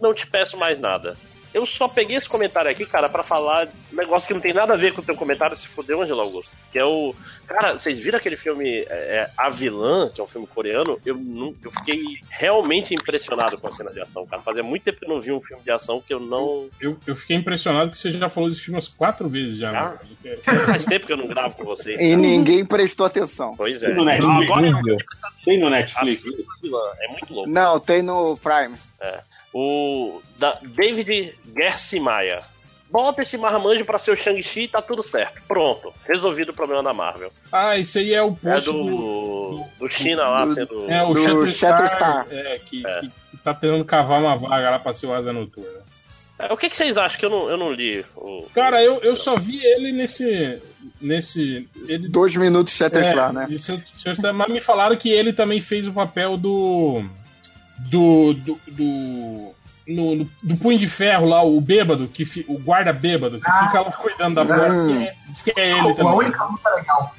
[0.00, 1.16] não te peço mais nada.
[1.56, 4.74] Eu só peguei esse comentário aqui, cara, pra falar um negócio que não tem nada
[4.74, 6.50] a ver com o teu comentário, se fudeu, Angelo Augusto.
[6.70, 7.14] Que é o.
[7.46, 11.00] Cara, vocês viram aquele filme é, é, A Vilã, que é um filme coreano?
[11.06, 14.42] Eu, não, eu fiquei realmente impressionado com a cena de ação, cara.
[14.42, 16.68] Fazia muito tempo que eu não vi um filme de ação que eu não.
[16.78, 19.70] Eu, eu fiquei impressionado que você já falou desse filme umas quatro vezes já.
[19.70, 19.98] Ah.
[20.22, 20.36] né?
[20.66, 21.98] Faz tempo que eu não gravo com vocês.
[21.98, 23.56] E ninguém prestou atenção.
[23.56, 23.86] Pois é.
[23.86, 24.50] Tem no Netflix?
[24.50, 24.98] Agora
[25.42, 26.22] Tem no Netflix?
[26.26, 27.48] A Vilã, é muito louco.
[27.48, 28.76] Não, tem no Prime.
[29.00, 29.20] É.
[29.58, 32.42] O da David Gersimaia.
[32.90, 35.40] Bota esse marmanjo pra ser o Shang-Chi e tá tudo certo.
[35.48, 35.92] Pronto.
[36.06, 37.32] Resolvido o problema da Marvel.
[37.50, 40.90] Ah, esse aí é o É post do, do China lá do- sendo.
[40.90, 42.26] É, o do Shatterstar.
[42.30, 45.80] É, que, que- que tá tentando cavar uma vaga lá pra ser o Asa Noturna.
[46.38, 47.18] É, o que, que vocês acham?
[47.18, 48.04] Que eu não, eu não li.
[48.14, 48.42] O...
[48.54, 50.62] Cara, eu, eu só vi ele nesse.
[51.00, 53.48] nesse ele, Dois minutos Shatterstar, é, né?
[54.34, 57.02] Mas me falaram que ele também fez o papel do.
[57.78, 58.34] Do.
[58.34, 59.54] do, do
[59.88, 63.44] no, no- do punho de ferro lá, o bêbado, que fi- o guarda bêbado, que
[63.52, 64.72] fica lá cuidando da porta.
[64.72, 64.96] Hum.
[64.98, 66.14] que é- Diz que é ele A também.
[66.14, 67.14] única luta legal.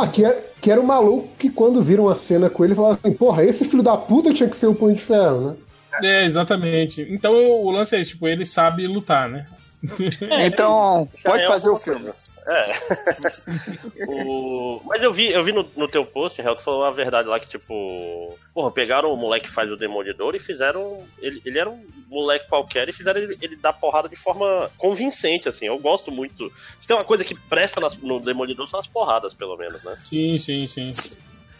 [0.00, 2.98] Ah, que, é, que era o maluco que quando viram a cena com ele falaram
[3.02, 5.56] assim, porra, esse filho da puta tinha que ser o punho de ferro, né?
[6.02, 7.06] É, exatamente.
[7.10, 9.46] Então o lance é esse, tipo, ele sabe lutar, né?
[10.44, 12.00] Então, pode é fazer o filme.
[12.04, 12.16] coisa.
[12.48, 14.06] É.
[14.08, 17.28] O- Mas eu vi, eu vi no, no teu post, Real, tu falou a verdade
[17.28, 18.38] lá que, tipo.
[18.54, 20.98] Porra, pegaram o moleque que faz o Demolidor e fizeram.
[21.18, 25.48] Ele, ele era um moleque qualquer e fizeram ele, ele dar porrada de forma convincente,
[25.48, 25.66] assim.
[25.66, 26.52] Eu gosto muito.
[26.80, 29.96] Se tem uma coisa que presta nas- no Demolidor são as porradas, pelo menos, né?
[30.04, 30.90] Sim, sim, sim.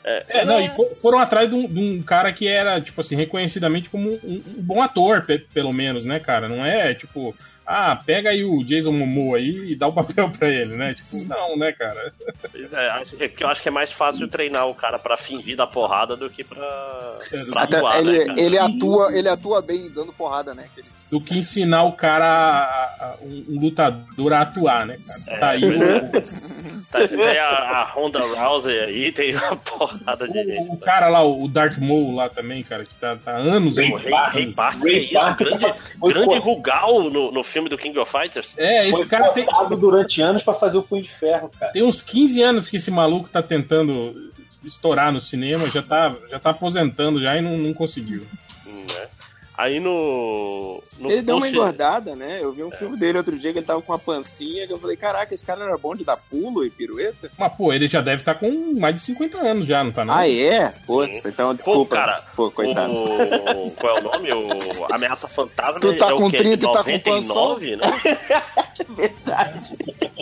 [0.05, 3.17] É, não, e fo- foram atrás de um, de um cara que era, tipo assim,
[3.17, 6.49] reconhecidamente como um, um bom ator, pe- pelo menos, né, cara?
[6.49, 7.35] Não é, tipo,
[7.67, 10.95] ah, pega aí o Jason Momoa aí e dá o papel pra ele, né?
[10.95, 12.13] Tipo, não, né, cara?
[12.73, 15.57] É, acho- é porque eu acho que é mais fácil treinar o cara pra fingir
[15.57, 16.57] da porrada do que pra,
[17.53, 18.41] pra Até atuar, ele, né, cara?
[18.41, 20.65] ele, atua, ele atua bem dando porrada, né?
[20.73, 25.39] Aquele- Do que ensinar o cara, a- a- um, um lutador a atuar, né, cara?
[25.41, 26.23] Tá aí o, Tá,
[27.09, 30.71] tem a, a Ronda Rousey aí, tem uma porrada de gente.
[30.71, 33.91] o cara lá, o Darth Maul lá também, cara, que tá, tá há anos aí.
[33.91, 35.37] O Rei, Rei Park, que é isso?
[35.37, 38.55] Grande, grande Rugal no, no filme do King of Fighters.
[38.57, 39.47] É, esse Foi cara tem,
[39.79, 41.73] durante anos pra fazer o Punho de Ferro, cara.
[41.73, 44.15] tem uns 15 anos que esse maluco tá tentando
[44.65, 48.27] estourar no cinema, já tá, já tá aposentando já e não, não conseguiu.
[49.59, 50.83] Aí no.
[50.99, 52.39] no Ele deu uma post- engordada, né?
[52.43, 54.77] Eu vi um filme dele outro dia que ele tava com uma pancinha que eu
[54.79, 57.31] falei, caraca, esse cara era bom de dar pulo e pirueta?
[57.39, 60.13] Mas, pô, ele já deve estar com mais de 50 anos já, não tá não?
[60.15, 60.75] Ah, é?
[60.87, 61.97] Putz, então desculpa.
[61.97, 62.93] Pô, cara, Pô, coitado.
[62.93, 64.33] O, qual é o nome?
[64.33, 65.81] O Ameaça Fantasma.
[65.81, 66.37] Tu tá é com quê?
[66.37, 67.83] 30 De e tá com 99, né?
[68.91, 69.77] Verdade.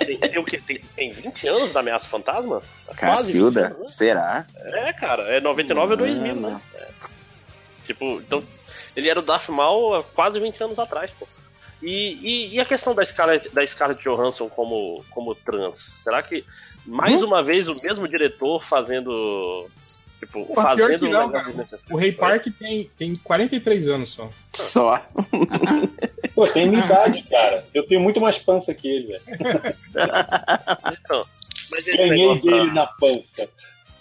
[0.07, 0.61] Tem, tem o quê?
[0.65, 2.61] Tem, tem 20 anos da Ameaça Fantasma?
[2.87, 3.85] Quase 20 Cacilda, anos, né?
[3.87, 4.47] será?
[4.57, 6.61] É, cara, é 99 ou 2000, né?
[6.77, 6.85] É.
[7.87, 8.43] Tipo, então,
[8.97, 11.27] ele era o Darth Maul há quase 20 anos atrás, pô.
[11.83, 15.79] E, e, e a questão da Scarlett, da Scarlett Johansson como, como trans?
[16.03, 16.45] Será que,
[16.87, 17.27] mais Hum?
[17.27, 19.69] uma vez, o mesmo diretor fazendo...
[20.19, 21.85] Tipo, Pô, fazendo que um não, desnecessário?
[21.91, 24.31] O Rei Park tem, tem 43 anos só.
[24.55, 25.03] Só.
[26.35, 27.65] Pô, tem minha idade, cara.
[27.75, 29.23] Eu tenho muito mais pança que ele, velho.
[31.05, 31.27] Então,
[31.71, 33.49] mas Ganhei negócio, dele na pança.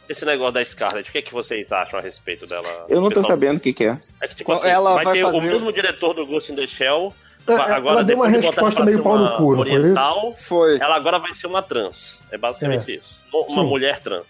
[0.09, 2.85] Esse negócio da Scarlett, o que, é que vocês acham a respeito dela?
[2.89, 3.97] Eu não tô Pessoal, sabendo o que que é.
[4.21, 6.55] É que, tipo assim, Ela vai, vai ter o fazer- mesmo diretor do Ghost in
[6.55, 7.13] the Shell.
[7.45, 10.77] É, vai- ela agora, deu uma resposta meio pau no cu, foi Foi.
[10.79, 12.17] ela agora vai ser uma trans.
[12.31, 13.19] É basicamente isso.
[13.33, 13.67] Uma, Sim.
[13.69, 14.25] mulher trans.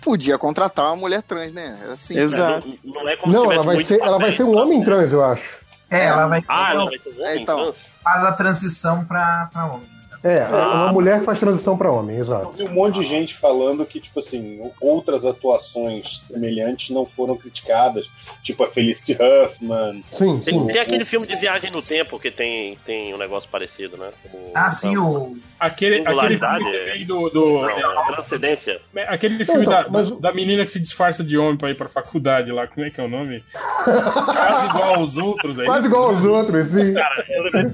[0.00, 1.76] Podia contratar uma mulher trans, né?
[1.92, 2.66] Assim, Exato.
[2.84, 4.62] Não, não é como Não, se ela vai ser, ela vai ser um tá?
[4.62, 5.60] homem trans, eu acho.
[5.90, 7.56] É, ela vai Ah, ela vai ser um homem Então.
[7.64, 7.76] trans?
[8.02, 9.88] fazer a transição pra, pra homem.
[10.24, 10.84] É, Ah.
[10.84, 12.52] uma mulher que faz transição pra homem, Eu exato.
[12.52, 18.06] vi um monte de gente falando que, tipo assim, outras atuações semelhantes não foram criticadas.
[18.42, 20.02] Tipo a Felicity Huffman.
[20.10, 20.66] Sim, Tem, sim.
[20.66, 24.10] tem aquele filme de viagem no tempo que tem, tem um negócio parecido, né?
[24.32, 25.36] O- Ah, sim, o.
[25.58, 26.98] Aquele, aquele filme é.
[27.04, 27.28] do.
[27.30, 28.80] do Não, é, transcendência.
[29.08, 31.88] aquele filme Então, da, mas- da menina que se disfarça de homem pra ir pra
[31.88, 33.42] faculdade lá, como é que é o nome?
[33.84, 35.66] Quase igual aos outros aí.
[35.66, 36.94] Quase igual aos outros, sim.
[36.94, 37.24] Cara,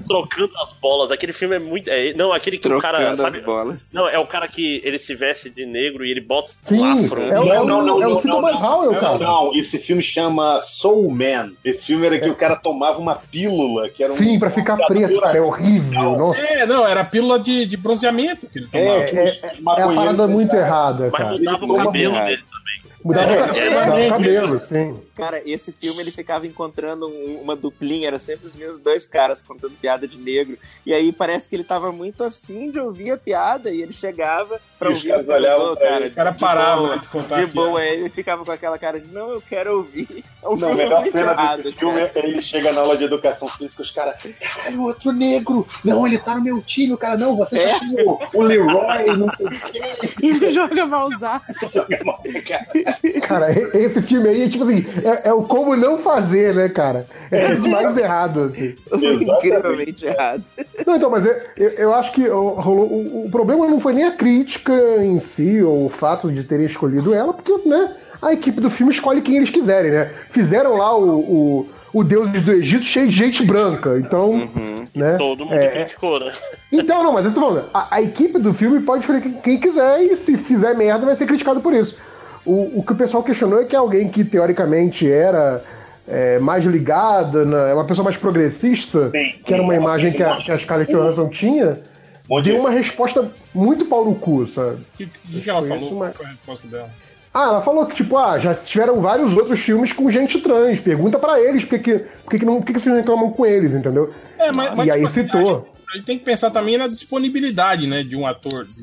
[0.07, 1.11] trocando as bolas.
[1.11, 1.89] Aquele filme é muito.
[1.89, 2.97] é- não, aquele que o cara.
[2.97, 3.89] Trocando Sabe, as bolas.
[3.93, 7.05] não, é o cara que ele se veste de negro e ele bota Sim, um
[7.05, 7.21] afro.
[7.21, 9.17] é, o- é, o- é o Thomas Howell, Não, cara.
[9.19, 11.51] não, esse filme chama Soul Man.
[11.63, 14.15] Esse filme era que o cara tomava uma pílula, que era um.
[14.15, 16.17] Sim, pra ficar preto, cara, é horrível.
[16.17, 16.41] Nossa.
[16.41, 18.99] É, não, era pílula de, de bronzeamento que ele tomava.
[18.99, 21.31] É, É, é, é a parada muito errada, Mas cara.
[21.31, 22.41] mudava o cabelo dele.
[23.03, 24.99] Mudava, É, mudava é, o cabelo, sim.
[25.15, 29.41] Cara, esse filme ele ficava encontrando um- uma duplinha, era sempre os mesmos dois caras
[29.41, 30.57] contando piada de negro.
[30.85, 34.59] E aí parece que ele tava muito afim de ouvir a piada e ele chegava
[34.79, 36.03] pra E os ouvir caras as piadas, olhavam "Ô, pra cara.
[36.05, 38.99] Os caras de paravam né, de contar De boa, aí ele ficava com aquela cara
[38.99, 40.23] de não, eu quero ouvir.
[40.43, 42.11] É um Não, a filme melhor cena errado, desse filme cara.
[42.15, 44.15] é ele chega na aula de educação física, os caras.
[44.65, 45.65] É o outro negro!
[45.85, 47.79] Não, ele tá no meu time, o cara, não, você É?
[47.79, 49.81] tá o, o Leroy, não sei o quê.
[50.21, 51.53] Ele joga malzaço.
[52.45, 57.05] Cara, e- esse filme aí, tipo assim, é, é o como não fazer, né, cara?
[57.31, 58.75] É o mais errado, assim.
[59.21, 60.43] Incrivelmente errado.
[60.85, 63.93] Não, então, mas eu, eu, eu acho que o, rolou, o, o problema não foi
[63.93, 68.33] nem a crítica em si, ou o fato de terem escolhido ela, porque, né, a
[68.33, 70.09] equipe do filme escolhe quem eles quiserem, né?
[70.29, 74.49] Fizeram lá o, o, o Deuses do Egito cheio de gente branca, então,
[74.95, 75.15] né?
[75.17, 76.31] Todo mundo é, criticou, né?
[76.71, 80.01] Então, não, mas eu tô falando, a, a equipe do filme pode escolher quem quiser
[80.03, 81.97] e se fizer merda vai ser criticado por isso.
[82.45, 85.63] O, o que o pessoal questionou é que alguém que teoricamente era
[86.07, 89.09] é, mais ligada, na- é uma pessoa mais progressista,
[89.45, 91.79] que era uma imagem que a, que a Scarlett Johansson tinha,
[92.43, 94.75] deu uma resposta muito pau no cu, sabe?
[94.93, 95.77] O que, que, que ela falou?
[95.77, 96.89] isso, Qual mas- foi a resposta dela?
[97.33, 100.79] Ah, ela falou que, tipo, ah, já tiveram vários outros filmes com gente trans.
[100.79, 103.73] Pergunta pra eles por que, por que, não, por que, que vocês reclamam com eles,
[103.73, 104.13] entendeu?
[104.37, 105.67] É, mas, mas, e aí tipo assim, citou.
[105.91, 108.75] A gente tem que pensar também na disponibilidade, né, de um ator, de,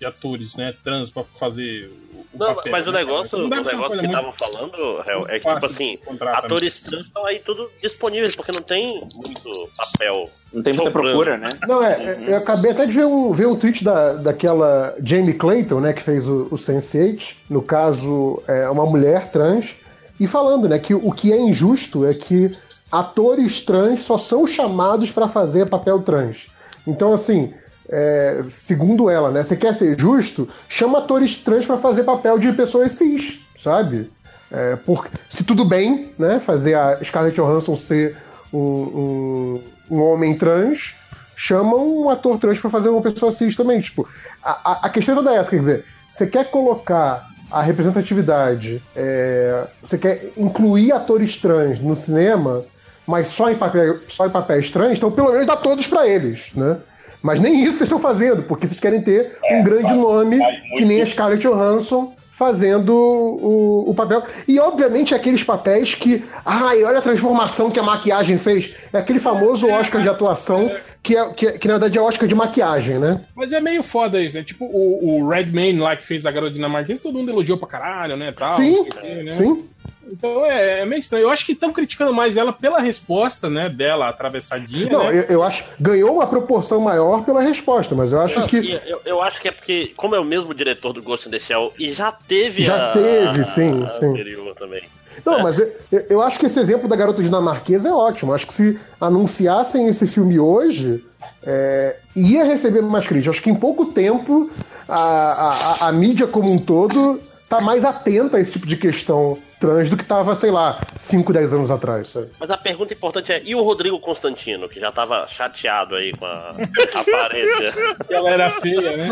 [0.00, 1.88] de atores, né, trans pra fazer
[2.32, 2.72] o, o Não, papel.
[2.72, 5.66] mas o né, negócio, o ser uma negócio que estavam falando, Hel, é que, tipo
[5.66, 10.30] assim, atores trans estão aí tudo disponíveis, porque não tem muito papel.
[10.52, 11.16] Não tem muita sobrando.
[11.16, 11.50] procura, né?
[11.66, 15.34] Não, é, é, eu acabei até de ver um, ver um tweet da, daquela Jamie
[15.34, 19.74] Clayton, né, que fez o, o Sense8, no caso, é uma mulher trans,
[20.20, 22.50] e falando, né, que o que é injusto é que
[22.90, 26.48] atores trans só são chamados pra fazer papel trans.
[26.86, 27.54] Então, assim,
[27.92, 32.50] é, segundo ela, né, você quer ser justo, chama atores trans pra fazer papel de
[32.52, 33.38] pessoas cis.
[33.58, 34.10] sabe?
[34.50, 36.40] É, por, se tudo bem, né?
[36.40, 38.16] Fazer a Scarlett Johansson ser
[38.52, 40.94] um, um, um homem trans,
[41.36, 43.80] chama um ator trans pra fazer uma pessoa cis também.
[43.80, 44.06] Tipo,
[44.42, 49.66] a, a, a questão é toda essa, quer dizer, você quer colocar a representatividade, é,
[49.82, 52.64] você quer incluir atores trans no cinema,
[53.06, 56.46] mas só em, papel, só em papéis trans, então pelo menos dá todos pra eles,
[56.54, 56.78] né?
[57.22, 60.38] Mas nem isso vocês estão fazendo, porque vocês querem ter um grande nome,
[60.76, 64.24] que nem a Scarlett Johansson, fazendo o, o papel.
[64.48, 66.24] E, obviamente, aqueles papéis que.
[66.44, 68.74] Ai, olha a transformação que a maquiagem fez.
[68.92, 70.68] É aquele famoso Oscar de atuação,
[71.00, 73.20] que, é, que, que na verdade é Oscar de maquiagem, né?
[73.36, 74.42] Mas é meio foda isso, né?
[74.42, 78.16] Tipo, o, o Redman lá que fez a garota dinamarquesa, todo mundo elogiou pra caralho,
[78.16, 78.32] né?
[78.32, 79.32] Tal, Sim, quê, né?
[79.32, 79.64] sim.
[80.10, 81.24] Então é, é meio estranho.
[81.24, 83.68] Eu acho que estão criticando mais ela pela resposta, né?
[83.68, 84.90] Dela atravessadinha.
[84.90, 85.18] Não, né?
[85.18, 85.64] eu, eu acho.
[85.80, 88.80] Ganhou uma proporção maior pela resposta, mas eu acho Não, que.
[88.86, 91.38] Eu, eu acho que é porque, como é o mesmo diretor do Ghost in the
[91.38, 94.06] Shell, e já teve Já a, teve, sim, a sim.
[94.06, 94.82] anterior também.
[95.26, 95.70] Não, mas eu,
[96.08, 98.32] eu- acho que esse exemplo da garota dinamarquesa é ótimo.
[98.32, 101.04] Acho que se anunciassem esse filme hoje,
[101.44, 103.30] é, ia receber mais crítica.
[103.30, 104.50] Acho que em pouco tempo
[104.88, 105.50] a, a,
[105.84, 109.88] a- a mídia como um todo tá mais atenta a esse tipo de questão trans
[109.88, 112.08] do que tava, sei lá, 5, 10 anos atrás.
[112.08, 112.28] sabe?
[112.40, 116.26] Mas a pergunta importante é: e o Rodrigo Constantino, que já tava chateado aí com
[116.26, 116.54] a
[117.00, 117.72] aparência?
[118.10, 119.08] Galera feia, né?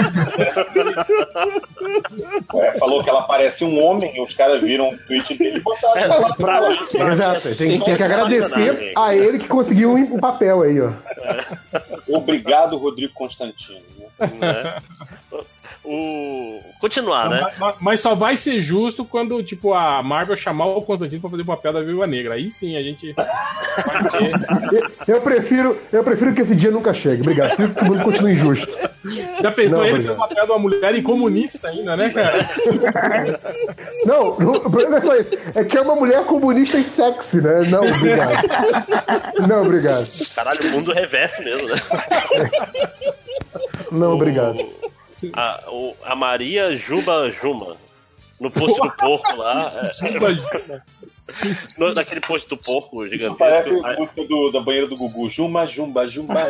[2.62, 5.60] É, falou que ela parece um homem e os caras viram o tweet dele e
[5.60, 6.70] botaram É, ela pra-
[7.12, 7.54] Exato.
[7.54, 10.90] Tem, tem que agradecer a ele que conseguiu um papel aí, ó.
[12.08, 13.80] Obrigado, Rodrigo Constantino.
[14.18, 14.74] né?
[15.84, 16.60] O...
[16.80, 17.40] Continuar, né?
[17.42, 21.30] Mas, mas- mas só vai ser justo quando, tipo, a Marvel chamar o Constantino pra
[21.30, 22.34] fazer o papel da Viúva Negra.
[22.34, 23.14] Aí sim a gente.
[25.06, 27.22] Eu prefiro, eu prefiro que esse dia nunca chegue.
[27.22, 27.56] Obrigado.
[27.56, 28.90] Prefiro que o mundo continue injusto.
[29.42, 30.02] Já pensou Não, ele obrigado.
[30.02, 32.36] fazer o papel de uma mulher e comunista ainda, né, cara?
[34.04, 35.30] Não, o problema é só isso.
[35.54, 37.60] É que é uma mulher comunista e sexy, né?
[37.70, 39.46] Não, obrigado.
[39.48, 40.06] Não, obrigado.
[40.34, 41.76] Caralho, o mundo reverso mesmo, né?
[43.90, 44.58] Não, obrigado.
[45.34, 47.76] A, o- a Maria Juba Juma.
[48.40, 49.72] No posto do porco lá.
[49.74, 49.90] é-
[51.78, 53.38] no, naquele posto do porco Isso gigantesco.
[53.38, 55.28] parece Aí- a música do, da banheira do Gugu.
[55.30, 56.34] Jumba, jumba, jumba.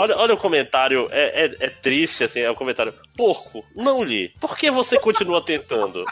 [0.00, 2.94] Olha, olha o comentário, é, é, é triste, assim, é o comentário.
[3.16, 4.28] Porco, não li.
[4.40, 6.04] Por que você continua tentando?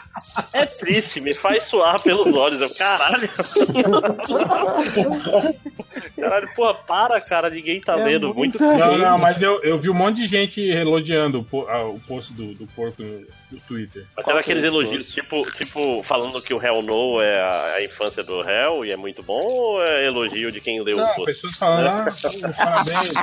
[0.51, 2.59] É triste, me faz suar pelos olhos.
[2.59, 3.29] Eu, caralho.
[6.19, 8.33] caralho, porra, para, cara, ninguém tá lendo.
[8.33, 11.99] Muito Não, não, mas eu, eu vi um monte de gente elogiando o, ah, o
[12.07, 13.19] post do, do porco no,
[13.51, 14.05] no Twitter.
[14.17, 18.41] Aquela aqueles elogios, tipo, tipo, falando que o Hell No é a, a infância do
[18.47, 21.25] Hell e é muito bom, ou é elogio de quem leu o Não, post?
[21.25, 22.53] pessoas falando, Né?
[22.57, 23.13] ah, parabéns.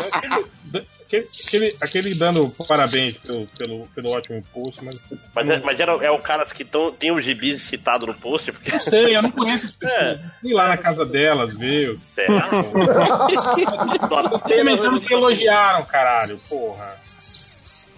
[1.06, 4.98] Aquele, aquele, dando parabéns pelo, pelo, pelo ótimo post, mas.
[5.34, 8.50] Mas, é, mas era, é o caras que tão, tem o gibis citado no post?
[8.52, 8.72] Porque...
[8.72, 10.20] Não sei, eu não conheço as pessoas.
[10.40, 11.96] Fui lá na casa delas, ver.
[12.14, 12.50] Será?
[14.48, 16.96] Comentando que elogiaram, caralho, porra.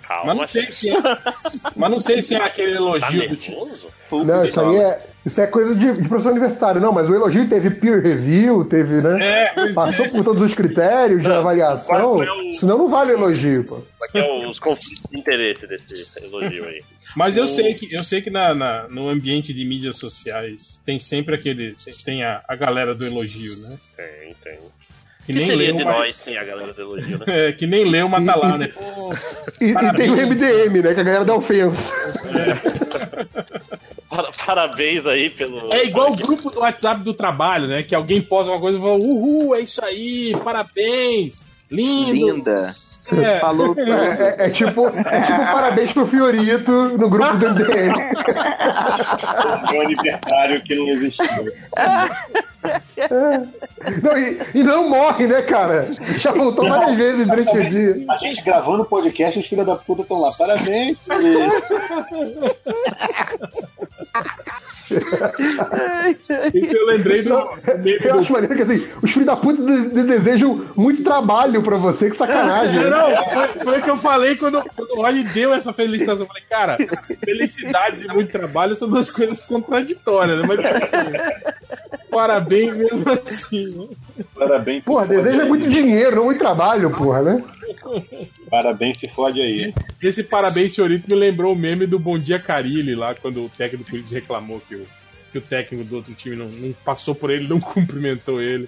[0.06, 0.34] Calma.
[0.34, 0.94] Mas não sei se é,
[1.74, 4.24] mas não sei se é aquele elogio Tá do tipo.
[4.24, 6.80] Não, isso aí é, isso é coisa de, de professor universitário.
[6.80, 9.18] Não, mas o elogio teve peer review, teve, né?
[9.54, 10.08] É, Passou é.
[10.08, 11.98] por todos os critérios de avaliação.
[11.98, 13.82] qual é o- Senão não vale elogio, pô.
[14.02, 16.80] Aqui é os conflitos de interesse desse elogio aí.
[17.16, 20.80] Mas eu O- sei que, eu sei que na, na- no ambiente de mídias sociais
[20.86, 21.76] tem sempre aquele.
[22.04, 23.76] Tem a, a galera do elogio, né?
[23.96, 24.58] Tem, tem.
[25.26, 27.24] Que que nem seria leu, de mas- nós sem a galera do elogio, né?
[27.48, 28.68] É, que nem leu, mas tá lá, né?
[28.68, 29.12] Pô,
[29.60, 30.94] E, e tem o MDM, né?
[30.94, 31.92] Que é a galera da ofensa.
[34.16, 35.68] Para- Parabéns aí pelo.
[35.72, 37.82] É igual o grupo do WhatsApp do trabalho, né?
[37.82, 42.12] Que alguém posta uma coisa e fala, uhul, é isso aí, parabéns, lindo.
[42.12, 42.74] Linda.
[43.12, 43.38] É.
[43.38, 43.74] Falou.
[43.78, 47.94] É, é- é tipo, é tipo parabéns pro Fiorito no grupo do MDM.
[49.70, 51.52] Meu aniversário que não existiu.
[54.02, 55.88] Não, e, e não morre, né, cara?
[56.18, 58.04] Já voltou várias vezes durante o dia.
[58.10, 60.32] A gente gravando o podcast, os filhos da puta estão lá.
[60.32, 60.96] Parabéns.
[66.54, 67.30] Isso eu lembrei do.
[68.04, 71.76] Eu acho maneiro que assim, os filhos da puta de- de- desejam muito trabalho pra
[71.76, 72.80] você, que sacanagem.
[72.82, 72.90] né?
[72.90, 76.22] Não, foi, foi o que eu falei quando, quando o Rony deu essa felicitação.
[76.22, 76.78] Eu falei, cara,
[77.24, 80.46] felicidade e muito trabalho são duas coisas contraditórias, né?
[80.46, 80.58] Mas
[82.10, 83.78] parabéns mesmo assim.
[83.78, 84.24] né?
[84.34, 84.84] Parabéns.
[84.84, 85.48] Porra, deseja aí.
[85.48, 87.44] muito dinheiro, não muito trabalho, porra, né?
[88.50, 89.72] Parabéns, se fode aí.
[90.02, 93.90] Esse parabéns, senhorito, me lembrou o meme do Bom Dia Carilli lá, quando o técnico
[93.90, 94.86] Corinthians reclamou que o,
[95.32, 98.66] que o técnico do outro time não, não passou por ele, não cumprimentou ele.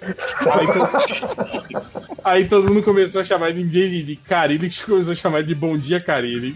[0.51, 1.81] Aí, to-
[2.23, 5.55] aí todo mundo começou a chamar ninguém de, de Carilli, que começou a chamar de
[5.55, 6.53] Bom Dia Carilli.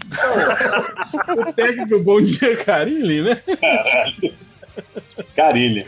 [1.12, 3.42] Então, o técnico Bom Dia Carilli, né?
[5.34, 5.86] Carilha.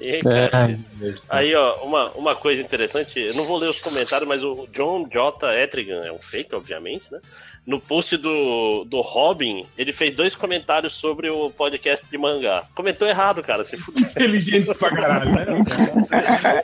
[0.00, 0.70] E cara,
[1.02, 4.66] É, aí, ó, uma, uma coisa interessante, eu não vou ler os comentários, mas o
[4.72, 5.54] John J.
[5.62, 7.20] Etrigan, é um fake, obviamente, né?
[7.66, 12.64] No post do, do Robin, ele fez dois comentários sobre o podcast de mangá.
[12.74, 13.64] Comentou errado, cara.
[13.64, 14.02] Se fudeu.
[14.08, 15.44] Inteligente pra caralho, né?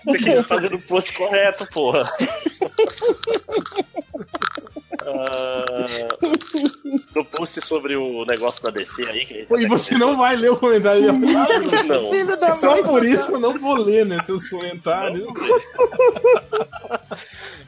[0.03, 2.03] Você tem que fazer o post correto, porra.
[5.07, 5.87] Ah,
[7.15, 9.25] no post sobre o negócio da DC aí.
[9.25, 12.11] Que E você não vai ler o comentário de Não.
[12.11, 15.27] Filho da Só por isso eu não vou ler, né, seus comentários.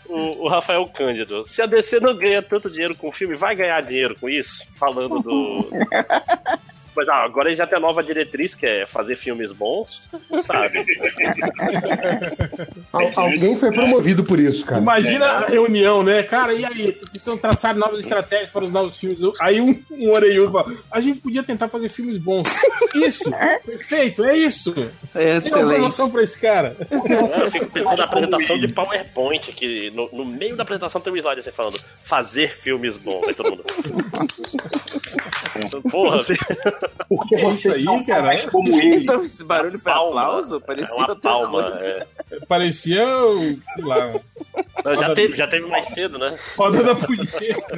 [0.08, 1.44] O, o Rafael Cândido.
[1.46, 4.64] Se a DC não ganha tanto dinheiro com o filme, vai ganhar dinheiro com isso?
[4.74, 5.68] Falando do.
[6.98, 10.02] Mas ah, agora ele já tem a nova diretriz, que é fazer filmes bons,
[10.44, 10.84] sabe?
[12.92, 14.80] Al- alguém foi promovido por isso, cara.
[14.80, 16.24] Imagina a reunião, né?
[16.24, 16.90] Cara, e aí?
[16.92, 19.20] Precisam traçar novas estratégias para os novos filmes.
[19.40, 22.48] Aí um, um orelhudo fala: a gente podia tentar fazer filmes bons.
[22.96, 23.30] Isso!
[23.64, 24.72] Perfeito, é isso!
[24.72, 25.74] Tem uma Excelente.
[25.76, 26.76] promoção pra esse cara.
[27.40, 31.16] Eu fico pensando na apresentação de PowerPoint, que no, no meio da apresentação tem um
[31.16, 33.28] slide assim falando fazer filmes bons.
[33.28, 33.62] Aí todo mundo.
[35.90, 36.24] Porra,
[37.08, 38.50] Porque vocês não aí, são cara, mais é?
[38.50, 38.96] como ele.
[38.96, 40.20] Então, esse barulho foi Palma.
[40.22, 40.60] aplauso?
[40.60, 42.06] Parecia É uma palma, é.
[42.46, 43.06] Parecia,
[43.74, 44.14] sei lá,
[44.84, 46.36] Não, já, teve, já teve mais cedo, né?
[46.56, 47.76] roda da punheta.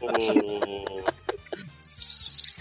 [0.00, 0.98] O...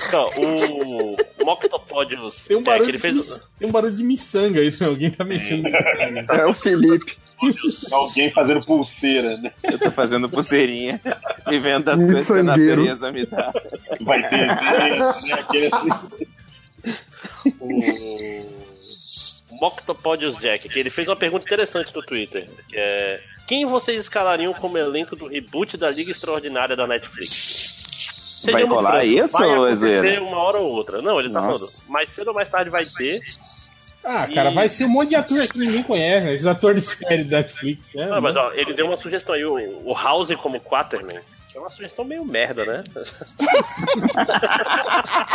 [0.08, 3.48] Então, o Moctopodius Tem um Jack, barulho, ele fez.
[3.60, 6.34] tem um barulho de miçanga aí, alguém tá mexendo no miçanga.
[6.34, 7.18] É o Felipe.
[7.92, 9.52] Alguém fazendo pulseira, né?
[9.64, 11.00] Eu tô fazendo pulseirinha,
[11.48, 13.54] vivendo das coisas que a natureza me dá.
[14.02, 14.58] Vai ter né?
[15.34, 15.90] aquele assim.
[19.50, 24.00] O Moctopodius Jack, que ele fez uma pergunta interessante no Twitter, que é quem vocês
[24.00, 27.78] escalariam como elenco do reboot da Liga Extraordinária da Netflix?
[28.52, 30.24] Vai rolar francos, isso, vai ou é acontecer zoeira?
[30.24, 31.02] uma hora ou outra.
[31.02, 31.66] Não, ele tá Nossa.
[31.66, 33.22] falando, mais cedo ou mais tarde vai ter.
[34.10, 36.28] Ah, cara, vai ser um monte de ator que ninguém conhece?
[36.30, 38.06] Esses atores de série da Netflix, né?
[38.06, 39.56] Não, mas ó, ele deu uma sugestão aí, o,
[39.86, 41.20] o House como Quaterman,
[41.52, 42.84] que é uma sugestão meio merda, né?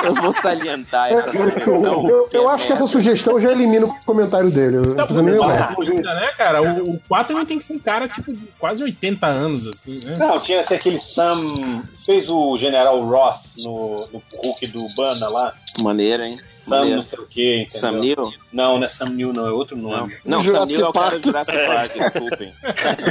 [0.05, 2.09] Eu vou salientar essa Eu, sugestão.
[2.09, 4.76] eu- eu acho que essa sugestão já elimina o comentário dele.
[4.76, 5.97] Eu não precisa nem ler.
[5.97, 6.62] Ainda, né, cara?
[6.62, 10.17] O, o Quaterman tem que ser um cara, tipo, de quase 80 anos, assim, né?
[10.18, 11.83] Não, tinha aquele Sam.
[12.05, 15.55] Fez o General Ross no, no Hulk do Bana lá.
[15.81, 16.41] Maneiro, hein?
[16.65, 17.81] Sam não sei o que, entendeu?
[17.81, 18.32] Sam Neill?
[18.52, 20.16] Não, não é Sam Neill, não, é outro nome.
[20.24, 21.20] Não, Sam Jurassic Neill é o cara Park.
[21.20, 22.52] do Jurassic Park, desculpem.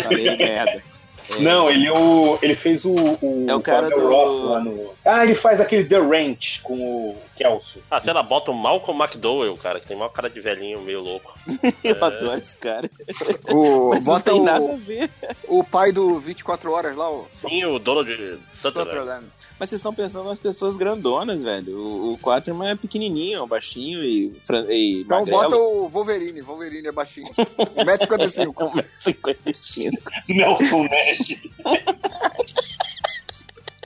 [0.03, 0.83] Falei merda.
[1.39, 4.91] Não, ele, é o, ele fez o, o, É o cara do- Ross lá no.
[5.05, 7.79] Ah, ele faz aquele The Ranch com o Kelso.
[7.89, 10.99] Ah, sei lá, bota o Malcolm McDowell, cara, que tem uma cara de velhinho meio
[10.99, 11.33] louco.
[11.85, 12.89] Eu adoro esse cara.
[13.49, 15.09] O, Mas não bota tem o, nada a ver.
[15.47, 18.09] o pai do 24 Horas lá, o Sim, o Donald
[18.51, 18.91] Sutherland.
[18.91, 19.25] Sutherland.
[19.61, 21.77] Mas vocês estão pensando nas pessoas grandonas, velho.
[21.77, 24.33] O, o Quaterman é pequenininho, baixinho e,
[24.69, 25.39] e Então magrelo.
[25.43, 26.41] bota o Wolverine.
[26.41, 27.27] Wolverine é baixinho.
[27.77, 28.83] 1,55m.
[28.97, 30.11] 55.
[30.29, 31.51] Nelson Ned.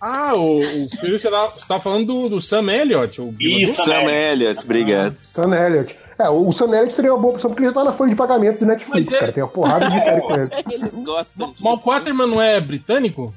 [0.01, 3.83] Ah, o, o filho você tá, você tá falando do, do Sam Elliott, o Isso,
[3.85, 5.15] Sam Elliott, obrigado.
[5.23, 5.95] Sam Elliott.
[6.19, 8.15] É, o Sam Elliott seria uma boa opção porque ele já tá na folha de
[8.15, 9.31] pagamento do Netflix, Mas é- cara.
[9.31, 10.49] Tem uma porrada de série com ele.
[10.71, 11.55] Eles gostam.
[11.59, 13.33] Mas o Quaterman não é britânico?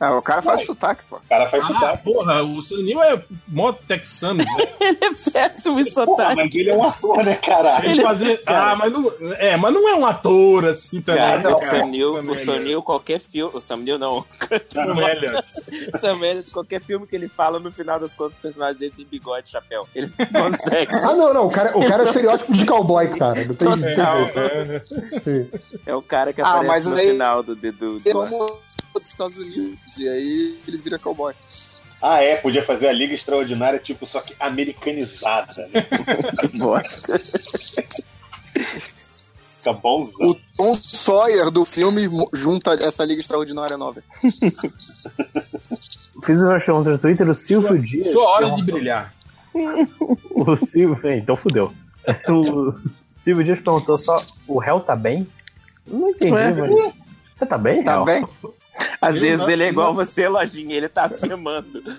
[0.00, 1.16] Ah, o cara faz sotaque, pô.
[1.16, 2.04] O cara faz Ah, sotaque.
[2.04, 4.44] porra, o Sam Neill é mó texano, né?
[4.80, 6.36] Ele é péssimo em Porra, sotaque.
[6.36, 7.90] mas ele é um ator, né, caralho?
[7.90, 8.40] Ele fazia...
[8.46, 9.12] Ah, mas não...
[9.38, 11.20] É, mas não é um ator, assim, também.
[11.22, 11.80] Cara, o cara?
[11.80, 12.64] Sam Neill, Sam o Sam Elliott.
[12.64, 13.52] Neill, qualquer filme...
[13.54, 14.24] O Sam Neill não.
[14.70, 16.00] Sam Elliott.
[16.00, 19.04] Sam Elliott, qualquer filme que ele fala, no final das contas, o personagem dele tem
[19.06, 19.86] bigode e chapéu.
[19.94, 20.92] Ele consegue.
[20.94, 21.46] Ah, não, não.
[21.46, 23.44] O cara, o cara é o estereótipo de cowboy, cara.
[23.44, 24.30] Não tem, não tem Total.
[24.66, 25.22] jeito.
[25.22, 25.50] Sim.
[25.86, 27.54] É o cara que Ah, aparece mas no aí- final do...
[27.54, 28.58] do, do, Ele é como
[28.98, 29.78] dos Estados Unidos.
[29.98, 31.32] E aí ele vira cowboy.
[32.02, 35.86] Ah, é, podia fazer a Liga Extraordinária, tipo, só que americanizada, né?
[36.40, 37.18] Que bosta.
[39.58, 40.30] Fica bonzão.
[40.30, 44.02] O Tom Sawyer do filme junta essa Liga Extraordinária nova.
[46.24, 48.10] Fiz uma pergunta no Twitter, o Silvio Dias.
[48.10, 49.14] Sua hora que é de um- brilhar.
[50.30, 51.06] O Silvio.
[51.06, 51.72] é, Então fudeu.
[52.28, 52.72] O
[53.22, 55.26] Silvio Dias perguntou só: o réu tá bem?
[55.86, 56.52] Não entendi, Ué?
[56.54, 56.94] mas.
[57.34, 58.04] Você tá bem, Tá réu?
[58.04, 58.26] bem?
[59.00, 61.82] Às Eu vezes não- ele é igual você, Lojinha, ele tá afirmando.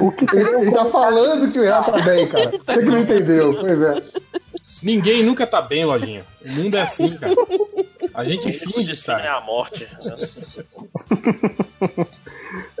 [0.00, 2.50] O que ele, ele tá falando que o Real tá bem, cara.
[2.50, 3.54] Você que não entendeu.
[3.60, 4.02] Pois é.
[4.82, 6.24] Ninguém nunca tá bem, Lojinha.
[6.44, 7.34] O mundo é assim, cara.
[8.14, 9.20] A gente finge É estar.
[9.26, 9.86] a morte.
[10.02, 10.16] né?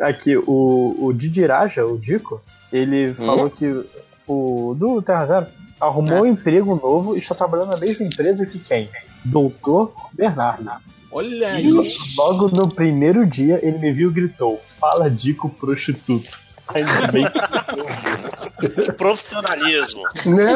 [0.00, 2.40] Aqui, o, o Didi Raja, o Dico,
[2.72, 3.84] ele falou que
[4.26, 5.46] o do Terra Zero
[5.80, 8.88] arrumou um emprego novo e está trabalhando na mesma empresa que quem?
[9.24, 10.70] Doutor Bernardo.
[11.12, 11.72] Olha E
[12.16, 16.38] logo no primeiro dia ele me viu e gritou: Fala Dico prostituto.
[16.68, 20.02] Ainda bem que Profissionalismo.
[20.26, 20.52] Né?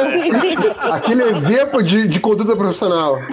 [0.93, 3.19] Aquele exemplo de, de conduta profissional.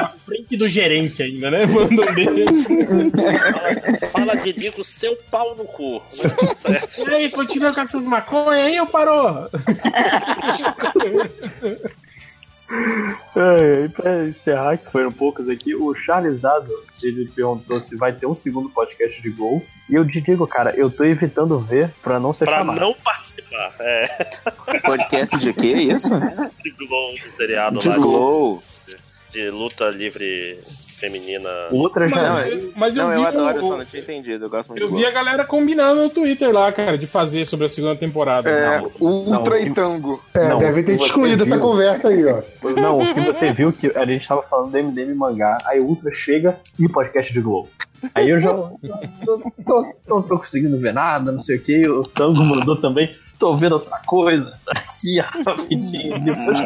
[0.00, 1.66] Na frente do gerente ainda, né?
[1.66, 2.44] Mandam dele.
[4.12, 6.02] Fala de Dico, seu pau no cu.
[7.08, 9.48] E aí, continua com essas maconhas aí ou parou?
[13.34, 16.70] É, pra encerrar, que foram poucos aqui, o Charlesado,
[17.02, 19.64] ele perguntou se vai ter um segundo podcast de Gol.
[19.88, 22.78] E eu te digo, cara, eu tô evitando ver pra não ser Pra chamado.
[22.78, 23.74] não participar.
[23.80, 24.26] É.
[24.84, 26.10] Podcast de quê, isso?
[26.62, 27.96] De Glow, do seriado De lá.
[27.96, 28.62] Glow.
[29.38, 30.58] De, luta livre
[30.98, 31.48] feminina.
[31.70, 32.16] Outra já.
[32.22, 34.44] Não, eu- mas eu não, vi eu adoro, o- só não tinha entendido.
[34.46, 37.66] Eu gosto muito Eu vi a galera combinando no Twitter lá, cara, de fazer sobre
[37.66, 38.50] a segunda temporada.
[38.50, 38.90] É, Não.
[39.00, 40.20] Ultra Não, e Tango.
[40.34, 41.60] É, Não, devem ter excluído essa viu?
[41.62, 42.42] conversa aí, ó.
[42.80, 45.84] Não, o que você viu que a gente tava falando do MDM mangá, aí o
[45.84, 47.68] Ultra chega e o podcast de Globo.
[48.12, 48.76] Aí eu já não
[49.64, 51.88] tô, não tô conseguindo ver nada, não sei o que.
[51.88, 53.14] O Tango mandou também.
[53.38, 54.52] Tô vendo outra coisa.
[54.66, 56.18] Aqui rapidinho.
[56.18, 56.58] Depois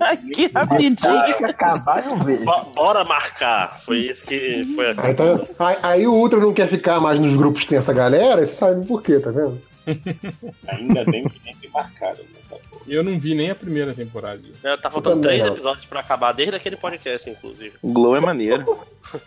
[0.00, 0.96] Aqui rapidinho.
[1.38, 2.44] que acabar eu vejo.
[2.44, 3.80] Bo- Bora marcar.
[3.80, 5.24] Foi isso que foi a Aí, tá-
[5.60, 8.52] aí- aí o Ultra não quer ficar mais nos grupos que tem essa galera, você
[8.54, 9.60] sabe por quê, tá vendo?
[10.68, 12.82] Ainda bem que tem que marcar nessa porra.
[12.88, 14.40] Eu não vi nem a primeira temporada.
[14.64, 15.52] É, Tá faltando três não.
[15.54, 17.72] episódios pra acabar, desde aquele podcast, inclusive.
[17.84, 18.64] Glow é maneiro.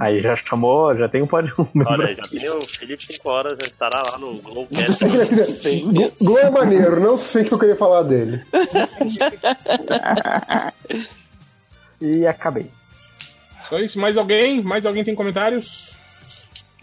[0.00, 1.28] Aí já chamou, já tem um um
[1.74, 5.04] membro Olha, já tem o Felipe 5 horas, já estará lá no Glowcast.
[5.04, 8.42] Aqui, aqui, Glo- Glow é maneiro, não sei o que eu queria falar dele.
[12.00, 12.66] E acabei.
[13.68, 14.60] Só isso, mais alguém?
[14.60, 15.94] Mais alguém tem comentários?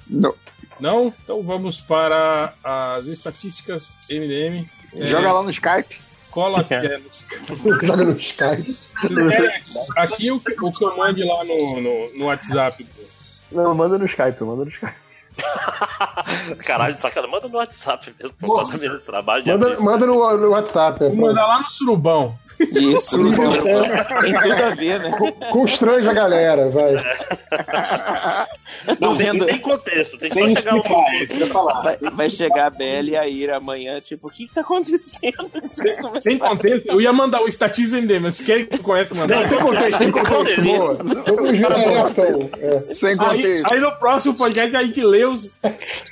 [0.07, 0.33] Não.
[0.79, 1.13] Não?
[1.23, 4.65] Então vamos para as estatísticas MDM.
[4.95, 5.99] É, Joga lá no Skype.
[6.31, 6.73] Cola aqui.
[6.73, 7.01] é,
[7.85, 8.77] Joga no Skype.
[9.97, 12.87] aqui o que, o que eu mande lá no, no, no WhatsApp.
[13.51, 14.93] Não, manda no Skype, manda no Skype.
[16.65, 17.31] Caralho, sacanagem.
[17.31, 21.03] Manda no WhatsApp mesmo, pra fazer menos trabalho de Manda, manda no, no WhatsApp.
[21.03, 22.37] é, Vou mandar lá no surubão.
[22.59, 23.41] Isso, Isso,
[24.21, 25.11] tem tudo a ver, né?
[25.51, 26.93] Constrange a galera, vai.
[28.99, 29.45] Não, tem, vendo.
[29.45, 31.81] tem contexto, tem que Tem só que chegar um ia falar.
[31.81, 35.49] Vai, vai chegar a Bela e a Ira amanhã, tipo, o que que tá acontecendo?
[36.21, 39.47] Sem contexto, eu ia mandar o Estatis MD, mas quer que tu conhece mandar?
[39.47, 40.63] Sem contexto, sem contexto.
[40.63, 40.97] Boa.
[41.27, 42.49] Vamos ver a reação.
[42.59, 42.93] É.
[42.93, 43.73] Sem Aí, contexto.
[43.73, 45.55] aí no próximo podcast aí que lê os,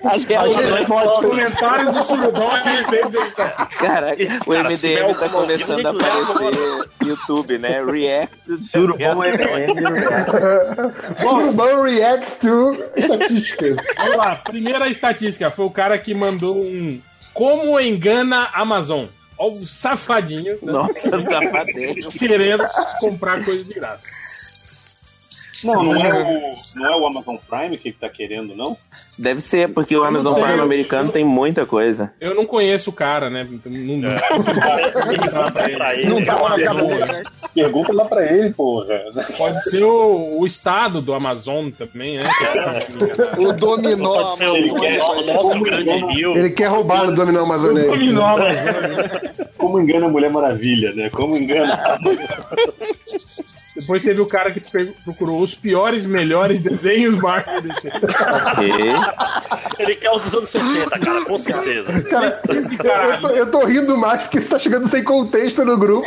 [0.03, 6.36] As os comentários do surubão a respeito desse Caraca, o MDM tá começando a aparecer
[6.40, 7.83] no YouTube, né?
[7.83, 8.57] React.
[8.64, 9.75] Surubom MDM.
[11.17, 13.77] Surubão reacts to estatísticas.
[13.98, 17.01] Vamos lá, primeira estatística foi o cara que mandou um
[17.33, 19.06] Como engana Amazon.
[19.40, 22.09] Ó, o safadinho né, Nossa, safadinho.
[22.11, 22.67] querendo
[22.99, 24.07] comprar coisa de graça.
[25.63, 26.39] Não, não é, o,
[26.79, 28.77] não é o Amazon Prime que ele tá querendo, não?
[29.17, 32.13] Deve ser, porque o Amazon sei, Prime eu- americano tem muita coisa.
[32.21, 33.47] Eu não conheço o cara, né?
[33.51, 36.09] Então, Não, não, pra ele.
[36.09, 37.23] Não tava na casa dele, né?
[37.55, 39.01] Pergunta lá pra ele, porra.
[39.35, 42.23] Pode ser o, o estado do Amazon também, né?
[43.39, 46.37] O dominó o grande rio.
[46.37, 47.87] Ele quer roubar no dominó amazonense.
[47.87, 49.47] Dominó Amazônia.
[49.57, 51.09] Como engana a Mulher Maravilha, né?
[51.09, 51.99] Como engana.
[53.88, 54.59] Depois teve o cara que
[55.06, 57.88] procurou os piores, melhores desenhos Marvel DC.
[57.88, 58.69] Ok.
[59.80, 61.85] Ele quer os anos 60, cara, com certeza.
[62.83, 66.06] Cara, eu tô, eu tô rindo mais porque você tá chegando sem contexto no grupo.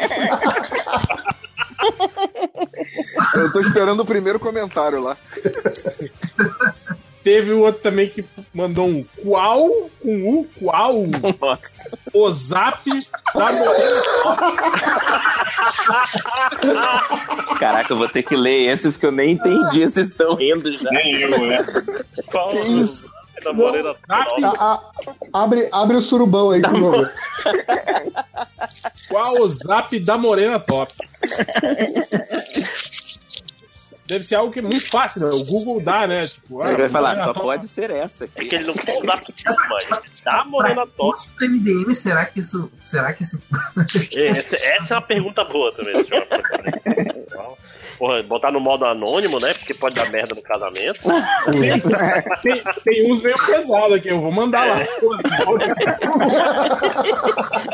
[3.34, 5.16] Eu tô esperando o primeiro comentário lá.
[7.22, 8.24] Teve o outro também que
[8.54, 9.68] mandou um qual
[10.02, 10.94] com U, qual
[11.38, 11.90] Nossa.
[12.14, 12.82] o zap
[13.34, 14.02] da Morena.
[17.58, 19.80] Caraca, eu vou ter que ler esse porque eu nem entendi.
[19.80, 20.90] Vocês estão rindo já.
[20.90, 21.58] Nem eu, né?
[22.30, 23.08] Qual Que isso?
[23.42, 24.80] Da Morena Zap, A- a-
[25.32, 27.12] abre, abre o surubão aí, por favor.
[29.08, 30.92] qual o zap da Morena Top.
[34.10, 35.28] Deve ser algo que é muito fácil, né?
[35.32, 36.26] O Google dá, né?
[36.26, 37.40] Tipo, Ele vai falar, só Top.
[37.42, 38.46] pode ser essa É aqui.
[38.46, 40.02] que ele não quer dar mano.
[40.24, 41.16] Da Morena Top.
[41.38, 42.70] do MDM, será que isso.
[42.84, 43.38] Será que esse.
[44.12, 45.94] Esse- essa é uma pergunta boa também.
[45.94, 47.20] deixa eu fazer.
[47.98, 49.52] Porra, botar no modo anônimo, né?
[49.54, 51.00] Porque pode dar merda no casamento.
[52.42, 54.78] Tem, tem uns meio pesados aqui, eu vou mandar lá.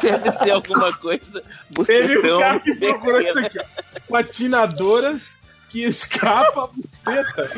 [0.02, 1.42] Deve ser alguma coisa.
[1.86, 3.64] Teve um cara que procurou isso aqui, ó.
[4.10, 5.38] Patinadoras
[5.76, 7.50] que escapam a buceta.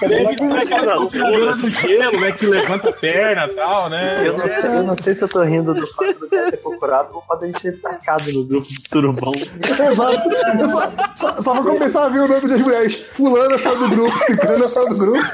[0.00, 2.32] Deve ter aquela congeladora do gelo, né?
[2.32, 4.26] Que levanta a perna e tal, né?
[4.26, 6.56] Eu não, sei, eu não sei se eu tô rindo do fato do cara ter
[6.56, 9.32] procurado ou fato de a gente ter tacado no grupo do surubão.
[9.34, 10.68] Exato.
[10.68, 13.06] Só, só, só vou começar a ver o nome das mulheres.
[13.12, 15.28] Fulana saiu do grupo, Ciclana saiu do grupo.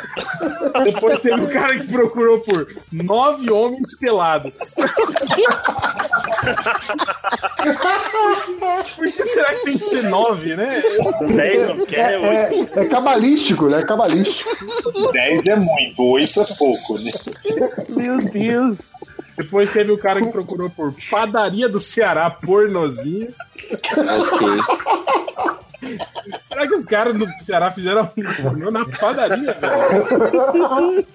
[0.85, 4.59] Depois teve um cara que procurou por nove homens pelados.
[8.97, 10.83] Por que será que tem que ser nove, né?
[11.35, 13.81] Dez não quer, É, é, é cabalístico, né?
[13.81, 14.51] É cabalístico.
[15.13, 17.11] 10 é muito, 8 é pouco, né?
[17.97, 18.79] Meu Deus.
[19.37, 23.29] Depois teve o cara que procurou por padaria do Ceará pornozinho.
[26.43, 31.07] Será que os caras do Ceará fizeram um pornô na padaria, velho?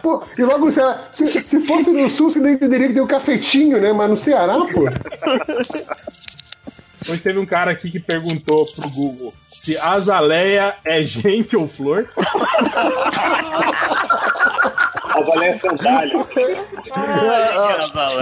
[0.00, 3.08] Pô, e logo no Ceará, se, se fosse no sul, você entenderia que tem o
[3.08, 3.92] cafetinho, né?
[3.92, 4.84] Mas no Ceará, pô.
[7.00, 12.08] Depois teve um cara aqui que perguntou pro Google se azaleia é gente ou flor.
[15.18, 16.26] Azaleia sandália.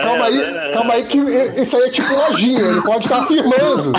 [0.03, 3.93] calma aí, calma aí que esse aí é tipo lojinha, ele pode estar afirmando.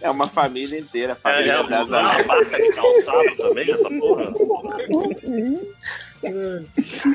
[0.00, 3.88] É uma família inteira, a É, família é das uma marca de calçado também, essa
[3.90, 4.32] porra.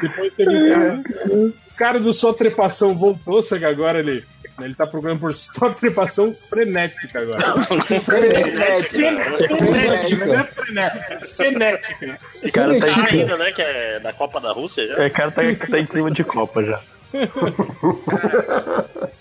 [0.01, 1.01] Depois teve cara.
[1.29, 4.23] O cara do só trepação voltou, que agora ele.
[4.59, 7.63] Ele tá procurando por só trepação frenética agora.
[8.03, 9.57] Frenética.
[9.57, 12.19] frenética, não é frenética, frenética.
[12.35, 13.51] Esse cara tá ainda, né?
[13.51, 15.03] Que é da Copa da Rússia já.
[15.03, 16.81] É, cara tá, tá em clima de Copa já.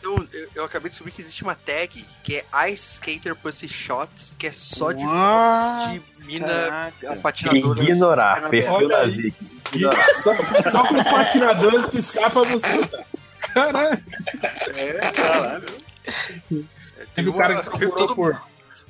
[0.03, 3.69] Eu, eu, eu acabei de descobrir que existe uma tag que é Ice Skater Pussy
[3.69, 7.21] Shots, que é só de fotos de mina caraca.
[7.23, 7.83] patinadora.
[7.83, 9.07] Ignorar, perfil da.
[9.07, 9.33] E
[10.15, 10.35] Só,
[10.71, 12.89] só com patinadores que escapam você.
[13.55, 13.99] Caralho.
[14.77, 15.65] É, caralho.
[17.15, 18.41] Teve o cara que procurou por.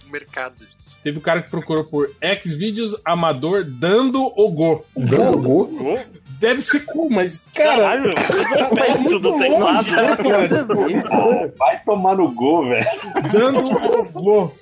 [0.06, 0.96] um mercado disso.
[1.02, 2.10] Teve o cara que procurou por
[2.44, 4.84] Xvideos amador dando o go.
[4.96, 5.98] Dando go?
[6.40, 7.76] Deve ser cool, mas, cara.
[7.76, 8.14] Caralho,
[8.74, 9.90] perto do teclado.
[9.90, 10.66] né, cara?
[11.10, 12.86] Ah, vai tomar no gol, velho.
[13.32, 14.52] Dando o go.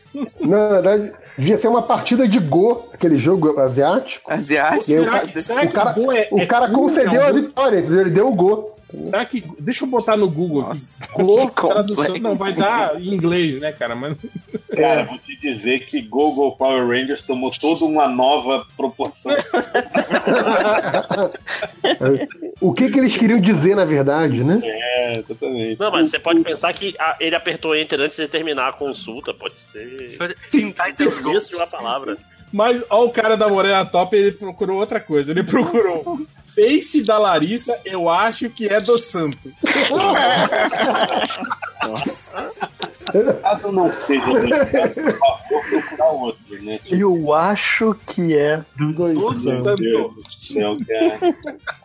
[0.41, 4.31] Na verdade, devia ser uma partida de Go, aquele jogo asiático.
[4.31, 4.75] Asiático.
[4.93, 7.33] Aí o Será cara, que- será o cara, Go é- o é cara concedeu a
[7.33, 8.01] vitória, entendeu?
[8.03, 8.74] Ele deu o Go.
[8.90, 9.44] Será que.
[9.58, 10.81] Deixa eu botar no Google aqui.
[11.15, 12.18] Go, tradução.
[12.18, 13.94] Não, vai dar em inglês, né, cara?
[13.94, 14.17] Mas.
[14.76, 19.33] Cara, vou te dizer que Google Power Rangers tomou toda uma nova proporção.
[22.60, 24.60] O que, que eles queriam dizer, na verdade, né?
[24.62, 25.81] É, exatamente.
[25.81, 29.34] Não, mas você pode pensar que ah, ele apertou Enter antes de terminar a consulta,
[29.34, 30.17] pode ser.
[30.50, 31.33] Sim, Titans Go.
[31.33, 32.17] Isso de uma palavra.
[32.52, 35.33] Mas, ó, o cara da Morena Top, ele procurou outra coisa.
[35.33, 36.20] Ele procurou.
[36.54, 39.53] Face da Larissa, eu acho que é do Santo.
[43.42, 46.78] Caso não seja do vou procurar outro, né?
[46.87, 50.87] Eu acho que é do Do Meu Santo.
[50.87, 51.20] Cara.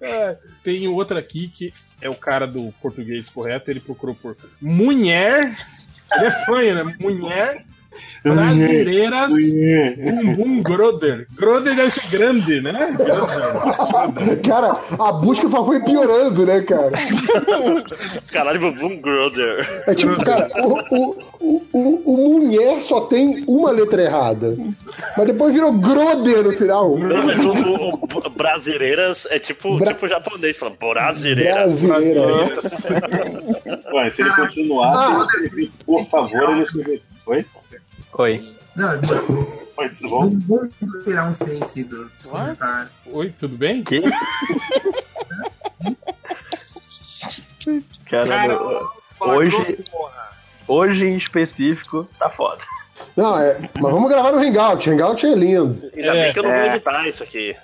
[0.00, 3.70] É, tem outro aqui que é o cara do português correto.
[3.70, 5.56] Ele procurou por mulher.
[6.14, 6.96] Ele é fanho, né?
[6.98, 7.64] Mulher
[8.24, 9.30] brasileiras
[9.98, 11.26] bumbum groder.
[11.36, 12.72] Groder deve ser grande, né?
[14.46, 16.90] Cara, a busca só foi piorando, né, cara?
[18.30, 19.84] Caralho, Bumbum Groder.
[19.86, 24.56] É tipo, cara, o, o, o, o, o mulher só tem uma letra errada.
[25.16, 26.96] Mas depois virou Groder no final.
[26.98, 31.82] Não, mas o, o- o Brasileiras é tipo, Bra- tipo japonês, falando brasileiras.
[31.82, 32.22] Brasileira.
[33.94, 35.26] Ué, se ele continuar, Ah.
[35.84, 37.02] por favor, ele escrever.
[37.26, 37.44] Oi?
[38.14, 38.54] Oi.
[38.76, 38.88] Não,
[39.76, 40.30] Oi, tudo bom?
[40.46, 40.70] vamos
[41.04, 42.98] tirar um fake dos comentários.
[43.06, 43.82] Oi, tudo bem?
[48.08, 48.56] Cara,
[49.20, 49.84] hoje,
[50.68, 52.62] hoje em específico, tá foda.
[53.16, 53.58] Não, é.
[53.80, 54.88] Mas vamos gravar no Hangout.
[54.88, 55.90] Hangout é lindo.
[55.94, 56.24] Ainda É.
[56.24, 56.74] bem que eu não vou É.
[56.76, 57.56] editar isso aqui.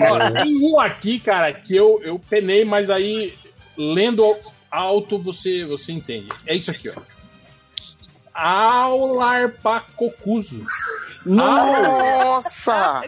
[0.00, 3.34] Ó, tem um aqui, cara, que eu, eu penei, mas aí
[3.76, 4.36] lendo
[4.70, 6.28] alto você, você entende.
[6.46, 7.00] É isso aqui, ó.
[8.40, 10.64] Aularpacocuso.
[11.26, 13.02] Nossa!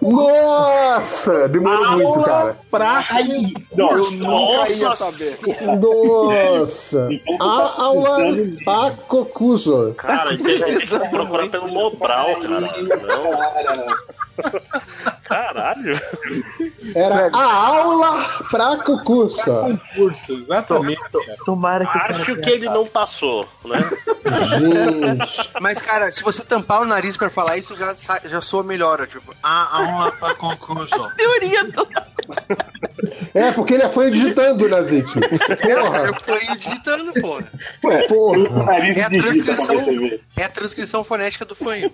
[0.00, 1.46] Nossa!
[1.48, 2.56] Demorou muito, cara.
[2.70, 3.04] Pra...
[3.76, 5.38] Eu nunca ia saber.
[5.78, 7.10] Nossa!
[7.38, 8.16] A aula
[8.64, 9.92] Pacocuso.
[9.98, 12.60] Cara, tem que procurar pelo Mobral, cara.
[12.60, 12.70] Não.
[15.30, 16.00] Caralho.
[16.92, 19.78] Era a aula pra cucuça.
[19.94, 21.00] Concurso, exatamente.
[21.46, 23.78] Tomara que Acho que ele não passou, né?
[24.48, 25.50] Gente.
[25.60, 29.06] Mas, cara, se você tampar o nariz pra falar isso, já, já soa melhor.
[29.06, 30.96] Tipo, ah, ah, uma pra concurso.
[31.16, 31.86] Teoria do...
[33.32, 35.12] É, porque ele é fã digitando, Nazik.
[35.12, 35.98] Porra.
[36.06, 37.44] Eu fui digitando, porra.
[38.08, 38.76] Porra.
[38.78, 41.92] É a transcrição, é a transcrição fonética do fanho.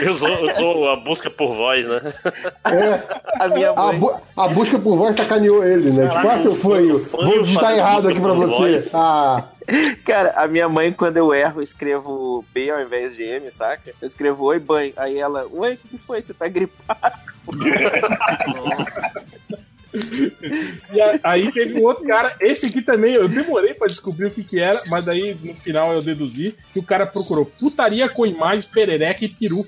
[0.00, 2.00] Eu usou, eu usou a busca por voz, né?
[2.64, 3.44] É.
[3.44, 3.98] A minha A, mãe.
[3.98, 6.08] bu- a busca por voz sacaneou ele, né?
[6.08, 8.88] Tipo, ah, seu fanho, vou digitar errado aqui pra você.
[8.94, 9.44] Ah,
[10.04, 13.92] Cara, a minha mãe, quando eu erro, eu escrevo B ao invés de M, saca?
[14.00, 14.92] Eu escrevo oi, banho.
[14.96, 16.20] Aí ela, oi, o que, que foi?
[16.20, 17.00] Você tá gripado?
[20.92, 24.30] E a- aí teve um outro cara, esse aqui também, eu demorei pra descobrir o
[24.30, 28.24] que que era, mas daí no final eu deduzi que o cara procurou putaria com
[28.26, 29.62] imagem, perereca e peru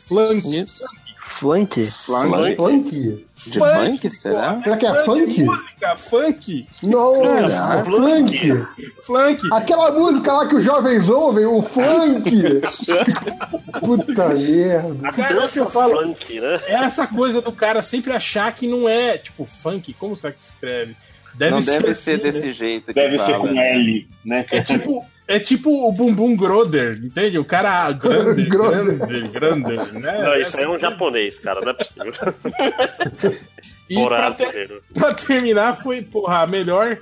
[1.45, 1.87] flank.
[1.91, 2.57] Flank?
[2.57, 2.57] funk?
[2.57, 3.27] Funk?
[3.47, 4.63] De funk, será?
[4.63, 5.43] Será que é funk?
[5.43, 6.67] Música, funk.
[6.83, 8.67] Não, é funk.
[9.03, 9.43] Flank.
[9.53, 12.31] Aquela música lá que os jovens ouvem, o funk.
[13.81, 15.13] Puta merda.
[15.13, 16.03] Cara, é que eu falo.
[16.03, 16.61] Funk, né?
[16.67, 20.43] É essa coisa do cara sempre achar que não é, tipo, funk, como será que
[20.43, 20.97] se escreve?
[21.39, 22.53] Não deve assim, ser desse né?
[22.53, 22.87] jeito.
[22.87, 23.49] que Deve ser fala.
[23.49, 24.47] com L, né?
[24.51, 27.39] É tipo, é tipo o Bumbum Groder, entende?
[27.39, 30.23] O cara grande, grande, grande, né?
[30.23, 32.13] Não, isso aí é um japonês, cara, não é possível.
[33.89, 34.83] E pra, Horácio ter- Guerreiro.
[34.95, 36.97] pra terminar, foi, porra, a melhor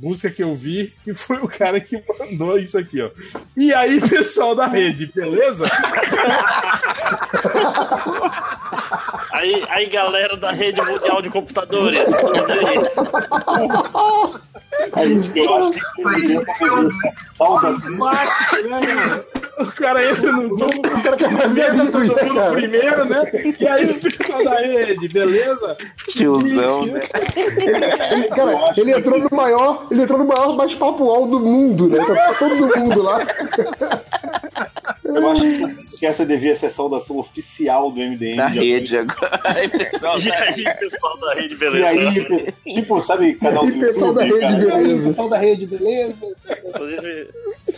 [0.00, 3.10] música que eu vi, que foi o cara que mandou isso aqui, ó.
[3.54, 5.64] E aí, pessoal da rede, beleza?
[9.32, 12.00] Aí, aí, galera da rede mundial de computadores.
[14.88, 15.32] eu acho
[17.82, 18.80] que Marketing, né?
[19.58, 23.24] O cara entra no grupo, o cara quer fazer todo mundo primeiro, né?
[23.60, 25.76] E aí, o pessoal da rede, beleza?
[26.10, 27.02] Tiozão, né?
[28.12, 31.98] Ele, cara, ele entrou no maior, ele entrou no maior bate-papo do mundo, né?
[31.98, 33.18] Tá todo mundo lá.
[35.04, 38.36] Eu acho que essa devia ser a saudação oficial do MDM.
[38.36, 39.27] Na de rede agora.
[39.44, 41.86] Aí, pessoal, E aí, pessoal da rede, E beleza?
[41.88, 44.76] aí, tipo, sabe, canal do E pessoal da YouTube, rede, cara?
[44.78, 44.88] beleza.
[44.88, 46.16] E aí, pessoal da rede, beleza?
[46.68, 47.28] Inclusive,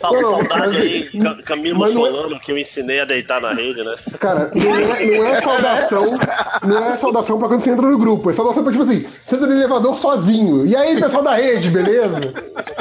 [0.00, 3.40] sal- Não, saudade aí, Ca- Camilo mas não é- Solano, que eu ensinei a deitar
[3.40, 3.96] na rede, né?
[4.18, 6.04] Cara, não é, não é saudação,
[6.66, 9.36] não é saudação pra quando você entra no grupo, é saudação pra, tipo assim, você
[9.36, 10.66] entra no elevador sozinho.
[10.66, 12.32] E aí, pessoal da rede, beleza?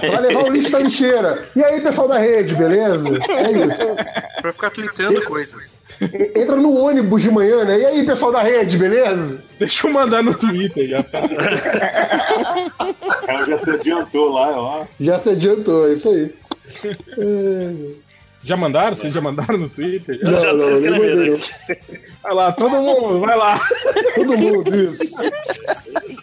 [0.01, 1.47] Vai levar o lixo da lixeira.
[1.55, 3.09] E aí, pessoal da rede, beleza?
[3.09, 3.95] É isso.
[4.41, 5.68] Pra ficar tweetando coisas.
[6.35, 7.77] Entra no ônibus de manhã, né?
[7.79, 9.43] E aí, pessoal da rede, beleza?
[9.59, 11.03] Deixa eu mandar no Twitter já.
[13.25, 14.85] cara já se adiantou lá, ó.
[14.99, 16.31] Já se adiantou, é isso aí.
[18.41, 18.95] Já mandaram?
[18.95, 20.17] Vocês já mandaram no Twitter?
[20.21, 20.31] Já?
[20.31, 21.51] Não, já tô escrevendo aqui.
[22.23, 23.59] Vai lá, todo mundo, vai lá.
[24.15, 25.03] Todo mundo, isso.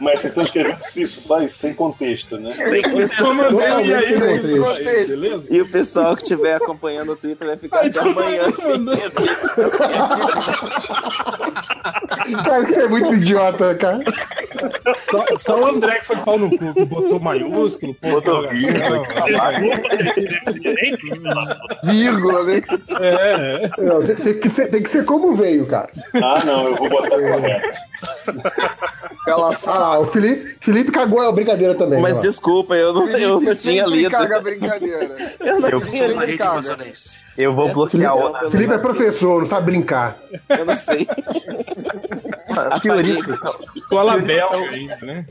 [0.00, 2.54] Mas vocês estão escrevendo isso só sem contexto, né?
[2.96, 5.44] Eu só mandei e aí, sem aí, beleza?
[5.50, 8.44] E o pessoal que estiver acompanhando o Twitter vai ficar até amanhã.
[8.44, 8.96] mundo mandou.
[12.44, 14.00] Cara, que você é muito idiota, cara.
[15.04, 19.04] Só, só o André que foi pau no cu, que botou maiúsculo, pô, Botou interrogação,
[21.84, 22.62] Vírgula, né?
[23.00, 23.82] É, é.
[23.82, 25.90] Não, tem, tem que ser, tem que ser como veio, cara.
[26.14, 27.78] Ah, não, eu vou botar correto.
[29.66, 31.98] Ah, o Felipe, Felipe cagou a brincadeira também.
[31.98, 32.20] Mas ó.
[32.20, 34.10] desculpa, eu não, eu não tinha lido.
[34.10, 35.32] caga a brincadeira.
[35.40, 36.36] Eu não Eu- tinha lido.
[36.36, 36.76] caga.
[37.38, 38.20] Eu vou bloquear o.
[38.34, 40.18] Felipe, Felipe é professor, não sabe brincar.
[40.50, 41.08] Eu não sei.
[42.70, 43.30] A Fiorito.
[43.76, 45.24] Escola belga ainda, né?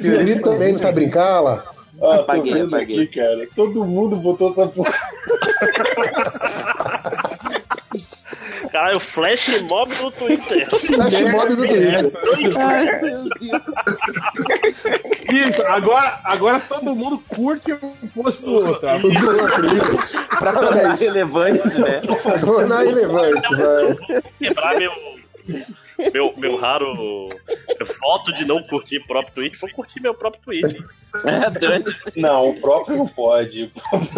[0.00, 1.64] Felipe também não sabe brincar lá.
[1.96, 3.02] Ah, tô Apaguei, vendo apaguei.
[3.02, 3.48] aqui, cara.
[3.56, 4.94] Todo mundo botou essa porra.
[8.72, 10.66] Caralho, flash mob no Twitter.
[10.66, 12.10] Flash mob do Twitter.
[15.30, 18.80] Isso, agora, agora todo mundo curte um post do outro.
[20.38, 22.00] Pra tornar relevante, né?
[22.40, 23.96] Tornar irrelevante, vai.
[24.38, 24.90] Quebrar meu.
[26.12, 27.28] Meu, meu raro
[28.00, 30.84] foto de não curtir próprio tweet, vou curtir meu próprio tweet.
[31.24, 32.18] É, dane-se.
[32.18, 33.70] Não, o próprio não pode.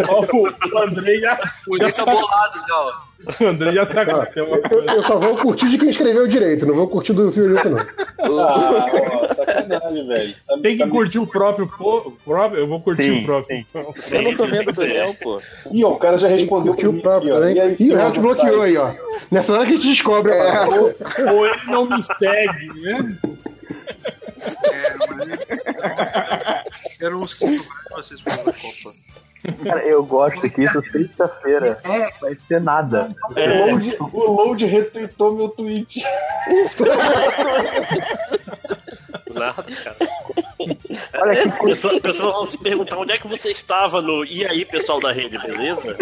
[0.08, 1.36] Ó, o André já,
[1.78, 2.92] já Esse é bolado já, ó.
[3.40, 4.28] O André já sabe é uma
[4.70, 7.78] Eu, eu só vou curtir de quem escreveu direito, não vou curtir do Fiorito, não.
[7.78, 10.34] Ah, ó, sacanagem, velho.
[10.46, 12.60] Tá- Tem que tá me- curtir o próprio, po- próprio.
[12.60, 13.66] Eu vou curtir Sim, o próprio.
[14.12, 15.40] Eu não tô vendo do réu, pô.
[15.70, 17.48] Ih, ó, o cara já respondeu Curtiu o próprio aqui, ó.
[17.48, 17.60] também.
[17.60, 18.92] aí, Ih, o réu te bloqueou aí, ó.
[19.30, 20.32] Nessa hora que a gente descobre.
[20.32, 21.32] ó.
[21.32, 23.16] Ou ele não me segue, né?
[24.72, 25.38] É, mas...
[27.00, 28.96] Eu não sinto mais vocês falando da Copa.
[29.62, 33.14] Cara, eu gosto que isso sexta-feira É, vai ser nada.
[33.30, 36.02] O Load, o Load retweetou meu tweet.
[39.34, 39.96] Nada, cara.
[41.20, 44.24] Olha que As pessoas, as pessoas vão se perguntar onde é que você estava no
[44.24, 45.96] E aí, pessoal da rede, beleza?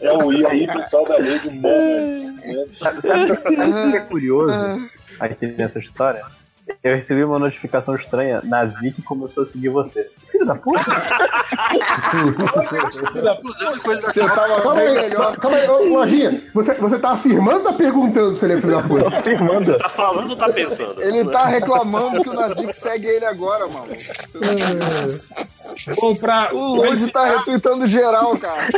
[0.00, 2.36] É o E aí, pessoal da rede Moment.
[2.44, 2.64] né?
[2.72, 4.90] Sabe o que é curioso
[5.20, 6.22] aqui nessa história?
[6.82, 8.40] Eu recebi uma notificação estranha.
[8.44, 10.08] Nazi que começou a seguir você.
[10.30, 10.80] Filho da puta!
[13.84, 15.10] Você tava calma aí,
[15.40, 16.42] calma aí, ô, Lojinha.
[16.54, 19.08] Você, você tá afirmando ou tá perguntando se ele é filho da puta?
[19.08, 19.78] afirmando.
[19.78, 21.02] Tá falando ou tá pensando?
[21.02, 23.88] Ele tá reclamando que o Nazik segue ele agora, mano.
[26.00, 26.54] Bom, pra.
[26.54, 28.68] O Luiz tá retweetando geral, cara.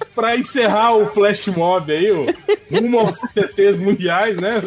[0.14, 2.26] pra encerrar o flash mob aí, o
[2.70, 4.60] rumo aos CTs mundiais, né?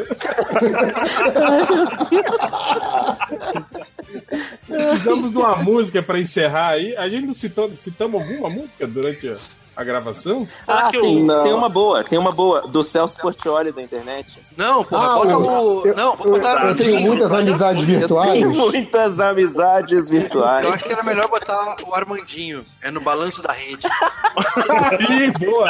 [4.67, 6.95] Precisamos de uma música pra encerrar aí.
[6.95, 9.37] A gente não citou, citamos alguma música durante a,
[9.75, 10.47] a gravação?
[10.67, 14.39] Ah, que tem, o- tem uma boa, tem uma boa, do Celso Portioli da internet.
[14.55, 15.87] Não, porra, Ah, bota eu- o.
[15.87, 18.27] eu- não, eu- eu tenho muitas amizades virtuais.
[18.29, 20.65] Eu tenho muitas amizades virtuais.
[20.65, 22.65] Eu acho que era melhor botar o Armandinho.
[22.81, 23.87] É no balanço da rede.
[25.09, 25.69] Ih, boa!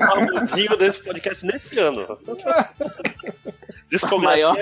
[0.00, 2.18] Armandinho desse podcast nesse ano.
[3.90, 4.46] Discografia.
[4.46, 4.56] Maior,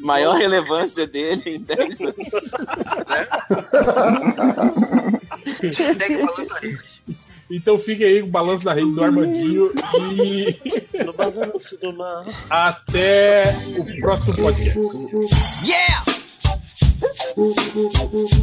[0.00, 2.16] maior relevância dele em 10 anos.
[5.62, 6.89] Hashtag balanço da rede.
[7.50, 9.72] Então fique aí com o balanço da rede do Armandinho
[10.22, 12.24] e No balanço do mar.
[12.48, 13.44] até
[13.76, 14.78] o próximo podcast.
[15.64, 16.04] Yeah!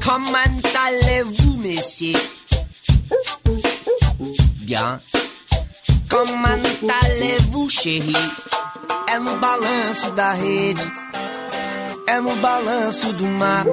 [0.04, 2.22] Comment allez-vous, messieurs?
[4.62, 5.00] Bien.
[6.10, 6.64] Comment
[7.04, 8.14] allez-vous, chérie?
[9.10, 10.82] É no balanço da rede,
[12.08, 13.66] é no balanço do mar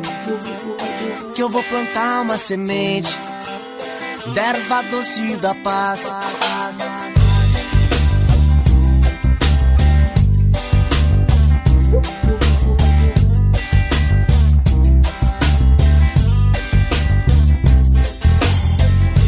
[1.35, 3.09] que eu vou plantar uma semente
[4.33, 6.01] da erva doce da paz.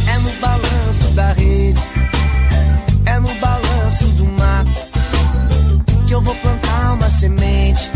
[0.09, 1.81] É no balanço da rede,
[3.07, 4.65] é no balanço do mar
[6.07, 7.91] que eu vou plantar uma semente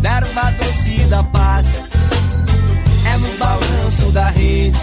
[0.00, 1.66] da erva doce da paz.
[3.06, 4.78] É no balanço da rede,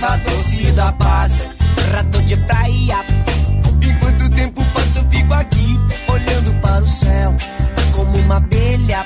[0.00, 1.32] da erva doce da paz.
[1.92, 3.04] Rato de praia,
[3.82, 7.34] enquanto o tempo passa eu fico aqui olhando para o céu
[7.92, 9.04] como uma abelha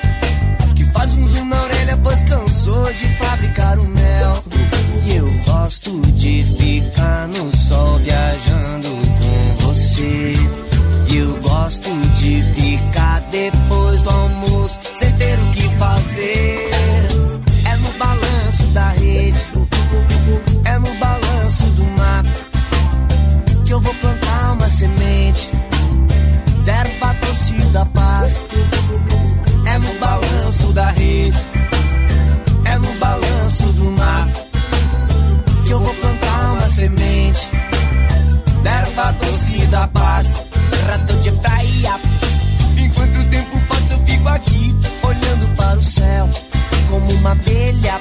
[0.75, 4.43] que faz um zoom na orelha pois cansou de fabricar o mel.
[5.05, 10.33] E eu gosto de ficar no sol viajando com você.
[11.09, 16.54] E eu gosto de ficar depois do almoço sem ter o que fazer.
[39.65, 40.27] Doce da paz.
[40.87, 41.99] Rato de praia,
[42.77, 46.29] enquanto o tempo passa eu fico aqui olhando para o céu
[46.89, 47.99] como uma abelha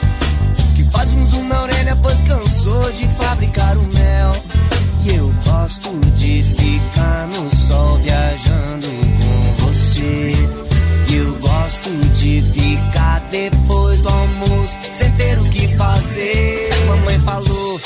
[0.75, 4.37] que faz um zoom na orelha pois cansou de fabricar o mel.
[5.05, 8.87] E eu gosto de ficar no sol viajando
[9.19, 10.33] com você.
[11.11, 16.71] E eu gosto de ficar depois do almoço sem ter o que fazer.
[16.87, 17.81] Mamãe falou,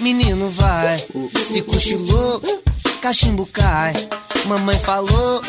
[0.00, 1.02] menino vai,
[1.46, 2.40] se cochilou,
[3.00, 3.92] cachimbo cai.
[4.46, 5.42] Mamãe falou,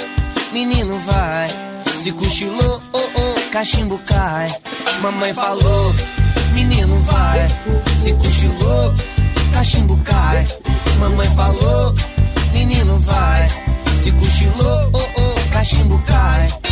[0.52, 1.50] menino vai,
[1.98, 4.54] se cochilou, oh oh, cachimbo cai.
[5.02, 5.94] Mamãe falou,
[6.54, 7.48] menino vai,
[7.98, 8.94] se cochilou,
[9.54, 10.46] cachimbo cai.
[11.00, 11.94] Mamãe falou,
[12.54, 13.50] menino vai,
[13.98, 16.69] se cochilou, oh oh, cachimbo cai.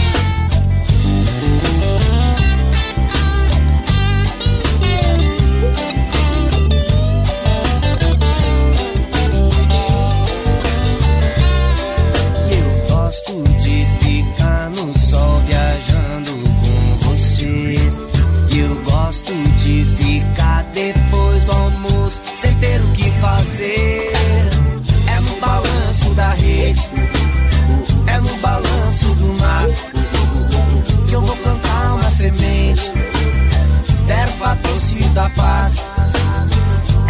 [23.20, 24.12] Fazer.
[25.08, 26.90] É no balanço da rede,
[28.08, 29.66] é no balanço do mar
[31.08, 32.92] que eu vou plantar uma semente
[34.08, 35.86] da erva doce da paz.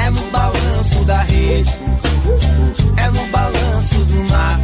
[0.06, 1.74] É no balanço da rede,
[2.98, 4.60] é no balanço do mar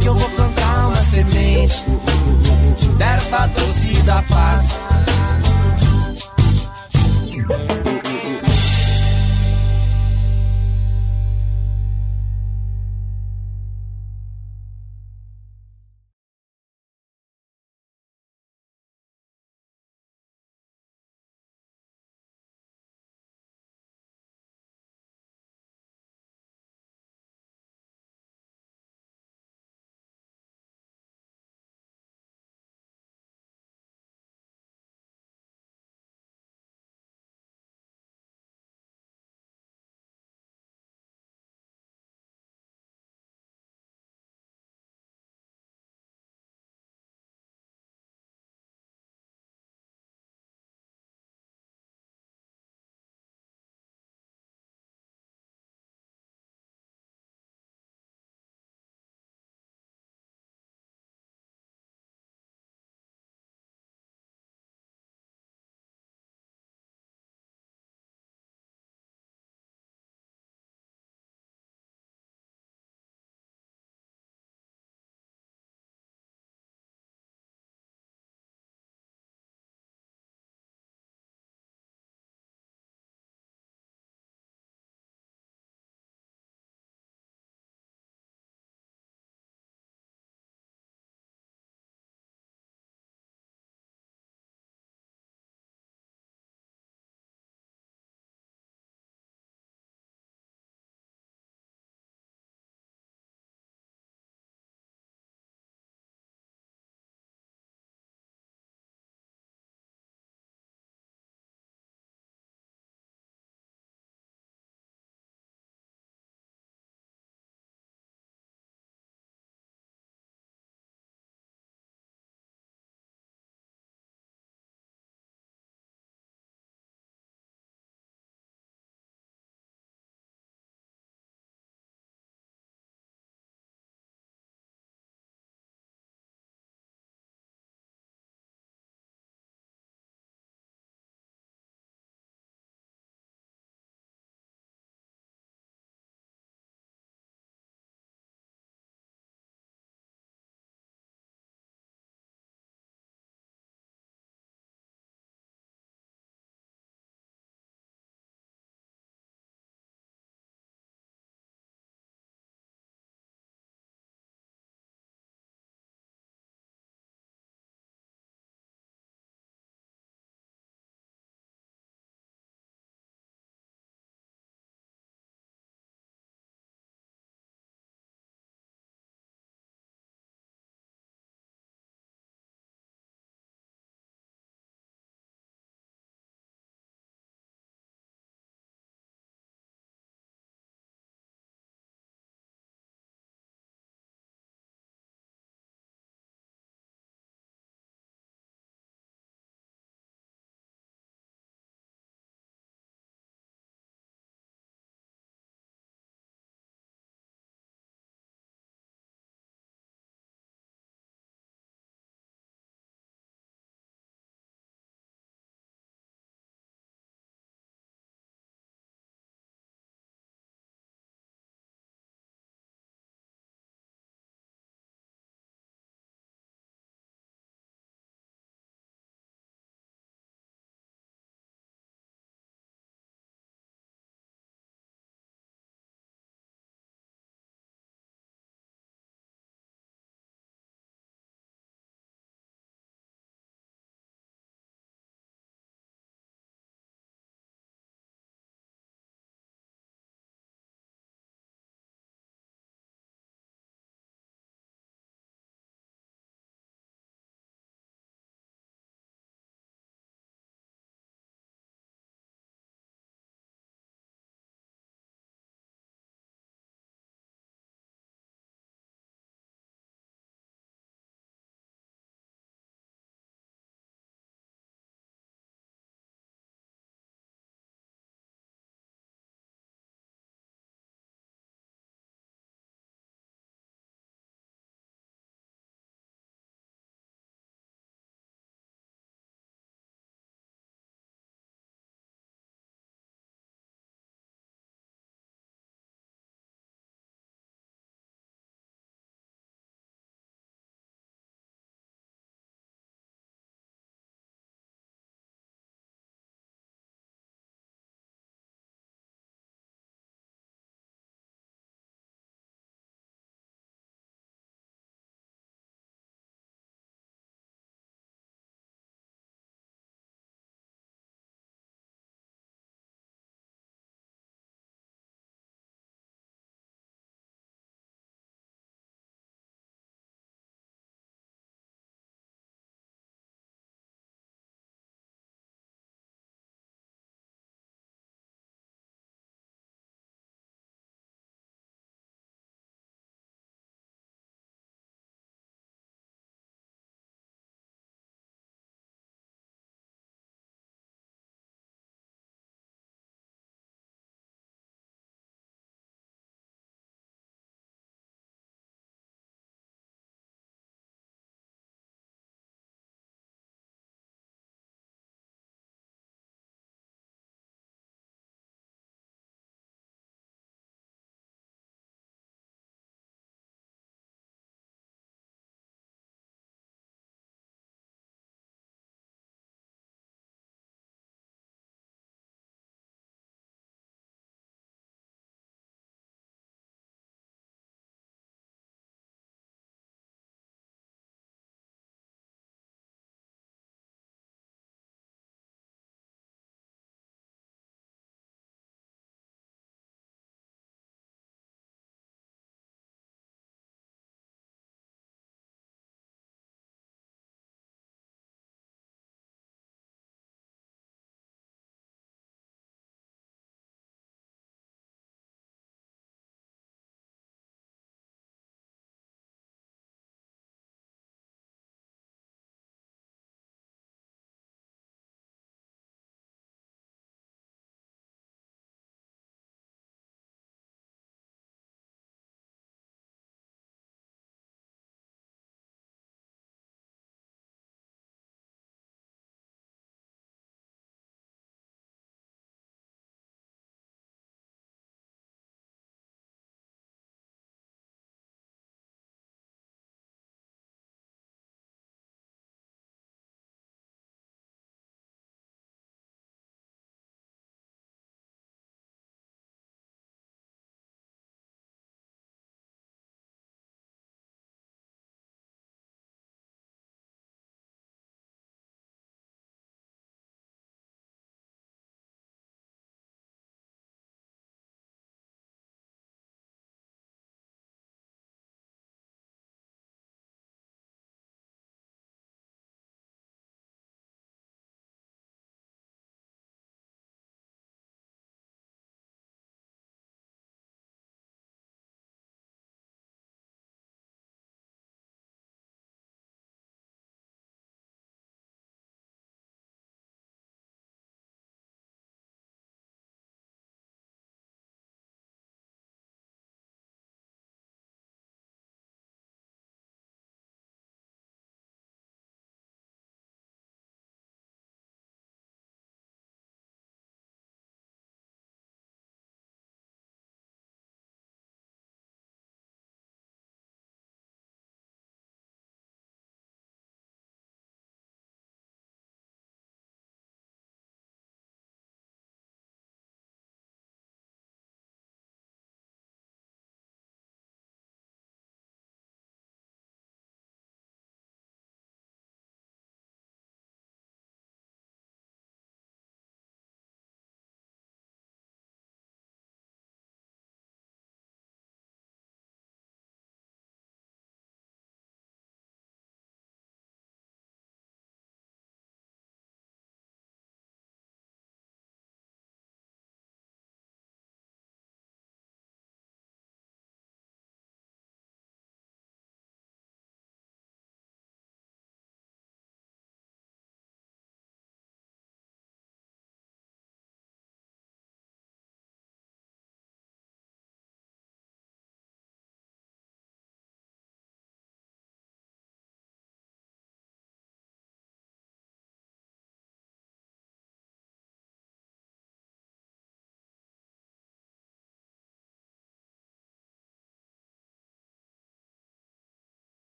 [0.00, 1.84] que eu vou plantar uma semente
[2.98, 4.68] da erva doce da paz.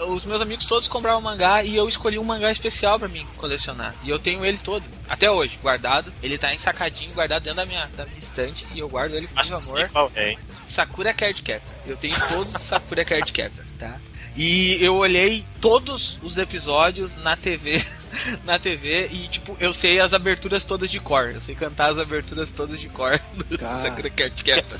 [0.00, 3.94] Os meus amigos todos compraram mangá e eu escolhi um mangá especial pra mim colecionar.
[4.02, 6.12] E eu tenho ele todo, até hoje, guardado.
[6.22, 9.34] Ele tá ensacadinho, guardado dentro da minha, da minha estante e eu guardo ele com
[9.34, 9.88] muito amor.
[9.90, 10.38] Qual é, hein?
[10.66, 11.74] Sakura Card Captor.
[11.86, 13.98] Eu tenho todos os Sakura Card Captor, tá?
[14.36, 17.84] E eu olhei todos os episódios na TV,
[18.46, 21.32] na TV e tipo, eu sei as aberturas todas de cor.
[21.34, 23.78] Eu sei cantar as aberturas todas de cor do Cara.
[23.78, 24.78] Sakura Card Captor.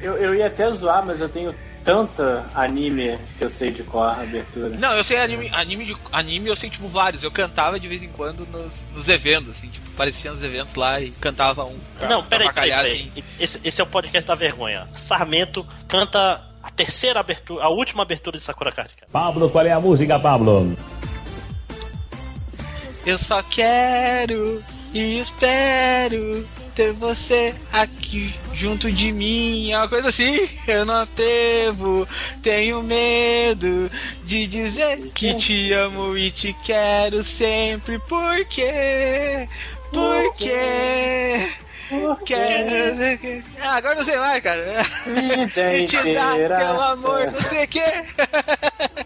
[0.00, 1.54] Eu, eu ia até zoar, mas eu tenho
[1.86, 4.70] tanta anime que eu sei de cor a abertura.
[4.70, 7.22] Não, eu sei anime, anime, de, anime eu sei tipo vários.
[7.22, 11.00] Eu cantava de vez em quando nos, nos eventos, assim, tipo, aparecia nos eventos lá
[11.00, 11.78] e cantava um.
[11.96, 13.24] Pra, Não, peraí, peraí, peraí.
[13.38, 14.88] Esse, esse é o podcast da vergonha.
[14.94, 18.90] Sarmento canta a terceira abertura, a última abertura de Sakura Card.
[19.12, 20.76] Pablo, qual é a música, Pablo?
[23.06, 24.60] Eu só quero
[24.92, 26.44] e espero
[26.76, 29.72] ter você aqui junto de mim.
[29.72, 30.46] É uma coisa assim.
[30.68, 32.06] Eu não atrevo,
[32.42, 33.90] tenho medo
[34.24, 37.98] de dizer que te amo e te quero sempre.
[38.00, 39.48] Por quê?
[39.90, 41.48] Por quê?
[42.26, 43.44] Quero...
[43.62, 44.62] Ah, agora não sei mais, cara.
[45.06, 46.56] Vida E te dar inteira.
[46.58, 47.84] teu amor, não sei o quê.